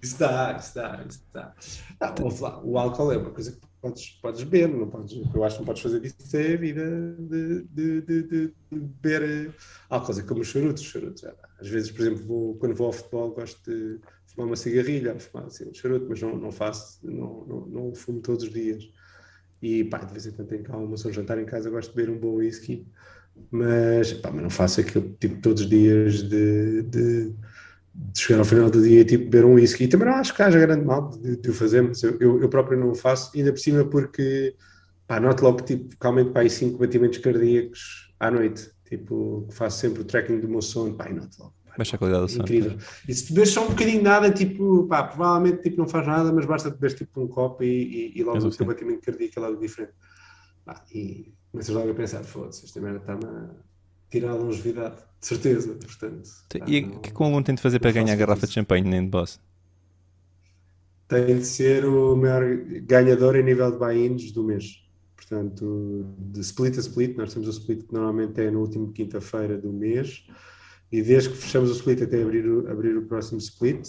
Isso 0.03 0.19
dá, 0.19 0.57
isso 0.59 0.75
dá, 0.75 1.01
isso 1.09 1.23
dá. 1.35 1.53
Ah, 2.01 2.15
ouve 2.23 2.41
lá, 2.41 2.61
o 2.65 2.79
álcool 2.79 3.13
é 3.13 3.19
uma 3.19 3.31
coisa 3.31 3.53
que 3.53 3.59
podes, 3.81 4.09
podes 4.23 4.43
beber, 4.45 4.69
não 4.69 4.89
podes, 4.89 5.13
eu 5.35 5.45
acho 5.45 5.57
que 5.57 5.61
não 5.63 5.67
podes 5.67 5.83
fazer 5.83 6.01
disso 6.01 6.37
é 6.37 6.55
a 6.55 6.57
vida 6.57 7.17
de, 7.19 7.63
de, 7.65 8.01
de, 8.03 8.23
de- 8.23 8.55
beber 8.71 9.23
eh, 9.49 9.53
álcool, 9.89 10.19
é 10.19 10.23
como 10.23 10.41
os 10.43 10.49
charutos, 10.49 10.83
os 10.83 10.89
charutos. 10.91 11.25
ah, 11.25 11.35
Às 11.61 11.69
vezes, 11.69 11.91
por 11.91 12.03
exemplo, 12.03 12.25
vou- 12.27 12.57
quando 12.59 12.75
vou 12.75 12.87
ao 12.89 12.93
futebol, 12.93 13.33
gosto 13.33 13.61
de 13.71 13.99
fumar 14.27 14.47
uma 14.49 14.57
cigarrilha, 14.57 15.19
fumar 15.19 15.47
assim, 15.47 15.69
um 15.69 15.75
charuto, 15.75 16.07
mas 16.09 16.21
não, 16.21 16.37
não 16.39 16.53
faço, 16.53 16.99
não, 17.05 17.45
não, 17.47 17.67
não 17.67 17.95
fumo 17.95 18.21
todos 18.21 18.45
os 18.45 18.51
dias. 18.53 18.85
E 19.63 19.85
pá, 19.85 19.99
de 19.99 20.13
vez 20.13 20.27
em 20.27 20.33
quando 20.33 20.49
tenho 20.49 20.65
uma 20.77 20.95
um 20.95 21.13
jantar 21.13 21.39
em 21.39 21.45
casa, 21.47 21.69
gosto 21.71 21.91
de 21.91 21.97
beber 21.97 22.11
um 22.13 22.19
bom 22.19 22.35
whisky, 22.37 22.87
mas, 23.51 24.13
pá, 24.15 24.31
mas 24.31 24.43
não 24.43 24.51
faço 24.51 24.81
aquilo 24.81 25.15
tipo 25.21 25.41
todos 25.41 25.63
os 25.63 25.69
dias 25.69 26.23
de, 26.29 26.83
de, 26.83 27.35
de 27.95 28.21
chegar 28.21 28.39
ao 28.39 28.45
final 28.45 28.71
do 28.71 28.83
dia 28.83 29.01
e 29.01 29.05
tipo 29.05 29.25
beber 29.25 29.45
um 29.45 29.55
whisky. 29.55 29.85
E 29.85 29.89
também 29.89 30.09
não 30.09 30.15
acho 30.15 30.35
que 30.35 30.43
haja 30.43 30.59
grande 30.59 30.85
mal 30.85 31.11
de, 31.11 31.37
de 31.37 31.51
o 31.51 31.53
fazer, 31.53 31.83
mas 31.83 32.03
eu, 32.03 32.17
eu, 32.21 32.41
eu 32.43 32.49
próprio 32.49 32.79
não 32.79 32.91
o 32.91 32.95
faço, 32.95 33.31
ainda 33.37 33.53
por 33.53 33.59
cima 33.59 33.85
porque 33.85 34.55
pá, 35.07 35.19
noto 35.19 35.43
logo 35.43 35.61
tipo, 35.63 35.97
que 35.97 36.07
aumento 36.07 36.33
para 36.33 36.43
aí 36.43 36.51
5 36.51 36.79
batimentos 36.79 37.19
cardíacos 37.19 38.15
à 38.19 38.31
noite. 38.31 38.71
Tipo, 38.85 39.47
que 39.49 39.55
faço 39.55 39.79
sempre 39.79 40.03
o 40.03 40.05
tracking 40.05 40.41
do 40.41 40.49
meu 40.49 40.63
sono, 40.63 40.95
pá, 40.95 41.09
e 41.09 41.15
noto 41.15 41.37
logo. 41.39 41.55
pá, 41.65 41.75
Baixa 41.79 41.97
a 41.97 41.99
qualidade 41.99 42.27
do 42.27 42.31
sono. 42.31 42.43
Incrível. 42.45 42.79
E 43.09 43.15
se 43.15 43.29
beberes 43.29 43.51
só 43.51 43.65
um 43.65 43.71
bocadinho 43.71 43.99
de 43.99 44.05
nada, 44.05 44.31
tipo, 44.31 44.87
pá, 44.87 45.05
provavelmente 45.05 45.63
tipo, 45.63 45.79
não 45.79 45.89
faz 45.89 46.07
nada, 46.07 46.33
mas 46.33 46.47
basta 46.47 46.71
beberes 46.71 46.97
tipo 46.97 47.21
um 47.21 47.29
copo 47.29 47.63
e, 47.63 48.13
e, 48.13 48.19
e 48.19 48.25
logo 48.25 48.39
É 48.39 48.41
o 48.41 48.51
teu 48.51 48.67
batimento 48.67 49.01
cardíaco 49.03 49.39
é 49.39 49.43
logo 49.43 49.61
diferente. 49.61 49.93
Pá, 50.65 50.85
e 50.93 51.33
começas 51.51 51.75
logo 51.75 51.91
a 51.91 51.95
pensar, 51.95 52.23
foda-se, 52.25 52.65
esta 52.65 52.81
merda 52.81 52.99
está-me 52.99 53.25
tirar 54.11 54.33
a 54.33 54.35
longevidade, 54.35 54.97
de 55.21 55.27
certeza, 55.27 55.75
portanto. 55.75 56.29
pá, 56.59 56.67
E 56.67 56.81
o 56.81 57.01
que 57.01 57.13
que 57.13 57.23
um 57.23 57.27
aluno 57.27 57.45
tem 57.45 57.55
de 57.55 57.63
fazer 57.63 57.81
para 57.81 57.93
ganhar 57.93 58.13
a 58.13 58.17
garrafa 58.17 58.47
de 58.47 58.53
champanhe 58.55 58.85
nem 58.85 59.03
de 59.05 59.09
boss? 59.11 59.41
tem 61.09 61.39
de 61.39 61.45
ser 61.45 61.85
o 61.85 62.17
maior 62.17 62.45
ganhador 62.85 63.35
em 63.37 63.43
nível 63.43 63.73
de 63.73 63.79
buy-ins 63.79 64.31
do 64.31 64.45
mês. 64.45 64.85
Portanto, 65.17 66.07
de 66.17 66.41
split 66.41 66.77
a 66.79 66.81
split, 66.81 67.17
nós 67.17 67.35
temos 67.35 67.49
o 67.49 67.51
split 67.51 67.85
que 67.87 67.93
normalmente 67.93 68.41
é 68.41 68.51
no 68.51 68.61
último 68.61 68.93
quinta-feira 68.93 69.59
do 69.59 69.73
mês, 69.73 70.25
e 70.91 71.03
desde 71.03 71.31
que 71.31 71.37
fechamos 71.37 71.71
o 71.71 71.75
split 71.75 72.03
até 72.03 72.23
abrir 72.23 72.49
o, 72.49 72.71
abrir 72.71 72.97
o 72.97 73.07
próximo 73.07 73.39
split, 73.39 73.89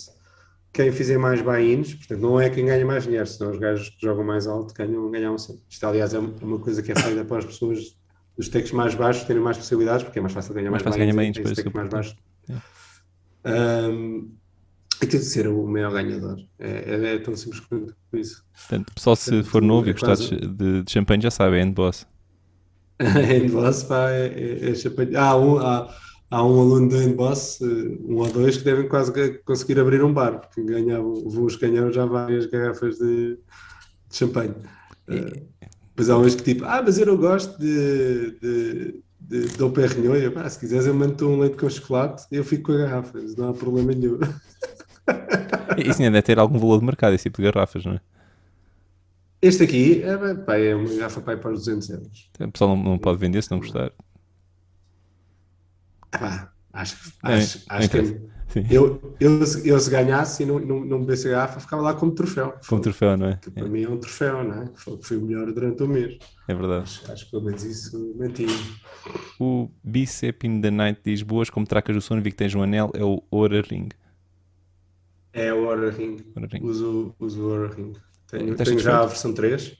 quem 0.74 0.92
fizer 0.92 1.18
mais 1.20 1.42
buy-ins, 1.42 1.94
portanto, 1.94 2.22
não 2.22 2.40
é 2.40 2.50
quem 2.50 2.66
ganha 2.66 2.86
mais 2.86 3.04
dinheiro, 3.04 3.28
senão 3.28 3.52
os 3.52 3.60
gajos 3.60 3.90
que 3.90 4.02
jogam 4.02 4.24
mais 4.24 4.48
alto 4.48 4.74
ganham, 4.74 5.12
ganham 5.12 5.38
sempre. 5.38 5.62
Isto, 5.70 5.86
aliás, 5.86 6.14
é 6.16 6.20
uma 6.20 6.60
coisa 6.60 6.82
que 6.82 6.92
é 6.92 6.96
feita 6.96 7.24
para 7.24 7.38
as 7.38 7.46
pessoas 7.46 7.98
dos 8.38 8.50
takes 8.50 8.72
mais 8.72 8.96
baixos 8.96 9.24
terem 9.26 9.42
mais 9.42 9.58
possibilidades, 9.58 10.04
porque 10.04 10.20
é 10.20 10.22
mais 10.22 10.34
fácil 10.34 10.54
ganhar 10.54 10.72
Mais 10.72 10.84
mais, 10.84 10.96
fácil 10.96 11.00
ganhar 11.00 11.14
buy-ins 11.16 11.38
buy-ins, 11.38 11.38
em 11.38 11.44
pois, 11.44 11.56
takes 11.56 11.74
mais 11.74 11.88
sim. 11.88 11.96
baixos. 11.96 12.16
Um, 13.46 14.36
e 15.02 15.08
tem 15.08 15.20
de 15.20 15.26
ser 15.26 15.48
o 15.48 15.66
maior 15.68 15.92
ganhador. 15.92 16.38
É, 16.60 16.70
é- 16.96 17.16
é 17.16 17.20
tão 17.20 17.36
simples 17.36 17.60
quanto 17.62 17.96
isso. 18.14 18.44
Portanto, 18.54 18.94
pessoal, 18.94 19.16
se 19.16 19.32
Portanto, 19.32 19.50
for 19.50 19.62
novo 19.64 19.88
e 19.88 19.90
é 19.90 19.94
gostar 19.94 20.16
quase- 20.16 20.36
de, 20.36 20.84
de, 20.84 20.92
champanhe, 20.92 21.24
já 21.24 21.32
sabe, 21.32 21.58
é 21.58 21.62
end 21.62 21.74
boss. 21.74 22.06
Endboss, 23.02 23.84
pá, 23.84 24.12
é, 24.12 24.28
é, 24.28 24.70
é 24.70 24.76
champanhe. 24.76 25.16
Há 25.16 25.36
um, 25.36 25.58
há, 25.58 25.92
há 26.30 26.46
um 26.46 26.60
aluno 26.62 26.88
do 26.90 27.02
Endboss, 27.02 27.60
um 27.62 28.18
ou 28.18 28.32
dois, 28.32 28.58
que 28.58 28.64
devem 28.64 28.88
quase 28.88 29.12
conseguir 29.40 29.80
abrir 29.80 30.04
um 30.04 30.14
bar, 30.14 30.40
porque 30.40 30.62
ganhavam, 30.64 31.16
voos 31.28 31.56
ganharam 31.56 31.92
já 31.92 32.06
várias 32.06 32.46
garrafas 32.46 32.98
de, 33.00 33.38
de 34.08 34.16
champanhe. 34.16 34.54
Depois 36.02 36.10
há 36.10 36.18
uns 36.18 36.34
que 36.34 36.42
tipo, 36.42 36.66
ah, 36.66 36.82
mas 36.82 36.98
eu 36.98 37.06
não 37.06 37.16
gosto 37.16 37.60
de, 37.60 38.32
de, 38.40 39.04
de, 39.20 39.48
de 39.48 39.58
Dom 39.58 39.70
Perignon. 39.70 40.16
Eu, 40.16 40.32
pá, 40.32 40.50
se 40.50 40.60
quiseres 40.60 40.88
eu 40.88 40.96
mando 40.96 41.30
um 41.30 41.40
leite 41.40 41.58
com 41.58 41.70
chocolate 41.70 42.26
e 42.32 42.38
eu 42.38 42.44
fico 42.44 42.64
com 42.64 42.72
a 42.72 42.78
garrafa, 42.78 43.20
não 43.38 43.50
há 43.50 43.54
problema 43.54 43.92
nenhum. 43.94 44.18
Isso 45.78 46.02
ainda 46.02 46.14
deve 46.14 46.22
ter 46.24 46.40
algum 46.40 46.58
valor 46.58 46.80
de 46.80 46.86
mercado, 46.86 47.14
esse 47.14 47.26
tipo 47.26 47.38
de 47.40 47.52
garrafas, 47.52 47.86
não 47.86 47.94
é? 47.94 48.02
Este 49.44 49.64
aqui 49.64 50.02
é, 50.02 50.34
pá, 50.34 50.58
é 50.58 50.74
uma 50.74 50.90
garrafa 50.90 51.22
pá, 51.22 51.38
para 51.38 51.52
os 51.52 51.66
200 51.66 51.90
euros. 51.92 52.30
O 52.40 52.52
pessoal 52.52 52.76
não, 52.76 52.84
não 52.84 52.98
pode 52.98 53.20
vender 53.20 53.44
se 53.44 53.52
não 53.52 53.60
gostar. 53.60 53.92
Ah, 56.14 56.18
pá, 56.18 56.54
acho, 56.74 57.14
É, 57.26 57.34
acho, 57.36 57.60
não 57.70 57.78
acho 57.78 57.90
que 57.90 57.98
interessa. 58.00 58.22
Sim. 58.52 58.66
eu, 58.70 59.16
eu, 59.20 59.46
se- 59.46 59.68
eu 59.68 59.80
se 59.80 59.90
ganhasse 59.90 60.44
e 60.44 60.46
não, 60.46 60.60
não, 60.60 60.86
não 60.86 61.00
bebesse 61.02 61.30
garrafa, 61.30 61.60
ficava 61.60 61.82
lá 61.82 61.94
como 61.94 62.14
troféu. 62.14 62.54
Como 62.68 62.82
troféu, 62.82 63.18
não 63.18 63.28
é? 63.28 63.38
Que 63.38 63.52
para 63.52 63.68
mim 63.68 63.84
é 63.84 63.90
um 63.90 63.98
troféu, 64.00 64.44
não 64.44 64.64
é? 64.64 64.72
Foi, 64.76 65.00
foi 65.02 65.18
o 65.18 65.22
melhor 65.22 65.52
durante 65.52 65.84
o 65.84 65.88
mês. 65.88 66.18
É 66.48 66.54
verdade. 66.54 66.84
Acho, 66.84 67.12
acho 67.12 67.26
que 67.26 67.32
pelo 67.32 67.44
menos 67.44 67.64
isso 67.64 68.14
mantinha. 68.18 68.50
O 69.40 69.70
Bicep 69.84 70.46
in 70.46 70.62
the 70.62 70.70
Night 70.72 71.02
diz: 71.04 71.22
Boas, 71.24 71.50
como 71.50 71.66
tracas 71.66 71.96
do 71.96 72.02
sono, 72.02 72.22
vi 72.22 72.32
que 72.32 72.38
tens 72.38 72.54
um 72.56 72.62
anel, 72.62 72.92
é 72.94 73.04
o 73.04 73.24
Aura 73.32 73.62
Ring. 73.62 73.90
É 75.34 75.54
o 75.54 75.70
Aura 75.70 75.90
Ring. 75.92 76.18
Aura 76.36 76.48
Ring. 76.52 76.64
Uso, 76.64 77.16
uso 77.20 77.48
o 77.48 77.52
Aura 77.52 77.74
Ring. 77.74 77.94
Tenho, 78.28 78.56
tenho 78.56 78.80
já 78.80 79.02
a 79.02 79.06
versão 79.06 79.34
3. 79.34 79.76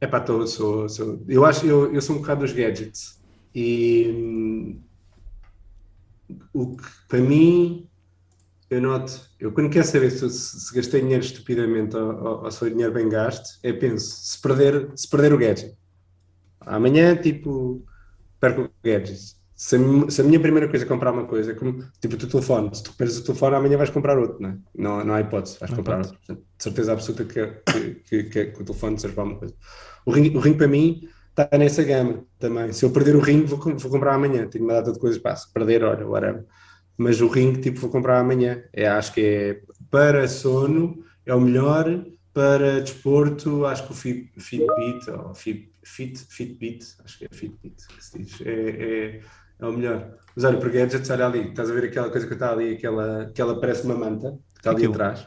É 0.00 0.06
pá, 0.06 0.20
tô, 0.20 0.46
sou, 0.46 0.88
sou, 0.88 1.22
eu 1.28 1.44
acho 1.44 1.66
eu, 1.66 1.92
eu 1.94 2.00
sou 2.00 2.16
um 2.16 2.20
bocado 2.20 2.40
dos 2.40 2.52
gadgets 2.52 3.20
e 3.54 4.06
hum, 4.10 4.82
o 6.52 6.76
que 6.76 6.84
para 7.08 7.20
mim 7.20 7.88
eu 8.68 8.80
noto, 8.80 9.20
eu 9.40 9.52
quando 9.52 9.70
quero 9.70 9.86
saber 9.86 10.10
se, 10.10 10.30
se 10.30 10.74
gastei 10.74 11.00
dinheiro 11.00 11.24
estupidamente 11.24 11.96
ou, 11.96 12.14
ou, 12.14 12.44
ou 12.44 12.50
se 12.50 12.58
foi 12.58 12.70
dinheiro 12.70 12.92
bem 12.92 13.08
gasto, 13.08 13.58
é 13.62 13.72
penso, 13.72 14.06
se 14.06 14.40
perder, 14.40 14.90
se 14.94 15.08
perder 15.08 15.32
o 15.32 15.38
gadget, 15.38 15.76
amanhã 16.60 17.16
tipo 17.16 17.84
perco 18.38 18.62
o 18.62 18.70
gadget. 18.82 19.38
Se 19.54 19.76
a, 19.76 20.10
se 20.10 20.20
a, 20.22 20.24
minha 20.24 20.40
primeira 20.40 20.66
coisa 20.68 20.86
é 20.86 20.88
comprar 20.88 21.12
uma 21.12 21.26
coisa, 21.26 21.54
como 21.54 21.84
tipo 22.00 22.14
o 22.14 22.16
teu 22.16 22.28
telefone, 22.28 22.74
se 22.74 22.82
tu 22.82 22.94
perdes 22.94 23.18
o 23.18 23.24
telefone, 23.24 23.56
amanhã 23.56 23.76
vais 23.76 23.90
comprar 23.90 24.18
outro, 24.18 24.40
não 24.40 24.48
é? 24.48 24.56
Não, 24.74 25.04
não 25.04 25.14
há 25.14 25.20
hipótese, 25.20 25.58
vais 25.60 25.70
não 25.70 25.76
comprar 25.76 25.98
outro. 25.98 26.16
Portanto, 26.16 26.46
de 26.56 26.62
certeza 26.62 26.92
absoluta 26.94 27.24
que, 27.26 27.46
que, 27.46 27.94
que, 27.96 28.24
que, 28.24 28.44
que 28.46 28.62
o 28.62 28.64
telefone 28.64 28.98
serve 28.98 29.14
para 29.14 29.24
alguma 29.24 29.38
coisa. 29.38 29.54
O 30.06 30.12
ring, 30.12 30.34
o 30.34 30.40
ring 30.40 30.54
para 30.54 30.66
mim 30.66 31.06
está 31.30 31.48
nessa 31.58 31.82
gama 31.82 32.24
também. 32.38 32.72
Se 32.72 32.84
eu 32.84 32.90
perder 32.90 33.16
o 33.16 33.20
ring, 33.20 33.44
vou, 33.44 33.58
vou 33.58 33.90
comprar 33.90 34.14
amanhã. 34.14 34.46
Tenho 34.48 34.64
uma 34.64 34.74
data 34.74 34.92
de 34.92 34.98
coisas 34.98 35.18
para 35.18 35.36
perder, 35.54 35.84
olha, 35.84 36.06
whatever. 36.06 36.44
Mas 36.96 37.20
o 37.20 37.28
ring, 37.28 37.54
tipo, 37.60 37.80
vou 37.80 37.90
comprar 37.90 38.18
amanhã. 38.20 38.62
É, 38.72 38.88
acho 38.88 39.12
que 39.14 39.20
é 39.20 39.62
para 39.90 40.28
sono, 40.28 41.02
é 41.24 41.34
o 41.34 41.40
melhor. 41.40 42.04
Para 42.32 42.80
desporto, 42.80 43.66
acho 43.66 43.86
que 43.86 43.92
o 43.92 43.94
Fit, 43.94 44.30
Fitbit, 44.38 45.10
ou 45.10 45.34
Fit, 45.34 45.72
Fit, 45.82 46.16
Fitbit, 46.28 46.86
acho 47.04 47.18
que 47.18 47.24
é 47.24 47.28
Fitbit 47.32 47.74
que 47.88 48.04
se 48.04 48.18
diz, 48.18 48.40
é, 48.42 48.50
é, 48.52 49.20
é 49.58 49.66
o 49.66 49.72
melhor. 49.72 50.14
Mas 50.36 50.44
olha, 50.44 50.56
para 50.58 50.68
gadgets, 50.68 51.10
olha 51.10 51.26
ali, 51.26 51.48
estás 51.48 51.68
a 51.68 51.74
ver 51.74 51.86
aquela 51.86 52.08
coisa 52.08 52.28
que 52.28 52.34
está 52.34 52.52
ali, 52.52 52.74
aquela, 52.74 53.32
que 53.34 53.42
ela 53.42 53.60
parece 53.60 53.84
uma 53.84 53.96
manta, 53.96 54.38
que 54.54 54.60
está 54.60 54.70
ali 54.70 54.86
Aquilo. 54.86 54.94
atrás 54.94 55.26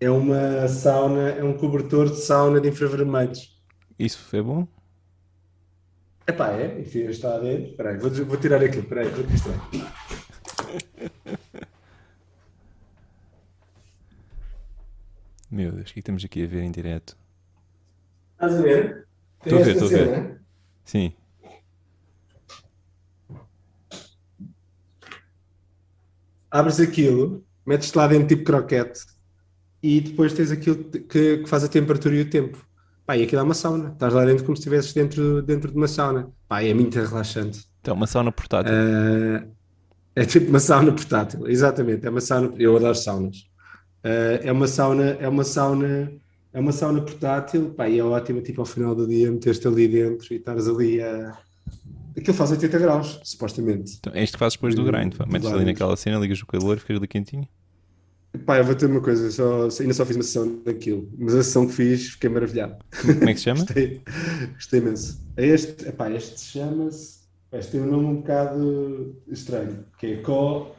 é 0.00 0.10
uma 0.10 0.68
sauna, 0.68 1.30
é 1.30 1.44
um 1.44 1.56
cobertor 1.56 2.08
de 2.10 2.16
sauna 2.20 2.60
de 2.60 2.68
infravermelhos. 2.68 3.57
Isso 3.98 4.18
foi 4.18 4.40
bom? 4.42 4.66
Epá, 6.26 6.52
é, 6.52 6.80
enfim, 6.80 7.04
está 7.04 7.38
dentro. 7.38 7.70
Espera 7.70 7.90
aí, 7.90 7.98
vou, 7.98 8.10
vou 8.10 8.36
tirar 8.36 8.62
aqui, 8.62 8.78
espera 8.78 9.00
aí, 9.00 9.08
vou 9.08 9.24
mostrar. 9.24 9.70
Meu 15.50 15.72
Deus, 15.72 15.90
o 15.90 15.92
que 15.94 16.00
estamos 16.00 16.22
aqui 16.24 16.44
a 16.44 16.46
ver 16.46 16.62
em 16.62 16.70
direto? 16.70 17.16
Estás 18.34 18.54
a 18.54 18.60
ver? 18.60 19.08
Estou 19.42 19.58
a 19.58 19.62
ver, 19.62 19.72
estou 19.72 19.88
a 19.88 19.90
ver. 19.90 20.40
Sim. 20.84 21.12
Abres 26.50 26.78
aquilo, 26.78 27.44
metes-te 27.66 27.96
lá 27.96 28.06
dentro 28.06 28.28
tipo 28.28 28.44
croquete 28.44 29.00
e 29.82 30.00
depois 30.00 30.34
tens 30.34 30.50
aquilo 30.50 30.84
que, 30.84 31.38
que, 31.38 31.46
faz 31.46 31.64
a 31.64 31.68
temperatura 31.68 32.14
e 32.14 32.20
o 32.20 32.30
tempo. 32.30 32.67
Pá, 33.08 33.16
e 33.16 33.22
aquilo 33.22 33.40
é 33.40 33.42
uma 33.42 33.54
sauna. 33.54 33.88
Estás 33.88 34.12
lá 34.12 34.22
dentro 34.26 34.44
como 34.44 34.54
se 34.54 34.60
estivesses 34.60 34.92
dentro, 34.92 35.40
dentro 35.40 35.70
de 35.70 35.76
uma 35.78 35.88
sauna. 35.88 36.28
Pá, 36.46 36.62
é 36.62 36.74
muito 36.74 36.94
relaxante. 36.94 37.64
Então, 37.80 37.94
uma 37.94 38.06
sauna 38.06 38.30
portátil. 38.30 38.70
Uh, 38.70 39.50
é 40.14 40.26
tipo 40.26 40.50
uma 40.50 40.60
sauna 40.60 40.92
portátil, 40.92 41.48
exatamente. 41.48 42.06
É 42.06 42.10
uma 42.10 42.20
sauna. 42.20 42.52
Eu 42.58 42.76
adoro 42.76 42.94
saunas. 42.94 43.38
Uh, 44.04 44.44
é 44.44 44.52
uma 44.52 44.66
sauna, 44.68 45.16
é 45.18 45.26
uma 45.26 45.42
sauna, 45.42 46.12
é 46.52 46.60
uma 46.60 46.70
sauna 46.70 47.00
portátil. 47.00 47.70
Pá, 47.70 47.88
e 47.88 47.98
é 47.98 48.04
ótimo, 48.04 48.42
tipo, 48.42 48.60
ao 48.60 48.66
final 48.66 48.94
do 48.94 49.06
dia, 49.06 49.32
meter-te 49.32 49.66
ali 49.66 49.88
dentro 49.88 50.34
e 50.34 50.36
estares 50.36 50.68
ali 50.68 51.00
a. 51.00 51.32
Aquilo 52.14 52.36
faz 52.36 52.50
80 52.50 52.78
graus, 52.78 53.20
supostamente. 53.24 53.96
Então, 54.00 54.12
é 54.14 54.22
isto 54.22 54.34
que 54.34 54.38
fazes 54.38 54.56
depois 54.56 54.74
do 54.74 54.84
grind. 54.84 55.14
Metes 55.26 55.50
ali 55.50 55.64
naquela 55.64 55.96
cena, 55.96 56.18
ligas 56.18 56.42
o 56.42 56.46
calor 56.46 56.78
ficas 56.78 56.98
ali 56.98 57.08
quentinho. 57.08 57.48
Pá, 58.44 58.58
eu 58.58 58.64
vou 58.64 58.74
ter 58.74 58.86
uma 58.86 59.00
coisa, 59.00 59.30
só, 59.30 59.68
ainda 59.80 59.94
só 59.94 60.04
fiz 60.04 60.16
uma 60.16 60.22
sessão 60.22 60.62
daquilo, 60.64 61.08
mas 61.18 61.34
a 61.34 61.42
sessão 61.42 61.66
que 61.66 61.72
fiz 61.72 62.10
fiquei 62.10 62.30
maravilhado. 62.30 62.76
Como 63.00 63.28
é 63.28 63.32
que 63.32 63.38
se 63.38 63.44
chama? 63.44 63.60
gostei, 63.64 64.02
gostei 64.54 64.80
imenso. 64.80 65.20
É 65.36 65.46
este, 65.46 65.88
epá, 65.88 66.10
este 66.10 66.40
chama-se. 66.40 67.18
Este 67.50 67.72
tem 67.72 67.80
um 67.80 67.86
nome 67.86 68.06
um 68.06 68.16
bocado 68.16 69.16
estranho, 69.28 69.84
que 69.98 70.06
é 70.06 70.16
KO. 70.22 70.74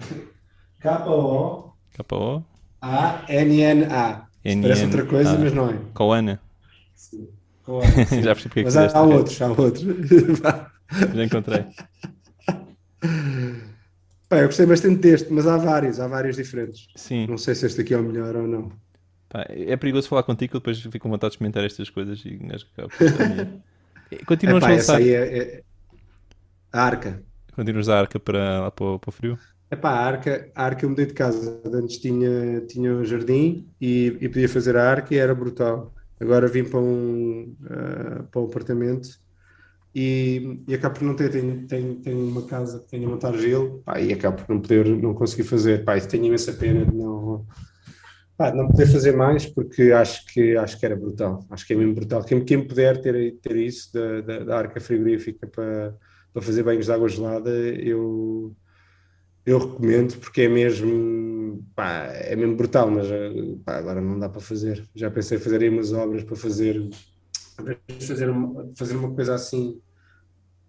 K-O. 0.79 1.73
K-O. 1.91 2.43
A-N-N-A. 2.81 4.27
Parece 4.43 4.85
outra 4.85 5.05
coisa, 5.05 5.37
mas 5.37 5.53
não 5.53 5.69
é. 5.69 5.79
Coana. 5.93 6.39
Sim. 6.95 7.27
Já 8.23 8.33
percebi 8.33 8.49
porque 8.49 8.59
é 8.61 8.63
Mas 8.63 8.77
há, 8.77 8.97
há 8.97 9.01
outros, 9.03 9.41
há 9.41 9.47
outros. 9.47 9.83
Já 11.13 11.23
encontrei. 11.23 11.65
Pá, 14.29 14.37
eu 14.37 14.45
gostei 14.45 14.67
bastante 14.67 14.97
deste, 14.97 15.33
mas 15.33 15.47
há 15.47 15.57
vários, 15.57 15.99
há 15.99 16.07
vários 16.07 16.35
diferentes. 16.35 16.87
Sim. 16.95 17.25
Não 17.25 17.37
sei 17.37 17.55
se 17.55 17.65
este 17.65 17.81
aqui 17.81 17.95
é 17.95 17.97
o 17.97 18.03
melhor 18.03 18.35
ou 18.35 18.47
não. 18.47 18.71
Pá, 19.27 19.43
é 19.49 19.75
perigoso 19.75 20.07
falar 20.07 20.21
contigo, 20.21 20.53
depois 20.53 20.79
fico 20.79 20.99
com 20.99 21.09
vontade 21.09 21.31
de 21.31 21.35
experimentar 21.35 21.65
estas 21.65 21.89
coisas 21.89 22.23
e 22.23 22.39
acho 22.53 22.67
que 22.67 24.25
Continuas 24.25 24.63
Epá, 24.63 24.93
a 24.93 24.97
aí 24.97 25.09
é, 25.09 25.37
é... 25.37 25.63
a 26.71 26.83
arca. 26.83 27.23
Continuas 27.55 27.89
a 27.89 27.99
arca 27.99 28.19
para, 28.19 28.61
lá 28.61 28.71
para, 28.71 28.99
para 28.99 29.09
o 29.09 29.11
frio? 29.11 29.37
É 29.71 29.75
pá, 29.75 29.91
a 29.91 30.05
arca, 30.05 30.51
a 30.53 30.63
arca 30.63 30.85
eu 30.85 30.89
mudei 30.89 31.07
de 31.07 31.13
casa. 31.13 31.61
Antes 31.65 31.97
tinha, 31.97 32.61
tinha 32.61 32.93
um 32.93 33.03
jardim 33.03 33.67
e, 33.81 34.17
e 34.21 34.29
podia 34.29 34.49
fazer 34.49 34.77
a 34.77 34.89
arca 34.89 35.13
e 35.13 35.17
era 35.17 35.33
brutal. 35.33 35.93
Agora 36.19 36.47
vim 36.47 36.63
para 36.63 36.79
um, 36.79 37.55
uh, 37.63 38.23
para 38.31 38.41
um 38.41 38.45
apartamento 38.45 39.19
e, 39.93 40.63
e 40.67 40.75
acabo 40.75 40.99
por 40.99 41.03
não 41.03 41.15
ter, 41.15 41.31
tenho, 41.31 41.65
tenho, 41.67 41.95
tenho 41.95 42.27
uma 42.27 42.45
casa 42.45 42.79
que 42.79 42.89
tenho 42.89 43.07
a 43.07 43.11
montar 43.11 43.35
gelo, 43.37 43.81
pá, 43.83 43.99
e 43.99 44.13
acabo 44.13 44.37
por 44.37 44.53
não 44.53 44.61
poder, 44.61 44.85
não 44.87 45.13
conseguir 45.13 45.43
fazer, 45.43 45.83
pá, 45.83 45.99
tenho 45.99 46.25
imensa 46.25 46.53
pena 46.53 46.85
de 46.85 46.95
não, 46.95 47.45
pá, 48.37 48.53
não 48.53 48.67
poder 48.67 48.87
fazer 48.87 49.13
mais, 49.13 49.45
porque 49.47 49.91
acho 49.91 50.25
que, 50.27 50.55
acho 50.55 50.79
que 50.79 50.85
era 50.85 50.95
brutal, 50.95 51.45
acho 51.49 51.65
que 51.65 51.73
é 51.73 51.75
mesmo 51.75 51.95
brutal, 51.95 52.23
quem, 52.23 52.43
quem 52.45 52.65
puder 52.65 53.01
ter, 53.01 53.35
ter 53.41 53.55
isso 53.55 53.91
da, 53.93 54.21
da, 54.21 54.39
da 54.43 54.57
arca 54.57 54.79
frigorífica 54.79 55.47
para, 55.47 55.95
para 56.31 56.41
fazer 56.41 56.63
banhos 56.63 56.85
de 56.85 56.91
água 56.91 57.09
gelada, 57.09 57.49
eu, 57.49 58.55
eu 59.43 59.57
recomendo, 59.57 60.17
porque 60.19 60.41
é 60.41 60.47
mesmo, 60.47 61.65
pá, 61.75 62.05
é 62.13 62.35
mesmo 62.35 62.55
brutal, 62.55 62.91
mas 62.91 63.07
pá, 63.65 63.77
agora 63.77 63.99
não 63.99 64.19
dá 64.19 64.29
para 64.29 64.39
fazer, 64.39 64.87
já 64.93 65.09
pensei 65.09 65.39
em 65.39 65.41
fazer 65.41 65.63
aí 65.63 65.69
umas 65.69 65.91
obras 65.93 66.23
para 66.23 66.35
fazer 66.35 66.87
fazer 67.99 68.29
uma, 68.29 68.71
fazer 68.75 68.95
uma 68.95 69.13
coisa 69.13 69.35
assim 69.35 69.81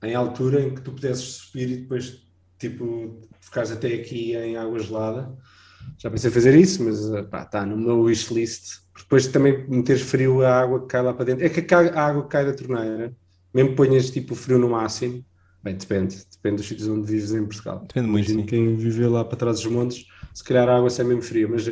em 0.03 0.15
altura 0.15 0.63
em 0.63 0.75
que 0.75 0.81
tu 0.81 0.93
pudesses 0.93 1.25
subir 1.25 1.71
e 1.71 1.77
depois 1.79 2.27
tipo 2.59 3.21
ficares 3.41 3.71
até 3.71 3.95
aqui 3.95 4.35
em 4.35 4.57
água 4.57 4.79
gelada. 4.79 5.37
Já 5.99 6.11
pensei 6.11 6.31
em 6.31 6.35
fazer 6.35 6.55
isso 6.55 6.85
mas 6.85 6.99
pá, 7.29 7.43
está 7.43 7.65
no 7.65 7.77
meu 7.77 8.03
wishlist 8.03 8.81
depois 8.97 9.27
também 9.27 9.67
meteres 9.69 10.03
frio 10.03 10.43
a 10.43 10.61
água 10.61 10.81
que 10.81 10.87
cai 10.89 11.03
lá 11.03 11.13
para 11.15 11.25
dentro. 11.25 11.45
É 11.45 11.49
que 11.49 11.75
a 11.75 12.07
água 12.07 12.23
que 12.23 12.29
cai 12.29 12.45
da 12.45 12.53
torneira 12.53 13.15
mesmo 13.53 13.75
ponhas 13.75 14.11
tipo 14.11 14.35
frio 14.35 14.59
no 14.59 14.69
máximo 14.69 15.25
bem, 15.63 15.75
depende, 15.75 16.17
depende 16.31 16.57
dos 16.57 16.69
sítios 16.69 16.89
onde 16.89 17.07
vives 17.07 17.33
em 17.33 17.45
Portugal. 17.45 17.81
Depende 17.81 18.09
muito 18.09 18.31
Imagino 18.31 18.47
quem 18.47 18.77
vive 18.77 19.07
lá 19.07 19.25
para 19.25 19.37
trás 19.37 19.61
dos 19.61 19.71
montes 19.71 20.07
se 20.35 20.45
calhar 20.45 20.69
a 20.69 20.77
água 20.77 20.89
é 20.97 21.05
mesmo 21.05 21.23
fria 21.23 21.49
mas 21.49 21.67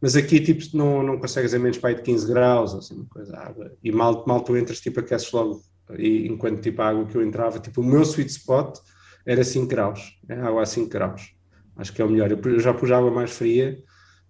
mas 0.00 0.16
aqui, 0.16 0.40
tipo, 0.40 0.64
não, 0.76 1.02
não 1.02 1.18
consegues 1.18 1.52
a 1.52 1.58
menos 1.58 1.76
para 1.76 1.94
de 1.94 2.02
15 2.02 2.26
graus, 2.26 2.74
assim, 2.74 2.94
uma 2.94 3.06
coisa, 3.06 3.36
água. 3.36 3.72
E 3.82 3.92
mal, 3.92 4.24
mal 4.26 4.40
tu 4.40 4.56
entras, 4.56 4.80
tipo, 4.80 5.00
aqueces 5.00 5.30
logo. 5.30 5.62
E 5.98 6.26
enquanto, 6.26 6.62
tipo, 6.62 6.80
a 6.80 6.88
água 6.88 7.04
que 7.04 7.16
eu 7.16 7.22
entrava, 7.22 7.58
tipo, 7.58 7.82
o 7.82 7.84
meu 7.84 8.02
sweet 8.02 8.30
spot 8.30 8.78
era 9.26 9.44
5 9.44 9.66
graus. 9.66 10.18
É 10.28 10.34
água 10.34 10.62
a 10.62 10.66
5 10.66 10.88
graus. 10.88 11.34
Acho 11.76 11.92
que 11.92 12.00
é 12.00 12.04
o 12.04 12.08
melhor. 12.08 12.30
Eu 12.30 12.60
já 12.60 12.72
pus 12.72 12.90
água 12.90 13.10
mais 13.10 13.30
fria 13.30 13.78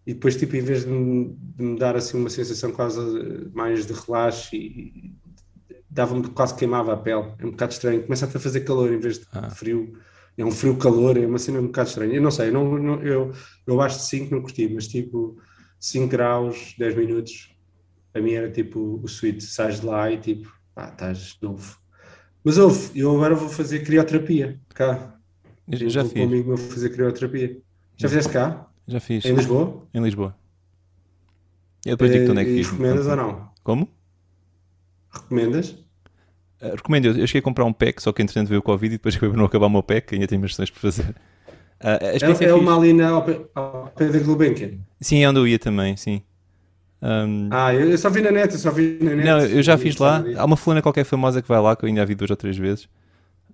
e 0.04 0.12
depois, 0.12 0.36
tipo, 0.36 0.56
em 0.56 0.60
vez 0.60 0.84
de 0.84 0.90
me, 0.90 1.36
de 1.38 1.62
me 1.62 1.78
dar, 1.78 1.94
assim, 1.94 2.18
uma 2.18 2.30
sensação 2.30 2.72
quase 2.72 3.00
mais 3.52 3.86
de 3.86 3.92
relaxo 3.92 4.56
e, 4.56 5.14
dava-me 5.88 6.26
quase 6.28 6.54
queimava 6.56 6.92
a 6.92 6.96
pele. 6.96 7.32
É 7.38 7.46
um 7.46 7.50
bocado 7.50 7.72
estranho. 7.72 8.02
Começa 8.02 8.26
a 8.26 8.28
fazer 8.28 8.60
calor 8.60 8.92
em 8.92 8.98
vez 8.98 9.18
de 9.18 9.26
ah. 9.32 9.50
frio. 9.50 9.92
É 10.38 10.44
um 10.44 10.50
frio-calor, 10.50 11.18
é 11.18 11.26
uma 11.26 11.38
cena 11.38 11.60
um 11.60 11.66
bocado 11.66 11.88
estranha. 11.88 12.14
Eu 12.14 12.22
não 12.22 12.30
sei, 12.30 12.48
eu, 12.48 12.52
não, 12.52 13.02
eu, 13.02 13.32
eu 13.66 13.74
abaixo 13.74 13.98
de 13.98 14.04
5 14.04 14.34
não 14.34 14.40
curti, 14.40 14.68
mas 14.72 14.86
tipo 14.88 15.36
5 15.80 16.06
graus, 16.06 16.74
10 16.78 16.94
minutos, 16.94 17.56
a 18.14 18.20
mim 18.20 18.32
era 18.32 18.50
tipo 18.50 19.00
o 19.02 19.06
sweet, 19.06 19.42
sais 19.42 19.80
de 19.80 19.86
lá 19.86 20.10
e 20.10 20.18
tipo, 20.18 20.52
pá, 20.74 20.90
estás 20.90 21.38
novo. 21.40 21.78
Mas 22.44 22.58
ouve, 22.58 22.98
eu 22.98 23.10
agora 23.14 23.34
vou 23.34 23.48
fazer 23.48 23.80
crioterapia 23.80 24.60
cá. 24.68 25.18
Eu 25.68 25.88
já 25.88 26.04
fiz. 26.04 26.12
Comigo 26.12 26.48
vou 26.48 26.56
fazer 26.56 26.90
crioterapia. 26.90 27.58
Já 27.96 28.08
fizeste 28.08 28.32
cá? 28.32 28.68
Já 28.86 29.00
fiz. 29.00 29.24
Em 29.24 29.34
Lisboa? 29.34 29.86
Em 29.94 30.02
Lisboa. 30.02 30.36
Eu 31.84 31.92
depois 31.92 32.10
digo-te 32.10 32.30
onde 32.30 32.40
é 32.40 32.44
que 32.44 32.54
fiz. 32.56 32.70
Recomendas 32.70 33.06
ou 33.06 33.16
não? 33.16 33.50
Como? 33.62 33.88
Recomendas? 35.10 35.70
Uh, 36.60 36.76
recomendo, 36.76 37.06
eu, 37.06 37.26
cheguei 37.26 37.40
a 37.40 37.42
comprar 37.42 37.64
um 37.64 37.72
pack, 37.72 38.02
só 38.02 38.12
que 38.12 38.20
entretanto 38.20 38.48
veio 38.48 38.60
o 38.60 38.62
Covid 38.62 38.94
e 38.94 38.98
depois 38.98 39.14
acabei 39.14 39.30
por 39.30 39.38
não 39.38 39.46
acabar 39.46 39.66
o 39.66 39.70
meu 39.70 39.82
pack, 39.82 40.14
ainda 40.14 40.26
tenho 40.26 40.40
umas 40.40 40.52
sessões 40.52 40.70
por 40.70 40.80
fazer. 40.80 41.14
Uh, 41.80 42.42
é, 42.42 42.44
é 42.44 42.54
uma 42.54 42.76
ali 42.76 42.92
na, 42.92 43.08
ao 43.08 43.22
pé 43.96 44.08
da 44.08 44.18
Gulbenkian? 44.18 44.72
Sim, 45.00 45.22
é 45.22 45.28
onde 45.28 45.38
eu 45.38 45.48
ia 45.48 45.58
também, 45.58 45.96
sim. 45.96 46.22
Um... 47.02 47.48
Ah, 47.50 47.74
eu 47.74 47.96
só 47.96 48.10
vi 48.10 48.20
na 48.20 48.30
net, 48.30 48.52
eu 48.52 48.58
só 48.58 48.70
vi 48.70 48.98
na 49.00 49.14
net. 49.14 49.26
Não, 49.26 49.40
eu 49.40 49.62
já 49.62 49.78
fiz 49.78 49.96
lá. 49.96 50.22
Há 50.36 50.44
uma 50.44 50.56
fulana 50.56 50.82
qualquer 50.82 51.04
famosa 51.04 51.40
que 51.40 51.48
vai 51.48 51.60
lá, 51.60 51.74
que 51.74 51.84
eu 51.84 51.88
ainda 51.88 52.02
a 52.02 52.04
vi 52.04 52.14
duas 52.14 52.30
ou 52.30 52.36
três 52.36 52.56
vezes. 52.58 52.88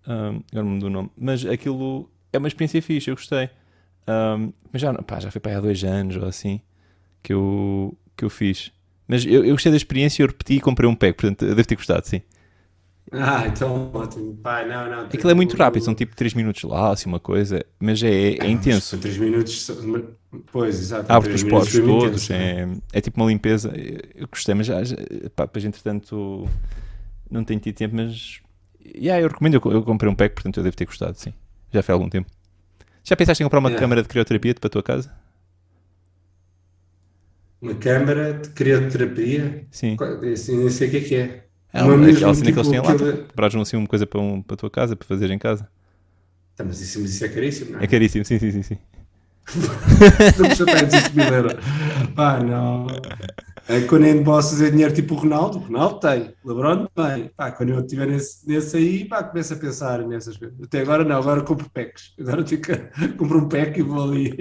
Um, 0.07 0.43
agora 0.51 0.65
me 0.65 0.85
o 0.85 0.91
nome. 0.91 1.11
Mas 1.17 1.47
aquilo 1.47 2.11
é 2.33 2.39
uma 2.39 2.49
experiência 2.49 2.83
fixe, 2.83 3.11
eu 3.11 3.15
gostei. 3.15 3.49
Um, 4.09 4.53
mas 4.73 4.83
já, 4.83 4.93
pá, 4.95 5.21
já 5.21 5.31
foi 5.31 5.41
para 5.41 5.53
aí 5.53 5.59
há 5.59 5.61
dois 5.61 5.83
anos 5.85 6.17
ou 6.17 6.27
assim 6.27 6.61
que 7.23 7.33
eu, 7.33 7.97
que 8.17 8.25
eu 8.25 8.31
fiz. 8.31 8.73
Mas 9.09 9.25
eu, 9.25 9.45
eu 9.45 9.53
gostei 9.53 9.71
da 9.71 9.77
experiência 9.77 10.23
e 10.23 10.25
eu 10.25 10.29
repeti 10.29 10.55
e 10.55 10.61
comprei 10.61 10.89
um 10.89 10.95
pack, 10.95 11.15
portanto, 11.15 11.45
eu 11.45 11.55
devo 11.55 11.67
ter 11.67 11.77
gostado, 11.77 12.07
sim. 12.07 12.23
Ah, 13.13 13.47
então 13.47 13.91
ótimo. 13.95 14.37
Pá, 14.37 14.65
não, 14.65 14.91
não. 14.91 15.01
Aquilo 15.05 15.31
é 15.31 15.35
muito 15.35 15.57
rápido, 15.57 15.85
são 15.85 15.95
tipo 15.95 16.17
3 16.17 16.35
minutos 16.35 16.63
lá, 16.65 16.91
assim, 16.93 17.09
uma 17.09 17.21
coisa, 17.21 17.65
mas 17.79 18.03
é, 18.03 18.35
é 18.35 18.49
intenso. 18.49 18.99
3 18.99 19.17
minutos, 19.19 19.71
pois, 20.53 20.79
exato. 20.81 21.13
Abre 21.13 21.33
os 21.33 21.45
poros 21.45 21.73
todos, 21.73 22.31
é, 22.31 22.69
é 22.93 23.01
tipo 23.01 23.21
uma 23.21 23.29
limpeza. 23.29 23.73
Eu 24.15 24.27
gostei, 24.29 24.55
mas 24.55 24.67
já, 24.67 24.83
já 24.83 24.97
pá, 25.35 25.45
depois 25.45 25.65
entretanto 25.65 26.49
não 27.31 27.45
tenho 27.45 27.61
tido 27.61 27.77
tempo, 27.77 27.95
mas 27.97 28.41
yeah, 28.85 29.21
eu 29.23 29.29
recomendo. 29.29 29.55
Eu, 29.65 29.73
eu 29.73 29.83
comprei 29.83 30.11
um 30.11 30.15
pack, 30.15 30.35
portanto 30.35 30.57
eu 30.59 30.65
devo 30.65 30.77
ter 30.77 30.85
gostado, 30.87 31.17
sim. 31.19 31.33
Já 31.73 31.83
foi 31.83 31.93
há 31.93 31.97
algum 31.97 32.09
tempo. 32.09 32.29
Já 33.05 33.17
pensaste 33.17 33.43
em 33.43 33.47
comprar 33.47 33.61
uma 33.61 33.69
Yeah. 33.69 33.81
câmara 33.81 34.03
de 34.03 34.09
crioterapia 34.09 34.55
para 34.55 34.67
a 34.67 34.71
tua 34.71 34.83
casa? 34.83 35.13
Uma 37.61 37.75
câmara 37.75 38.35
de 38.35 38.49
crioterapia? 38.51 39.67
Sim. 39.71 39.97
Assim, 40.33 40.57
nem 40.59 40.71
sei 40.71 40.89
o 40.89 40.91
que 40.91 40.97
é 40.97 41.01
que 41.01 41.15
é. 41.17 41.46
É 41.77 41.83
Uma 41.83 42.09
aquela 42.09 42.35
cena 42.35 42.53
que 42.53 42.59
eles 42.59 42.69
têm 42.69 42.81
lá, 42.81 42.93
aquele- 42.93 43.13
comprares 43.25 43.55
assim 43.57 43.77
uma 43.77 43.87
coisa 43.87 44.07
para, 44.07 44.21
um, 44.21 44.43
para 44.43 44.55
a 44.55 44.57
tua 44.57 44.71
casa, 44.71 44.97
para 44.97 45.07
fazer 45.07 45.31
em 45.31 45.39
casa. 45.39 45.69
Tá, 46.57 46.65
mas 46.65 46.81
isso, 46.81 47.01
mas 47.01 47.11
isso 47.11 47.25
é 47.25 47.29
caríssimo, 47.29 47.73
não 47.73 47.81
é? 47.81 47.85
É 47.85 47.87
caríssimo, 47.87 48.25
sim, 48.25 48.39
sim, 48.39 48.51
sim. 48.51 48.63
sim. 48.63 48.79
Não 50.39 50.49
me 50.49 50.55
chateias 50.55 50.93
isso 50.93 51.13
primeiro. 51.13 51.51
Pá, 52.17 52.41
não. 52.41 52.87
É 53.69 53.81
quando 53.83 54.07
é 54.07 54.23
posso 54.23 54.51
fazer 54.51 54.71
dinheiro 54.71 54.93
tipo 54.95 55.15
o 55.15 55.19
Ronaldo, 55.19 55.59
o 55.59 55.61
Ronaldo 55.61 56.01
tem, 56.01 56.33
o 56.45 56.49
LeBron 56.49 56.87
tem. 56.95 57.31
Pá, 57.37 57.51
quando 57.53 57.71
eu 57.71 57.81
estiver 57.81 58.07
nesse, 58.07 58.49
nesse 58.49 58.77
aí, 58.77 59.05
pá, 59.05 59.23
começo 59.23 59.55
a 59.55 59.57
pensar 59.57 59.99
nessas 60.07 60.37
coisas. 60.37 60.57
Até 60.63 60.81
agora 60.81 61.05
não, 61.05 61.17
agora 61.19 61.43
compro 61.43 61.69
packs. 61.71 62.13
Agora 62.19 62.45
fico, 62.47 62.67
compro 63.19 63.39
um 63.39 63.49
pack 63.49 63.79
e 63.79 63.83
vou 63.83 64.03
ali. 64.05 64.35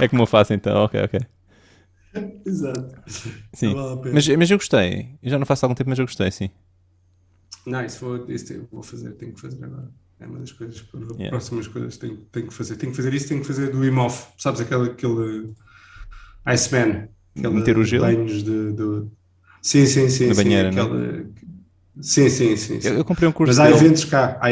É 0.00 0.08
como 0.08 0.22
eu 0.22 0.26
faço 0.26 0.52
então, 0.54 0.84
ok, 0.84 1.02
ok. 1.02 1.20
Exato. 2.46 3.02
Sim. 3.52 3.68
Não 3.68 3.74
vale 3.74 3.92
a 3.94 3.96
pena. 3.96 4.14
Mas, 4.14 4.28
mas 4.28 4.50
eu 4.50 4.58
gostei. 4.58 5.18
Eu 5.22 5.30
já 5.30 5.38
não 5.38 5.46
faço 5.46 5.64
há 5.64 5.66
algum 5.66 5.74
tempo, 5.74 5.90
mas 5.90 5.98
eu 5.98 6.04
gostei, 6.06 6.30
sim. 6.30 6.50
Não, 7.66 7.84
isso 7.84 8.00
vou, 8.04 8.30
isso 8.30 8.52
eu 8.52 8.68
vou 8.70 8.82
fazer, 8.82 9.12
tenho 9.12 9.32
que 9.32 9.40
fazer 9.40 9.64
agora. 9.64 9.90
É 10.20 10.26
uma 10.26 10.38
das 10.38 10.52
coisas, 10.52 10.84
Yeah. 11.18 11.28
próximas 11.30 11.66
coisas 11.66 11.96
tenho, 11.96 12.16
tenho 12.30 12.46
que 12.48 12.54
fazer. 12.54 12.76
Tenho 12.76 12.92
que 12.92 12.96
fazer 12.96 13.14
isso, 13.14 13.28
tenho 13.28 13.40
que 13.40 13.46
fazer 13.46 13.70
do 13.70 13.84
Imoff. 13.84 14.28
Sabes 14.38 14.60
aquele, 14.60 14.90
aquele 14.90 15.52
Iceman? 16.46 17.08
Aquele 17.36 17.54
Meter 17.54 17.78
o 17.78 17.84
gelo? 17.84 18.02
banhos 18.04 18.42
de, 18.44 18.72
do- 18.72 19.10
Sim, 19.62 19.86
sim, 19.86 20.08
sim. 20.08 20.28
Na 20.28 20.34
sim, 20.34 20.44
banheira, 20.44 20.70
não 20.70 20.82
é? 20.82 20.84
aquele- 20.84 21.34
Sim, 22.00 22.28
sim, 22.28 22.56
sim. 22.56 22.80
sim. 22.80 22.88
Eu, 22.88 22.94
eu 22.98 23.04
comprei 23.04 23.28
um 23.28 23.32
curso 23.32 23.56
Mas 23.56 23.58
há 23.60 23.70
dele. 23.70 23.76
eventos 23.76 24.04
cá. 24.04 24.38
Há, 24.42 24.48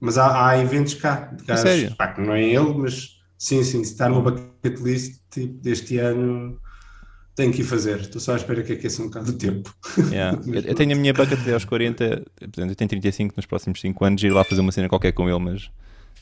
mas 0.00 0.18
há, 0.18 0.48
há 0.50 0.58
eventos 0.58 0.94
cá. 0.94 1.26
De 1.26 1.44
gajos, 1.44 1.62
sério? 1.62 1.96
pá, 1.96 2.08
que 2.12 2.20
não 2.20 2.34
é 2.34 2.42
ele, 2.44 2.74
mas 2.74 3.18
sim, 3.38 3.62
sim. 3.64 3.84
Se 3.84 3.92
está 3.92 4.08
numa 4.08 4.22
bucket 4.22 4.78
list 4.80 5.20
tipo, 5.30 5.54
deste 5.62 5.98
ano, 5.98 6.60
tenho 7.40 7.52
que 7.52 7.62
ir 7.62 7.64
fazer. 7.64 8.00
Estou 8.00 8.20
só 8.20 8.34
à 8.34 8.36
espera 8.36 8.62
que 8.62 8.74
aqueça 8.74 9.02
um 9.02 9.06
bocado 9.06 9.30
o 9.30 9.32
tempo. 9.32 9.74
Yeah. 10.10 10.38
Eu, 10.46 10.60
eu 10.60 10.74
tenho 10.74 10.92
a 10.92 10.94
minha 10.94 11.12
bucket 11.14 11.40
até 11.40 11.54
aos 11.54 11.64
40, 11.64 12.22
portanto, 12.38 12.70
eu 12.70 12.76
tenho 12.76 12.88
35 12.88 13.34
nos 13.36 13.46
próximos 13.46 13.80
5 13.80 14.04
anos, 14.04 14.22
ir 14.22 14.30
lá 14.30 14.44
fazer 14.44 14.60
uma 14.60 14.72
cena 14.72 14.88
qualquer 14.88 15.12
com 15.12 15.28
ele, 15.28 15.38
mas 15.38 15.70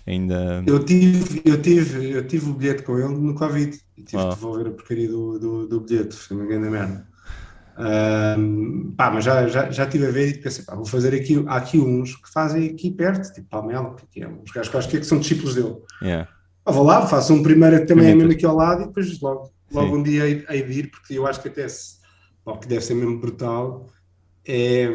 ainda. 0.07 0.62
Eu 0.66 0.85
tive, 0.85 1.43
eu 1.45 1.61
tive, 1.61 2.11
eu 2.12 2.27
tive 2.27 2.51
o 2.51 2.55
bilhete 2.55 2.82
com 2.82 2.99
ele 2.99 3.09
no 3.09 3.35
Covid 3.35 3.78
e 3.97 4.03
tive 4.03 4.23
Ah. 4.23 4.28
de 4.28 4.35
devolver 4.36 4.66
a 4.69 4.70
porcaria 4.70 5.09
do, 5.09 5.39
do, 5.39 5.66
do 5.66 5.81
bilhete, 5.81 6.15
foi 6.15 6.36
uma 6.36 6.47
grande 6.47 6.70
merda. 6.70 7.07
Ahm, 7.77 8.93
pá, 8.97 9.11
mas 9.11 9.24
já, 9.24 9.47
já, 9.47 9.70
já 9.70 9.85
estive 9.85 10.07
a 10.07 10.11
ver 10.11 10.28
e 10.28 10.39
pensei, 10.39 10.65
pá, 10.65 10.74
vou 10.74 10.85
fazer 10.85 11.15
aqui, 11.15 11.45
há 11.47 11.57
aqui 11.57 11.78
uns 11.78 12.16
que 12.16 12.31
fazem 12.32 12.70
aqui 12.70 12.90
perto, 12.90 13.32
tipo 13.32 13.49
Palmela, 13.49 13.95
que 14.11 14.23
é, 14.23 14.28
uns 14.28 14.51
gajos 14.51 14.69
que 14.70 14.77
acho 14.77 14.89
que 14.89 14.97
é 14.97 15.01
que 15.01 15.07
são 15.07 15.19
discípulos 15.19 15.55
dele. 15.55 15.77
Yeah. 16.03 16.28
Pá, 16.65 16.73
vou 16.73 16.85
lá, 16.85 17.07
faço 17.07 17.32
um 17.32 17.43
primeiro 17.43 17.78
que 17.81 17.86
também 17.86 18.11
é 18.11 18.15
mesmo 18.15 18.32
aqui 18.32 18.45
ao 18.45 18.57
lado 18.57 18.82
e 18.82 18.86
depois 18.86 19.20
logo, 19.20 19.53
logo 19.73 19.95
Sim. 19.95 20.01
um 20.01 20.03
dia 20.03 20.27
hei, 20.27 20.45
hei 20.49 20.62
de 20.62 20.73
ir, 20.73 20.90
porque 20.90 21.15
eu 21.15 21.27
acho 21.27 21.40
que 21.40 21.49
até 21.49 21.69
se, 21.69 21.99
pá, 22.45 22.53
o 22.53 22.59
que 22.59 22.69
deve 22.69 22.85
ser 22.85 22.95
mesmo 22.95 23.19
brutal 23.19 23.89
é 24.47 24.89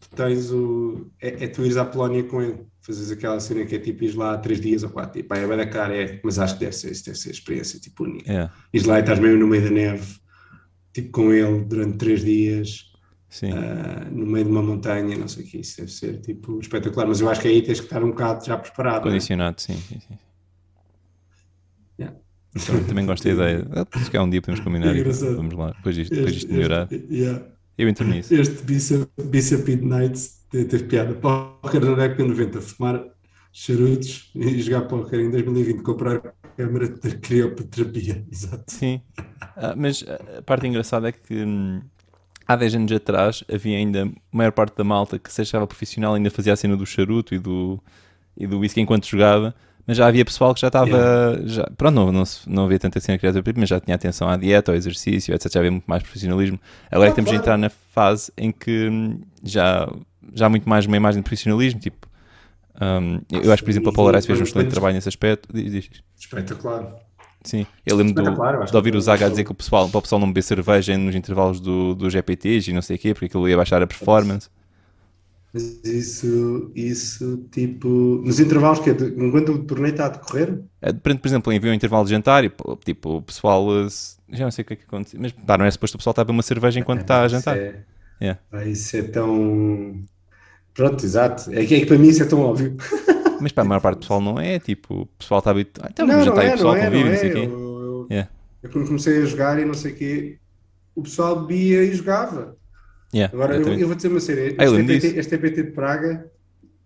tu 0.00 0.08
tens 0.16 0.50
o. 0.50 1.10
É, 1.20 1.44
é 1.44 1.48
tu 1.48 1.64
ires 1.64 1.76
à 1.76 1.84
Polónia 1.84 2.24
com 2.24 2.42
ele, 2.42 2.66
fazes 2.80 3.10
aquela 3.10 3.38
cena 3.38 3.64
que 3.64 3.76
é 3.76 3.78
tipo 3.78 4.04
ires 4.04 4.16
lá 4.16 4.36
três 4.38 4.60
dias 4.60 4.82
ou 4.82 4.90
quatro, 4.90 5.12
tipo, 5.12 5.28
pá, 5.28 5.38
é 5.38 5.46
bem 5.46 5.56
da 5.56 5.66
cara, 5.66 5.96
é, 5.96 6.20
mas 6.24 6.38
acho 6.38 6.54
que 6.54 6.60
deve 6.60 6.76
ser, 6.76 6.90
isso 6.90 7.04
deve 7.04 7.18
ser 7.18 7.28
a 7.28 7.32
experiência 7.32 7.80
tipo 7.80 8.04
única. 8.04 8.30
Yeah. 8.30 8.52
Ires 8.72 8.86
lá 8.86 8.98
e 8.98 9.00
estás 9.00 9.18
mesmo 9.18 9.38
no 9.38 9.46
meio 9.46 9.62
da 9.62 9.70
neve, 9.70 10.18
tipo 10.92 11.10
com 11.12 11.32
ele 11.32 11.64
durante 11.64 11.98
três 11.98 12.24
dias. 12.24 12.90
Ah, 13.44 14.08
no 14.10 14.26
meio 14.26 14.44
de 14.44 14.50
uma 14.50 14.60
montanha, 14.60 15.16
não 15.16 15.28
sei 15.28 15.44
o 15.44 15.46
que, 15.46 15.60
isso 15.60 15.76
deve 15.76 15.92
ser 15.92 16.20
tipo 16.20 16.58
espetacular, 16.58 17.06
mas 17.06 17.20
eu 17.20 17.30
acho 17.30 17.40
que 17.40 17.46
aí 17.46 17.62
tens 17.62 17.78
que 17.78 17.86
estar 17.86 18.02
um 18.02 18.10
bocado 18.10 18.44
já 18.44 18.58
preparado. 18.58 19.02
não 19.02 19.10
é? 19.10 19.12
Condicionado, 19.12 19.60
sim, 19.60 19.76
sim, 19.76 20.00
sim. 20.00 20.18
Yeah. 21.96 22.18
Também, 22.66 22.84
também 22.84 23.06
gosto 23.06 23.24
da 23.24 23.30
ideia. 23.34 23.66
Ah, 23.72 23.98
Se 23.98 24.10
calhar 24.10 24.26
um 24.26 24.30
dia 24.30 24.40
podemos 24.40 24.64
combinar 24.64 24.94
É 24.94 24.98
e 24.98 25.02
vamos 25.02 25.54
lá. 25.54 25.72
Depois 25.72 25.94
disto, 25.94 26.14
depois 26.14 26.34
disto 26.34 26.52
melhorar. 26.52 26.88
Este, 26.90 27.14
yeah. 27.14 27.44
Eu 27.78 27.88
entro 27.88 28.06
nisso. 28.06 28.34
Este 28.34 28.62
Bishop, 28.64 29.10
Bishop 29.24 29.76
Nights 29.76 30.40
teve 30.50 30.84
piada. 30.84 31.14
Póquer 31.14 31.84
na 31.84 31.94
década 31.94 32.22
de 32.22 32.28
90, 32.28 32.60
fumar 32.60 33.04
charutos 33.52 34.30
e 34.34 34.60
jogar 34.60 34.82
póquer 34.82 35.20
em 35.20 35.30
2020, 35.30 35.82
comprar 35.82 36.20
câmara 36.56 36.88
de 36.88 37.16
crioterapia. 37.18 38.24
Exato. 38.30 38.64
Sim. 38.68 39.00
Ah, 39.56 39.74
mas 39.76 40.04
a 40.36 40.42
parte 40.42 40.66
engraçada 40.66 41.08
é 41.08 41.12
que 41.12 41.34
hum, 41.34 41.80
há 42.46 42.56
10 42.56 42.74
anos 42.74 42.92
atrás 42.92 43.44
havia 43.52 43.76
ainda 43.78 44.04
a 44.04 44.10
maior 44.36 44.52
parte 44.52 44.76
da 44.76 44.84
malta 44.84 45.18
que 45.18 45.32
se 45.32 45.40
achava 45.40 45.66
profissional 45.66 46.14
ainda 46.14 46.30
fazia 46.30 46.52
a 46.52 46.56
cena 46.56 46.76
do 46.76 46.84
charuto 46.84 47.34
e 47.34 47.38
do, 47.38 47.80
e 48.36 48.46
do 48.46 48.58
whisky 48.58 48.80
enquanto 48.80 49.06
jogava. 49.06 49.54
Mas 49.90 49.96
já 49.96 50.06
havia 50.06 50.24
pessoal 50.24 50.54
que 50.54 50.60
já 50.60 50.68
estava. 50.68 51.42
Já, 51.46 51.68
pronto, 51.76 51.96
não, 51.96 52.12
não, 52.12 52.22
não 52.46 52.64
havia 52.66 52.78
tanta 52.78 53.00
cena 53.00 53.18
criativa, 53.18 53.42
mas 53.56 53.68
já 53.68 53.80
tinha 53.80 53.96
atenção 53.96 54.28
à 54.28 54.36
dieta, 54.36 54.70
ao 54.70 54.76
exercício, 54.76 55.34
etc. 55.34 55.52
Já 55.52 55.58
havia 55.58 55.72
muito 55.72 55.84
mais 55.88 56.00
profissionalismo. 56.00 56.60
Agora 56.88 57.08
é 57.08 57.12
que 57.12 57.14
Ah, 57.14 57.14
temos 57.16 57.30
de 57.32 57.36
claro. 57.38 57.42
entrar 57.42 57.58
na 57.58 57.70
fase 57.70 58.30
em 58.38 58.52
que 58.52 58.88
hum, 58.88 59.20
já, 59.42 59.92
já 60.32 60.46
há 60.46 60.48
muito 60.48 60.68
mais 60.68 60.86
uma 60.86 60.96
imagem 60.96 61.20
de 61.20 61.24
profissionalismo. 61.24 61.80
Tipo, 61.80 62.06
hum, 62.80 63.20
eu 63.32 63.52
acho 63.52 63.62
que, 63.62 63.64
por 63.64 63.70
exemplo, 63.72 63.90
a 63.90 63.92
Polaris 63.92 64.24
fez 64.24 64.38
um 64.38 64.44
excelente 64.44 64.70
trabalho 64.70 64.94
nesse 64.94 65.08
aspecto. 65.08 65.48
Diz, 65.52 65.72
diz. 65.72 65.90
Espetacular. 66.16 66.94
Sim, 67.42 67.66
eu 67.84 67.96
lembro 67.96 68.22
do, 68.22 68.42
acho 68.44 68.70
de 68.70 68.76
ouvir 68.76 68.94
o 68.94 69.00
Zaga 69.00 69.26
a 69.26 69.28
dizer 69.28 69.42
que 69.42 69.50
o 69.50 69.54
pessoal, 69.56 69.88
para 69.88 69.98
o 69.98 70.02
pessoal 70.02 70.20
não 70.20 70.28
beber 70.28 70.42
cerveja 70.42 70.96
nos 70.96 71.16
intervalos 71.16 71.58
do, 71.58 71.96
dos 71.96 72.12
GPTs 72.12 72.70
e 72.70 72.72
não 72.72 72.82
sei 72.82 72.94
o 72.94 72.98
quê, 73.00 73.12
porque 73.12 73.26
aquilo 73.26 73.48
ia 73.48 73.56
baixar 73.56 73.82
a 73.82 73.88
performance. 73.88 74.48
Mas 75.52 75.80
isso, 75.84 76.70
isso 76.74 77.38
tipo. 77.50 77.88
Nos 78.24 78.38
intervalos 78.38 78.78
que 78.80 78.90
é 78.90 78.94
de- 78.94 79.24
enquanto 79.24 79.50
o 79.52 79.64
torneio 79.64 79.92
está 79.92 80.06
a 80.06 80.08
decorrer, 80.10 80.62
Eh, 80.82 80.92
Por 80.92 81.18
por 81.18 81.28
exemplo, 81.28 81.52
enviou 81.52 81.72
um 81.72 81.74
intervalo 81.76 82.04
de 82.04 82.10
jantar 82.10 82.44
e 82.44 82.50
tipo, 82.84 83.16
o 83.16 83.22
pessoal 83.22 83.66
eh, 83.84 83.88
já 84.30 84.44
não 84.44 84.50
sei 84.50 84.62
o 84.62 84.66
que 84.66 84.72
é 84.74 84.76
que 84.76 84.84
aconteceu, 84.84 85.20
mas 85.20 85.32
pá, 85.32 85.58
não 85.58 85.64
é 85.64 85.70
suposto 85.70 85.96
o 85.96 85.98
pessoal 85.98 86.12
estar 86.12 86.22
a 86.22 86.24
beber 86.24 86.36
uma 86.36 86.42
cerveja 86.42 86.78
enquanto 86.80 87.00
está 87.02 87.22
a 87.24 87.26
Isso 87.26 87.34
jantar. 87.36 87.56
é- 87.56 87.84
Yeah. 88.22 88.40
pá, 88.50 88.64
isso 88.66 88.96
é 88.96 89.02
tão. 89.02 90.04
Pronto, 90.74 91.04
exato. 91.04 91.52
É 91.52 91.66
que, 91.66 91.74
é 91.76 91.80
que 91.80 91.86
para 91.86 91.98
mim 91.98 92.08
isso 92.08 92.22
é 92.22 92.26
tão 92.26 92.40
óbvio. 92.40 92.76
Mas 93.38 93.52
para 93.52 93.62
a 93.64 93.66
maior 93.66 93.80
parte 93.80 93.96
do 93.98 94.00
pessoal 94.00 94.20
não 94.20 94.38
é, 94.38 94.58
tipo, 94.58 95.02
o 95.02 95.06
pessoal 95.06 95.38
está 95.40 95.50
habituado. 95.50 95.86
Ah, 95.86 95.90
então 95.90 96.06
não, 96.06 96.22
já 96.22 96.30
não 96.30 96.30
está 96.30 96.42
aí 96.42 96.48
é, 96.48 96.54
o 96.54 96.56
pessoal 96.56 96.76
é, 96.76 96.80
convive, 96.84 97.10
não 97.10 97.10
não 97.10 97.16
sei 97.16 97.28
é. 97.28 97.32
o 97.32 97.34
quê. 97.34 97.38
Eu, 97.38 97.82
eu- 97.82 98.06
Yeah. 98.10 98.30
eu 98.62 98.70
quando 98.70 98.86
comecei 98.86 99.22
a 99.22 99.26
jogar 99.26 99.58
e 99.60 99.64
não 99.64 99.74
sei 99.74 99.92
o 99.92 99.96
quê, 99.96 100.40
o 100.94 101.02
pessoal 101.02 101.46
bebia 101.46 101.84
e 101.84 101.94
jogava. 101.94 102.59
Yeah, 103.12 103.34
Agora, 103.34 103.56
eu, 103.56 103.66
eu 103.78 103.86
vou 103.88 103.96
dizer 103.96 104.08
uma 104.08 104.20
série. 104.20 104.56
Ah, 104.58 104.64
eu 104.64 104.78
Este, 104.78 104.92
EPT, 105.08 105.18
este 105.18 105.34
EPT 105.34 105.62
de 105.64 105.70
Praga, 105.72 106.30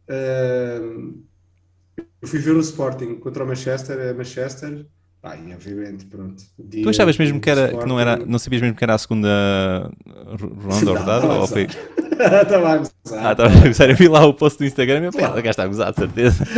ahm, 0.09 1.12
eu 2.22 2.28
fui 2.28 2.38
ver 2.38 2.55
o 2.56 2.60
Sporting 2.60 3.16
contra 3.16 3.44
o 3.44 3.46
Manchester, 3.46 4.10
a 4.10 4.14
Manchester. 4.14 4.86
Pá, 5.20 5.36
e 5.36 5.55
obviamente, 5.55 6.05
pronto. 6.06 6.42
Tu 6.82 6.88
achavas 6.88 7.16
mesmo 7.16 7.40
que 7.40 7.48
era, 7.51 7.68
que 7.68 7.86
não 7.86 7.98
era, 7.98 8.16
não 8.26 8.38
sabias 8.38 8.60
mesmo 8.62 8.76
que 8.76 8.84
era 8.84 8.94
a 8.94 8.98
segunda 8.98 9.90
ro- 10.38 10.55
ronda 10.55 10.90
ou 10.90 10.96
rodada? 10.98 11.26
Ou 11.32 11.46
foi... 11.46 11.66
Estava 12.14 12.68
a 12.72 12.76
gozar. 12.78 12.92
Ah, 13.26 13.32
estava 13.32 13.55
a 13.55 13.66
gozar, 13.66 13.90
eu 13.90 13.96
vi 13.96 14.06
lá 14.09 14.24
o 14.24 14.34
post 14.34 14.59
do 14.59 14.64
Instagram 14.64 15.01
e 15.02 15.05
eu 15.06 15.12
pensei, 15.12 15.26
o 15.28 15.34
gajo 15.34 15.48
está 15.51 15.62
a 15.64 15.66
gozar, 15.66 15.92
de 15.92 15.98
certeza. 15.98 16.44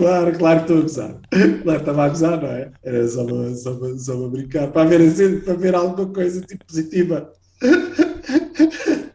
Claro, 0.00 0.32
claro 0.38 0.60
que 0.60 0.64
estou 0.64 0.78
a 0.78 0.80
gozar. 0.80 1.20
Claro 1.30 1.62
que 1.64 1.72
estava 1.90 2.04
a 2.04 2.08
gozar, 2.08 2.40
não 2.42 2.48
é? 2.48 2.72
Era 2.82 3.06
só 3.08 3.24
para, 3.26 3.54
só 3.54 3.74
para, 3.74 3.98
só 3.98 4.18
para 4.18 4.28
brincar, 4.30 4.68
para 4.72 4.88
ver, 4.88 5.00
assim, 5.02 5.40
para 5.40 5.54
ver 5.54 5.74
alguma 5.74 6.08
coisa 6.10 6.40
tipo 6.40 6.64
positiva. 6.64 7.30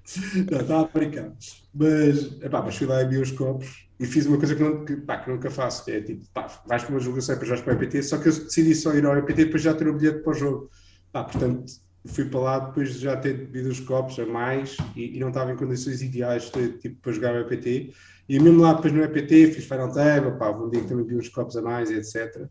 Não, 0.49 0.61
estava 0.61 0.81
a 0.81 0.87
brincar. 0.87 1.31
Mas, 1.73 2.41
epá, 2.41 2.61
mas 2.61 2.75
fui 2.77 2.87
lá 2.87 3.01
e 3.01 3.07
vi 3.07 3.17
os 3.17 3.31
copos 3.31 3.87
e 3.99 4.05
fiz 4.05 4.25
uma 4.25 4.37
coisa 4.37 4.55
que, 4.55 4.63
não, 4.63 4.85
que, 4.85 4.95
pá, 4.97 5.17
que 5.17 5.29
nunca 5.29 5.49
faço, 5.49 5.83
que 5.85 5.91
é 5.91 6.01
tipo, 6.01 6.25
pá, 6.33 6.47
vais 6.65 6.83
para 6.83 6.91
uma 6.91 6.99
jogação 6.99 7.35
e 7.35 7.39
depois 7.39 7.49
vais 7.49 7.61
para 7.61 7.73
o 7.73 7.83
EPT, 7.83 8.03
só 8.03 8.17
que 8.17 8.29
eu 8.29 8.33
decidi 8.33 8.75
só 8.75 8.93
ir 8.93 9.05
ao 9.05 9.17
EPT 9.17 9.45
depois 9.45 9.61
já 9.61 9.73
ter 9.73 9.87
o 9.87 9.93
bilhete 9.93 10.19
para 10.19 10.31
o 10.31 10.33
jogo. 10.33 10.69
Pá, 11.11 11.23
portanto, 11.23 11.65
fui 12.07 12.25
para 12.25 12.39
lá 12.39 12.59
depois 12.59 12.93
de 12.93 12.99
já 12.99 13.17
ter 13.17 13.33
bebido 13.33 13.69
os 13.69 13.79
copos 13.79 14.19
a 14.19 14.25
mais 14.25 14.77
e, 14.95 15.17
e 15.17 15.19
não 15.19 15.29
estava 15.29 15.51
em 15.51 15.55
condições 15.55 16.01
ideais 16.01 16.51
de, 16.51 16.73
tipo, 16.77 17.01
para 17.01 17.11
jogar 17.11 17.35
o 17.35 17.39
EPT. 17.39 17.93
E 18.27 18.39
mesmo 18.39 18.61
lá 18.61 18.73
depois 18.73 18.93
no 18.93 19.03
EPT 19.03 19.51
fiz 19.53 19.65
Final 19.65 19.91
Table, 19.93 20.37
pá, 20.37 20.49
um 20.51 20.69
dia 20.69 20.81
que 20.81 20.87
também 20.87 21.05
vi 21.05 21.15
uns 21.15 21.29
copos 21.29 21.55
a 21.57 21.61
mais 21.61 21.89
e 21.89 21.95
etc. 21.95 22.47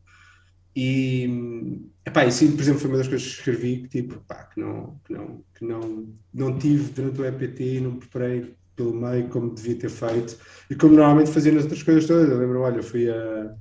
E, 0.76 1.80
epá, 2.04 2.26
isso, 2.26 2.50
por 2.52 2.60
exemplo, 2.60 2.80
foi 2.80 2.90
uma 2.90 2.98
das 2.98 3.08
coisas 3.08 3.26
que 3.26 3.38
escrevi 3.38 3.82
que, 3.82 3.88
tipo, 3.88 4.20
pá, 4.26 4.44
que, 4.44 4.60
não, 4.60 5.00
que, 5.04 5.12
não, 5.12 5.44
que 5.54 5.64
não, 5.64 6.08
não 6.32 6.58
tive 6.58 6.90
durante 6.92 7.20
o 7.20 7.24
EPT, 7.24 7.80
não 7.80 7.96
preparei 7.96 8.54
pelo 8.74 8.92
meio 8.92 9.28
como 9.28 9.54
devia 9.54 9.76
ter 9.76 9.88
feito 9.88 10.36
e 10.68 10.74
como 10.74 10.94
normalmente 10.94 11.30
fazia 11.30 11.52
nas 11.52 11.62
outras 11.62 11.82
coisas 11.82 12.06
todas. 12.06 12.28
Eu 12.28 12.38
lembro, 12.38 12.60
olha, 12.60 12.82
fui 12.82 13.08
a. 13.08 13.54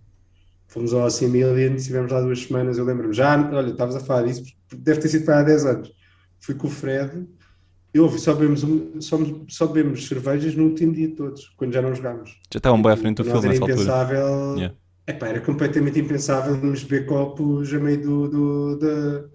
Fomos 0.68 0.91
ao 0.91 1.07
Similian, 1.11 1.76
estivemos 1.76 2.11
lá 2.11 2.19
duas 2.19 2.40
semanas. 2.40 2.80
Eu 2.80 2.85
lembro-me, 2.85 3.14
já, 3.14 3.38
olha, 3.52 3.69
estavas 3.69 3.95
a 3.95 3.99
falar 3.99 4.23
disso, 4.23 4.44
deve 4.76 5.02
ter 5.02 5.07
sido 5.07 5.26
para 5.26 5.41
há 5.41 5.44
10 5.44 5.65
anos. 5.68 5.91
fui 6.40 6.56
com 6.56 6.65
o 6.65 6.69
Fred, 6.72 7.27
eu 7.94 8.06
ouvi, 8.06 8.18
só 8.18 8.34
bebemos, 8.34 8.65
só, 9.02 9.19
só 9.48 9.68
bebemos 9.68 10.07
cervejas 10.07 10.56
no 10.56 10.64
último 10.64 10.94
dia 10.94 11.10
de 11.10 11.14
todos, 11.14 11.53
quando 11.56 11.73
já 11.73 11.81
não 11.81 11.94
jogámos. 11.94 12.31
Já 12.52 12.57
estavam 12.57 12.81
bem 12.81 12.91
à 12.91 12.98
frente 12.98 13.18
do 13.18 13.23
filme 13.23 13.49
nessa 13.49 13.61
altura. 13.61 13.73
impensável, 13.73 14.56
Yeah. 14.57 14.76
Epá, 15.07 15.27
era 15.27 15.41
completamente 15.41 15.99
impensável 15.99 16.55
nos 16.57 16.84
beber 16.84 17.05
copos 17.05 17.73
a 17.73 17.80
meio 17.80 18.01
do, 18.01 18.27
do, 18.30 18.80
da- 18.80 19.25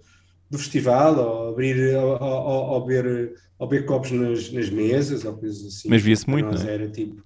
do 0.49 0.57
festival, 0.57 1.15
ou 1.17 1.49
abrir, 1.49 1.95
ou, 1.95 2.17
ou, 2.21 2.21
ou, 2.21 2.65
ou 2.71 2.85
beber, 2.85 3.35
ou 3.59 3.67
beber 3.67 3.85
copos 3.85 4.11
nas, 4.11 4.51
nas 4.51 4.69
mesas, 4.69 5.23
ou 5.25 5.37
coisas 5.37 5.65
assim. 5.65 5.89
Mas 5.89 6.01
via-se 6.01 6.27
muito, 6.29 6.47
nós 6.51 6.63
não 6.63 6.69
é? 6.69 6.73
era 6.73 6.89
tipo, 6.89 7.23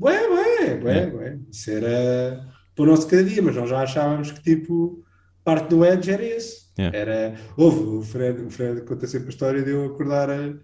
ué, 0.00 0.28
ué, 0.28 0.80
ué, 0.82 0.94
Yeah. 0.94 1.14
ué. 1.16 1.38
Isso 1.50 1.70
era 1.70 2.48
para 2.74 2.82
o 2.84 2.86
nosso 2.86 3.06
cada 3.06 3.22
dia, 3.24 3.42
mas 3.42 3.54
nós 3.54 3.68
já 3.68 3.82
achávamos 3.82 4.30
que 4.30 4.42
tipo, 4.42 5.04
parte 5.44 5.68
do 5.68 5.84
Edge 5.84 6.10
era 6.10 6.24
esse. 6.24 6.62
Yeah. 6.78 6.96
Era, 6.96 7.34
houve, 7.56 7.80
o 7.82 8.02
Fred, 8.02 8.40
o 8.42 8.50
Fred 8.50 8.80
conta 8.86 9.06
sempre 9.06 9.26
a 9.26 9.30
história 9.30 9.62
de 9.62 9.70
eu 9.72 9.84
acordar 9.84 10.30
eh, 10.30 10.54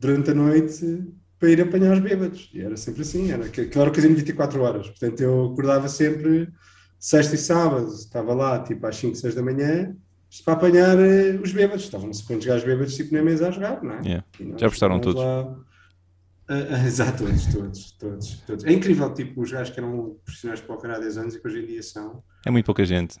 durante 0.00 0.30
a 0.30 0.34
noite 0.34 1.04
para 1.42 1.50
ir 1.50 1.60
apanhar 1.60 1.92
os 1.94 1.98
bêbados. 1.98 2.48
E 2.54 2.60
era 2.60 2.76
sempre 2.76 3.02
assim, 3.02 3.32
era, 3.32 3.46
aquilo 3.46 3.68
era 3.74 3.90
o 3.90 3.92
casino 3.92 4.14
de 4.14 4.20
24 4.20 4.62
horas. 4.62 4.86
Portanto, 4.88 5.20
eu 5.20 5.46
acordava 5.46 5.88
sempre 5.88 6.48
sexta 7.00 7.34
e 7.34 7.38
sábado, 7.38 7.88
estava 7.88 8.32
lá 8.32 8.62
tipo 8.62 8.86
às 8.86 8.94
5, 8.94 9.16
6 9.16 9.34
da 9.34 9.42
manhã 9.42 9.92
para 10.44 10.54
apanhar 10.54 10.96
eh, 11.00 11.32
os 11.42 11.52
bêbados. 11.52 11.82
Estavam 11.82 12.06
não 12.06 12.12
sei 12.14 12.24
quantos 12.26 12.46
gajos 12.46 12.64
bêbados 12.64 12.94
tipo 12.94 13.12
na 13.12 13.22
mesa 13.22 13.48
a 13.48 13.50
jogar, 13.50 13.82
não 13.82 13.94
é? 13.94 14.00
Yeah. 14.02 14.24
Nós 14.38 14.60
Já 14.60 14.66
apostaram 14.68 15.00
todos? 15.00 15.20
lá- 15.20 15.52
Ah, 16.48 16.54
ah, 16.76 16.86
exato, 16.86 17.24
todos, 17.24 17.46
todos, 17.46 17.90
todos, 17.98 18.34
todos. 18.46 18.64
É 18.64 18.72
incrível, 18.72 19.12
tipo, 19.12 19.42
os 19.42 19.50
gajos 19.50 19.74
que 19.74 19.80
eram 19.80 20.16
profissionais 20.24 20.60
de 20.60 20.66
póquer 20.66 20.90
há 20.92 21.00
10 21.00 21.16
anos 21.18 21.34
e 21.34 21.40
que 21.40 21.48
hoje 21.48 21.58
em 21.60 21.66
dia 21.66 21.82
são. 21.82 22.22
É 22.46 22.52
muito 22.52 22.66
pouca 22.66 22.84
gente. 22.84 23.18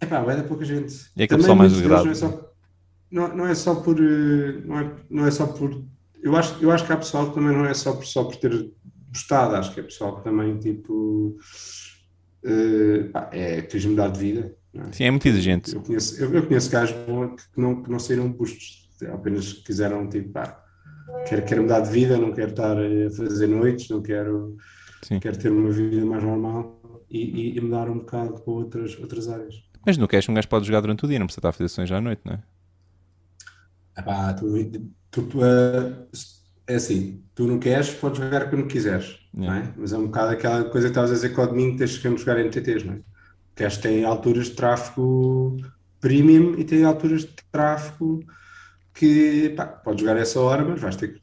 É 0.00 0.06
pá, 0.06 0.16
é 0.32 0.36
da 0.36 0.42
pouca 0.42 0.64
gente. 0.64 0.92
E 1.16 1.22
aquele 1.22 1.28
Também 1.28 1.38
pessoal 1.42 1.56
mais 1.56 1.72
muitos 1.72 1.88
deles 1.88 2.02
degradado. 2.02 2.04
Não 2.06 2.10
é, 2.10 2.14
só, 2.16 2.52
não, 3.08 3.36
não 3.36 3.46
é 3.46 3.54
só 3.54 3.74
por. 3.76 4.00
Não 4.00 4.78
é, 4.80 4.92
não 5.08 5.26
é 5.26 5.30
só 5.30 5.46
por. 5.46 5.84
Eu 6.26 6.34
acho, 6.36 6.60
eu 6.60 6.72
acho 6.72 6.84
que 6.84 6.92
há 6.92 6.96
pessoal 6.96 7.28
que 7.28 7.34
também 7.36 7.56
não 7.56 7.64
é 7.64 7.72
só 7.72 7.92
por, 7.94 8.04
só 8.04 8.24
por 8.24 8.34
ter 8.36 8.72
gostado, 9.10 9.54
acho 9.54 9.72
que 9.72 9.78
é 9.78 9.82
pessoal 9.84 10.16
que 10.16 10.24
também, 10.24 10.58
tipo. 10.58 11.36
pá, 13.12 13.30
é, 13.32 13.62
quis 13.62 13.84
mudar 13.86 14.08
de 14.08 14.18
vida. 14.18 14.56
não 14.74 14.86
é? 14.86 14.92
Sim, 14.92 15.04
é 15.04 15.10
muito 15.10 15.26
exigente. 15.28 15.74
Eu 15.74 15.82
conheço, 15.82 16.20
eu, 16.20 16.34
eu 16.34 16.46
conheço 16.46 16.70
gajos 16.70 16.96
que 17.54 17.60
não, 17.60 17.82
que 17.82 17.90
não 17.90 17.98
saíram 18.00 18.30
bustos, 18.32 18.88
apenas 19.12 19.52
quiseram, 19.52 20.08
tipo, 20.08 20.30
pá, 20.32 20.62
quero, 21.28 21.44
quero 21.44 21.62
mudar 21.62 21.80
de 21.80 21.90
vida, 21.90 22.16
não 22.18 22.32
quero 22.32 22.50
estar 22.50 22.76
a 22.76 23.10
fazer 23.16 23.46
noites, 23.46 23.88
não 23.88 24.02
quero, 24.02 24.56
Sim. 25.02 25.20
quero 25.20 25.38
ter 25.38 25.50
uma 25.52 25.70
vida 25.70 26.04
mais 26.04 26.24
normal 26.24 27.04
e, 27.08 27.20
e- 27.20 27.56
e 27.56 27.60
mudar 27.60 27.88
um 27.88 27.98
bocado 27.98 28.34
para 28.42 28.52
outras, 28.52 28.98
outras 28.98 29.28
áreas. 29.28 29.54
Mas 29.86 29.96
no 29.96 30.08
cash 30.08 30.28
um 30.28 30.34
gajo 30.34 30.48
pode 30.48 30.66
jogar 30.66 30.80
durante 30.80 31.04
o 31.04 31.08
dia, 31.08 31.20
não 31.20 31.26
precisa 31.26 31.38
estar 31.38 31.50
a 31.50 31.52
fazer 31.52 31.68
sessões 31.68 31.92
à 31.92 32.00
noite, 32.00 32.22
não 32.24 32.34
é? 32.34 32.42
Epá, 33.98 34.34
tu, 34.34 34.46
tu, 35.22 35.44
eh, 35.44 35.92
é 36.66 36.74
assim, 36.74 37.22
tu 37.34 37.46
não 37.46 37.58
queres, 37.58 37.90
podes 37.90 38.18
jogar 38.18 38.50
quando 38.50 38.66
quiseres, 38.66 39.18
não 39.32 39.52
é? 39.52 39.72
Mas 39.76 39.92
é 39.92 39.98
um 39.98 40.06
bocado 40.06 40.32
aquela 40.32 40.64
coisa 40.64 40.88
que 40.88 40.92
estavas 40.92 41.10
a 41.10 41.14
dizer 41.14 41.34
que 41.34 41.40
ao 41.40 41.46
domingo 41.46 41.78
tens 41.78 41.98
que 41.98 42.16
jogar 42.16 42.38
NTTs, 42.38 42.84
não 42.84 42.94
é? 42.94 43.00
Que 43.54 43.68
tem 43.80 44.04
alturas 44.04 44.46
de 44.46 44.52
tráfego 44.52 45.56
premium 46.00 46.54
e 46.58 46.64
tem 46.64 46.84
alturas 46.84 47.22
de 47.22 47.34
tráfego 47.50 48.20
que, 48.92 49.50
pá, 49.50 49.66
podes 49.66 50.00
jogar 50.00 50.16
essa 50.16 50.40
hora, 50.40 50.64
mas 50.64 50.80
vais 50.80 50.96
ter 50.96 51.14
que, 51.14 51.20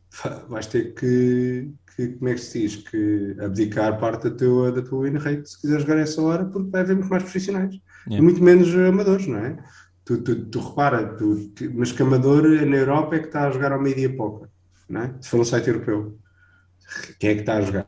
vais 0.48 0.68
ter 0.68 0.94
que, 0.94 1.72
que, 1.96 2.08
como 2.10 2.30
é 2.30 2.34
que 2.34 2.42
se 2.42 2.60
diz, 2.62 2.76
que 2.78 3.36
abdicar 3.40 4.00
parte 4.00 4.30
da 4.30 4.36
tua, 4.36 4.72
da 4.72 4.82
tua 4.82 5.04
win 5.04 5.18
rate 5.18 5.50
se 5.50 5.60
quiseres 5.62 5.84
jogar 5.84 5.98
essa 6.00 6.22
hora, 6.22 6.46
porque 6.46 6.70
vai 6.70 6.82
haver 6.82 6.96
muito 6.96 7.10
mais 7.10 7.24
profissionais 7.24 7.76
Yeah. 8.06 8.18
e 8.18 8.22
muito 8.22 8.44
menos 8.44 8.74
amadores, 8.76 9.28
não 9.28 9.38
é? 9.40 9.58
Tu, 10.06 10.18
tu, 10.22 10.46
tu 10.46 10.60
repara, 10.60 11.16
tu, 11.16 11.52
que- 11.56 11.70
mas 11.70 11.92
que 11.92 12.02
amador 12.02 12.44
na 12.66 12.76
Europa 12.78 13.16
é 13.16 13.20
que 13.20 13.28
está 13.28 13.48
a 13.48 13.52
jogar 13.52 13.72
ao 13.72 13.82
meio-dia 13.82 14.14
pouco, 14.16 14.48
não 14.90 15.02
é? 15.02 15.16
Se 15.22 15.30
for 15.30 15.40
um 15.40 15.46
site 15.46 15.70
europeu, 15.70 16.18
quem 17.20 17.30
é 17.32 17.36
que 17.36 17.40
está 17.42 17.58
a 17.58 17.62
jogar? 17.62 17.88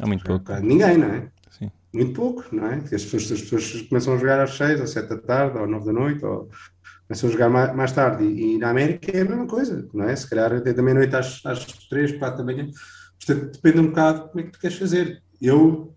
Há 0.00 0.06
muito 0.06 0.24
pouco. 0.24 0.52
Ninguém, 0.60 0.98
não 0.98 1.08
é? 1.08 1.28
Sim. 1.50 1.70
Muito 1.92 2.12
pouco, 2.12 2.44
não 2.52 2.66
é? 2.66 2.76
As 2.78 3.04
pessoas, 3.04 3.30
as 3.30 3.40
pessoas 3.42 3.82
começam 3.82 4.14
a 4.14 4.18
jogar 4.18 4.40
às 4.40 4.56
6 4.56 4.80
ou 4.80 4.86
7 4.86 5.08
da 5.08 5.18
tarde 5.18 5.58
ou 5.58 5.66
9 5.68 5.86
da 5.86 5.92
noite 5.92 6.24
ou 6.24 6.48
começam 7.06 7.28
a 7.28 7.32
jogar 7.32 7.48
mais, 7.48 7.74
mais 7.76 7.92
tarde 7.92 8.24
e, 8.24 8.54
e 8.54 8.58
na 8.58 8.70
América 8.70 9.16
é 9.16 9.20
a 9.20 9.24
mesma 9.24 9.46
coisa, 9.46 9.88
não 9.94 10.04
é? 10.08 10.16
Se 10.16 10.28
calhar 10.28 10.52
até 10.52 10.72
da 10.72 10.82
meia-noite 10.82 11.14
às, 11.14 11.40
às 11.46 11.64
3, 11.88 12.18
4 12.18 12.38
da 12.38 12.44
manhã. 12.44 12.68
Portanto, 13.24 13.52
depende 13.52 13.78
um 13.78 13.86
bocado 13.88 14.24
de 14.24 14.28
como 14.30 14.40
é 14.40 14.42
que 14.42 14.50
tu 14.50 14.58
queres 14.58 14.76
fazer. 14.76 15.22
Eu 15.40 15.94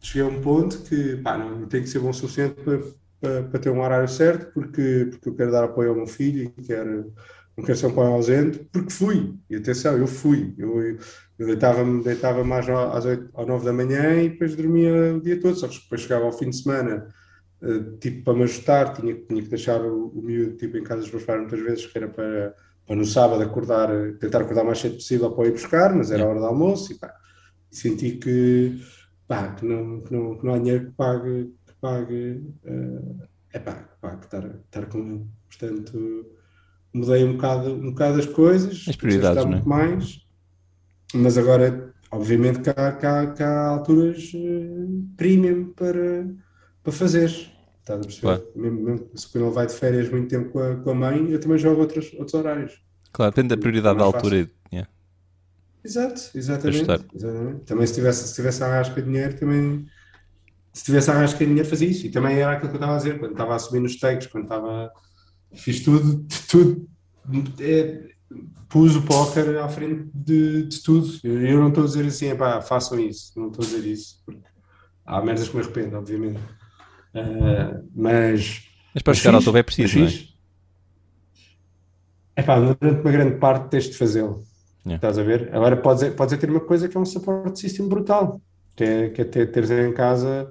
cheguei 0.00 0.22
a 0.22 0.26
um 0.30 0.40
ponto 0.40 0.78
que, 0.82 1.16
pá, 1.16 1.36
não, 1.36 1.60
eu 1.60 1.66
tenho 1.66 1.82
que 1.82 1.88
ser 1.90 1.98
bom 1.98 2.10
o 2.10 2.14
suficiente 2.14 2.62
para, 2.62 2.80
para, 3.22 3.44
para 3.44 3.60
ter 3.60 3.70
um 3.70 3.80
horário 3.80 4.08
certo, 4.08 4.52
porque, 4.52 5.06
porque 5.10 5.28
eu 5.28 5.34
quero 5.36 5.52
dar 5.52 5.64
apoio 5.64 5.90
ao 5.90 5.96
meu 5.96 6.08
filho 6.08 6.52
e 6.58 6.62
quero, 6.62 7.14
não 7.56 7.64
quero 7.64 7.78
ser 7.78 7.86
um 7.86 7.94
pai 7.94 8.06
ausente, 8.06 8.58
porque 8.72 8.92
fui. 8.92 9.34
E 9.48 9.56
atenção, 9.56 9.96
eu 9.96 10.08
fui. 10.08 10.52
Eu, 10.58 10.98
eu 11.38 11.46
deitava-me 11.46 12.02
deitava 12.02 12.42
mais 12.42 12.68
às 12.68 13.04
8 13.04 13.30
ou 13.32 13.46
9 13.46 13.64
da 13.64 13.72
manhã 13.72 14.20
e 14.20 14.30
depois 14.30 14.56
dormia 14.56 15.14
o 15.14 15.20
dia 15.20 15.40
todo, 15.40 15.56
só 15.56 15.68
que 15.68 15.78
depois 15.80 16.00
chegava 16.00 16.24
ao 16.24 16.32
fim 16.32 16.50
de 16.50 16.56
semana, 16.56 17.06
eh, 17.62 17.96
tipo, 18.00 18.24
para 18.24 18.34
me 18.34 18.42
ajustar, 18.42 18.92
tinha, 18.94 19.14
tinha 19.14 19.42
que 19.42 19.48
deixar 19.48 19.80
o, 19.80 20.08
o 20.08 20.22
miúdo 20.22 20.56
tipo, 20.56 20.76
em 20.76 20.82
casa 20.82 21.02
dos 21.02 21.12
meus 21.12 21.24
pais 21.24 21.40
muitas 21.40 21.60
vezes, 21.60 21.86
que 21.86 21.96
era 21.96 22.08
para, 22.08 22.54
para 22.86 22.96
no 22.96 23.04
sábado 23.04 23.42
acordar, 23.42 23.88
tentar 24.18 24.40
acordar 24.40 24.62
o 24.64 24.66
mais 24.66 24.78
cedo 24.78 24.96
possível 24.96 25.30
para 25.30 25.46
ir 25.46 25.52
buscar, 25.52 25.94
mas 25.94 26.10
era 26.10 26.24
a 26.24 26.28
hora 26.28 26.40
do 26.40 26.46
almoço 26.46 26.92
e 26.92 26.98
pá, 26.98 27.14
senti 27.70 28.12
que, 28.16 28.82
pá, 29.28 29.54
que, 29.54 29.64
não, 29.64 30.00
que, 30.00 30.12
não, 30.12 30.38
que 30.38 30.44
não 30.44 30.54
há 30.54 30.58
dinheiro 30.58 30.86
que 30.86 30.92
pague, 30.92 31.54
pague 31.82 32.40
é 33.52 33.58
pá, 33.58 33.74
que 33.74 34.00
pague 34.00 34.24
estar, 34.24 34.46
estar 34.46 34.86
com 34.86 34.98
ele. 34.98 35.26
Portanto, 35.48 36.26
mudei 36.92 37.24
um 37.24 37.32
bocado, 37.34 37.74
um 37.74 37.90
bocado 37.90 38.18
as 38.20 38.26
coisas, 38.26 38.84
As 38.88 38.96
prioridades, 38.96 39.44
é? 39.44 39.68
mais, 39.68 40.26
mas 41.14 41.36
agora, 41.36 41.92
obviamente, 42.10 42.60
que 42.60 42.70
há, 42.70 42.92
que 42.92 43.06
há, 43.06 43.26
que 43.32 43.42
há 43.42 43.66
alturas 43.68 44.32
eh, 44.34 44.86
premium 45.16 45.72
para, 45.74 46.26
para 46.82 46.92
fazer. 46.92 47.30
Estás 47.80 48.00
a 48.00 48.02
perceber? 48.02 48.20
Claro. 48.20 48.46
Mesmo, 48.54 48.80
mesmo 48.80 49.10
se 49.14 49.28
quando 49.28 49.44
ele 49.46 49.54
vai 49.54 49.66
de 49.66 49.74
férias 49.74 50.08
muito 50.10 50.28
tempo 50.28 50.50
com 50.50 50.60
a, 50.60 50.76
com 50.76 50.90
a 50.90 50.94
mãe, 50.94 51.30
eu 51.30 51.40
também 51.40 51.58
jogo 51.58 51.80
outros, 51.80 52.12
outros 52.14 52.34
horários. 52.34 52.80
Claro, 53.12 53.32
depende 53.32 53.48
da 53.54 53.60
prioridade 53.60 53.98
da 53.98 54.04
mais 54.04 54.14
altura. 54.14 54.36
e- 54.38 54.50
yeah. 54.72 54.90
Exato, 55.84 56.30
exatamente, 56.34 57.06
exatamente. 57.14 57.60
Também 57.64 57.86
se 57.86 57.94
tivesse, 57.94 58.28
se 58.28 58.34
tivesse 58.36 58.62
a 58.62 58.68
rasca 58.68 59.02
de 59.02 59.08
dinheiro, 59.08 59.36
também 59.36 59.84
se 60.72 60.84
tivesse 60.84 61.10
a 61.10 61.24
de 61.24 61.36
dinheiro 61.36 61.68
fazia 61.68 61.88
isso. 61.88 62.06
E 62.06 62.10
também 62.10 62.38
era 62.38 62.52
aquilo 62.52 62.70
que 62.70 62.76
eu 62.76 62.80
estava 62.80 62.94
a 62.94 62.96
dizer, 62.96 63.18
quando 63.18 63.32
estava 63.32 63.54
a 63.54 63.58
subir 63.58 63.80
nos 63.80 63.98
takes, 63.98 64.26
quando 64.26 64.44
estava 64.44 64.90
fiz 65.54 65.80
tudo, 65.80 66.26
tudo 66.48 66.88
é, 67.60 68.08
pus 68.68 68.96
o 68.96 69.02
póquer 69.02 69.58
à 69.58 69.68
frente 69.68 70.10
de, 70.14 70.64
de 70.64 70.82
tudo. 70.82 71.08
Eu, 71.22 71.42
eu 71.42 71.60
não 71.60 71.68
estou 71.68 71.84
a 71.84 71.86
dizer 71.86 72.06
assim, 72.06 72.30
epá, 72.30 72.60
façam 72.60 72.98
isso, 72.98 73.38
não 73.38 73.48
estou 73.48 73.64
a 73.64 73.68
dizer 73.68 73.86
isso, 73.86 74.22
porque 74.24 74.42
há 75.04 75.20
merdas 75.20 75.48
que 75.48 75.56
me 75.56 75.62
arrependo, 75.62 75.96
obviamente. 75.96 76.40
Ah, 77.14 77.80
mas 77.94 78.62
Mas 78.94 79.02
para 79.02 79.14
chegar 79.14 79.34
ao 79.34 79.42
topo 79.42 79.58
é 79.58 79.62
preciso, 79.62 79.98
não 79.98 80.06
é? 80.06 80.08
fiz. 80.08 80.32
Epá, 82.34 82.58
durante 82.58 83.02
uma 83.02 83.12
grande 83.12 83.36
parte 83.36 83.68
tens 83.68 83.84
de 83.84 83.96
fazê-lo. 83.96 84.42
Yeah. 84.86 84.96
Estás 84.96 85.18
a 85.18 85.22
ver? 85.22 85.54
Agora 85.54 85.76
podes, 85.76 86.08
podes 86.14 86.38
ter 86.38 86.50
uma 86.50 86.60
coisa 86.60 86.88
que 86.88 86.96
é 86.96 87.00
um 87.00 87.04
support 87.04 87.54
system 87.56 87.88
brutal, 87.88 88.40
que 88.74 88.82
é, 88.82 89.10
que 89.10 89.20
é 89.20 89.24
ter, 89.24 89.52
teres 89.52 89.70
em 89.70 89.92
casa 89.92 90.50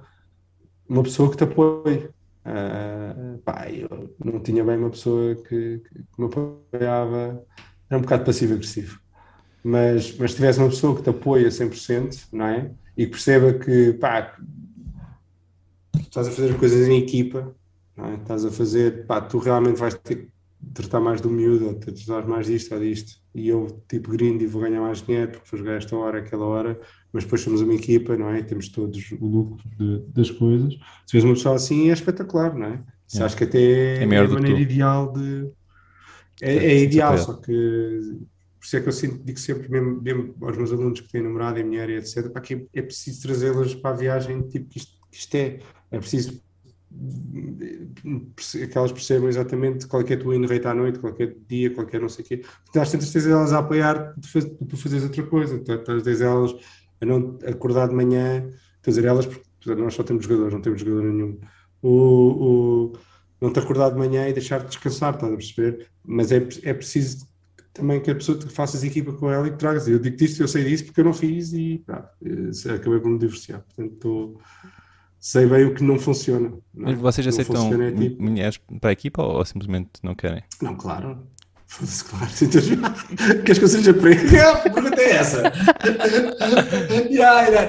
uma 0.91 1.03
pessoa 1.03 1.31
que 1.31 1.37
te 1.37 1.43
apoie. 1.45 2.09
Ah, 2.43 3.37
pá, 3.45 3.69
eu 3.69 4.13
não 4.23 4.39
tinha 4.41 4.63
bem 4.63 4.77
uma 4.77 4.89
pessoa 4.89 5.35
que, 5.35 5.79
que 5.79 6.21
me 6.21 6.25
apoiava, 6.25 7.45
era 7.89 7.97
um 7.97 8.01
bocado 8.01 8.25
passivo-agressivo. 8.25 8.99
Mas, 9.63 10.15
mas 10.17 10.31
se 10.31 10.37
tivesse 10.37 10.59
uma 10.59 10.69
pessoa 10.69 10.95
que 10.95 11.03
te 11.03 11.09
apoia 11.09 11.49
100%, 11.49 12.27
não 12.33 12.45
é? 12.45 12.71
E 12.97 13.05
que 13.05 13.11
perceba 13.11 13.53
que, 13.53 13.93
pá, 13.93 14.35
estás 15.97 16.27
a 16.27 16.31
fazer 16.31 16.57
coisas 16.57 16.87
em 16.87 16.97
equipa, 16.97 17.55
é? 17.97 18.15
Estás 18.15 18.43
a 18.43 18.51
fazer, 18.51 19.05
pá, 19.05 19.21
tu 19.21 19.37
realmente 19.37 19.77
vais 19.77 19.93
ter 19.93 20.15
que 20.15 20.31
tratar 20.73 20.99
mais 20.99 21.21
do 21.21 21.29
miúdo, 21.29 21.67
ou 21.67 21.73
tratar 21.75 22.27
mais 22.27 22.47
disto 22.47 22.73
ou 22.73 22.81
disto, 22.81 23.21
e 23.33 23.47
eu, 23.47 23.81
tipo, 23.87 24.11
grindo 24.11 24.43
e 24.43 24.47
vou 24.47 24.61
ganhar 24.61 24.81
mais 24.81 25.01
dinheiro, 25.01 25.31
porque 25.31 25.47
vou 25.49 25.59
jogar 25.59 25.77
esta 25.77 25.95
hora, 25.95 26.19
aquela 26.19 26.45
hora, 26.45 26.79
mas 27.13 27.23
depois 27.23 27.41
somos 27.41 27.61
uma 27.61 27.73
equipa, 27.73 28.17
não 28.17 28.29
é? 28.29 28.41
Temos 28.41 28.69
todos 28.69 29.11
o 29.19 29.25
lucro 29.25 29.63
de- 29.77 29.99
das 30.13 30.29
coisas. 30.31 30.73
Se 31.05 31.13
vês 31.13 31.23
uma 31.23 31.33
pessoa 31.33 31.55
assim, 31.55 31.89
é 31.89 31.93
espetacular, 31.93 32.57
não 32.57 32.65
é? 32.67 32.83
Se 33.07 33.17
Yeah. 33.17 33.25
acho 33.25 33.37
que 33.37 33.43
até 33.43 34.03
É 34.03 34.05
maior 34.05 34.25
a 34.25 34.29
maneira 34.29 34.57
tu. 34.57 34.61
ideal 34.63 35.11
de. 35.11 35.49
É, 36.41 36.55
É, 36.55 36.65
é 36.73 36.83
ideal, 36.83 37.17
só 37.17 37.33
que 37.33 37.51
por 38.59 38.65
isso 38.65 38.77
é 38.77 38.81
que 38.81 38.87
eu 38.87 38.91
sinto, 38.93 39.23
digo 39.23 39.39
sempre, 39.39 39.69
mesmo, 39.69 40.01
mesmo 40.01 40.35
aos 40.41 40.55
meus 40.55 40.71
alunos 40.71 41.01
que 41.01 41.11
têm 41.11 41.21
namorada 41.23 41.59
e 41.59 41.63
mulher 41.63 41.89
e 41.89 41.95
etc., 41.95 42.29
pá, 42.29 42.39
que 42.39 42.67
é 42.73 42.81
preciso 42.81 43.21
trazê-las 43.23 43.73
para 43.75 43.89
a 43.95 43.97
viagem, 43.97 44.41
tipo, 44.43 44.69
que 44.69 44.77
isto, 44.77 44.91
que 45.11 45.17
isto 45.17 45.35
é. 45.35 45.59
É 45.91 45.97
preciso 45.99 46.41
que 48.69 48.77
elas 48.77 48.91
percebam 48.91 49.29
exatamente 49.29 49.87
qual 49.87 50.01
é, 50.03 50.11
é 50.11 50.13
a 50.13 50.19
tua 50.19 50.47
rate 50.47 50.67
à 50.67 50.73
noite, 50.73 50.99
qualquer 50.99 51.35
dia, 51.47 51.73
qualquer 51.73 52.01
não 52.01 52.09
sei 52.09 52.23
o 52.23 52.27
quê. 52.27 52.41
Às 52.75 52.91
tantas 52.91 53.11
tens 53.11 53.25
elas 53.25 53.53
a 53.53 53.59
apoiar 53.59 54.13
tu, 54.21 54.27
faz, 54.27 54.45
tu 54.45 54.77
fazeres 54.77 55.03
outra 55.05 55.23
coisa, 55.23 55.57
tu 55.59 56.01
tens 56.03 56.21
elas 56.21 56.53
a 57.01 57.05
não 57.05 57.37
acordar 57.45 57.89
de 57.89 57.95
manhã, 57.95 58.47
quer 58.81 58.91
dizer, 58.91 59.05
elas, 59.05 59.25
porque 59.25 59.43
nós 59.75 59.93
só 59.93 60.03
temos 60.03 60.23
jogadores, 60.23 60.53
não 60.53 60.61
temos 60.61 60.81
jogador 60.81 61.03
nenhum. 61.03 61.39
O, 61.81 61.89
o, 61.89 62.93
não 63.41 63.51
te 63.51 63.59
acordar 63.59 63.89
de 63.89 63.97
manhã 63.97 64.27
e 64.27 64.33
deixar-te 64.33 64.67
descansar, 64.67 65.15
estás 65.15 65.33
a 65.33 65.35
perceber? 65.35 65.87
Mas 66.05 66.31
é, 66.31 66.37
é 66.63 66.73
preciso 66.73 67.27
também 67.73 68.01
que 68.01 68.11
a 68.11 68.15
pessoa 68.15 68.37
te 68.37 68.47
faças 68.47 68.83
equipa 68.83 69.13
com 69.13 69.29
ela 69.31 69.47
e 69.47 69.51
que 69.51 69.57
tragas. 69.57 69.87
Eu 69.87 69.97
digo 69.99 70.23
isto, 70.23 70.41
eu 70.41 70.47
sei 70.47 70.63
disso 70.63 70.85
porque 70.85 70.99
eu 70.99 71.05
não 71.05 71.13
fiz 71.13 71.53
e 71.53 71.83
pá, 71.85 72.11
eh, 72.23 72.73
acabei 72.73 72.99
por 72.99 73.09
me 73.09 73.17
divorciar. 73.17 73.61
Portanto, 73.61 73.93
estou 73.93 74.41
sei 75.21 75.45
bem 75.45 75.65
o 75.65 75.73
que 75.73 75.83
não 75.83 75.97
funciona. 75.97 76.49
Não 76.49 76.61
Mas 76.73 76.97
vocês 76.97 77.27
aceitam 77.27 77.71
é 77.81 77.91
tipo... 77.91 78.21
mulheres 78.21 78.59
para 78.79 78.89
a 78.89 78.93
equipa 78.93 79.23
ou, 79.23 79.37
ou, 79.37 79.45
simplesmente 79.45 79.89
não 80.03 80.15
querem? 80.15 80.43
Não, 80.61 80.75
claro. 80.75 81.25
Foda-se, 81.71 82.03
claro. 82.03 82.27
Então, 82.41 83.43
queres 83.43 83.57
que 83.57 83.63
eu 83.63 83.67
seja 83.69 83.93
preto? 83.93 84.35
A 84.35 84.55
pergunta 84.57 85.01
é 85.01 85.11
essa. 85.11 85.41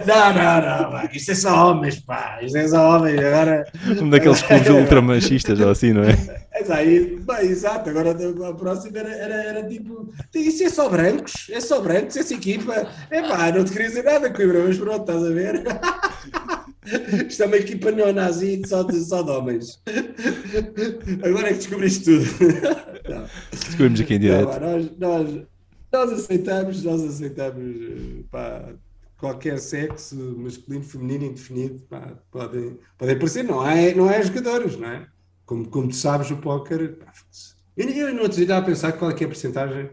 não, 0.06 0.34
não, 0.34 0.90
não, 0.90 1.08
isto 1.12 1.30
é 1.30 1.34
só 1.36 1.70
homens, 1.70 2.00
pá. 2.00 2.40
Isto 2.42 2.58
é 2.58 2.66
só 2.66 2.96
homens. 2.96 3.20
Agora... 3.20 3.64
Um 4.00 4.10
daqueles 4.10 4.42
clubes 4.42 4.68
ultramachistas 4.68 5.60
ou 5.60 5.70
assim, 5.70 5.92
não 5.92 6.02
é? 6.02 6.18
É 6.52 6.72
aí, 6.72 7.20
bem, 7.20 7.46
exato. 7.46 7.90
Agora 7.90 8.10
a 8.10 8.54
próxima 8.54 8.98
era, 8.98 9.10
era, 9.10 9.34
era 9.34 9.68
tipo: 9.68 10.12
Isso 10.34 10.64
é 10.64 10.68
só 10.68 10.88
brancos, 10.88 11.48
é 11.50 11.60
só 11.60 11.80
brancos, 11.80 12.16
essa 12.16 12.34
equipa. 12.34 12.86
É 13.08 13.22
pá, 13.22 13.52
não 13.52 13.64
te 13.64 13.72
queria 13.72 13.88
dizer 13.88 14.02
nada, 14.02 14.30
Coimbra, 14.30 14.64
mas 14.66 14.78
pronto, 14.78 15.00
estás 15.00 15.24
a 15.24 15.30
ver? 15.30 15.62
Isto 17.28 17.44
é 17.44 17.46
uma 17.46 17.56
equipa 17.56 17.92
neonazi 17.92 18.62
só 18.66 18.82
de, 18.82 18.98
só 19.04 19.22
de 19.22 19.30
homens. 19.30 19.80
Agora 21.24 21.48
é 21.48 21.52
que 21.52 21.58
descobriste 21.58 22.04
tudo. 22.04 22.24
Descobrimos 23.52 24.00
aqui 24.00 24.14
em 24.14 24.18
direto. 24.18 24.60
nós, 24.60 24.90
nós, 24.98 25.42
nós, 25.92 26.12
aceitamos, 26.12 26.82
nós 26.82 27.02
aceitamos 27.02 28.24
pá, 28.30 28.74
qualquer 29.16 29.58
sexo 29.58 30.16
masculino, 30.36 30.84
feminino, 30.84 31.24
indefinido. 31.26 31.80
Pá, 31.88 32.14
podem, 32.30 32.78
podem 32.98 33.14
aparecer, 33.14 33.44
não 33.44 33.64
é, 33.66 33.94
não 33.94 34.10
é 34.10 34.20
jogadores, 34.22 34.76
não 34.76 34.88
é? 34.88 35.06
Como, 35.46 35.68
como 35.68 35.88
tu 35.88 35.94
sabes, 35.94 36.30
o 36.30 36.36
póquer. 36.38 36.98
Eu, 37.76 37.88
eu 37.88 38.28
dia 38.28 38.42
estava 38.42 38.60
a 38.60 38.66
pensar 38.66 38.92
qual 38.92 39.10
é, 39.12 39.14
é 39.14 39.24
a 39.24 39.28
porcentagem 39.28 39.90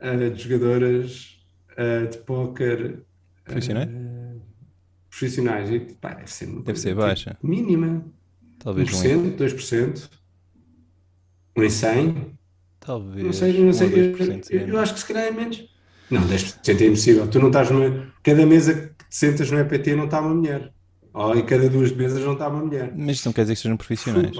uh, 0.00 0.30
de 0.30 0.42
jogadoras 0.42 1.38
uh, 1.72 2.08
de 2.08 2.18
póquer. 2.18 3.02
Uh, 3.48 4.11
profissionais. 5.22 5.70
E, 5.70 5.80
pá, 6.00 6.14
deve 6.14 6.30
ser, 6.30 6.46
deve 6.46 6.78
ser 6.78 6.94
baixa. 6.94 7.30
Tipo, 7.30 7.46
mínima. 7.46 8.04
Talvez 8.58 8.90
1%, 8.90 9.16
um 9.16 9.36
2%. 9.36 10.10
Um 11.56 11.62
em 11.62 11.70
100. 11.70 12.38
Talvez. 12.80 13.24
Não 13.24 13.32
sei, 13.32 13.64
não 13.64 13.72
sei. 13.72 13.88
Eu, 13.88 14.60
eu, 14.60 14.68
eu, 14.68 14.78
acho 14.78 14.94
que 14.94 15.00
se 15.00 15.06
calhar 15.06 15.24
é 15.24 15.30
menos. 15.30 15.68
Não, 16.10 16.20
10% 16.22 16.80
é 16.80 16.86
impossível. 16.86 17.28
Tu 17.28 17.38
não 17.38 17.48
estás 17.48 17.70
numa. 17.70 18.12
Cada 18.22 18.44
mesa 18.44 18.74
que 18.74 19.04
te 19.04 19.16
sentas 19.16 19.50
no 19.50 19.58
EPT 19.58 19.94
não 19.94 20.04
está 20.04 20.20
uma 20.20 20.34
mulher. 20.34 20.72
Ou 21.14 21.36
em 21.36 21.44
cada 21.44 21.68
duas 21.68 21.92
mesas 21.92 22.24
não 22.24 22.32
está 22.32 22.48
uma 22.48 22.64
mulher. 22.64 22.92
Mas 22.96 23.16
isso 23.16 23.28
não 23.28 23.32
quer 23.32 23.42
dizer 23.42 23.54
que 23.54 23.60
sejam 23.60 23.76
profissionais. 23.76 24.36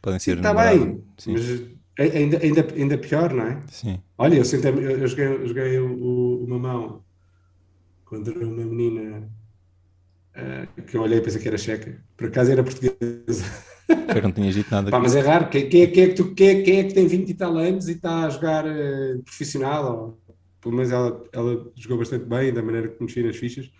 Podem 0.00 0.18
ser. 0.18 0.36
Está 0.36 0.54
bem. 0.54 1.02
Sim. 1.18 1.32
Mas 1.32 1.62
ainda, 1.98 2.38
ainda, 2.38 2.74
ainda 2.74 2.98
pior, 2.98 3.32
não 3.32 3.44
é? 3.44 3.60
Sim. 3.68 4.00
Olha, 4.16 4.36
eu, 4.36 4.44
sentei, 4.44 4.70
eu, 4.70 4.98
eu 4.98 5.06
joguei, 5.06 5.26
eu 5.26 5.46
joguei 5.46 5.78
o, 5.78 5.92
o, 5.92 6.44
o 6.44 6.48
mamão 6.48 7.02
contra 8.04 8.32
uma 8.46 8.64
menina 8.64 9.28
uh, 10.36 10.82
que 10.82 10.96
eu 10.96 11.02
olhei 11.02 11.18
e 11.18 11.22
pensei 11.22 11.40
que 11.40 11.48
era 11.48 11.58
checa. 11.58 12.02
Por 12.16 12.28
acaso 12.28 12.52
era 12.52 12.62
portuguesa. 12.62 13.44
Eu 13.88 14.22
não 14.22 14.32
tinha 14.32 14.50
dito 14.52 14.70
nada. 14.70 14.90
Pá, 14.90 14.98
mas 14.98 15.14
é 15.14 15.20
raro. 15.20 15.48
Quem, 15.48 15.68
quem, 15.68 15.90
quem, 15.90 16.04
é 16.04 16.08
que 16.08 16.14
tu, 16.14 16.34
quem, 16.34 16.62
quem 16.62 16.80
é 16.80 16.84
que 16.84 16.94
tem 16.94 17.06
20 17.06 17.28
e 17.28 17.34
tal 17.34 17.56
anos 17.56 17.88
e 17.88 17.92
está 17.92 18.26
a 18.26 18.30
jogar 18.30 18.64
uh, 18.64 19.22
profissional? 19.24 19.96
Ou, 19.96 20.34
pelo 20.60 20.76
menos 20.76 20.92
ela, 20.92 21.24
ela 21.32 21.72
jogou 21.76 21.98
bastante 21.98 22.24
bem, 22.24 22.52
da 22.52 22.62
maneira 22.62 22.88
que 22.88 23.02
mexia 23.02 23.26
nas 23.26 23.36
fichas. 23.36 23.70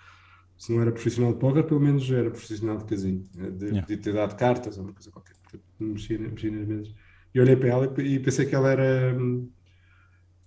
Se 0.58 0.72
não 0.72 0.82
era 0.82 0.92
profissional 0.92 1.32
de 1.32 1.38
póquer, 1.38 1.64
pelo 1.64 1.80
menos 1.80 2.10
era 2.10 2.30
profissional 2.30 2.76
de 2.76 2.84
casino. 2.84 3.26
Eh, 3.38 3.50
de, 3.50 3.66
yeah. 3.66 3.86
de 3.86 3.96
ter 3.96 4.12
dado 4.12 4.36
cartas 4.36 4.78
ou 4.78 4.84
uma 4.84 4.92
coisa 4.92 5.10
qualquer. 5.10 5.34
Mexia, 5.78 6.18
mexia 6.18 6.50
nas 6.50 6.66
mesas. 6.66 6.94
E 7.34 7.40
olhei 7.40 7.56
para 7.56 7.68
ela 7.68 7.94
e 7.98 8.18
pensei 8.18 8.46
que 8.46 8.54
ela 8.54 8.70
era. 8.70 9.16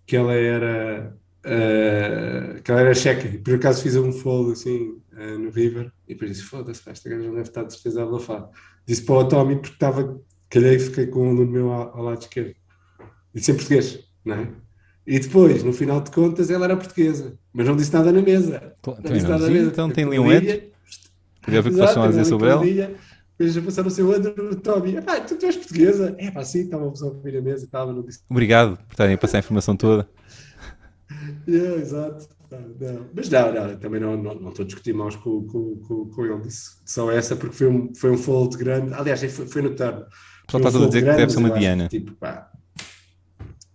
que 0.05 0.15
ela 0.15 0.33
era 0.33 1.17
Uh, 1.45 2.59
que 2.63 2.71
ela 2.71 2.81
era 2.81 2.95
checa, 2.95 3.27
e 3.27 3.37
por 3.37 3.53
acaso 3.53 3.83
fiz 3.83 3.95
um 3.95 4.11
fold 4.11 4.53
assim 4.53 4.99
uh, 5.15 5.39
no 5.39 5.49
River, 5.49 5.91
e 6.07 6.13
depois 6.13 6.31
disse: 6.31 6.43
Foda-se, 6.43 6.87
esta 6.89 7.09
gaja 7.09 7.23
não 7.23 7.35
deve 7.35 7.49
estar 7.49 7.63
de 7.63 7.73
certeza 7.73 8.03
a 8.03 8.05
blafar. 8.05 8.49
Disse 8.85 9.03
para 9.03 9.15
o 9.15 9.27
Tommy, 9.27 9.55
porque 9.55 9.73
estava, 9.73 10.21
calhei, 10.49 10.77
fiquei 10.79 11.07
com 11.07 11.27
um 11.27 11.31
aluno 11.31 11.51
meu 11.51 11.71
ao, 11.71 11.97
ao, 11.97 12.03
lado 12.03 12.21
esquerdo, 12.21 12.55
disse 13.33 13.51
em 13.51 13.55
português, 13.55 13.99
não 14.23 14.35
é? 14.35 14.47
E 15.07 15.19
depois, 15.19 15.63
no 15.63 15.71
final 15.71 16.01
de 16.01 16.11
contas, 16.11 16.49
ela 16.49 16.65
era 16.65 16.75
portuguesa, 16.75 17.37
mas 17.53 17.67
não 17.67 17.75
disse 17.75 17.93
nada 17.93 18.11
na 18.11 18.21
mesa. 18.21 18.75
Claro, 18.81 19.01
não 19.03 19.13
disse 19.13 19.27
nada 19.27 19.45
na 19.45 19.51
mesa. 19.51 19.69
Então 19.69 19.89
tem 19.89 20.05
ali 20.05 20.19
um 20.19 20.31
ente. 20.31 20.71
Podia 21.41 21.61
ver 21.61 21.69
o 21.69 21.73
que 21.73 21.79
passam 21.79 22.03
a 22.03 22.07
dizer 22.07 22.25
sobre 22.25 22.49
ela. 22.49 22.63
Depois 23.37 23.53
já 23.53 23.61
passaram 23.61 23.87
o 23.89 23.91
seu 23.91 24.11
ano 24.13 24.33
no 24.35 24.55
Tommy. 24.55 24.97
Ah, 25.05 25.19
tu, 25.19 25.35
tu 25.35 25.45
és 25.45 25.57
portuguesa? 25.57 26.15
É 26.17 26.31
pá, 26.31 26.43
sim, 26.43 26.61
estávamos 26.61 27.03
a 27.03 27.07
ouvir 27.07 27.37
a 27.37 27.41
mesa 27.41 27.63
e 27.63 27.65
estava, 27.65 27.91
não 27.91 28.01
disse. 28.01 28.21
Obrigado 28.29 28.77
por 28.77 28.93
estarem 28.93 29.15
a 29.15 29.17
passar 29.17 29.37
a 29.37 29.39
informação 29.39 29.75
toda. 29.75 30.07
Yeah, 31.47 31.79
exato. 31.79 32.27
Não. 32.51 33.09
Mas 33.13 33.29
não, 33.29 33.53
não, 33.53 33.77
também 33.77 33.99
não, 33.99 34.17
não, 34.17 34.35
não 34.35 34.49
estou 34.49 34.63
a 34.63 34.65
discutir 34.65 34.93
mais 34.93 35.15
com, 35.15 35.45
com, 35.47 35.75
com, 35.77 36.09
com 36.09 36.25
ele 36.25 36.41
disso. 36.41 36.81
Só 36.85 37.11
essa, 37.11 37.35
porque 37.35 37.55
foi 37.55 37.67
um, 37.67 37.93
foi 37.95 38.11
um 38.11 38.17
fold 38.17 38.57
grande. 38.57 38.93
Aliás, 38.93 39.19
foi, 39.33 39.47
foi 39.47 39.61
no 39.61 39.75
turno. 39.75 40.05
Só 40.49 40.57
estás 40.57 40.75
a 40.75 40.85
dizer 40.85 40.99
que 41.01 41.15
deve 41.15 41.31
ser 41.31 41.39
uma 41.39 41.51
Diana. 41.51 41.87
tipo, 41.87 42.11
pá, 42.13 42.51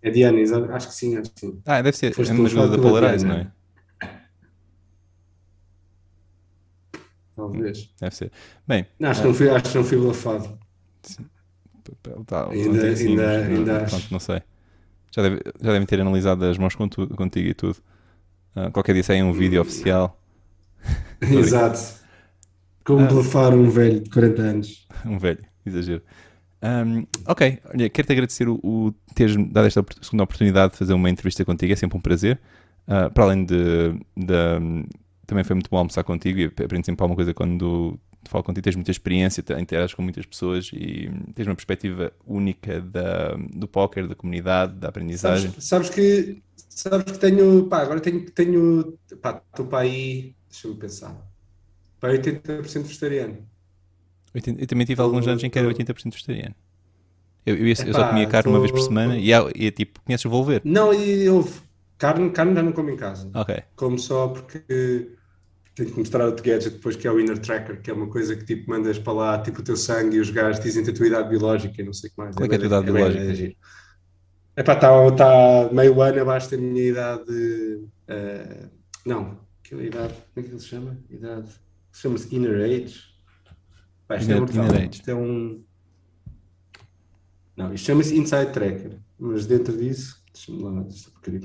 é 0.02 0.10
Diana. 0.10 0.38
Acho 0.74 0.88
que 0.88 0.94
sim, 0.94 1.16
acho 1.16 1.30
que 1.30 1.40
sim. 1.40 1.60
Ah, 1.66 1.82
deve 1.82 1.96
ser. 1.96 2.14
Foste 2.14 2.30
é 2.30 2.34
uma 2.34 2.48
jogadora 2.48 2.76
da 2.76 2.88
Polarize, 2.88 3.26
não 3.26 3.34
é? 3.34 3.52
Talvez. 7.36 7.90
Deve 8.00 8.14
ser. 8.14 8.32
Bem. 8.66 8.86
Não, 8.98 9.10
acho, 9.10 9.20
é... 9.20 9.22
que 9.22 9.28
não 9.28 9.34
fui, 9.34 9.50
acho 9.50 9.70
que 9.70 9.78
não 9.78 9.84
fui 9.84 9.98
blafado. 9.98 10.58
Sim. 11.02 11.26
Tá, 12.26 12.48
ainda, 12.50 12.86
ainda, 12.86 13.30
ainda, 13.38 13.84
pronto, 13.84 14.06
não 14.10 14.20
sei. 14.20 14.42
Já, 15.10 15.22
deve, 15.22 15.40
já 15.60 15.72
devem 15.72 15.86
ter 15.86 16.00
analisado 16.00 16.44
as 16.44 16.56
mãos 16.56 16.74
contigo 16.74 17.48
e 17.48 17.54
tudo. 17.54 17.76
Uh, 18.56 18.70
qualquer 18.72 18.94
dia 18.94 19.02
sai 19.02 19.22
um 19.22 19.32
vídeo 19.32 19.60
oficial. 19.60 20.18
Exato. 21.20 22.00
Como 22.84 23.06
uh, 23.06 23.54
um 23.54 23.70
velho 23.70 24.00
de 24.00 24.10
40 24.10 24.42
anos. 24.42 24.86
Um 25.06 25.18
velho, 25.18 25.42
exagero. 25.64 26.02
Um, 26.62 27.06
ok, 27.26 27.58
olha, 27.72 27.88
quero-te 27.88 28.12
agradecer 28.12 28.46
o, 28.46 28.60
o 28.62 28.92
teres 29.14 29.34
dado 29.50 29.66
esta 29.66 29.82
segunda 30.02 30.24
oportunidade 30.24 30.72
de 30.72 30.78
fazer 30.78 30.92
uma 30.92 31.08
entrevista 31.08 31.42
contigo, 31.42 31.72
é 31.72 31.76
sempre 31.76 31.96
um 31.96 32.00
prazer. 32.00 32.38
Uh, 32.86 33.10
para 33.12 33.24
além 33.24 33.44
de, 33.44 33.94
de, 34.14 34.34
Também 35.26 35.42
foi 35.42 35.54
muito 35.54 35.70
bom 35.70 35.78
almoçar 35.78 36.04
contigo 36.04 36.38
e 36.38 36.44
aprendo 36.44 36.84
sempre 36.84 37.02
alguma 37.02 37.16
coisa 37.16 37.32
quando 37.32 37.98
falo 38.28 38.44
contigo, 38.44 38.64
tens 38.64 38.76
muita 38.76 38.90
experiência, 38.90 39.42
interages 39.58 39.94
com 39.94 40.02
muitas 40.02 40.26
pessoas 40.26 40.70
e 40.72 41.10
tens 41.34 41.46
uma 41.46 41.54
perspectiva 41.54 42.12
única 42.26 42.80
da, 42.80 43.34
do 43.52 43.66
póquer, 43.66 44.06
da 44.06 44.14
comunidade, 44.14 44.74
da 44.74 44.88
aprendizagem. 44.88 45.50
Sabes, 45.50 45.64
sabes, 45.64 45.90
que, 45.90 46.42
sabes 46.68 47.12
que 47.12 47.18
tenho, 47.18 47.66
pá, 47.66 47.82
agora 47.82 48.00
tenho, 48.00 48.30
tenho 48.30 48.98
pá, 49.20 49.42
estou 49.50 49.66
para 49.66 49.80
aí, 49.80 50.34
deixa-me 50.48 50.74
pensar, 50.74 51.16
para 51.98 52.12
80% 52.12 52.82
vegetariano. 52.82 53.38
Eu 54.34 54.66
também 54.66 54.86
tive 54.86 55.00
alguns 55.00 55.26
anos 55.26 55.42
em 55.42 55.50
que 55.50 55.58
era 55.58 55.68
80% 55.68 56.12
vegetariano. 56.12 56.54
Eu, 57.44 57.56
eu, 57.56 57.66
eu 57.66 57.76
só 57.76 58.08
comia 58.08 58.26
carne 58.26 58.44
tô, 58.44 58.50
uma 58.50 58.60
vez 58.60 58.70
por 58.70 58.80
semana 58.80 59.16
e, 59.16 59.32
é, 59.32 59.38
e 59.54 59.70
tipo, 59.70 60.00
conheces 60.02 60.24
o 60.24 60.30
Volver? 60.30 60.60
Não, 60.62 60.92
e 60.92 61.24
eu 61.24 61.48
carne, 61.98 62.30
carne 62.30 62.54
já 62.54 62.62
não 62.62 62.72
como 62.72 62.90
em 62.90 62.96
casa. 62.96 63.30
Ok. 63.34 63.62
Como 63.74 63.98
só 63.98 64.28
porque 64.28 65.16
tenho 65.80 65.92
que 65.92 65.98
mostrar 65.98 66.26
outro 66.26 66.44
gadget 66.44 66.74
depois 66.74 66.94
que 66.94 67.06
é 67.06 67.10
o 67.10 67.18
Inner 67.18 67.38
Tracker, 67.38 67.80
que 67.80 67.90
é 67.90 67.94
uma 67.94 68.08
coisa 68.08 68.36
que 68.36 68.44
tipo 68.44 68.70
mandas 68.70 68.98
para 68.98 69.12
lá 69.12 69.42
tipo 69.42 69.60
o 69.60 69.64
teu 69.64 69.76
sangue 69.76 70.16
e 70.16 70.20
os 70.20 70.30
gajos 70.30 70.62
dizem 70.62 70.86
a 70.86 70.92
tua 70.92 71.06
idade 71.06 71.28
biológica 71.28 71.80
e 71.80 71.84
não 71.84 71.92
sei 71.92 72.10
o 72.10 72.12
que 72.12 72.18
mais. 72.18 72.36
Qual 72.36 72.44
é, 72.44 72.48
que 72.48 72.54
é 72.54 72.56
a 72.56 72.60
tua 72.60 72.66
idade 72.66 72.88
é 72.88 72.92
biológica? 72.92 73.56
É 74.56 74.62
pá, 74.62 74.74
está 74.74 75.12
tá 75.12 75.72
meio 75.72 76.02
ano 76.02 76.20
abaixo 76.20 76.50
da 76.50 76.56
minha 76.58 76.82
idade. 76.82 77.32
Uh, 77.32 78.68
não, 79.06 79.40
aquela 79.64 79.82
idade, 79.82 80.12
como 80.12 80.26
é 80.36 80.42
que 80.42 80.48
ele 80.54 80.60
se 80.60 80.66
chama? 80.66 80.98
Idade. 81.08 81.48
Chama-se 81.92 82.34
Inner 82.34 82.64
Age. 82.64 83.10
Pá, 84.06 84.16
isto, 84.16 84.30
é 84.30 84.36
inner, 84.36 84.50
é 84.50 84.52
inner 84.52 84.76
age. 84.76 84.90
isto 84.92 85.10
é 85.10 85.14
um. 85.14 85.64
Não, 87.56 87.72
isto 87.72 87.86
chama-se 87.86 88.16
Inside 88.16 88.52
Tracker, 88.52 88.98
mas 89.18 89.46
dentro 89.46 89.76
disso, 89.76 90.22
deixa-me 90.32 90.62
lá, 90.62 90.84
esta 90.86 91.10
porcaria. 91.10 91.40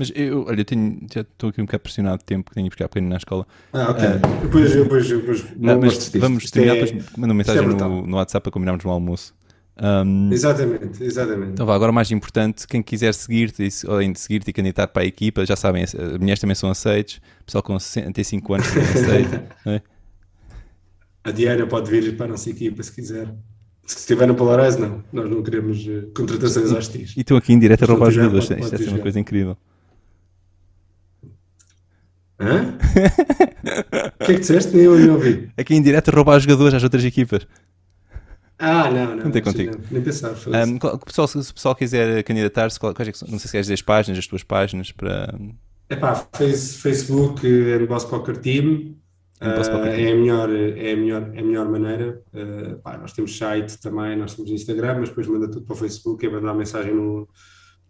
Mas 0.00 0.10
eu, 0.14 0.46
olha, 0.46 0.62
eu 0.62 0.64
tenho, 0.64 0.98
já 1.12 1.20
estou 1.20 1.50
aqui 1.50 1.60
um 1.60 1.66
bocado 1.66 1.82
pressionado 1.82 2.20
de 2.20 2.24
tempo 2.24 2.48
que 2.48 2.54
tenho 2.54 2.64
que 2.64 2.70
buscar 2.70 2.88
pequeno 2.88 3.10
na 3.10 3.18
escola. 3.18 3.46
Ah, 3.70 3.90
ok. 3.90 4.08
Uh, 4.08 4.40
depois, 4.44 4.72
depois, 4.72 5.08
depois 5.08 5.44
não, 5.58 5.78
mas 5.78 6.08
vamos 6.14 6.50
terminar, 6.50 6.76
é, 6.76 6.84
depois 6.86 7.04
manda 7.18 7.26
uma 7.26 7.34
mensagem 7.34 7.62
é 7.62 7.66
no, 7.66 8.06
no 8.06 8.16
WhatsApp 8.16 8.42
para 8.42 8.50
combinarmos 8.50 8.82
um 8.82 8.88
almoço. 8.88 9.34
Um, 9.78 10.32
exatamente, 10.32 11.04
exatamente. 11.04 11.52
Então 11.52 11.66
vá, 11.66 11.74
agora 11.74 11.92
mais 11.92 12.10
importante, 12.10 12.66
quem 12.66 12.82
quiser 12.82 13.12
seguir-te, 13.12 13.68
além 13.86 14.10
de 14.10 14.20
seguir-te 14.20 14.48
e 14.48 14.54
candidatar 14.54 14.86
para 14.86 15.02
a 15.02 15.04
equipa, 15.04 15.44
já 15.44 15.54
sabem, 15.54 15.82
as 15.82 15.92
mulheres 16.18 16.40
também 16.40 16.54
são 16.54 16.70
aceites, 16.70 17.20
pessoal 17.44 17.62
com 17.62 17.78
65 17.78 18.54
anos 18.54 18.68
também 18.68 18.88
aceita. 18.88 19.44
é? 19.68 19.82
A 21.24 21.30
Diana 21.30 21.66
pode 21.66 21.90
vir 21.90 22.16
para 22.16 22.24
a 22.24 22.28
nossa 22.30 22.48
equipa 22.48 22.82
se 22.82 22.90
quiser. 22.90 23.34
Se 23.84 23.98
estiver 23.98 24.26
no 24.26 24.34
Polarise, 24.34 24.80
não. 24.80 25.04
Nós 25.12 25.28
não 25.28 25.42
queremos 25.42 25.86
uh, 25.86 26.10
contratações 26.16 26.72
hostis. 26.72 27.14
E 27.18 27.20
estou 27.20 27.36
aqui 27.36 27.52
em 27.52 27.58
direto 27.58 27.82
a 27.82 27.86
roubar 27.86 28.08
os 28.08 28.14
jogadores. 28.14 28.48
Isto 28.48 28.82
é 28.82 28.88
uma 28.88 28.98
coisa 29.00 29.20
incrível. 29.20 29.58
Hã? 32.40 32.78
O 34.20 34.24
que 34.24 34.32
é 34.32 34.34
que 34.34 34.40
disseste? 34.40 34.74
Nem 34.74 34.86
eu 34.86 34.96
nem 34.96 35.10
ouvi. 35.10 35.50
Aqui 35.56 35.74
em 35.74 35.82
direto 35.82 36.10
roubar 36.10 36.38
os 36.38 36.42
jogadores 36.42 36.74
às 36.74 36.82
outras 36.82 37.04
equipas. 37.04 37.46
Ah, 38.58 38.90
não, 38.90 39.16
não. 39.16 39.22
Contei 39.22 39.40
contigo. 39.42 39.72
Não, 39.72 39.84
nem 39.90 40.02
pensar. 40.02 40.32
Um, 40.32 40.76
o 40.76 40.98
pessoal, 40.98 41.28
se 41.28 41.38
o 41.38 41.54
pessoal 41.54 41.74
quiser 41.74 42.22
candidatar-se, 42.24 42.78
quais 42.78 43.08
é 43.08 43.12
que, 43.12 43.30
não 43.30 43.38
sei 43.38 43.46
se 43.46 43.50
queres 43.50 43.66
dizer 43.66 43.74
as 43.74 43.82
páginas, 43.82 44.18
as 44.18 44.26
tuas 44.26 44.42
páginas 44.42 44.92
para. 44.92 45.34
Epá, 45.88 46.14
face, 46.14 46.76
Facebook 46.78 47.46
and 47.46 47.86
Boss 47.86 48.04
Poker 48.04 48.36
Team. 48.36 48.96
Uh, 49.40 49.86
é, 49.86 50.12
a 50.12 50.14
melhor, 50.14 50.50
é, 50.50 50.92
a 50.92 50.96
melhor, 50.96 51.30
é 51.34 51.40
a 51.40 51.42
melhor 51.42 51.68
maneira. 51.70 52.22
Uh, 52.34 52.76
pá, 52.82 52.98
nós 52.98 53.12
temos 53.14 53.36
site 53.36 53.78
também, 53.80 54.16
nós 54.16 54.34
temos 54.34 54.50
Instagram, 54.50 55.00
mas 55.00 55.08
depois 55.08 55.26
manda 55.26 55.48
tudo 55.50 55.64
para 55.64 55.74
o 55.74 55.76
Facebook, 55.76 56.24
é 56.24 56.30
mandar 56.30 56.52
mensagem 56.52 56.94
no, 56.94 57.26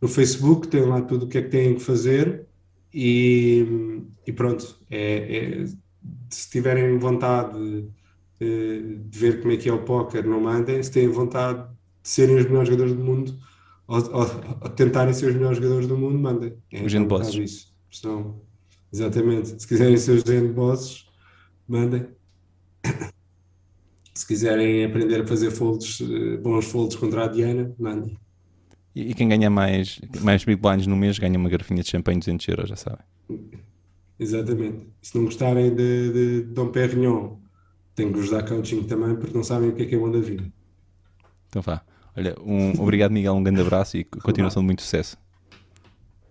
no 0.00 0.08
Facebook, 0.08 0.68
tem 0.68 0.82
lá 0.82 1.00
tudo 1.00 1.24
o 1.24 1.28
que 1.28 1.38
é 1.38 1.42
que 1.42 1.48
têm 1.48 1.74
que 1.74 1.80
fazer 1.80 2.46
e, 2.92 4.02
e 4.26 4.32
pronto. 4.32 4.78
É, 4.90 5.62
é, 5.62 5.64
se 6.28 6.50
tiverem 6.50 6.98
vontade 6.98 7.58
de, 8.38 8.98
de, 8.98 9.18
ver 9.18 9.40
como 9.40 9.52
é 9.52 9.56
que 9.56 9.68
é 9.68 9.72
o 9.72 9.84
póquer, 9.84 10.24
não 10.24 10.40
mandem. 10.40 10.82
Se 10.82 10.90
têm 10.90 11.08
vontade 11.08 11.62
de 12.02 12.08
serem 12.08 12.36
os 12.36 12.46
melhores 12.46 12.68
jogadores 12.68 12.94
do 12.94 13.02
mundo 13.04 13.38
ou, 13.90 13.98
ou, 14.12 14.26
ou 14.60 14.68
tentarem 14.70 15.12
ser 15.12 15.30
os 15.30 15.34
melhores 15.34 15.58
jogadores 15.58 15.88
do 15.88 15.98
mundo, 15.98 16.16
mandem. 16.16 16.54
É, 16.72 16.84
os 16.84 16.92
handbosses. 16.92 17.34
Isso. 17.34 17.74
Senão, 17.90 18.40
exatamente. 18.92 19.60
Se 19.60 19.66
quiserem 19.66 19.96
ser 19.96 20.12
os 20.12 20.22
handbosses, 20.22 21.06
mandem. 21.66 22.06
Se 24.14 24.26
quiserem 24.26 24.84
aprender 24.84 25.22
a 25.22 25.26
fazer 25.26 25.50
folds, 25.50 26.00
eh, 26.02 26.36
bons 26.36 26.66
folds 26.66 26.96
contra 26.96 27.24
a 27.24 27.28
Diana, 27.28 27.74
mandem. 27.78 28.16
E, 28.94 29.14
quem 29.14 29.28
ganha 29.28 29.48
mais, 29.48 30.00
mais 30.20 30.44
big 30.44 30.60
blinds 30.60 30.86
no 30.86 30.96
mês 30.96 31.18
ganha 31.18 31.38
uma 31.38 31.48
garrafinha 31.48 31.82
de 31.82 31.88
champanhe 31.88 32.18
de 32.18 32.26
200 32.26 32.48
euros, 32.48 32.68
já 32.68 32.76
sabem. 32.76 33.04
Exatamente. 34.18 34.86
Se 35.00 35.16
não 35.16 35.24
gostarem 35.24 35.74
de, 35.74 36.12
de 36.12 36.42
Dom 36.42 36.68
Perignon, 36.68 37.36
têm 37.94 38.12
que 38.12 38.18
vos 38.18 38.30
dar 38.30 38.44
coaching 38.44 38.82
também, 38.84 39.16
porque 39.16 39.36
não 39.36 39.44
sabem 39.44 39.70
o 39.70 39.74
que 39.74 39.82
é 39.82 39.86
que 39.86 39.94
é 39.94 39.98
bom 39.98 40.10
da 40.10 40.18
vida. 40.18 40.44
Então 41.48 41.62
vá. 41.62 41.82
Olha, 42.16 42.36
um, 42.44 42.72
obrigado 42.82 43.12
Miguel, 43.12 43.34
um 43.34 43.42
grande 43.42 43.60
abraço 43.60 43.96
e 43.96 44.04
continuação 44.04 44.62
de 44.62 44.66
muito 44.66 44.82
sucesso. 44.82 45.16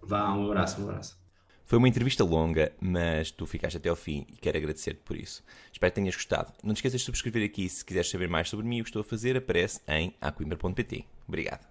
Vá, 0.03 0.34
um 0.34 0.45
abraço, 0.45 0.81
um 0.81 0.90
abraço. 0.90 1.18
Foi 1.65 1.77
uma 1.77 1.88
entrevista 1.88 2.23
longa, 2.23 2.72
mas 2.81 3.30
tu 3.30 3.45
ficaste 3.45 3.77
até 3.77 3.90
ao 3.90 3.95
fim 3.95 4.26
e 4.27 4.38
quero 4.38 4.57
agradecer-te 4.57 5.02
por 5.06 5.15
isso. 5.15 5.44
Espero 5.72 5.91
que 5.91 5.95
tenhas 5.95 6.15
gostado. 6.15 6.52
Não 6.64 6.73
te 6.73 6.77
esqueças 6.77 7.02
de 7.02 7.06
subscrever 7.06 7.45
aqui 7.45 7.69
se 7.69 7.86
quiseres 7.86 8.10
saber 8.10 8.27
mais 8.27 8.49
sobre 8.49 8.65
mim 8.65 8.77
e 8.77 8.81
o 8.81 8.84
que 8.84 8.90
estou 8.90 9.02
a 9.02 9.06
fazer, 9.06 9.38
aparece 9.38 9.80
em 9.88 10.14
aquimber.pt. 10.19 11.06
Obrigado. 11.27 11.68